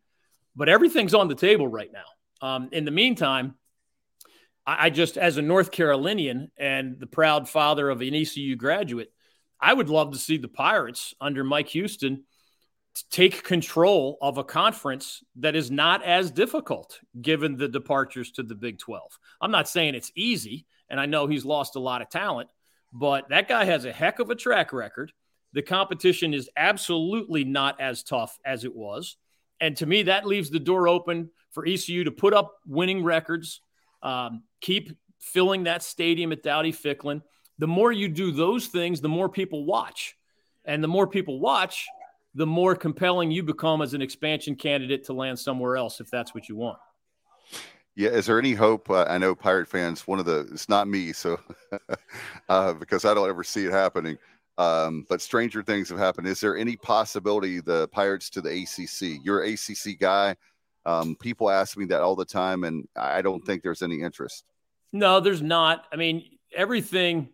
but 0.55 0.69
everything's 0.69 1.13
on 1.13 1.27
the 1.27 1.35
table 1.35 1.67
right 1.67 1.91
now. 1.93 2.45
Um, 2.45 2.69
in 2.71 2.83
the 2.83 2.91
meantime, 2.91 3.55
I, 4.65 4.87
I 4.87 4.89
just, 4.89 5.17
as 5.17 5.37
a 5.37 5.41
North 5.41 5.71
Carolinian 5.71 6.51
and 6.57 6.99
the 6.99 7.07
proud 7.07 7.47
father 7.47 7.89
of 7.89 8.01
an 8.01 8.13
ECU 8.13 8.55
graduate, 8.55 9.11
I 9.59 9.73
would 9.73 9.89
love 9.89 10.11
to 10.11 10.17
see 10.17 10.37
the 10.37 10.47
Pirates 10.47 11.13
under 11.21 11.43
Mike 11.43 11.69
Houston 11.69 12.25
take 13.03 13.43
control 13.43 14.17
of 14.21 14.37
a 14.37 14.43
conference 14.43 15.23
that 15.37 15.55
is 15.55 15.69
not 15.69 16.03
as 16.03 16.31
difficult 16.31 16.99
given 17.21 17.57
the 17.57 17.67
departures 17.67 18.31
to 18.31 18.43
the 18.43 18.55
Big 18.55 18.79
12. 18.79 19.19
I'm 19.41 19.51
not 19.51 19.67
saying 19.67 19.95
it's 19.95 20.11
easy, 20.15 20.65
and 20.89 20.99
I 20.99 21.05
know 21.05 21.27
he's 21.27 21.45
lost 21.45 21.75
a 21.75 21.79
lot 21.79 22.01
of 22.01 22.09
talent, 22.09 22.49
but 22.93 23.29
that 23.29 23.47
guy 23.47 23.65
has 23.65 23.85
a 23.85 23.91
heck 23.91 24.19
of 24.19 24.29
a 24.29 24.35
track 24.35 24.71
record. 24.71 25.11
The 25.53 25.61
competition 25.61 26.33
is 26.33 26.49
absolutely 26.55 27.43
not 27.43 27.79
as 27.81 28.03
tough 28.03 28.37
as 28.45 28.63
it 28.63 28.75
was. 28.75 29.17
And 29.59 29.75
to 29.77 29.85
me, 29.85 30.03
that 30.03 30.25
leaves 30.25 30.49
the 30.49 30.59
door 30.59 30.87
open 30.87 31.29
for 31.51 31.65
ECU 31.65 32.03
to 32.05 32.11
put 32.11 32.33
up 32.33 32.55
winning 32.65 33.03
records, 33.03 33.61
um, 34.03 34.43
keep 34.61 34.91
filling 35.19 35.63
that 35.63 35.83
stadium 35.83 36.31
at 36.31 36.43
Dowdy 36.43 36.73
Ficklen. 36.73 37.21
The 37.57 37.67
more 37.67 37.91
you 37.91 38.09
do 38.09 38.31
those 38.31 38.67
things, 38.67 39.01
the 39.01 39.09
more 39.09 39.29
people 39.29 39.65
watch. 39.65 40.15
And 40.65 40.83
the 40.83 40.87
more 40.87 41.07
people 41.07 41.39
watch, 41.39 41.85
the 42.35 42.45
more 42.45 42.75
compelling 42.75 43.31
you 43.31 43.41
become 43.41 43.81
as 43.81 43.93
an 43.93 44.01
expansion 44.01 44.55
candidate 44.55 45.05
to 45.05 45.13
land 45.13 45.39
somewhere 45.39 45.77
else 45.77 46.01
if 46.01 46.11
that's 46.11 46.35
what 46.35 46.49
you 46.49 46.55
want. 46.55 46.77
Yeah, 47.95 48.09
is 48.09 48.25
there 48.25 48.37
any 48.37 48.53
hope? 48.53 48.89
Uh, 48.89 49.05
I 49.07 49.17
know 49.17 49.33
Pirate 49.33 49.69
fans. 49.69 50.05
One 50.05 50.19
of 50.19 50.25
the 50.25 50.41
it's 50.51 50.67
not 50.67 50.89
me, 50.89 51.13
so 51.13 51.39
uh, 52.49 52.73
because 52.73 53.05
I 53.05 53.13
don't 53.13 53.29
ever 53.29 53.43
see 53.43 53.65
it 53.65 53.71
happening. 53.71 54.17
Um, 54.57 55.05
but 55.09 55.21
stranger 55.21 55.63
things 55.63 55.89
have 55.89 55.97
happened. 55.97 56.27
Is 56.27 56.41
there 56.41 56.57
any 56.57 56.75
possibility 56.75 57.61
the 57.61 57.87
Pirates 57.89 58.29
to 58.31 58.41
the 58.41 58.49
ACC? 58.49 59.21
You're 59.23 59.43
an 59.43 59.53
ACC 59.53 59.97
guy. 59.97 60.35
Um, 60.85 61.15
people 61.15 61.49
ask 61.49 61.77
me 61.77 61.85
that 61.85 62.01
all 62.01 62.15
the 62.15 62.25
time, 62.25 62.65
and 62.65 62.85
I 62.97 63.21
don't 63.21 63.45
think 63.45 63.63
there's 63.63 63.81
any 63.81 64.01
interest. 64.01 64.43
No, 64.91 65.21
there's 65.21 65.41
not. 65.41 65.85
I 65.91 65.95
mean, 65.95 66.23
everything, 66.53 67.29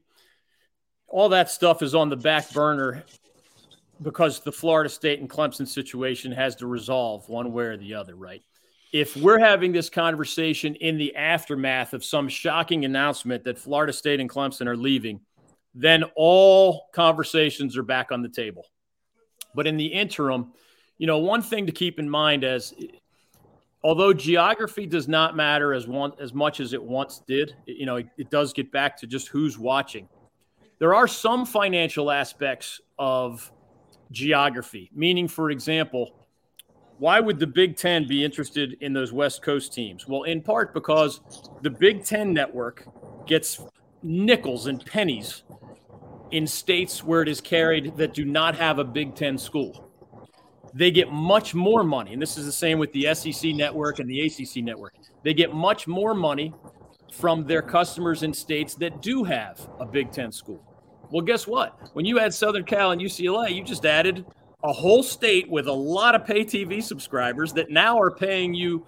all 1.07 1.30
that 1.30 1.49
stuff 1.49 1.82
is 1.82 1.94
on 1.94 2.10
the 2.10 2.15
back 2.15 2.52
burner 2.53 3.03
because 4.02 4.40
the 4.40 4.52
Florida 4.52 4.90
State 4.90 5.19
and 5.19 5.30
Clemson 5.30 5.68
situation 5.68 6.32
has 6.32 6.56
to 6.57 6.68
resolve 6.68 7.28
one 7.30 7.53
way 7.53 7.65
or 7.65 7.78
the 7.78 7.94
other, 7.94 8.15
right? 8.15 8.41
If 8.91 9.15
we're 9.15 9.40
having 9.40 9.72
this 9.72 9.90
conversation 9.90 10.76
in 10.76 10.98
the 10.98 11.15
aftermath 11.15 11.94
of 11.94 12.03
some 12.03 12.28
shocking 12.28 12.84
announcement 12.84 13.44
that 13.45 13.57
Florida 13.57 13.94
State 13.94 14.19
and 14.19 14.30
Clemson 14.30 14.68
are 14.68 14.76
leaving, 14.76 15.22
then 15.73 16.03
all 16.15 16.90
conversations 16.94 17.78
are 17.78 17.84
back 17.84 18.11
on 18.11 18.22
the 18.22 18.30
table. 18.30 18.65
But 19.56 19.68
in 19.68 19.78
the 19.78 19.86
interim, 19.86 20.52
you 20.98 21.07
know, 21.07 21.19
one 21.19 21.41
thing 21.41 21.65
to 21.68 21.72
keep 21.72 21.99
in 21.99 22.10
mind 22.10 22.44
as 22.44 22.73
although 23.84 24.14
geography 24.14 24.86
does 24.86 25.07
not 25.07 25.36
matter 25.36 25.73
as 25.73 25.88
one 25.88 26.11
as 26.19 26.34
much 26.34 26.60
as 26.60 26.73
it 26.73 26.84
once 26.84 27.22
did, 27.28 27.56
you 27.65 27.86
know, 27.86 27.98
it, 27.98 28.07
it 28.18 28.30
does 28.30 28.52
get 28.52 28.72
back 28.72 28.98
to 28.98 29.07
just 29.07 29.30
who's 29.30 29.57
watching 29.57 30.10
there 30.82 30.95
are 30.95 31.07
some 31.07 31.45
financial 31.45 32.10
aspects 32.10 32.82
of 32.98 33.52
geography, 34.12 34.90
meaning, 34.94 35.28
for 35.28 35.52
example, 35.52 36.14
why 36.98 37.20
would 37.20 37.40
the 37.40 37.48
Big 37.48 37.78
Ten 37.78 38.08
be 38.08 38.24
interested 38.24 38.78
in 38.82 38.94
those 38.94 39.12
West 39.12 39.42
Coast 39.42 39.74
teams? 39.74 40.08
Well, 40.08 40.24
in 40.24 40.42
part 40.42 40.74
because 40.74 41.20
the 41.62 41.70
Big 41.70 42.04
Ten 42.04 42.34
network 42.34 42.86
gets 43.26 43.64
nickels 44.04 44.68
and 44.68 44.86
pennies 44.86 45.44
in 46.32 46.46
states 46.48 47.04
where 47.04 47.22
it 47.22 47.28
is 47.28 47.42
carried 47.42 47.98
that 47.98 48.14
do 48.14 48.24
not 48.26 48.56
have 48.56 48.80
a 48.80 48.84
Big 48.84 49.16
Ten 49.16 49.38
school. 49.38 49.90
They 50.74 50.92
get 50.92 51.12
much 51.12 51.54
more 51.54 51.84
money, 51.84 52.14
and 52.14 52.22
this 52.22 52.38
is 52.38 52.46
the 52.46 52.52
same 52.52 52.80
with 52.80 52.94
the 52.94 53.14
SEC 53.14 53.54
network 53.56 54.00
and 54.00 54.10
the 54.10 54.22
ACC 54.22 54.64
network. 54.64 54.94
They 55.24 55.34
get 55.34 55.54
much 55.54 55.88
more 55.88 56.14
money 56.14 56.54
from 57.12 57.46
their 57.46 57.62
customers 57.62 58.24
in 58.24 58.34
states 58.34 58.76
that 58.76 59.02
do 59.02 59.24
have 59.24 59.68
a 59.80 59.86
Big 59.86 60.12
Ten 60.12 60.32
school. 60.32 60.70
Well, 61.12 61.22
guess 61.22 61.46
what? 61.46 61.78
When 61.94 62.06
you 62.06 62.20
add 62.20 62.34
Southern 62.34 62.64
Cal 62.64 62.92
and 62.92 63.02
UCLA, 63.02 63.54
you 63.54 63.64
just 63.64 63.86
added 63.86 64.26
a 64.64 64.72
whole 64.72 65.04
state 65.04 65.50
with 65.50 65.68
a 65.68 65.74
lot 65.74 66.16
of 66.16 66.26
pay 66.26 66.46
TV 66.46 66.82
subscribers 66.82 67.52
that 67.54 67.70
now 67.70 68.00
are 68.00 68.12
paying 68.12 68.54
you, 68.54 68.86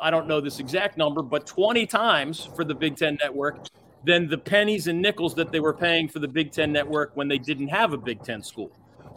I 0.00 0.10
don't 0.10 0.26
know 0.26 0.40
this 0.40 0.58
exact 0.58 0.96
number, 0.96 1.20
but 1.22 1.46
20 1.46 1.84
times 1.86 2.48
for 2.56 2.64
the 2.64 2.74
Big 2.74 2.96
Ten 2.96 3.18
network 3.20 3.66
than 4.04 4.26
the 4.28 4.38
pennies 4.38 4.86
and 4.86 5.02
nickels 5.02 5.34
that 5.34 5.52
they 5.52 5.60
were 5.60 5.74
paying 5.74 6.08
for 6.08 6.18
the 6.18 6.28
Big 6.28 6.50
Ten 6.50 6.72
network 6.72 7.10
when 7.14 7.28
they 7.28 7.38
didn't 7.38 7.68
have 7.68 7.92
a 7.92 7.98
Big 7.98 8.22
Ten 8.22 8.42
school. 8.42 8.70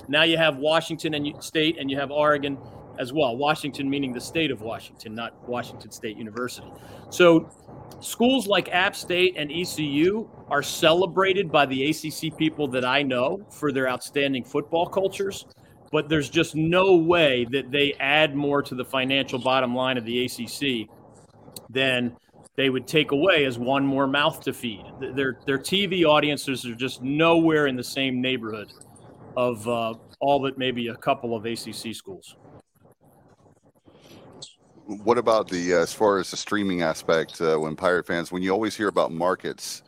Now 0.10 0.24
you 0.24 0.38
have 0.38 0.58
Washington 0.58 1.14
and 1.14 1.44
State 1.44 1.78
and 1.78 1.90
you 1.90 1.98
have 1.98 2.12
Oregon 2.12 2.58
as 3.00 3.14
well. 3.14 3.36
Washington 3.36 3.90
meaning 3.90 4.12
the 4.12 4.22
state 4.22 4.52
of 4.52 4.62
Washington, 4.62 5.16
not 5.16 5.34
Washington 5.48 5.90
State 5.90 6.18
University. 6.18 6.68
So 7.10 7.50
schools 8.02 8.46
like 8.46 8.70
App 8.70 8.96
State 8.96 9.36
and 9.38 9.52
ECU 9.52 10.30
are 10.50 10.62
celebrated 10.62 11.52
by 11.52 11.66
the 11.66 11.90
ACC 11.90 12.38
people 12.38 12.68
that 12.68 12.86
I 12.86 13.02
know 13.02 13.40
for 13.50 13.72
their 13.72 13.90
outstanding 13.90 14.44
football 14.44 14.86
cultures, 14.86 15.46
but 15.92 16.10
there's 16.10 16.30
just 16.30 16.56
no 16.56 16.96
way 16.98 17.48
that 17.52 17.72
they 17.72 17.94
add 18.00 18.36
more 18.36 18.62
to 18.62 18.76
the 18.76 18.86
financial 18.86 19.40
bottom 19.40 19.74
line 19.74 19.98
of 19.98 20.06
the 20.06 20.26
ACC 20.26 20.90
than 21.70 22.16
they 22.58 22.70
would 22.70 22.86
take 22.86 23.12
away 23.12 23.46
as 23.46 23.58
one 23.58 23.86
more 23.86 24.08
mouth 24.08 24.42
to 24.42 24.52
feed. 24.52 24.84
Their 25.00 25.40
their 25.46 25.58
TV 25.58 26.04
audiences 26.04 26.66
are 26.66 26.76
just 26.76 27.02
nowhere 27.02 27.68
in 27.68 27.78
the 27.78 27.84
same 27.84 28.20
neighborhood 28.20 28.74
of 29.38 29.66
uh, 29.70 29.94
all 30.20 30.42
but 30.42 30.58
maybe 30.58 30.90
a 30.90 30.96
couple 30.96 31.34
of 31.34 31.46
ACC 31.46 31.96
schools 31.96 32.36
what 34.90 35.20
about 35.20 35.48
the 35.48 35.74
uh, 35.76 35.78
as 35.78 35.94
far 35.94 36.18
as 36.18 36.32
the 36.32 36.38
streaming 36.38 36.82
aspect 36.82 37.40
uh, 37.42 37.56
when 37.58 37.76
pirate 37.76 38.08
fans 38.08 38.32
when 38.32 38.42
you 38.42 38.52
always 38.52 38.76
hear 38.76 38.88
about 38.88 39.12
markets 39.12 39.84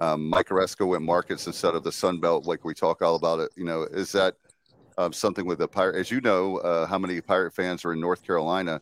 um, 0.00 0.28
mike 0.28 0.48
Aresco 0.48 0.86
went 0.86 1.02
markets 1.02 1.46
instead 1.46 1.74
of 1.74 1.82
the 1.84 1.92
sun 1.92 2.20
belt 2.20 2.46
like 2.46 2.62
we 2.64 2.74
talk 2.74 3.00
all 3.00 3.14
about 3.14 3.40
it 3.40 3.50
you 3.56 3.64
know 3.64 3.84
is 3.84 4.12
that 4.12 4.34
um, 4.98 5.10
something 5.10 5.46
with 5.46 5.58
the 5.58 5.66
pirate 5.66 5.96
as 5.96 6.10
you 6.10 6.20
know 6.20 6.58
uh, 6.58 6.86
how 6.86 6.98
many 6.98 7.18
pirate 7.20 7.54
fans 7.54 7.82
are 7.84 7.94
in 7.94 8.00
north 8.00 8.22
carolina 8.22 8.78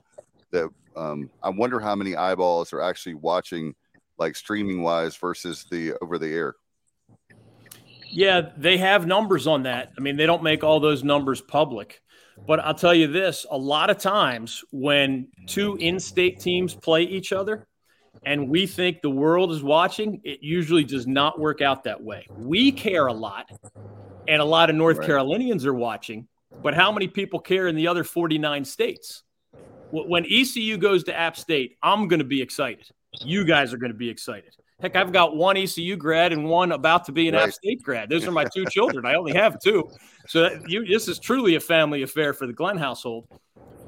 that 0.50 0.68
um, 0.96 1.30
i 1.42 1.48
wonder 1.48 1.78
how 1.78 1.94
many 1.94 2.16
eyeballs 2.16 2.72
are 2.72 2.80
actually 2.80 3.14
watching 3.14 3.72
like 4.20 4.36
streaming 4.36 4.82
wise 4.82 5.16
versus 5.16 5.64
the 5.70 5.94
over 6.02 6.18
the 6.18 6.28
air? 6.28 6.54
Yeah 8.12 8.50
they 8.56 8.76
have 8.76 9.06
numbers 9.06 9.46
on 9.46 9.64
that. 9.64 9.92
I 9.98 10.00
mean 10.00 10.16
they 10.16 10.26
don't 10.26 10.42
make 10.42 10.62
all 10.62 10.78
those 10.78 11.02
numbers 11.02 11.40
public 11.40 12.02
but 12.46 12.60
I'll 12.60 12.74
tell 12.74 12.94
you 12.94 13.06
this 13.06 13.46
a 13.50 13.56
lot 13.56 13.90
of 13.90 13.98
times 13.98 14.64
when 14.72 15.28
two 15.46 15.76
in 15.76 16.00
state 16.00 16.40
teams 16.40 16.74
play 16.74 17.02
each 17.02 17.32
other 17.32 17.66
and 18.24 18.48
we 18.48 18.66
think 18.66 19.02
the 19.02 19.10
world 19.10 19.52
is 19.52 19.62
watching, 19.62 20.20
it 20.24 20.40
usually 20.42 20.84
does 20.84 21.06
not 21.06 21.38
work 21.38 21.60
out 21.60 21.84
that 21.84 22.02
way. 22.02 22.26
We 22.36 22.72
care 22.72 23.06
a 23.06 23.12
lot, 23.12 23.46
and 24.28 24.42
a 24.42 24.44
lot 24.44 24.68
of 24.70 24.76
North 24.76 24.98
right. 24.98 25.06
Carolinians 25.06 25.64
are 25.64 25.74
watching, 25.74 26.28
but 26.62 26.74
how 26.74 26.92
many 26.92 27.08
people 27.08 27.40
care 27.40 27.68
in 27.68 27.76
the 27.76 27.86
other 27.86 28.04
49 28.04 28.64
states? 28.64 29.22
When 29.92 30.24
ECU 30.24 30.76
goes 30.78 31.04
to 31.04 31.16
App 31.18 31.36
State, 31.36 31.76
I'm 31.82 32.06
going 32.06 32.20
to 32.20 32.24
be 32.24 32.40
excited. 32.40 32.86
You 33.24 33.44
guys 33.44 33.72
are 33.72 33.78
going 33.78 33.90
to 33.90 33.98
be 33.98 34.08
excited. 34.08 34.54
Heck, 34.82 34.96
I've 34.96 35.12
got 35.12 35.36
one 35.36 35.56
ECU 35.56 35.96
grad 35.96 36.32
and 36.32 36.44
one 36.44 36.72
about 36.72 37.04
to 37.04 37.12
be 37.12 37.28
an 37.28 37.34
right. 37.34 37.48
App 37.48 37.52
State 37.52 37.82
grad. 37.82 38.08
Those 38.08 38.26
are 38.26 38.30
my 38.30 38.44
two 38.44 38.64
children. 38.70 39.04
I 39.04 39.14
only 39.14 39.32
have 39.34 39.58
two. 39.60 39.90
So 40.26 40.42
that, 40.42 40.68
you, 40.70 40.86
this 40.86 41.06
is 41.06 41.18
truly 41.18 41.56
a 41.56 41.60
family 41.60 42.02
affair 42.02 42.32
for 42.32 42.46
the 42.46 42.52
Glenn 42.52 42.78
household. 42.78 43.28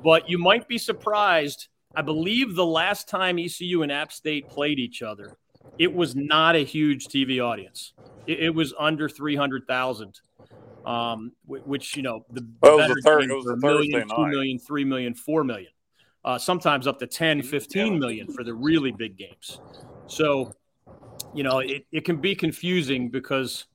But 0.05 0.29
you 0.29 0.39
might 0.39 0.69
be 0.69 0.79
surprised. 0.79 1.69
I 1.95 2.03
believe 2.03 2.55
the 2.55 2.67
last 2.67 3.09
time 3.09 3.39
ECU 3.39 3.83
and 3.83 3.93
App 3.93 4.13
State 4.13 4.49
played 4.49 4.79
each 4.79 5.03
other, 5.03 5.37
it 5.79 5.93
was 5.93 6.15
not 6.15 6.57
a 6.57 6.65
huge 6.65 7.07
TV 7.07 7.43
audience. 7.43 7.95
It, 8.27 8.41
it 8.41 8.55
was 8.55 8.75
under 8.79 9.09
300,000. 9.09 10.21
Um, 10.85 11.31
which 11.47 11.97
you 11.97 12.03
know 12.03 12.27
the, 12.33 12.45
well, 12.61 12.77
better 12.77 12.95
the 12.97 13.03
third, 13.03 13.29
games 13.29 13.45
were 13.45 13.53
a 13.53 13.57
million, 13.57 14.09
two 14.09 14.27
million, 14.27 14.59
three 14.59 14.85
million, 14.85 15.15
four 15.15 15.45
million, 15.45 15.71
uh, 16.25 16.39
sometimes 16.39 16.89
up 16.89 16.99
to 16.99 17.07
10, 17.07 17.43
15 17.43 18.01
million 18.01 18.33
for 18.33 18.43
the 18.43 18.53
really 18.53 18.91
big 18.91 19.17
games. 19.17 19.61
So 20.09 20.53
you 21.35 21.43
know, 21.43 21.59
it, 21.59 21.87
it 21.93 22.05
can 22.05 22.17
be 22.17 22.35
confusing 22.35 23.09
because 23.09 23.67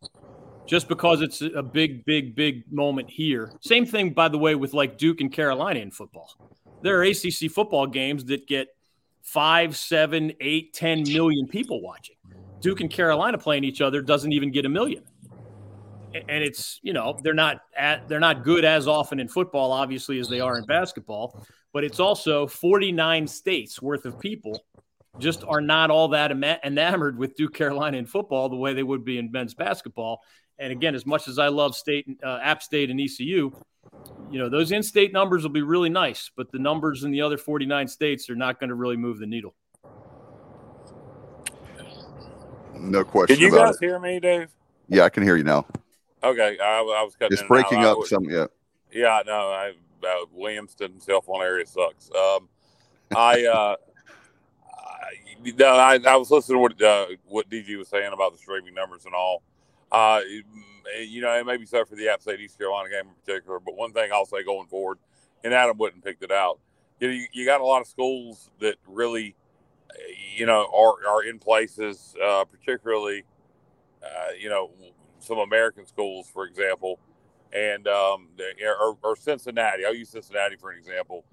just 0.68 0.88
because 0.88 1.22
it's 1.22 1.41
a 1.41 1.64
big, 1.64 2.06
big, 2.06 2.36
big 2.36 2.72
moment 2.72 3.10
here. 3.10 3.52
Same 3.61 3.86
thing, 3.86 4.11
by 4.11 4.28
the 4.28 4.38
way, 4.38 4.53
with 4.56 4.74
like 4.74 4.98
Duke 4.98 5.22
and 5.22 5.32
Carolina 5.32 5.80
in 5.80 5.91
football. 5.91 6.30
There 6.82 6.99
are 6.99 7.03
ACC 7.03 7.49
football 7.49 7.88
games 7.88 8.26
that 8.26 8.48
get 8.48 8.68
five, 9.24 9.76
seven, 9.76 10.34
eight, 10.41 10.74
ten 10.74 11.03
million 11.03 11.48
people 11.48 11.82
watching. 11.82 12.15
Duke 12.61 12.82
and 12.82 12.90
Carolina 12.90 13.38
playing 13.38 13.64
each 13.64 13.82
other 13.82 14.02
doesn't 14.02 14.32
even 14.34 14.52
get 14.52 14.65
a 14.65 14.69
million. 14.69 15.03
And 16.14 16.44
it's 16.44 16.80
you 16.82 16.94
know 16.94 17.19
they're 17.22 17.34
not 17.34 17.61
at 17.76 18.07
they're 18.07 18.19
not 18.19 18.44
good 18.44 18.65
as 18.65 18.88
often 18.88 19.19
in 19.19 19.28
football, 19.28 19.72
obviously, 19.72 20.19
as 20.19 20.30
they 20.30 20.40
are 20.40 20.57
in 20.57 20.65
basketball. 20.65 21.45
But 21.74 21.84
it's 21.84 21.99
also 21.99 22.48
49 22.48 23.28
states 23.28 23.82
worth 23.82 24.06
of 24.06 24.19
people 24.19 24.60
just 25.19 25.44
are 25.48 25.61
not 25.61 25.89
all 25.89 26.10
that 26.10 26.31
enamored 26.31 27.18
with 27.18 27.35
Duke 27.35 27.53
Carolina 27.53 27.98
in 27.98 28.06
football 28.06 28.49
the 28.49 28.56
way 28.56 28.73
they 28.73 28.84
would 28.84 29.03
be 29.03 29.18
in 29.18 29.31
men's 29.31 29.53
basketball. 29.53 30.22
And 30.60 30.72
again, 30.72 30.95
as 30.95 31.06
much 31.06 31.27
as 31.27 31.39
I 31.39 31.49
love 31.49 31.76
State, 31.76 32.07
uh, 32.23 32.39
App 32.41 32.64
State, 32.64 32.89
and 32.89 32.99
ECU, 32.99 33.52
you 34.30 34.39
know 34.39 34.49
those 34.49 34.72
in-state 34.72 35.14
numbers 35.14 35.44
will 35.44 35.52
be 35.52 35.61
really 35.61 35.89
nice, 35.89 36.31
but 36.35 36.52
the 36.52 36.60
numbers 36.60 37.03
in 37.03 37.11
the 37.11 37.22
other 37.22 37.38
49 37.38 37.88
states 37.88 38.30
are 38.30 38.35
not 38.35 38.60
going 38.60 38.69
to 38.69 38.76
really 38.76 38.98
move 38.98 39.19
the 39.19 39.27
needle. 39.27 39.53
No 42.73 43.03
question. 43.03 43.35
Can 43.35 43.45
you 43.45 43.52
guys 43.52 43.76
it. 43.76 43.85
hear 43.85 43.99
me, 43.99 44.19
Dave? 44.19 44.49
Yeah, 44.89 45.03
I 45.03 45.10
can 45.10 45.23
hear 45.23 45.35
you 45.35 45.44
now. 45.44 45.65
Okay, 46.23 46.57
I, 46.61 46.80
I 46.80 47.03
was 47.03 47.15
cutting. 47.15 47.38
It's 47.38 47.48
breaking 47.48 47.85
up 47.85 47.98
some. 48.06 48.23
Yeah. 48.26 48.48
Yeah, 48.91 49.22
no, 49.26 49.34
I, 49.34 49.73
uh, 50.03 50.26
Williamston 50.35 51.02
cell 51.02 51.22
phone 51.22 51.41
area 51.41 51.65
sucks. 51.65 52.10
Um, 52.11 52.49
I 53.15 53.45
uh, 53.45 53.76
no, 55.57 55.68
I, 55.68 55.99
I, 56.05 56.15
was 56.15 56.31
listening 56.31 56.57
to 56.57 56.59
what 56.59 56.81
uh, 56.81 57.05
what 57.26 57.49
DG 57.49 57.77
was 57.77 57.88
saying 57.88 58.11
about 58.14 58.34
the 58.34 58.38
streaming 58.38 58.73
numbers 58.73 59.05
and 59.05 59.14
all. 59.14 59.43
Uh, 59.91 60.22
you 61.01 61.22
know, 61.22 61.31
it 61.31 61.45
may 61.45 61.57
be 61.57 61.65
so 61.65 61.85
for 61.85 61.95
the 61.95 62.09
App 62.09 62.22
State 62.22 62.39
East 62.39 62.57
Carolina 62.57 62.89
game 62.89 63.07
in 63.07 63.14
particular, 63.26 63.59
but 63.59 63.76
one 63.76 63.93
thing 63.93 64.11
I'll 64.14 64.26
say 64.26 64.43
going 64.43 64.68
forward, 64.68 64.99
and 65.43 65.53
Adam 65.53 65.77
Witten 65.77 66.03
picked 66.03 66.23
it 66.23 66.31
out. 66.31 66.59
You 66.99 67.07
know, 67.07 67.14
you, 67.14 67.27
you 67.31 67.45
got 67.45 67.61
a 67.61 67.65
lot 67.65 67.81
of 67.81 67.88
schools 67.88 68.49
that 68.59 68.76
really, 68.88 69.35
you 70.35 70.45
know, 70.45 70.68
are 70.73 71.07
are 71.07 71.23
in 71.23 71.39
places, 71.39 72.15
uh, 72.23 72.45
particularly, 72.45 73.23
uh, 74.03 74.31
you 74.39 74.49
know, 74.49 74.72
some 75.19 75.39
American 75.39 75.85
schools, 75.85 76.30
for 76.30 76.45
example, 76.45 76.99
and 77.53 77.88
um, 77.88 78.30
or, 78.80 78.97
or 79.03 79.15
Cincinnati. 79.15 79.85
I'll 79.85 79.95
use 79.95 80.09
Cincinnati 80.09 80.55
for 80.55 80.72
an 80.72 80.77
example 80.77 81.23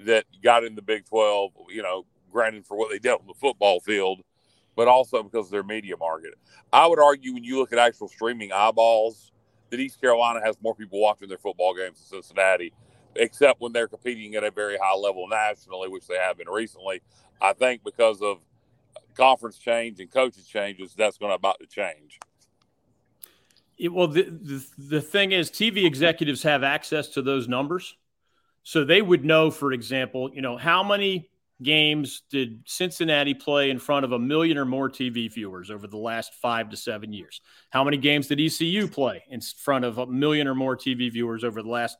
that 0.00 0.24
got 0.42 0.64
in 0.64 0.74
the 0.74 0.82
Big 0.82 1.06
Twelve. 1.06 1.52
You 1.68 1.82
know, 1.82 2.06
granted 2.30 2.66
for 2.66 2.76
what 2.76 2.90
they 2.90 2.98
did 2.98 3.12
on 3.12 3.26
the 3.26 3.34
football 3.34 3.80
field, 3.80 4.22
but 4.76 4.88
also 4.88 5.22
because 5.22 5.46
of 5.46 5.52
their 5.52 5.62
media 5.62 5.96
market. 5.96 6.34
I 6.72 6.86
would 6.86 7.00
argue 7.00 7.34
when 7.34 7.44
you 7.44 7.58
look 7.58 7.72
at 7.72 7.78
actual 7.78 8.08
streaming 8.08 8.52
eyeballs, 8.52 9.32
that 9.70 9.80
East 9.80 10.00
Carolina 10.00 10.40
has 10.44 10.56
more 10.60 10.74
people 10.74 11.00
watching 11.00 11.28
their 11.28 11.38
football 11.38 11.74
games 11.74 11.98
than 11.98 12.22
Cincinnati, 12.22 12.72
except 13.16 13.60
when 13.60 13.72
they're 13.72 13.88
competing 13.88 14.34
at 14.34 14.44
a 14.44 14.50
very 14.50 14.76
high 14.76 14.96
level 14.96 15.26
nationally, 15.28 15.88
which 15.88 16.06
they 16.06 16.16
have 16.16 16.38
been 16.38 16.48
recently. 16.48 17.00
I 17.40 17.52
think 17.52 17.82
because 17.84 18.20
of 18.20 18.38
conference 19.14 19.58
change 19.58 20.00
and 20.00 20.10
coaches 20.10 20.46
changes, 20.46 20.94
that's 20.94 21.18
going 21.18 21.30
to 21.30 21.36
about 21.36 21.58
to 21.60 21.66
change. 21.66 22.18
It, 23.78 23.92
well, 23.92 24.08
the, 24.08 24.24
the 24.24 24.66
the 24.76 25.00
thing 25.00 25.32
is, 25.32 25.50
TV 25.50 25.86
executives 25.86 26.42
have 26.42 26.62
access 26.62 27.08
to 27.08 27.22
those 27.22 27.48
numbers, 27.48 27.96
so 28.62 28.84
they 28.84 29.00
would 29.00 29.24
know, 29.24 29.50
for 29.50 29.72
example, 29.72 30.30
you 30.34 30.42
know 30.42 30.58
how 30.58 30.82
many 30.82 31.29
games 31.62 32.22
did 32.30 32.62
Cincinnati 32.66 33.34
play 33.34 33.70
in 33.70 33.78
front 33.78 34.04
of 34.04 34.12
a 34.12 34.18
million 34.18 34.58
or 34.58 34.64
more 34.64 34.88
TV 34.88 35.32
viewers 35.32 35.70
over 35.70 35.86
the 35.86 35.96
last 35.96 36.34
five 36.34 36.70
to 36.70 36.76
seven 36.76 37.12
years? 37.12 37.40
How 37.70 37.84
many 37.84 37.96
games 37.96 38.28
did 38.28 38.40
ECU 38.40 38.88
play 38.88 39.22
in 39.28 39.40
front 39.40 39.84
of 39.84 39.98
a 39.98 40.06
million 40.06 40.48
or 40.48 40.54
more 40.54 40.76
TV 40.76 41.12
viewers 41.12 41.44
over 41.44 41.62
the 41.62 41.68
last 41.68 41.96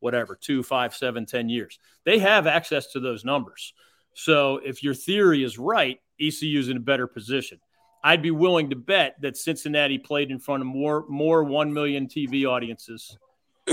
whatever 0.00 0.36
two, 0.40 0.62
five, 0.62 0.94
seven, 0.94 1.26
ten 1.26 1.48
years? 1.48 1.78
They 2.04 2.18
have 2.18 2.46
access 2.46 2.92
to 2.92 3.00
those 3.00 3.24
numbers. 3.24 3.72
So 4.14 4.60
if 4.64 4.82
your 4.82 4.94
theory 4.94 5.44
is 5.44 5.58
right, 5.58 5.98
ECU 6.20 6.58
is 6.58 6.68
in 6.68 6.76
a 6.76 6.80
better 6.80 7.06
position. 7.06 7.60
I'd 8.04 8.22
be 8.22 8.30
willing 8.30 8.70
to 8.70 8.76
bet 8.76 9.16
that 9.20 9.36
Cincinnati 9.36 9.98
played 9.98 10.30
in 10.30 10.38
front 10.38 10.62
of 10.62 10.66
more 10.66 11.04
more 11.08 11.44
one 11.44 11.72
million 11.72 12.08
TV 12.08 12.44
audiences. 12.46 13.16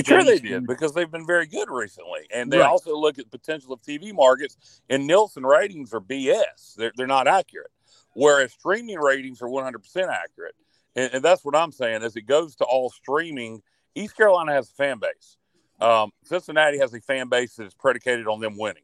Sure, 0.05 0.23
they 0.23 0.37
did 0.39 0.67
because 0.67 0.93
they've 0.93 1.09
been 1.09 1.25
very 1.25 1.47
good 1.47 1.67
recently, 1.69 2.27
and 2.31 2.51
they 2.51 2.59
Right. 2.59 2.69
also 2.69 2.95
look 2.95 3.17
at 3.17 3.31
potential 3.31 3.73
of 3.73 3.81
TV 3.81 4.13
markets. 4.13 4.81
And 4.89 5.07
Nielsen 5.07 5.43
ratings 5.45 5.93
are 5.93 5.99
BS; 6.01 6.75
they're 6.75 6.91
they're 6.95 7.07
not 7.07 7.27
accurate. 7.27 7.71
Whereas 8.13 8.53
streaming 8.53 8.99
ratings 8.99 9.41
are 9.41 9.49
100 9.49 9.79
percent 9.79 10.11
accurate, 10.11 10.55
and, 10.95 11.11
and 11.13 11.23
that's 11.23 11.43
what 11.43 11.55
I'm 11.55 11.71
saying. 11.71 12.03
As 12.03 12.15
it 12.15 12.23
goes 12.23 12.55
to 12.57 12.65
all 12.65 12.89
streaming, 12.89 13.61
East 13.95 14.15
Carolina 14.15 14.53
has 14.53 14.69
a 14.69 14.73
fan 14.73 14.99
base. 14.99 15.37
Um, 15.81 16.11
Cincinnati 16.23 16.77
has 16.77 16.93
a 16.93 17.01
fan 17.01 17.29
base 17.29 17.55
that 17.55 17.65
is 17.65 17.73
predicated 17.73 18.27
on 18.27 18.39
them 18.41 18.57
winning, 18.57 18.83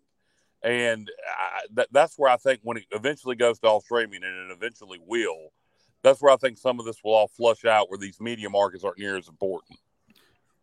and 0.63 1.11
I, 1.37 1.61
that, 1.73 1.89
that's 1.91 2.17
where 2.17 2.31
I 2.31 2.37
think 2.37 2.61
when 2.63 2.77
it 2.77 2.85
eventually 2.91 3.35
goes 3.35 3.59
to 3.59 3.67
all 3.67 3.81
streaming, 3.81 4.23
and 4.23 4.49
it 4.49 4.53
eventually 4.53 4.99
will, 5.05 5.51
that's 6.01 6.21
where 6.21 6.31
I 6.33 6.37
think 6.37 6.57
some 6.57 6.79
of 6.79 6.85
this 6.85 7.03
will 7.03 7.13
all 7.13 7.27
flush 7.27 7.65
out, 7.65 7.89
where 7.89 7.99
these 7.99 8.19
media 8.19 8.49
markets 8.49 8.83
aren't 8.83 8.97
near 8.97 9.17
as 9.17 9.27
important. 9.27 9.77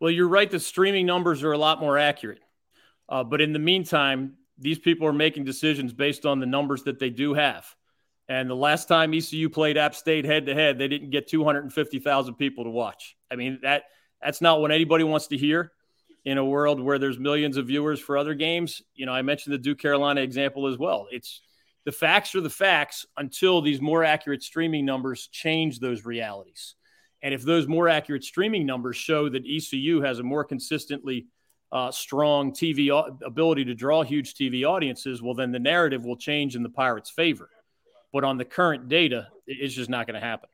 Well, 0.03 0.11
you're 0.11 0.27
right. 0.27 0.51
The 0.51 0.59
streaming 0.59 1.07
numbers 1.07 1.45
are 1.45 1.53
a 1.53 1.59
lot 1.59 1.81
more 1.81 1.97
accurate. 1.97 2.41
Uh, 3.09 3.23
but 3.23 3.41
in 3.41 3.53
the 3.53 3.61
meantime, 3.61 4.33
these 4.59 4.81
people 4.81 5.07
are 5.07 5.13
making 5.13 5.45
decisions 5.45 5.93
based 5.93 6.27
on 6.27 6.41
the 6.41 6.47
numbers 6.47 6.83
that 6.83 6.99
they 6.99 7.09
do 7.09 7.35
have. 7.35 7.65
And 8.29 8.51
the 8.51 8.57
last 8.57 8.89
time 8.89 9.15
ECU 9.15 9.49
played 9.49 9.79
App 9.79 9.95
State 9.95 10.25
head 10.25 10.47
to 10.47 10.55
head, 10.55 10.77
they 10.77 10.89
didn't 10.89 11.11
get 11.11 11.29
250,000 11.29 12.35
people 12.35 12.65
to 12.65 12.71
watch. 12.71 13.17
I 13.31 13.37
mean, 13.37 13.61
that 13.63 13.85
that's 14.21 14.41
not 14.41 14.61
what 14.61 14.73
anybody 14.73 15.05
wants 15.05 15.29
to 15.29 15.37
hear 15.37 15.71
in 16.25 16.37
a 16.37 16.45
world 16.45 16.81
where 16.81 16.99
there's 16.99 17.21
millions 17.21 17.57
of 17.57 17.69
viewers 17.69 18.01
for 18.01 18.19
other 18.19 18.35
games. 18.35 18.83
You 18.97 19.07
know, 19.07 19.13
I 19.13 19.23
mentioned 19.23 19.55
the 19.55 19.59
Duke 19.59 19.79
Carolina 19.79 20.21
example 20.21 20.67
as 20.67 20.79
well. 20.79 21.07
It's 21.13 21.43
the 21.85 21.93
facts 21.93 22.35
are 22.35 22.41
the 22.41 22.51
facts 22.51 23.07
until 23.17 23.63
these 23.63 23.81
more 23.81 24.03
accurate 24.03 24.43
streaming 24.43 24.85
numbers 24.85 25.29
change 25.29 25.79
those 25.79 26.05
realities. 26.05 26.75
And 27.23 27.33
if 27.33 27.43
those 27.43 27.69
more 27.69 27.89
accurate 27.89 28.25
streaming 28.25 28.67
numbers 28.67 28.97
show 28.97 29.29
that 29.29 29.45
ECU 29.47 30.01
has 30.01 30.19
a 30.19 30.23
more 30.23 30.45
consistently 30.45 31.27
uh, 31.71 31.91
strong 31.91 32.53
TV 32.53 32.91
au- 32.91 33.17
ability 33.25 33.65
to 33.67 33.75
draw 33.75 34.03
huge 34.03 34.35
TV 34.35 34.65
audiences, 34.69 35.23
well, 35.23 35.35
then 35.35 35.53
the 35.53 35.59
narrative 35.59 36.05
will 36.05 36.17
change 36.17 36.57
in 36.57 36.63
the 36.63 36.69
Pirates' 36.69 37.11
favor. 37.11 37.49
But 38.13 38.25
on 38.25 38.37
the 38.37 38.45
current 38.45 38.89
data, 38.89 39.29
it's 39.47 39.75
just 39.75 39.89
not 39.89 40.07
going 40.07 40.21
to 40.21 40.27
happen. 40.27 40.49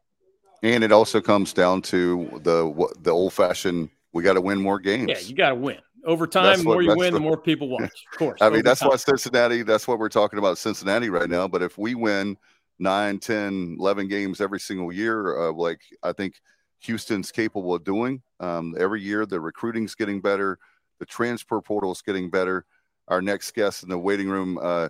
And 0.62 0.84
it 0.84 0.92
also 0.92 1.20
comes 1.20 1.52
down 1.52 1.82
to 1.82 2.40
the 2.42 2.88
the 3.00 3.10
old 3.10 3.32
fashioned. 3.32 3.90
We 4.12 4.22
got 4.22 4.34
to 4.34 4.40
win 4.40 4.60
more 4.60 4.78
games. 4.78 5.08
Yeah, 5.08 5.18
you 5.20 5.34
got 5.34 5.50
to 5.50 5.54
win. 5.54 5.78
Over 6.04 6.26
time, 6.26 6.44
That's 6.44 6.58
the 6.60 6.64
more 6.64 6.76
what- 6.76 6.84
you 6.84 6.96
win, 6.96 7.12
the 7.14 7.18
the- 7.18 7.24
more 7.24 7.36
people 7.36 7.68
watch. 7.68 7.82
Of 8.12 8.18
course. 8.18 8.40
I 8.40 8.50
mean, 8.50 8.62
that's 8.62 8.82
why 8.82 8.96
Cincinnati, 8.96 9.62
that's 9.62 9.86
what 9.88 9.98
we're 9.98 10.08
talking 10.08 10.38
about 10.38 10.58
Cincinnati 10.58 11.10
right 11.10 11.28
now. 11.30 11.46
But 11.48 11.62
if 11.62 11.78
we 11.78 11.94
win 11.94 12.36
9, 12.78 13.18
10, 13.18 13.76
11 13.78 14.08
games 14.08 14.40
every 14.40 14.60
single 14.60 14.92
year, 14.92 15.48
uh, 15.48 15.52
like 15.52 15.80
I 16.02 16.12
think 16.12 16.34
Houston's 16.80 17.32
capable 17.32 17.74
of 17.74 17.84
doing, 17.84 18.22
um, 18.40 18.74
every 18.78 19.02
year 19.02 19.26
the 19.26 19.40
recruiting's 19.40 19.94
getting 19.94 20.20
better, 20.20 20.58
the 20.98 21.06
transfer 21.06 21.60
portal 21.60 21.92
is 21.92 22.02
getting 22.02 22.30
better. 22.30 22.64
Our 23.08 23.22
next 23.22 23.54
guest 23.54 23.82
in 23.82 23.88
the 23.88 23.98
waiting 23.98 24.28
room, 24.28 24.58
uh, 24.60 24.88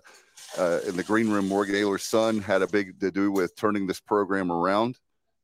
uh, 0.59 0.81
in 0.87 0.97
the 0.97 1.05
green 1.05 1.31
room, 1.31 1.47
Morgan 1.47 1.77
Ahlers' 1.77 2.01
son, 2.01 2.41
had 2.41 2.63
a 2.63 2.67
big 2.67 2.99
to 3.01 3.11
do 3.11 3.31
with 3.31 3.55
turning 3.55 3.87
this 3.87 4.01
program 4.01 4.51
around. 4.51 4.99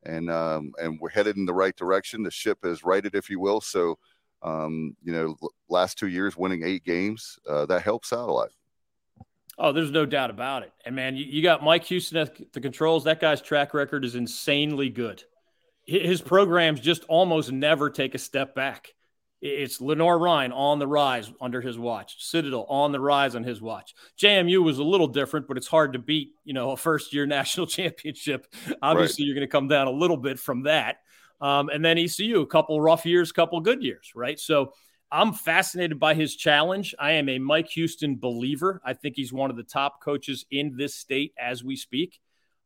And 0.07 0.29
um, 0.29 0.73
and 0.83 1.01
we're 1.01 1.09
headed 1.09 1.37
in 1.37 1.47
the 1.47 1.55
right 1.55 1.75
direction. 1.75 2.23
The 2.23 2.31
ship 2.31 2.59
is 2.65 2.85
righted, 2.85 3.15
if 3.15 3.31
you 3.31 3.41
will. 3.41 3.61
So, 3.63 3.99
um, 4.43 4.95
you 5.03 5.13
know, 5.13 5.37
last 5.69 5.99
two 5.99 6.09
years 6.09 6.37
winning 6.37 6.63
eight 6.63 6.85
games, 6.85 7.39
uh, 7.49 7.65
that 7.67 7.83
helps 7.83 8.13
out 8.13 8.29
a 8.29 8.33
lot. 8.33 8.51
Oh, 9.57 9.73
there's 9.73 9.91
no 9.91 10.05
doubt 10.05 10.31
about 10.31 10.63
it. 10.65 10.73
And 10.85 10.97
man, 10.97 11.17
you, 11.17 11.25
you 11.25 11.43
got 11.43 11.63
Mike 11.63 11.85
Houston 11.85 12.19
at 12.19 12.53
the 12.53 12.61
controls. 12.61 13.05
That 13.05 13.21
guy's 13.21 13.41
track 13.41 13.73
record 13.73 14.05
is 14.05 14.15
insanely 14.15 14.91
good. 14.91 15.23
Hi- 15.89 15.99
His 15.99 16.21
programs 16.21 16.81
just 16.81 17.05
almost 17.05 17.53
never 17.53 17.91
take 17.91 18.15
a 18.15 18.19
step 18.19 18.55
back. 18.55 18.89
It's 19.41 19.79
Lenoir-Rhyne 19.81 20.53
on 20.53 20.79
the 20.79 20.87
rise 20.87 21.31
under 21.39 21.61
his 21.61 21.79
watch, 21.79 22.17
Citadel 22.25 22.65
on 22.65 22.93
the 22.93 23.01
rise 23.01 23.35
on 23.35 23.45
his 23.45 23.61
watch. 23.61 23.95
JMU 24.19 24.63
was 24.65 24.79
a 24.79 24.83
little 24.85 25.07
different, 25.07 25.47
but 25.47 25.59
it's 25.59 25.67
hard 25.67 25.93
to 25.93 25.99
beat, 25.99 26.31
you 26.45 26.55
know, 26.55 26.71
a 26.71 26.77
first 26.79 27.13
year 27.13 27.27
national 27.39 27.67
championship. 27.67 28.47
Obviously, 28.81 29.25
you're 29.27 29.35
going 29.35 29.47
to 29.47 29.51
come 29.51 29.69
down 29.69 29.87
a 29.87 29.91
little 29.93 30.17
bit 30.17 30.39
from 30.39 30.63
that. 30.63 30.97
Um, 31.43 31.69
and 31.69 31.85
then 31.85 31.99
ECU, 31.99 32.41
a 32.41 32.47
couple 32.47 32.81
rough 32.81 33.05
years, 33.05 33.33
couple 33.33 33.61
good 33.61 33.83
years, 33.83 34.13
right? 34.15 34.41
So 34.41 34.73
I'm 35.13 35.35
fascinated 35.35 36.01
by 36.01 36.15
his 36.15 36.35
challenge. 36.37 36.95
I 36.99 37.13
am 37.13 37.29
a 37.29 37.39
Mike 37.39 37.69
Houston 37.71 38.17
believer. 38.17 38.81
I 38.83 38.95
think 38.95 39.15
he's 39.17 39.33
one 39.33 39.51
of 39.51 39.57
the 39.57 39.63
top 39.63 40.03
coaches 40.03 40.47
in 40.51 40.77
this 40.77 40.95
state 40.95 41.35
as 41.39 41.63
we 41.63 41.77
speak. 41.77 42.19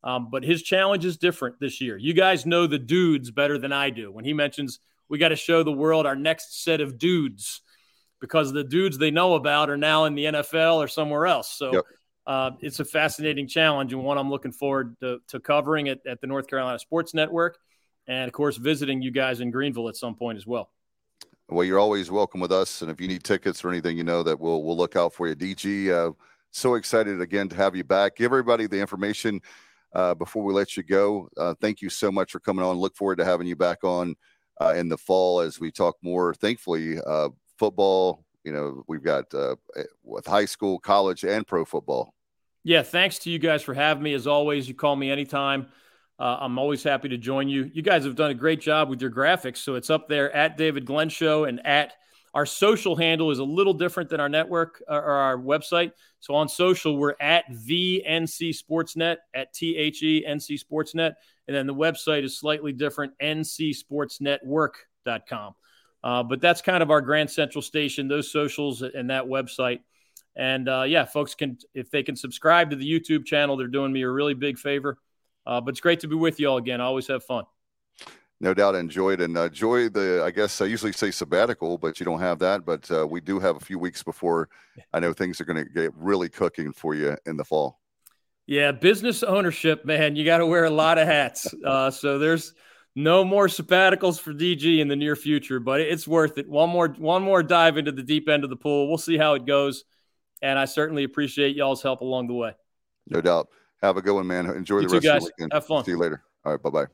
Um, 0.03 0.29
but 0.31 0.43
his 0.43 0.61
challenge 0.63 1.03
is 1.05 1.17
different 1.17 1.59
this 1.59 1.81
year. 1.81 1.97
You 1.97 2.13
guys 2.13 2.45
know 2.45 2.67
the 2.67 2.79
dudes 2.79 3.31
better 3.31 3.57
than 3.57 3.73
I 3.73 3.89
do. 3.89 4.11
When 4.11 4.23
he 4.25 4.33
mentions 4.33 4.79
we 5.09 5.17
got 5.17 5.29
to 5.29 5.35
show 5.35 5.63
the 5.63 5.71
world 5.71 6.05
our 6.05 6.15
next 6.15 6.63
set 6.63 6.81
of 6.81 6.97
dudes 6.97 7.61
because 8.21 8.53
the 8.53 8.63
dudes 8.63 8.97
they 8.97 9.11
know 9.11 9.33
about 9.33 9.69
are 9.69 9.77
now 9.77 10.05
in 10.05 10.15
the 10.15 10.25
NFL 10.25 10.77
or 10.77 10.87
somewhere 10.87 11.25
else. 11.25 11.49
So 11.51 11.73
Yep. 11.73 11.83
uh, 12.27 12.51
it's 12.61 12.79
a 12.79 12.85
fascinating 12.85 13.47
challenge 13.47 13.91
and 13.91 14.03
one 14.03 14.17
I'm 14.17 14.29
looking 14.29 14.51
forward 14.51 14.95
to, 15.01 15.19
to 15.29 15.39
covering 15.39 15.89
at, 15.89 15.99
at 16.05 16.21
the 16.21 16.27
North 16.27 16.47
Carolina 16.47 16.79
Sports 16.79 17.13
Network. 17.13 17.57
And 18.07 18.27
of 18.27 18.33
course, 18.33 18.57
visiting 18.57 19.01
you 19.01 19.11
guys 19.11 19.39
in 19.39 19.51
Greenville 19.51 19.89
at 19.89 19.95
some 19.95 20.15
point 20.15 20.37
as 20.37 20.45
well. 20.45 20.71
Well, 21.47 21.65
you're 21.65 21.79
always 21.79 22.11
welcome 22.11 22.39
with 22.39 22.51
us, 22.51 22.83
and 22.83 22.91
if 22.91 23.01
you 23.01 23.07
need 23.07 23.23
tickets 23.23 23.63
or 23.63 23.69
anything, 23.69 23.97
you 23.97 24.03
know 24.03 24.21
that 24.21 24.39
we'll 24.39 24.63
we'll 24.63 24.77
look 24.77 24.95
out 24.95 25.13
for 25.13 25.27
you. 25.27 25.35
DG, 25.35 25.89
uh, 25.89 26.11
so 26.51 26.75
excited 26.75 27.21
again 27.21 27.49
to 27.49 27.55
have 27.55 27.75
you 27.75 27.83
back. 27.83 28.15
Give 28.15 28.31
everybody 28.31 28.67
the 28.67 28.79
information 28.79 29.41
uh, 29.93 30.13
before 30.13 30.43
we 30.43 30.53
let 30.53 30.77
you 30.77 30.83
go. 30.83 31.29
Uh, 31.37 31.53
thank 31.61 31.81
you 31.81 31.89
so 31.89 32.11
much 32.11 32.31
for 32.31 32.39
coming 32.39 32.63
on. 32.63 32.77
Look 32.77 32.95
forward 32.95 33.17
to 33.17 33.25
having 33.25 33.47
you 33.47 33.55
back 33.55 33.83
on 33.83 34.15
uh, 34.61 34.73
in 34.75 34.89
the 34.89 34.97
fall 34.97 35.39
as 35.39 35.59
we 35.59 35.71
talk 35.71 35.95
more. 36.01 36.33
Thankfully, 36.33 36.99
uh, 37.05 37.29
football. 37.57 38.25
You 38.43 38.53
know, 38.53 38.83
we've 38.87 39.03
got 39.03 39.33
uh, 39.33 39.55
with 40.03 40.25
high 40.25 40.45
school, 40.45 40.79
college, 40.79 41.23
and 41.23 41.45
pro 41.45 41.65
football. 41.65 42.13
Yeah, 42.63 42.83
thanks 42.83 43.19
to 43.19 43.29
you 43.29 43.39
guys 43.39 43.61
for 43.61 43.73
having 43.73 44.03
me. 44.03 44.13
As 44.13 44.27
always, 44.27 44.67
you 44.67 44.73
call 44.73 44.95
me 44.95 45.11
anytime. 45.11 45.67
Uh, 46.19 46.37
I'm 46.41 46.59
always 46.59 46.83
happy 46.83 47.09
to 47.09 47.17
join 47.17 47.47
you. 47.47 47.71
You 47.73 47.81
guys 47.81 48.03
have 48.03 48.15
done 48.15 48.31
a 48.31 48.35
great 48.35 48.59
job 48.59 48.89
with 48.89 49.01
your 49.01 49.11
graphics. 49.11 49.57
So 49.57 49.75
it's 49.75 49.89
up 49.89 50.09
there 50.09 50.31
at 50.35 50.57
David 50.57 50.85
Glenn 50.85 51.09
Show 51.09 51.45
and 51.45 51.65
at 51.65 51.93
our 52.33 52.45
social 52.45 52.95
handle 52.95 53.31
is 53.31 53.39
a 53.39 53.43
little 53.43 53.73
different 53.73 54.09
than 54.09 54.19
our 54.19 54.29
network 54.29 54.83
uh, 54.89 54.93
or 54.93 55.13
our 55.13 55.37
website. 55.37 55.93
So 56.19 56.35
on 56.35 56.49
social, 56.49 56.97
we're 56.97 57.15
at 57.19 57.45
the 57.65 58.03
NC 58.07 58.55
Sportsnet 58.57 59.17
at 59.33 59.51
T 59.53 59.75
H 59.77 60.03
E 60.03 60.23
NC 60.27 60.61
Sportsnet. 60.63 61.15
And 61.47 61.55
then 61.55 61.65
the 61.65 61.73
website 61.73 62.23
is 62.23 62.37
slightly 62.37 62.71
different, 62.71 63.13
ncsportsnetwork.com. 63.21 65.55
Uh, 66.01 66.23
but 66.23 66.39
that's 66.39 66.61
kind 66.61 66.81
of 66.83 66.91
our 66.91 67.01
Grand 67.01 67.29
Central 67.29 67.61
station, 67.61 68.07
those 68.07 68.31
socials 68.31 68.83
and 68.83 69.09
that 69.09 69.25
website. 69.25 69.79
And 70.35 70.69
uh, 70.69 70.83
yeah, 70.83 71.05
folks 71.05 71.35
can, 71.35 71.57
if 71.73 71.89
they 71.89 72.03
can 72.03 72.15
subscribe 72.15 72.69
to 72.69 72.75
the 72.75 72.89
YouTube 72.89 73.25
channel, 73.25 73.57
they're 73.57 73.67
doing 73.67 73.91
me 73.91 74.03
a 74.03 74.09
really 74.09 74.35
big 74.35 74.57
favor. 74.57 74.97
Uh, 75.45 75.59
but 75.59 75.71
it's 75.71 75.81
great 75.81 75.99
to 76.01 76.07
be 76.07 76.15
with 76.15 76.39
you 76.39 76.47
all 76.47 76.57
again. 76.57 76.79
I 76.79 76.85
always 76.85 77.07
have 77.07 77.23
fun. 77.23 77.43
No 78.41 78.53
doubt, 78.53 78.75
enjoyed 78.75 79.19
and 79.19 79.37
uh, 79.37 79.43
enjoy 79.43 79.89
the. 79.89 80.23
I 80.25 80.31
guess 80.31 80.61
I 80.61 80.65
usually 80.65 80.93
say 80.93 81.11
sabbatical, 81.11 81.77
but 81.77 81.99
you 81.99 82.05
don't 82.05 82.21
have 82.21 82.39
that. 82.39 82.65
But 82.65 82.89
uh, 82.89 83.05
we 83.05 83.19
do 83.19 83.39
have 83.39 83.57
a 83.57 83.59
few 83.59 83.77
weeks 83.77 84.01
before 84.01 84.47
I 84.93 84.99
know 85.01 85.11
things 85.11 85.41
are 85.41 85.45
going 85.45 85.63
to 85.63 85.69
get 85.69 85.93
really 85.95 86.29
cooking 86.29 86.71
for 86.71 86.95
you 86.95 87.17
in 87.25 87.35
the 87.35 87.43
fall. 87.43 87.79
Yeah, 88.47 88.71
business 88.71 89.21
ownership, 89.21 89.85
man, 89.85 90.15
you 90.15 90.25
got 90.25 90.39
to 90.39 90.45
wear 90.45 90.65
a 90.65 90.71
lot 90.71 90.97
of 90.97 91.07
hats. 91.07 91.53
Uh, 91.65 91.91
so 91.91 92.17
there's 92.17 92.53
no 92.95 93.23
more 93.23 93.45
sabbaticals 93.47 94.19
for 94.19 94.33
DG 94.33 94.79
in 94.79 94.87
the 94.87 94.95
near 94.95 95.15
future, 95.15 95.59
but 95.59 95.81
it's 95.81 96.07
worth 96.07 96.37
it. 96.37 96.49
One 96.49 96.69
more, 96.69 96.87
one 96.97 97.21
more 97.21 97.43
dive 97.43 97.77
into 97.77 97.91
the 97.91 98.01
deep 98.01 98.27
end 98.27 98.43
of 98.43 98.49
the 98.49 98.55
pool. 98.55 98.87
We'll 98.87 98.97
see 98.97 99.17
how 99.17 99.35
it 99.35 99.45
goes, 99.45 99.83
and 100.41 100.57
I 100.57 100.65
certainly 100.65 101.03
appreciate 101.03 101.55
y'all's 101.55 101.83
help 101.83 102.01
along 102.01 102.27
the 102.27 102.33
way. 102.33 102.53
No 103.07 103.21
doubt. 103.21 103.49
Have 103.83 103.97
a 103.97 104.01
good 104.01 104.15
one, 104.15 104.25
man. 104.25 104.47
Enjoy 104.47 104.79
You 104.79 104.87
the 104.87 104.95
rest 104.95 105.05
of 105.05 105.21
the 105.21 105.31
weekend. 105.37 105.53
Have 105.53 105.67
fun. 105.67 105.83
See 105.83 105.91
you 105.91 105.99
later. 105.99 106.23
All 106.43 106.53
right, 106.53 106.63
bye 106.63 106.69
bye. 106.69 106.87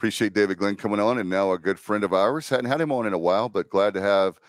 Appreciate 0.00 0.32
David 0.32 0.56
Glenn 0.56 0.76
coming 0.76 0.98
on, 0.98 1.18
and 1.18 1.28
now 1.28 1.52
a 1.52 1.58
good 1.58 1.78
friend 1.78 2.04
of 2.04 2.14
ours. 2.14 2.48
Hadn't 2.48 2.64
had 2.64 2.80
him 2.80 2.90
on 2.90 3.06
in 3.06 3.12
a 3.12 3.18
while, 3.18 3.50
but 3.50 3.68
glad 3.68 3.92
to 3.92 4.00
have 4.00 4.40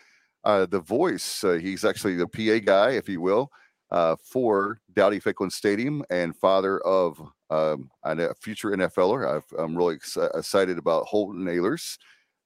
uh, 0.45 0.65
the 0.65 0.79
voice. 0.79 1.43
Uh, 1.43 1.55
he's 1.55 1.83
actually 1.83 2.15
the 2.15 2.25
PA 2.25 2.63
guy, 2.65 2.91
if 2.91 3.09
you 3.09 3.19
will, 3.19 3.51
uh, 3.91 4.15
for 4.23 4.79
Dowdy 4.93 5.19
Ficklen 5.19 5.51
Stadium 5.51 6.05
and 6.09 6.33
father 6.37 6.79
of 6.85 7.19
um, 7.49 7.89
a 8.05 8.33
future 8.35 8.69
NFLer. 8.69 9.27
I've, 9.27 9.59
I'm 9.59 9.75
really 9.75 9.95
ex- 9.95 10.15
excited 10.15 10.77
about 10.77 11.03
Holton 11.03 11.43
Ahlers' 11.43 11.97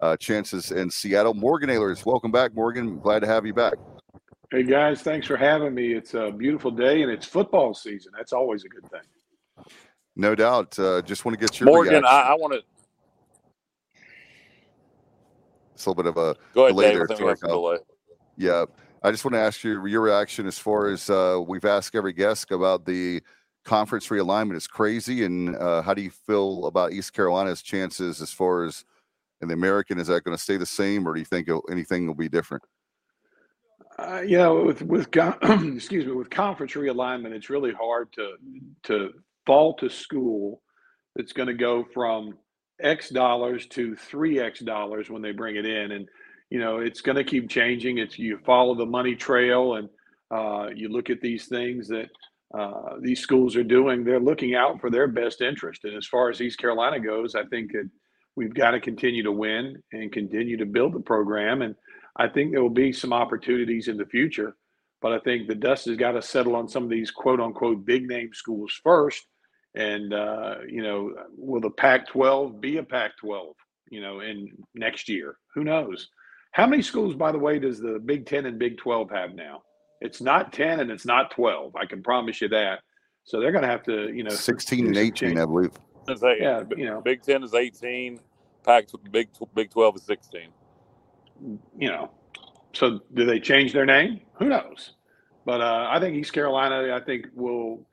uh, 0.01 0.17
chances 0.17 0.71
in 0.71 0.89
Seattle. 0.89 1.35
Morgan 1.35 1.69
Ahlers, 1.69 2.07
welcome 2.07 2.31
back, 2.31 2.55
Morgan. 2.55 2.97
Glad 2.97 3.19
to 3.19 3.27
have 3.27 3.45
you 3.45 3.53
back. 3.53 3.75
Hey 4.49 4.63
guys, 4.63 5.03
thanks 5.03 5.27
for 5.27 5.37
having 5.37 5.75
me. 5.75 5.93
It's 5.93 6.15
a 6.15 6.31
beautiful 6.31 6.71
day 6.71 7.03
and 7.03 7.11
it's 7.11 7.27
football 7.27 7.75
season. 7.75 8.13
That's 8.17 8.33
always 8.33 8.65
a 8.65 8.67
good 8.67 8.89
thing. 8.89 9.65
No 10.15 10.33
doubt. 10.33 10.79
Uh, 10.79 11.03
just 11.03 11.23
want 11.23 11.37
to 11.37 11.45
get 11.45 11.59
your 11.59 11.67
Morgan, 11.67 11.93
reaction. 11.93 12.09
I, 12.09 12.31
I 12.31 12.33
want 12.33 12.53
to 12.53 12.61
It's 15.75 15.85
a 15.85 15.89
little 15.89 16.03
bit 16.03 16.09
of 16.09 16.17
a 16.17 16.35
go 16.53 16.63
ahead, 16.63 16.75
delay 16.75 16.85
Dave. 16.87 16.93
there. 16.95 17.03
I 17.03 17.07
think 17.07 17.19
we 17.19 17.23
Sorry, 17.23 17.29
have 17.31 17.39
some 17.39 17.49
Kyle. 17.49 17.61
delay. 17.61 17.77
Yeah, 18.37 18.65
I 19.03 19.11
just 19.11 19.23
want 19.23 19.35
to 19.35 19.39
ask 19.39 19.63
you 19.63 19.85
your 19.85 20.01
reaction 20.01 20.47
as 20.47 20.57
far 20.57 20.87
as 20.87 21.09
uh, 21.09 21.39
we've 21.45 21.65
asked 21.65 21.95
every 21.95 22.13
guest 22.13 22.51
about 22.51 22.85
the 22.85 23.21
conference 23.65 24.07
realignment 24.07 24.55
is 24.55 24.67
crazy. 24.67 25.25
And 25.25 25.55
uh, 25.57 25.81
how 25.81 25.93
do 25.93 26.01
you 26.01 26.09
feel 26.11 26.65
about 26.65 26.93
East 26.93 27.13
Carolina's 27.13 27.61
chances 27.61 28.21
as 28.21 28.31
far 28.31 28.63
as 28.63 28.85
in 29.41 29.47
the 29.49 29.53
American? 29.53 29.99
Is 29.99 30.07
that 30.07 30.23
going 30.23 30.35
to 30.35 30.41
stay 30.41 30.57
the 30.57 30.65
same, 30.65 31.07
or 31.07 31.13
do 31.13 31.19
you 31.19 31.25
think 31.25 31.49
anything 31.69 32.07
will 32.07 32.15
be 32.15 32.29
different? 32.29 32.63
Uh, 33.99 34.21
you 34.25 34.37
know, 34.37 34.63
with 34.63 34.81
with 34.81 35.09
excuse 35.43 36.05
me, 36.05 36.11
with 36.11 36.29
conference 36.29 36.73
realignment, 36.73 37.31
it's 37.31 37.49
really 37.49 37.73
hard 37.73 38.11
to 38.13 38.35
to 38.83 39.13
fault 39.45 39.83
a 39.83 39.89
school 39.89 40.61
that's 41.15 41.31
going 41.31 41.47
to 41.47 41.53
go 41.53 41.85
from 41.93 42.37
X 42.81 43.09
dollars 43.09 43.67
to 43.67 43.95
three 43.95 44.39
X 44.39 44.59
dollars 44.59 45.09
when 45.09 45.21
they 45.21 45.31
bring 45.31 45.55
it 45.55 45.65
in, 45.65 45.91
and 45.91 46.07
you 46.49 46.59
know 46.59 46.79
it's 46.79 47.01
going 47.01 47.15
to 47.15 47.23
keep 47.23 47.49
changing. 47.49 47.97
It's 47.97 48.19
you 48.19 48.39
follow 48.45 48.75
the 48.75 48.85
money 48.85 49.15
trail, 49.15 49.75
and 49.75 49.89
uh, 50.31 50.69
you 50.75 50.89
look 50.89 51.09
at 51.09 51.21
these 51.21 51.47
things 51.47 51.87
that 51.87 52.09
uh, 52.57 52.95
these 53.01 53.19
schools 53.19 53.55
are 53.55 53.63
doing. 53.63 54.03
They're 54.03 54.19
looking 54.19 54.55
out 54.55 54.81
for 54.81 54.89
their 54.89 55.07
best 55.07 55.41
interest, 55.41 55.85
and 55.85 55.95
as 55.95 56.07
far 56.07 56.29
as 56.29 56.41
East 56.41 56.59
Carolina 56.59 56.99
goes, 56.99 57.35
I 57.35 57.43
think 57.45 57.71
that 57.73 57.89
we've 58.35 58.53
got 58.53 58.71
to 58.71 58.79
continue 58.79 59.23
to 59.23 59.31
win 59.31 59.81
and 59.93 60.11
continue 60.11 60.57
to 60.57 60.65
build 60.65 60.93
the 60.93 60.99
program 60.99 61.61
and 61.61 61.73
I 62.17 62.27
think 62.27 62.51
there 62.51 62.61
will 62.61 62.69
be 62.69 62.93
some 62.93 63.13
opportunities 63.13 63.87
in 63.87 63.97
the 63.97 64.05
future, 64.05 64.55
but 65.01 65.11
I 65.11 65.19
think 65.19 65.47
the 65.47 65.55
dust 65.55 65.85
has 65.85 65.97
got 65.97 66.11
to 66.11 66.21
settle 66.21 66.55
on 66.55 66.69
some 66.69 66.83
of 66.83 66.89
these 66.89 67.11
quote 67.11 67.39
unquote 67.39 67.85
big 67.85 68.07
name 68.07 68.29
schools 68.33 68.79
first. 68.83 69.25
And, 69.75 70.13
uh, 70.13 70.55
you 70.67 70.81
know, 70.81 71.13
will 71.37 71.61
the 71.61 71.69
Pac 71.69 72.07
12 72.07 72.61
be 72.61 72.77
a 72.77 72.83
Pac 72.83 73.17
12, 73.17 73.55
you 73.89 74.01
know, 74.01 74.21
in 74.21 74.49
next 74.73 75.09
year? 75.09 75.37
Who 75.53 75.63
knows? 75.63 76.09
How 76.51 76.65
many 76.65 76.81
schools, 76.81 77.15
by 77.15 77.31
the 77.31 77.39
way, 77.39 77.59
does 77.59 77.79
the 77.79 77.99
Big 78.03 78.25
10 78.25 78.45
and 78.45 78.57
Big 78.57 78.77
12 78.77 79.09
have 79.11 79.35
now? 79.35 79.63
It's 80.01 80.21
not 80.21 80.53
10 80.53 80.79
and 80.79 80.91
it's 80.91 81.05
not 81.05 81.31
12. 81.31 81.75
I 81.75 81.85
can 81.85 82.01
promise 82.01 82.41
you 82.41 82.47
that. 82.49 82.79
So 83.25 83.39
they're 83.39 83.51
going 83.51 83.63
to 83.63 83.69
have 83.69 83.83
to, 83.83 84.13
you 84.13 84.23
know, 84.23 84.29
16 84.29 84.87
and 84.87 84.97
18, 84.97 85.37
I 85.37 85.45
believe. 85.45 85.71
Yeah, 86.07 86.63
you 86.77 86.85
know, 86.85 87.01
Big 87.01 87.23
10 87.23 87.43
is 87.43 87.53
18, 87.53 88.19
Pac 88.63 88.87
Big 89.11 89.29
Big 89.53 89.71
12 89.71 89.95
is 89.97 90.03
16 90.03 90.51
you 91.77 91.89
know, 91.89 92.11
so 92.73 93.01
do 93.13 93.25
they 93.25 93.39
change 93.39 93.73
their 93.73 93.85
name? 93.85 94.21
Who 94.39 94.45
knows? 94.45 94.93
But 95.45 95.61
uh, 95.61 95.87
I 95.89 95.99
think 95.99 96.15
East 96.15 96.33
Carolina, 96.33 96.95
I 96.95 96.99
think 96.99 97.27
will, 97.33 97.85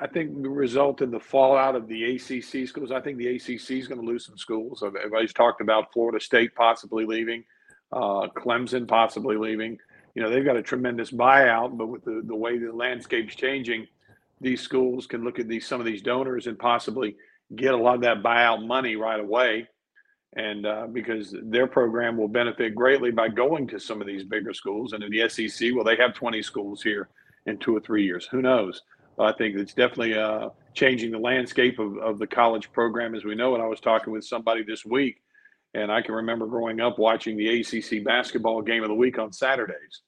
I 0.00 0.06
think 0.06 0.42
the 0.42 0.48
result 0.48 1.02
in 1.02 1.10
the 1.10 1.20
fallout 1.20 1.74
of 1.74 1.88
the 1.88 2.16
ACC 2.16 2.68
schools. 2.68 2.92
I 2.92 3.00
think 3.00 3.18
the 3.18 3.36
ACC 3.36 3.70
is 3.72 3.88
going 3.88 4.00
to 4.00 4.06
lose 4.06 4.26
some 4.26 4.38
schools. 4.38 4.82
Everybody's 4.82 5.32
talked 5.32 5.60
about 5.60 5.92
Florida 5.92 6.20
State 6.20 6.54
possibly 6.54 7.04
leaving, 7.04 7.44
uh, 7.92 8.28
Clemson 8.36 8.86
possibly 8.86 9.36
leaving. 9.36 9.78
You 10.14 10.22
know, 10.22 10.30
they've 10.30 10.44
got 10.44 10.56
a 10.56 10.62
tremendous 10.62 11.10
buyout, 11.10 11.76
but 11.76 11.86
with 11.88 12.04
the, 12.04 12.22
the 12.24 12.34
way 12.34 12.58
the 12.58 12.72
landscape's 12.72 13.34
changing, 13.34 13.86
these 14.40 14.60
schools 14.60 15.06
can 15.06 15.24
look 15.24 15.38
at 15.38 15.48
these 15.48 15.66
some 15.66 15.80
of 15.80 15.86
these 15.86 16.02
donors 16.02 16.46
and 16.46 16.58
possibly 16.58 17.16
get 17.56 17.74
a 17.74 17.76
lot 17.76 17.96
of 17.96 18.00
that 18.02 18.22
buyout 18.22 18.66
money 18.66 18.94
right 18.96 19.20
away 19.20 19.66
and 20.36 20.66
uh, 20.66 20.86
because 20.92 21.34
their 21.44 21.66
program 21.66 22.16
will 22.16 22.28
benefit 22.28 22.74
greatly 22.74 23.10
by 23.10 23.28
going 23.28 23.66
to 23.66 23.80
some 23.80 24.00
of 24.00 24.06
these 24.06 24.24
bigger 24.24 24.52
schools. 24.52 24.92
And 24.92 25.02
in 25.02 25.10
the 25.10 25.28
SEC, 25.28 25.70
well, 25.74 25.84
they 25.84 25.96
have 25.96 26.14
20 26.14 26.42
schools 26.42 26.82
here 26.82 27.08
in 27.46 27.58
two 27.58 27.74
or 27.74 27.80
three 27.80 28.04
years. 28.04 28.26
Who 28.26 28.42
knows? 28.42 28.82
I 29.20 29.32
think 29.32 29.56
it's 29.56 29.74
definitely 29.74 30.16
uh, 30.16 30.50
changing 30.74 31.10
the 31.10 31.18
landscape 31.18 31.78
of, 31.78 31.96
of 31.98 32.18
the 32.18 32.26
college 32.26 32.70
program 32.72 33.14
as 33.14 33.24
we 33.24 33.34
know 33.34 33.54
it. 33.54 33.60
I 33.60 33.66
was 33.66 33.80
talking 33.80 34.12
with 34.12 34.24
somebody 34.24 34.62
this 34.62 34.84
week, 34.84 35.20
and 35.74 35.90
I 35.90 36.02
can 36.02 36.14
remember 36.14 36.46
growing 36.46 36.80
up 36.80 36.98
watching 36.98 37.36
the 37.36 37.60
ACC 37.60 38.04
basketball 38.04 38.62
game 38.62 38.82
of 38.82 38.88
the 38.88 38.94
week 38.94 39.18
on 39.18 39.32
Saturdays. 39.32 40.02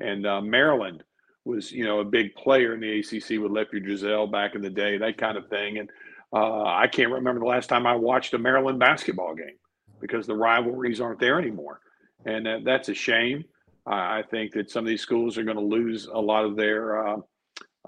And 0.00 0.26
uh, 0.26 0.40
Maryland 0.40 1.04
was, 1.44 1.70
you 1.70 1.84
know, 1.84 2.00
a 2.00 2.04
big 2.04 2.34
player 2.34 2.74
in 2.74 2.80
the 2.80 3.00
ACC 3.00 3.40
with 3.42 3.52
Lefty 3.52 3.80
Driesell 3.80 4.32
back 4.32 4.54
in 4.54 4.62
the 4.62 4.70
day, 4.70 4.98
that 4.98 5.18
kind 5.18 5.36
of 5.36 5.48
thing. 5.48 5.78
And 5.78 5.90
uh, 6.32 6.64
I 6.64 6.88
can't 6.88 7.12
remember 7.12 7.40
the 7.40 7.46
last 7.46 7.68
time 7.68 7.86
I 7.86 7.94
watched 7.94 8.34
a 8.34 8.38
Maryland 8.38 8.78
basketball 8.78 9.34
game 9.34 9.58
because 10.00 10.26
the 10.26 10.34
rivalries 10.34 11.00
aren't 11.00 11.20
there 11.20 11.38
anymore. 11.38 11.80
And 12.24 12.46
that, 12.46 12.64
that's 12.64 12.88
a 12.88 12.94
shame. 12.94 13.44
I 13.86 14.22
think 14.30 14.52
that 14.52 14.70
some 14.70 14.84
of 14.84 14.88
these 14.88 15.02
schools 15.02 15.36
are 15.36 15.44
going 15.44 15.58
to 15.58 15.62
lose 15.62 16.06
a 16.06 16.18
lot 16.18 16.46
of 16.46 16.56
their, 16.56 16.98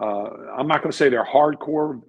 uh, 0.00 0.28
I'm 0.56 0.66
not 0.66 0.82
going 0.82 0.90
to 0.90 0.96
say 0.96 1.08
their 1.08 1.24
hardcore 1.24 2.02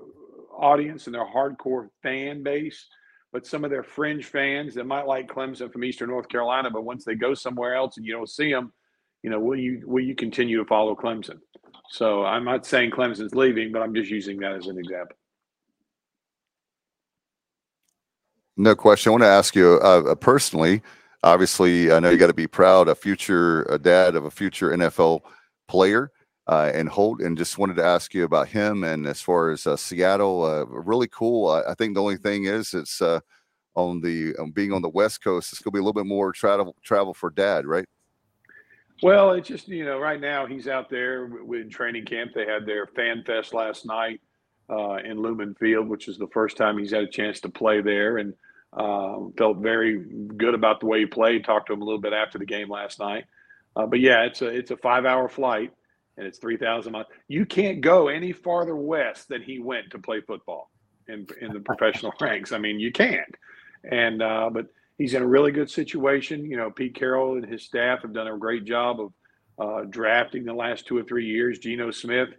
audience 0.57 1.05
and 1.05 1.15
their 1.15 1.25
hardcore 1.25 1.89
fan 2.03 2.43
base, 2.43 2.85
but 3.31 3.45
some 3.45 3.63
of 3.63 3.69
their 3.69 3.83
fringe 3.83 4.25
fans 4.25 4.73
that 4.75 4.85
might 4.85 5.07
like 5.07 5.27
Clemson 5.27 5.71
from 5.71 5.83
Eastern 5.83 6.09
North 6.09 6.27
Carolina, 6.27 6.69
but 6.69 6.83
once 6.83 7.05
they 7.05 7.15
go 7.15 7.33
somewhere 7.33 7.75
else 7.75 7.97
and 7.97 8.05
you 8.05 8.13
don't 8.13 8.29
see 8.29 8.51
them, 8.51 8.73
you 9.23 9.29
know, 9.29 9.39
will 9.39 9.57
you 9.57 9.81
will 9.85 10.03
you 10.03 10.15
continue 10.15 10.57
to 10.57 10.65
follow 10.65 10.95
Clemson? 10.95 11.39
So 11.89 12.25
I'm 12.25 12.43
not 12.43 12.65
saying 12.65 12.91
Clemson's 12.91 13.33
leaving, 13.33 13.71
but 13.71 13.81
I'm 13.81 13.93
just 13.93 14.09
using 14.09 14.37
that 14.39 14.53
as 14.53 14.67
an 14.67 14.77
example. 14.77 15.15
No 18.57 18.75
question. 18.75 19.09
I 19.09 19.11
want 19.11 19.23
to 19.23 19.27
ask 19.27 19.55
you 19.55 19.79
uh, 19.83 20.03
uh, 20.11 20.15
personally. 20.15 20.81
Obviously, 21.23 21.91
I 21.91 21.99
know 21.99 22.09
you 22.09 22.17
got 22.17 22.27
to 22.27 22.33
be 22.33 22.47
proud, 22.47 22.87
a 22.87 22.95
future 22.95 23.63
a 23.63 23.77
dad 23.77 24.15
of 24.15 24.25
a 24.25 24.31
future 24.31 24.71
NFL 24.71 25.21
player, 25.67 26.11
uh, 26.47 26.71
and 26.73 26.89
Holt. 26.89 27.21
And 27.21 27.37
just 27.37 27.57
wanted 27.57 27.75
to 27.77 27.85
ask 27.85 28.13
you 28.13 28.23
about 28.23 28.47
him. 28.47 28.83
And 28.83 29.05
as 29.05 29.21
far 29.21 29.51
as 29.51 29.67
uh, 29.67 29.75
Seattle, 29.75 30.43
uh, 30.43 30.65
really 30.65 31.07
cool. 31.07 31.49
I, 31.49 31.71
I, 31.71 31.73
think 31.73 31.93
the 31.93 32.01
only 32.01 32.17
thing 32.17 32.45
is 32.45 32.73
it's 32.73 33.01
uh, 33.01 33.19
on 33.75 34.01
the 34.01 34.35
um, 34.37 34.51
being 34.51 34.73
on 34.73 34.81
the 34.81 34.89
West 34.89 35.23
Coast. 35.23 35.53
It's 35.53 35.61
going 35.61 35.71
to 35.71 35.75
be 35.75 35.79
a 35.79 35.83
little 35.83 36.01
bit 36.01 36.07
more 36.07 36.31
travel 36.31 36.75
travel 36.83 37.13
for 37.13 37.29
dad, 37.29 37.65
right? 37.65 37.85
Well, 39.03 39.33
it's 39.33 39.47
just 39.47 39.67
you 39.67 39.85
know 39.85 39.99
right 39.99 40.19
now 40.19 40.47
he's 40.47 40.67
out 40.67 40.89
there 40.89 41.25
in 41.25 41.69
training 41.69 42.05
camp. 42.05 42.31
They 42.33 42.45
had 42.45 42.65
their 42.65 42.87
fan 42.87 43.23
fest 43.25 43.53
last 43.53 43.85
night 43.85 44.21
in 44.69 45.21
Lumen 45.21 45.55
Field, 45.55 45.87
which 45.87 46.07
is 46.07 46.17
the 46.17 46.27
first 46.33 46.57
time 46.57 46.77
he's 46.77 46.91
had 46.91 47.03
a 47.03 47.07
chance 47.07 47.39
to 47.41 47.49
play 47.49 47.81
there, 47.81 48.17
and 48.17 48.33
um, 48.73 49.33
felt 49.37 49.57
very 49.57 49.99
good 50.37 50.55
about 50.55 50.79
the 50.79 50.87
way 50.87 50.99
he 50.99 51.05
played. 51.05 51.43
Talked 51.43 51.67
to 51.67 51.73
him 51.73 51.81
a 51.81 51.85
little 51.85 52.01
bit 52.01 52.13
after 52.13 52.39
the 52.39 52.45
game 52.45 52.69
last 52.69 52.99
night. 52.99 53.25
Uh, 53.75 53.85
but 53.85 53.99
yeah, 53.99 54.23
it's 54.23 54.41
a 54.41 54.47
it's 54.47 54.71
a 54.71 54.77
five 54.77 55.05
hour 55.05 55.29
flight 55.29 55.71
and 56.17 56.25
it's 56.25 56.39
three 56.39 56.57
thousand 56.57 56.93
miles. 56.93 57.07
You 57.27 57.45
can't 57.45 57.81
go 57.81 58.07
any 58.07 58.33
farther 58.33 58.75
west 58.75 59.29
than 59.29 59.41
he 59.41 59.59
went 59.59 59.91
to 59.91 59.99
play 59.99 60.21
football 60.21 60.71
in 61.07 61.27
in 61.41 61.53
the 61.53 61.59
professional 61.59 62.13
ranks. 62.21 62.51
I 62.51 62.57
mean, 62.57 62.79
you 62.79 62.91
can't. 62.91 63.35
And 63.89 64.21
uh, 64.21 64.49
but 64.51 64.67
he's 64.97 65.13
in 65.13 65.21
a 65.21 65.27
really 65.27 65.51
good 65.51 65.69
situation. 65.69 66.45
You 66.45 66.57
know, 66.57 66.71
Pete 66.71 66.95
Carroll 66.95 67.37
and 67.37 67.45
his 67.45 67.63
staff 67.63 68.01
have 68.01 68.13
done 68.13 68.27
a 68.27 68.37
great 68.37 68.65
job 68.65 68.99
of 68.99 69.13
uh, 69.59 69.85
drafting 69.89 70.43
the 70.43 70.53
last 70.53 70.87
two 70.87 70.97
or 70.97 71.03
three 71.03 71.25
years. 71.25 71.59
Geno 71.59 71.91
Smith, 71.91 72.29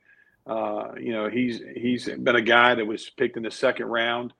uh, 0.47 0.93
you 0.99 1.13
know, 1.13 1.29
he's 1.29 1.61
he's 1.75 2.09
been 2.09 2.37
a 2.37 2.43
guy 2.43 2.75
that 2.75 2.87
was 2.87 3.09
picked 3.11 3.37
in 3.37 3.43
the 3.43 3.51
second 3.51 3.87
round 3.87 4.33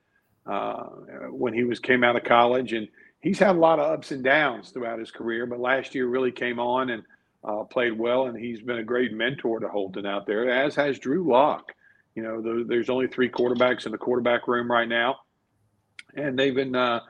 uh, 0.45 0.83
when 1.29 1.53
he 1.53 1.63
was 1.63 1.79
came 1.79 2.03
out 2.03 2.15
of 2.15 2.23
college, 2.23 2.73
and 2.73 2.87
he's 3.21 3.39
had 3.39 3.55
a 3.55 3.59
lot 3.59 3.79
of 3.79 3.91
ups 3.91 4.11
and 4.11 4.23
downs 4.23 4.71
throughout 4.71 4.99
his 4.99 5.11
career. 5.11 5.45
But 5.45 5.59
last 5.59 5.95
year 5.95 6.07
really 6.07 6.31
came 6.31 6.59
on 6.59 6.89
and 6.89 7.03
uh, 7.43 7.63
played 7.63 7.97
well, 7.97 8.27
and 8.27 8.37
he's 8.37 8.61
been 8.61 8.79
a 8.79 8.83
great 8.83 9.13
mentor 9.13 9.59
to 9.59 9.67
Holton 9.67 10.05
out 10.05 10.25
there, 10.25 10.49
as 10.49 10.75
has 10.75 10.99
Drew 10.99 11.29
Lock. 11.29 11.73
You 12.15 12.23
know, 12.23 12.65
there's 12.65 12.89
only 12.89 13.07
three 13.07 13.29
quarterbacks 13.29 13.85
in 13.85 13.91
the 13.91 13.97
quarterback 13.97 14.47
room 14.47 14.69
right 14.69 14.89
now, 14.89 15.17
and 16.15 16.37
they've 16.37 16.55
been, 16.55 16.75
uh, 16.75 17.01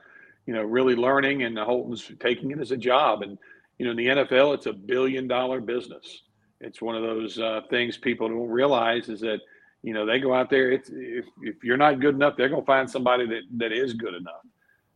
you 0.46 0.54
know, 0.54 0.62
really 0.62 0.94
learning, 0.94 1.42
and 1.42 1.58
Holton's 1.58 2.10
taking 2.20 2.50
it 2.52 2.60
as 2.60 2.70
a 2.70 2.76
job. 2.76 3.22
And 3.22 3.38
you 3.78 3.86
know, 3.86 3.92
in 3.92 3.96
the 3.96 4.06
NFL, 4.06 4.54
it's 4.54 4.66
a 4.66 4.72
billion 4.72 5.26
dollar 5.26 5.60
business. 5.60 6.22
It's 6.60 6.82
one 6.82 6.94
of 6.94 7.02
those 7.02 7.38
uh, 7.38 7.62
things 7.70 7.96
people 7.96 8.28
don't 8.28 8.48
realize 8.48 9.08
is 9.08 9.20
that 9.20 9.40
you 9.82 9.94
know, 9.94 10.04
they 10.04 10.20
go 10.20 10.34
out 10.34 10.50
there. 10.50 10.70
It's 10.70 10.90
if, 10.92 11.24
if 11.42 11.64
you're 11.64 11.76
not 11.76 12.00
good 12.00 12.14
enough, 12.14 12.36
they're 12.36 12.48
going 12.48 12.62
to 12.62 12.66
find 12.66 12.90
somebody 12.90 13.26
that, 13.26 13.42
that 13.56 13.72
is 13.72 13.94
good 13.94 14.14
enough. 14.14 14.42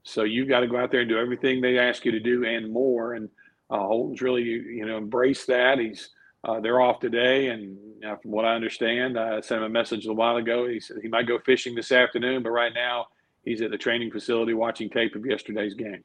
So 0.02 0.24
you've 0.24 0.48
got 0.48 0.60
to 0.60 0.66
go 0.66 0.76
out 0.76 0.90
there 0.90 1.00
and 1.00 1.08
do 1.08 1.18
everything 1.18 1.60
they 1.60 1.78
ask 1.78 2.04
you 2.04 2.12
to 2.12 2.20
do 2.20 2.44
and 2.44 2.70
more. 2.70 3.14
And 3.14 3.30
uh, 3.70 3.78
Holton's 3.78 4.20
really, 4.20 4.42
you 4.42 4.84
know, 4.86 4.98
embraced 4.98 5.46
that. 5.48 5.78
He's 5.78 6.10
uh, 6.44 6.60
they're 6.60 6.80
off 6.80 7.00
today, 7.00 7.48
and 7.48 7.78
uh, 8.04 8.16
from 8.16 8.30
what 8.30 8.44
I 8.44 8.54
understand, 8.54 9.18
I 9.18 9.40
sent 9.40 9.60
him 9.60 9.66
a 9.66 9.68
message 9.68 10.06
a 10.06 10.12
while 10.12 10.36
ago. 10.36 10.68
He 10.68 10.78
said 10.78 10.98
he 11.00 11.08
might 11.08 11.26
go 11.26 11.38
fishing 11.38 11.74
this 11.74 11.90
afternoon, 11.90 12.42
but 12.42 12.50
right 12.50 12.72
now 12.74 13.06
he's 13.44 13.62
at 13.62 13.70
the 13.70 13.78
training 13.78 14.10
facility 14.10 14.52
watching 14.52 14.90
tape 14.90 15.14
of 15.14 15.24
yesterday's 15.24 15.74
game. 15.74 16.04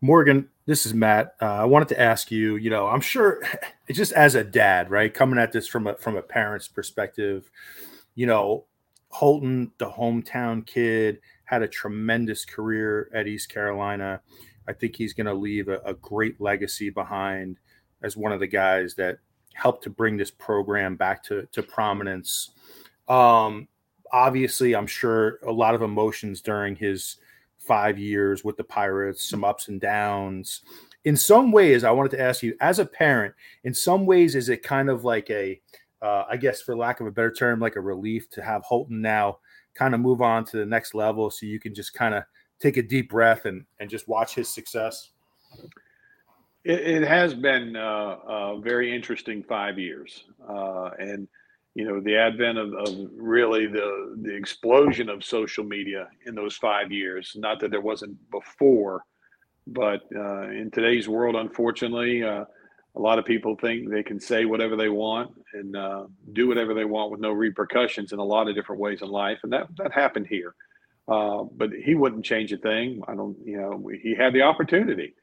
Morgan, 0.00 0.48
this 0.66 0.84
is 0.84 0.92
Matt. 0.92 1.34
Uh, 1.40 1.46
I 1.46 1.64
wanted 1.64 1.88
to 1.88 2.00
ask 2.00 2.30
you. 2.30 2.56
You 2.56 2.70
know, 2.70 2.88
I'm 2.88 3.00
sure, 3.00 3.40
just 3.90 4.12
as 4.12 4.34
a 4.34 4.42
dad, 4.42 4.90
right, 4.90 5.12
coming 5.14 5.38
at 5.38 5.52
this 5.52 5.68
from 5.68 5.86
a 5.86 5.94
from 5.94 6.16
a 6.16 6.22
parent's 6.22 6.66
perspective, 6.66 7.50
you 8.16 8.26
know, 8.26 8.64
Holton, 9.08 9.70
the 9.78 9.90
hometown 9.90 10.66
kid, 10.66 11.20
had 11.44 11.62
a 11.62 11.68
tremendous 11.68 12.44
career 12.44 13.08
at 13.14 13.28
East 13.28 13.48
Carolina. 13.48 14.20
I 14.68 14.72
think 14.72 14.96
he's 14.96 15.12
going 15.12 15.26
to 15.26 15.34
leave 15.34 15.68
a, 15.68 15.78
a, 15.84 15.94
great 15.94 16.40
legacy 16.40 16.90
behind 16.90 17.58
as 18.02 18.16
one 18.16 18.32
of 18.32 18.40
the 18.40 18.46
guys 18.46 18.94
that 18.94 19.18
helped 19.52 19.84
to 19.84 19.90
bring 19.90 20.16
this 20.16 20.30
program 20.30 20.96
back 20.96 21.22
to 21.24 21.46
to 21.52 21.62
prominence. 21.62 22.50
Um, 23.08 23.68
obviously, 24.12 24.74
I'm 24.74 24.86
sure 24.86 25.38
a 25.46 25.52
lot 25.52 25.74
of 25.74 25.82
emotions 25.82 26.40
during 26.40 26.76
his 26.76 27.16
five 27.58 27.98
years 27.98 28.44
with 28.44 28.56
the 28.56 28.64
Pirates, 28.64 29.28
some 29.28 29.44
ups 29.44 29.68
and 29.68 29.80
downs. 29.80 30.62
In 31.04 31.16
some 31.16 31.52
ways, 31.52 31.84
I 31.84 31.90
wanted 31.90 32.12
to 32.12 32.20
ask 32.20 32.42
you, 32.42 32.56
as 32.60 32.78
a 32.78 32.86
parent, 32.86 33.34
in 33.64 33.74
some 33.74 34.06
ways, 34.06 34.34
is 34.34 34.48
it 34.48 34.62
kind 34.62 34.88
of 34.88 35.04
like 35.04 35.30
a 35.30 35.60
uh, 36.02 36.24
I 36.30 36.36
guess 36.36 36.60
for 36.60 36.76
lack 36.76 37.00
of 37.00 37.06
a 37.06 37.10
better 37.10 37.32
term, 37.32 37.60
like 37.60 37.76
a 37.76 37.80
relief 37.80 38.28
to 38.30 38.42
have 38.42 38.62
Holton 38.62 39.00
now 39.00 39.38
kind 39.74 39.94
of 39.94 40.00
move 40.00 40.20
on 40.20 40.44
to 40.44 40.58
the 40.58 40.66
next 40.66 40.94
level, 40.94 41.30
so 41.30 41.46
you 41.46 41.58
can 41.58 41.74
just 41.74 41.94
kind 41.94 42.14
of 42.14 42.24
take 42.60 42.76
a 42.76 42.82
deep 42.82 43.10
breath 43.10 43.44
and 43.44 43.64
and 43.80 43.90
just 43.90 44.08
watch 44.08 44.34
his 44.34 44.48
success? 44.48 45.10
It, 46.64 46.80
it 46.80 47.02
has 47.06 47.34
been 47.34 47.76
uh, 47.76 48.16
a 48.26 48.60
very 48.60 48.94
interesting 48.94 49.42
five 49.42 49.78
years, 49.78 50.24
uh, 50.48 50.90
and 50.98 51.28
you 51.74 51.84
know 51.84 52.00
the 52.00 52.16
advent 52.16 52.58
of, 52.58 52.72
of, 52.72 53.10
really 53.16 53.66
the 53.66 54.16
the 54.22 54.34
explosion 54.34 55.08
of 55.08 55.24
social 55.24 55.64
media 55.64 56.08
in 56.26 56.34
those 56.34 56.56
five 56.56 56.90
years. 56.90 57.32
Not 57.36 57.60
that 57.60 57.70
there 57.70 57.82
wasn't 57.82 58.16
before, 58.30 59.04
but 59.66 60.02
uh, 60.14 60.48
in 60.48 60.70
today's 60.70 61.08
world, 61.08 61.36
unfortunately, 61.36 62.22
uh, 62.22 62.44
a 62.96 63.00
lot 63.00 63.18
of 63.18 63.24
people 63.24 63.56
think 63.56 63.90
they 63.90 64.02
can 64.02 64.20
say 64.20 64.44
whatever 64.44 64.76
they 64.76 64.88
want 64.88 65.32
and 65.52 65.76
uh, 65.76 66.04
do 66.32 66.46
whatever 66.46 66.74
they 66.74 66.84
want 66.84 67.10
with 67.10 67.20
no 67.20 67.32
repercussions 67.32 68.12
in 68.12 68.18
a 68.18 68.24
lot 68.24 68.48
of 68.48 68.54
different 68.54 68.80
ways 68.80 69.02
in 69.02 69.08
life, 69.08 69.38
and 69.42 69.52
that 69.52 69.68
that 69.76 69.92
happened 69.92 70.26
here. 70.26 70.54
Uh, 71.06 71.44
but 71.54 71.70
he 71.70 71.94
wouldn't 71.94 72.24
change 72.24 72.52
a 72.52 72.56
thing. 72.56 73.02
I 73.06 73.14
don't, 73.14 73.36
you 73.44 73.58
know, 73.58 73.90
he 74.02 74.14
had 74.14 74.32
the 74.32 74.42
opportunity. 74.42 75.14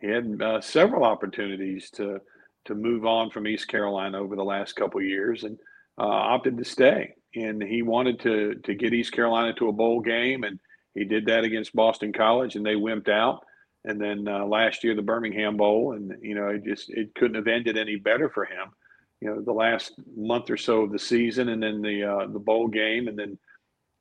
He 0.00 0.08
had 0.08 0.40
uh, 0.40 0.60
several 0.60 1.04
opportunities 1.04 1.90
to 1.92 2.20
to 2.64 2.74
move 2.74 3.06
on 3.06 3.30
from 3.30 3.46
East 3.46 3.68
Carolina 3.68 4.18
over 4.18 4.34
the 4.34 4.42
last 4.42 4.74
couple 4.74 5.00
years, 5.00 5.44
and 5.44 5.56
uh, 5.98 6.04
opted 6.04 6.58
to 6.58 6.64
stay. 6.64 7.14
And 7.34 7.62
he 7.62 7.82
wanted 7.82 8.20
to 8.20 8.54
to 8.64 8.74
get 8.74 8.94
East 8.94 9.12
Carolina 9.12 9.52
to 9.54 9.68
a 9.68 9.72
bowl 9.72 10.00
game, 10.00 10.44
and 10.44 10.58
he 10.94 11.04
did 11.04 11.26
that 11.26 11.44
against 11.44 11.76
Boston 11.76 12.12
College, 12.12 12.56
and 12.56 12.64
they 12.64 12.74
wimped 12.74 13.08
out 13.08 13.44
and 13.86 14.00
then 14.00 14.26
uh, 14.28 14.44
last 14.44 14.84
year 14.84 14.94
the 14.94 15.02
Birmingham 15.02 15.56
Bowl, 15.56 15.92
and 15.92 16.12
you 16.20 16.34
know 16.34 16.48
it 16.48 16.64
just 16.64 16.90
it 16.90 17.14
couldn't 17.14 17.36
have 17.36 17.46
ended 17.46 17.78
any 17.78 17.96
better 17.96 18.28
for 18.28 18.44
him. 18.44 18.72
You 19.20 19.28
know, 19.28 19.40
the 19.40 19.52
last 19.52 19.92
month 20.14 20.50
or 20.50 20.56
so 20.56 20.82
of 20.82 20.92
the 20.92 20.98
season, 20.98 21.48
and 21.48 21.62
then 21.62 21.80
the 21.80 22.02
uh, 22.02 22.26
the 22.26 22.40
bowl 22.40 22.66
game, 22.66 23.06
and 23.08 23.18
then 23.18 23.38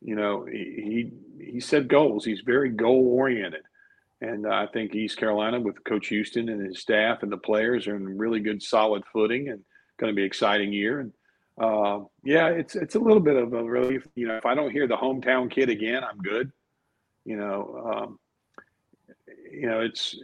you 0.05 0.15
know 0.15 0.45
he 0.45 1.11
he, 1.39 1.59
set 1.59 1.87
goals. 1.87 2.23
He's 2.23 2.41
very 2.41 2.69
goal 2.69 3.07
oriented, 3.07 3.63
and 4.21 4.45
I 4.45 4.67
think 4.67 4.93
East 4.93 5.17
Carolina 5.17 5.59
with 5.59 5.83
Coach 5.83 6.07
Houston 6.09 6.47
and 6.49 6.65
his 6.65 6.79
staff 6.79 7.23
and 7.23 7.31
the 7.31 7.37
players 7.37 7.87
are 7.87 7.95
in 7.95 8.17
really 8.17 8.39
good 8.39 8.61
solid 8.61 9.03
footing, 9.11 9.49
and 9.49 9.61
going 9.97 10.13
to 10.13 10.15
be 10.15 10.23
exciting 10.23 10.71
year. 10.71 10.99
And 10.99 11.11
uh, 11.59 12.01
yeah, 12.23 12.49
it's 12.49 12.75
it's 12.75 12.95
a 12.95 12.99
little 12.99 13.19
bit 13.19 13.35
of 13.35 13.53
a 13.53 13.63
relief. 13.63 14.07
You 14.13 14.27
know, 14.27 14.37
if 14.37 14.45
I 14.45 14.53
don't 14.53 14.71
hear 14.71 14.87
the 14.87 14.95
hometown 14.95 15.49
kid 15.49 15.69
again, 15.69 16.03
I'm 16.03 16.19
good. 16.19 16.51
You 17.25 17.37
know. 17.37 17.91
Um, 17.93 18.19
you 19.51 19.67
know, 19.67 19.79
it's 19.79 20.15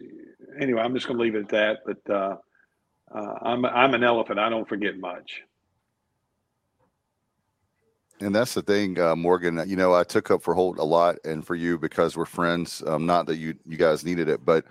anyway. 0.59 0.81
I'm 0.81 0.93
just 0.93 1.07
going 1.07 1.17
to 1.17 1.23
leave 1.23 1.35
it 1.35 1.43
at 1.43 1.49
that. 1.49 1.79
But 1.85 2.13
uh, 2.13 2.35
uh, 3.13 3.33
I'm 3.41 3.65
I'm 3.65 3.93
an 3.95 4.03
elephant. 4.03 4.39
I 4.39 4.49
don't 4.49 4.69
forget 4.69 4.99
much. 4.99 5.41
And 8.21 8.35
that's 8.35 8.53
the 8.53 8.61
thing, 8.61 8.99
uh, 8.99 9.15
Morgan. 9.15 9.63
You 9.67 9.75
know, 9.75 9.95
I 9.95 10.03
took 10.03 10.29
up 10.29 10.43
for 10.43 10.53
Holt 10.53 10.77
a 10.77 10.83
lot, 10.83 11.17
and 11.25 11.45
for 11.45 11.55
you 11.55 11.79
because 11.79 12.15
we're 12.15 12.25
friends. 12.25 12.83
Um, 12.85 13.07
not 13.07 13.25
that 13.25 13.37
you 13.37 13.55
you 13.65 13.77
guys 13.77 14.05
needed 14.05 14.29
it, 14.29 14.45
but 14.45 14.65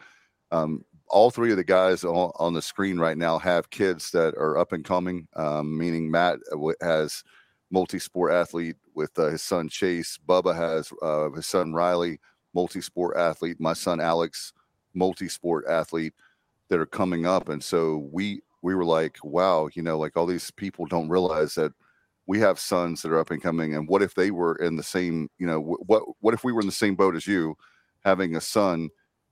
um, 0.53 0.85
all 1.09 1.31
three 1.33 1.51
of 1.51 1.57
the 1.57 1.65
guys 1.65 2.05
on, 2.05 2.31
on, 2.37 2.55
the 2.55 2.63
screen 2.63 2.99
right 2.99 3.19
now 3.19 3.39
have 3.39 3.71
kids 3.71 4.13
that 4.13 4.35
are 4.35 4.57
up 4.57 4.73
and 4.73 4.85
coming. 4.85 5.27
Um, 5.35 5.77
meaning 5.77 6.09
Matt 6.09 6.39
has 6.81 7.25
multi-sport 7.71 8.33
athlete 8.33 8.77
with 8.95 9.19
uh, 9.19 9.27
his 9.27 9.43
son 9.43 9.69
Chase. 9.69 10.17
Bubba 10.29 10.55
has 10.55 10.93
uh, 11.03 11.31
his 11.31 11.47
son 11.47 11.73
Riley 11.73 12.21
multi-sport 12.55 13.17
athlete, 13.17 13.61
my 13.61 13.73
son 13.73 14.01
Alex, 14.01 14.53
multi-sport 14.95 15.65
athlete 15.69 16.15
that 16.69 16.81
are 16.81 16.87
coming 16.87 17.27
up. 17.27 17.49
And 17.49 17.63
so 17.63 18.09
we 18.13 18.43
we 18.63 18.77
were 18.77 18.85
like, 18.85 19.19
wow, 19.25 19.69
you 19.73 19.83
know, 19.83 19.99
like 19.99 20.17
all 20.17 20.27
these 20.27 20.51
people 20.53 20.87
don't 20.87 21.09
realize 21.09 21.55
that 21.57 21.73
we 22.31 22.39
have 22.39 22.61
sons 22.61 23.03
that 23.03 23.11
are 23.11 23.19
up 23.19 23.33
and 23.33 23.43
coming. 23.43 23.75
And 23.75 23.89
what 23.89 24.03
if 24.03 24.15
they 24.15 24.31
were 24.31 24.55
in 24.55 24.77
the 24.77 24.85
same, 24.85 25.29
you 25.41 25.49
know, 25.49 25.61
what 25.61 26.05
what 26.21 26.33
if 26.33 26.45
we 26.45 26.53
were 26.53 26.61
in 26.61 26.69
the 26.69 26.73
same 26.73 26.95
boat 26.95 27.17
as 27.17 27.27
you, 27.27 27.57
having 28.05 28.37
a 28.37 28.41
son 28.41 28.89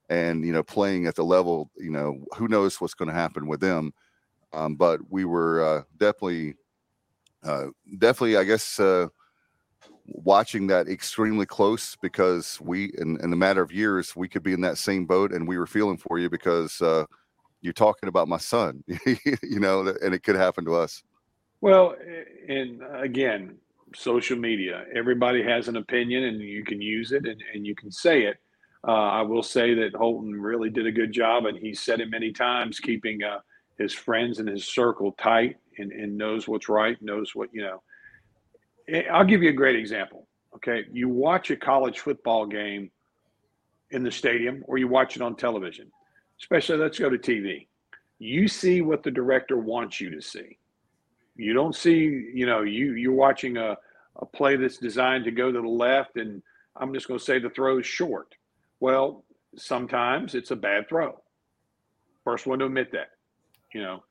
and 0.09 0.45
you 0.45 0.53
know 0.53 0.65
playing 0.65 1.07
at 1.07 1.15
the 1.15 1.23
level, 1.23 1.71
you 1.77 1.91
know, 1.93 2.25
who 2.37 2.49
knows 2.49 2.81
what's 2.81 2.95
going 2.95 3.09
to 3.09 3.15
happen 3.15 3.47
with 3.47 3.61
them. 3.61 3.93
Um, 4.53 4.75
but 4.75 4.99
we 5.09 5.25
were 5.25 5.65
uh, 5.65 5.83
definitely, 5.97 6.57
uh, 7.45 7.67
definitely, 7.99 8.37
I 8.37 8.43
guess, 8.43 8.81
uh, 8.81 9.07
watching 10.07 10.67
that 10.67 10.89
extremely 10.89 11.47
close 11.47 11.97
because 12.03 12.61
we, 12.61 12.91
in, 12.99 13.17
in 13.23 13.33
a 13.33 13.37
matter 13.37 13.63
of 13.63 13.71
years, 13.71 14.17
we 14.17 14.29
could 14.29 14.43
be 14.43 14.55
in 14.55 14.63
that 14.63 14.77
same 14.77 15.07
boat 15.07 15.33
and 15.33 15.47
we 15.47 15.57
were 15.57 15.69
feeling 15.69 15.99
for 15.99 16.19
you 16.19 16.29
because 16.29 16.81
uh, 16.81 17.05
you're 17.61 17.73
talking 17.73 18.09
about 18.09 18.27
my 18.27 18.39
son, 18.39 18.83
you 19.07 19.61
know, 19.61 19.87
and 20.03 20.15
it 20.15 20.25
could 20.25 20.35
happen 20.35 20.65
to 20.65 20.75
us. 20.75 21.05
Well, 21.61 21.97
and 22.49 22.83
again, 22.95 23.57
social 23.95 24.37
media, 24.37 24.85
everybody 24.95 25.43
has 25.43 25.69
an 25.69 25.77
opinion 25.77 26.25
and 26.25 26.41
you 26.41 26.65
can 26.65 26.81
use 26.81 27.13
it 27.13 27.27
and, 27.27 27.43
and 27.55 27.67
you 27.67 27.75
can 27.75 27.91
say 27.91 28.23
it. 28.23 28.39
Uh, 28.87 28.93
I 28.93 29.23
will 29.23 29.43
say 29.43 29.75
that 29.75 29.95
Holton 29.95 30.41
really 30.41 30.71
did 30.71 30.87
a 30.87 30.93
good 30.93 31.11
job, 31.11 31.47
and 31.47 31.59
he 31.59 31.75
said 31.75 32.01
it 32.01 32.11
many 32.11 32.33
times, 32.33 32.79
keeping 32.79 33.25
uh, 33.25 33.41
his 33.77 33.93
friends 33.93 34.39
and 34.39 34.49
his 34.49 34.67
circle 34.67 35.17
tight 35.21 35.57
and, 35.79 35.91
and 35.91 36.17
knows 36.17 36.47
what's 36.47 36.69
right, 36.69 36.97
knows 37.03 37.35
what, 37.35 37.49
you 37.53 37.63
know, 37.63 37.83
I'll 39.11 39.25
give 39.25 39.43
you 39.43 39.51
a 39.51 39.55
great 39.55 39.77
example. 39.77 40.29
Okay. 40.55 40.85
You 40.93 41.09
watch 41.09 41.51
a 41.51 41.57
college 41.57 41.99
football 42.01 42.47
game 42.47 42.91
in 43.91 44.03
the 44.03 44.11
stadium 44.11 44.65
or 44.67 44.79
you 44.79 44.89
watch 44.89 45.17
it 45.17 45.23
on 45.23 45.37
television, 45.37 45.91
especially 46.41 46.79
let's 46.79 46.99
go 46.99 47.11
to 47.11 47.19
TV. 47.19 47.67
You 48.19 48.49
see 48.49 48.81
what 48.81 49.03
the 49.03 49.11
director 49.11 49.57
wants 49.59 50.01
you 50.01 50.11
to 50.11 50.21
see. 50.21 50.59
You 51.39 51.55
don't 51.55 51.75
see, 51.75 52.31
you 52.35 52.45
know, 52.45 52.63
you 52.63 52.93
you're 52.93 53.13
watching 53.13 53.57
a, 53.57 53.77
a 54.17 54.27
play 54.27 54.57
that's 54.57 54.77
designed 54.77 55.25
to 55.25 55.31
go 55.31 55.51
to 55.51 55.61
the 55.61 55.67
left 55.67 56.17
and 56.17 56.43
I'm 56.77 56.93
just 56.93 57.09
going 57.09 57.19
to 57.19 57.25
say 57.25 57.39
the 57.39 57.51
throw 57.51 57.79
is 57.79 57.87
short. 57.87 58.35
Well, 58.81 59.25
sometimes 59.57 60.35
it's 60.35 60.51
a 60.51 60.57
bad 60.57 60.89
throw. 60.89 61.21
First 62.25 62.47
one 62.47 62.59
to 62.61 62.67
admit 62.67 62.93
that, 62.93 63.11
you 63.73 63.83
know, 63.83 64.03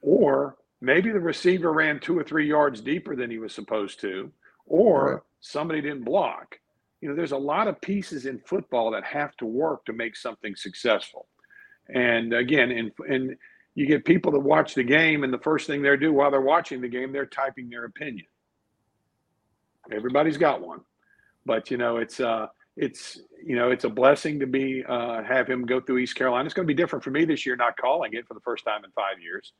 or 0.00 0.56
maybe 0.80 1.10
the 1.10 1.20
receiver 1.20 1.72
ran 1.72 2.00
two 2.00 2.18
or 2.18 2.24
three 2.24 2.48
yards 2.48 2.80
deeper 2.80 3.14
than 3.14 3.30
he 3.30 3.38
was 3.38 3.54
supposed 3.54 4.00
to, 4.00 4.32
or 4.66 5.12
right. 5.12 5.22
somebody 5.40 5.80
didn't 5.80 6.04
block. 6.04 6.58
You 7.00 7.08
know, 7.08 7.14
there's 7.14 7.32
a 7.32 7.38
lot 7.38 7.68
of 7.68 7.80
pieces 7.80 8.26
in 8.26 8.40
football 8.40 8.90
that 8.92 9.04
have 9.04 9.36
to 9.36 9.46
work 9.46 9.84
to 9.84 9.92
make 9.92 10.16
something 10.16 10.56
successful. 10.56 11.26
And 11.94 12.32
again, 12.32 12.70
and 12.70 12.90
and 13.08 13.36
you 13.78 13.86
get 13.86 14.04
people 14.04 14.32
that 14.32 14.40
watch 14.40 14.74
the 14.74 14.82
game, 14.82 15.22
and 15.22 15.32
the 15.32 15.38
first 15.38 15.68
thing 15.68 15.82
they 15.82 15.96
do 15.96 16.12
while 16.12 16.32
they're 16.32 16.40
watching 16.40 16.80
the 16.80 16.88
game, 16.88 17.12
they're 17.12 17.26
typing 17.26 17.70
their 17.70 17.84
opinion. 17.84 18.26
Everybody's 19.92 20.36
got 20.36 20.60
one, 20.60 20.80
but 21.46 21.70
you 21.70 21.76
know, 21.76 21.98
it's 21.98 22.18
uh, 22.18 22.48
it's 22.76 23.20
you 23.40 23.54
know, 23.54 23.70
it's 23.70 23.84
a 23.84 23.88
blessing 23.88 24.40
to 24.40 24.48
be 24.48 24.82
uh, 24.84 25.22
have 25.22 25.48
him 25.48 25.64
go 25.64 25.80
through 25.80 25.98
East 25.98 26.16
Carolina. 26.16 26.44
It's 26.44 26.54
going 26.54 26.66
to 26.66 26.74
be 26.74 26.76
different 26.76 27.04
for 27.04 27.12
me 27.12 27.24
this 27.24 27.46
year, 27.46 27.54
not 27.54 27.76
calling 27.76 28.14
it 28.14 28.26
for 28.26 28.34
the 28.34 28.40
first 28.40 28.64
time 28.64 28.84
in 28.84 28.90
five 28.90 29.22
years. 29.22 29.52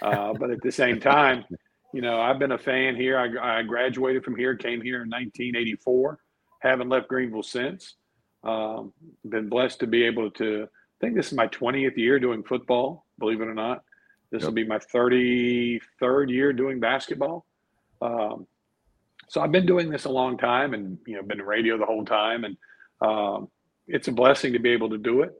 Uh, 0.00 0.34
but 0.34 0.52
at 0.52 0.62
the 0.62 0.70
same 0.70 1.00
time, 1.00 1.44
you 1.92 2.00
know, 2.00 2.20
I've 2.20 2.38
been 2.38 2.52
a 2.52 2.58
fan 2.58 2.94
here. 2.94 3.18
I, 3.18 3.58
I, 3.58 3.62
graduated 3.62 4.24
from 4.24 4.36
here, 4.36 4.54
came 4.54 4.82
here 4.82 5.02
in 5.02 5.08
1984, 5.08 6.18
haven't 6.60 6.88
left 6.88 7.08
Greenville 7.08 7.42
since. 7.42 7.96
Um, 8.44 8.92
been 9.28 9.48
blessed 9.48 9.80
to 9.80 9.88
be 9.88 10.04
able 10.04 10.30
to. 10.32 10.64
I 10.64 11.06
think 11.06 11.16
this 11.16 11.26
is 11.26 11.32
my 11.32 11.48
20th 11.48 11.96
year 11.96 12.20
doing 12.20 12.44
football. 12.44 13.03
Believe 13.18 13.40
it 13.40 13.48
or 13.48 13.54
not, 13.54 13.82
this 14.30 14.40
yep. 14.40 14.48
will 14.48 14.54
be 14.54 14.64
my 14.64 14.78
33rd 14.78 16.30
year 16.30 16.52
doing 16.52 16.80
basketball. 16.80 17.46
Um, 18.02 18.46
so 19.28 19.40
I've 19.40 19.52
been 19.52 19.66
doing 19.66 19.90
this 19.90 20.04
a 20.04 20.10
long 20.10 20.36
time, 20.36 20.74
and 20.74 20.98
you 21.06 21.16
know, 21.16 21.22
been 21.22 21.40
in 21.40 21.46
radio 21.46 21.78
the 21.78 21.86
whole 21.86 22.04
time, 22.04 22.44
and 22.44 22.56
um, 23.00 23.48
it's 23.86 24.08
a 24.08 24.12
blessing 24.12 24.52
to 24.52 24.58
be 24.58 24.70
able 24.70 24.90
to 24.90 24.98
do 24.98 25.22
it, 25.22 25.34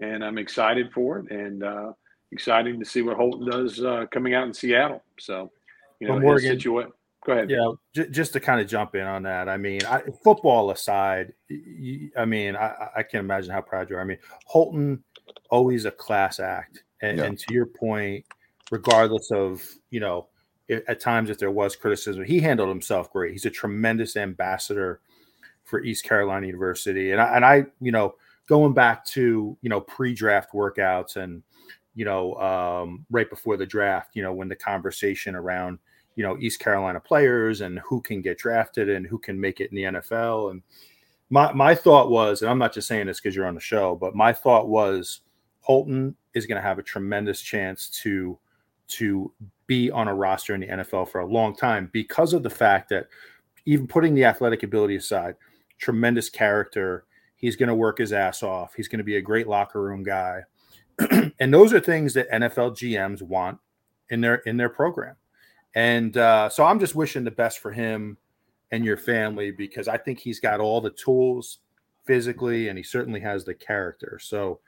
and 0.00 0.24
I'm 0.24 0.38
excited 0.38 0.92
for 0.92 1.18
it. 1.18 1.30
And 1.30 1.62
uh, 1.62 1.92
exciting 2.32 2.78
to 2.78 2.84
see 2.84 3.02
what 3.02 3.16
Holton 3.16 3.48
does 3.48 3.82
uh, 3.82 4.06
coming 4.10 4.34
out 4.34 4.46
in 4.46 4.54
Seattle. 4.54 5.02
So, 5.18 5.50
you 5.98 6.08
know, 6.08 6.14
well, 6.14 6.22
Morgan, 6.22 6.56
situa- 6.56 6.90
go 7.24 7.32
ahead. 7.32 7.50
Yeah, 7.50 7.72
j- 7.94 8.10
just 8.10 8.32
to 8.34 8.40
kind 8.40 8.60
of 8.60 8.66
jump 8.66 8.94
in 8.94 9.06
on 9.06 9.22
that. 9.24 9.48
I 9.48 9.56
mean, 9.56 9.84
I, 9.84 10.02
football 10.22 10.70
aside, 10.70 11.32
you, 11.48 12.10
I 12.16 12.24
mean, 12.24 12.56
I, 12.56 12.88
I 12.96 13.02
can 13.02 13.20
imagine 13.20 13.50
how 13.50 13.60
proud 13.60 13.90
you 13.90 13.96
are. 13.96 14.00
I 14.00 14.04
mean, 14.04 14.18
Holton 14.46 15.02
always 15.50 15.84
a 15.84 15.90
class 15.90 16.40
act, 16.40 16.84
and, 17.02 17.18
yeah. 17.18 17.24
and 17.24 17.38
to 17.38 17.54
your 17.54 17.66
point, 17.66 18.24
regardless 18.70 19.30
of 19.30 19.62
you 19.90 20.00
know, 20.00 20.28
at 20.68 21.00
times 21.00 21.30
if 21.30 21.38
there 21.38 21.50
was 21.50 21.76
criticism, 21.76 22.24
he 22.24 22.40
handled 22.40 22.68
himself 22.68 23.12
great. 23.12 23.32
He's 23.32 23.46
a 23.46 23.50
tremendous 23.50 24.16
ambassador 24.16 25.00
for 25.64 25.82
East 25.82 26.04
Carolina 26.04 26.46
University, 26.46 27.12
and 27.12 27.20
I, 27.20 27.36
and 27.36 27.44
I, 27.44 27.66
you 27.80 27.92
know, 27.92 28.14
going 28.46 28.72
back 28.72 29.04
to 29.06 29.56
you 29.60 29.68
know 29.70 29.80
pre-draft 29.80 30.52
workouts 30.52 31.16
and 31.16 31.42
you 31.94 32.04
know, 32.04 32.34
um, 32.36 33.04
right 33.10 33.28
before 33.28 33.56
the 33.56 33.66
draft, 33.66 34.10
you 34.14 34.22
know, 34.22 34.32
when 34.32 34.48
the 34.48 34.56
conversation 34.56 35.34
around, 35.34 35.78
you 36.14 36.22
know, 36.22 36.38
East 36.38 36.60
Carolina 36.60 37.00
players 37.00 37.60
and 37.60 37.78
who 37.80 38.00
can 38.00 38.22
get 38.22 38.38
drafted 38.38 38.88
and 38.88 39.06
who 39.06 39.18
can 39.18 39.40
make 39.40 39.60
it 39.60 39.70
in 39.70 39.76
the 39.76 40.00
NFL. 40.00 40.52
And 40.52 40.62
my, 41.30 41.52
my 41.52 41.74
thought 41.74 42.10
was, 42.10 42.42
and 42.42 42.50
I'm 42.50 42.58
not 42.58 42.72
just 42.72 42.88
saying 42.88 43.06
this 43.06 43.20
because 43.20 43.34
you're 43.34 43.46
on 43.46 43.54
the 43.54 43.60
show, 43.60 43.96
but 43.96 44.14
my 44.14 44.32
thought 44.32 44.68
was 44.68 45.20
Holton 45.60 46.16
is 46.34 46.46
going 46.46 46.56
to 46.56 46.66
have 46.66 46.78
a 46.78 46.82
tremendous 46.82 47.40
chance 47.40 47.88
to 48.02 48.38
to 48.88 49.32
be 49.66 49.90
on 49.90 50.08
a 50.08 50.14
roster 50.14 50.54
in 50.54 50.60
the 50.60 50.66
NFL 50.66 51.08
for 51.08 51.20
a 51.20 51.26
long 51.26 51.54
time 51.54 51.88
because 51.92 52.32
of 52.32 52.42
the 52.42 52.50
fact 52.50 52.88
that 52.88 53.06
even 53.64 53.86
putting 53.86 54.14
the 54.14 54.24
athletic 54.24 54.64
ability 54.64 54.96
aside, 54.96 55.36
tremendous 55.80 56.28
character. 56.28 57.04
He's 57.36 57.56
going 57.56 57.68
to 57.68 57.74
work 57.74 57.98
his 57.98 58.12
ass 58.12 58.42
off. 58.42 58.74
He's 58.74 58.88
going 58.88 58.98
to 58.98 59.04
be 59.04 59.16
a 59.16 59.22
great 59.22 59.48
locker 59.48 59.82
room 59.82 60.02
guy. 60.02 60.42
and 61.40 61.52
those 61.52 61.72
are 61.72 61.80
things 61.80 62.14
that 62.14 62.30
NFL 62.30 62.72
GMs 62.72 63.22
want 63.22 63.58
in 64.10 64.20
their 64.20 64.36
in 64.36 64.56
their 64.56 64.68
program. 64.68 65.16
And 65.74 66.16
uh, 66.16 66.48
so 66.48 66.64
I'm 66.64 66.78
just 66.78 66.94
wishing 66.94 67.24
the 67.24 67.30
best 67.30 67.60
for 67.60 67.72
him 67.72 68.18
and 68.72 68.84
your 68.84 68.96
family 68.96 69.50
because 69.50 69.88
I 69.88 69.96
think 69.96 70.18
he's 70.18 70.40
got 70.40 70.60
all 70.60 70.80
the 70.80 70.90
tools 70.90 71.58
physically 72.04 72.68
and 72.68 72.76
he 72.76 72.82
certainly 72.82 73.20
has 73.20 73.44
the 73.44 73.54
character. 73.54 74.18
So 74.20 74.60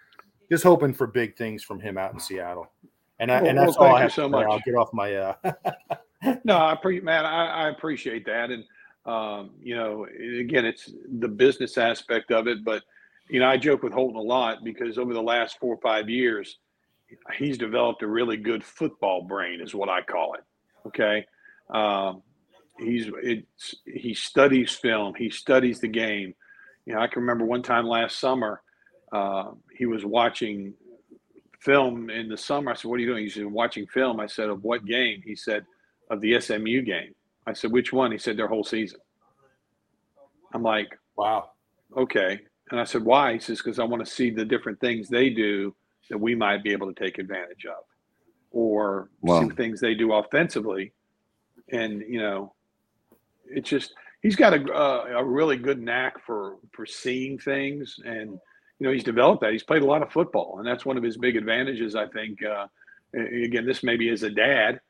just 0.52 0.64
hoping 0.64 0.92
for 0.92 1.06
big 1.06 1.34
things 1.34 1.64
from 1.64 1.80
him 1.80 1.96
out 1.96 2.12
in 2.12 2.20
Seattle. 2.20 2.70
And, 3.18 3.32
I, 3.32 3.40
Well, 3.40 3.48
and 3.48 3.58
that's 3.58 3.78
well, 3.78 3.88
all 3.88 3.94
thank 3.94 3.96
I 3.96 3.98
you 4.00 4.02
have 4.02 4.12
so 4.12 4.28
much. 4.28 4.46
I'll 4.46 4.60
get 4.60 4.74
off 4.74 4.92
my 4.92 5.14
uh 5.14 5.34
no, 6.44 6.58
I 6.58 6.76
pre- 6.80 7.00
man, 7.00 7.24
I, 7.24 7.46
I 7.46 7.68
appreciate 7.70 8.26
that, 8.26 8.50
and 8.50 8.64
um, 9.06 9.52
you 9.62 9.74
know, 9.74 10.06
again, 10.38 10.66
it's 10.66 10.92
the 11.20 11.28
business 11.28 11.78
aspect 11.78 12.30
of 12.32 12.48
it. 12.48 12.64
But 12.64 12.82
you 13.30 13.40
know, 13.40 13.48
I 13.48 13.56
joke 13.56 13.82
with 13.82 13.94
Holton 13.94 14.16
a 14.16 14.22
lot 14.22 14.62
because 14.62 14.98
over 14.98 15.14
the 15.14 15.22
last 15.22 15.58
four 15.58 15.74
or 15.74 15.80
five 15.80 16.10
years, 16.10 16.58
he's 17.38 17.56
developed 17.56 18.02
a 18.02 18.06
really 18.06 18.36
good 18.36 18.62
football 18.62 19.22
brain, 19.22 19.62
is 19.62 19.74
what 19.74 19.88
I 19.88 20.02
call 20.02 20.34
it. 20.34 20.44
Okay, 20.86 21.24
um, 21.70 22.22
he's 22.78 23.10
it's 23.22 23.74
he 23.86 24.12
studies 24.12 24.72
film, 24.72 25.14
he 25.14 25.30
studies 25.30 25.80
the 25.80 25.88
game. 25.88 26.34
You 26.84 26.94
know, 26.94 27.00
I 27.00 27.06
can 27.06 27.22
remember 27.22 27.46
one 27.46 27.62
time 27.62 27.86
last 27.86 28.18
summer, 28.18 28.60
uh, 29.12 29.50
he 29.76 29.86
was 29.86 30.04
watching 30.04 30.74
film 31.60 32.10
in 32.10 32.28
the 32.28 32.36
summer. 32.36 32.72
I 32.72 32.74
said, 32.74 32.88
"What 32.88 32.96
are 32.96 33.02
you 33.02 33.06
doing?" 33.06 33.24
He 33.24 33.30
said, 33.30 33.46
"Watching 33.46 33.86
film." 33.86 34.18
I 34.18 34.26
said, 34.26 34.48
"Of 34.48 34.64
what 34.64 34.84
game?" 34.84 35.22
He 35.24 35.36
said, 35.36 35.64
"Of 36.10 36.20
the 36.20 36.40
SMU 36.40 36.82
game." 36.82 37.14
I 37.46 37.52
said, 37.52 37.70
"Which 37.70 37.92
one?" 37.92 38.10
He 38.10 38.18
said, 38.18 38.36
"Their 38.36 38.48
whole 38.48 38.64
season." 38.64 39.00
I'm 40.54 40.62
like, 40.62 40.98
"Wow, 41.16 41.50
okay." 41.96 42.40
And 42.70 42.80
I 42.80 42.84
said, 42.84 43.04
"Why?" 43.04 43.34
He 43.34 43.38
says, 43.38 43.58
"Because 43.58 43.78
I 43.78 43.84
want 43.84 44.04
to 44.04 44.10
see 44.10 44.30
the 44.30 44.44
different 44.44 44.80
things 44.80 45.08
they 45.08 45.28
do 45.30 45.74
that 46.10 46.18
we 46.18 46.34
might 46.34 46.62
be 46.62 46.72
able 46.72 46.92
to 46.92 47.00
take 47.00 47.18
advantage 47.18 47.66
of, 47.66 47.84
or 48.50 49.10
Wow. 49.20 49.40
see 49.40 49.54
things 49.54 49.80
they 49.80 49.94
do 49.94 50.14
offensively." 50.14 50.92
And 51.70 52.00
you 52.00 52.18
know, 52.18 52.54
it's 53.46 53.68
just 53.68 53.94
he's 54.22 54.36
got 54.36 54.54
a 54.54 54.72
uh, 54.72 55.04
a 55.18 55.24
really 55.24 55.56
good 55.56 55.80
knack 55.80 56.24
for 56.24 56.56
for 56.72 56.86
seeing 56.86 57.38
things 57.38 58.00
and 58.04 58.38
you 58.82 58.88
know 58.88 58.92
he's 58.92 59.04
developed 59.04 59.42
that. 59.42 59.52
He's 59.52 59.62
played 59.62 59.82
a 59.82 59.86
lot 59.86 60.02
of 60.02 60.10
football 60.10 60.56
and 60.58 60.66
that's 60.66 60.84
one 60.84 60.96
of 60.96 61.04
his 61.04 61.16
big 61.16 61.36
advantages 61.36 61.94
i 61.94 62.06
think 62.08 62.40
uh, 62.44 62.66
again 63.14 63.64
this 63.64 63.84
maybe 63.84 64.08
as 64.08 64.24
a 64.24 64.30
dad 64.30 64.80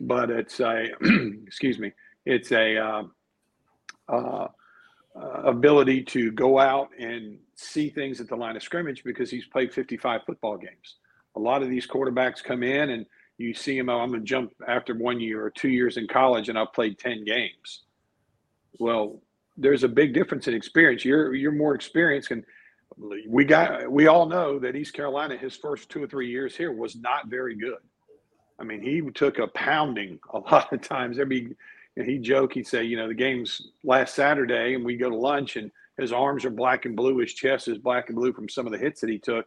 but 0.00 0.30
it's 0.30 0.58
a 0.60 0.86
excuse 1.46 1.78
me 1.78 1.92
it's 2.24 2.50
a 2.50 2.78
uh, 2.78 3.02
uh, 4.08 4.48
ability 5.44 6.02
to 6.04 6.32
go 6.32 6.58
out 6.58 6.88
and 6.98 7.36
see 7.54 7.90
things 7.90 8.22
at 8.22 8.28
the 8.28 8.36
line 8.36 8.56
of 8.56 8.62
scrimmage 8.62 9.04
because 9.04 9.30
he's 9.30 9.44
played 9.44 9.74
55 9.74 10.22
football 10.24 10.56
games. 10.56 10.96
A 11.36 11.38
lot 11.38 11.62
of 11.62 11.68
these 11.68 11.86
quarterbacks 11.86 12.42
come 12.42 12.62
in 12.62 12.90
and 12.90 13.04
you 13.36 13.52
see 13.52 13.76
him 13.76 13.90
oh, 13.90 13.98
i'm 13.98 14.08
going 14.08 14.20
to 14.20 14.26
jump 14.26 14.54
after 14.66 14.94
one 14.94 15.20
year 15.20 15.44
or 15.44 15.50
two 15.50 15.68
years 15.68 15.98
in 15.98 16.06
college 16.06 16.48
and 16.48 16.58
i've 16.58 16.72
played 16.72 16.98
10 16.98 17.24
games. 17.24 17.82
Well, 18.78 19.20
there's 19.58 19.84
a 19.84 19.88
big 19.88 20.14
difference 20.14 20.48
in 20.48 20.54
experience. 20.54 21.04
You're 21.04 21.34
you're 21.34 21.52
more 21.52 21.74
experienced, 21.74 22.30
and 22.30 22.42
we 23.28 23.44
got 23.44 23.90
we 23.90 24.06
all 24.06 24.26
know 24.26 24.58
that 24.58 24.76
East 24.76 24.94
Carolina, 24.94 25.36
his 25.36 25.56
first 25.56 25.88
two 25.88 26.02
or 26.02 26.06
three 26.06 26.28
years 26.28 26.56
here 26.56 26.72
was 26.72 26.96
not 26.96 27.28
very 27.28 27.54
good. 27.54 27.78
I 28.58 28.64
mean, 28.64 28.80
he 28.82 29.00
took 29.12 29.38
a 29.38 29.48
pounding 29.48 30.18
a 30.32 30.38
lot 30.50 30.72
of 30.72 30.80
times. 30.82 31.16
There'd 31.16 31.28
and 31.96 32.06
he'd 32.06 32.22
joke, 32.22 32.54
he'd 32.54 32.66
say, 32.66 32.84
you 32.84 32.96
know, 32.96 33.08
the 33.08 33.14
game's 33.14 33.68
last 33.84 34.14
Saturday, 34.14 34.74
and 34.74 34.84
we 34.84 34.96
go 34.96 35.10
to 35.10 35.16
lunch, 35.16 35.56
and 35.56 35.70
his 35.98 36.12
arms 36.12 36.44
are 36.44 36.50
black 36.50 36.86
and 36.86 36.96
blue, 36.96 37.18
his 37.18 37.34
chest 37.34 37.68
is 37.68 37.78
black 37.78 38.08
and 38.08 38.16
blue 38.16 38.32
from 38.32 38.48
some 38.48 38.66
of 38.66 38.72
the 38.72 38.78
hits 38.78 39.00
that 39.02 39.10
he 39.10 39.18
took, 39.18 39.46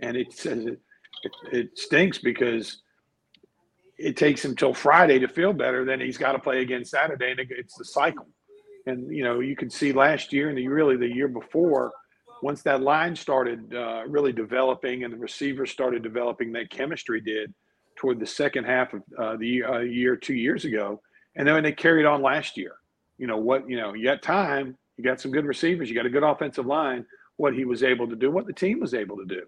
and 0.00 0.16
it 0.16 0.32
says 0.32 0.64
it, 0.64 0.80
it, 1.24 1.32
it 1.52 1.78
stinks 1.78 2.18
because 2.18 2.78
it 3.98 4.16
takes 4.16 4.44
him 4.44 4.56
till 4.56 4.74
Friday 4.74 5.18
to 5.18 5.28
feel 5.28 5.52
better. 5.52 5.84
Then 5.84 6.00
he's 6.00 6.16
got 6.18 6.32
to 6.32 6.38
play 6.38 6.62
again 6.62 6.84
Saturday, 6.84 7.32
and 7.32 7.40
it- 7.40 7.48
it's 7.50 7.76
the 7.76 7.84
cycle. 7.84 8.28
And 8.86 9.14
you 9.14 9.24
know, 9.24 9.40
you 9.40 9.56
could 9.56 9.72
see 9.72 9.92
last 9.92 10.32
year 10.32 10.48
and 10.48 10.58
the, 10.58 10.68
really 10.68 10.96
the 10.96 11.08
year 11.08 11.28
before, 11.28 11.92
once 12.42 12.62
that 12.62 12.82
line 12.82 13.16
started 13.16 13.74
uh, 13.74 14.02
really 14.06 14.32
developing 14.32 15.04
and 15.04 15.12
the 15.12 15.18
receivers 15.18 15.70
started 15.70 16.02
developing, 16.02 16.52
that 16.52 16.70
chemistry 16.70 17.20
did 17.20 17.52
toward 17.96 18.20
the 18.20 18.26
second 18.26 18.64
half 18.64 18.92
of 18.92 19.02
uh, 19.18 19.36
the 19.36 19.46
year, 19.46 19.72
uh, 19.72 19.80
year 19.80 20.16
two 20.16 20.34
years 20.34 20.64
ago, 20.64 21.00
and 21.36 21.46
then 21.46 21.62
they 21.62 21.72
carried 21.72 22.06
on 22.06 22.22
last 22.22 22.56
year. 22.56 22.72
You 23.18 23.26
know 23.26 23.38
what? 23.38 23.68
You 23.68 23.76
know, 23.76 23.94
you 23.94 24.04
got 24.04 24.22
time, 24.22 24.76
you 24.96 25.04
got 25.04 25.20
some 25.20 25.30
good 25.30 25.46
receivers, 25.46 25.88
you 25.88 25.94
got 25.94 26.06
a 26.06 26.10
good 26.10 26.24
offensive 26.24 26.66
line. 26.66 27.06
What 27.36 27.54
he 27.54 27.64
was 27.64 27.82
able 27.82 28.08
to 28.08 28.16
do, 28.16 28.30
what 28.30 28.46
the 28.46 28.52
team 28.52 28.80
was 28.80 28.94
able 28.94 29.16
to 29.16 29.24
do, 29.24 29.42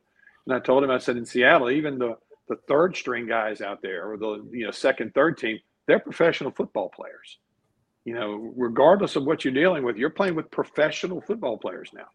and 0.47 0.55
I 0.55 0.61
told 0.61 0.83
him, 0.83 0.91
I 0.91 0.99
said, 0.99 1.17
in 1.17 1.25
Seattle, 1.25 1.71
even 1.71 1.99
the 1.99 2.17
the 2.49 2.57
third 2.69 2.97
string 2.97 3.27
guys 3.27 3.61
out 3.61 3.83
there, 3.83 4.11
or 4.11 4.17
the 4.17 4.49
you 4.53 4.65
know 4.65 4.71
second, 4.71 5.15
third 5.15 5.39
team, 5.39 5.59
they're 5.87 5.99
professional 5.99 6.51
football 6.51 6.89
players. 6.89 7.39
You 8.05 8.15
know, 8.15 8.53
regardless 8.57 9.17
of 9.17 9.25
what 9.25 9.45
you're 9.45 9.55
dealing 9.55 9.85
with, 9.85 9.97
you're 9.97 10.11
playing 10.11 10.37
with 10.37 10.51
professional 10.51 11.21
football 11.21 11.59
players 11.59 11.91
now, 11.93 12.07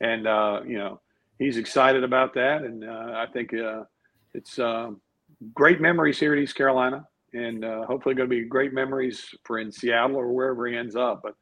and 0.00 0.26
uh, 0.26 0.60
you 0.66 0.78
know 0.78 1.00
he's 1.38 1.56
excited 1.56 2.04
about 2.04 2.34
that, 2.34 2.62
and 2.62 2.84
uh, 2.84 3.12
I 3.14 3.26
think 3.32 3.54
uh, 3.54 3.84
it's 4.32 4.58
um 4.58 5.00
great 5.52 5.80
memories 5.80 6.18
here 6.18 6.32
at 6.32 6.38
East 6.38 6.54
Carolina, 6.54 7.06
and 7.32 7.64
uh, 7.64 7.84
hopefully 7.86 8.14
going 8.14 8.28
to 8.28 8.34
be 8.34 8.44
great 8.44 8.72
memories 8.72 9.24
for 9.44 9.58
in 9.58 9.70
Seattle 9.70 10.16
or 10.16 10.32
wherever 10.32 10.66
he 10.66 10.76
ends 10.76 10.96
up. 10.96 11.22
But 11.22 11.34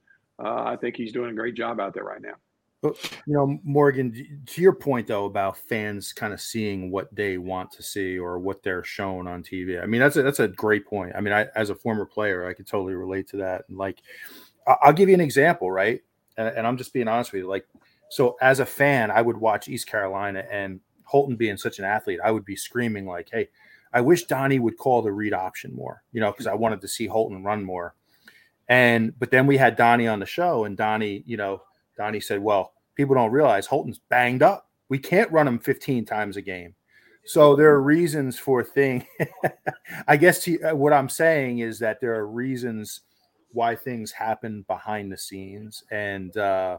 uh, 0.45 0.65
I 0.65 0.77
think 0.77 0.97
he's 0.97 1.13
doing 1.13 1.31
a 1.31 1.35
great 1.35 1.55
job 1.55 1.81
out 1.81 1.95
there 1.95 2.05
right 2.05 2.23
now. 2.23 2.35
You 2.83 3.35
know, 3.35 3.61
Morgan, 3.63 4.43
to 4.45 4.61
your 4.61 4.73
point 4.73 5.07
though 5.07 5.27
about 5.27 5.57
fans 5.57 6.13
kind 6.13 6.33
of 6.33 6.41
seeing 6.41 6.91
what 6.91 7.15
they 7.15 7.39
want 7.39 7.71
to 7.73 7.83
see 7.83 8.19
or 8.19 8.41
what 8.41 8.65
they're 8.65 8.83
shown 8.83 9.29
on 9.29 9.45
TV. 9.45 9.81
I 9.81 9.87
mean, 9.87 10.01
that's 10.01 10.17
a, 10.17 10.23
that's 10.23 10.41
a 10.41 10.49
great 10.49 10.85
point. 10.87 11.13
I 11.15 11.21
mean, 11.21 11.33
I 11.33 11.47
as 11.55 11.71
a 11.71 11.77
former 11.77 12.05
player, 12.05 12.45
I 12.45 12.55
could 12.55 12.67
totally 12.67 12.95
relate 12.95 13.29
to 13.29 13.37
that. 13.39 13.67
And 13.69 13.79
like, 13.79 14.01
I'll 14.67 14.93
give 14.93 15.09
you 15.09 15.15
an 15.15 15.21
example, 15.21 15.71
right? 15.71 16.01
And, 16.37 16.49
and 16.49 16.67
I'm 16.67 16.77
just 16.77 16.93
being 16.93 17.07
honest 17.07 17.33
with 17.33 17.43
you. 17.43 17.49
Like, 17.49 17.67
so 18.13 18.37
as 18.43 18.61
a 18.61 18.67
fan, 18.67 19.11
I 19.11 19.23
would 19.23 19.39
watch 19.39 19.69
East 19.69 19.87
Carolina 19.87 20.45
and 20.51 20.81
Holton 21.05 21.35
being 21.35 21.57
such 21.57 21.79
an 21.79 21.87
athlete, 21.87 22.21
I 22.23 22.31
would 22.31 22.45
be 22.45 22.57
screaming 22.57 23.07
like, 23.07 23.31
"Hey, 23.33 23.49
I 23.95 24.03
wish 24.03 24.25
Donnie 24.25 24.59
would 24.59 24.77
call 24.77 25.01
the 25.01 25.11
read 25.11 25.33
option 25.33 25.75
more," 25.75 26.03
you 26.13 26.21
know, 26.21 26.31
because 26.31 26.47
I 26.47 26.53
wanted 26.53 26.83
to 26.83 26.89
see 26.89 27.07
Holton 27.07 27.43
run 27.43 27.65
more. 27.65 27.95
And 28.69 29.19
but 29.19 29.31
then 29.31 29.47
we 29.47 29.57
had 29.57 29.77
Donnie 29.77 30.09
on 30.09 30.21
the 30.21 30.27
show, 30.27 30.65
and 30.65 30.77
Donnie, 30.77 31.23
you 31.25 31.39
know, 31.39 31.63
Donnie 31.97 32.21
said, 32.21 32.43
"Well, 32.43 32.75
people 32.97 33.15
don't 33.15 33.33
realize 33.33 33.65
Holton's 33.67 33.99
banged 34.11 34.43
up. 34.43 34.69
We 34.91 34.99
can't 34.99 35.33
run 35.33 35.49
him 35.49 35.59
15 35.59 36.05
times 36.05 36.37
a 36.37 36.43
game." 36.43 36.75
So 37.25 37.57
there 37.57 37.71
are 37.71 37.81
reasons 37.81 38.39
for 38.39 38.63
thing. 38.63 39.07
I 40.07 40.19
guess 40.19 40.43
to, 40.45 40.61
uh, 40.61 40.75
what 40.75 40.93
I'm 40.93 41.09
saying 41.09 41.61
is 41.61 41.79
that 41.79 41.99
there 42.01 42.15
are 42.15 42.27
reasons 42.27 43.01
why 43.53 43.75
things 43.75 44.13
happen 44.13 44.67
behind 44.69 45.11
the 45.11 45.17
scenes, 45.17 45.83
and 45.91 46.37
uh, 46.37 46.77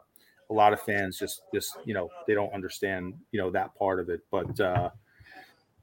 a 0.54 0.56
lot 0.56 0.72
of 0.72 0.80
fans 0.82 1.18
just 1.18 1.42
just 1.54 1.78
you 1.84 1.94
know 1.94 2.10
they 2.28 2.34
don't 2.34 2.54
understand 2.54 3.14
you 3.32 3.42
know 3.42 3.50
that 3.52 3.76
part 3.76 4.00
of 4.00 4.10
it. 4.10 4.22
But 4.32 4.60
uh, 4.60 4.90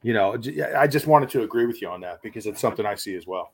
you 0.03 0.15
know, 0.15 0.39
i 0.79 0.87
just 0.87 1.07
wanted 1.07 1.29
to 1.31 1.43
agree 1.43 1.67
with 1.67 1.83
you 1.83 1.89
on 1.89 2.01
that 2.01 2.23
because 2.23 2.47
it's 2.47 2.61
something 2.61 2.87
I 2.87 2.95
see 2.95 3.15
as 3.17 3.27
well. 3.27 3.53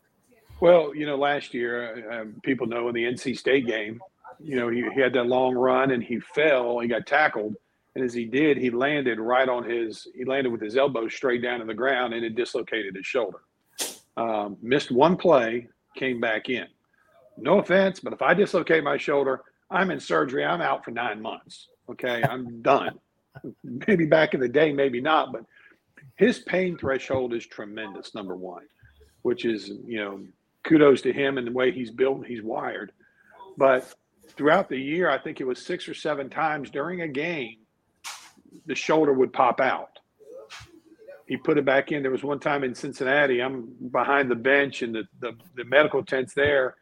Well, 0.61 0.95
you 0.95 1.05
know, 1.05 1.17
last 1.17 1.53
year, 1.53 2.09
uh, 2.11 2.21
um, 2.21 2.41
people 2.43 2.67
know 2.67 2.89
in 2.89 2.95
the 2.95 3.05
NC 3.05 3.37
State 3.37 3.67
game, 3.67 4.01
you 4.39 4.57
know, 4.57 4.69
he, 4.69 4.85
he 4.95 5.01
had 5.01 5.13
that 5.15 5.27
long 5.27 5.55
run 5.55 5.91
and 5.91 6.03
he 6.03 6.21
fell, 6.21 6.79
he 6.79 6.89
got 6.89 7.07
tackled. 7.07 7.57
And 7.95 8.05
as 8.05 8.15
he 8.15 8.27
did, 8.27 8.59
he 8.59 8.71
landed 8.71 9.19
right 9.19 9.49
on 9.49 9.69
his, 9.69 10.07
he 10.15 10.25
landed 10.25 10.51
with 10.53 10.61
his 10.61 10.77
elbow 10.77 11.09
straight 11.09 11.43
down 11.43 11.61
to 11.61 11.67
the 11.67 11.75
ground 11.75 12.15
and 12.15 12.25
it 12.25 12.37
dislocated 12.37 12.95
his 12.95 13.07
shoulder. 13.07 13.41
Um, 14.17 14.57
missed 14.63 14.91
one 14.91 15.17
play, 15.17 15.69
came 15.97 16.21
back 16.21 16.49
in. 16.49 16.67
No 17.37 17.59
offense, 17.59 18.01
but 18.01 18.13
if 18.13 18.23
I 18.23 18.35
dislocate 18.35 18.85
my 18.85 18.97
shoulder, 18.97 19.43
I'm 19.71 19.91
in 19.91 20.01
surgery. 20.01 20.45
I'm 20.45 20.61
out 20.61 20.85
for 20.85 20.91
nine 20.91 21.21
months. 21.21 21.69
Okay. 21.91 22.23
I'm 22.23 22.63
done. 22.63 22.99
maybe 23.65 24.07
back 24.07 24.35
in 24.35 24.41
the 24.41 24.49
day, 24.49 24.73
maybe 24.73 25.01
not, 25.01 25.33
but 25.33 25.45
his 26.17 26.41
pain 26.41 26.77
threshold 26.79 27.35
is 27.35 27.47
tremendous, 27.47 28.15
number 28.15 28.37
one, 28.37 28.65
which 29.23 29.45
is, 29.45 29.71
you 29.87 29.99
know, 29.99 30.21
kudos 30.65 31.03
to 31.03 31.13
him 31.13 31.39
and 31.39 31.47
the 31.47 31.53
way 31.53 31.71
he's 31.71 31.91
built 31.91 32.27
he's 32.27 32.43
wired. 32.43 32.93
But 33.57 33.93
throughout 34.31 34.69
the 34.69 34.79
year, 34.79 35.11
I 35.11 35.19
think 35.19 35.41
it 35.41 35.47
was 35.47 35.65
six 35.65 35.89
or 35.89 35.95
seven 35.95 36.29
times 36.29 36.71
during 36.71 37.03
a 37.03 37.09
game, 37.09 37.59
the 38.67 38.75
shoulder 38.75 39.13
would 39.13 39.33
pop 39.33 39.61
out. 39.61 39.99
He 41.27 41.37
put 41.37 41.59
it 41.59 41.65
back 41.65 41.93
in. 41.93 42.03
There 42.03 42.11
was 42.11 42.23
one 42.23 42.39
time 42.39 42.63
in 42.65 42.75
Cincinnati, 42.75 43.43
I'm 43.43 43.75
behind 43.91 44.31
the 44.31 44.37
bench 44.37 44.83
and 44.83 44.95
the, 44.95 45.09
the, 45.21 45.37
the 45.57 45.65
medical 45.65 46.05
tent's 46.05 46.35
there. 46.35 46.77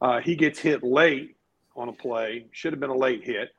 Uh, 0.00 0.20
he 0.20 0.36
gets 0.36 0.58
hit 0.60 0.84
late 0.84 1.36
on 1.78 1.88
a 1.88 1.92
play, 1.92 2.46
should 2.52 2.72
have 2.72 2.80
been 2.80 2.90
a 2.90 2.96
late 2.96 3.24
hit. 3.24 3.50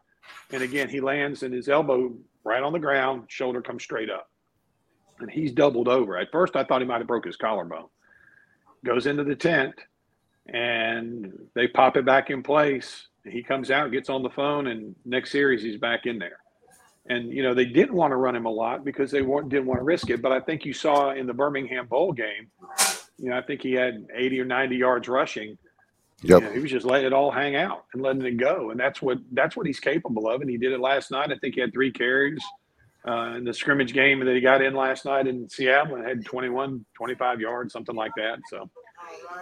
And 0.51 0.61
again, 0.61 0.89
he 0.89 0.99
lands 0.99 1.43
and 1.43 1.53
his 1.53 1.69
elbow 1.69 2.13
right 2.43 2.61
on 2.61 2.73
the 2.73 2.79
ground, 2.79 3.23
shoulder 3.27 3.61
comes 3.61 3.83
straight 3.83 4.09
up. 4.09 4.29
And 5.19 5.29
he's 5.29 5.51
doubled 5.51 5.87
over. 5.87 6.17
At 6.17 6.31
first, 6.31 6.55
I 6.55 6.63
thought 6.63 6.81
he 6.81 6.87
might 6.87 6.99
have 6.99 7.07
broke 7.07 7.25
his 7.25 7.35
collarbone. 7.35 7.87
goes 8.85 9.05
into 9.05 9.23
the 9.23 9.35
tent, 9.35 9.75
and 10.47 11.33
they 11.55 11.67
pop 11.67 11.97
it 11.97 12.05
back 12.05 12.29
in 12.29 12.41
place. 12.41 13.07
He 13.25 13.43
comes 13.43 13.69
out, 13.69 13.91
gets 13.91 14.09
on 14.09 14.23
the 14.23 14.29
phone, 14.29 14.67
and 14.67 14.95
next 15.05 15.31
series 15.31 15.61
he's 15.61 15.77
back 15.77 16.05
in 16.05 16.19
there. 16.19 16.37
And 17.07 17.31
you 17.31 17.43
know 17.43 17.53
they 17.53 17.65
didn't 17.65 17.95
want 17.95 18.11
to 18.11 18.17
run 18.17 18.35
him 18.35 18.45
a 18.45 18.51
lot 18.51 18.85
because 18.85 19.11
they 19.11 19.19
didn't 19.19 19.65
want 19.65 19.79
to 19.79 19.83
risk 19.83 20.09
it. 20.09 20.21
But 20.21 20.31
I 20.31 20.39
think 20.39 20.63
you 20.63 20.73
saw 20.73 21.11
in 21.11 21.27
the 21.27 21.33
Birmingham 21.33 21.87
Bowl 21.87 22.13
game, 22.13 22.49
you 23.17 23.29
know, 23.29 23.37
I 23.37 23.41
think 23.41 23.61
he 23.61 23.73
had 23.73 24.05
80 24.15 24.41
or 24.41 24.45
90 24.45 24.75
yards 24.75 25.07
rushing. 25.07 25.57
Yep. 26.21 26.41
You 26.41 26.47
know, 26.47 26.53
he 26.53 26.59
was 26.59 26.71
just 26.71 26.85
letting 26.85 27.07
it 27.07 27.13
all 27.13 27.31
hang 27.31 27.55
out 27.55 27.85
and 27.93 28.01
letting 28.01 28.25
it 28.25 28.37
go, 28.37 28.71
and 28.71 28.79
that's 28.79 29.01
what 29.01 29.19
that's 29.31 29.55
what 29.55 29.65
he's 29.65 29.79
capable 29.79 30.29
of. 30.29 30.41
And 30.41 30.49
he 30.49 30.57
did 30.57 30.73
it 30.73 30.79
last 30.79 31.11
night. 31.11 31.31
I 31.31 31.37
think 31.37 31.55
he 31.55 31.61
had 31.61 31.71
three 31.71 31.91
carries 31.91 32.43
uh, 33.07 33.35
in 33.37 33.45
the 33.45 33.53
scrimmage 33.53 33.93
game 33.93 34.23
that 34.25 34.35
he 34.35 34.41
got 34.41 34.61
in 34.61 34.73
last 34.73 35.05
night 35.05 35.27
in 35.27 35.49
Seattle 35.49 35.95
and 35.95 36.05
had 36.05 36.25
21, 36.25 36.85
25 36.95 37.39
yards, 37.39 37.73
something 37.73 37.95
like 37.95 38.11
that. 38.17 38.39
So, 38.49 38.69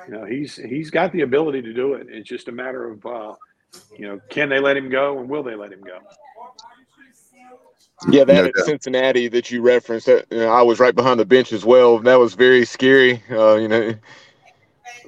you 0.08 0.14
know, 0.14 0.26
he's 0.26 0.56
he's 0.56 0.92
got 0.92 1.12
the 1.12 1.22
ability 1.22 1.62
to 1.64 1.74
do 1.74 1.94
it. 1.94 2.08
It's 2.10 2.30
just 2.30 2.48
a 2.48 2.52
matter 2.52 2.92
of, 2.92 3.06
uh, 3.06 3.34
you 3.98 4.08
know, 4.08 4.20
can 4.30 4.50
they 4.50 4.60
let 4.60 4.78
him 4.78 4.90
go 4.90 5.20
and 5.20 5.30
will 5.30 5.44
they 5.44 5.56
let 5.56 5.72
him 5.72 5.82
go? 5.82 6.00
Yeah, 8.10 8.24
that 8.26 8.46
No 8.46 8.52
at. 8.56 8.66
Cincinnati 8.66 9.28
that 9.30 9.50
you 9.50 9.62
referenced, 9.62 10.06
that, 10.06 10.28
you 10.30 10.38
know, 10.38 10.50
I 10.50 10.62
was 10.62 10.80
right 10.80 10.94
behind 10.94 11.20
the 11.20 11.26
bench 11.26 11.52
as 11.52 11.66
well. 11.66 11.98
That 11.98 12.20
was 12.20 12.36
very 12.36 12.64
scary, 12.64 13.24
uh, 13.32 13.56
you 13.56 13.68
know. 13.68 13.94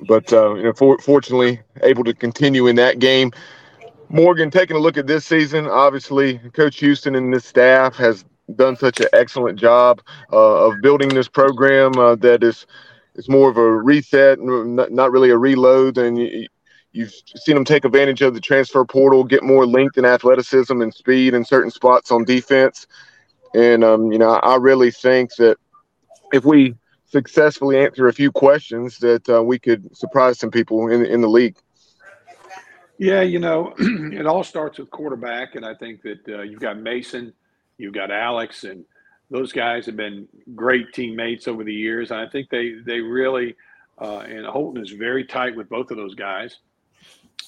But 0.08 0.32
uh, 0.32 0.56
you 0.56 0.64
know, 0.64 0.74
for, 0.74 0.98
fortunately, 1.00 1.62
able 1.84 2.04
to 2.04 2.14
continue 2.14 2.68
in 2.68 2.76
that 2.78 3.00
game. 3.00 3.32
Morgan, 4.10 4.50
taking 4.50 4.76
a 4.76 4.80
look 4.80 4.98
at 4.98 5.06
this 5.06 5.26
season, 5.26 5.68
obviously, 5.68 6.40
Coach 6.54 6.80
Houston 6.80 7.16
and 7.16 7.32
this 7.32 7.46
staff 7.46 7.96
has 7.98 8.26
done 8.56 8.76
such 8.76 9.00
an 9.00 9.08
excellent 9.14 9.60
job 9.60 10.02
uh, 10.34 10.68
of 10.68 10.82
building 10.82 11.10
this 11.10 11.28
program 11.28 11.98
uh, 12.00 12.16
that 12.16 12.44
is 12.44 12.66
it's 13.16 13.30
more 13.30 13.50
of 13.50 13.58
a 13.58 13.72
reset, 13.72 14.40
not, 14.40 14.92
not 14.92 15.12
really 15.12 15.30
a 15.30 15.38
reload. 15.38 15.98
And 15.98 16.18
you, 16.18 16.48
you've 16.92 17.14
seen 17.36 17.56
them 17.56 17.66
take 17.66 17.86
advantage 17.86 18.22
of 18.22 18.34
the 18.34 18.40
transfer 18.40 18.86
portal, 18.86 19.24
get 19.24 19.44
more 19.44 19.68
length 19.68 19.98
and 19.98 20.06
athleticism 20.06 20.82
and 20.82 20.94
speed 20.94 21.34
in 21.34 21.44
certain 21.44 21.72
spots 21.72 22.12
on 22.12 22.24
defense. 22.24 22.88
And 23.54 23.84
um, 23.84 24.12
you 24.12 24.20
know, 24.20 24.32
I 24.32 24.56
really 24.56 24.92
think 24.92 25.36
that 25.36 25.58
if 26.32 26.46
we 26.46 26.76
successfully 27.10 27.78
answer 27.78 28.08
a 28.08 28.14
few 28.14 28.32
questions, 28.32 28.98
that 29.00 29.28
uh, 29.30 29.44
we 29.44 29.60
could 29.60 29.96
surprise 29.96 30.40
some 30.40 30.52
people 30.52 30.88
in 30.88 31.06
in 31.06 31.22
the 31.22 31.28
league. 31.28 31.58
Yeah, 32.98 33.22
you 33.22 33.40
know, 33.40 33.74
it 33.80 34.26
all 34.26 34.44
starts 34.44 34.78
with 34.78 34.90
quarterback, 34.92 35.56
and 35.56 35.66
I 35.66 35.74
think 35.74 36.02
that 36.02 36.20
uh, 36.28 36.42
you've 36.42 36.60
got 36.60 36.78
Mason, 36.78 37.34
you've 37.78 37.94
got 37.94 38.12
Alex, 38.12 38.66
and 38.66 38.84
those 39.32 39.54
guys 39.54 39.86
have 39.86 39.96
been 39.96 40.28
great 40.54 40.94
teammates 40.94 41.48
over 41.48 41.64
the 41.64 41.74
years. 41.74 42.12
And 42.12 42.20
I 42.20 42.28
think 42.28 42.50
they 42.50 42.74
they 42.86 43.00
really 43.00 43.56
uh, 44.00 44.20
and 44.20 44.46
Holton 44.46 44.84
is 44.84 44.92
very 44.92 45.26
tight 45.26 45.56
with 45.56 45.70
both 45.70 45.92
of 45.92 45.98
those 45.98 46.16
guys, 46.16 46.58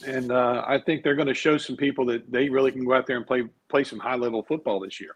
and 0.05 0.31
uh, 0.31 0.63
I 0.65 0.79
think 0.79 1.03
they're 1.03 1.15
going 1.15 1.27
to 1.27 1.33
show 1.33 1.57
some 1.57 1.75
people 1.75 2.05
that 2.07 2.31
they 2.31 2.49
really 2.49 2.71
can 2.71 2.85
go 2.85 2.93
out 2.93 3.05
there 3.05 3.17
and 3.17 3.27
play 3.27 3.43
play 3.69 3.83
some 3.83 3.99
high 3.99 4.15
level 4.15 4.43
football 4.43 4.79
this 4.79 4.99
year. 4.99 5.15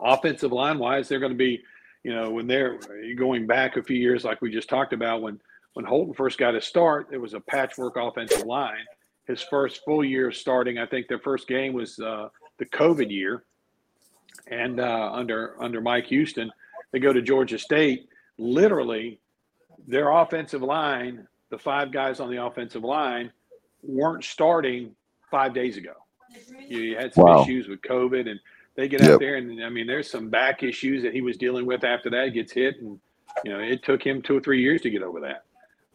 Offensive 0.00 0.52
line 0.52 0.78
wise, 0.78 1.08
they're 1.08 1.20
going 1.20 1.32
to 1.32 1.38
be, 1.38 1.62
you 2.04 2.14
know, 2.14 2.30
when 2.30 2.46
they're 2.46 2.78
going 3.16 3.46
back 3.46 3.76
a 3.76 3.82
few 3.82 3.96
years, 3.96 4.24
like 4.24 4.40
we 4.42 4.50
just 4.52 4.68
talked 4.68 4.92
about, 4.92 5.22
when 5.22 5.40
when 5.72 5.84
Holton 5.84 6.14
first 6.14 6.38
got 6.38 6.54
his 6.54 6.64
start, 6.64 7.08
it 7.10 7.18
was 7.18 7.34
a 7.34 7.40
patchwork 7.40 7.96
offensive 7.96 8.46
line. 8.46 8.84
His 9.26 9.42
first 9.42 9.80
full 9.84 10.04
year 10.04 10.30
starting, 10.30 10.78
I 10.78 10.86
think 10.86 11.08
their 11.08 11.18
first 11.18 11.48
game 11.48 11.72
was 11.72 11.98
uh, 11.98 12.28
the 12.58 12.66
COVID 12.66 13.10
year, 13.10 13.44
and 14.48 14.78
uh, 14.78 15.10
under 15.12 15.56
under 15.60 15.80
Mike 15.80 16.06
Houston, 16.06 16.52
they 16.92 17.00
go 17.00 17.12
to 17.12 17.22
Georgia 17.22 17.58
State. 17.58 18.08
Literally, 18.38 19.18
their 19.88 20.10
offensive 20.10 20.62
line, 20.62 21.26
the 21.50 21.58
five 21.58 21.90
guys 21.90 22.20
on 22.20 22.30
the 22.30 22.44
offensive 22.44 22.84
line, 22.84 23.32
weren't 23.82 24.24
starting 24.24 24.94
five 25.30 25.54
days 25.54 25.76
ago. 25.76 25.94
You 26.68 26.96
had 26.96 27.14
some 27.14 27.24
Wow. 27.24 27.42
issues 27.42 27.66
with 27.68 27.80
COVID, 27.80 28.28
and 28.28 28.38
they 28.76 28.88
get 28.88 29.00
Yep. 29.02 29.10
out 29.10 29.20
there, 29.20 29.36
and 29.36 29.62
I 29.62 29.68
mean, 29.68 29.86
there's 29.86 30.10
some 30.10 30.28
back 30.28 30.62
issues 30.62 31.02
that 31.02 31.12
he 31.12 31.20
was 31.20 31.36
dealing 31.36 31.66
with 31.66 31.84
after 31.84 32.10
that. 32.10 32.26
He 32.26 32.30
gets 32.32 32.52
hit, 32.52 32.80
and 32.80 32.98
you 33.44 33.52
know, 33.52 33.60
it 33.60 33.82
took 33.82 34.02
him 34.04 34.22
two 34.22 34.36
or 34.36 34.40
three 34.40 34.60
years 34.60 34.82
to 34.82 34.90
get 34.90 35.02
over 35.02 35.20
that. 35.20 35.44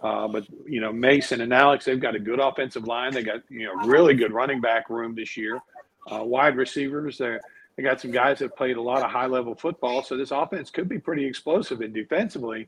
Uh, 0.01 0.27
but 0.27 0.45
you 0.65 0.79
know, 0.79 0.93
Mason 0.93 1.41
and 1.41 1.53
Alex, 1.53 1.85
they've 1.85 1.99
got 1.99 2.15
a 2.15 2.19
good 2.19 2.39
offensive 2.39 2.85
line. 2.87 3.13
They 3.13 3.23
got 3.23 3.41
you 3.49 3.65
know 3.65 3.73
really 3.87 4.13
good 4.13 4.31
running 4.31 4.61
back 4.61 4.89
room 4.89 5.13
this 5.15 5.35
year. 5.35 5.59
Uh, 6.09 6.23
wide 6.23 6.55
receivers, 6.55 7.17
they 7.17 7.37
they 7.75 7.83
got 7.83 7.99
some 7.99 8.11
guys 8.11 8.39
that 8.39 8.55
played 8.55 8.77
a 8.77 8.81
lot 8.81 9.03
of 9.03 9.11
high 9.11 9.25
level 9.27 9.55
football. 9.55 10.01
So 10.03 10.15
this 10.17 10.31
offense 10.31 10.69
could 10.69 10.87
be 10.89 10.99
pretty 10.99 11.25
explosive. 11.25 11.81
And 11.81 11.93
defensively, 11.93 12.67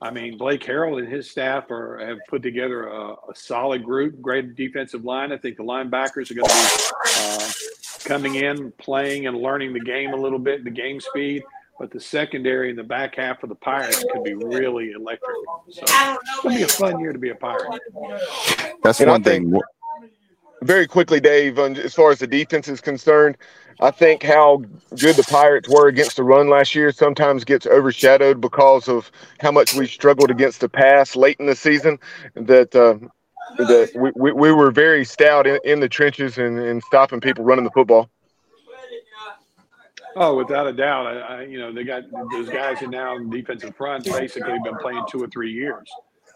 I 0.00 0.10
mean, 0.10 0.36
Blake 0.36 0.62
Harrell 0.64 0.98
and 0.98 1.08
his 1.08 1.30
staff 1.30 1.70
are 1.70 1.98
have 2.04 2.18
put 2.28 2.42
together 2.42 2.88
a, 2.88 3.12
a 3.12 3.34
solid 3.34 3.84
group, 3.84 4.20
great 4.20 4.56
defensive 4.56 5.04
line. 5.04 5.30
I 5.32 5.38
think 5.38 5.56
the 5.56 5.62
linebackers 5.64 6.30
are 6.30 6.34
going 6.34 6.48
to 6.48 6.54
be 6.54 7.14
uh, 7.18 7.50
coming 8.02 8.34
in, 8.36 8.72
playing, 8.72 9.26
and 9.26 9.36
learning 9.36 9.72
the 9.72 9.80
game 9.80 10.12
a 10.12 10.16
little 10.16 10.38
bit, 10.38 10.64
the 10.64 10.70
game 10.70 11.00
speed. 11.00 11.42
But 11.78 11.90
the 11.90 12.00
secondary 12.00 12.70
and 12.70 12.78
the 12.78 12.84
back 12.84 13.16
half 13.16 13.42
of 13.42 13.48
the 13.48 13.54
Pirates 13.56 14.04
could 14.12 14.22
be 14.22 14.34
really 14.34 14.92
electric. 14.92 15.36
So 15.70 15.82
it's 15.82 16.42
going 16.42 16.54
to 16.54 16.58
be 16.58 16.62
a 16.62 16.68
fun 16.68 17.00
year 17.00 17.12
to 17.12 17.18
be 17.18 17.30
a 17.30 17.34
Pirate. 17.34 17.80
That's 18.84 19.00
And 19.00 19.10
one 19.10 19.22
think- 19.22 19.52
thing. 19.52 19.60
Very 20.62 20.86
quickly, 20.86 21.18
Dave, 21.18 21.58
as 21.58 21.92
far 21.92 22.12
as 22.12 22.20
the 22.20 22.26
defense 22.28 22.68
is 22.68 22.80
concerned, 22.80 23.36
I 23.80 23.90
think 23.90 24.22
how 24.22 24.62
good 24.90 25.16
the 25.16 25.26
Pirates 25.28 25.68
were 25.68 25.88
against 25.88 26.16
the 26.16 26.22
run 26.22 26.48
last 26.48 26.72
year 26.76 26.92
sometimes 26.92 27.42
gets 27.42 27.66
overshadowed 27.66 28.40
because 28.40 28.88
of 28.88 29.10
how 29.40 29.50
much 29.50 29.74
we 29.74 29.88
struggled 29.88 30.30
against 30.30 30.60
the 30.60 30.68
pass 30.68 31.16
late 31.16 31.40
in 31.40 31.46
the 31.46 31.56
season. 31.56 31.98
That 32.34 32.76
uh, 32.76 32.94
we, 33.58 34.12
we, 34.14 34.32
we 34.32 34.52
were 34.52 34.70
very 34.70 35.04
stout 35.04 35.46
in, 35.46 35.58
in 35.64 35.80
the 35.80 35.88
trenches 35.88 36.38
and, 36.38 36.58
and 36.58 36.82
stopping 36.82 37.20
people 37.20 37.44
running 37.44 37.64
the 37.64 37.70
football. 37.70 38.10
Oh, 40.14 40.36
without 40.36 40.66
a 40.66 40.72
doubt. 40.72 41.06
I, 41.06 41.20
I, 41.20 41.42
you 41.44 41.58
know, 41.58 41.72
they 41.72 41.84
got 41.84 42.04
those 42.32 42.48
guys 42.48 42.82
in 42.82 42.90
now 42.90 43.16
in 43.16 43.30
defensive 43.30 43.74
front 43.76 44.04
basically 44.04 44.58
been 44.62 44.76
playing 44.76 45.04
two 45.08 45.22
or 45.22 45.28
three 45.28 45.52
years, 45.52 45.90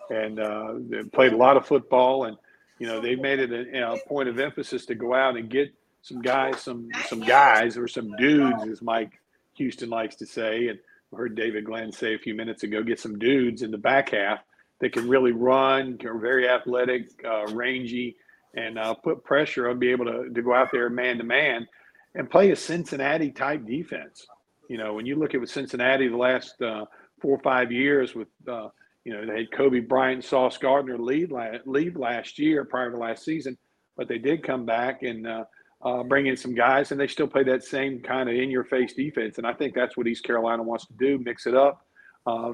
and 0.09 0.40
uh, 0.40 0.74
they 0.78 1.02
played 1.02 1.32
a 1.32 1.36
lot 1.36 1.56
of 1.56 1.66
football. 1.66 2.24
And 2.24 2.36
you 2.78 2.86
know, 2.86 3.01
they 3.01 3.16
made 3.16 3.38
it 3.38 3.52
a, 3.52 3.64
you 3.64 3.80
know, 3.80 3.94
a 3.94 4.09
point 4.09 4.28
of 4.28 4.38
emphasis 4.38 4.86
to 4.86 4.94
go 4.94 5.14
out 5.14 5.36
and 5.36 5.51
get 5.51 5.74
some 6.01 6.22
guys, 6.22 6.60
some 6.62 6.88
some 7.06 7.20
guys 7.20 7.76
or 7.76 7.86
some 7.86 8.16
dudes, 8.16 8.62
as 8.66 8.80
Mike 8.80 9.20
Houston 9.55 9.90
likes 9.90 10.16
to 10.16 10.26
say. 10.26 10.68
And 10.68 10.78
I 11.12 11.16
heard 11.16 11.34
David 11.34 11.66
Glenn 11.66 11.93
say 11.93 12.14
a 12.14 12.18
few 12.18 12.34
minutes 12.34 12.62
ago, 12.62 12.82
get 12.82 12.98
some 12.98 13.18
dudes 13.18 13.60
in 13.60 13.70
the 13.70 13.78
back 13.78 14.10
half 14.10 14.38
that 14.81 14.93
can 14.93 15.09
really 15.09 15.32
run, 15.32 15.98
are 16.05 16.19
very 16.19 16.48
athletic, 16.48 17.09
uh, 17.24 17.47
rangy, 17.53 18.16
and 18.55 18.78
uh, 18.78 18.94
put 18.94 19.24
pressure 19.24 19.69
on, 19.69 19.78
be 19.78 19.90
able 19.90 20.07
to, 20.07 20.28
to 20.32 20.43
go 20.43 20.55
out 20.55 20.69
there 20.73 20.89
man 20.90 21.19
to 21.19 21.24
man 21.24 21.66
and 22.15 22.31
play 22.31 22.51
a 22.51 22.57
Cincinnati 22.57 23.31
type 23.31 23.65
defense. 23.66 24.27
You 24.69 24.78
know, 24.78 24.94
when 24.94 25.07
you 25.07 25.16
look 25.16 25.35
at 25.35 25.40
with 25.40 25.51
Cincinnati 25.51 26.09
the 26.09 26.16
last 26.16 26.61
uh, 26.61 26.86
four 27.20 27.36
or 27.36 27.43
five 27.43 27.70
years 27.70 28.15
with, 28.15 28.28
uh, 28.48 28.69
you 29.05 29.12
know, 29.12 29.24
they 29.24 29.40
had 29.40 29.51
Coby 29.51 29.86
Bryant, 29.86 30.24
Sauce 30.24 30.59
Gardner 30.59 30.98
lead, 30.98 31.31
la- 31.31 31.59
lead 31.65 31.97
last 31.97 32.39
year 32.39 32.65
prior 32.65 32.90
to 32.90 32.97
last 32.97 33.24
season, 33.24 33.57
but 33.97 34.09
they 34.09 34.19
did 34.19 34.43
come 34.43 34.66
back 34.66 35.03
and 35.03 35.27
uh, 35.27 35.44
uh, 35.82 36.03
bring 36.03 36.27
in 36.27 36.36
some 36.36 36.55
guys, 36.55 36.90
and 36.90 37.01
they 37.01 37.07
still 37.07 37.28
play 37.28 37.44
that 37.44 37.62
same 37.62 38.01
kind 38.01 38.28
of 38.28 38.35
in 38.35 38.51
your 38.51 38.65
face 38.65 38.94
defense. 38.94 39.39
And 39.39 39.47
I 39.47 39.53
think 39.53 39.74
that's 39.74 39.97
what 39.97 40.07
East 40.07 40.24
Carolina 40.24 40.62
wants 40.62 40.86
to 40.86 40.94
do 40.94 41.19
mix 41.19 41.47
it 41.47 41.55
up, 41.55 41.86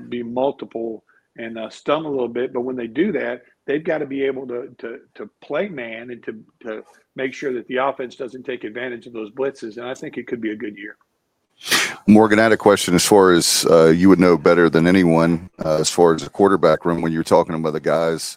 be 0.09 0.23
multiple, 0.23 1.05
and 1.37 1.59
uh, 1.59 1.71
stun 1.71 2.05
a 2.05 2.11
little 2.11 2.29
bit. 2.29 2.53
But 2.53 2.63
when 2.63 2.77
they 2.77 2.87
do 2.87 3.13
that, 3.13 3.43
they've 3.67 3.85
got 3.85 3.99
to 3.99 4.07
be 4.07 4.23
able 4.25 4.47
to, 4.49 4.75
to, 4.79 5.01
to 5.15 5.31
play 5.41 5.69
man 5.69 6.11
and 6.11 6.23
to, 6.25 6.45
to 6.63 6.85
make 7.17 7.35
sure 7.35 7.53
that 7.55 7.67
the 7.69 7.77
offense 7.77 8.17
doesn't 8.17 8.45
take 8.45 8.65
advantage 8.65 9.07
of 9.07 9.13
those 9.13 9.31
blitzes. 9.31 9.77
And 9.77 9.87
I 9.87 9.95
think 9.95 10.19
it 10.19 10.27
could 10.27 10.41
be 10.41 10.53
a 10.53 10.57
good 10.57 10.77
year. 10.77 10.97
Morgan, 12.09 12.39
I 12.39 12.45
had 12.45 12.53
a 12.53 12.57
question 12.57 12.95
as 12.95 13.07
far 13.07 13.33
as 13.33 13.65
uh, 13.71 13.87
you 13.87 14.09
would 14.09 14.19
know 14.19 14.37
better 14.37 14.69
than 14.69 14.87
anyone 14.87 15.49
uh, 15.65 15.77
as 15.77 15.89
far 15.89 16.15
as 16.15 16.25
the 16.25 16.31
quarterback 16.31 16.85
room 16.85 17.01
when 17.01 17.13
you're 17.13 17.23
talking 17.23 17.55
about 17.55 17.73
the 17.73 17.81
guys 17.81 18.37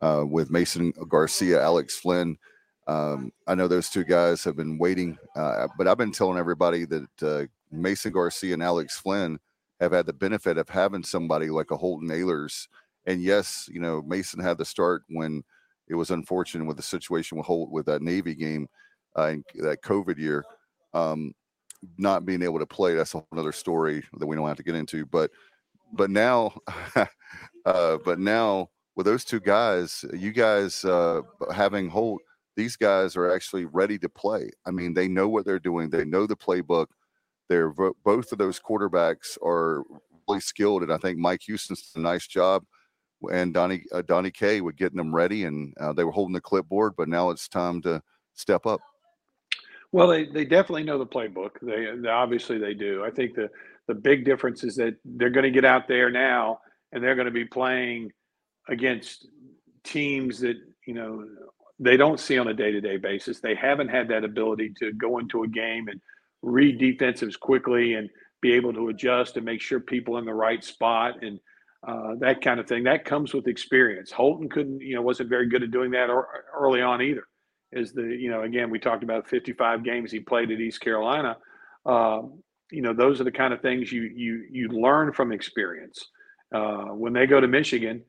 uh, 0.00 0.24
with 0.26 0.50
Mason 0.50 0.92
Garcia, 1.08 1.62
Alex 1.62 1.98
Flinn. 1.98 2.38
Um, 2.86 3.32
I 3.46 3.54
know 3.54 3.68
those 3.68 3.90
two 3.90 4.04
guys 4.04 4.42
have 4.44 4.56
been 4.56 4.78
waiting, 4.78 5.18
uh, 5.36 5.68
but 5.76 5.86
I've 5.86 5.98
been 5.98 6.12
telling 6.12 6.38
everybody 6.38 6.86
that 6.86 7.22
uh, 7.22 7.44
Mason 7.70 8.12
Garcia 8.12 8.54
and 8.54 8.62
Alex 8.62 8.98
Flinn 8.98 9.38
have 9.82 9.92
had 9.92 10.06
the 10.06 10.12
benefit 10.12 10.58
of 10.58 10.68
having 10.68 11.02
somebody 11.02 11.50
like 11.50 11.70
a 11.70 11.76
Holton 11.76 12.08
Ahlers. 12.08 12.68
And 13.06 13.22
yes, 13.22 13.68
you 13.70 13.80
know, 13.80 14.02
Mason 14.02 14.40
had 14.40 14.58
the 14.58 14.64
start 14.64 15.02
when 15.08 15.42
it 15.88 15.94
was 15.94 16.10
unfortunate 16.10 16.66
with 16.66 16.76
the 16.76 16.82
situation 16.82 17.36
with 17.36 17.46
Holt 17.46 17.70
with 17.70 17.86
that 17.86 18.02
Navy 18.02 18.34
game 18.34 18.68
uh, 19.16 19.34
that 19.56 19.82
COVID 19.82 20.18
year. 20.18 20.44
Um, 20.94 21.34
not 21.98 22.24
being 22.24 22.42
able 22.42 22.58
to 22.58 22.66
play 22.66 22.94
that's 22.94 23.14
another 23.32 23.52
story 23.52 24.04
that 24.18 24.26
we 24.26 24.36
don't 24.36 24.46
have 24.46 24.56
to 24.56 24.62
get 24.62 24.74
into 24.74 25.04
but 25.06 25.30
but 25.92 26.10
now 26.10 26.54
uh 27.66 27.98
but 28.04 28.18
now 28.18 28.68
with 28.94 29.06
those 29.06 29.24
two 29.24 29.40
guys 29.40 30.04
you 30.12 30.32
guys 30.32 30.84
uh 30.84 31.20
having 31.52 31.88
holt 31.88 32.22
these 32.56 32.76
guys 32.76 33.16
are 33.16 33.34
actually 33.34 33.64
ready 33.64 33.98
to 33.98 34.08
play 34.08 34.48
i 34.66 34.70
mean 34.70 34.94
they 34.94 35.08
know 35.08 35.28
what 35.28 35.44
they're 35.44 35.58
doing 35.58 35.90
they 35.90 36.04
know 36.04 36.26
the 36.26 36.36
playbook 36.36 36.86
both 38.04 38.32
of 38.32 38.38
those 38.38 38.60
quarterbacks 38.60 39.38
are 39.44 39.82
really 40.28 40.40
skilled 40.40 40.82
and 40.82 40.92
i 40.92 40.96
think 40.98 41.18
mike 41.18 41.40
houston's 41.46 41.90
done 41.92 42.04
a 42.04 42.08
nice 42.08 42.26
job 42.26 42.64
and 43.30 43.54
Donnie 43.54 43.84
uh, 43.92 44.02
Donnie 44.02 44.30
K 44.30 44.60
with 44.60 44.76
getting 44.76 44.96
them 44.96 45.14
ready, 45.14 45.44
and 45.44 45.74
uh, 45.78 45.92
they 45.92 46.04
were 46.04 46.12
holding 46.12 46.32
the 46.32 46.40
clipboard. 46.40 46.94
But 46.96 47.08
now 47.08 47.30
it's 47.30 47.48
time 47.48 47.82
to 47.82 48.02
step 48.34 48.66
up. 48.66 48.80
Well, 49.92 50.08
they, 50.08 50.24
they 50.24 50.44
definitely 50.44 50.84
know 50.84 50.98
the 50.98 51.06
playbook. 51.06 51.50
They, 51.60 52.00
they 52.00 52.08
obviously 52.08 52.58
they 52.58 52.74
do. 52.74 53.04
I 53.04 53.10
think 53.10 53.34
the 53.34 53.50
the 53.88 53.94
big 53.94 54.24
difference 54.24 54.64
is 54.64 54.76
that 54.76 54.96
they're 55.04 55.30
going 55.30 55.44
to 55.44 55.50
get 55.50 55.64
out 55.64 55.88
there 55.88 56.10
now 56.10 56.60
and 56.92 57.02
they're 57.02 57.16
going 57.16 57.26
to 57.26 57.32
be 57.32 57.44
playing 57.44 58.12
against 58.68 59.26
teams 59.84 60.38
that 60.40 60.56
you 60.86 60.94
know 60.94 61.26
they 61.78 61.96
don't 61.96 62.20
see 62.20 62.38
on 62.38 62.48
a 62.48 62.54
day-to-day 62.54 62.96
basis. 62.96 63.40
They 63.40 63.54
haven't 63.54 63.88
had 63.88 64.08
that 64.08 64.24
ability 64.24 64.72
to 64.78 64.92
go 64.92 65.18
into 65.18 65.42
a 65.42 65.48
game 65.48 65.88
and 65.88 66.00
read 66.42 66.78
defenses 66.78 67.36
quickly 67.36 67.94
and 67.94 68.10
be 68.40 68.52
able 68.52 68.72
to 68.72 68.88
adjust 68.88 69.36
and 69.36 69.44
make 69.44 69.60
sure 69.60 69.80
people 69.80 70.18
in 70.18 70.24
the 70.24 70.34
right 70.34 70.62
spot 70.64 71.22
and 71.22 71.38
uh, 71.86 72.14
that 72.20 72.42
kind 72.42 72.60
of 72.60 72.66
thing. 72.68 72.84
That 72.84 73.04
comes 73.04 73.34
with 73.34 73.48
experience. 73.48 74.12
Holton 74.12 74.48
couldn't, 74.48 74.80
you 74.80 74.94
know, 74.94 75.02
wasn't 75.02 75.28
very 75.28 75.48
good 75.48 75.62
at 75.62 75.70
doing 75.70 75.90
that 75.92 76.10
or, 76.10 76.28
early 76.56 76.80
on 76.80 77.02
either. 77.02 77.24
Is 77.72 77.92
the, 77.92 78.02
you 78.02 78.30
know, 78.30 78.42
again, 78.42 78.70
we 78.70 78.78
talked 78.78 79.02
about 79.02 79.28
55 79.28 79.82
games 79.82 80.12
he 80.12 80.20
played 80.20 80.50
at 80.50 80.60
East 80.60 80.80
Carolina. 80.80 81.38
Uh, 81.86 82.22
you 82.70 82.82
know, 82.82 82.92
those 82.92 83.20
are 83.20 83.24
the 83.24 83.32
kind 83.32 83.52
of 83.52 83.60
things 83.60 83.90
you 83.90 84.02
you 84.02 84.44
you 84.50 84.68
learn 84.68 85.12
from 85.12 85.32
experience. 85.32 86.06
Uh, 86.54 86.88
when 86.88 87.12
they 87.12 87.26
go 87.26 87.40
to 87.40 87.48
Michigan 87.48 88.02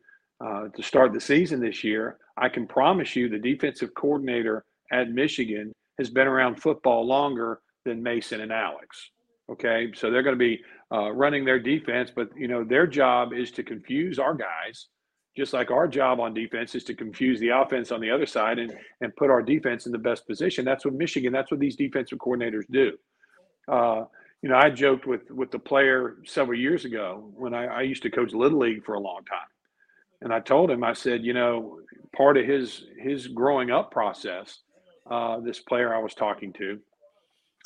uh, 0.44 0.68
to 0.76 0.84
start 0.84 1.14
the 1.14 1.20
season 1.20 1.62
this 1.62 1.84
year, 1.84 2.18
I 2.38 2.50
can 2.50 2.68
promise 2.68 3.16
you 3.16 3.30
the 3.30 3.40
defensive 3.40 3.94
coordinator 3.96 4.66
at 4.92 5.10
Michigan 5.10 5.72
has 5.98 6.10
been 6.10 6.28
around 6.28 6.62
football 6.62 7.08
longer 7.08 7.62
than 7.86 8.04
Mason 8.04 8.42
and 8.42 8.52
Alex. 8.52 9.10
Okay, 9.52 9.92
so 9.94 10.10
they're 10.10 10.24
going 10.24 10.38
to 10.38 10.40
be 10.40 10.62
uh, 10.92 11.12
running 11.12 11.44
their 11.44 11.60
defense, 11.60 12.12
but 12.16 12.30
you 12.36 12.48
know 12.48 12.64
their 12.64 12.88
job 12.88 13.34
is 13.34 13.52
to 13.52 13.64
confuse 13.64 14.18
our 14.18 14.34
guys, 14.34 14.88
just 15.36 15.52
like 15.52 15.70
our 15.70 15.88
job 15.88 16.20
on 16.20 16.34
defense 16.34 16.76
is 16.76 16.84
to 16.86 16.94
confuse 16.94 17.40
the 17.40 17.50
offense 17.50 17.92
on 17.92 18.00
the 18.00 18.10
other 18.10 18.26
side 18.26 18.58
and 18.58 18.74
and 19.02 19.16
put 19.16 19.30
our 19.30 19.42
defense 19.42 19.86
in 19.86 19.92
the 19.92 19.98
best 19.98 20.26
position. 20.26 20.64
That's 20.64 20.86
what 20.86 20.94
Michigan. 20.94 21.34
That's 21.34 21.52
what 21.52 21.60
these 21.60 21.76
defensive 21.76 22.20
coordinators 22.20 22.64
do. 22.72 22.94
Uh, 23.68 24.06
you 24.42 24.50
know, 24.50 24.56
I 24.56 24.70
joked 24.70 25.08
with 25.08 25.30
with 25.30 25.52
the 25.52 25.60
player 25.60 26.18
several 26.26 26.58
years 26.58 26.86
ago 26.86 27.32
when 27.36 27.54
I, 27.54 27.66
I 27.66 27.82
used 27.82 28.04
to 28.04 28.10
coach 28.10 28.34
little 28.34 28.60
league 28.60 28.86
for 28.86 28.96
a 28.96 29.00
long 29.00 29.24
time, 29.26 29.48
and 30.22 30.34
I 30.34 30.40
told 30.40 30.72
him 30.72 30.84
I 30.84 30.94
said, 30.94 31.24
you 31.24 31.34
know, 31.34 31.80
part 32.16 32.38
of 32.38 32.46
his 32.46 32.86
his 32.98 33.28
growing 33.28 33.72
up 33.72 33.92
process, 33.92 34.60
uh, 35.10 35.40
this 35.42 35.60
player 35.60 35.94
I 35.94 36.00
was 36.00 36.14
talking 36.14 36.54
to, 36.54 36.80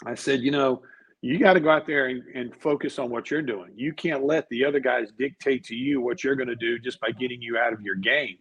I 0.05 0.15
said, 0.15 0.41
you 0.41 0.51
know 0.51 0.83
you 1.21 1.39
got 1.39 1.53
to 1.53 1.59
go 1.59 1.69
out 1.69 1.87
there 1.87 2.07
and, 2.07 2.23
and, 2.35 2.55
focus 2.61 2.99
on 2.99 3.09
what 3.09 3.31
you're 3.31 3.41
doing. 3.41 3.71
You 3.75 3.93
can't 3.93 4.23
let 4.23 4.47
the 4.49 4.65
other 4.65 4.79
guys 4.79 5.07
dictate 5.17 5.63
to 5.65 5.75
you 5.75 5.99
what 5.99 6.23
you're 6.23 6.35
going 6.35 6.47
to 6.47 6.55
do 6.55 6.77
just 6.77 6.99
by 6.99 7.11
getting 7.11 7.41
you 7.41 7.57
out 7.57 7.73
of 7.73 7.81
your 7.81 7.95
game. 7.95 8.37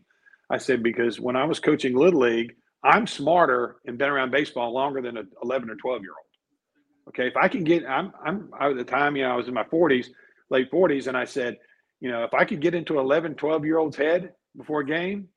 I 0.51 0.59
said, 0.59 0.83
because 0.83 1.19
when 1.19 1.37
I 1.37 1.45
was 1.45 1.59
coaching 1.59 1.97
Little 1.97 2.21
League, 2.21 2.55
I'm 2.85 3.07
smarter 3.07 3.77
and 3.87 3.99
been 3.99 4.11
around 4.11 4.31
baseball 4.31 4.73
longer 4.73 5.01
than 5.01 5.17
an 5.17 5.29
11 5.43 5.71
or 5.71 5.77
12 5.77 6.03
year 6.03 6.11
old. 6.11 7.09
Okay. 7.09 7.29
If 7.29 7.37
I 7.37 7.49
can 7.49 7.65
get, 7.65 7.87
I'm, 7.87 8.13
I'm, 8.25 8.51
at 8.61 8.77
the 8.77 8.85
time, 8.85 9.17
you 9.17 9.23
know, 9.23 9.33
I 9.33 9.37
was 9.37 9.49
in 9.49 9.55
my 9.55 9.65
40s, 9.65 10.09
late 10.51 10.71
40s, 10.71 11.07
and 11.07 11.17
I 11.17 11.25
said, 11.25 11.57
you 12.01 12.11
know, 12.11 12.25
if 12.25 12.35
I 12.35 12.45
could 12.45 12.61
get 12.61 12.75
into 12.75 12.99
11, 12.99 13.35
12 13.37 13.65
year 13.65 13.79
old's 13.79 13.97
head 13.97 14.33
before 14.57 14.81
a 14.81 14.87
game 14.87 15.29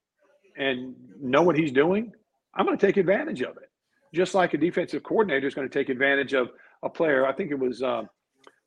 and 0.57 0.93
know 1.21 1.41
what 1.41 1.57
he's 1.57 1.71
doing, 1.71 2.11
I'm 2.53 2.65
going 2.65 2.77
to 2.77 2.85
take 2.85 2.97
advantage 2.97 3.41
of 3.41 3.55
it. 3.57 3.68
Just 4.13 4.33
like 4.33 4.53
a 4.53 4.57
defensive 4.57 5.03
coordinator 5.03 5.47
is 5.47 5.53
going 5.53 5.69
to 5.69 5.73
take 5.73 5.89
advantage 5.89 6.33
of 6.33 6.49
a 6.83 6.89
player. 6.89 7.25
I 7.25 7.33
think 7.33 7.51
it 7.51 7.59
was 7.59 7.81
uh, 7.83 8.03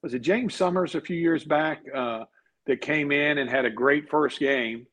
was 0.03 0.15
it 0.15 0.21
James 0.21 0.55
Summers 0.55 0.95
a 0.95 1.01
few 1.01 1.17
years 1.17 1.45
back 1.45 1.81
uh, 1.95 2.25
that 2.67 2.81
came 2.81 3.11
in 3.13 3.39
and 3.39 3.49
had 3.51 3.65
a 3.65 3.71
great 3.71 4.09
first 4.09 4.39
game. 4.39 4.87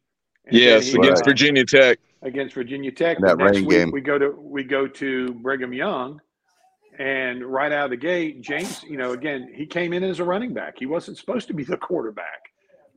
yes, 0.50 0.94
against 0.94 1.26
Virginia 1.26 1.66
Tech. 1.66 2.00
Against 2.22 2.54
Virginia 2.56 2.92
Tech. 2.92 3.18
that 3.22 3.38
next 3.38 3.58
rain 3.58 3.66
week 3.66 3.78
game. 3.78 3.92
we 3.92 4.02
go 4.02 4.18
to 4.18 4.32
we 4.38 4.64
go 4.64 4.88
to 4.88 5.34
Brigham 5.36 5.72
Young, 5.74 6.20
and 6.98 7.46
right 7.46 7.72
out 7.72 7.86
of 7.86 7.92
the 7.92 7.98
gate, 7.98 8.42
James, 8.42 8.84
you 8.84 8.98
know, 8.98 9.12
again 9.14 9.52
he 9.56 9.66
came 9.66 9.94
in 9.94 10.04
as 10.04 10.20
a 10.20 10.24
running 10.24 10.54
back. 10.54 10.76
He 10.78 10.86
wasn't 10.86 11.18
supposed 11.18 11.48
to 11.48 11.54
be 11.54 11.64
the 11.64 11.78
quarterback. 11.78 12.42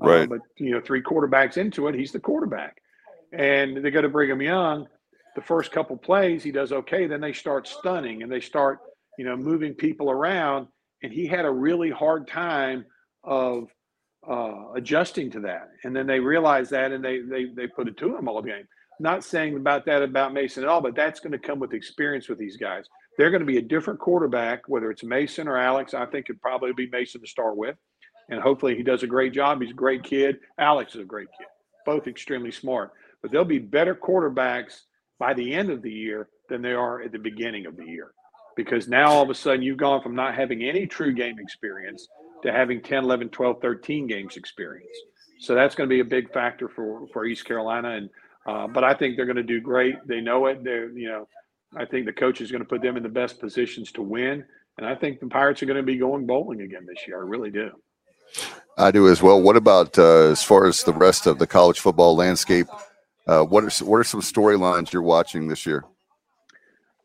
Uh, 0.03 0.09
Right. 0.09 0.29
but 0.29 0.41
you 0.57 0.71
know, 0.73 0.81
three 0.81 1.03
quarterbacks 1.03 1.57
into 1.57 1.87
it, 1.89 1.95
he's 1.95 2.13
the 2.13 2.19
quarterback. 2.19 2.79
And 3.33 3.77
they 3.85 3.91
go 3.91 4.03
to 4.03 4.09
Brigham 4.09 4.43
Young. 4.43 4.89
The 5.35 5.43
first 5.43 5.73
couple 5.73 5.97
plays, 5.97 6.43
he 6.43 6.53
does 6.53 6.73
okay. 6.73 7.07
Then 7.07 7.21
they 7.21 7.33
start 7.33 7.67
stunning 7.67 8.23
and 8.23 8.31
they 8.31 8.41
start 8.41 8.81
you 9.19 9.25
know, 9.25 9.37
moving 9.37 9.75
people 9.75 10.11
around. 10.11 10.69
And 11.03 11.13
he 11.13 11.27
had 11.27 11.45
a 11.45 11.51
really 11.51 11.91
hard 11.91 12.29
time 12.29 12.85
of 13.25 13.69
uh, 14.29 14.73
adjusting 14.75 15.31
to 15.33 15.41
that. 15.41 15.69
And 15.85 15.95
then 15.95 16.07
they 16.07 16.21
realized 16.21 16.71
that 16.71 16.93
and 16.93 17.05
they 17.05 17.21
they 17.21 17.47
they 17.47 17.67
put 17.67 17.89
it 17.89 17.97
to 17.99 18.17
him 18.17 18.29
all 18.29 18.43
game. 18.43 18.67
Not 19.01 19.25
saying 19.25 19.57
about 19.57 19.85
that 19.87 20.03
about 20.03 20.33
Mason 20.33 20.63
at 20.63 20.69
all, 20.69 20.81
but 20.81 20.95
that's 20.95 21.19
going 21.19 21.33
to 21.33 21.39
come 21.39 21.59
with 21.59 21.73
experience 21.73 22.29
with 22.29 22.39
these 22.39 22.57
guys. 22.57 22.85
They're 23.19 23.31
going 23.31 23.41
to 23.41 23.47
be 23.47 23.59
a 23.59 23.63
different 23.63 23.99
quarterback, 23.99 24.69
whether 24.69 24.91
it's 24.91 25.03
Mason 25.03 25.49
or 25.49 25.59
Alex. 25.59 25.93
I 25.93 26.07
think 26.07 26.27
it'd 26.27 26.41
probably 26.41 26.73
be 26.73 26.89
Mason 26.89 27.21
to 27.21 27.27
start 27.27 27.57
with. 27.57 27.77
And 28.31 28.41
hopefully 28.41 28.77
he 28.77 28.83
does 28.83 29.03
a 29.03 29.09
great 29.09 29.33
job. 29.33 29.61
He's 29.61 29.73
a 29.73 29.75
great 29.75 30.05
kid. 30.05 30.39
Alex 30.59 30.95
is 30.95 31.01
a 31.01 31.05
great 31.05 31.29
kid. 31.37 31.49
Both 31.85 32.07
extremely 32.07 32.53
smart. 32.53 32.93
But 33.21 33.33
they'll 33.33 33.45
be 33.45 33.59
better 33.59 33.95
quarterbacks 33.95 34.83
by 35.19 35.35
the 35.35 35.55
end 35.55 35.71
of 35.71 35.83
the 35.83 35.91
year 35.91 36.29
than 36.49 36.63
they 36.63 36.73
are 36.73 37.03
at 37.03 37.13
the 37.13 37.19
beginning 37.19 37.67
of 37.67 37.77
the 37.77 37.85
year. 37.85 38.13
Because 38.57 38.89
now 38.89 39.11
all 39.11 39.23
of 39.23 39.31
a 39.31 39.35
sudden 39.35 39.63
you've 39.63 39.79
gone 39.79 40.03
from 40.03 40.15
not 40.15 40.35
having 40.35 40.63
any 40.63 40.87
true 40.87 41.13
game 41.13 41.39
experience 41.39 42.07
to 42.43 42.53
having 42.53 42.83
10 42.83 43.05
11 43.05 43.31
12 43.31 43.61
13 43.61 44.07
games 44.07 44.37
experience. 44.37 44.97
So 45.39 45.55
that's 45.55 45.75
going 45.75 45.89
to 45.89 45.95
be 45.95 46.01
a 46.01 46.05
big 46.05 46.33
factor 46.33 46.69
for 46.69 47.07
for 47.13 47.25
east 47.25 47.45
carolina 47.45 47.91
and 47.93 48.11
uh, 48.47 48.67
but 48.67 48.85
i 48.85 48.93
think 48.93 49.17
they're 49.17 49.27
going 49.27 49.37
to 49.37 49.43
do 49.43 49.61
great. 49.61 49.97
They 50.07 50.21
know 50.21 50.47
it. 50.47 50.63
They're 50.63 50.91
you 50.91 51.09
know 51.09 51.29
i 51.77 51.85
think 51.85 52.05
the 52.05 52.13
coach 52.13 52.41
is 52.41 52.51
going 52.51 52.63
to 52.63 52.69
put 52.69 52.83
them 52.83 52.97
in 52.97 53.03
the 53.03 53.09
best 53.09 53.41
positions 53.41 53.91
to 53.93 54.03
win. 54.03 54.45
And 54.77 54.87
i 54.87 54.95
think 54.95 55.21
the 55.21 55.29
pirates 55.29 55.63
are 55.63 55.67
going 55.67 55.79
to 55.79 55.83
be 55.83 55.97
going 55.97 56.27
bowling 56.27 56.61
again 56.61 56.85
this 56.87 57.07
year. 57.07 57.19
I 57.19 57.27
really 57.27 57.51
do. 57.51 57.71
I 58.79 58.91
do 58.91 59.09
as 59.09 59.23
well. 59.23 59.41
What 59.41 59.57
about 59.57 59.99
uh, 59.99 60.31
as 60.31 60.43
far 60.43 60.67
as 60.67 60.83
the 60.83 60.93
rest 60.93 61.27
of 61.27 61.39
the 61.39 61.47
college 61.47 61.81
football 61.81 62.17
landscape? 62.17 62.67
Uh, 63.27 63.45
what 63.45 63.65
are 63.65 63.85
what 63.85 63.97
are 63.99 64.05
some 64.05 64.21
storylines 64.21 64.93
you're 64.93 65.03
watching 65.03 65.49
this 65.49 65.65
year? 65.65 65.85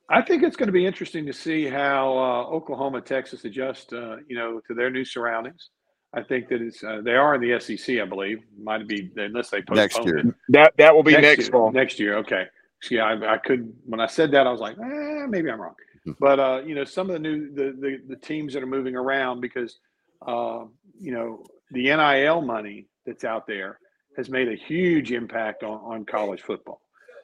I 0.10 0.22
think 0.22 0.44
it's 0.44 0.56
going 0.56 0.68
to 0.68 0.74
be 0.74 0.86
interesting 0.86 1.26
to 1.26 1.34
see 1.34 1.66
how 1.66 2.18
uh, 2.18 2.56
Oklahoma, 2.56 3.02
Texas 3.02 3.44
adjust, 3.44 3.92
uh, 3.92 4.18
you 4.28 4.38
know, 4.38 4.62
to 4.68 4.74
their 4.74 4.90
new 4.90 5.04
surroundings. 5.04 5.70
I 6.14 6.24
think 6.24 6.48
that 6.48 6.62
it's 6.62 6.84
uh, 6.84 7.02
they 7.04 7.16
are 7.16 7.36
in 7.36 7.42
the 7.42 7.60
SEC, 7.60 8.00
I 8.00 8.06
believe. 8.06 8.40
Might 8.58 8.88
be 8.88 9.12
unless 9.18 9.50
they 9.50 9.62
postpone 9.62 9.76
Next 9.78 10.06
year. 10.06 10.18
it. 10.20 10.36
That 10.50 10.74
that 10.78 10.96
will 10.96 11.04
be 11.04 11.12
next, 11.12 11.42
year, 11.42 11.52
fall. 11.52 11.72
Next 11.72 12.00
year, 12.00 12.18
okay. 12.20 12.46
So, 12.82 12.96
yeah, 12.96 13.06
I, 13.06 13.34
I 13.34 13.38
could 13.38 13.74
when 13.86 14.00
I 14.00 14.08
said 14.08 14.32
that 14.32 14.48
I 14.48 14.52
was 14.52 14.62
like, 14.62 14.78
eh, 14.78 15.26
maybe 15.28 15.52
I'm 15.52 15.60
wrong. 15.60 15.76
But 16.20 16.40
uh, 16.40 16.62
you 16.66 16.74
know, 16.74 16.86
some 16.86 17.10
of 17.10 17.14
the 17.14 17.20
new 17.20 17.54
the, 17.54 17.76
the 17.80 17.98
the 18.08 18.16
teams 18.16 18.54
that 18.54 18.64
are 18.64 18.68
moving 18.68 18.96
around 18.96 19.42
because 19.42 19.78
uh, 20.26 20.64
you 20.98 21.12
know 21.12 21.44
the 21.72 21.84
NIL 21.84 22.42
money 22.42 22.88
that's 23.06 23.26
out 23.26 23.46
there 23.46 23.80
has 24.18 24.30
made 24.30 24.48
a 24.50 24.56
huge 24.56 25.12
impact 25.12 25.64
on, 25.64 25.80
on 25.80 26.06
college 26.06 26.42
football. 26.42 26.82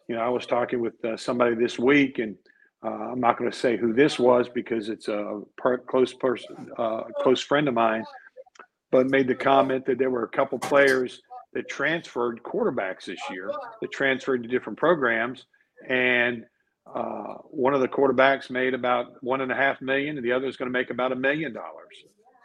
You 0.07 0.15
know, 0.15 0.21
I 0.21 0.29
was 0.29 0.45
talking 0.45 0.79
with 0.79 1.03
uh, 1.03 1.17
somebody 1.17 1.55
this 1.55 1.79
week, 1.79 2.19
and 2.19 2.35
uh, 2.85 2.89
I'm 3.11 3.19
not 3.19 3.37
going 3.37 3.49
to 3.51 3.57
say 3.57 3.77
who 3.77 3.93
this 3.93 4.19
was 4.19 4.47
because 4.47 4.89
it's 4.89 5.07
a 5.07 5.41
per- 5.57 5.79
close 5.79 6.13
person, 6.13 6.69
uh, 6.77 7.03
close 7.21 7.41
friend 7.41 7.67
of 7.67 7.73
mine, 7.73 8.03
but 8.91 9.07
made 9.09 9.27
the 9.27 9.35
comment 9.35 9.85
that 9.87 9.97
there 9.97 10.11
were 10.11 10.23
a 10.23 10.29
couple 10.29 10.59
players 10.59 11.21
that 11.53 11.67
transferred 11.67 12.41
quarterbacks 12.43 13.05
this 13.05 13.19
year 13.31 13.51
that 13.81 13.91
transferred 13.91 14.43
to 14.43 14.49
different 14.49 14.77
programs, 14.77 15.45
and 15.89 16.45
uh, 16.93 17.35
one 17.49 17.73
of 17.73 17.79
the 17.81 17.87
quarterbacks 17.87 18.49
made 18.49 18.73
about 18.73 19.13
one 19.23 19.41
and 19.41 19.51
a 19.51 19.55
half 19.55 19.81
million, 19.81 20.17
and 20.17 20.25
the 20.25 20.31
other 20.31 20.47
is 20.47 20.57
going 20.57 20.67
to 20.67 20.73
make 20.73 20.89
about 20.91 21.11
a 21.11 21.15
million 21.15 21.53
dollars 21.53 21.95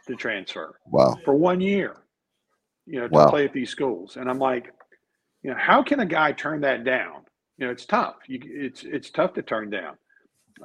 to 0.06 0.14
transfer 0.14 0.78
Wow. 0.86 1.16
for 1.24 1.34
one 1.34 1.60
year. 1.60 1.96
You 2.88 3.00
know, 3.00 3.08
to 3.08 3.14
Wow. 3.14 3.30
play 3.30 3.44
at 3.44 3.52
these 3.52 3.70
schools, 3.70 4.16
and 4.16 4.30
I'm 4.30 4.38
like, 4.38 4.72
you 5.42 5.50
know, 5.50 5.56
how 5.58 5.82
can 5.82 6.00
a 6.00 6.06
guy 6.06 6.32
turn 6.32 6.62
that 6.62 6.84
down? 6.84 7.22
You 7.58 7.66
know, 7.66 7.72
it's 7.72 7.86
tough. 7.86 8.16
You, 8.26 8.40
it's 8.44 8.82
it's 8.84 9.10
tough 9.10 9.34
to 9.34 9.42
turn 9.42 9.70
down. 9.70 9.96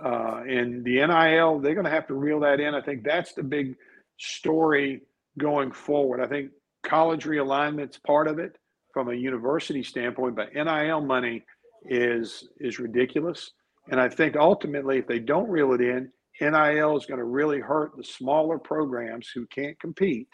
Uh, 0.03 0.41
and 0.47 0.83
the 0.83 0.95
NIL, 1.05 1.59
they're 1.59 1.75
going 1.75 1.85
to 1.85 1.91
have 1.91 2.07
to 2.07 2.15
reel 2.15 2.39
that 2.41 2.59
in. 2.59 2.73
I 2.73 2.81
think 2.81 3.03
that's 3.03 3.33
the 3.33 3.43
big 3.43 3.75
story 4.17 5.01
going 5.37 5.71
forward. 5.71 6.21
I 6.21 6.27
think 6.27 6.51
college 6.83 7.25
realignment's 7.25 7.97
part 7.99 8.27
of 8.27 8.39
it 8.39 8.57
from 8.93 9.09
a 9.09 9.13
university 9.13 9.83
standpoint, 9.83 10.35
but 10.35 10.53
NIL 10.53 11.01
money 11.01 11.43
is 11.85 12.47
is 12.59 12.79
ridiculous. 12.79 13.51
And 13.91 13.99
I 13.99 14.07
think 14.09 14.35
ultimately, 14.37 14.97
if 14.99 15.07
they 15.07 15.19
don't 15.19 15.49
reel 15.49 15.73
it 15.73 15.81
in, 15.81 16.11
NIL 16.39 16.97
is 16.97 17.05
going 17.05 17.19
to 17.19 17.25
really 17.25 17.59
hurt 17.59 17.91
the 17.97 18.03
smaller 18.03 18.57
programs 18.57 19.29
who 19.33 19.45
can't 19.47 19.79
compete. 19.79 20.29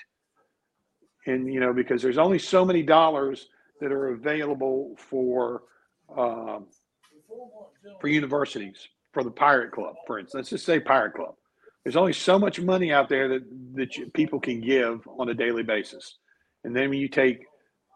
And 1.25 1.51
you 1.53 1.59
know, 1.59 1.73
because 1.73 2.01
there's 2.01 2.17
only 2.17 2.39
so 2.39 2.65
many 2.65 2.81
dollars 2.81 3.47
that 3.81 3.91
are 3.91 4.09
available 4.09 4.95
for 4.97 5.63
um, 6.15 6.67
for 7.99 8.07
universities, 8.07 8.87
for 9.13 9.23
the 9.23 9.31
Pirate 9.31 9.71
Club, 9.71 9.95
for 10.07 10.19
instance. 10.19 10.35
Let's 10.35 10.49
just 10.49 10.65
say 10.65 10.79
Pirate 10.79 11.13
Club. 11.13 11.35
There's 11.83 11.95
only 11.95 12.13
so 12.13 12.37
much 12.37 12.59
money 12.59 12.91
out 12.91 13.09
there 13.09 13.27
that 13.29 13.43
that 13.75 13.97
you, 13.97 14.09
people 14.11 14.39
can 14.39 14.61
give 14.61 15.07
on 15.07 15.29
a 15.29 15.33
daily 15.33 15.63
basis. 15.63 16.17
And 16.63 16.75
then 16.75 16.89
when 16.89 16.99
you 16.99 17.07
take 17.07 17.45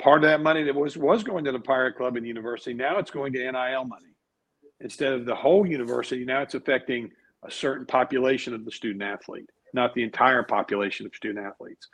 part 0.02 0.24
of 0.24 0.30
that 0.30 0.42
money 0.42 0.64
that 0.64 0.76
was 0.76 0.98
was 0.98 1.24
going 1.24 1.46
to 1.46 1.52
the 1.52 1.60
Pirate 1.60 1.96
Club 1.96 2.16
and 2.16 2.24
the 2.24 2.28
university 2.28 2.74
now 2.74 2.98
it's 2.98 3.12
going 3.12 3.34
to 3.34 3.40
NIL 3.40 3.86
money 3.86 4.14
instead 4.82 5.14
of 5.14 5.26
the 5.26 5.36
whole 5.36 5.66
university. 5.66 6.26
Now 6.26 6.42
it's 6.42 6.56
affecting 6.56 7.10
a 7.44 7.52
certain 7.52 7.86
population 7.86 8.54
of 8.54 8.66
the 8.66 8.72
student 8.72 9.04
athlete, 9.04 9.50
not 9.74 9.94
the 9.94 10.04
entire 10.04 10.44
population 10.44 11.06
of 11.06 11.16
student 11.16 11.46
athletes. 11.46 11.88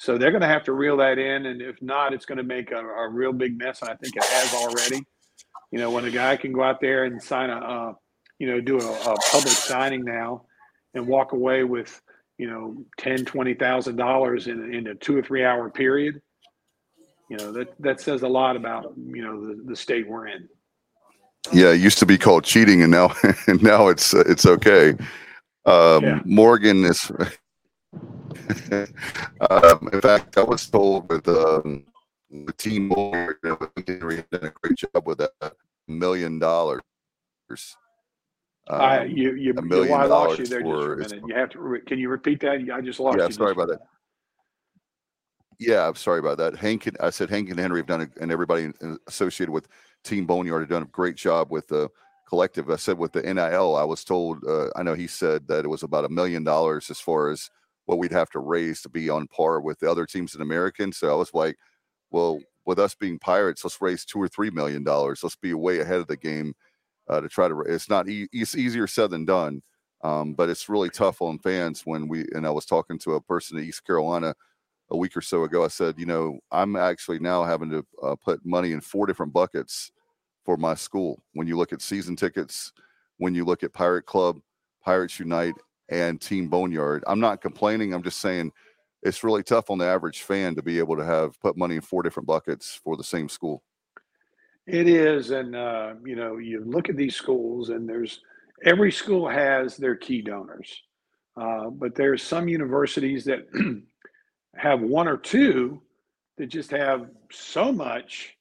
So 0.00 0.16
they're 0.16 0.30
going 0.30 0.40
to 0.40 0.48
have 0.48 0.64
to 0.64 0.72
reel 0.72 0.96
that 0.96 1.18
in, 1.18 1.44
and 1.44 1.60
if 1.60 1.82
not, 1.82 2.14
it's 2.14 2.24
going 2.24 2.38
to 2.38 2.42
make 2.42 2.72
a, 2.72 2.78
a 2.78 3.06
real 3.06 3.34
big 3.34 3.58
mess. 3.58 3.82
And 3.82 3.90
I 3.90 3.96
think 3.96 4.16
it 4.16 4.24
has 4.24 4.54
already. 4.54 5.04
You 5.72 5.78
know, 5.78 5.90
when 5.90 6.06
a 6.06 6.10
guy 6.10 6.38
can 6.38 6.52
go 6.54 6.62
out 6.62 6.80
there 6.80 7.04
and 7.04 7.22
sign 7.22 7.50
a, 7.50 7.56
uh, 7.56 7.92
you 8.38 8.46
know, 8.46 8.62
do 8.62 8.80
a, 8.80 8.90
a 8.90 9.14
public 9.30 9.52
signing 9.52 10.02
now, 10.02 10.46
and 10.94 11.06
walk 11.06 11.32
away 11.32 11.64
with, 11.64 12.00
you 12.38 12.48
know, 12.48 12.82
ten, 12.96 13.26
twenty 13.26 13.52
thousand 13.52 13.96
dollars 13.96 14.46
in 14.46 14.72
in 14.72 14.86
a 14.86 14.94
two 14.94 15.18
or 15.18 15.20
three 15.20 15.44
hour 15.44 15.68
period. 15.68 16.22
You 17.28 17.36
know 17.36 17.52
that 17.52 17.74
that 17.80 18.00
says 18.00 18.22
a 18.22 18.28
lot 18.28 18.56
about 18.56 18.94
you 18.96 19.22
know 19.22 19.48
the, 19.48 19.62
the 19.66 19.76
state 19.76 20.08
we're 20.08 20.28
in. 20.28 20.48
Yeah, 21.52 21.72
it 21.72 21.80
used 21.80 21.98
to 21.98 22.06
be 22.06 22.16
called 22.16 22.44
cheating, 22.44 22.80
and 22.80 22.90
now 22.90 23.14
and 23.46 23.62
now 23.62 23.88
it's 23.88 24.14
it's 24.14 24.46
okay. 24.46 24.94
Um, 25.66 26.02
Yeah. 26.02 26.20
Morgan 26.24 26.86
is. 26.86 27.12
um, 29.50 29.88
in 29.92 30.00
fact, 30.00 30.36
I 30.38 30.42
was 30.42 30.66
told 30.68 31.08
with 31.10 31.28
um, 31.28 31.84
the 32.30 32.52
team 32.54 32.88
Moore, 32.88 33.38
you 33.42 33.50
know, 33.50 33.58
Henry 33.86 34.16
had 34.16 34.30
done 34.30 34.44
a 34.44 34.50
great 34.62 34.78
job 34.78 35.06
with 35.06 35.18
that 35.18 35.32
million 35.88 36.38
dollars. 36.38 36.80
I 38.68 39.00
Um, 39.00 39.10
you 39.10 39.34
you, 39.34 39.52
a 39.52 39.62
you 39.62 39.62
million 39.62 39.90
well, 39.92 40.00
I 40.00 40.04
lost 40.06 40.38
you 40.38 40.46
dollars 40.46 40.50
there 40.50 40.60
just 40.62 40.70
a 40.70 40.72
for- 40.72 40.96
minute. 40.96 41.22
You 41.28 41.34
have 41.34 41.50
to. 41.50 41.60
Re- 41.60 41.80
can 41.82 41.98
you 41.98 42.08
repeat 42.08 42.40
that? 42.40 42.60
I 42.72 42.80
just 42.80 43.00
lost 43.00 43.18
yeah, 43.18 43.26
you. 43.26 43.32
sorry 43.32 43.52
about 43.52 43.68
that. 43.68 43.80
Yeah, 45.58 45.86
I'm 45.86 45.94
sorry 45.96 46.20
about 46.20 46.38
that. 46.38 46.56
Hank, 46.56 46.86
and- 46.86 46.96
I 47.00 47.10
said 47.10 47.28
Hank 47.30 47.50
and 47.50 47.58
Henry 47.58 47.80
have 47.80 47.86
done, 47.86 48.02
a, 48.02 48.08
and 48.22 48.30
everybody 48.32 48.70
associated 49.08 49.52
with 49.52 49.68
Team 50.04 50.24
Boneyard 50.26 50.62
have 50.62 50.70
done 50.70 50.82
a 50.82 50.86
great 50.86 51.16
job 51.16 51.50
with 51.50 51.68
the 51.68 51.90
collective. 52.28 52.70
I 52.70 52.76
said 52.76 52.96
with 52.96 53.12
the 53.12 53.22
NIL, 53.22 53.76
I 53.76 53.84
was 53.84 54.04
told, 54.04 54.44
uh, 54.46 54.68
I 54.76 54.82
know 54.84 54.94
he 54.94 55.06
said 55.08 55.46
that 55.48 55.64
it 55.64 55.68
was 55.68 55.82
about 55.82 56.04
a 56.04 56.08
million 56.08 56.44
dollars 56.44 56.88
as 56.90 57.00
far 57.00 57.30
as 57.30 57.50
what 57.86 57.98
we'd 57.98 58.12
have 58.12 58.30
to 58.30 58.38
raise 58.38 58.82
to 58.82 58.88
be 58.88 59.10
on 59.10 59.26
par 59.28 59.60
with 59.60 59.78
the 59.80 59.90
other 59.90 60.06
teams 60.06 60.34
in 60.34 60.42
American. 60.42 60.92
So 60.92 61.10
I 61.10 61.14
was 61.14 61.34
like, 61.34 61.56
well, 62.10 62.40
with 62.66 62.78
us 62.78 62.94
being 62.94 63.18
Pirates, 63.18 63.64
let's 63.64 63.80
raise 63.80 64.04
two 64.04 64.20
or 64.20 64.28
three 64.28 64.50
million 64.50 64.84
dollars. 64.84 65.22
Let's 65.22 65.36
be 65.36 65.54
way 65.54 65.80
ahead 65.80 66.00
of 66.00 66.06
the 66.06 66.16
game 66.16 66.54
uh, 67.08 67.20
to 67.20 67.28
try 67.28 67.48
to. 67.48 67.60
It's 67.62 67.88
not. 67.88 68.08
E- 68.08 68.28
it's 68.32 68.56
easier 68.56 68.86
said 68.86 69.10
than 69.10 69.24
done, 69.24 69.62
um, 70.02 70.34
but 70.34 70.48
it's 70.48 70.68
really 70.68 70.90
tough 70.90 71.22
on 71.22 71.38
fans 71.38 71.82
when 71.84 72.08
we. 72.08 72.26
And 72.32 72.46
I 72.46 72.50
was 72.50 72.66
talking 72.66 72.98
to 73.00 73.14
a 73.14 73.20
person 73.20 73.58
in 73.58 73.64
East 73.64 73.84
Carolina 73.84 74.34
a 74.90 74.96
week 74.96 75.16
or 75.16 75.20
so 75.20 75.44
ago. 75.44 75.64
I 75.64 75.68
said, 75.68 75.98
you 75.98 76.06
know, 76.06 76.38
I'm 76.50 76.76
actually 76.76 77.18
now 77.18 77.44
having 77.44 77.70
to 77.70 77.86
uh, 78.02 78.16
put 78.16 78.44
money 78.44 78.72
in 78.72 78.80
four 78.80 79.06
different 79.06 79.32
buckets 79.32 79.90
for 80.44 80.56
my 80.56 80.74
school. 80.74 81.22
When 81.34 81.46
you 81.46 81.56
look 81.56 81.72
at 81.72 81.82
season 81.82 82.16
tickets, 82.16 82.72
when 83.18 83.34
you 83.34 83.44
look 83.44 83.62
at 83.62 83.72
Pirate 83.72 84.06
Club, 84.06 84.40
Pirates 84.84 85.18
Unite, 85.18 85.54
and 85.90 86.20
Team 86.20 86.48
Boneyard, 86.48 87.04
I'm 87.06 87.20
not 87.20 87.42
complaining. 87.42 87.92
I'm 87.92 88.02
just 88.02 88.20
saying 88.20 88.52
it's 89.02 89.24
really 89.24 89.42
tough 89.42 89.70
on 89.70 89.78
the 89.78 89.86
average 89.86 90.22
fan 90.22 90.54
to 90.54 90.62
be 90.62 90.78
able 90.78 90.96
to 90.96 91.04
have 91.04 91.38
put 91.40 91.56
money 91.56 91.76
in 91.76 91.80
four 91.80 92.02
different 92.02 92.26
buckets 92.26 92.80
for 92.82 92.96
the 92.96 93.04
same 93.04 93.28
school. 93.28 93.62
It 94.66 94.88
is, 94.88 95.30
and 95.30 95.56
uh, 95.56 95.94
you 96.04 96.14
know, 96.14 96.38
you 96.38 96.62
look 96.64 96.88
at 96.88 96.96
these 96.96 97.16
schools, 97.16 97.70
and 97.70 97.88
there's 97.88 98.20
every 98.64 98.92
school 98.92 99.28
has 99.28 99.76
their 99.76 99.96
key 99.96 100.22
donors, 100.22 100.82
uh, 101.36 101.70
but 101.70 101.94
there's 101.94 102.22
some 102.22 102.46
universities 102.46 103.24
that 103.24 103.48
have 104.54 104.80
one 104.80 105.08
or 105.08 105.16
two 105.16 105.82
that 106.36 106.46
just 106.46 106.70
have 106.70 107.08
so 107.32 107.72
much, 107.72 108.36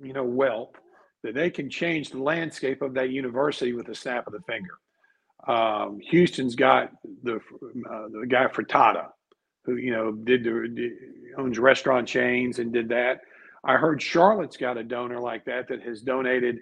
you 0.00 0.12
know, 0.12 0.24
wealth 0.24 0.74
that 1.22 1.34
they 1.34 1.50
can 1.50 1.68
change 1.68 2.10
the 2.10 2.22
landscape 2.22 2.80
of 2.80 2.94
that 2.94 3.10
university 3.10 3.72
with 3.72 3.88
a 3.88 3.94
snap 3.94 4.26
of 4.26 4.32
the 4.32 4.40
finger. 4.42 4.78
Um, 5.46 6.00
Houston's 6.10 6.54
got 6.56 6.90
the 7.22 7.36
uh, 7.36 8.08
the 8.10 8.26
guy 8.28 8.46
Fertitta, 8.46 9.06
who 9.64 9.76
you 9.76 9.92
know 9.92 10.12
did 10.12 10.44
the 10.44 10.68
did, 10.74 10.92
owns 11.36 11.58
restaurant 11.58 12.08
chains 12.08 12.58
and 12.58 12.72
did 12.72 12.88
that. 12.88 13.20
I 13.64 13.76
heard 13.76 14.00
Charlotte's 14.02 14.56
got 14.56 14.78
a 14.78 14.84
donor 14.84 15.20
like 15.20 15.44
that 15.46 15.68
that 15.68 15.82
has 15.82 16.00
donated 16.02 16.58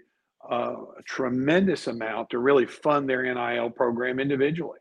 uh, 0.51 0.77
a 0.99 1.03
tremendous 1.05 1.87
amount 1.87 2.31
to 2.31 2.39
really 2.39 2.67
fund 2.67 3.09
their 3.09 3.23
NIL 3.23 3.71
program 3.71 4.21
individually. 4.21 4.81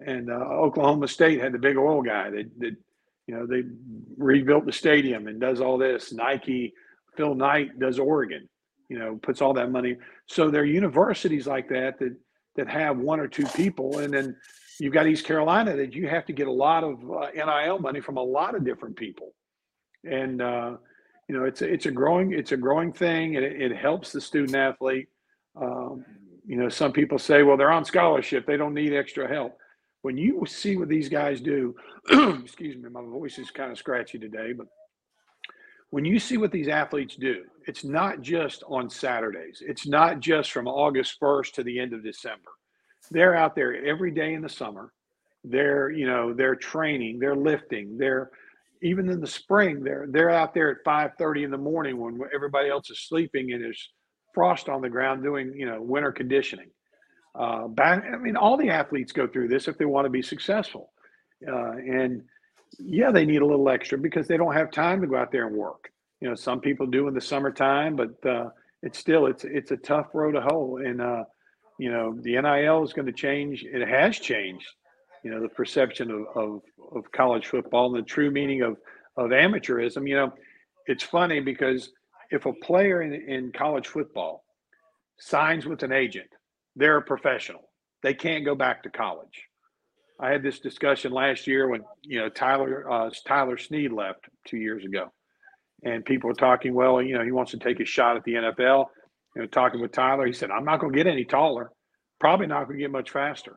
And 0.00 0.30
uh, 0.30 0.34
Oklahoma 0.34 1.08
State 1.08 1.40
had 1.40 1.52
the 1.52 1.58
big 1.58 1.76
oil 1.76 2.02
guy 2.02 2.30
that, 2.30 2.50
that, 2.58 2.76
you 3.26 3.34
know, 3.34 3.46
they 3.46 3.62
rebuilt 4.16 4.66
the 4.66 4.72
stadium 4.72 5.26
and 5.26 5.40
does 5.40 5.60
all 5.60 5.78
this. 5.78 6.12
Nike, 6.12 6.72
Phil 7.16 7.34
Knight 7.34 7.78
does 7.78 7.98
Oregon, 7.98 8.48
you 8.88 8.98
know, 8.98 9.18
puts 9.22 9.40
all 9.40 9.54
that 9.54 9.70
money. 9.70 9.96
So 10.26 10.50
there 10.50 10.62
are 10.62 10.66
universities 10.66 11.46
like 11.46 11.68
that 11.68 11.98
that 12.00 12.16
that 12.56 12.68
have 12.68 12.98
one 12.98 13.20
or 13.20 13.28
two 13.28 13.46
people, 13.46 13.98
and 13.98 14.12
then 14.12 14.36
you've 14.78 14.92
got 14.92 15.06
East 15.06 15.24
Carolina 15.24 15.76
that 15.76 15.94
you 15.94 16.08
have 16.08 16.26
to 16.26 16.32
get 16.32 16.46
a 16.46 16.52
lot 16.52 16.84
of 16.84 16.98
uh, 17.10 17.28
NIL 17.34 17.78
money 17.78 18.00
from 18.00 18.16
a 18.16 18.22
lot 18.22 18.54
of 18.54 18.64
different 18.64 18.96
people, 18.96 19.34
and 20.04 20.42
uh, 20.42 20.76
you 21.28 21.36
know 21.36 21.44
it's 21.44 21.62
a, 21.62 21.72
it's 21.72 21.86
a 21.86 21.90
growing 21.90 22.32
it's 22.32 22.52
a 22.52 22.56
growing 22.56 22.92
thing, 22.92 23.36
and 23.36 23.44
it, 23.44 23.60
it 23.60 23.76
helps 23.76 24.12
the 24.12 24.20
student 24.20 24.56
athlete. 24.56 25.08
Um, 25.60 26.04
you 26.46 26.56
know, 26.56 26.68
some 26.68 26.92
people 26.92 27.18
say, 27.18 27.42
well, 27.42 27.56
they're 27.56 27.70
on 27.70 27.84
scholarship, 27.84 28.46
they 28.46 28.56
don't 28.56 28.74
need 28.74 28.92
extra 28.92 29.28
help. 29.28 29.56
When 30.02 30.16
you 30.16 30.44
see 30.46 30.76
what 30.76 30.88
these 30.88 31.08
guys 31.08 31.40
do, 31.40 31.76
excuse 32.10 32.76
me, 32.76 32.88
my 32.90 33.02
voice 33.02 33.38
is 33.38 33.50
kind 33.50 33.70
of 33.70 33.78
scratchy 33.78 34.18
today, 34.18 34.52
but 34.52 34.66
when 35.92 36.06
you 36.06 36.18
see 36.18 36.38
what 36.38 36.50
these 36.50 36.68
athletes 36.68 37.16
do, 37.16 37.44
it's 37.66 37.84
not 37.84 38.22
just 38.22 38.64
on 38.66 38.88
Saturdays. 38.88 39.62
It's 39.64 39.86
not 39.86 40.20
just 40.20 40.50
from 40.50 40.66
August 40.66 41.20
1st 41.20 41.52
to 41.52 41.62
the 41.62 41.78
end 41.78 41.92
of 41.92 42.02
December. 42.02 42.50
They're 43.10 43.36
out 43.36 43.54
there 43.54 43.74
every 43.84 44.10
day 44.10 44.32
in 44.32 44.40
the 44.40 44.48
summer. 44.48 44.90
They're, 45.44 45.90
you 45.90 46.06
know, 46.06 46.32
they're 46.32 46.56
training, 46.56 47.18
they're 47.18 47.36
lifting, 47.36 47.98
they're 47.98 48.30
even 48.82 49.10
in 49.10 49.20
the 49.20 49.26
spring, 49.26 49.84
they're 49.84 50.06
they're 50.08 50.30
out 50.30 50.54
there 50.54 50.70
at 50.70 50.82
5:30 50.82 51.44
in 51.44 51.50
the 51.50 51.58
morning 51.58 51.98
when 51.98 52.18
everybody 52.34 52.70
else 52.70 52.88
is 52.88 53.06
sleeping 53.06 53.52
and 53.52 53.62
there's 53.62 53.90
frost 54.32 54.70
on 54.70 54.80
the 54.80 54.88
ground 54.88 55.22
doing, 55.22 55.52
you 55.54 55.66
know, 55.66 55.82
winter 55.82 56.10
conditioning. 56.10 56.70
Uh, 57.38 57.68
back, 57.68 58.02
I 58.10 58.16
mean, 58.16 58.36
all 58.36 58.56
the 58.56 58.70
athletes 58.70 59.12
go 59.12 59.26
through 59.26 59.48
this 59.48 59.68
if 59.68 59.76
they 59.76 59.84
want 59.84 60.06
to 60.06 60.10
be 60.10 60.22
successful. 60.22 60.90
Uh, 61.46 61.72
and 61.72 62.22
yeah, 62.78 63.10
they 63.10 63.24
need 63.24 63.42
a 63.42 63.46
little 63.46 63.68
extra 63.68 63.98
because 63.98 64.28
they 64.28 64.36
don't 64.36 64.54
have 64.54 64.70
time 64.70 65.00
to 65.00 65.06
go 65.06 65.16
out 65.16 65.32
there 65.32 65.46
and 65.46 65.56
work. 65.56 65.90
You 66.20 66.28
know, 66.28 66.34
some 66.34 66.60
people 66.60 66.86
do 66.86 67.08
in 67.08 67.14
the 67.14 67.20
summertime, 67.20 67.96
but 67.96 68.24
uh, 68.26 68.50
it's 68.82 68.98
still 68.98 69.26
it's 69.26 69.44
it's 69.44 69.70
a 69.70 69.76
tough 69.76 70.08
road 70.14 70.32
to 70.32 70.40
hoe. 70.40 70.78
And 70.78 71.00
uh, 71.00 71.24
you 71.78 71.90
know, 71.90 72.14
the 72.20 72.40
NIL 72.40 72.84
is 72.84 72.92
going 72.92 73.06
to 73.06 73.12
change. 73.12 73.64
It 73.64 73.86
has 73.86 74.18
changed. 74.18 74.66
You 75.24 75.30
know, 75.30 75.40
the 75.40 75.48
perception 75.48 76.10
of, 76.10 76.26
of 76.36 76.62
of 76.92 77.10
college 77.12 77.46
football 77.46 77.94
and 77.94 78.04
the 78.04 78.06
true 78.06 78.30
meaning 78.30 78.62
of 78.62 78.76
of 79.16 79.30
amateurism. 79.30 80.08
You 80.08 80.16
know, 80.16 80.32
it's 80.86 81.02
funny 81.02 81.40
because 81.40 81.90
if 82.30 82.46
a 82.46 82.52
player 82.52 83.02
in, 83.02 83.12
in 83.12 83.52
college 83.52 83.86
football 83.86 84.44
signs 85.18 85.66
with 85.66 85.82
an 85.82 85.92
agent, 85.92 86.28
they're 86.76 86.96
a 86.96 87.02
professional. 87.02 87.62
They 88.02 88.14
can't 88.14 88.44
go 88.44 88.54
back 88.54 88.82
to 88.82 88.90
college. 88.90 89.48
I 90.22 90.30
had 90.30 90.42
this 90.44 90.60
discussion 90.60 91.10
last 91.10 91.48
year 91.48 91.68
when 91.68 91.82
you 92.02 92.20
know 92.20 92.28
Tyler 92.28 92.90
uh, 92.90 93.10
Tyler 93.26 93.58
Snead 93.58 93.92
left 93.92 94.26
two 94.46 94.56
years 94.56 94.84
ago, 94.84 95.12
and 95.82 96.04
people 96.04 96.28
were 96.28 96.34
talking. 96.34 96.74
Well, 96.74 97.02
you 97.02 97.18
know, 97.18 97.24
he 97.24 97.32
wants 97.32 97.50
to 97.50 97.58
take 97.58 97.80
a 97.80 97.84
shot 97.84 98.16
at 98.16 98.22
the 98.22 98.34
NFL. 98.34 98.86
You 99.34 99.42
know, 99.42 99.48
talking 99.48 99.80
with 99.80 99.90
Tyler, 99.90 100.24
he 100.24 100.32
said, 100.32 100.52
"I'm 100.52 100.64
not 100.64 100.78
going 100.78 100.92
to 100.92 100.96
get 100.96 101.08
any 101.08 101.24
taller. 101.24 101.72
Probably 102.20 102.46
not 102.46 102.68
going 102.68 102.78
to 102.78 102.84
get 102.84 102.92
much 102.92 103.10
faster. 103.10 103.56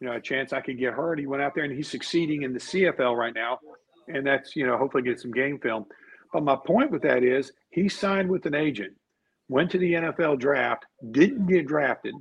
You 0.00 0.08
know, 0.08 0.14
a 0.14 0.20
chance 0.20 0.52
I 0.52 0.60
could 0.60 0.78
get 0.78 0.92
hurt." 0.92 1.18
He 1.18 1.26
went 1.26 1.42
out 1.42 1.54
there 1.54 1.64
and 1.64 1.74
he's 1.74 1.88
succeeding 1.88 2.42
in 2.42 2.52
the 2.52 2.60
CFL 2.60 3.16
right 3.16 3.34
now, 3.34 3.58
and 4.06 4.26
that's 4.26 4.54
you 4.54 4.66
know 4.66 4.76
hopefully 4.76 5.04
get 5.04 5.18
some 5.18 5.32
game 5.32 5.58
film. 5.60 5.86
But 6.30 6.44
my 6.44 6.56
point 6.56 6.90
with 6.90 7.02
that 7.02 7.24
is 7.24 7.52
he 7.70 7.88
signed 7.88 8.28
with 8.28 8.44
an 8.44 8.54
agent, 8.54 8.92
went 9.48 9.70
to 9.70 9.78
the 9.78 9.94
NFL 9.94 10.40
draft, 10.40 10.84
didn't 11.10 11.46
get 11.46 11.66
drafted. 11.66 12.14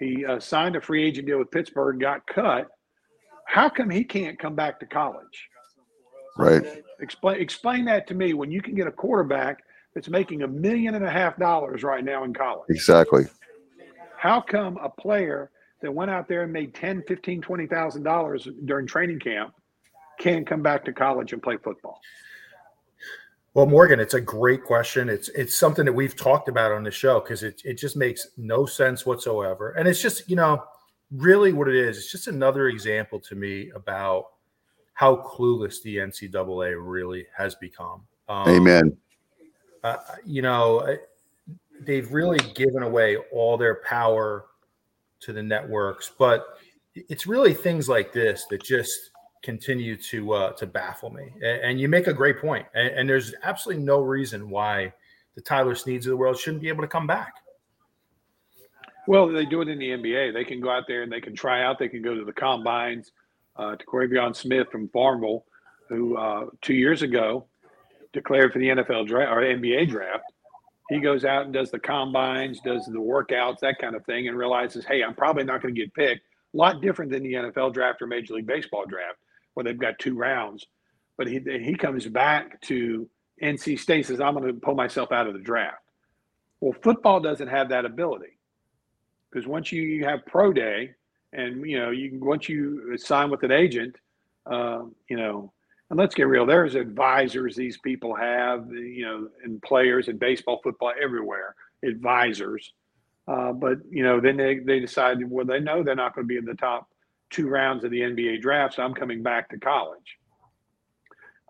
He 0.00 0.24
uh, 0.24 0.40
signed 0.40 0.74
a 0.74 0.80
free 0.80 1.04
agent 1.04 1.28
deal 1.28 1.38
with 1.38 1.52
Pittsburgh, 1.52 2.00
got 2.00 2.26
cut. 2.26 2.66
How 3.48 3.70
come 3.70 3.88
he 3.88 4.04
can't 4.04 4.38
come 4.38 4.54
back 4.54 4.78
to 4.80 4.86
college? 4.86 5.48
Right. 6.36 6.84
Explain 7.00 7.40
explain 7.40 7.84
that 7.86 8.06
to 8.08 8.14
me. 8.14 8.34
When 8.34 8.52
you 8.52 8.60
can 8.60 8.74
get 8.74 8.86
a 8.86 8.92
quarterback 8.92 9.64
that's 9.94 10.08
making 10.08 10.42
a 10.42 10.46
million 10.46 10.94
and 10.94 11.04
a 11.04 11.10
half 11.10 11.38
dollars 11.38 11.82
right 11.82 12.04
now 12.04 12.24
in 12.24 12.34
college, 12.34 12.66
Exactly. 12.68 13.24
how 14.18 14.42
come 14.42 14.76
a 14.76 14.90
player 14.90 15.50
that 15.80 15.90
went 15.90 16.10
out 16.10 16.28
there 16.28 16.42
and 16.42 16.52
made 16.52 16.74
10, 16.74 17.04
15, 17.08 17.40
20,000 17.40 18.02
dollars 18.02 18.46
during 18.66 18.86
training 18.86 19.18
camp 19.18 19.54
can't 20.20 20.46
come 20.46 20.62
back 20.62 20.84
to 20.84 20.92
college 20.92 21.32
and 21.32 21.42
play 21.42 21.56
football? 21.56 21.98
Well, 23.54 23.64
Morgan, 23.64 23.98
it's 23.98 24.14
a 24.14 24.20
great 24.20 24.62
question. 24.62 25.08
It's 25.08 25.30
it's 25.30 25.56
something 25.56 25.86
that 25.86 25.92
we've 25.94 26.14
talked 26.14 26.50
about 26.50 26.70
on 26.70 26.84
the 26.84 26.90
show 26.90 27.18
because 27.18 27.42
it 27.42 27.62
it 27.64 27.78
just 27.78 27.96
makes 27.96 28.28
no 28.36 28.66
sense 28.66 29.06
whatsoever. 29.06 29.70
And 29.70 29.88
it's 29.88 30.02
just, 30.02 30.28
you 30.28 30.36
know, 30.36 30.62
really 31.10 31.52
what 31.52 31.68
it 31.68 31.76
is, 31.76 31.98
it's 31.98 32.12
just 32.12 32.26
another 32.26 32.68
example 32.68 33.18
to 33.20 33.34
me 33.34 33.70
about 33.74 34.26
how 34.94 35.16
clueless 35.16 35.82
the 35.82 35.96
NCAA 35.96 36.74
really 36.78 37.26
has 37.36 37.54
become. 37.54 38.02
Um, 38.28 38.48
Amen. 38.48 38.96
uh, 39.84 39.96
you 40.26 40.42
know, 40.42 40.96
they've 41.80 42.10
really 42.12 42.38
given 42.54 42.82
away 42.82 43.16
all 43.32 43.56
their 43.56 43.76
power 43.76 44.46
to 45.20 45.32
the 45.32 45.42
networks, 45.42 46.10
but 46.18 46.58
it's 46.94 47.26
really 47.26 47.54
things 47.54 47.88
like 47.88 48.12
this 48.12 48.44
that 48.46 48.62
just 48.62 49.10
continue 49.42 49.96
to 49.96 50.32
uh, 50.32 50.52
to 50.52 50.66
baffle 50.66 51.10
me. 51.10 51.32
And, 51.36 51.62
and, 51.62 51.80
you 51.80 51.88
make 51.88 52.08
a 52.08 52.12
great 52.12 52.40
point. 52.40 52.66
And, 52.74 52.88
and, 52.88 53.08
there's 53.08 53.34
absolutely 53.44 53.84
no 53.84 54.00
reason 54.00 54.50
why 54.50 54.92
the 55.36 55.40
Tyler 55.40 55.76
Sneads 55.76 56.06
of 56.06 56.10
the 56.10 56.16
world 56.16 56.36
shouldn't 56.36 56.62
be 56.62 56.68
able 56.68 56.82
to 56.82 56.88
come 56.88 57.06
back. 57.06 57.34
Well, 59.08 59.28
they 59.28 59.46
do 59.46 59.62
it 59.62 59.68
in 59.68 59.78
the 59.78 59.88
NBA. 59.88 60.34
They 60.34 60.44
can 60.44 60.60
go 60.60 60.68
out 60.68 60.84
there 60.86 61.02
and 61.02 61.10
they 61.10 61.22
can 61.22 61.34
try 61.34 61.62
out. 61.64 61.78
They 61.78 61.88
can 61.88 62.02
go 62.02 62.14
to 62.14 62.26
the 62.26 62.32
combines. 62.32 63.10
Uh, 63.56 63.74
Terquavion 63.76 64.36
Smith 64.36 64.68
from 64.70 64.90
Farmville, 64.90 65.46
who 65.88 66.18
uh, 66.18 66.48
two 66.60 66.74
years 66.74 67.00
ago 67.00 67.46
declared 68.12 68.52
for 68.52 68.58
the 68.58 68.68
NFL 68.68 69.06
draft 69.06 69.32
or 69.32 69.40
NBA 69.40 69.88
draft. 69.88 70.24
He 70.90 71.00
goes 71.00 71.24
out 71.24 71.46
and 71.46 71.54
does 71.54 71.70
the 71.70 71.78
combines, 71.78 72.60
does 72.60 72.84
the 72.84 72.98
workouts, 72.98 73.60
that 73.60 73.78
kind 73.78 73.96
of 73.96 74.04
thing, 74.04 74.28
and 74.28 74.36
realizes, 74.36 74.84
hey, 74.84 75.02
I'm 75.02 75.14
probably 75.14 75.44
not 75.44 75.62
going 75.62 75.74
to 75.74 75.80
get 75.80 75.94
picked. 75.94 76.20
A 76.52 76.56
lot 76.58 76.82
different 76.82 77.10
than 77.10 77.22
the 77.22 77.32
NFL 77.32 77.72
draft 77.72 78.02
or 78.02 78.08
Major 78.08 78.34
League 78.34 78.46
Baseball 78.46 78.84
draft, 78.84 79.16
where 79.54 79.64
they've 79.64 79.78
got 79.78 79.98
two 79.98 80.16
rounds. 80.18 80.66
But 81.16 81.28
he 81.28 81.40
he 81.40 81.76
comes 81.76 82.06
back 82.06 82.60
to 82.62 83.08
NC 83.42 83.78
State 83.78 84.04
says, 84.04 84.20
I'm 84.20 84.34
going 84.34 84.48
to 84.48 84.60
pull 84.60 84.74
myself 84.74 85.12
out 85.12 85.26
of 85.26 85.32
the 85.32 85.40
draft. 85.40 85.82
Well, 86.60 86.76
football 86.82 87.20
doesn't 87.20 87.48
have 87.48 87.70
that 87.70 87.86
ability 87.86 88.37
because 89.30 89.46
once 89.46 89.72
you, 89.72 90.04
have 90.04 90.24
pro 90.26 90.52
day, 90.52 90.94
and 91.32 91.68
you 91.68 91.78
know, 91.78 91.90
you 91.90 92.18
once 92.20 92.48
you 92.48 92.96
sign 92.96 93.30
with 93.30 93.42
an 93.42 93.52
agent, 93.52 93.96
uh, 94.46 94.82
you 95.08 95.16
know, 95.16 95.52
and 95.90 95.98
let's 95.98 96.14
get 96.14 96.26
real. 96.26 96.46
There's 96.46 96.74
advisors 96.74 97.54
these 97.54 97.78
people 97.78 98.14
have, 98.14 98.70
you 98.70 99.04
know, 99.04 99.28
and 99.44 99.60
players 99.62 100.08
in 100.08 100.16
baseball, 100.16 100.60
football, 100.62 100.92
everywhere. 101.00 101.54
Advisors, 101.84 102.72
uh, 103.28 103.52
but 103.52 103.78
you 103.90 104.02
know, 104.02 104.20
then 104.20 104.36
they 104.36 104.58
they 104.58 104.80
decided 104.80 105.30
well, 105.30 105.44
they 105.44 105.60
know 105.60 105.82
they're 105.82 105.94
not 105.94 106.14
going 106.14 106.26
to 106.26 106.28
be 106.28 106.38
in 106.38 106.44
the 106.44 106.54
top 106.54 106.88
two 107.30 107.48
rounds 107.48 107.84
of 107.84 107.90
the 107.90 108.00
NBA 108.00 108.40
draft, 108.40 108.74
so 108.74 108.82
I'm 108.82 108.94
coming 108.94 109.22
back 109.22 109.50
to 109.50 109.58
college. 109.58 110.18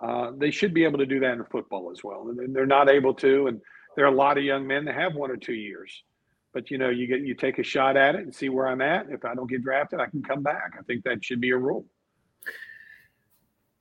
Uh, 0.01 0.33
they 0.37 0.51
should 0.51 0.75
be 0.75 0.85
able 0.85 0.99
to 0.99 1.07
do 1.07 1.21
that 1.21 1.33
in 1.33 1.45
football 1.45 1.91
as 1.91 2.03
well, 2.05 2.29
and 2.29 2.55
they're 2.55 2.67
not 2.67 2.91
able 2.91 3.15
to. 3.15 3.47
And 3.47 3.61
there 3.97 4.05
are 4.05 4.13
a 4.13 4.17
lot 4.17 4.39
of 4.39 4.45
young 4.45 4.67
men 4.67 4.85
that 4.85 4.95
have 4.95 5.15
one 5.15 5.31
or 5.31 5.37
two 5.37 5.55
years 5.55 6.03
but 6.59 6.73
you 6.73 6.79
know, 6.79 6.89
you 6.89 7.07
get 7.07 7.21
you 7.21 7.37
take 7.37 7.61
a 7.61 7.63
shot 7.63 7.97
at 7.97 8.17
it 8.17 8.23
and 8.23 8.35
see 8.35 8.49
where 8.49 8.67
I'm 8.67 8.81
at. 8.81 9.09
If 9.11 9.25
I 9.25 9.33
don't 9.33 9.49
get 9.49 9.63
drafted, 9.63 10.01
I 10.01 10.07
can 10.07 10.25
come 10.25 10.43
back. 10.43 10.75
I 10.77 10.83
think 10.83 11.05
that 11.05 11.25
should 11.25 11.41
be 11.41 11.51
a 11.51 11.57
rule. 11.57 11.87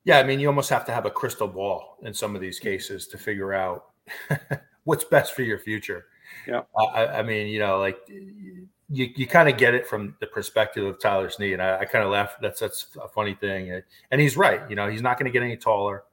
Yeah, 0.04 0.20
I 0.20 0.24
mean, 0.24 0.40
you 0.40 0.48
almost 0.48 0.70
have 0.70 0.86
to 0.86 0.92
have 0.92 1.08
a 1.08 1.10
crystal 1.10 1.48
ball 1.48 1.98
in 2.04 2.14
some 2.14 2.36
of 2.36 2.42
these 2.42 2.60
cases 2.60 3.08
to 3.08 3.18
figure 3.18 3.52
out 3.52 3.86
what's 4.84 5.04
best 5.04 5.34
for 5.34 5.42
your 5.42 5.58
future. 5.58 6.06
Yeah, 6.48 6.62
I, 6.94 7.08
I 7.08 7.24
mean, 7.24 7.48
you 7.48 7.58
know, 7.58 7.80
like 7.80 7.98
you 8.10 9.10
you 9.16 9.26
kind 9.26 9.50
of 9.50 9.58
get 9.58 9.74
it 9.74 9.88
from 9.88 10.16
the 10.20 10.28
perspective 10.28 10.86
of 10.86 11.00
Tyler 11.00 11.32
Snead, 11.32 11.54
and 11.54 11.62
I, 11.64 11.80
I 11.80 11.86
kind 11.86 12.06
of 12.06 12.12
laugh. 12.12 12.36
That's 12.40 12.60
that's 12.60 12.96
a 13.04 13.08
funny 13.08 13.34
thing, 13.34 13.82
and 14.12 14.22
he's 14.22 14.38
right. 14.38 14.62
You 14.70 14.76
know, 14.76 14.88
he's 14.88 15.02
not 15.02 15.18
going 15.18 15.26
to 15.26 15.32
get 15.32 15.42
any 15.42 15.58
taller. 15.58 16.04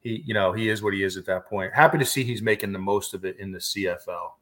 He, 0.00 0.22
you 0.26 0.34
know, 0.34 0.52
he 0.52 0.68
is 0.68 0.82
what 0.82 0.92
he 0.92 1.04
is 1.04 1.16
at 1.16 1.24
that 1.24 1.46
point. 1.46 1.72
Happy 1.72 1.96
to 1.96 2.04
see 2.04 2.22
he's 2.22 2.42
making 2.42 2.72
the 2.72 2.78
most 2.78 3.14
of 3.14 3.24
it 3.24 3.38
in 3.38 3.50
the 3.50 3.60
CFL. 3.60 4.32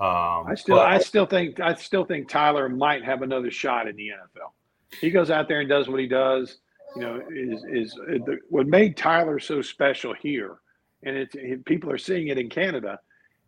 Um, 0.00 0.46
I 0.46 0.54
still, 0.54 0.76
but, 0.76 0.86
I 0.86 0.98
still 0.98 1.26
think, 1.26 1.60
I 1.60 1.74
still 1.74 2.06
think 2.06 2.28
Tyler 2.28 2.70
might 2.70 3.04
have 3.04 3.20
another 3.20 3.50
shot 3.50 3.86
in 3.86 3.96
the 3.96 4.08
NFL. 4.08 4.52
He 4.98 5.10
goes 5.10 5.30
out 5.30 5.46
there 5.46 5.60
and 5.60 5.68
does 5.68 5.88
what 5.88 6.00
he 6.00 6.06
does. 6.06 6.58
You 6.96 7.02
know, 7.02 7.22
is 7.30 7.64
is 7.64 7.94
the, 7.94 8.38
what 8.48 8.66
made 8.66 8.96
Tyler 8.96 9.38
so 9.38 9.62
special 9.62 10.14
here, 10.14 10.56
and 11.02 11.16
it's 11.16 11.34
it, 11.36 11.64
people 11.66 11.92
are 11.92 11.98
seeing 11.98 12.28
it 12.28 12.38
in 12.38 12.48
Canada. 12.48 12.98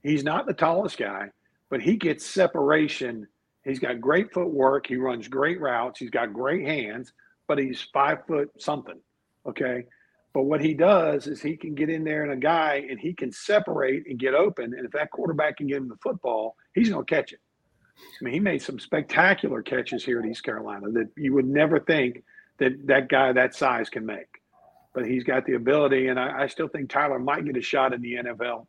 He's 0.02 0.22
not 0.22 0.46
the 0.46 0.52
tallest 0.52 0.98
guy, 0.98 1.30
but 1.70 1.80
he 1.80 1.96
gets 1.96 2.24
separation. 2.24 3.26
He's 3.64 3.78
got 3.78 4.00
great 4.00 4.32
footwork. 4.32 4.86
He 4.86 4.96
runs 4.96 5.26
great 5.26 5.60
routes. 5.60 5.98
He's 5.98 6.10
got 6.10 6.32
great 6.32 6.66
hands, 6.66 7.12
but 7.48 7.58
he's 7.58 7.80
five 7.92 8.26
foot 8.26 8.50
something. 8.58 9.00
Okay, 9.46 9.86
but 10.32 10.42
what 10.42 10.60
he 10.60 10.72
does 10.72 11.26
is 11.26 11.42
he 11.42 11.56
can 11.56 11.74
get 11.74 11.90
in 11.90 12.04
there 12.04 12.22
and 12.22 12.32
a 12.32 12.36
guy 12.36 12.86
and 12.88 12.98
he 12.98 13.12
can 13.12 13.30
separate 13.30 14.06
and 14.06 14.18
get 14.18 14.34
open. 14.34 14.72
And 14.74 14.86
if 14.86 14.92
that 14.92 15.10
quarterback 15.10 15.58
can 15.58 15.66
get 15.66 15.76
him 15.76 15.88
the 15.88 15.96
football, 15.96 16.56
he's 16.74 16.88
going 16.88 17.04
to 17.04 17.14
catch 17.14 17.32
it. 17.32 17.40
I 17.98 18.24
mean, 18.24 18.34
he 18.34 18.40
made 18.40 18.62
some 18.62 18.78
spectacular 18.78 19.62
catches 19.62 20.04
here 20.04 20.20
at 20.20 20.26
East 20.26 20.42
Carolina 20.42 20.90
that 20.92 21.08
you 21.16 21.34
would 21.34 21.46
never 21.46 21.78
think 21.78 22.24
that 22.58 22.86
that 22.86 23.08
guy 23.08 23.32
that 23.32 23.54
size 23.54 23.88
can 23.90 24.06
make. 24.06 24.26
But 24.94 25.06
he's 25.06 25.24
got 25.24 25.46
the 25.46 25.54
ability, 25.54 26.08
and 26.08 26.18
I, 26.20 26.42
I 26.42 26.46
still 26.46 26.68
think 26.68 26.90
Tyler 26.90 27.18
might 27.18 27.44
get 27.44 27.56
a 27.56 27.62
shot 27.62 27.94
in 27.94 28.02
the 28.02 28.14
NFL. 28.14 28.66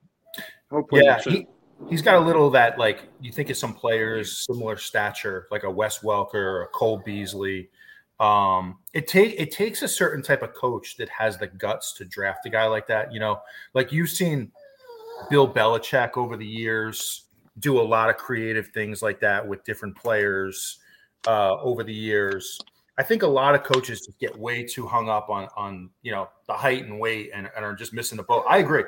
Hopefully, 0.71 1.03
yeah, 1.03 1.19
he, 1.21 1.47
he's 1.89 2.01
got 2.01 2.15
a 2.15 2.19
little 2.19 2.49
that 2.51 2.79
like 2.79 3.09
you 3.19 3.31
think 3.31 3.49
of 3.49 3.57
some 3.57 3.73
players 3.73 4.45
similar 4.45 4.77
stature, 4.77 5.47
like 5.51 5.63
a 5.63 5.69
Wes 5.69 5.99
Welker 5.99 6.35
or 6.35 6.63
a 6.63 6.67
Cole 6.67 7.01
Beasley 7.05 7.69
um, 8.23 8.77
it 8.93 9.05
take 9.07 9.35
it 9.37 9.51
takes 9.51 9.81
a 9.81 9.87
certain 9.87 10.23
type 10.23 10.43
of 10.43 10.53
coach 10.53 10.95
that 10.95 11.09
has 11.09 11.37
the 11.37 11.47
guts 11.47 11.91
to 11.93 12.05
draft 12.05 12.45
a 12.45 12.49
guy 12.49 12.65
like 12.67 12.87
that. 12.87 13.11
You 13.11 13.19
know, 13.19 13.41
like 13.73 13.91
you've 13.91 14.09
seen 14.09 14.49
Bill 15.29 15.51
Belichick 15.51 16.15
over 16.15 16.37
the 16.37 16.47
years 16.47 17.25
do 17.59 17.79
a 17.79 17.83
lot 17.83 18.09
of 18.09 18.15
creative 18.15 18.67
things 18.69 19.01
like 19.01 19.19
that 19.19 19.45
with 19.45 19.63
different 19.65 19.95
players 19.97 20.79
uh, 21.27 21.59
over 21.59 21.83
the 21.83 21.93
years. 21.93 22.57
I 22.97 23.03
think 23.03 23.23
a 23.23 23.27
lot 23.27 23.55
of 23.55 23.63
coaches 23.63 24.05
just 24.05 24.19
get 24.19 24.37
way 24.37 24.63
too 24.63 24.87
hung 24.87 25.09
up 25.09 25.29
on 25.29 25.49
on 25.57 25.89
you 26.01 26.13
know 26.13 26.29
the 26.47 26.53
height 26.53 26.85
and 26.85 26.97
weight 26.97 27.31
and, 27.33 27.49
and 27.57 27.65
are 27.65 27.75
just 27.75 27.93
missing 27.93 28.15
the 28.15 28.23
boat. 28.23 28.45
I 28.47 28.59
agree, 28.59 28.85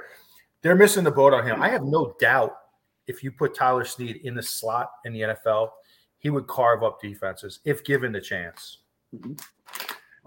they're 0.61 0.75
missing 0.75 1.03
the 1.03 1.11
boat 1.11 1.33
on 1.33 1.45
him. 1.45 1.61
I 1.61 1.67
have 1.67 1.83
no 1.83 2.15
doubt 2.21 2.55
if 3.07 3.21
you 3.21 3.33
put 3.33 3.53
Tyler 3.53 3.83
Snead 3.83 4.21
in 4.23 4.33
the 4.33 4.43
slot 4.43 4.91
in 5.03 5.11
the 5.11 5.21
NFL, 5.21 5.71
he 6.19 6.29
would 6.29 6.47
carve 6.47 6.83
up 6.83 7.01
defenses 7.01 7.59
if 7.65 7.83
given 7.83 8.13
the 8.13 8.21
chance. 8.21 8.77
Mm-hmm. 9.13 9.33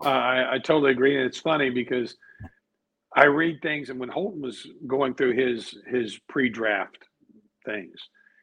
Uh, 0.04 0.08
I, 0.08 0.54
I 0.54 0.58
totally 0.58 0.92
agree, 0.92 1.16
and 1.16 1.26
it's 1.26 1.38
funny 1.38 1.70
because 1.70 2.16
I 3.14 3.24
read 3.24 3.60
things, 3.62 3.90
and 3.90 3.98
when 3.98 4.08
Holton 4.08 4.42
was 4.42 4.66
going 4.86 5.14
through 5.14 5.32
his 5.32 5.76
his 5.86 6.18
pre-draft 6.28 6.98
things, 7.64 7.98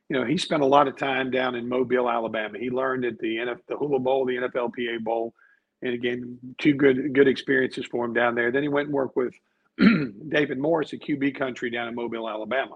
you 0.09 0.19
know, 0.19 0.25
he 0.25 0.37
spent 0.37 0.63
a 0.63 0.67
lot 0.67 0.87
of 0.87 0.97
time 0.97 1.31
down 1.31 1.55
in 1.55 1.67
Mobile, 1.67 2.09
Alabama. 2.09 2.59
He 2.59 2.69
learned 2.69 3.05
at 3.05 3.17
the 3.19 3.37
NF, 3.37 3.59
the 3.67 3.77
Hula 3.77 3.99
Bowl, 3.99 4.25
the 4.25 4.35
NFLPA 4.35 5.03
Bowl, 5.03 5.33
and 5.81 5.93
again, 5.93 6.37
two 6.57 6.73
good 6.73 7.13
good 7.13 7.27
experiences 7.27 7.85
for 7.85 8.05
him 8.05 8.13
down 8.13 8.35
there. 8.35 8.51
Then 8.51 8.63
he 8.63 8.69
went 8.69 8.87
and 8.87 8.95
worked 8.95 9.15
with 9.15 9.33
David 10.29 10.57
Morris 10.57 10.93
at 10.93 10.99
QB 10.99 11.37
Country 11.37 11.69
down 11.69 11.87
in 11.87 11.95
Mobile, 11.95 12.29
Alabama. 12.29 12.75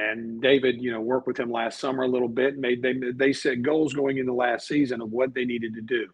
And 0.00 0.40
David, 0.40 0.80
you 0.80 0.90
know, 0.90 1.00
worked 1.00 1.26
with 1.26 1.38
him 1.38 1.52
last 1.52 1.78
summer 1.78 2.04
a 2.04 2.08
little 2.08 2.28
bit. 2.28 2.56
Made 2.58 2.80
they 2.80 2.94
they 3.14 3.32
set 3.34 3.60
goals 3.60 3.92
going 3.92 4.16
into 4.16 4.32
last 4.32 4.66
season 4.66 5.02
of 5.02 5.10
what 5.10 5.34
they 5.34 5.44
needed 5.44 5.74
to 5.74 5.82
do, 5.82 6.06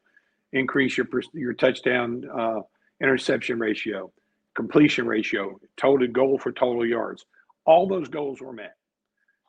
increase 0.53 0.97
your 0.97 1.07
your 1.33 1.53
touchdown 1.53 2.29
uh, 2.37 2.61
interception 3.01 3.61
ratio, 3.61 4.13
completion 4.57 5.07
ratio, 5.07 5.61
total 5.77 6.09
goal 6.09 6.37
for 6.37 6.51
total 6.51 6.85
yards. 6.85 7.25
All 7.65 7.87
those 7.87 8.09
goals 8.09 8.41
were 8.41 8.53
met. 8.53 8.75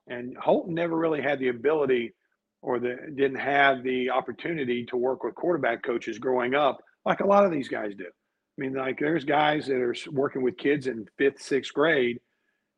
And 0.08 0.38
Holton 0.38 0.76
never 0.76 0.96
really 0.96 1.22
had 1.22 1.40
the 1.40 1.50
ability 1.50 2.14
or 2.62 2.80
the 2.80 2.96
didn't 3.16 3.40
have 3.40 3.82
the 3.82 4.12
opportunity 4.12 4.86
to 4.86 4.98
work 4.98 5.24
with 5.24 5.34
quarterback 5.34 5.82
coaches 5.82 6.20
growing 6.20 6.54
up 6.54 6.78
like 7.06 7.22
a 7.22 7.28
lot 7.28 7.46
of 7.46 7.52
these 7.52 7.70
guys 7.70 7.96
do. 7.96 8.06
I 8.06 8.62
mean, 8.62 8.74
like 8.74 9.00
there's 9.00 9.26
guys 9.26 9.66
that 9.68 9.78
are 9.78 9.96
working 10.12 10.44
with 10.44 10.58
kids 10.58 10.86
in 10.86 11.08
fifth, 11.18 11.42
sixth 11.42 11.74
grade 11.74 12.20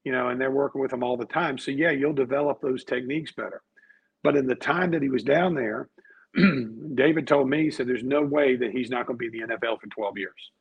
you 0.03 0.11
know, 0.11 0.29
and 0.29 0.39
they're 0.39 0.51
working 0.51 0.81
with 0.81 0.93
him 0.93 1.03
all 1.03 1.17
the 1.17 1.25
time. 1.25 1.57
So 1.57 1.71
yeah, 1.71 1.91
you'll 1.91 2.13
develop 2.13 2.61
those 2.61 2.83
techniques 2.83 3.31
better. 3.31 3.61
But 4.23 4.35
in 4.35 4.47
the 4.47 4.55
time 4.55 4.91
that 4.91 5.01
he 5.01 5.09
was 5.09 5.23
down 5.23 5.55
there, 5.55 5.89
David 6.95 7.27
told 7.27 7.49
me, 7.49 7.63
he 7.63 7.71
said, 7.71 7.87
there's 7.87 8.03
no 8.03 8.21
way 8.21 8.55
that 8.55 8.71
he's 8.71 8.89
not 8.89 9.07
going 9.07 9.17
to 9.17 9.29
be 9.29 9.41
in 9.41 9.47
the 9.47 9.55
NFL 9.55 9.79
for 9.79 9.87
12 9.87 10.17
years 10.17 10.51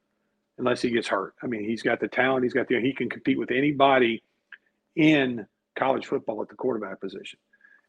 unless 0.59 0.83
he 0.83 0.91
gets 0.91 1.09
hurt. 1.09 1.35
I 1.43 1.47
mean, 1.47 1.65
he's 1.65 1.83
got 1.83 2.01
the 2.01 2.09
talent, 2.09 2.45
he's 2.45 2.55
got 2.55 2.69
the, 2.69 2.81
he 2.81 2.93
can 2.93 3.09
compete 3.09 3.39
with 3.39 3.51
anybody 3.51 4.23
in 4.97 5.47
college 5.79 6.07
football 6.07 6.43
at 6.43 6.49
the 6.49 6.57
quarterback 6.57 7.01
position. 7.01 7.39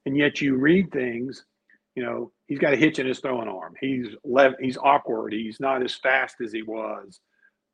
And 0.05 0.15
yet 0.15 0.41
you 0.41 0.55
read 0.55 0.91
things, 0.91 1.45
you 1.95 2.03
know, 2.03 2.31
he's 2.47 2.59
got 2.59 2.73
a 2.73 2.77
hitch 2.77 2.99
in 2.99 3.07
his 3.07 3.19
throwing 3.19 3.47
arm. 3.47 3.73
He's 3.80 4.07
left, 4.23 4.55
he's 4.61 4.77
awkward. 4.77 5.34
He's 5.34 5.59
not 5.59 5.84
as 5.84 5.95
fast 5.95 6.35
as 6.43 6.51
he 6.51 6.61
was. 6.61 7.19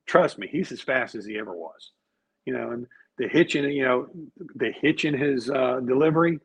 Trust 0.08 0.38
me, 0.38 0.48
he's 0.50 0.72
as 0.72 0.82
fast 0.82 1.16
as 1.16 1.26
he 1.26 1.38
ever 1.38 1.54
was. 1.54 1.92
You 2.46 2.54
know, 2.54 2.72
and 2.72 2.88
the 3.18 3.28
hitch 3.28 3.56
in 3.56 3.70
you 3.72 3.84
know 3.84 4.08
the 4.56 4.72
hitch 4.82 5.06
in 5.06 5.18
his 5.18 5.50
uh, 5.50 5.80
delivery. 5.86 6.40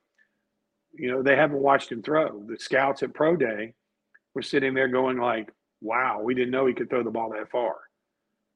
You 0.92 1.10
know 1.12 1.22
they 1.22 1.36
haven't 1.36 1.58
watched 1.58 1.90
him 1.90 2.02
throw. 2.02 2.42
The 2.46 2.58
scouts 2.58 3.02
at 3.02 3.14
pro 3.14 3.36
day 3.36 3.74
were 4.34 4.42
sitting 4.42 4.74
there 4.74 4.88
going 4.88 5.18
like, 5.18 5.50
"Wow, 5.80 6.20
we 6.22 6.34
didn't 6.34 6.50
know 6.50 6.66
he 6.66 6.74
could 6.74 6.90
throw 6.90 7.02
the 7.02 7.10
ball 7.10 7.30
that 7.30 7.50
far." 7.50 7.76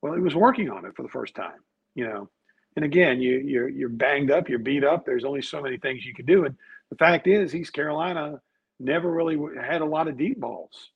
Well, 0.03 0.15
he 0.15 0.21
was 0.21 0.35
working 0.35 0.71
on 0.71 0.85
it 0.85 0.95
for 0.97 1.03
the 1.03 1.09
first 1.09 1.35
time. 1.35 1.61
You 1.95 2.07
know, 2.07 2.31
and 2.77 2.85
again, 2.85 3.21
you 3.21 3.39
you're 3.39 3.69
you're 3.69 3.89
banged 3.89 4.31
up, 4.31 4.49
you're 4.49 4.59
beat 4.59 4.85
up. 4.85 5.05
There's 5.05 5.25
only 5.25 5.43
so 5.43 5.61
many 5.61 5.79
things 5.79 6.05
you 6.05 6.15
can 6.15 6.27
do, 6.27 6.45
and 6.45 6.57
the 6.91 6.97
fact 6.97 7.27
is, 7.27 7.55
East 7.55 7.73
Carolina 7.73 8.41
never 8.81 9.11
really 9.11 9.39
had 9.61 9.81
a 9.81 9.87
lot 9.87 10.09
of 10.09 10.19
deep 10.19 10.41
balls 10.41 10.91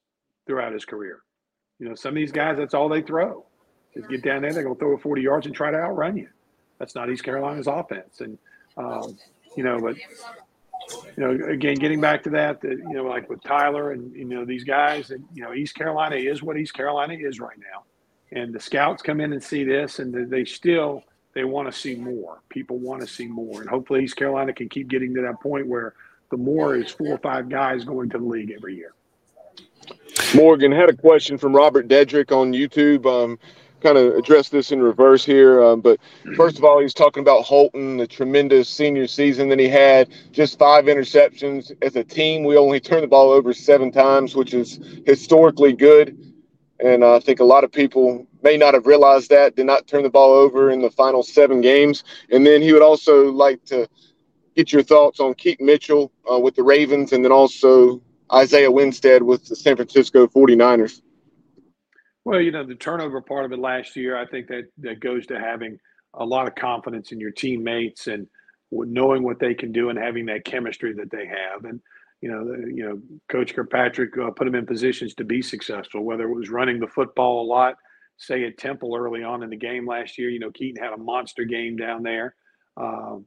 throughout 0.47 0.73
his 0.73 0.85
career. 0.85 1.21
You 1.79 1.89
know, 1.89 1.95
some 1.95 2.11
of 2.11 2.17
these 2.17 2.33
guys, 2.33 2.57
that's 2.57 2.75
all 2.75 2.89
they 2.89 3.03
throw. 3.03 3.47
Just 3.95 4.09
get 4.11 4.23
down 4.23 4.43
there, 4.43 4.53
they're 4.53 4.65
to 4.65 4.75
throw 4.75 4.97
it 4.97 5.01
40 5.01 5.23
yards 5.23 5.47
and 5.47 5.55
try 5.55 5.71
to 5.71 5.77
outrun 5.77 6.17
you 6.17 6.29
That's 6.79 6.95
not 6.95 7.11
East 7.11 7.25
Carolina's 7.25 7.67
offense. 7.67 8.21
And 8.21 8.39
um, 8.77 9.19
you 9.57 9.65
know, 9.65 9.81
but 9.81 9.97
you 11.17 11.23
know, 11.23 11.49
again, 11.49 11.77
getting 11.77 12.01
back 12.01 12.23
to 12.25 12.31
that, 12.31 12.61
that 12.61 12.71
you 12.71 12.93
know, 12.93 13.05
like 13.05 13.29
with 13.29 13.43
Tyler 13.43 13.93
and 13.93 14.15
you 14.15 14.25
know 14.25 14.45
these 14.45 14.65
guys, 14.65 15.11
and 15.11 15.25
you 15.35 15.43
know, 15.43 15.55
East 15.55 15.75
Carolina 15.75 16.17
is 16.17 16.43
what 16.43 16.57
East 16.57 16.75
Carolina 16.75 17.15
is 17.15 17.41
right 17.41 17.59
now, 17.59 17.85
and 18.39 18.55
the 18.55 18.61
scouts 18.61 19.03
come 19.03 19.21
in 19.21 19.33
and 19.33 19.43
see 19.43 19.65
this, 19.65 19.99
and 19.99 20.31
they 20.31 20.45
still 20.45 21.03
they 21.35 21.45
want 21.45 21.71
to 21.71 21.79
see 21.79 21.95
more. 21.95 22.41
People 22.49 22.79
want 22.79 23.01
to 23.01 23.07
see 23.07 23.27
more, 23.27 23.61
and 23.61 23.69
hopefully 23.69 24.05
East 24.05 24.17
Carolina 24.17 24.53
can 24.53 24.69
keep 24.69 24.89
getting 24.89 25.15
to 25.15 25.23
that 25.23 25.41
point 25.41 25.67
where 25.67 25.95
the 26.31 26.37
more 26.37 26.77
is 26.77 26.91
four 26.91 27.09
or 27.09 27.19
five 27.19 27.49
guys 27.49 27.85
going 27.85 28.11
to 28.11 28.19
the 28.19 28.25
league 28.25 28.51
every 28.51 28.77
year. 28.77 28.93
Morgan 30.35 30.73
had 30.73 30.91
a 30.91 30.97
question 30.97 31.39
from 31.39 31.55
Robert 31.55 31.89
Dedrick 31.89 32.33
on 32.33 32.53
YouTube. 32.53 33.07
Um, 33.07 33.39
kind 33.81 33.99
of 33.99 34.15
address 34.15 34.49
this 34.49 34.73
in 34.73 34.83
reverse 34.83 35.25
here. 35.25 35.63
Um, 35.63 35.81
but 35.81 36.01
first 36.37 36.59
of 36.59 36.65
all, 36.65 36.81
he's 36.81 36.95
talking 36.95 37.21
about 37.21 37.43
Holton, 37.43 37.97
the 37.97 38.07
tremendous 38.07 38.69
senior 38.69 39.07
season 39.07 39.49
that 39.49 39.59
he 39.59 39.69
had, 39.69 40.09
just 40.33 40.59
five 40.59 40.87
interceptions. 40.87 41.73
As 41.83 41.97
a 41.97 42.05
team, 42.05 42.45
we 42.45 42.57
only 42.57 42.81
turned 42.81 43.05
the 43.05 43.09
ball 43.09 43.31
over 43.31 43.53
seven 43.53 43.91
times, 43.93 44.35
which 44.35 44.55
is 44.55 44.81
historically 45.07 45.73
good. 45.73 46.17
And 46.81 47.05
I 47.05 47.19
think 47.21 47.41
a 47.41 47.45
lot 47.45 47.65
of 47.65 47.73
people 47.73 48.27
may 48.43 48.57
not 48.57 48.75
have 48.75 48.87
realized 48.87 49.31
that, 49.31 49.57
did 49.57 49.67
not 49.67 49.87
turn 49.87 50.05
the 50.05 50.11
ball 50.11 50.33
over 50.33 50.71
in 50.71 50.81
the 50.81 50.91
final 50.91 51.23
seven 51.23 51.61
games. 51.61 52.05
And 52.31 52.47
then 52.47 52.63
he 52.63 52.73
would 52.73 52.83
also 52.83 53.33
like 53.33 53.65
to 53.67 53.89
get 54.55 54.73
your 54.73 54.83
thoughts 54.83 55.21
on 55.21 55.35
Keaton 55.35 55.67
Mitchell 55.67 56.13
uh, 56.31 56.39
with 56.39 56.55
the 56.55 56.63
Ravens 56.63 57.13
and 57.13 57.25
then 57.25 57.33
also 57.33 58.01
Isaiah 58.33 58.71
Winstead 58.71 59.23
with 59.23 59.47
the 59.47 59.57
San 59.57 59.77
Francisco 59.77 60.27
49ers. 60.27 61.01
Well, 62.29 62.43
you 62.43 62.51
know, 62.51 62.63
the 62.63 62.75
turnover 62.75 63.23
part 63.23 63.47
of 63.47 63.53
it 63.53 63.59
last 63.59 63.97
year, 63.97 64.15
I 64.15 64.27
think 64.27 64.49
that 64.49 64.65
that 64.83 65.01
goes 65.01 65.27
to 65.29 65.41
having 65.41 65.81
a 66.13 66.27
lot 66.27 66.47
of 66.47 66.55
confidence 66.57 67.11
in 67.11 67.19
your 67.19 67.31
teammates 67.31 68.07
and 68.07 68.27
knowing 68.71 69.23
what 69.23 69.39
they 69.39 69.55
can 69.55 69.73
do 69.73 69.89
and 69.89 69.99
having 69.99 70.27
that 70.27 70.45
chemistry 70.45 70.93
that 70.93 71.11
they 71.11 71.25
have. 71.25 71.65
And 71.65 71.81
you 72.21 72.31
know, 72.31 72.55
you 72.67 72.87
know, 72.87 73.01
Coach 73.31 73.55
Kirkpatrick 73.55 74.11
uh, 74.19 74.31
put 74.33 74.45
them 74.45 74.57
in 74.57 74.67
positions 74.67 75.15
to 75.15 75.25
be 75.25 75.41
successful. 75.41 76.03
Whether 76.05 76.25
it 76.25 76.35
was 76.35 76.51
running 76.51 76.81
the 76.81 76.87
football 76.87 77.41
a 77.41 77.49
lot, 77.49 77.77
say 78.19 78.45
at 78.45 78.59
Temple 78.59 78.95
early 78.95 79.23
on 79.23 79.43
in 79.43 79.49
the 79.49 79.57
game 79.57 79.87
last 79.89 80.19
year, 80.19 80.29
you 80.29 80.39
know, 80.39 80.51
Keaton 80.51 80.85
had 80.85 80.93
a 80.93 80.99
monster 80.99 81.45
game 81.45 81.79
down 81.79 82.03
there, 82.03 82.35
um, 82.77 83.25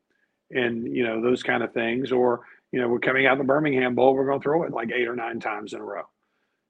and 0.52 0.96
you 0.96 1.04
know 1.04 1.24
those 1.24 1.42
kind 1.42 1.64
of 1.64 1.74
things. 1.74 2.12
Or 2.12 2.42
you 2.72 2.80
know, 2.80 2.88
we're 2.88 3.00
coming 3.00 3.26
out 3.26 3.34
of 3.34 3.40
the 3.40 3.46
Birmingham 3.46 3.96
Bowl, 3.96 4.14
we're 4.14 4.28
going 4.28 4.40
to 4.40 4.44
throw 4.44 4.62
it 4.62 4.72
like 4.72 4.92
eight 4.92 5.08
or 5.08 5.16
nine 5.16 5.40
times 5.40 5.74
in 5.74 5.80
a 5.80 5.84
row. 5.84 6.04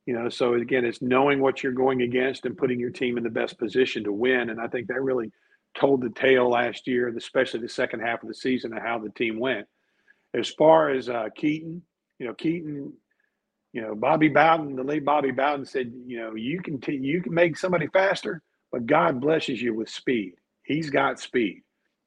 You 0.05 0.15
know, 0.15 0.29
so 0.29 0.55
again, 0.55 0.83
it's 0.83 1.01
knowing 1.01 1.39
what 1.39 1.61
you're 1.61 1.71
going 1.71 2.01
against 2.01 2.45
and 2.45 2.57
putting 2.57 2.79
your 2.79 2.89
team 2.89 3.17
in 3.17 3.23
the 3.23 3.29
best 3.29 3.59
position 3.59 4.03
to 4.03 4.11
win. 4.11 4.49
And 4.49 4.59
I 4.59 4.67
think 4.67 4.87
that 4.87 5.01
really 5.01 5.31
told 5.77 6.01
the 6.01 6.09
tale 6.09 6.49
last 6.49 6.87
year, 6.87 7.07
especially 7.15 7.61
the 7.61 7.69
second 7.69 8.01
half 8.01 8.21
of 8.23 8.27
the 8.27 8.35
season, 8.35 8.73
of 8.73 8.81
how 8.81 8.99
the 8.99 9.11
team 9.11 9.39
went. 9.39 9.67
As 10.33 10.49
far 10.49 10.89
as 10.89 11.07
uh, 11.07 11.27
Keaton, 11.35 11.83
you 12.19 12.27
know, 12.27 12.33
Keaton, 12.33 12.93
you 13.73 13.81
know, 13.81 13.95
Bobby 13.95 14.27
Bowden, 14.27 14.75
the 14.75 14.83
late 14.83 15.05
Bobby 15.05 15.31
Bowden 15.31 15.65
said, 15.65 15.93
you 16.05 16.19
know, 16.19 16.35
you 16.35 16.61
can 16.61 16.79
t- 16.79 16.99
you 17.01 17.21
can 17.21 17.33
make 17.33 17.57
somebody 17.57 17.87
faster, 17.87 18.41
but 18.71 18.85
God 18.85 19.21
blesses 19.21 19.61
you 19.61 19.73
with 19.73 19.89
speed. 19.89 20.33
He's 20.63 20.89
got 20.89 21.19
speed, 21.19 21.63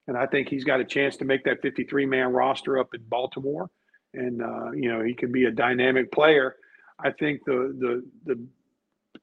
and 0.08 0.16
I 0.16 0.26
think 0.26 0.48
he's 0.48 0.64
got 0.64 0.80
a 0.80 0.84
chance 0.84 1.16
to 1.18 1.24
make 1.24 1.44
that 1.44 1.62
53 1.62 2.06
man 2.06 2.32
roster 2.32 2.78
up 2.78 2.88
in 2.94 3.02
Baltimore, 3.08 3.70
and 4.12 4.42
uh, 4.42 4.72
you 4.72 4.90
know, 4.90 5.02
he 5.02 5.14
could 5.14 5.32
be 5.32 5.44
a 5.44 5.50
dynamic 5.50 6.12
player 6.12 6.56
I 7.02 7.10
think 7.10 7.44
the 7.44 7.74
the 7.78 8.04
the 8.24 8.46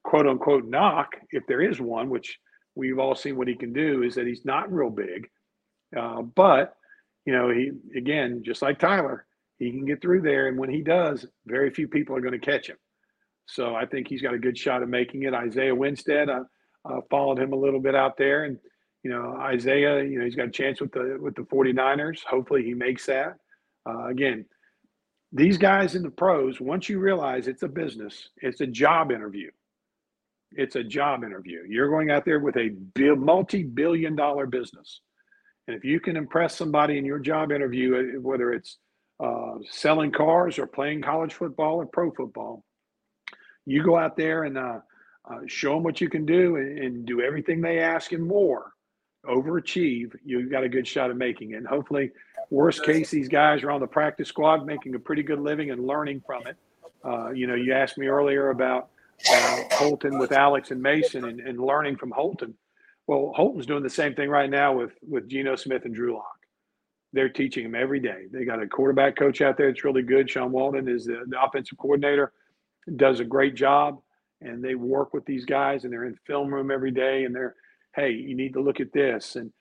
quote 0.04 0.28
unquote 0.28 0.66
knock, 0.66 1.16
if 1.32 1.46
there 1.48 1.62
is 1.62 1.80
one, 1.80 2.10
which 2.10 2.40
we've 2.76 3.00
all 3.00 3.16
seen 3.16 3.38
what 3.38 3.48
he 3.48 3.56
can 3.56 3.74
do, 3.74 4.04
is 4.04 4.16
that 4.16 4.28
he's 4.28 4.46
not 4.46 4.72
real 4.72 4.90
big. 4.90 5.30
Uh, 5.98 6.22
but 6.22 6.76
you 7.26 7.34
know, 7.34 7.50
he 7.50 7.72
again, 7.96 8.44
just 8.46 8.62
like 8.62 8.80
Tyler, 8.80 9.26
he 9.60 9.72
can 9.72 9.86
get 9.86 10.02
through 10.02 10.22
there, 10.22 10.48
and 10.48 10.58
when 10.58 10.70
he 10.70 10.82
does, 10.82 11.26
very 11.46 11.70
few 11.70 11.88
people 11.88 12.16
are 12.16 12.22
going 12.22 12.40
to 12.40 12.46
catch 12.46 12.68
him. 12.68 12.78
So 13.46 13.76
I 13.76 13.86
think 13.86 14.08
he's 14.08 14.22
got 14.22 14.34
a 14.34 14.40
good 14.40 14.58
shot 14.58 14.84
of 14.84 14.90
making 14.90 15.24
it. 15.24 15.34
Isaiah 15.34 15.76
Winstead, 15.76 16.30
I 16.30 16.40
uh, 16.86 17.02
followed 17.10 17.40
him 17.40 17.54
a 17.54 17.58
little 17.58 17.80
bit 17.80 17.96
out 17.96 18.18
there, 18.18 18.46
and 18.46 18.58
you 19.04 19.12
know, 19.12 19.36
Isaiah, 19.40 20.04
you 20.04 20.20
know, 20.20 20.26
he's 20.26 20.36
got 20.36 20.48
a 20.48 20.52
chance 20.52 20.80
with 20.80 20.92
the 20.92 21.18
with 21.22 21.36
the 21.36 21.42
49ers. 21.44 22.24
Hopefully, 22.24 22.64
he 22.64 22.74
makes 22.74 23.06
that. 23.08 23.38
Uh, 23.88 24.08
again, 24.08 24.46
these 25.32 25.58
guys 25.58 25.96
in 25.96 26.04
the 26.04 26.10
pros, 26.10 26.60
once 26.60 26.90
you 26.90 27.00
realize 27.00 27.48
it's 27.48 27.64
a 27.64 27.68
business, 27.68 28.30
it's 28.38 28.62
a 28.62 28.68
job 28.68 29.12
interview. 29.12 29.50
It's 30.52 30.76
a 30.76 30.84
job 30.84 31.24
interview. 31.24 31.62
You're 31.68 31.90
going 31.90 32.12
out 32.12 32.26
there 32.26 32.40
with 32.40 32.58
a 32.58 32.76
multi 32.98 33.64
billion 33.64 34.16
dollar 34.16 34.46
business. 34.46 35.00
And 35.68 35.78
if 35.78 35.86
you 35.86 36.02
can 36.02 36.18
impress 36.18 36.58
somebody 36.58 36.98
in 36.98 37.06
your 37.06 37.20
job 37.20 37.52
interview, 37.52 38.16
uh, 38.18 38.20
whether 38.20 38.52
it's 38.52 38.78
uh, 39.24 39.60
selling 39.70 40.12
cars 40.12 40.60
or 40.60 40.68
playing 40.68 41.02
college 41.02 41.34
football 41.34 41.76
or 41.76 41.86
pro 41.86 42.12
football, 42.12 42.66
you 43.66 43.84
go 43.84 43.98
out 43.98 44.18
there 44.18 44.44
and 44.44 44.58
uh, 44.58 44.80
uh, 45.30 45.40
show 45.46 45.76
them 45.76 45.84
what 45.84 46.02
you 46.02 46.10
can 46.10 46.26
do 46.26 46.58
and, 46.58 46.80
and 46.80 47.06
do 47.06 47.22
everything 47.22 47.62
they 47.62 47.80
ask 47.80 48.12
and 48.12 48.28
more 48.28 48.74
overachieve, 49.26 50.16
you've 50.26 50.52
got 50.52 50.64
a 50.64 50.70
good 50.70 50.88
shot 50.88 51.12
of 51.12 51.18
making 51.18 51.52
it. 51.52 51.58
And 51.58 51.68
hopefully, 51.68 52.12
worst 52.52 52.84
case, 52.84 53.10
these 53.10 53.30
guys 53.30 53.64
are 53.64 53.72
on 53.72 53.80
the 53.80 53.88
practice 53.88 54.28
squad 54.28 54.66
making 54.66 54.94
a 54.94 55.00
pretty 55.00 55.24
good 55.24 55.40
living 55.40 55.72
and 55.72 55.88
learning 55.88 56.22
from 56.26 56.46
it. 56.46 56.58
Uh, 57.04 57.32
you 57.32 57.48
know, 57.48 57.56
you 57.56 57.74
asked 57.74 57.98
me 57.98 58.06
earlier 58.06 58.52
about 58.52 58.90
uh, 59.32 59.64
Holton 59.72 60.20
with 60.20 60.32
Alex 60.32 60.70
and 60.70 60.82
Mason 60.82 61.26
and, 61.26 61.40
and, 61.40 61.60
learning 61.60 61.96
from 61.96 62.12
Holton. 62.12 62.54
Well, 63.08 63.32
Holton's 63.36 63.66
doing 63.66 63.82
the 63.82 63.90
same 63.90 64.14
thing 64.14 64.30
right 64.30 64.50
now 64.50 64.74
with 64.74 64.92
with 65.08 65.28
Geno 65.28 65.56
Smith 65.56 65.86
and 65.86 65.96
Drew 65.96 66.14
Lock. 66.14 66.38
They're 67.14 67.30
teaching 67.30 67.66
him 67.66 67.76
every 67.76 68.00
day. 68.00 68.26
They 68.32 68.46
got 68.46 68.62
a 68.62 68.68
quarterback 68.68 69.16
coach 69.16 69.42
out 69.42 69.58
there 69.58 69.68
that's 69.68 69.84
really 69.84 70.04
good. 70.04 70.30
Sean 70.30 70.52
Walton 70.52 70.88
is 70.88 71.06
the, 71.06 71.24
the 71.28 71.42
offensive 71.42 71.78
coordinator, 71.78 72.32
does 72.96 73.20
a 73.20 73.26
great 73.26 73.56
job, 73.56 74.00
and 74.42 74.64
they 74.64 74.76
work 74.76 75.14
with 75.14 75.26
these 75.26 75.46
guys 75.46 75.84
and 75.84 75.92
they're 75.92 76.06
in 76.06 76.16
film 76.26 76.54
room 76.54 76.72
every 76.72 76.92
day 76.92 77.26
and 77.26 77.36
they're 77.36 77.56
hey, 77.96 78.12
you 78.12 78.36
need 78.36 78.54
to 78.54 78.62
look 78.62 78.80
at 78.80 78.94
this 78.94 79.36
and 79.36 79.52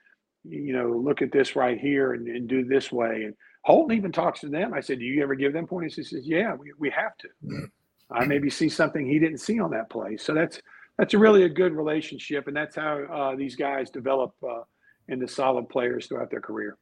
you 0.44 0.72
know, 0.72 0.88
look 0.90 1.22
at 1.22 1.32
this 1.32 1.56
right 1.56 1.78
here 1.78 2.14
and, 2.14 2.26
and 2.28 2.48
do 2.48 2.64
this 2.64 2.90
way. 2.90 3.24
And 3.24 3.34
Holton 3.64 3.96
even 3.96 4.12
talks 4.12 4.40
to 4.40 4.48
them. 4.48 4.72
I 4.72 4.80
said, 4.80 4.98
Do 4.98 5.04
you 5.04 5.22
ever 5.22 5.34
give 5.34 5.52
them 5.52 5.66
points? 5.66 5.96
He 5.96 6.02
says, 6.02 6.26
Yeah, 6.26 6.54
we, 6.54 6.72
we 6.78 6.90
have 6.90 7.16
to. 7.18 7.68
I 8.10 8.24
maybe 8.24 8.50
see 8.50 8.68
something 8.68 9.06
he 9.06 9.18
didn't 9.18 9.38
see 9.38 9.60
on 9.60 9.70
that 9.70 9.90
play. 9.90 10.16
So 10.16 10.34
that's 10.34 10.60
that's 10.98 11.14
a 11.14 11.18
really 11.18 11.44
a 11.44 11.48
good 11.48 11.72
relationship, 11.72 12.46
and 12.46 12.56
that's 12.56 12.76
how 12.76 12.98
uh, 13.04 13.36
these 13.36 13.56
guys 13.56 13.88
develop 13.88 14.34
uh, 14.46 14.62
into 15.08 15.26
solid 15.26 15.68
players 15.68 16.06
throughout 16.06 16.30
their 16.30 16.40
career. 16.40 16.76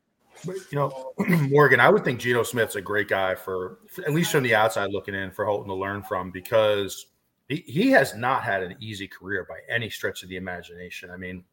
But, 0.45 0.57
you 0.71 0.79
know, 0.79 1.13
Morgan, 1.51 1.81
I 1.81 1.89
would 1.89 2.05
think 2.05 2.21
Geno 2.21 2.43
Smith's 2.43 2.77
a 2.77 2.81
great 2.81 3.09
guy 3.09 3.35
for, 3.35 3.79
at 4.07 4.13
least 4.13 4.33
from 4.33 4.43
the 4.43 4.55
outside 4.55 4.91
looking 4.91 5.15
in, 5.15 5.31
for 5.31 5.45
Holton 5.45 5.69
to 5.69 5.75
learn 5.75 6.03
from 6.03 6.31
because 6.31 7.07
he, 7.49 7.57
he 7.67 7.91
has 7.91 8.15
not 8.15 8.43
had 8.43 8.63
an 8.63 8.77
easy 8.81 9.09
career 9.09 9.47
by 9.49 9.59
any 9.73 9.91
stretch 9.91 10.23
of 10.23 10.29
the 10.29 10.37
imagination. 10.37 11.11
I 11.11 11.17
mean, 11.17 11.45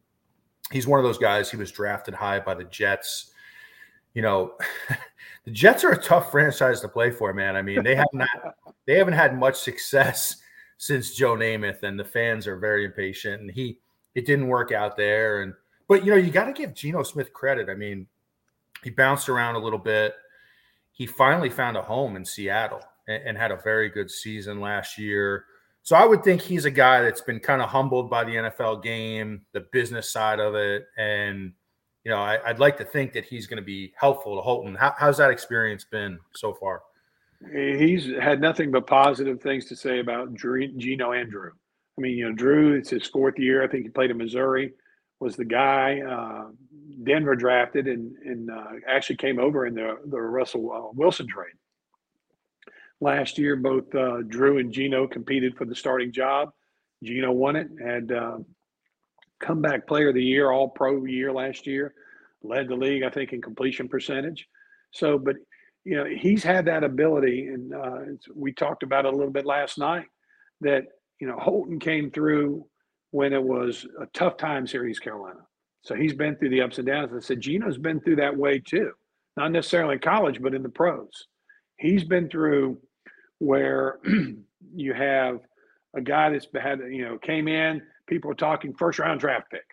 he's 0.70 0.86
one 0.86 0.98
of 0.98 1.04
those 1.04 1.18
guys. 1.18 1.50
He 1.50 1.56
was 1.56 1.70
drafted 1.70 2.14
high 2.14 2.40
by 2.40 2.54
the 2.54 2.64
Jets. 2.64 3.32
You 4.14 4.22
know, 4.22 4.54
the 5.44 5.50
Jets 5.50 5.84
are 5.84 5.92
a 5.92 6.02
tough 6.02 6.30
franchise 6.30 6.80
to 6.80 6.88
play 6.88 7.10
for, 7.10 7.32
man. 7.32 7.56
I 7.56 7.62
mean, 7.62 7.82
they 7.82 7.94
have 7.94 8.08
not 8.12 8.28
they 8.86 8.98
haven't 8.98 9.14
had 9.14 9.38
much 9.38 9.56
success 9.56 10.36
since 10.78 11.14
Joe 11.14 11.34
Namath, 11.34 11.82
and 11.82 11.98
the 11.98 12.04
fans 12.04 12.46
are 12.46 12.56
very 12.56 12.84
impatient. 12.84 13.42
And 13.42 13.50
he 13.50 13.78
it 14.14 14.26
didn't 14.26 14.48
work 14.48 14.72
out 14.72 14.96
there. 14.96 15.42
And 15.42 15.54
but 15.88 16.04
you 16.04 16.10
know, 16.10 16.16
you 16.16 16.30
got 16.30 16.44
to 16.44 16.52
give 16.52 16.74
Geno 16.74 17.02
Smith 17.02 17.32
credit. 17.32 17.68
I 17.68 17.74
mean, 17.74 18.06
he 18.82 18.90
bounced 18.90 19.28
around 19.28 19.56
a 19.56 19.60
little 19.60 19.78
bit. 19.78 20.14
He 20.92 21.06
finally 21.06 21.50
found 21.50 21.76
a 21.76 21.82
home 21.82 22.16
in 22.16 22.24
Seattle 22.24 22.80
and, 23.06 23.22
and 23.22 23.38
had 23.38 23.50
a 23.50 23.60
very 23.62 23.88
good 23.88 24.10
season 24.10 24.60
last 24.60 24.98
year. 24.98 25.44
So 25.86 25.94
I 25.94 26.04
would 26.04 26.24
think 26.24 26.42
he's 26.42 26.64
a 26.64 26.70
guy 26.70 27.00
that's 27.00 27.20
been 27.20 27.38
kind 27.38 27.62
of 27.62 27.68
humbled 27.68 28.10
by 28.10 28.24
the 28.24 28.32
NFL 28.32 28.82
game, 28.82 29.42
the 29.52 29.60
business 29.70 30.10
side 30.10 30.40
of 30.40 30.56
it, 30.56 30.88
and 30.98 31.52
you 32.02 32.10
know 32.10 32.16
I, 32.16 32.40
would 32.48 32.58
like 32.58 32.76
to 32.78 32.84
think 32.84 33.12
that 33.12 33.24
he's 33.24 33.46
going 33.46 33.58
to 33.58 33.64
be 33.64 33.94
helpful 33.96 34.34
to 34.34 34.42
Holton. 34.42 34.74
How, 34.74 34.96
how's 34.98 35.18
that 35.18 35.30
experience 35.30 35.84
been 35.84 36.18
so 36.34 36.54
far? 36.54 36.82
He's 37.52 38.10
had 38.20 38.40
nothing 38.40 38.72
but 38.72 38.88
positive 38.88 39.40
things 39.40 39.66
to 39.66 39.76
say 39.76 40.00
about 40.00 40.34
Geno 40.34 41.12
and 41.12 41.30
Drew. 41.30 41.52
I 41.96 42.00
mean, 42.00 42.18
you 42.18 42.28
know, 42.28 42.34
Drew, 42.34 42.74
it's 42.74 42.90
his 42.90 43.06
fourth 43.06 43.38
year. 43.38 43.62
I 43.62 43.68
think 43.68 43.84
he 43.84 43.88
played 43.88 44.10
in 44.10 44.18
Missouri. 44.18 44.72
Was 45.20 45.36
the 45.36 45.44
guy 45.44 46.00
uh, 46.00 46.46
Denver 47.04 47.36
drafted 47.36 47.86
and 47.86 48.16
and 48.24 48.50
uh, 48.50 48.72
actually 48.88 49.18
came 49.18 49.38
over 49.38 49.66
in 49.66 49.74
the 49.74 49.98
the 50.06 50.20
Russell 50.20 50.72
uh, 50.72 50.90
Wilson 50.94 51.28
trade 51.28 51.54
last 53.00 53.38
year. 53.38 53.56
Both 53.56 53.94
uh, 53.94 54.22
Drew 54.28 54.58
and 54.58 54.72
Geno 54.72 55.06
competed 55.06 55.56
for 55.56 55.64
the 55.64 55.74
starting 55.74 56.12
job. 56.12 56.50
Geno 57.02 57.32
won 57.32 57.56
it, 57.56 57.68
had 57.82 58.10
uh, 58.10 58.38
comeback 59.40 59.86
player 59.86 60.08
of 60.08 60.14
the 60.14 60.24
year, 60.24 60.50
all 60.50 60.68
pro 60.68 61.04
year 61.04 61.32
last 61.32 61.66
year, 61.66 61.94
led 62.42 62.68
the 62.68 62.74
league, 62.74 63.02
I 63.02 63.10
think, 63.10 63.32
in 63.32 63.42
completion 63.42 63.88
percentage. 63.88 64.46
So, 64.92 65.18
but 65.18 65.36
you 65.84 65.96
know, 65.96 66.04
he's 66.04 66.42
had 66.42 66.64
that 66.66 66.84
ability, 66.84 67.46
and 67.48 67.74
uh, 67.74 67.98
we 68.34 68.52
talked 68.52 68.82
about 68.82 69.04
it 69.04 69.12
a 69.12 69.16
little 69.16 69.32
bit 69.32 69.46
last 69.46 69.78
night. 69.78 70.06
That 70.62 70.84
you 71.20 71.28
know, 71.28 71.36
Holton 71.38 71.78
came 71.78 72.10
through 72.10 72.66
when 73.10 73.32
it 73.32 73.42
was 73.42 73.86
a 74.00 74.06
tough 74.06 74.36
in 74.42 74.88
East 74.88 75.02
Carolina. 75.02 75.40
So 75.82 75.94
he's 75.94 76.14
been 76.14 76.36
through 76.36 76.50
the 76.50 76.62
ups 76.62 76.78
and 76.78 76.86
downs. 76.86 77.12
I 77.14 77.20
said, 77.20 77.40
Geno's 77.40 77.78
been 77.78 78.00
through 78.00 78.16
that 78.16 78.36
way 78.36 78.58
too, 78.58 78.90
not 79.36 79.52
necessarily 79.52 79.94
in 79.94 80.00
college, 80.00 80.42
but 80.42 80.54
in 80.54 80.62
the 80.62 80.68
pros. 80.68 81.28
He's 81.78 82.04
been 82.04 82.28
through 82.28 82.78
where 83.38 83.98
you 84.74 84.94
have 84.94 85.40
a 85.94 86.00
guy 86.00 86.30
that's 86.30 86.46
had, 86.60 86.80
you 86.90 87.04
know, 87.04 87.18
came 87.18 87.48
in, 87.48 87.82
people 88.06 88.28
were 88.28 88.34
talking 88.34 88.74
first 88.74 88.98
round 88.98 89.20
draft 89.20 89.50
pick. 89.50 89.64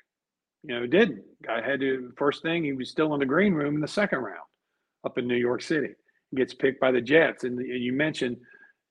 You 0.64 0.80
know, 0.80 0.88
didn't. 0.88 1.24
Guy 1.46 1.62
had 1.62 1.82
to, 1.82 2.14
first 2.18 2.42
thing, 2.42 2.64
he 2.64 2.74
was 2.74 2.90
still 2.90 3.14
in 3.14 3.20
the 3.20 3.26
green 3.26 3.54
room 3.54 3.76
in 3.76 3.82
the 3.82 3.88
second 3.88 4.20
round 4.20 4.48
up 5.04 5.18
in 5.18 5.28
New 5.28 5.36
York 5.36 5.62
City. 5.62 5.90
Gets 6.36 6.54
picked 6.54 6.80
by 6.80 6.92
the 6.92 7.02
Jets. 7.02 7.44
And 7.44 7.60
you 7.60 7.94
mentioned 7.94 8.38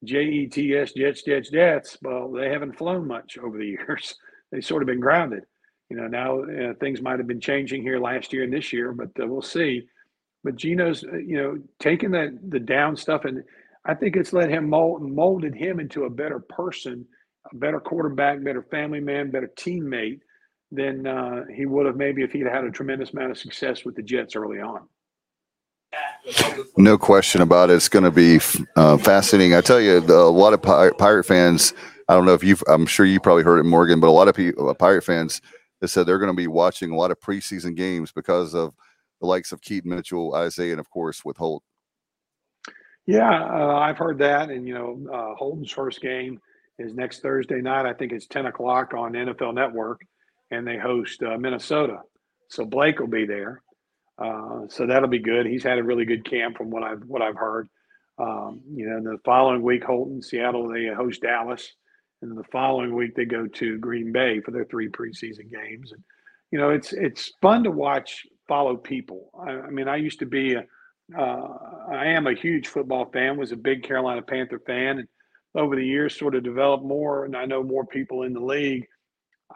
J 0.04 0.24
E 0.24 0.46
T 0.46 0.76
S, 0.76 0.92
Jets, 0.92 1.22
Jets, 1.22 1.50
Jets. 1.50 1.96
Well, 2.02 2.30
they 2.30 2.50
haven't 2.50 2.76
flown 2.76 3.06
much 3.06 3.38
over 3.38 3.56
the 3.58 3.66
years. 3.78 4.14
They've 4.50 4.64
sort 4.64 4.82
of 4.82 4.86
been 4.86 5.00
grounded. 5.00 5.44
You 5.88 5.96
know, 5.96 6.06
now 6.06 6.42
uh, 6.42 6.74
things 6.80 7.02
might 7.02 7.18
have 7.18 7.26
been 7.26 7.40
changing 7.40 7.82
here 7.82 7.98
last 7.98 8.32
year 8.32 8.44
and 8.44 8.52
this 8.52 8.72
year, 8.72 8.92
but 8.92 9.08
uh, 9.20 9.26
we'll 9.26 9.42
see. 9.42 9.82
But 10.44 10.56
Geno's, 10.56 11.04
uh, 11.04 11.16
you 11.16 11.36
know, 11.36 11.58
taking 11.78 12.10
that 12.12 12.38
the 12.50 12.60
down 12.60 12.96
stuff, 12.96 13.24
and 13.24 13.44
I 13.84 13.94
think 13.94 14.16
it's 14.16 14.32
let 14.32 14.50
him 14.50 14.68
mold 14.68 15.02
molded 15.02 15.54
him 15.54 15.80
into 15.80 16.04
a 16.04 16.10
better 16.10 16.40
person, 16.40 17.06
a 17.52 17.56
better 17.56 17.80
quarterback, 17.80 18.42
better 18.42 18.62
family 18.62 19.00
man, 19.00 19.30
better 19.30 19.50
teammate 19.56 20.20
than 20.72 21.06
uh, 21.06 21.44
he 21.54 21.66
would 21.66 21.86
have 21.86 21.96
maybe 21.96 22.22
if 22.22 22.32
he'd 22.32 22.46
had 22.46 22.64
a 22.64 22.70
tremendous 22.70 23.12
amount 23.12 23.30
of 23.30 23.38
success 23.38 23.84
with 23.84 23.94
the 23.94 24.02
Jets 24.02 24.34
early 24.34 24.60
on. 24.60 24.88
No 26.76 26.96
question 26.96 27.42
about 27.42 27.70
it. 27.70 27.74
It's 27.74 27.88
going 27.88 28.04
to 28.04 28.10
be 28.10 28.40
uh, 28.76 28.96
fascinating. 28.96 29.54
I 29.54 29.60
tell 29.60 29.80
you, 29.80 30.00
the, 30.00 30.14
a 30.14 30.24
lot 30.24 30.54
of 30.54 30.62
Pirate 30.62 31.26
fans. 31.26 31.74
I 32.08 32.14
don't 32.14 32.24
know 32.24 32.34
if 32.34 32.42
you've. 32.42 32.62
I'm 32.66 32.86
sure 32.86 33.04
you 33.06 33.20
probably 33.20 33.42
heard 33.42 33.58
it, 33.58 33.64
Morgan, 33.64 34.00
but 34.00 34.08
a 34.08 34.10
lot 34.12 34.28
of 34.28 34.34
people, 34.34 34.70
uh, 34.70 34.74
Pirate 34.74 35.04
fans, 35.04 35.42
they 35.80 35.86
said 35.86 36.06
they're 36.06 36.18
going 36.18 36.30
to 36.30 36.36
be 36.36 36.46
watching 36.46 36.90
a 36.90 36.96
lot 36.96 37.10
of 37.10 37.20
preseason 37.20 37.76
games 37.76 38.12
because 38.12 38.54
of 38.54 38.72
the 39.22 39.26
likes 39.26 39.52
of 39.52 39.62
Keaton 39.62 39.90
Mitchell, 39.90 40.34
Isaiah, 40.34 40.72
and 40.72 40.80
of 40.80 40.90
course 40.90 41.24
with 41.24 41.38
Holt. 41.38 41.62
Yeah, 43.06 43.44
uh, 43.44 43.76
I've 43.78 43.96
heard 43.96 44.18
that, 44.18 44.50
and 44.50 44.68
you 44.68 44.74
know, 44.74 45.00
uh, 45.10 45.34
Holton's 45.34 45.72
first 45.72 46.02
game 46.02 46.38
is 46.78 46.92
next 46.94 47.20
Thursday 47.20 47.62
night. 47.62 47.86
I 47.86 47.94
think 47.94 48.12
it's 48.12 48.26
10 48.26 48.46
o'clock 48.46 48.92
on 48.94 49.12
NFL 49.12 49.54
Network 49.54 50.02
and 50.52 50.66
they 50.66 50.78
host 50.78 51.22
uh, 51.22 51.36
Minnesota. 51.38 52.00
So 52.48 52.64
Blake 52.64 53.00
will 53.00 53.08
be 53.08 53.26
there. 53.26 53.62
Uh, 54.18 54.68
so 54.68 54.86
that'll 54.86 55.08
be 55.08 55.18
good. 55.18 55.46
He's 55.46 55.64
had 55.64 55.78
a 55.78 55.82
really 55.82 56.04
good 56.04 56.28
camp 56.28 56.56
from 56.56 56.70
what 56.70 56.82
I've 56.82 57.02
what 57.06 57.22
I've 57.22 57.36
heard. 57.36 57.68
Um, 58.18 58.60
you 58.70 58.86
know, 58.86 59.00
the 59.00 59.18
following 59.24 59.62
week, 59.62 59.82
Holton, 59.82 60.22
Seattle, 60.22 60.68
they 60.68 60.88
host 60.88 61.22
Dallas, 61.22 61.72
and 62.20 62.30
then 62.30 62.36
the 62.36 62.44
following 62.52 62.94
week 62.94 63.16
they 63.16 63.24
go 63.24 63.46
to 63.46 63.78
Green 63.78 64.12
Bay 64.12 64.40
for 64.40 64.50
their 64.50 64.66
three 64.66 64.88
preseason 64.88 65.50
games. 65.50 65.92
And 65.92 66.04
you 66.50 66.58
know, 66.58 66.68
it's 66.68 66.92
it's 66.92 67.32
fun 67.40 67.64
to 67.64 67.70
watch 67.70 68.26
follow 68.48 68.76
people. 68.76 69.30
I, 69.38 69.50
I 69.50 69.70
mean, 69.70 69.88
I 69.88 69.96
used 69.96 70.20
to 70.20 70.26
be 70.26 70.54
a, 70.54 70.64
uh, 71.18 71.48
I 71.90 72.06
am 72.08 72.26
a 72.26 72.34
huge 72.34 72.68
football 72.68 73.10
fan. 73.12 73.36
Was 73.36 73.52
a 73.52 73.56
big 73.56 73.82
Carolina 73.82 74.22
Panther 74.22 74.60
fan, 74.66 74.98
and 74.98 75.08
over 75.54 75.76
the 75.76 75.84
years, 75.84 76.16
sort 76.16 76.34
of 76.34 76.42
developed 76.42 76.84
more. 76.84 77.24
And 77.24 77.36
I 77.36 77.44
know 77.44 77.62
more 77.62 77.84
people 77.84 78.22
in 78.22 78.32
the 78.32 78.40
league 78.40 78.86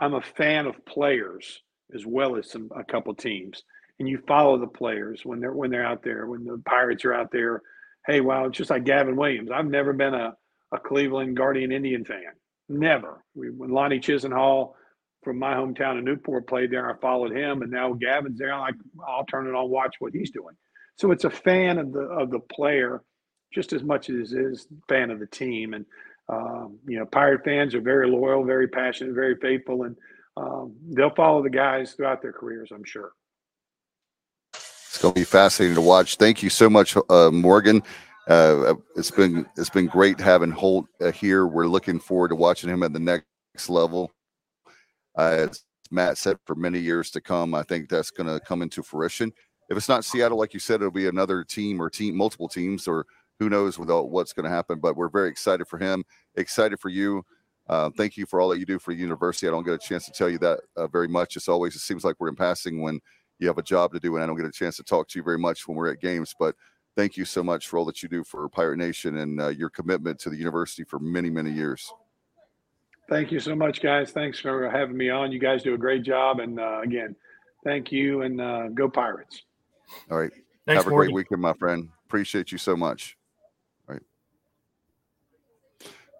I'm 0.00 0.14
a 0.14 0.20
fan 0.20 0.66
of 0.66 0.84
players 0.84 1.62
as 1.94 2.04
well 2.04 2.36
as 2.36 2.50
some 2.50 2.70
a 2.76 2.84
couple 2.84 3.14
teams, 3.14 3.62
and 3.98 4.08
you 4.08 4.18
follow 4.26 4.58
the 4.58 4.66
players 4.66 5.20
when 5.24 5.40
they're 5.40 5.52
when 5.52 5.70
they're 5.70 5.86
out 5.86 6.02
there. 6.02 6.26
When 6.26 6.44
the 6.44 6.62
Pirates 6.66 7.04
are 7.04 7.14
out 7.14 7.30
there, 7.32 7.62
hey, 8.06 8.20
wow, 8.20 8.46
it's 8.46 8.58
just 8.58 8.70
like 8.70 8.84
Gavin 8.84 9.16
Williams. 9.16 9.50
I've 9.52 9.66
never 9.66 9.92
been 9.92 10.14
a, 10.14 10.34
a 10.72 10.78
Cleveland 10.78 11.36
Guardian 11.36 11.72
Indian 11.72 12.04
fan. 12.04 12.32
Never. 12.68 13.22
We, 13.34 13.50
when 13.50 13.70
Lonnie 13.70 14.00
Chisenhall 14.00 14.72
from 15.26 15.40
my 15.40 15.54
hometown 15.54 15.98
of 15.98 16.04
Newport 16.04 16.46
played 16.46 16.70
there, 16.70 16.88
I 16.88 16.96
followed 17.00 17.36
him, 17.36 17.62
and 17.62 17.70
now 17.72 17.92
Gavin's 17.94 18.38
there. 18.38 18.52
I'm 18.52 18.60
like, 18.60 18.74
I'll 19.08 19.26
turn 19.26 19.48
it 19.48 19.56
on, 19.56 19.68
watch 19.68 19.96
what 19.98 20.14
he's 20.14 20.30
doing. 20.30 20.54
So 20.94 21.10
it's 21.10 21.24
a 21.24 21.30
fan 21.30 21.78
of 21.78 21.92
the 21.92 22.02
of 22.02 22.30
the 22.30 22.38
player 22.38 23.02
just 23.52 23.72
as 23.72 23.82
much 23.82 24.08
as 24.08 24.32
is 24.32 24.68
fan 24.88 25.10
of 25.10 25.18
the 25.18 25.26
team. 25.26 25.74
And 25.74 25.84
um, 26.28 26.78
you 26.86 26.96
know, 26.96 27.06
Pirate 27.06 27.42
fans 27.44 27.74
are 27.74 27.80
very 27.80 28.08
loyal, 28.08 28.44
very 28.44 28.68
passionate, 28.68 29.16
very 29.16 29.34
faithful, 29.42 29.82
and 29.82 29.96
um, 30.36 30.76
they'll 30.90 31.10
follow 31.10 31.42
the 31.42 31.50
guys 31.50 31.94
throughout 31.94 32.22
their 32.22 32.32
careers, 32.32 32.70
I'm 32.72 32.84
sure. 32.84 33.10
It's 34.54 35.02
going 35.02 35.14
to 35.14 35.20
be 35.20 35.24
fascinating 35.24 35.74
to 35.74 35.80
watch. 35.80 36.18
Thank 36.18 36.40
you 36.40 36.50
so 36.50 36.70
much, 36.70 36.96
uh, 37.10 37.32
Morgan. 37.32 37.82
Uh, 38.28 38.74
it's 38.94 39.10
been 39.10 39.44
it's 39.56 39.70
been 39.70 39.86
great 39.86 40.20
having 40.20 40.52
Holt 40.52 40.86
uh, 41.00 41.10
here. 41.10 41.48
We're 41.48 41.66
looking 41.66 41.98
forward 41.98 42.28
to 42.28 42.36
watching 42.36 42.70
him 42.70 42.84
at 42.84 42.92
the 42.92 43.00
next 43.00 43.68
level. 43.68 44.12
Uh, 45.16 45.46
as 45.48 45.64
Matt 45.90 46.18
said, 46.18 46.38
for 46.44 46.54
many 46.54 46.78
years 46.78 47.10
to 47.12 47.20
come, 47.20 47.54
I 47.54 47.62
think 47.62 47.88
that's 47.88 48.10
going 48.10 48.26
to 48.26 48.44
come 48.44 48.62
into 48.62 48.82
fruition. 48.82 49.32
If 49.68 49.76
it's 49.76 49.88
not 49.88 50.04
Seattle, 50.04 50.38
like 50.38 50.54
you 50.54 50.60
said, 50.60 50.76
it'll 50.76 50.90
be 50.90 51.08
another 51.08 51.42
team 51.42 51.80
or 51.80 51.90
team, 51.90 52.16
multiple 52.16 52.48
teams, 52.48 52.86
or 52.86 53.06
who 53.38 53.48
knows 53.48 53.78
without 53.78 54.10
what's 54.10 54.32
going 54.32 54.44
to 54.44 54.50
happen. 54.50 54.78
But 54.78 54.96
we're 54.96 55.08
very 55.08 55.28
excited 55.28 55.66
for 55.66 55.78
him, 55.78 56.04
excited 56.36 56.78
for 56.80 56.88
you. 56.88 57.24
Uh, 57.68 57.90
thank 57.96 58.16
you 58.16 58.26
for 58.26 58.40
all 58.40 58.48
that 58.50 58.58
you 58.58 58.66
do 58.66 58.78
for 58.78 58.94
the 58.94 59.00
university. 59.00 59.48
I 59.48 59.50
don't 59.50 59.64
get 59.64 59.74
a 59.74 59.78
chance 59.78 60.04
to 60.06 60.12
tell 60.12 60.30
you 60.30 60.38
that 60.38 60.60
uh, 60.76 60.86
very 60.86 61.08
much. 61.08 61.36
It's 61.36 61.48
always 61.48 61.74
it 61.74 61.80
seems 61.80 62.04
like 62.04 62.16
we're 62.18 62.28
in 62.28 62.36
passing 62.36 62.80
when 62.80 63.00
you 63.38 63.48
have 63.48 63.58
a 63.58 63.62
job 63.62 63.92
to 63.92 64.00
do, 64.00 64.14
and 64.14 64.22
I 64.22 64.26
don't 64.26 64.36
get 64.36 64.46
a 64.46 64.52
chance 64.52 64.76
to 64.76 64.84
talk 64.84 65.08
to 65.08 65.18
you 65.18 65.22
very 65.22 65.38
much 65.38 65.66
when 65.66 65.76
we're 65.76 65.90
at 65.90 66.00
games. 66.00 66.34
But 66.38 66.54
thank 66.94 67.16
you 67.16 67.24
so 67.24 67.42
much 67.42 67.66
for 67.66 67.78
all 67.78 67.84
that 67.86 68.02
you 68.02 68.08
do 68.08 68.22
for 68.22 68.48
Pirate 68.48 68.78
Nation 68.78 69.16
and 69.18 69.40
uh, 69.40 69.48
your 69.48 69.68
commitment 69.68 70.20
to 70.20 70.30
the 70.30 70.36
university 70.36 70.84
for 70.84 71.00
many 71.00 71.28
many 71.28 71.50
years. 71.50 71.92
Thank 73.08 73.30
you 73.30 73.38
so 73.38 73.54
much, 73.54 73.80
guys. 73.80 74.10
Thanks 74.10 74.40
for 74.40 74.68
having 74.68 74.96
me 74.96 75.10
on. 75.10 75.30
You 75.30 75.38
guys 75.38 75.62
do 75.62 75.74
a 75.74 75.78
great 75.78 76.02
job, 76.02 76.40
and 76.40 76.58
uh, 76.58 76.80
again, 76.82 77.14
thank 77.64 77.92
you 77.92 78.22
and 78.22 78.40
uh, 78.40 78.68
go 78.68 78.88
Pirates. 78.88 79.42
All 80.10 80.18
right. 80.18 80.32
Thanks, 80.66 80.82
have 80.82 80.86
a 80.88 80.90
Morgan. 80.90 81.12
great 81.12 81.14
weekend, 81.14 81.40
my 81.40 81.52
friend. 81.52 81.88
Appreciate 82.06 82.50
you 82.50 82.58
so 82.58 82.76
much. 82.76 83.16
All 83.88 83.94
right. 83.94 84.02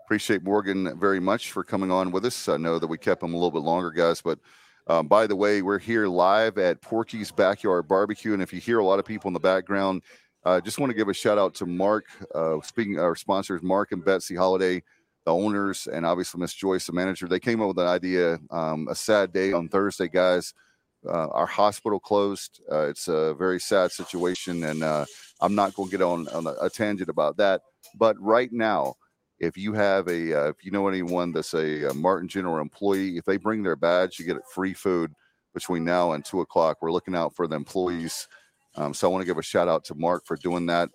Appreciate 0.05 0.44
Morgan 0.44 0.97
very 0.98 1.18
much 1.18 1.50
for 1.50 1.65
coming 1.65 1.90
on 1.90 2.12
with 2.12 2.24
us. 2.24 2.48
I 2.48 2.56
know 2.56 2.78
that 2.78 2.86
we 2.86 2.98
kept 2.98 3.24
him 3.24 3.34
a 3.34 3.36
little 3.36 3.50
bit 3.50 3.62
longer, 3.62 3.90
guys, 3.90 4.23
but 4.23 4.39
um, 4.86 5.08
by 5.08 5.26
the 5.26 5.34
way, 5.34 5.62
we're 5.62 5.81
here 5.81 6.06
live 6.06 6.58
at 6.58 6.81
Porky's 6.81 7.32
Backyard 7.32 7.89
Barbecue, 7.89 8.32
and 8.32 8.40
if 8.42 8.52
you 8.52 8.60
hear 8.60 8.78
a 8.78 8.84
lot 8.84 9.00
of 9.00 9.05
people 9.05 9.26
in 9.26 9.34
the 9.34 9.40
background, 9.40 10.02
I 10.44 10.50
uh, 10.50 10.60
just 10.60 10.78
want 10.78 10.90
to 10.90 10.97
give 10.97 11.08
a 11.08 11.15
shout 11.15 11.39
out 11.39 11.55
to 11.56 11.66
Mark. 11.66 12.05
Uh, 12.32 12.58
speaking 12.62 13.00
our 13.00 13.16
sponsors, 13.16 13.65
Mark 13.65 13.90
and 13.90 14.05
Betsy 14.05 14.36
Holiday, 14.36 14.84
the 15.26 15.32
owners, 15.32 15.88
and 15.88 16.06
obviously 16.06 16.40
Miss 16.40 16.55
Joyce, 16.55 16.86
the 16.86 16.92
manager. 16.92 17.26
They 17.26 17.40
came 17.40 17.60
up 17.60 17.68
with 17.68 17.78
an 17.78 17.88
idea. 17.88 18.38
Um, 18.50 18.86
a 18.88 18.94
sad 18.94 19.32
day 19.32 19.52
on 19.52 19.68
Thursday, 19.68 20.08
guys. 20.08 20.55
Uh, 21.06 21.28
our 21.28 21.46
hospital 21.46 22.00
closed. 22.00 22.62
Uh, 22.70 22.86
it's 22.86 23.08
a 23.08 23.34
very 23.34 23.60
sad 23.60 23.92
situation, 23.92 24.64
and 24.64 24.82
uh, 24.82 25.05
I'm 25.40 25.55
not 25.55 25.74
going 25.74 25.90
to 25.90 25.96
get 25.98 26.02
on, 26.02 26.28
on 26.28 26.46
a, 26.60 26.70
tangent 26.70 27.10
about 27.10 27.36
that. 27.36 27.62
But 27.96 28.16
right 28.20 28.50
now, 28.52 28.94
if 29.38 29.56
you 29.56 29.72
have 29.74 30.08
a 30.08 30.32
uh, 30.32 30.48
if 30.48 30.64
you 30.64 30.70
know 30.70 30.88
anyone 30.88 31.32
that's 31.32 31.55
a, 31.55 31.90
a, 31.90 31.94
Martin 31.94 32.28
General 32.28 32.60
employee, 32.60 33.18
if 33.18 33.24
they 33.24 33.36
bring 33.36 33.62
their 33.62 33.76
badge, 33.76 34.18
you 34.18 34.24
get 34.24 34.38
free 34.52 34.74
food 34.74 35.12
between 35.55 35.84
now 35.84 36.12
and 36.12 36.24
two 36.24 36.40
o'clock. 36.40 36.78
We're 36.80 36.92
looking 36.92 37.16
out 37.16 37.34
for 37.34 37.46
the 37.46 37.56
employees. 37.56 38.28
Um, 38.76 38.94
so 38.94 39.08
I 39.08 39.12
want 39.12 39.22
to 39.22 39.26
give 39.26 39.38
a 39.38 39.42
shout 39.42 39.68
out 39.68 39.84
to 39.86 39.94
Mark 39.94 40.24
for 40.24 40.36
doing 40.36 40.66
that. 40.66 40.88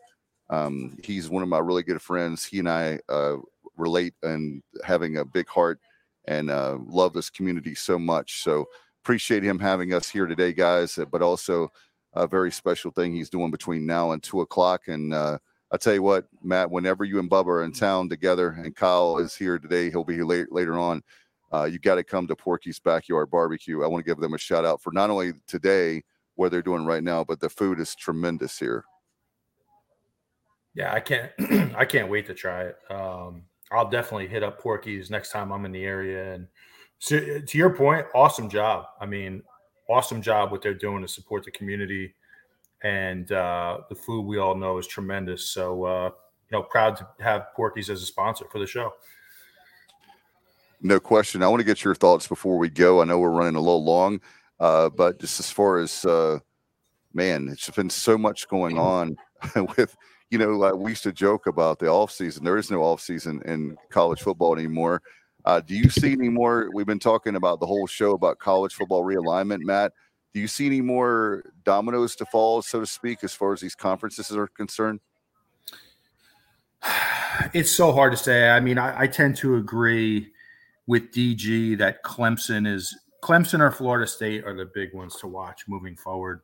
Um, 0.49 0.97
he's 1.03 1.29
one 1.29 1.43
of 1.43 1.49
my 1.49 1.59
really 1.59 1.83
good 1.83 2.01
friends. 2.01 2.45
He 2.45 2.59
and 2.59 2.69
I 2.69 2.99
uh, 3.09 3.37
relate 3.81 4.13
and 4.23 4.61
having 4.83 5.17
a 5.17 5.25
big 5.25 5.47
heart 5.47 5.79
and 6.25 6.49
uh, 6.49 6.77
love 6.85 7.13
this 7.13 7.29
community 7.29 7.75
so 7.75 7.97
much. 7.99 8.43
So 8.43 8.65
appreciate 9.03 9.43
him 9.43 9.59
having 9.59 9.93
us 9.93 10.09
here 10.09 10.27
today, 10.27 10.53
guys. 10.53 10.97
But 11.11 11.21
also 11.21 11.71
a 12.13 12.27
very 12.27 12.51
special 12.51 12.91
thing 12.91 13.13
he's 13.13 13.29
doing 13.29 13.51
between 13.51 13.85
now 13.85 14.11
and 14.11 14.21
two 14.21 14.41
o'clock 14.41 14.87
and 14.87 15.13
uh, 15.13 15.37
I'll 15.71 15.79
tell 15.79 15.93
you 15.93 16.03
what, 16.03 16.25
Matt, 16.43 16.69
whenever 16.69 17.05
you 17.05 17.17
and 17.19 17.29
Bubba 17.29 17.47
are 17.47 17.63
in 17.63 17.71
town 17.71 18.09
together 18.09 18.49
and 18.49 18.75
Kyle 18.75 19.17
is 19.19 19.35
here 19.35 19.57
today, 19.57 19.89
he'll 19.89 20.03
be 20.03 20.15
here 20.15 20.25
late, 20.25 20.51
later 20.51 20.77
on. 20.77 21.01
Uh, 21.53 21.63
you 21.63 21.79
got 21.79 21.95
to 21.95 22.03
come 22.03 22.27
to 22.27 22.35
Porky's 22.35 22.79
Backyard 22.79 23.31
Barbecue. 23.31 23.81
I 23.81 23.87
want 23.87 24.03
to 24.03 24.09
give 24.09 24.19
them 24.19 24.33
a 24.33 24.37
shout 24.37 24.65
out 24.65 24.81
for 24.81 24.91
not 24.91 25.09
only 25.09 25.31
today, 25.47 26.03
what 26.35 26.51
they're 26.51 26.61
doing 26.61 26.85
right 26.85 27.03
now, 27.03 27.23
but 27.23 27.39
the 27.39 27.49
food 27.49 27.79
is 27.79 27.95
tremendous 27.95 28.57
here. 28.57 28.83
Yeah, 30.73 30.93
I 30.93 30.99
can't, 30.99 31.31
I 31.75 31.85
can't 31.85 32.09
wait 32.09 32.27
to 32.27 32.33
try 32.33 32.63
it. 32.63 32.77
Um, 32.89 33.43
I'll 33.71 33.89
definitely 33.89 34.27
hit 34.27 34.43
up 34.43 34.59
Porky's 34.59 35.09
next 35.09 35.31
time 35.31 35.51
I'm 35.51 35.65
in 35.65 35.71
the 35.71 35.83
area. 35.83 36.33
And 36.33 36.47
so, 36.99 37.19
to 37.39 37.57
your 37.57 37.69
point, 37.71 38.05
awesome 38.13 38.49
job. 38.49 38.85
I 38.99 39.05
mean, 39.05 39.41
awesome 39.89 40.21
job 40.21 40.51
what 40.51 40.61
they're 40.61 40.73
doing 40.73 41.01
to 41.01 41.07
support 41.07 41.43
the 41.43 41.51
community 41.51 42.13
and 42.83 43.31
uh, 43.31 43.79
the 43.89 43.95
food 43.95 44.23
we 44.23 44.39
all 44.39 44.55
know 44.55 44.77
is 44.77 44.87
tremendous. 44.87 45.45
So, 45.49 45.83
uh, 45.83 46.09
you 46.49 46.57
know, 46.57 46.63
proud 46.63 46.97
to 46.97 47.07
have 47.19 47.47
Porky's 47.55 47.89
as 47.89 48.01
a 48.01 48.05
sponsor 48.05 48.45
for 48.51 48.59
the 48.59 48.67
show. 48.67 48.93
No 50.81 50.99
question. 50.99 51.43
I 51.43 51.47
want 51.47 51.59
to 51.59 51.65
get 51.65 51.83
your 51.83 51.93
thoughts 51.93 52.27
before 52.27 52.57
we 52.57 52.69
go. 52.69 53.01
I 53.01 53.05
know 53.05 53.19
we're 53.19 53.29
running 53.29 53.55
a 53.55 53.59
little 53.59 53.83
long, 53.83 54.19
uh, 54.59 54.89
but 54.89 55.19
just 55.19 55.39
as 55.39 55.51
far 55.51 55.77
as 55.77 56.03
uh, 56.05 56.39
man, 57.13 57.49
it's 57.49 57.69
been 57.69 57.89
so 57.89 58.17
much 58.17 58.47
going 58.47 58.77
on 58.79 59.15
with. 59.77 59.95
You 60.31 60.37
know, 60.37 60.75
we 60.75 60.91
used 60.91 61.03
to 61.03 61.11
joke 61.11 61.45
about 61.45 61.77
the 61.79 61.87
off 61.87 62.11
season. 62.11 62.43
There 62.43 62.57
is 62.57 62.71
no 62.71 62.81
off 62.81 63.01
season 63.01 63.41
in 63.45 63.77
college 63.89 64.21
football 64.21 64.55
anymore. 64.55 65.01
Uh, 65.43 65.59
do 65.59 65.75
you 65.75 65.89
see 65.89 66.13
any 66.13 66.29
more? 66.29 66.69
We've 66.73 66.85
been 66.85 66.99
talking 66.99 67.35
about 67.35 67.59
the 67.59 67.65
whole 67.65 67.85
show 67.85 68.13
about 68.13 68.39
college 68.39 68.73
football 68.73 69.03
realignment, 69.03 69.61
Matt 69.61 69.91
Do 70.33 70.39
you 70.39 70.47
see 70.47 70.67
any 70.67 70.81
more 70.81 71.43
dominoes 71.63 72.15
to 72.17 72.25
fall, 72.25 72.61
so 72.61 72.79
to 72.79 72.85
speak, 72.85 73.23
as 73.23 73.33
far 73.33 73.53
as 73.53 73.59
these 73.59 73.75
conferences 73.75 74.35
are 74.35 74.47
concerned? 74.47 74.99
It's 77.53 77.71
so 77.71 77.91
hard 77.91 78.11
to 78.11 78.17
say. 78.17 78.49
I 78.49 78.59
mean, 78.59 78.77
I, 78.77 79.01
I 79.01 79.07
tend 79.07 79.37
to 79.37 79.55
agree 79.55 80.31
with 80.85 81.11
DG 81.11 81.77
that 81.77 82.03
Clemson 82.03 82.67
is 82.67 82.95
Clemson 83.23 83.61
or 83.61 83.71
Florida 83.71 84.05
State 84.05 84.43
are 84.45 84.55
the 84.55 84.65
big 84.65 84.93
ones 84.93 85.15
to 85.17 85.27
watch 85.27 85.63
moving 85.67 85.95
forward, 85.95 86.41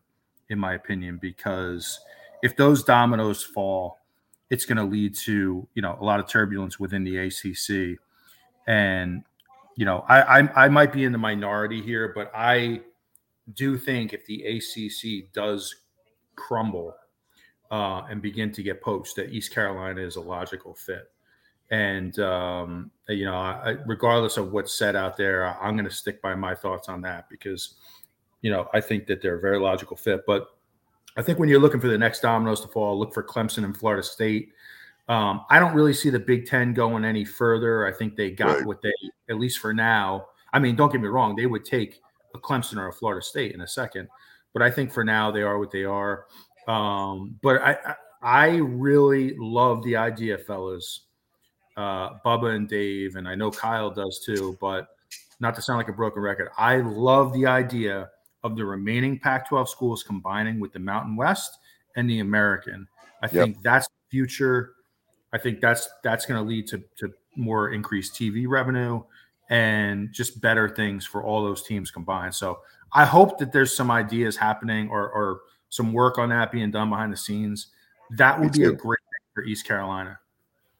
in 0.49 0.57
my 0.57 0.73
opinion, 0.75 1.19
because 1.21 1.99
if 2.43 2.55
those 2.55 2.83
dominoes 2.83 3.43
fall, 3.43 3.99
it's 4.49 4.65
going 4.65 4.77
to 4.77 4.83
lead 4.83 5.15
to 5.15 5.67
you 5.73 5.81
know 5.81 5.97
a 5.99 6.03
lot 6.03 6.19
of 6.19 6.27
turbulence 6.27 6.79
within 6.79 7.03
the 7.03 7.17
ACC, 7.17 7.99
and 8.67 9.23
you 9.75 9.85
know 9.85 10.05
I, 10.07 10.39
I 10.39 10.65
I 10.65 10.69
might 10.69 10.93
be 10.93 11.03
in 11.03 11.11
the 11.11 11.17
minority 11.17 11.81
here, 11.81 12.11
but 12.15 12.31
I 12.33 12.81
do 13.53 13.77
think 13.77 14.13
if 14.13 14.25
the 14.25 14.43
ACC 14.43 15.31
does 15.33 15.75
crumble 16.35 16.95
uh, 17.71 18.03
and 18.09 18.21
begin 18.21 18.51
to 18.53 18.63
get 18.63 18.81
poached, 18.81 19.15
that 19.15 19.31
East 19.31 19.53
Carolina 19.53 20.01
is 20.01 20.15
a 20.15 20.21
logical 20.21 20.73
fit. 20.73 21.11
And 21.69 22.17
um, 22.19 22.91
you 23.09 23.25
know, 23.25 23.35
I, 23.35 23.75
regardless 23.85 24.37
of 24.37 24.53
what's 24.53 24.77
said 24.77 24.95
out 24.95 25.17
there, 25.17 25.45
I'm 25.61 25.75
going 25.75 25.87
to 25.87 25.93
stick 25.93 26.21
by 26.21 26.35
my 26.35 26.55
thoughts 26.55 26.87
on 26.87 27.01
that 27.01 27.29
because 27.29 27.75
you 28.41 28.51
know 28.51 28.69
I 28.73 28.79
think 28.79 29.07
that 29.07 29.21
they're 29.21 29.37
a 29.37 29.41
very 29.41 29.59
logical 29.59 29.97
fit. 29.97 30.21
But 30.25 30.47
I 31.17 31.23
think 31.23 31.39
when 31.39 31.49
you're 31.49 31.59
looking 31.59 31.81
for 31.81 31.87
the 31.87 31.97
next 31.97 32.21
dominoes 32.21 32.61
to 32.61 32.67
fall, 32.67 32.97
look 32.97 33.13
for 33.13 33.23
Clemson 33.23 33.65
and 33.65 33.75
Florida 33.75 34.03
State. 34.03 34.53
Um, 35.09 35.45
I 35.49 35.59
don't 35.59 35.73
really 35.73 35.93
see 35.93 36.09
the 36.09 36.19
Big 36.19 36.45
Ten 36.45 36.73
going 36.73 37.03
any 37.03 37.25
further. 37.25 37.87
I 37.87 37.91
think 37.91 38.15
they 38.15 38.31
got 38.31 38.57
Right. 38.57 38.65
what 38.65 38.81
they, 38.81 38.93
at 39.29 39.39
least 39.39 39.59
for 39.59 39.73
now. 39.73 40.27
I 40.53 40.59
mean, 40.59 40.75
don't 40.75 40.91
get 40.91 41.01
me 41.01 41.07
wrong; 41.07 41.35
they 41.35 41.47
would 41.47 41.65
take 41.65 42.01
a 42.35 42.39
Clemson 42.39 42.77
or 42.77 42.87
a 42.87 42.93
Florida 42.93 43.21
State 43.21 43.53
in 43.53 43.61
a 43.61 43.67
second, 43.67 44.09
but 44.53 44.61
I 44.61 44.69
think 44.69 44.91
for 44.91 45.03
now 45.03 45.31
they 45.31 45.41
are 45.41 45.57
what 45.57 45.71
they 45.71 45.85
are. 45.85 46.25
Um, 46.67 47.39
but 47.41 47.61
I, 47.61 47.95
I, 48.21 48.57
really 48.57 49.35
love 49.37 49.83
the 49.83 49.95
idea, 49.95 50.37
fellas, 50.37 51.01
uh, 51.77 52.19
Bubba 52.25 52.55
and 52.55 52.67
Dave, 52.67 53.15
and 53.15 53.25
I 53.25 53.35
know 53.35 53.49
Kyle 53.49 53.89
does 53.89 54.19
too. 54.19 54.57
But 54.59 54.89
not 55.39 55.55
to 55.55 55.61
sound 55.61 55.77
like 55.77 55.87
a 55.87 55.93
broken 55.93 56.21
record, 56.21 56.49
I 56.57 56.77
love 56.77 57.31
the 57.33 57.45
idea 57.45 58.09
of 58.51 58.55
the 58.57 58.65
remaining 58.65 59.19
Pac-12 59.19 59.67
schools 59.67 60.03
combining 60.03 60.59
with 60.59 60.73
the 60.73 60.79
Mountain 60.79 61.15
West 61.15 61.59
and 61.95 62.09
the 62.09 62.19
American. 62.19 62.87
I 63.21 63.27
Yep. 63.31 63.31
think 63.33 63.61
that's 63.63 63.87
the 63.87 63.93
future. 64.09 64.73
I 65.33 65.37
think 65.37 65.59
that's 65.61 65.87
that's 66.03 66.25
going 66.25 66.41
to 66.41 66.47
lead 66.47 66.67
to 66.67 66.83
to 66.97 67.13
more 67.35 67.69
increased 67.71 68.15
TV 68.15 68.47
revenue 68.47 69.03
and 69.49 70.11
just 70.11 70.41
better 70.41 70.67
things 70.69 71.05
for 71.05 71.23
all 71.23 71.43
those 71.43 71.63
teams 71.63 71.91
combined. 71.91 72.33
So 72.35 72.59
I 72.93 73.05
hope 73.05 73.37
that 73.39 73.51
there's 73.51 73.75
some 73.75 73.91
ideas 73.91 74.35
happening 74.37 74.89
or 74.89 75.09
or 75.11 75.41
some 75.69 75.93
work 75.93 76.17
on 76.17 76.29
that 76.29 76.51
being 76.51 76.71
done 76.71 76.89
behind 76.89 77.11
the 77.13 77.17
scenes. 77.17 77.67
That 78.17 78.39
would 78.39 78.53
be 78.53 78.63
a 78.63 78.71
great 78.71 78.99
thing 78.99 79.27
for 79.35 79.43
East 79.43 79.65
Carolina. 79.67 80.19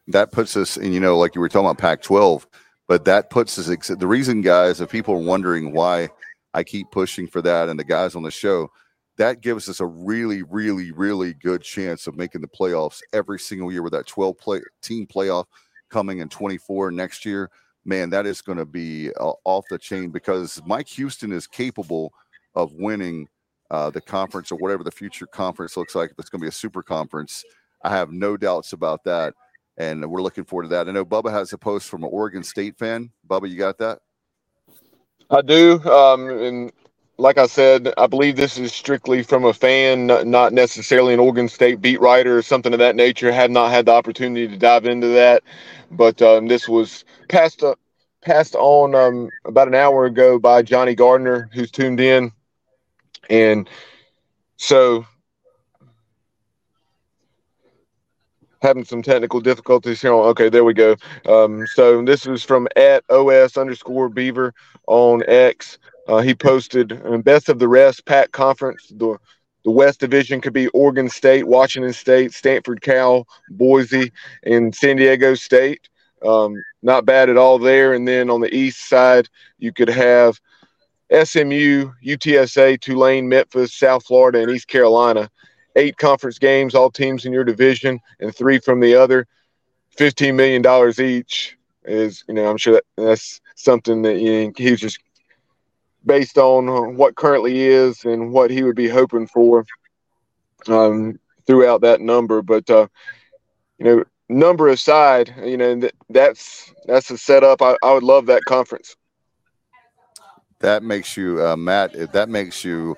that 0.07 0.31
puts 0.31 0.55
us 0.55 0.77
and 0.77 0.93
you 0.93 0.99
know 1.01 1.17
like 1.17 1.35
you 1.35 1.41
were 1.41 1.49
talking 1.49 1.65
about 1.65 1.77
pac 1.77 2.01
12 2.01 2.47
but 2.87 3.03
that 3.03 3.29
puts 3.29 3.59
us 3.59 3.87
the 3.89 4.07
reason 4.07 4.41
guys 4.41 4.79
if 4.79 4.89
people 4.89 5.13
are 5.13 5.17
wondering 5.17 5.73
why 5.73 6.07
i 6.53 6.63
keep 6.63 6.89
pushing 6.91 7.27
for 7.27 7.41
that 7.41 7.69
and 7.69 7.79
the 7.79 7.83
guys 7.83 8.15
on 8.15 8.23
the 8.23 8.31
show 8.31 8.69
that 9.17 9.41
gives 9.41 9.67
us 9.69 9.79
a 9.79 9.85
really 9.85 10.43
really 10.43 10.91
really 10.91 11.33
good 11.33 11.61
chance 11.61 12.07
of 12.07 12.15
making 12.15 12.41
the 12.41 12.47
playoffs 12.47 13.01
every 13.13 13.39
single 13.39 13.71
year 13.71 13.81
with 13.83 13.93
that 13.93 14.07
12 14.07 14.37
play 14.37 14.61
team 14.81 15.05
playoff 15.07 15.45
coming 15.89 16.19
in 16.19 16.29
24 16.29 16.91
next 16.91 17.25
year 17.25 17.49
man 17.85 18.09
that 18.09 18.25
is 18.25 18.41
going 18.41 18.57
to 18.57 18.65
be 18.65 19.11
uh, 19.19 19.33
off 19.45 19.65
the 19.69 19.77
chain 19.77 20.09
because 20.09 20.61
mike 20.65 20.87
houston 20.87 21.31
is 21.31 21.47
capable 21.47 22.11
of 22.55 22.73
winning 22.73 23.27
uh, 23.69 23.89
the 23.89 23.99
conference 23.99 24.51
or 24.51 24.57
whatever 24.57 24.83
the 24.83 24.91
future 24.91 25.27
conference 25.27 25.75
looks 25.75 25.93
like 25.93 26.09
if 26.09 26.19
it's 26.19 26.29
going 26.29 26.39
to 26.39 26.45
be 26.45 26.49
a 26.49 26.51
super 26.51 26.81
conference 26.81 27.43
i 27.83 27.89
have 27.89 28.11
no 28.11 28.37
doubts 28.37 28.73
about 28.73 29.03
that 29.03 29.33
and 29.77 30.09
we're 30.09 30.21
looking 30.21 30.43
forward 30.43 30.63
to 30.63 30.69
that. 30.69 30.89
I 30.89 30.91
know 30.91 31.05
Bubba 31.05 31.31
has 31.31 31.53
a 31.53 31.57
post 31.57 31.87
from 31.87 32.03
an 32.03 32.09
Oregon 32.11 32.43
State 32.43 32.77
fan. 32.77 33.11
Bubba, 33.27 33.49
you 33.49 33.57
got 33.57 33.77
that? 33.77 33.99
I 35.29 35.41
do. 35.41 35.81
Um, 35.83 36.29
and 36.29 36.71
like 37.17 37.37
I 37.37 37.47
said, 37.47 37.93
I 37.97 38.07
believe 38.07 38.35
this 38.35 38.57
is 38.57 38.73
strictly 38.73 39.23
from 39.23 39.45
a 39.45 39.53
fan, 39.53 40.07
not 40.07 40.53
necessarily 40.53 41.13
an 41.13 41.19
Oregon 41.19 41.49
State 41.49 41.81
beat 41.81 41.99
writer 41.99 42.37
or 42.37 42.41
something 42.41 42.73
of 42.73 42.79
that 42.79 42.95
nature. 42.95 43.31
Have 43.31 43.51
not 43.51 43.71
had 43.71 43.85
the 43.85 43.91
opportunity 43.91 44.47
to 44.47 44.57
dive 44.57 44.85
into 44.85 45.07
that, 45.07 45.43
but 45.91 46.21
um, 46.21 46.47
this 46.47 46.67
was 46.67 47.03
passed 47.29 47.63
up, 47.63 47.79
passed 48.21 48.55
on 48.55 48.95
um, 48.95 49.29
about 49.45 49.67
an 49.67 49.75
hour 49.75 50.05
ago 50.05 50.39
by 50.39 50.61
Johnny 50.61 50.95
Gardner, 50.95 51.49
who's 51.53 51.71
tuned 51.71 51.99
in, 51.99 52.31
and 53.29 53.69
so 54.57 55.05
having 58.61 58.83
some 58.83 59.01
technical 59.01 59.39
difficulties 59.39 60.01
here. 60.01 60.13
Okay, 60.13 60.49
there 60.49 60.63
we 60.63 60.73
go. 60.73 60.95
Um, 61.27 61.65
so 61.67 62.03
this 62.03 62.25
is 62.25 62.43
from 62.43 62.67
at 62.75 63.03
os 63.09 63.57
underscore 63.57 64.09
beaver 64.09 64.53
on 64.87 65.23
X. 65.27 65.77
Uh, 66.07 66.19
he 66.19 66.33
posted 66.33 67.05
um, 67.05 67.21
best 67.21 67.49
of 67.49 67.59
the 67.59 67.67
rest 67.67 68.05
Pac 68.05 68.31
conference. 68.31 68.87
The 68.95 69.17
the 69.65 69.71
West 69.71 69.99
Division 69.99 70.39
could 70.39 70.53
be 70.53 70.69
Oregon 70.69 71.09
State, 71.09 71.45
Washington 71.45 71.91
State, 71.91 72.33
Stanford, 72.33 72.81
Cal, 72.81 73.27
Boise, 73.49 74.13
and 74.43 74.73
San 74.73 74.95
Diego 74.95 75.35
State. 75.35 75.89
Um, 76.25 76.55
not 76.81 77.05
bad 77.05 77.29
at 77.29 77.35
all 77.35 77.59
there. 77.59 77.93
And 77.93 78.07
then 78.07 78.29
on 78.29 78.39
the 78.39 78.55
East 78.55 78.87
side, 78.87 79.27
you 79.59 79.73
could 79.73 79.89
have 79.89 80.39
SMU, 81.11 81.91
UTSA, 82.05 82.79
Tulane, 82.79 83.27
Memphis, 83.27 83.73
South 83.73 84.05
Florida, 84.05 84.41
and 84.41 84.51
East 84.51 84.67
Carolina. 84.67 85.29
Eight 85.75 85.97
conference 85.97 86.39
games, 86.39 86.73
all 86.73 86.89
teams 86.89 87.25
in 87.25 87.33
your 87.33 87.43
division, 87.43 87.99
and 88.19 88.33
three 88.33 88.59
from 88.59 88.79
the 88.79 88.95
other. 88.95 89.27
Fifteen 89.97 90.35
million 90.35 90.61
dollars 90.61 90.99
each 90.99 91.57
is, 91.83 92.23
you 92.27 92.33
know, 92.33 92.49
I'm 92.49 92.57
sure 92.57 92.73
that 92.73 92.85
that's 92.95 93.41
something 93.57 94.03
that 94.03 94.19
you 94.19 94.45
know, 94.45 94.53
he 94.55 94.71
was 94.71 94.79
just 94.79 94.99
based 96.05 96.37
on 96.37 96.95
what 96.95 97.15
currently 97.15 97.59
is 97.59 98.05
and 98.05 98.31
what 98.31 98.49
he 98.49 98.63
would 98.63 98.75
be 98.75 98.87
hoping 98.87 99.27
for 99.27 99.65
um, 100.67 101.19
throughout 101.45 101.81
that 101.81 101.99
number. 101.99 102.41
But 102.41 102.69
uh, 102.69 102.87
you 103.77 103.85
know, 103.85 104.03
number 104.29 104.69
aside, 104.69 105.33
you 105.43 105.57
know, 105.57 105.79
th- 105.79 105.93
that's 106.09 106.71
that's 106.85 107.11
a 107.11 107.17
setup. 107.17 107.61
I, 107.61 107.75
I 107.83 107.93
would 107.93 108.03
love 108.03 108.27
that 108.27 108.45
conference. 108.45 108.95
That 110.59 110.81
makes 110.81 111.15
you, 111.17 111.43
uh, 111.45 111.55
Matt. 111.55 112.13
That 112.13 112.29
makes 112.29 112.63
you 112.63 112.97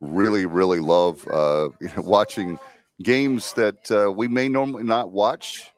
really, 0.00 0.46
really 0.46 0.80
love 0.80 1.26
uh, 1.28 1.70
watching 1.96 2.58
games 3.02 3.52
that 3.54 3.90
uh, 3.90 4.12
we 4.12 4.28
may 4.28 4.48
normally 4.48 4.84
not 4.84 5.10
watch 5.10 5.69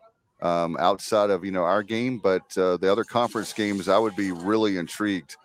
um, 0.43 0.77
outside 0.79 1.31
of 1.31 1.45
you 1.45 1.51
know 1.51 1.63
our 1.63 1.83
game, 1.83 2.19
but 2.19 2.57
uh, 2.59 2.77
the 2.77 2.91
other 2.91 3.05
conference 3.05 3.53
games. 3.53 3.89
I 3.89 3.99
would 3.99 4.17
be 4.17 4.33
really 4.33 4.77
intrigued 4.77 5.37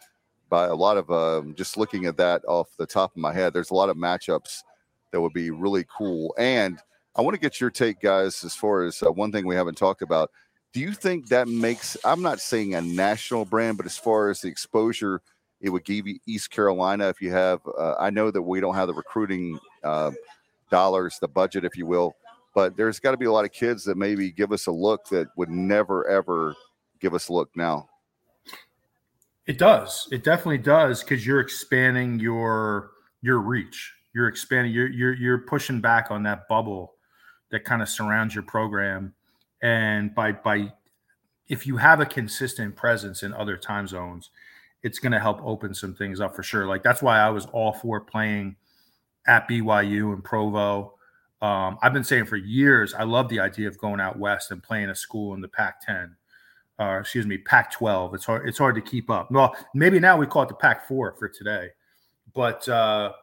by 0.50 0.66
a 0.66 0.76
lot 0.76 0.98
of 0.98 1.10
um, 1.12 1.56
just 1.56 1.78
looking 1.78 2.06
at 2.06 2.18
that 2.18 2.44
off 2.48 2.68
the 2.78 2.86
top 2.86 3.12
of 3.12 3.18
my 3.18 3.32
head. 3.32 3.54
There's 3.54 3.72
a 3.72 3.76
lot 3.76 3.90
of 3.90 3.98
matchups 3.98 4.64
that 5.12 5.22
would 5.22 5.34
be 5.34 5.52
really 5.52 5.86
cool, 5.96 6.34
and 6.38 6.80
I 7.16 7.22
want 7.22 7.36
to 7.36 7.40
get 7.40 7.62
your 7.62 7.70
take, 7.70 8.02
guys, 8.02 8.44
as 8.44 8.56
far 8.56 8.84
as 8.84 9.02
uh, 9.02 9.12
one 9.12 9.32
thing 9.32 9.46
we 9.46 9.56
haven't 9.56 9.78
talked 9.78 10.02
about. 10.02 10.32
Do 10.74 10.82
you 10.82 10.92
think 10.92 11.30
that 11.30 11.48
makes? 11.48 11.96
I'm 12.04 12.22
not 12.22 12.40
saying 12.40 12.76
a 12.76 12.82
national 12.82 13.46
brand, 13.46 13.78
but 13.78 13.86
as 13.86 13.98
far 13.98 14.30
as 14.30 14.42
the 14.42 14.50
exposure 14.50 15.22
it 15.62 15.70
would 15.70 15.86
give 15.86 16.08
you 16.08 16.20
East 16.28 16.52
Carolina 16.52 17.10
if 17.10 17.22
you 17.22 17.32
have. 17.32 17.62
Uh, 17.78 17.96
I 18.00 18.10
know 18.10 18.32
that 18.32 18.42
we 18.42 18.60
don't 18.60 18.76
have 18.76 18.88
the 18.88 18.94
recruiting 18.94 19.60
uh, 19.84 20.12
dollars, 20.70 21.18
the 21.20 21.28
budget, 21.28 21.66
if 21.66 21.76
you 21.76 21.86
will, 21.86 22.16
but 22.58 22.76
there's 22.76 23.00
got 23.00 23.12
to 23.12 23.18
be 23.18 23.28
a 23.28 23.32
lot 23.32 23.46
of 23.46 23.52
kids 23.52 23.84
that 23.84 23.98
maybe 23.98 24.32
give 24.32 24.52
us 24.52 24.66
a 24.66 24.72
look 24.72 25.08
that 25.10 25.28
would 25.38 25.52
never 25.52 26.08
ever 26.08 26.56
give 27.00 27.14
us 27.14 27.30
a 27.30 27.34
look 27.34 27.52
now. 27.56 27.88
It 29.46 29.60
does. 29.60 30.10
It 30.12 30.24
definitely 30.24 30.58
does 30.58 31.04
because 31.04 31.24
you're 31.24 31.40
expanding 31.40 32.18
your 32.18 32.94
your 33.22 33.42
reach. 33.42 33.94
You're 34.16 34.28
expanding. 34.28 34.74
You're 34.74 34.90
you're 34.90 35.14
you're 35.14 35.38
pushing 35.38 35.82
back 35.82 36.10
on 36.10 36.24
that 36.24 36.48
bubble 36.48 36.96
that 37.52 37.64
kind 37.64 37.84
of 37.84 37.90
surrounds 37.90 38.34
your 38.34 38.44
program, 38.44 39.14
and 39.62 40.16
by 40.16 40.32
by 40.32 40.74
if 41.50 41.68
you 41.68 41.78
have 41.78 42.00
a 42.00 42.08
consistent 42.08 42.76
presence 42.76 43.22
in 43.22 43.36
other 43.36 43.56
time 43.56 43.86
zones, 43.86 44.32
it's 44.82 44.98
going 44.98 45.12
to 45.12 45.20
help 45.20 45.40
open 45.44 45.76
some 45.76 45.94
things 45.94 46.20
up 46.20 46.36
for 46.36 46.42
sure. 46.42 46.66
Like 46.66 46.82
that's 46.82 47.04
why 47.04 47.20
I 47.20 47.30
was 47.30 47.46
all 47.54 47.74
for 47.74 48.02
playing 48.02 48.56
at 49.28 49.48
BYU 49.48 50.12
and 50.12 50.24
Provo. 50.24 50.97
Um, 51.42 51.78
I've 51.82 51.94
been 51.94 52.04
saying 52.04 52.26
for 52.26 52.38
years 52.38 52.94
I 52.94 53.04
love 53.04 53.30
the 53.30 53.40
idea 53.40 53.68
of 53.68 53.78
going 53.78 54.00
out 54.00 54.18
west 54.18 54.52
and 54.52 54.62
playing 54.62 54.90
a 54.90 54.96
school 54.96 55.34
in 55.34 55.42
the 55.42 55.48
Pac-10 55.48 56.10
uh, 56.80 57.00
excuse 57.00 57.26
me, 57.26 57.38
Pac-12. 57.38 58.14
It's 58.14 58.26
hard. 58.26 58.48
It's 58.48 58.58
hard 58.58 58.76
to 58.76 58.82
keep 58.82 59.10
up. 59.10 59.32
Well, 59.32 59.56
maybe 59.74 60.00
now 60.00 60.18
we 60.18 60.28
call 60.28 60.44
it 60.44 60.50
the 60.50 60.56
Pac-4 60.56 61.18
for 61.18 61.28
today, 61.28 61.70
but 62.34 62.68
uh, 62.70 63.14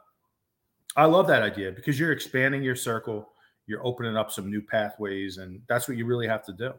I 0.96 1.04
love 1.04 1.26
that 1.28 1.42
idea 1.42 1.70
because 1.70 1.98
you're 1.98 2.12
expanding 2.12 2.62
your 2.62 2.76
circle. 2.76 3.28
You're 3.66 3.84
opening 3.86 4.16
up 4.16 4.30
some 4.30 4.50
new 4.50 4.60
pathways, 4.60 5.38
and 5.38 5.60
that's 5.68 5.88
what 5.88 5.96
you 5.96 6.04
really 6.04 6.26
have 6.26 6.44
to 6.46 6.52
do. 6.52 6.72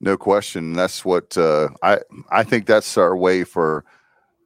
No 0.00 0.16
question. 0.16 0.72
That's 0.72 1.04
what 1.04 1.36
uh, 1.36 1.68
I 1.82 1.98
I 2.30 2.44
think 2.44 2.66
that's 2.66 2.96
our 2.96 3.16
way 3.16 3.44
for 3.44 3.84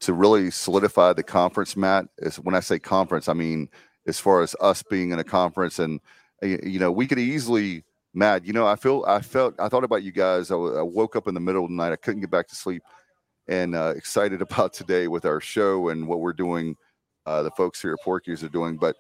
to 0.01 0.13
really 0.13 0.51
solidify 0.51 1.13
the 1.13 1.23
conference, 1.23 1.77
Matt. 1.77 2.07
Is 2.19 2.37
when 2.37 2.55
I 2.55 2.61
say 2.61 2.79
conference, 2.79 3.29
I 3.29 3.33
mean 3.33 3.69
as 4.07 4.19
far 4.19 4.43
as 4.43 4.57
us 4.61 4.83
being 4.83 5.11
in 5.11 5.19
a 5.19 5.25
conference, 5.25 5.79
and 5.79 6.01
you 6.43 6.79
know, 6.79 6.91
we 6.91 7.07
could 7.07 7.19
easily, 7.19 7.85
Matt. 8.15 8.45
You 8.45 8.53
know, 8.53 8.67
I 8.67 8.77
feel, 8.77 9.05
I 9.07 9.21
felt, 9.21 9.55
I 9.59 9.69
thought 9.69 9.85
about 9.85 10.03
you 10.03 10.13
guys. 10.13 10.51
I, 10.51 10.57
I 10.57 10.83
woke 10.83 11.17
up 11.17 11.29
in 11.29 11.35
the 11.35 11.41
middle 11.41 11.65
of 11.65 11.71
the 11.71 11.77
night. 11.77 11.93
I 11.93 11.97
couldn't 11.97 12.21
get 12.21 12.31
back 12.31 12.49
to 12.49 12.55
sleep, 12.55 12.83
and 13.47 13.75
uh, 13.75 13.93
excited 13.97 14.43
about 14.51 14.73
today 14.73 15.09
with 15.09 15.25
our 15.25 15.41
show 15.41 15.89
and 15.89 16.07
what 16.07 16.21
we're 16.21 16.33
doing. 16.33 16.77
Uh, 17.27 17.43
the 17.43 17.51
folks 17.51 17.83
here 17.83 17.93
at 17.93 17.99
Porky's 18.03 18.43
are 18.43 18.49
doing, 18.49 18.79
but 18.79 18.97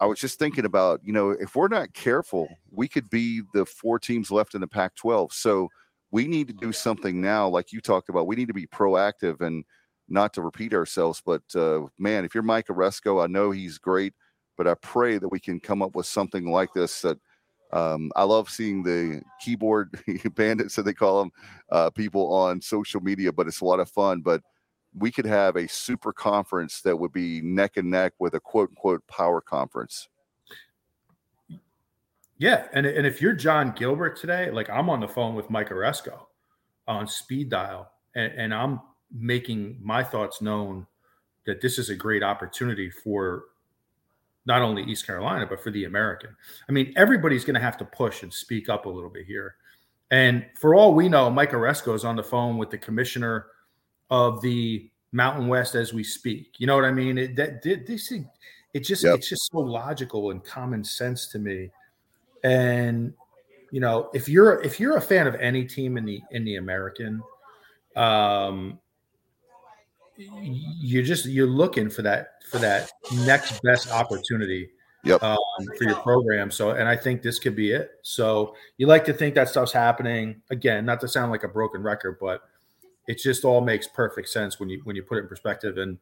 I 0.00 0.06
was 0.06 0.18
just 0.18 0.38
thinking 0.38 0.64
about, 0.64 1.00
you 1.04 1.12
know, 1.12 1.30
if 1.30 1.54
we're 1.54 1.68
not 1.68 1.94
careful, 1.94 2.48
we 2.72 2.88
could 2.88 3.08
be 3.08 3.42
the 3.54 3.64
four 3.64 4.00
teams 4.00 4.32
left 4.32 4.54
in 4.54 4.60
the 4.60 4.66
Pac 4.66 4.96
12. 4.96 5.32
So 5.32 5.68
we 6.10 6.26
need 6.26 6.48
to 6.48 6.54
do 6.54 6.72
something 6.72 7.20
now, 7.20 7.48
like 7.48 7.72
you 7.72 7.80
talked 7.80 8.08
about. 8.08 8.26
We 8.26 8.34
need 8.34 8.48
to 8.48 8.54
be 8.54 8.66
proactive 8.66 9.40
and 9.40 9.64
not 10.12 10.32
to 10.34 10.42
repeat 10.42 10.74
ourselves. 10.74 11.22
But 11.24 11.42
uh, 11.54 11.86
man, 11.98 12.24
if 12.24 12.34
you're 12.34 12.42
Mike 12.42 12.68
Aresco, 12.68 13.22
I 13.22 13.26
know 13.26 13.50
he's 13.50 13.78
great, 13.78 14.14
but 14.56 14.68
I 14.68 14.74
pray 14.74 15.18
that 15.18 15.28
we 15.28 15.40
can 15.40 15.58
come 15.58 15.82
up 15.82 15.96
with 15.96 16.06
something 16.06 16.50
like 16.50 16.72
this 16.74 17.02
that. 17.02 17.18
Um, 17.74 18.12
I 18.16 18.24
love 18.24 18.50
seeing 18.50 18.82
the 18.82 19.22
keyboard 19.40 19.98
bandits, 20.34 20.76
that 20.76 20.82
they 20.82 20.92
call 20.92 21.20
them, 21.20 21.32
uh, 21.70 21.88
people 21.88 22.30
on 22.30 22.60
social 22.60 23.00
media, 23.00 23.32
but 23.32 23.46
it's 23.46 23.62
a 23.62 23.64
lot 23.64 23.80
of 23.80 23.88
fun. 23.88 24.20
But 24.20 24.42
we 24.94 25.10
could 25.10 25.24
have 25.24 25.56
a 25.56 25.66
super 25.68 26.12
conference 26.12 26.82
that 26.82 26.98
would 26.98 27.12
be 27.12 27.40
neck 27.40 27.76
and 27.76 27.90
neck 27.90 28.12
with 28.18 28.34
a 28.34 28.40
quote 28.40 28.68
unquote 28.70 29.06
power 29.06 29.40
conference. 29.40 30.08
Yeah, 32.38 32.66
and 32.72 32.86
and 32.86 33.06
if 33.06 33.22
you're 33.22 33.34
Jon 33.34 33.72
Gilbert 33.72 34.16
today, 34.16 34.50
like 34.50 34.68
I'm 34.68 34.90
on 34.90 35.00
the 35.00 35.08
phone 35.08 35.34
with 35.34 35.48
Mike 35.48 35.70
Aresco 35.70 36.26
on 36.88 37.06
speed 37.06 37.48
dial, 37.48 37.90
and, 38.14 38.32
and 38.32 38.54
I'm 38.54 38.80
making 39.12 39.78
my 39.82 40.02
thoughts 40.02 40.40
known 40.40 40.86
that 41.46 41.60
this 41.60 41.78
is 41.78 41.90
a 41.90 41.94
great 41.94 42.22
opportunity 42.22 42.90
for 42.90 43.44
not 44.46 44.62
only 44.62 44.82
East 44.84 45.06
Carolina 45.06 45.46
but 45.46 45.62
for 45.62 45.70
the 45.70 45.84
American. 45.84 46.30
I 46.68 46.72
mean, 46.72 46.92
everybody's 46.96 47.44
going 47.44 47.54
to 47.54 47.60
have 47.60 47.76
to 47.78 47.84
push 47.84 48.22
and 48.22 48.32
speak 48.32 48.68
up 48.68 48.86
a 48.86 48.88
little 48.88 49.10
bit 49.10 49.26
here. 49.26 49.56
And 50.10 50.44
for 50.60 50.74
all 50.74 50.94
we 50.94 51.08
know, 51.08 51.30
Mike 51.30 51.52
Aresco 51.52 51.94
is 51.94 52.04
on 52.04 52.16
the 52.16 52.22
phone 52.22 52.58
with 52.58 52.70
the 52.70 52.78
commissioner 52.78 53.46
of 54.10 54.42
the 54.42 54.90
Mountain 55.12 55.48
West 55.48 55.74
as 55.74 55.92
we 55.92 56.04
speak. 56.04 56.54
You 56.58 56.66
know 56.66 56.76
what 56.76 56.84
I 56.84 56.92
mean? 56.92 57.18
It, 57.18 57.36
that 57.36 57.62
this 57.62 58.12
it 58.74 58.80
just 58.80 59.04
yep. 59.04 59.16
it's 59.16 59.28
just 59.28 59.50
so 59.50 59.58
logical 59.58 60.30
and 60.30 60.42
common 60.44 60.84
sense 60.84 61.28
to 61.28 61.38
me. 61.38 61.70
And 62.44 63.12
you 63.70 63.80
know, 63.80 64.10
if 64.12 64.28
you're 64.28 64.60
if 64.62 64.80
you're 64.80 64.96
a 64.96 65.00
fan 65.00 65.26
of 65.26 65.34
any 65.36 65.64
team 65.64 65.96
in 65.96 66.04
the 66.04 66.20
in 66.30 66.44
the 66.44 66.56
American, 66.56 67.22
um, 67.96 68.78
you're 70.16 71.02
just 71.02 71.26
you're 71.26 71.46
looking 71.46 71.88
for 71.88 72.02
that 72.02 72.42
for 72.50 72.58
that 72.58 72.90
next 73.24 73.60
best 73.62 73.90
opportunity 73.90 74.70
yep. 75.04 75.22
um, 75.22 75.38
for 75.78 75.84
your 75.84 75.96
program. 75.96 76.50
So, 76.50 76.70
and 76.70 76.88
I 76.88 76.96
think 76.96 77.22
this 77.22 77.38
could 77.38 77.56
be 77.56 77.72
it. 77.72 77.92
So, 78.02 78.54
you 78.76 78.86
like 78.86 79.04
to 79.06 79.12
think 79.12 79.34
that 79.34 79.48
stuff's 79.48 79.72
happening. 79.72 80.42
Again, 80.50 80.84
not 80.84 81.00
to 81.00 81.08
sound 81.08 81.30
like 81.30 81.44
a 81.44 81.48
broken 81.48 81.82
record, 81.82 82.18
but 82.20 82.42
it 83.08 83.18
just 83.18 83.44
all 83.44 83.60
makes 83.60 83.86
perfect 83.86 84.28
sense 84.28 84.60
when 84.60 84.68
you 84.68 84.80
when 84.84 84.96
you 84.96 85.02
put 85.02 85.18
it 85.18 85.22
in 85.22 85.28
perspective. 85.28 85.78
And 85.78 85.98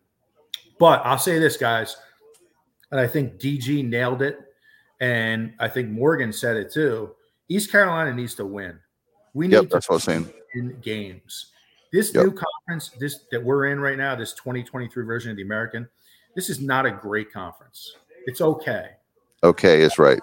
but 0.78 1.02
I'll 1.04 1.18
say 1.18 1.38
this, 1.38 1.56
guys, 1.56 1.96
and 2.90 3.00
I 3.00 3.06
think 3.06 3.38
DG 3.38 3.88
nailed 3.88 4.22
it, 4.22 4.38
and 5.00 5.54
I 5.58 5.68
think 5.68 5.90
Morgan 5.90 6.32
said 6.32 6.56
it 6.56 6.72
too. 6.72 7.14
East 7.48 7.70
Carolina 7.70 8.14
needs 8.14 8.34
to 8.36 8.46
win. 8.46 8.78
We 9.34 9.46
need 9.46 9.54
yep, 9.54 9.62
to 9.64 9.68
that's 9.68 9.88
what 9.88 9.94
I 9.94 9.96
was 9.96 10.04
saying. 10.04 10.32
in 10.54 10.78
games. 10.80 11.52
This 11.92 12.14
yep. 12.14 12.24
new 12.24 12.32
conference, 12.32 12.90
this 13.00 13.24
that 13.32 13.42
we're 13.42 13.66
in 13.66 13.80
right 13.80 13.98
now, 13.98 14.14
this 14.14 14.32
2023 14.34 15.04
version 15.04 15.30
of 15.30 15.36
the 15.36 15.42
American, 15.42 15.88
this 16.34 16.48
is 16.48 16.60
not 16.60 16.86
a 16.86 16.90
great 16.90 17.32
conference. 17.32 17.96
It's 18.26 18.40
okay. 18.40 18.90
Okay, 19.42 19.82
is 19.82 19.98
right. 19.98 20.20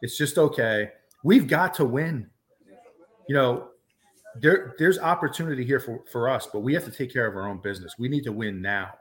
It's 0.00 0.16
just 0.16 0.38
okay. 0.38 0.90
We've 1.22 1.46
got 1.46 1.74
to 1.74 1.84
win. 1.84 2.28
You 3.28 3.34
know, 3.34 3.68
there 4.40 4.74
there's 4.78 4.98
opportunity 4.98 5.64
here 5.64 5.80
for 5.80 6.02
for 6.10 6.28
us, 6.28 6.48
but 6.52 6.60
we 6.60 6.74
have 6.74 6.84
to 6.84 6.90
take 6.90 7.12
care 7.12 7.26
of 7.26 7.36
our 7.36 7.48
own 7.48 7.58
business. 7.58 7.94
We 7.98 8.08
need 8.08 8.24
to 8.24 8.32
win 8.32 8.62
now. 8.62 8.94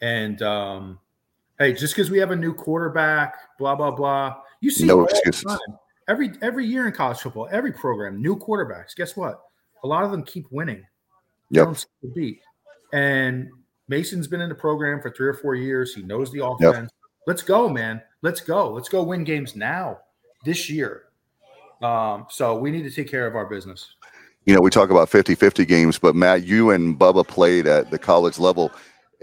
And 0.00 0.40
um, 0.42 0.98
hey, 1.58 1.72
just 1.72 1.94
because 1.94 2.10
we 2.10 2.18
have 2.18 2.30
a 2.30 2.36
new 2.36 2.54
quarterback, 2.54 3.58
blah 3.58 3.74
blah 3.74 3.90
blah. 3.90 4.36
You 4.60 4.70
see, 4.70 4.86
no 4.86 5.04
excuses. 5.04 5.58
Every 6.08 6.32
every 6.42 6.66
year 6.66 6.86
in 6.86 6.92
college 6.92 7.18
football, 7.18 7.48
every 7.50 7.72
program, 7.72 8.22
new 8.22 8.36
quarterbacks. 8.36 8.94
Guess 8.96 9.16
what? 9.16 9.42
A 9.82 9.86
lot 9.86 10.04
of 10.04 10.10
them 10.10 10.22
keep 10.22 10.46
winning. 10.50 10.84
Yep. 11.50 11.76
beat. 12.14 12.40
And 12.92 13.48
Mason's 13.88 14.28
been 14.28 14.40
in 14.40 14.48
the 14.48 14.54
program 14.54 15.00
for 15.00 15.10
three 15.10 15.28
or 15.28 15.34
four 15.34 15.54
years. 15.54 15.94
He 15.94 16.02
knows 16.02 16.30
the 16.32 16.44
offense. 16.44 16.90
Yep. 16.90 16.90
Let's 17.26 17.42
go, 17.42 17.68
man. 17.68 18.00
Let's 18.22 18.40
go. 18.40 18.72
Let's 18.72 18.88
go 18.88 19.02
win 19.02 19.24
games 19.24 19.56
now, 19.56 19.98
this 20.44 20.70
year. 20.70 21.04
Um, 21.82 22.26
so 22.28 22.58
we 22.58 22.70
need 22.70 22.82
to 22.82 22.90
take 22.90 23.10
care 23.10 23.26
of 23.26 23.34
our 23.34 23.46
business 23.46 23.94
you 24.44 24.54
know, 24.54 24.60
we 24.60 24.70
talk 24.70 24.90
about 24.90 25.08
50 25.08 25.34
50 25.34 25.64
games, 25.64 25.98
but 25.98 26.16
Matt, 26.16 26.44
you 26.44 26.70
and 26.70 26.98
Bubba 26.98 27.26
played 27.26 27.66
at 27.66 27.90
the 27.90 27.98
college 27.98 28.38
level. 28.38 28.72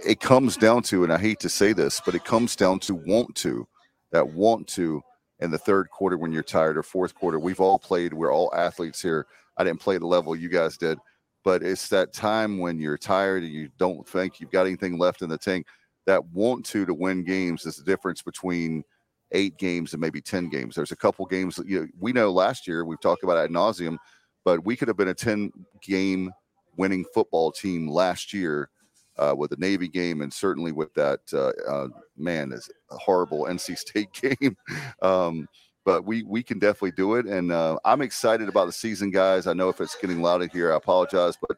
It 0.05 0.19
comes 0.19 0.55
down 0.57 0.83
to, 0.83 1.03
and 1.03 1.11
I 1.11 1.17
hate 1.17 1.39
to 1.39 1.49
say 1.49 1.73
this, 1.73 1.99
but 2.05 2.15
it 2.15 2.23
comes 2.23 2.55
down 2.55 2.79
to 2.81 2.95
want 2.95 3.35
to, 3.37 3.67
that 4.11 4.27
want 4.27 4.67
to 4.69 5.01
in 5.39 5.49
the 5.51 5.57
third 5.57 5.89
quarter 5.89 6.17
when 6.17 6.31
you're 6.31 6.43
tired 6.43 6.77
or 6.77 6.83
fourth 6.83 7.15
quarter. 7.15 7.39
We've 7.39 7.59
all 7.59 7.79
played, 7.79 8.13
we're 8.13 8.33
all 8.33 8.53
athletes 8.55 9.01
here. 9.01 9.25
I 9.57 9.63
didn't 9.63 9.79
play 9.79 9.97
the 9.97 10.05
level 10.05 10.35
you 10.35 10.49
guys 10.49 10.77
did, 10.77 10.99
but 11.47 11.63
it's 11.63 11.87
that 11.87 12.11
time 12.11 12.57
when 12.57 12.77
you're 12.77 12.97
tired 12.97 13.41
and 13.41 13.53
you 13.53 13.69
don't 13.77 14.05
think 14.05 14.41
you've 14.41 14.51
got 14.51 14.65
anything 14.65 14.97
left 14.97 15.21
in 15.21 15.29
the 15.29 15.37
tank. 15.37 15.65
That 16.05 16.25
want 16.33 16.65
to 16.65 16.85
to 16.85 16.93
win 16.93 17.23
games 17.23 17.65
is 17.65 17.77
the 17.77 17.85
difference 17.85 18.21
between 18.21 18.83
eight 19.31 19.57
games 19.57 19.93
and 19.93 20.01
maybe 20.01 20.19
10 20.19 20.49
games. 20.49 20.75
There's 20.75 20.91
a 20.91 20.97
couple 20.97 21.25
games 21.25 21.55
that 21.55 21.65
you 21.65 21.79
know, 21.79 21.87
we 22.01 22.11
know 22.11 22.33
last 22.33 22.67
year, 22.67 22.83
we've 22.83 22.99
talked 22.99 23.23
about 23.23 23.37
ad 23.37 23.49
nauseum 23.49 23.97
but 24.43 24.65
we 24.65 24.75
could 24.75 24.89
have 24.89 24.97
been 24.97 25.07
a 25.07 25.13
10 25.13 25.53
game 25.81 26.33
winning 26.75 27.05
football 27.13 27.53
team 27.53 27.87
last 27.87 28.33
year 28.33 28.69
uh, 29.17 29.33
with 29.37 29.51
the 29.51 29.57
Navy 29.57 29.87
game 29.87 30.19
and 30.19 30.33
certainly 30.33 30.73
with 30.73 30.93
that 30.95 31.21
uh, 31.31 31.51
uh, 31.69 31.87
man 32.17 32.51
is 32.51 32.69
horrible 32.89 33.43
NC 33.45 33.77
State 33.87 34.11
game. 34.11 34.57
um, 35.01 35.47
but 35.87 36.03
we 36.03 36.21
we 36.23 36.43
can 36.43 36.59
definitely 36.59 36.91
do 36.91 37.15
it, 37.15 37.27
and 37.27 37.49
uh, 37.49 37.77
I'm 37.85 38.01
excited 38.01 38.49
about 38.49 38.65
the 38.65 38.73
season, 38.73 39.09
guys. 39.09 39.47
I 39.47 39.53
know 39.53 39.69
if 39.69 39.79
it's 39.79 39.95
getting 39.95 40.21
loud 40.21 40.45
here, 40.51 40.73
I 40.73 40.75
apologize, 40.75 41.37
but 41.47 41.57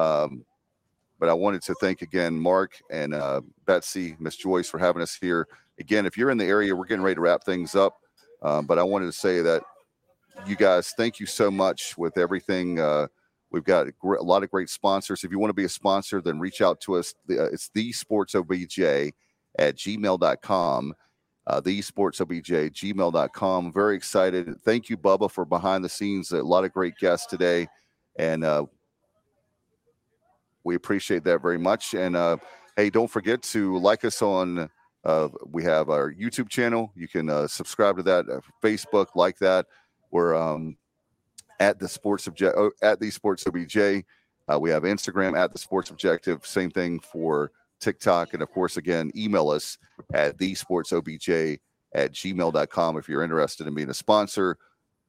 um, 0.00 0.44
but 1.18 1.28
I 1.28 1.32
wanted 1.32 1.60
to 1.62 1.74
thank 1.80 2.00
again 2.00 2.38
Mark 2.38 2.80
and 2.88 3.12
uh, 3.12 3.40
Betsy, 3.66 4.14
Miss 4.20 4.36
Joyce 4.36 4.68
for 4.70 4.78
having 4.78 5.02
us 5.02 5.16
here. 5.20 5.48
Again, 5.80 6.06
if 6.06 6.16
you're 6.16 6.30
in 6.30 6.38
the 6.38 6.44
area, 6.44 6.76
we're 6.76 6.84
getting 6.84 7.02
ready 7.02 7.16
to 7.16 7.20
wrap 7.20 7.42
things 7.42 7.74
up. 7.74 7.96
Um, 8.42 8.64
but 8.64 8.78
I 8.78 8.84
wanted 8.84 9.06
to 9.06 9.12
say 9.12 9.40
that 9.40 9.64
you 10.46 10.54
guys, 10.54 10.92
thank 10.96 11.18
you 11.18 11.26
so 11.26 11.50
much 11.50 11.98
with 11.98 12.16
everything. 12.16 12.78
Uh, 12.78 13.08
we've 13.50 13.64
got 13.64 13.88
a, 13.88 13.92
great, 13.92 14.20
a, 14.20 14.24
lot 14.24 14.44
of 14.44 14.52
great 14.52 14.70
sponsors. 14.70 15.24
If 15.24 15.32
you 15.32 15.40
want 15.40 15.50
to 15.50 15.54
be 15.54 15.64
a 15.64 15.68
sponsor, 15.68 16.20
then 16.20 16.38
reach 16.38 16.62
out 16.62 16.80
to 16.82 16.94
us. 16.94 17.12
Uh, 17.28 17.46
it's 17.46 17.70
the 17.74 17.90
sports 17.90 18.36
obj 18.36 18.78
at 19.58 19.74
gmail.com. 19.74 20.94
Uh, 21.46 21.60
the 21.60 21.82
sports 21.82 22.20
obj 22.20 22.48
gmail.com. 22.48 23.72
Very 23.72 23.96
excited. 23.96 24.60
Thank 24.62 24.88
you, 24.88 24.96
Bubba, 24.96 25.30
for 25.30 25.44
behind 25.44 25.84
the 25.84 25.88
scenes. 25.88 26.32
A 26.32 26.42
lot 26.42 26.64
of 26.64 26.72
great 26.72 26.96
guests 26.96 27.26
today. 27.26 27.68
And 28.16 28.44
uh, 28.44 28.64
we 30.64 30.74
appreciate 30.74 31.24
that 31.24 31.42
very 31.42 31.58
much. 31.58 31.94
And 31.94 32.16
uh, 32.16 32.38
hey, 32.76 32.88
don't 32.90 33.10
forget 33.10 33.42
to 33.42 33.76
like 33.78 34.04
us 34.04 34.22
on. 34.22 34.70
Uh, 35.04 35.28
we 35.46 35.62
have 35.64 35.90
our 35.90 36.12
YouTube 36.12 36.48
channel. 36.48 36.90
You 36.96 37.08
can 37.08 37.28
uh, 37.28 37.46
subscribe 37.46 37.98
to 37.98 38.02
that. 38.04 38.28
Uh, 38.28 38.40
Facebook, 38.62 39.08
like 39.14 39.38
that. 39.38 39.66
We're 40.10 40.34
um, 40.34 40.78
at 41.60 41.78
the 41.78 41.88
sports 41.88 42.26
object 42.26 42.54
oh, 42.56 42.70
at 42.82 43.00
the 43.00 43.10
sports 43.10 43.46
obj. 43.46 43.76
Uh, 44.46 44.58
we 44.58 44.70
have 44.70 44.82
Instagram 44.82 45.36
at 45.36 45.52
the 45.52 45.58
sports 45.58 45.90
objective. 45.90 46.46
Same 46.46 46.70
thing 46.70 47.00
for 47.00 47.52
TikTok. 47.84 48.32
And 48.32 48.42
of 48.42 48.50
course, 48.50 48.76
again, 48.76 49.10
email 49.14 49.50
us 49.50 49.78
at 50.12 50.38
the 50.38 50.54
sports 50.54 50.92
obj 50.92 51.28
at 51.94 52.12
gmail.com 52.12 52.96
if 52.96 53.08
you're 53.08 53.22
interested 53.22 53.66
in 53.66 53.74
being 53.74 53.90
a 53.90 53.94
sponsor. 53.94 54.56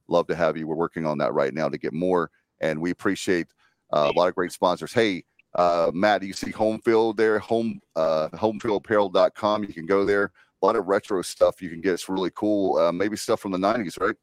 Love 0.08 0.28
to 0.28 0.36
have 0.36 0.56
you. 0.58 0.68
We're 0.68 0.76
working 0.76 1.06
on 1.06 1.18
that 1.20 1.34
right 1.34 1.54
now 1.54 1.70
to 1.70 1.78
get 1.78 1.94
more. 1.94 2.30
And 2.62 2.80
we 2.80 2.92
appreciate 2.92 3.48
uh, 3.92 4.12
a 4.14 4.18
lot 4.18 4.28
of 4.28 4.36
great 4.36 4.52
sponsors. 4.52 4.94
Hey, 4.94 5.24
uh, 5.56 5.90
Matt, 5.94 6.22
you 6.22 6.34
see 6.34 6.52
home 6.52 6.80
field 6.82 7.18
there, 7.18 7.40
home 7.40 7.80
uh, 7.95 8.28
homefieldapparel.com. 8.34 9.64
You 9.64 9.74
can 9.74 9.86
go 9.86 10.06
there. 10.06 10.32
A 10.62 10.66
lot 10.66 10.76
of 10.76 10.86
retro 10.88 11.22
stuff 11.22 11.62
you 11.62 11.70
can 11.70 11.82
get. 11.82 11.94
It's 11.94 12.10
really 12.10 12.32
cool. 12.36 12.78
Uh, 12.78 12.92
maybe 12.92 13.18
stuff 13.18 13.40
from 13.40 13.52
the 13.52 13.58
90s, 13.58 14.00
right? 14.00 14.16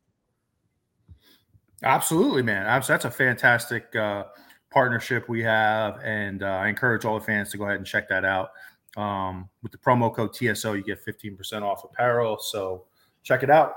Absolutely, 1.82 2.42
man. 2.42 2.64
That's 2.86 3.04
a 3.04 3.10
fantastic 3.10 3.94
uh, 3.96 4.24
partnership 4.72 5.28
we 5.28 5.42
have, 5.42 6.00
and 6.02 6.42
uh, 6.42 6.46
I 6.46 6.68
encourage 6.68 7.04
all 7.04 7.18
the 7.18 7.24
fans 7.24 7.50
to 7.50 7.58
go 7.58 7.64
ahead 7.64 7.76
and 7.76 7.86
check 7.86 8.08
that 8.08 8.24
out. 8.24 8.50
Um, 8.96 9.48
with 9.62 9.72
the 9.72 9.78
promo 9.78 10.14
code 10.14 10.34
TSO, 10.34 10.74
you 10.74 10.82
get 10.82 11.04
15% 11.04 11.62
off 11.62 11.84
apparel. 11.84 12.38
So 12.38 12.84
check 13.22 13.42
it 13.42 13.50
out. 13.50 13.76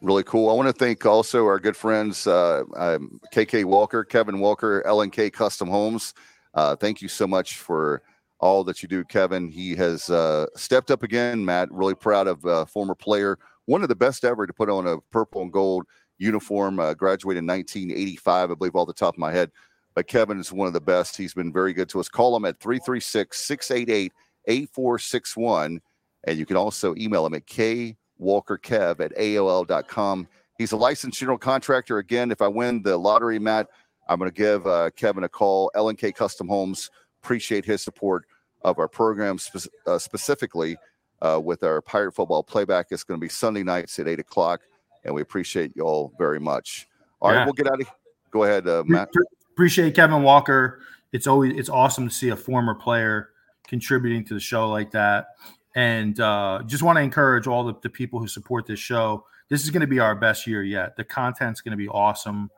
Really 0.00 0.22
cool. 0.22 0.48
I 0.48 0.52
want 0.52 0.68
to 0.68 0.72
thank 0.72 1.04
also 1.06 1.44
our 1.46 1.58
good 1.58 1.76
friends, 1.76 2.26
uh, 2.26 2.62
um, 2.76 3.20
KK 3.34 3.64
Walker, 3.64 4.04
Kevin 4.04 4.38
Walker, 4.38 4.82
LNK 4.86 5.32
Custom 5.32 5.68
Homes. 5.68 6.14
Uh, 6.54 6.76
thank 6.76 7.02
you 7.02 7.08
so 7.08 7.26
much 7.26 7.58
for 7.58 8.02
all 8.38 8.62
that 8.64 8.82
you 8.82 8.88
do, 8.88 9.04
Kevin. 9.04 9.48
He 9.48 9.74
has 9.74 10.08
uh, 10.08 10.46
stepped 10.54 10.90
up 10.90 11.02
again, 11.02 11.44
Matt. 11.44 11.70
Really 11.72 11.96
proud 11.96 12.28
of 12.28 12.44
uh, 12.46 12.64
former 12.64 12.94
player, 12.94 13.38
one 13.66 13.82
of 13.82 13.88
the 13.88 13.96
best 13.96 14.24
ever 14.24 14.46
to 14.46 14.52
put 14.52 14.70
on 14.70 14.86
a 14.86 15.00
purple 15.10 15.42
and 15.42 15.52
gold 15.52 15.84
uniform. 16.18 16.78
Uh, 16.80 16.94
graduated 16.94 17.42
in 17.42 17.46
1985, 17.46 18.50
I 18.50 18.54
believe, 18.54 18.76
all 18.76 18.86
the 18.86 18.92
top 18.92 19.14
of 19.14 19.18
my 19.18 19.32
head. 19.32 19.50
But 19.94 20.06
Kevin 20.06 20.38
is 20.38 20.52
one 20.52 20.66
of 20.66 20.72
the 20.72 20.80
best. 20.80 21.16
He's 21.16 21.34
been 21.34 21.52
very 21.52 21.72
good 21.72 21.88
to 21.90 22.00
us. 22.00 22.08
Call 22.08 22.36
him 22.36 22.44
at 22.44 22.60
336 22.60 23.38
688 23.38 24.12
8461. 24.46 25.80
And 26.24 26.38
you 26.38 26.46
can 26.46 26.56
also 26.56 26.94
email 26.96 27.26
him 27.26 27.34
at 27.34 27.46
kwalkerkev 27.46 29.00
at 29.00 29.16
AOL.com. 29.16 30.28
He's 30.58 30.72
a 30.72 30.76
licensed 30.76 31.18
general 31.18 31.38
contractor. 31.38 31.98
Again, 31.98 32.30
if 32.30 32.42
I 32.42 32.48
win 32.48 32.82
the 32.82 32.96
lottery, 32.96 33.38
Matt, 33.38 33.68
I'm 34.08 34.18
going 34.18 34.30
to 34.30 34.36
give 34.36 34.66
uh, 34.66 34.90
Kevin 34.96 35.24
a 35.24 35.28
call. 35.28 35.70
LNK 35.74 36.14
Custom 36.14 36.48
Homes. 36.48 36.90
Appreciate 37.22 37.64
his 37.64 37.82
support 37.82 38.24
of 38.62 38.78
our 38.78 38.88
program, 38.88 39.38
spe- 39.38 39.68
uh, 39.86 39.98
specifically 39.98 40.76
uh, 41.22 41.40
with 41.42 41.62
our 41.62 41.80
Pirate 41.80 42.12
Football 42.12 42.42
playback. 42.42 42.86
It's 42.90 43.04
going 43.04 43.20
to 43.20 43.24
be 43.24 43.28
Sunday 43.28 43.62
nights 43.62 43.98
at 43.98 44.08
8 44.08 44.18
o'clock, 44.18 44.62
and 45.08 45.14
we 45.14 45.22
appreciate 45.22 45.72
you 45.74 45.82
all 45.82 46.12
very 46.18 46.38
much. 46.38 46.86
All 47.20 47.30
right, 47.30 47.38
Yeah. 47.38 47.44
we'll 47.44 47.54
get 47.54 47.66
out 47.66 47.80
of 47.80 47.86
here. 47.86 47.94
Go 48.30 48.44
ahead, 48.44 48.68
uh, 48.68 48.84
Matt. 48.86 49.08
Appreciate 49.52 49.94
Kevin 49.94 50.22
Walker. 50.22 50.80
It's 51.12 51.26
always 51.26 51.56
it's 51.58 51.68
awesome 51.70 52.08
to 52.08 52.14
see 52.14 52.28
a 52.28 52.36
former 52.36 52.74
player 52.74 53.30
contributing 53.66 54.24
to 54.26 54.34
the 54.34 54.40
show 54.40 54.68
like 54.70 54.90
that. 54.92 55.28
And 55.74 56.18
uh, 56.20 56.62
just 56.66 56.82
want 56.82 56.96
to 56.96 57.02
encourage 57.02 57.46
all 57.46 57.64
the, 57.64 57.74
the 57.82 57.88
people 57.88 58.20
who 58.20 58.28
support 58.28 58.66
this 58.66 58.78
show. 58.78 59.24
This 59.48 59.64
is 59.64 59.70
going 59.70 59.80
to 59.80 59.86
be 59.86 59.98
our 59.98 60.14
best 60.14 60.46
year 60.46 60.62
yet. 60.62 60.96
The 60.96 61.04
content's 61.04 61.60
going 61.60 61.72
to 61.72 61.76
be 61.78 61.88
awesome. 61.88 62.50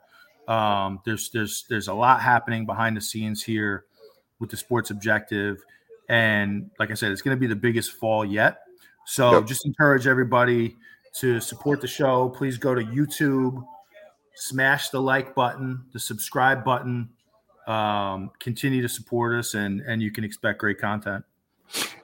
Um, 0.48 1.00
there's 1.04 1.30
there's 1.30 1.64
there's 1.68 1.88
a 1.88 1.94
lot 1.94 2.20
happening 2.20 2.66
behind 2.66 2.96
the 2.96 3.00
scenes 3.00 3.42
here 3.42 3.84
with 4.40 4.50
the 4.50 4.56
Sports 4.56 4.90
Objective, 4.90 5.62
and 6.08 6.70
like 6.78 6.90
I 6.90 6.94
said, 6.94 7.12
it's 7.12 7.22
going 7.22 7.36
to 7.36 7.40
be 7.40 7.46
the 7.46 7.54
biggest 7.56 7.92
fall 7.92 8.24
yet. 8.24 8.62
So 9.06 9.32
Yep. 9.32 9.46
just 9.46 9.64
encourage 9.66 10.06
everybody 10.06 10.76
to 11.16 11.40
support 11.40 11.80
the 11.80 11.86
show. 11.86 12.28
Please 12.28 12.58
go 12.58 12.74
to 12.74 12.82
YouTube, 12.82 13.64
smash 14.34 14.90
the 14.90 15.00
like 15.00 15.34
button, 15.34 15.84
the 15.92 15.98
subscribe 16.00 16.64
button. 16.64 17.10
Um, 17.66 18.30
continue 18.40 18.82
to 18.82 18.88
support 18.88 19.38
us, 19.38 19.54
and 19.54 19.80
and 19.82 20.02
you 20.02 20.10
can 20.10 20.24
expect 20.24 20.58
great 20.58 20.78
content. 20.78 21.24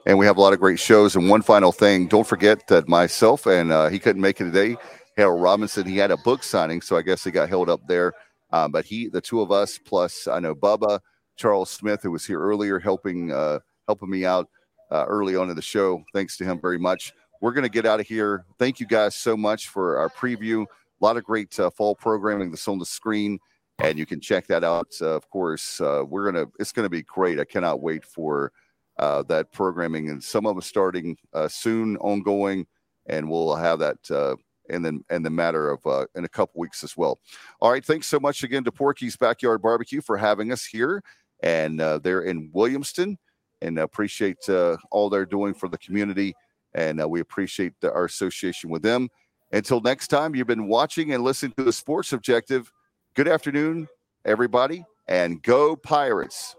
and 0.05 0.17
we 0.17 0.25
have 0.25 0.37
a 0.37 0.41
lot 0.41 0.53
of 0.53 0.59
great 0.59 0.79
shows. 0.79 1.15
And 1.15 1.29
one 1.29 1.41
final 1.41 1.71
thing, 1.71 2.07
don't 2.07 2.25
forget 2.27 2.67
that 2.67 2.87
myself 2.87 3.45
and 3.45 3.71
uh, 3.71 3.89
he 3.89 3.99
couldn't 3.99 4.21
make 4.21 4.39
it 4.39 4.45
today. 4.45 4.77
Harold 5.17 5.41
Robinson, 5.41 5.85
he 5.85 5.97
had 5.97 6.11
a 6.11 6.17
book 6.17 6.43
signing, 6.43 6.81
so 6.81 6.95
I 6.95 7.01
guess 7.01 7.23
he 7.23 7.31
got 7.31 7.49
held 7.49 7.69
up 7.69 7.81
there. 7.87 8.13
Um, 8.51 8.71
but 8.71 8.85
he, 8.85 9.09
the 9.09 9.19
two 9.19 9.41
of 9.41 9.51
us, 9.51 9.77
plus 9.77 10.27
I 10.27 10.39
know 10.39 10.55
Bubba, 10.55 10.99
Charles 11.35 11.69
Smith, 11.69 12.01
who 12.03 12.11
was 12.11 12.25
here 12.25 12.39
earlier, 12.39 12.79
helping 12.79 13.31
uh, 13.33 13.59
helping 13.87 14.09
me 14.09 14.25
out 14.25 14.47
uh, 14.91 15.05
early 15.07 15.35
on 15.35 15.49
in 15.49 15.55
the 15.55 15.61
show. 15.61 16.03
Thanks 16.13 16.37
to 16.37 16.45
him 16.45 16.61
very 16.61 16.79
much. 16.79 17.13
We're 17.41 17.53
going 17.53 17.63
to 17.63 17.69
get 17.69 17.85
out 17.85 17.99
of 17.99 18.07
here. 18.07 18.45
Thank 18.57 18.79
you 18.79 18.87
guys 18.87 19.15
so 19.15 19.37
much 19.37 19.69
for 19.69 19.97
our 19.97 20.09
preview. 20.09 20.63
A 20.63 21.05
lot 21.05 21.17
of 21.17 21.23
great 21.23 21.59
uh, 21.59 21.69
fall 21.69 21.95
programming 21.95 22.49
that's 22.49 22.67
on 22.67 22.79
the 22.79 22.85
screen, 22.85 23.39
and 23.79 23.99
you 23.99 24.05
can 24.05 24.19
check 24.19 24.47
that 24.47 24.63
out. 24.63 24.87
Uh, 25.01 25.15
of 25.15 25.29
course, 25.29 25.79
uh, 25.79 26.03
we're 26.07 26.31
gonna. 26.31 26.45
It's 26.59 26.71
going 26.71 26.85
to 26.85 26.89
be 26.89 27.03
great. 27.03 27.39
I 27.39 27.45
cannot 27.45 27.81
wait 27.81 28.03
for 28.03 28.51
uh, 28.97 29.23
that 29.23 29.51
programming, 29.51 30.09
and 30.09 30.23
some 30.23 30.45
of 30.45 30.55
them 30.55 30.61
starting 30.61 31.17
uh, 31.33 31.47
soon, 31.47 31.97
ongoing, 31.97 32.65
and 33.05 33.29
we'll 33.29 33.55
have 33.55 33.79
that 33.79 34.11
uh, 34.11 34.35
in 34.69 34.81
the 34.81 34.99
in 35.09 35.23
the 35.23 35.29
matter 35.29 35.69
of 35.69 35.85
uh, 35.85 36.05
in 36.15 36.25
a 36.25 36.29
couple 36.29 36.59
weeks 36.59 36.83
as 36.83 36.97
well. 36.97 37.19
All 37.61 37.71
right, 37.71 37.85
thanks 37.85 38.07
so 38.07 38.19
much 38.19 38.43
again 38.43 38.63
to 38.63 38.71
Porky's 38.71 39.15
Backyard 39.15 39.61
Barbecue 39.61 40.01
for 40.01 40.17
having 40.17 40.51
us 40.51 40.65
here, 40.65 41.03
and 41.43 41.79
uh, 41.79 41.99
they're 41.99 42.23
in 42.23 42.49
Williamston, 42.51 43.17
and 43.61 43.79
appreciate 43.79 44.49
uh, 44.49 44.77
all 44.91 45.09
they're 45.09 45.25
doing 45.25 45.53
for 45.53 45.69
the 45.69 45.77
community, 45.77 46.33
and 46.77 47.01
uh, 47.01 47.09
we 47.09 47.19
appreciate 47.19 47.73
the, 47.81 47.91
our 47.91 48.05
association 48.05 48.69
with 48.69 48.83
them. 48.83 49.09
Until 49.51 49.81
next 49.81 50.09
time, 50.09 50.35
you've 50.35 50.47
been 50.47 50.67
watching 50.67 51.11
and 51.11 51.23
listening 51.23 51.53
to 51.57 51.63
the 51.63 51.73
Sports 51.73 52.13
Objective. 52.13 52.71
Good 53.15 53.27
afternoon, 53.27 53.87
everybody, 54.23 54.85
and 55.07 55.41
go 55.41 55.75
Pirates! 55.75 56.55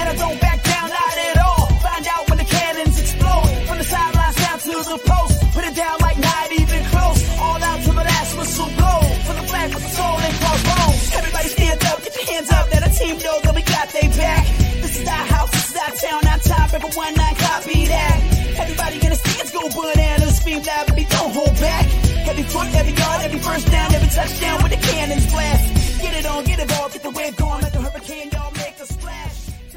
and 0.00 0.08
I 0.08 0.14
don't 0.16 0.49
team 13.00 13.16
know 13.24 13.40
that 13.40 13.54
we 13.54 13.62
got 13.62 13.88
they 13.88 14.08
back. 14.20 14.44
This 14.84 15.00
is 15.00 15.08
our 15.08 15.24
house, 15.32 15.50
this 15.50 15.70
is 15.72 15.76
our 15.80 15.92
town, 16.04 16.20
our 16.28 16.38
top. 16.38 16.72
Record 16.72 16.94
one 16.94 17.14
nine, 17.14 17.36
copy 17.36 17.86
that. 17.88 18.16
Everybody 18.60 18.96
in 19.00 19.10
the 19.10 19.16
stands 19.16 19.50
go 19.52 19.62
bananas, 19.72 20.36
scream 20.36 20.62
loud, 20.62 20.86
baby, 20.88 21.06
don't 21.08 21.32
hold 21.32 21.54
back. 21.58 21.86
Every 22.28 22.44
foot, 22.44 22.68
every 22.74 22.92
yard, 22.92 23.20
every 23.24 23.40
first 23.40 23.66
down, 23.72 23.88
every 23.94 24.10
touchdown 24.12 24.62
with 24.62 24.72
the 24.76 24.80
cannons 24.88 25.26
blast. 25.32 25.64
Get 26.02 26.12
it 26.14 26.26
on, 26.26 26.44
get 26.44 26.58
it 26.60 26.70
all, 26.76 26.88
get 26.90 27.02
the 27.02 27.10
wave 27.10 27.36
going 27.36 27.62
like 27.62 27.74
a 27.74 27.80
hurricane, 27.80 28.28
y'all. 28.32 28.50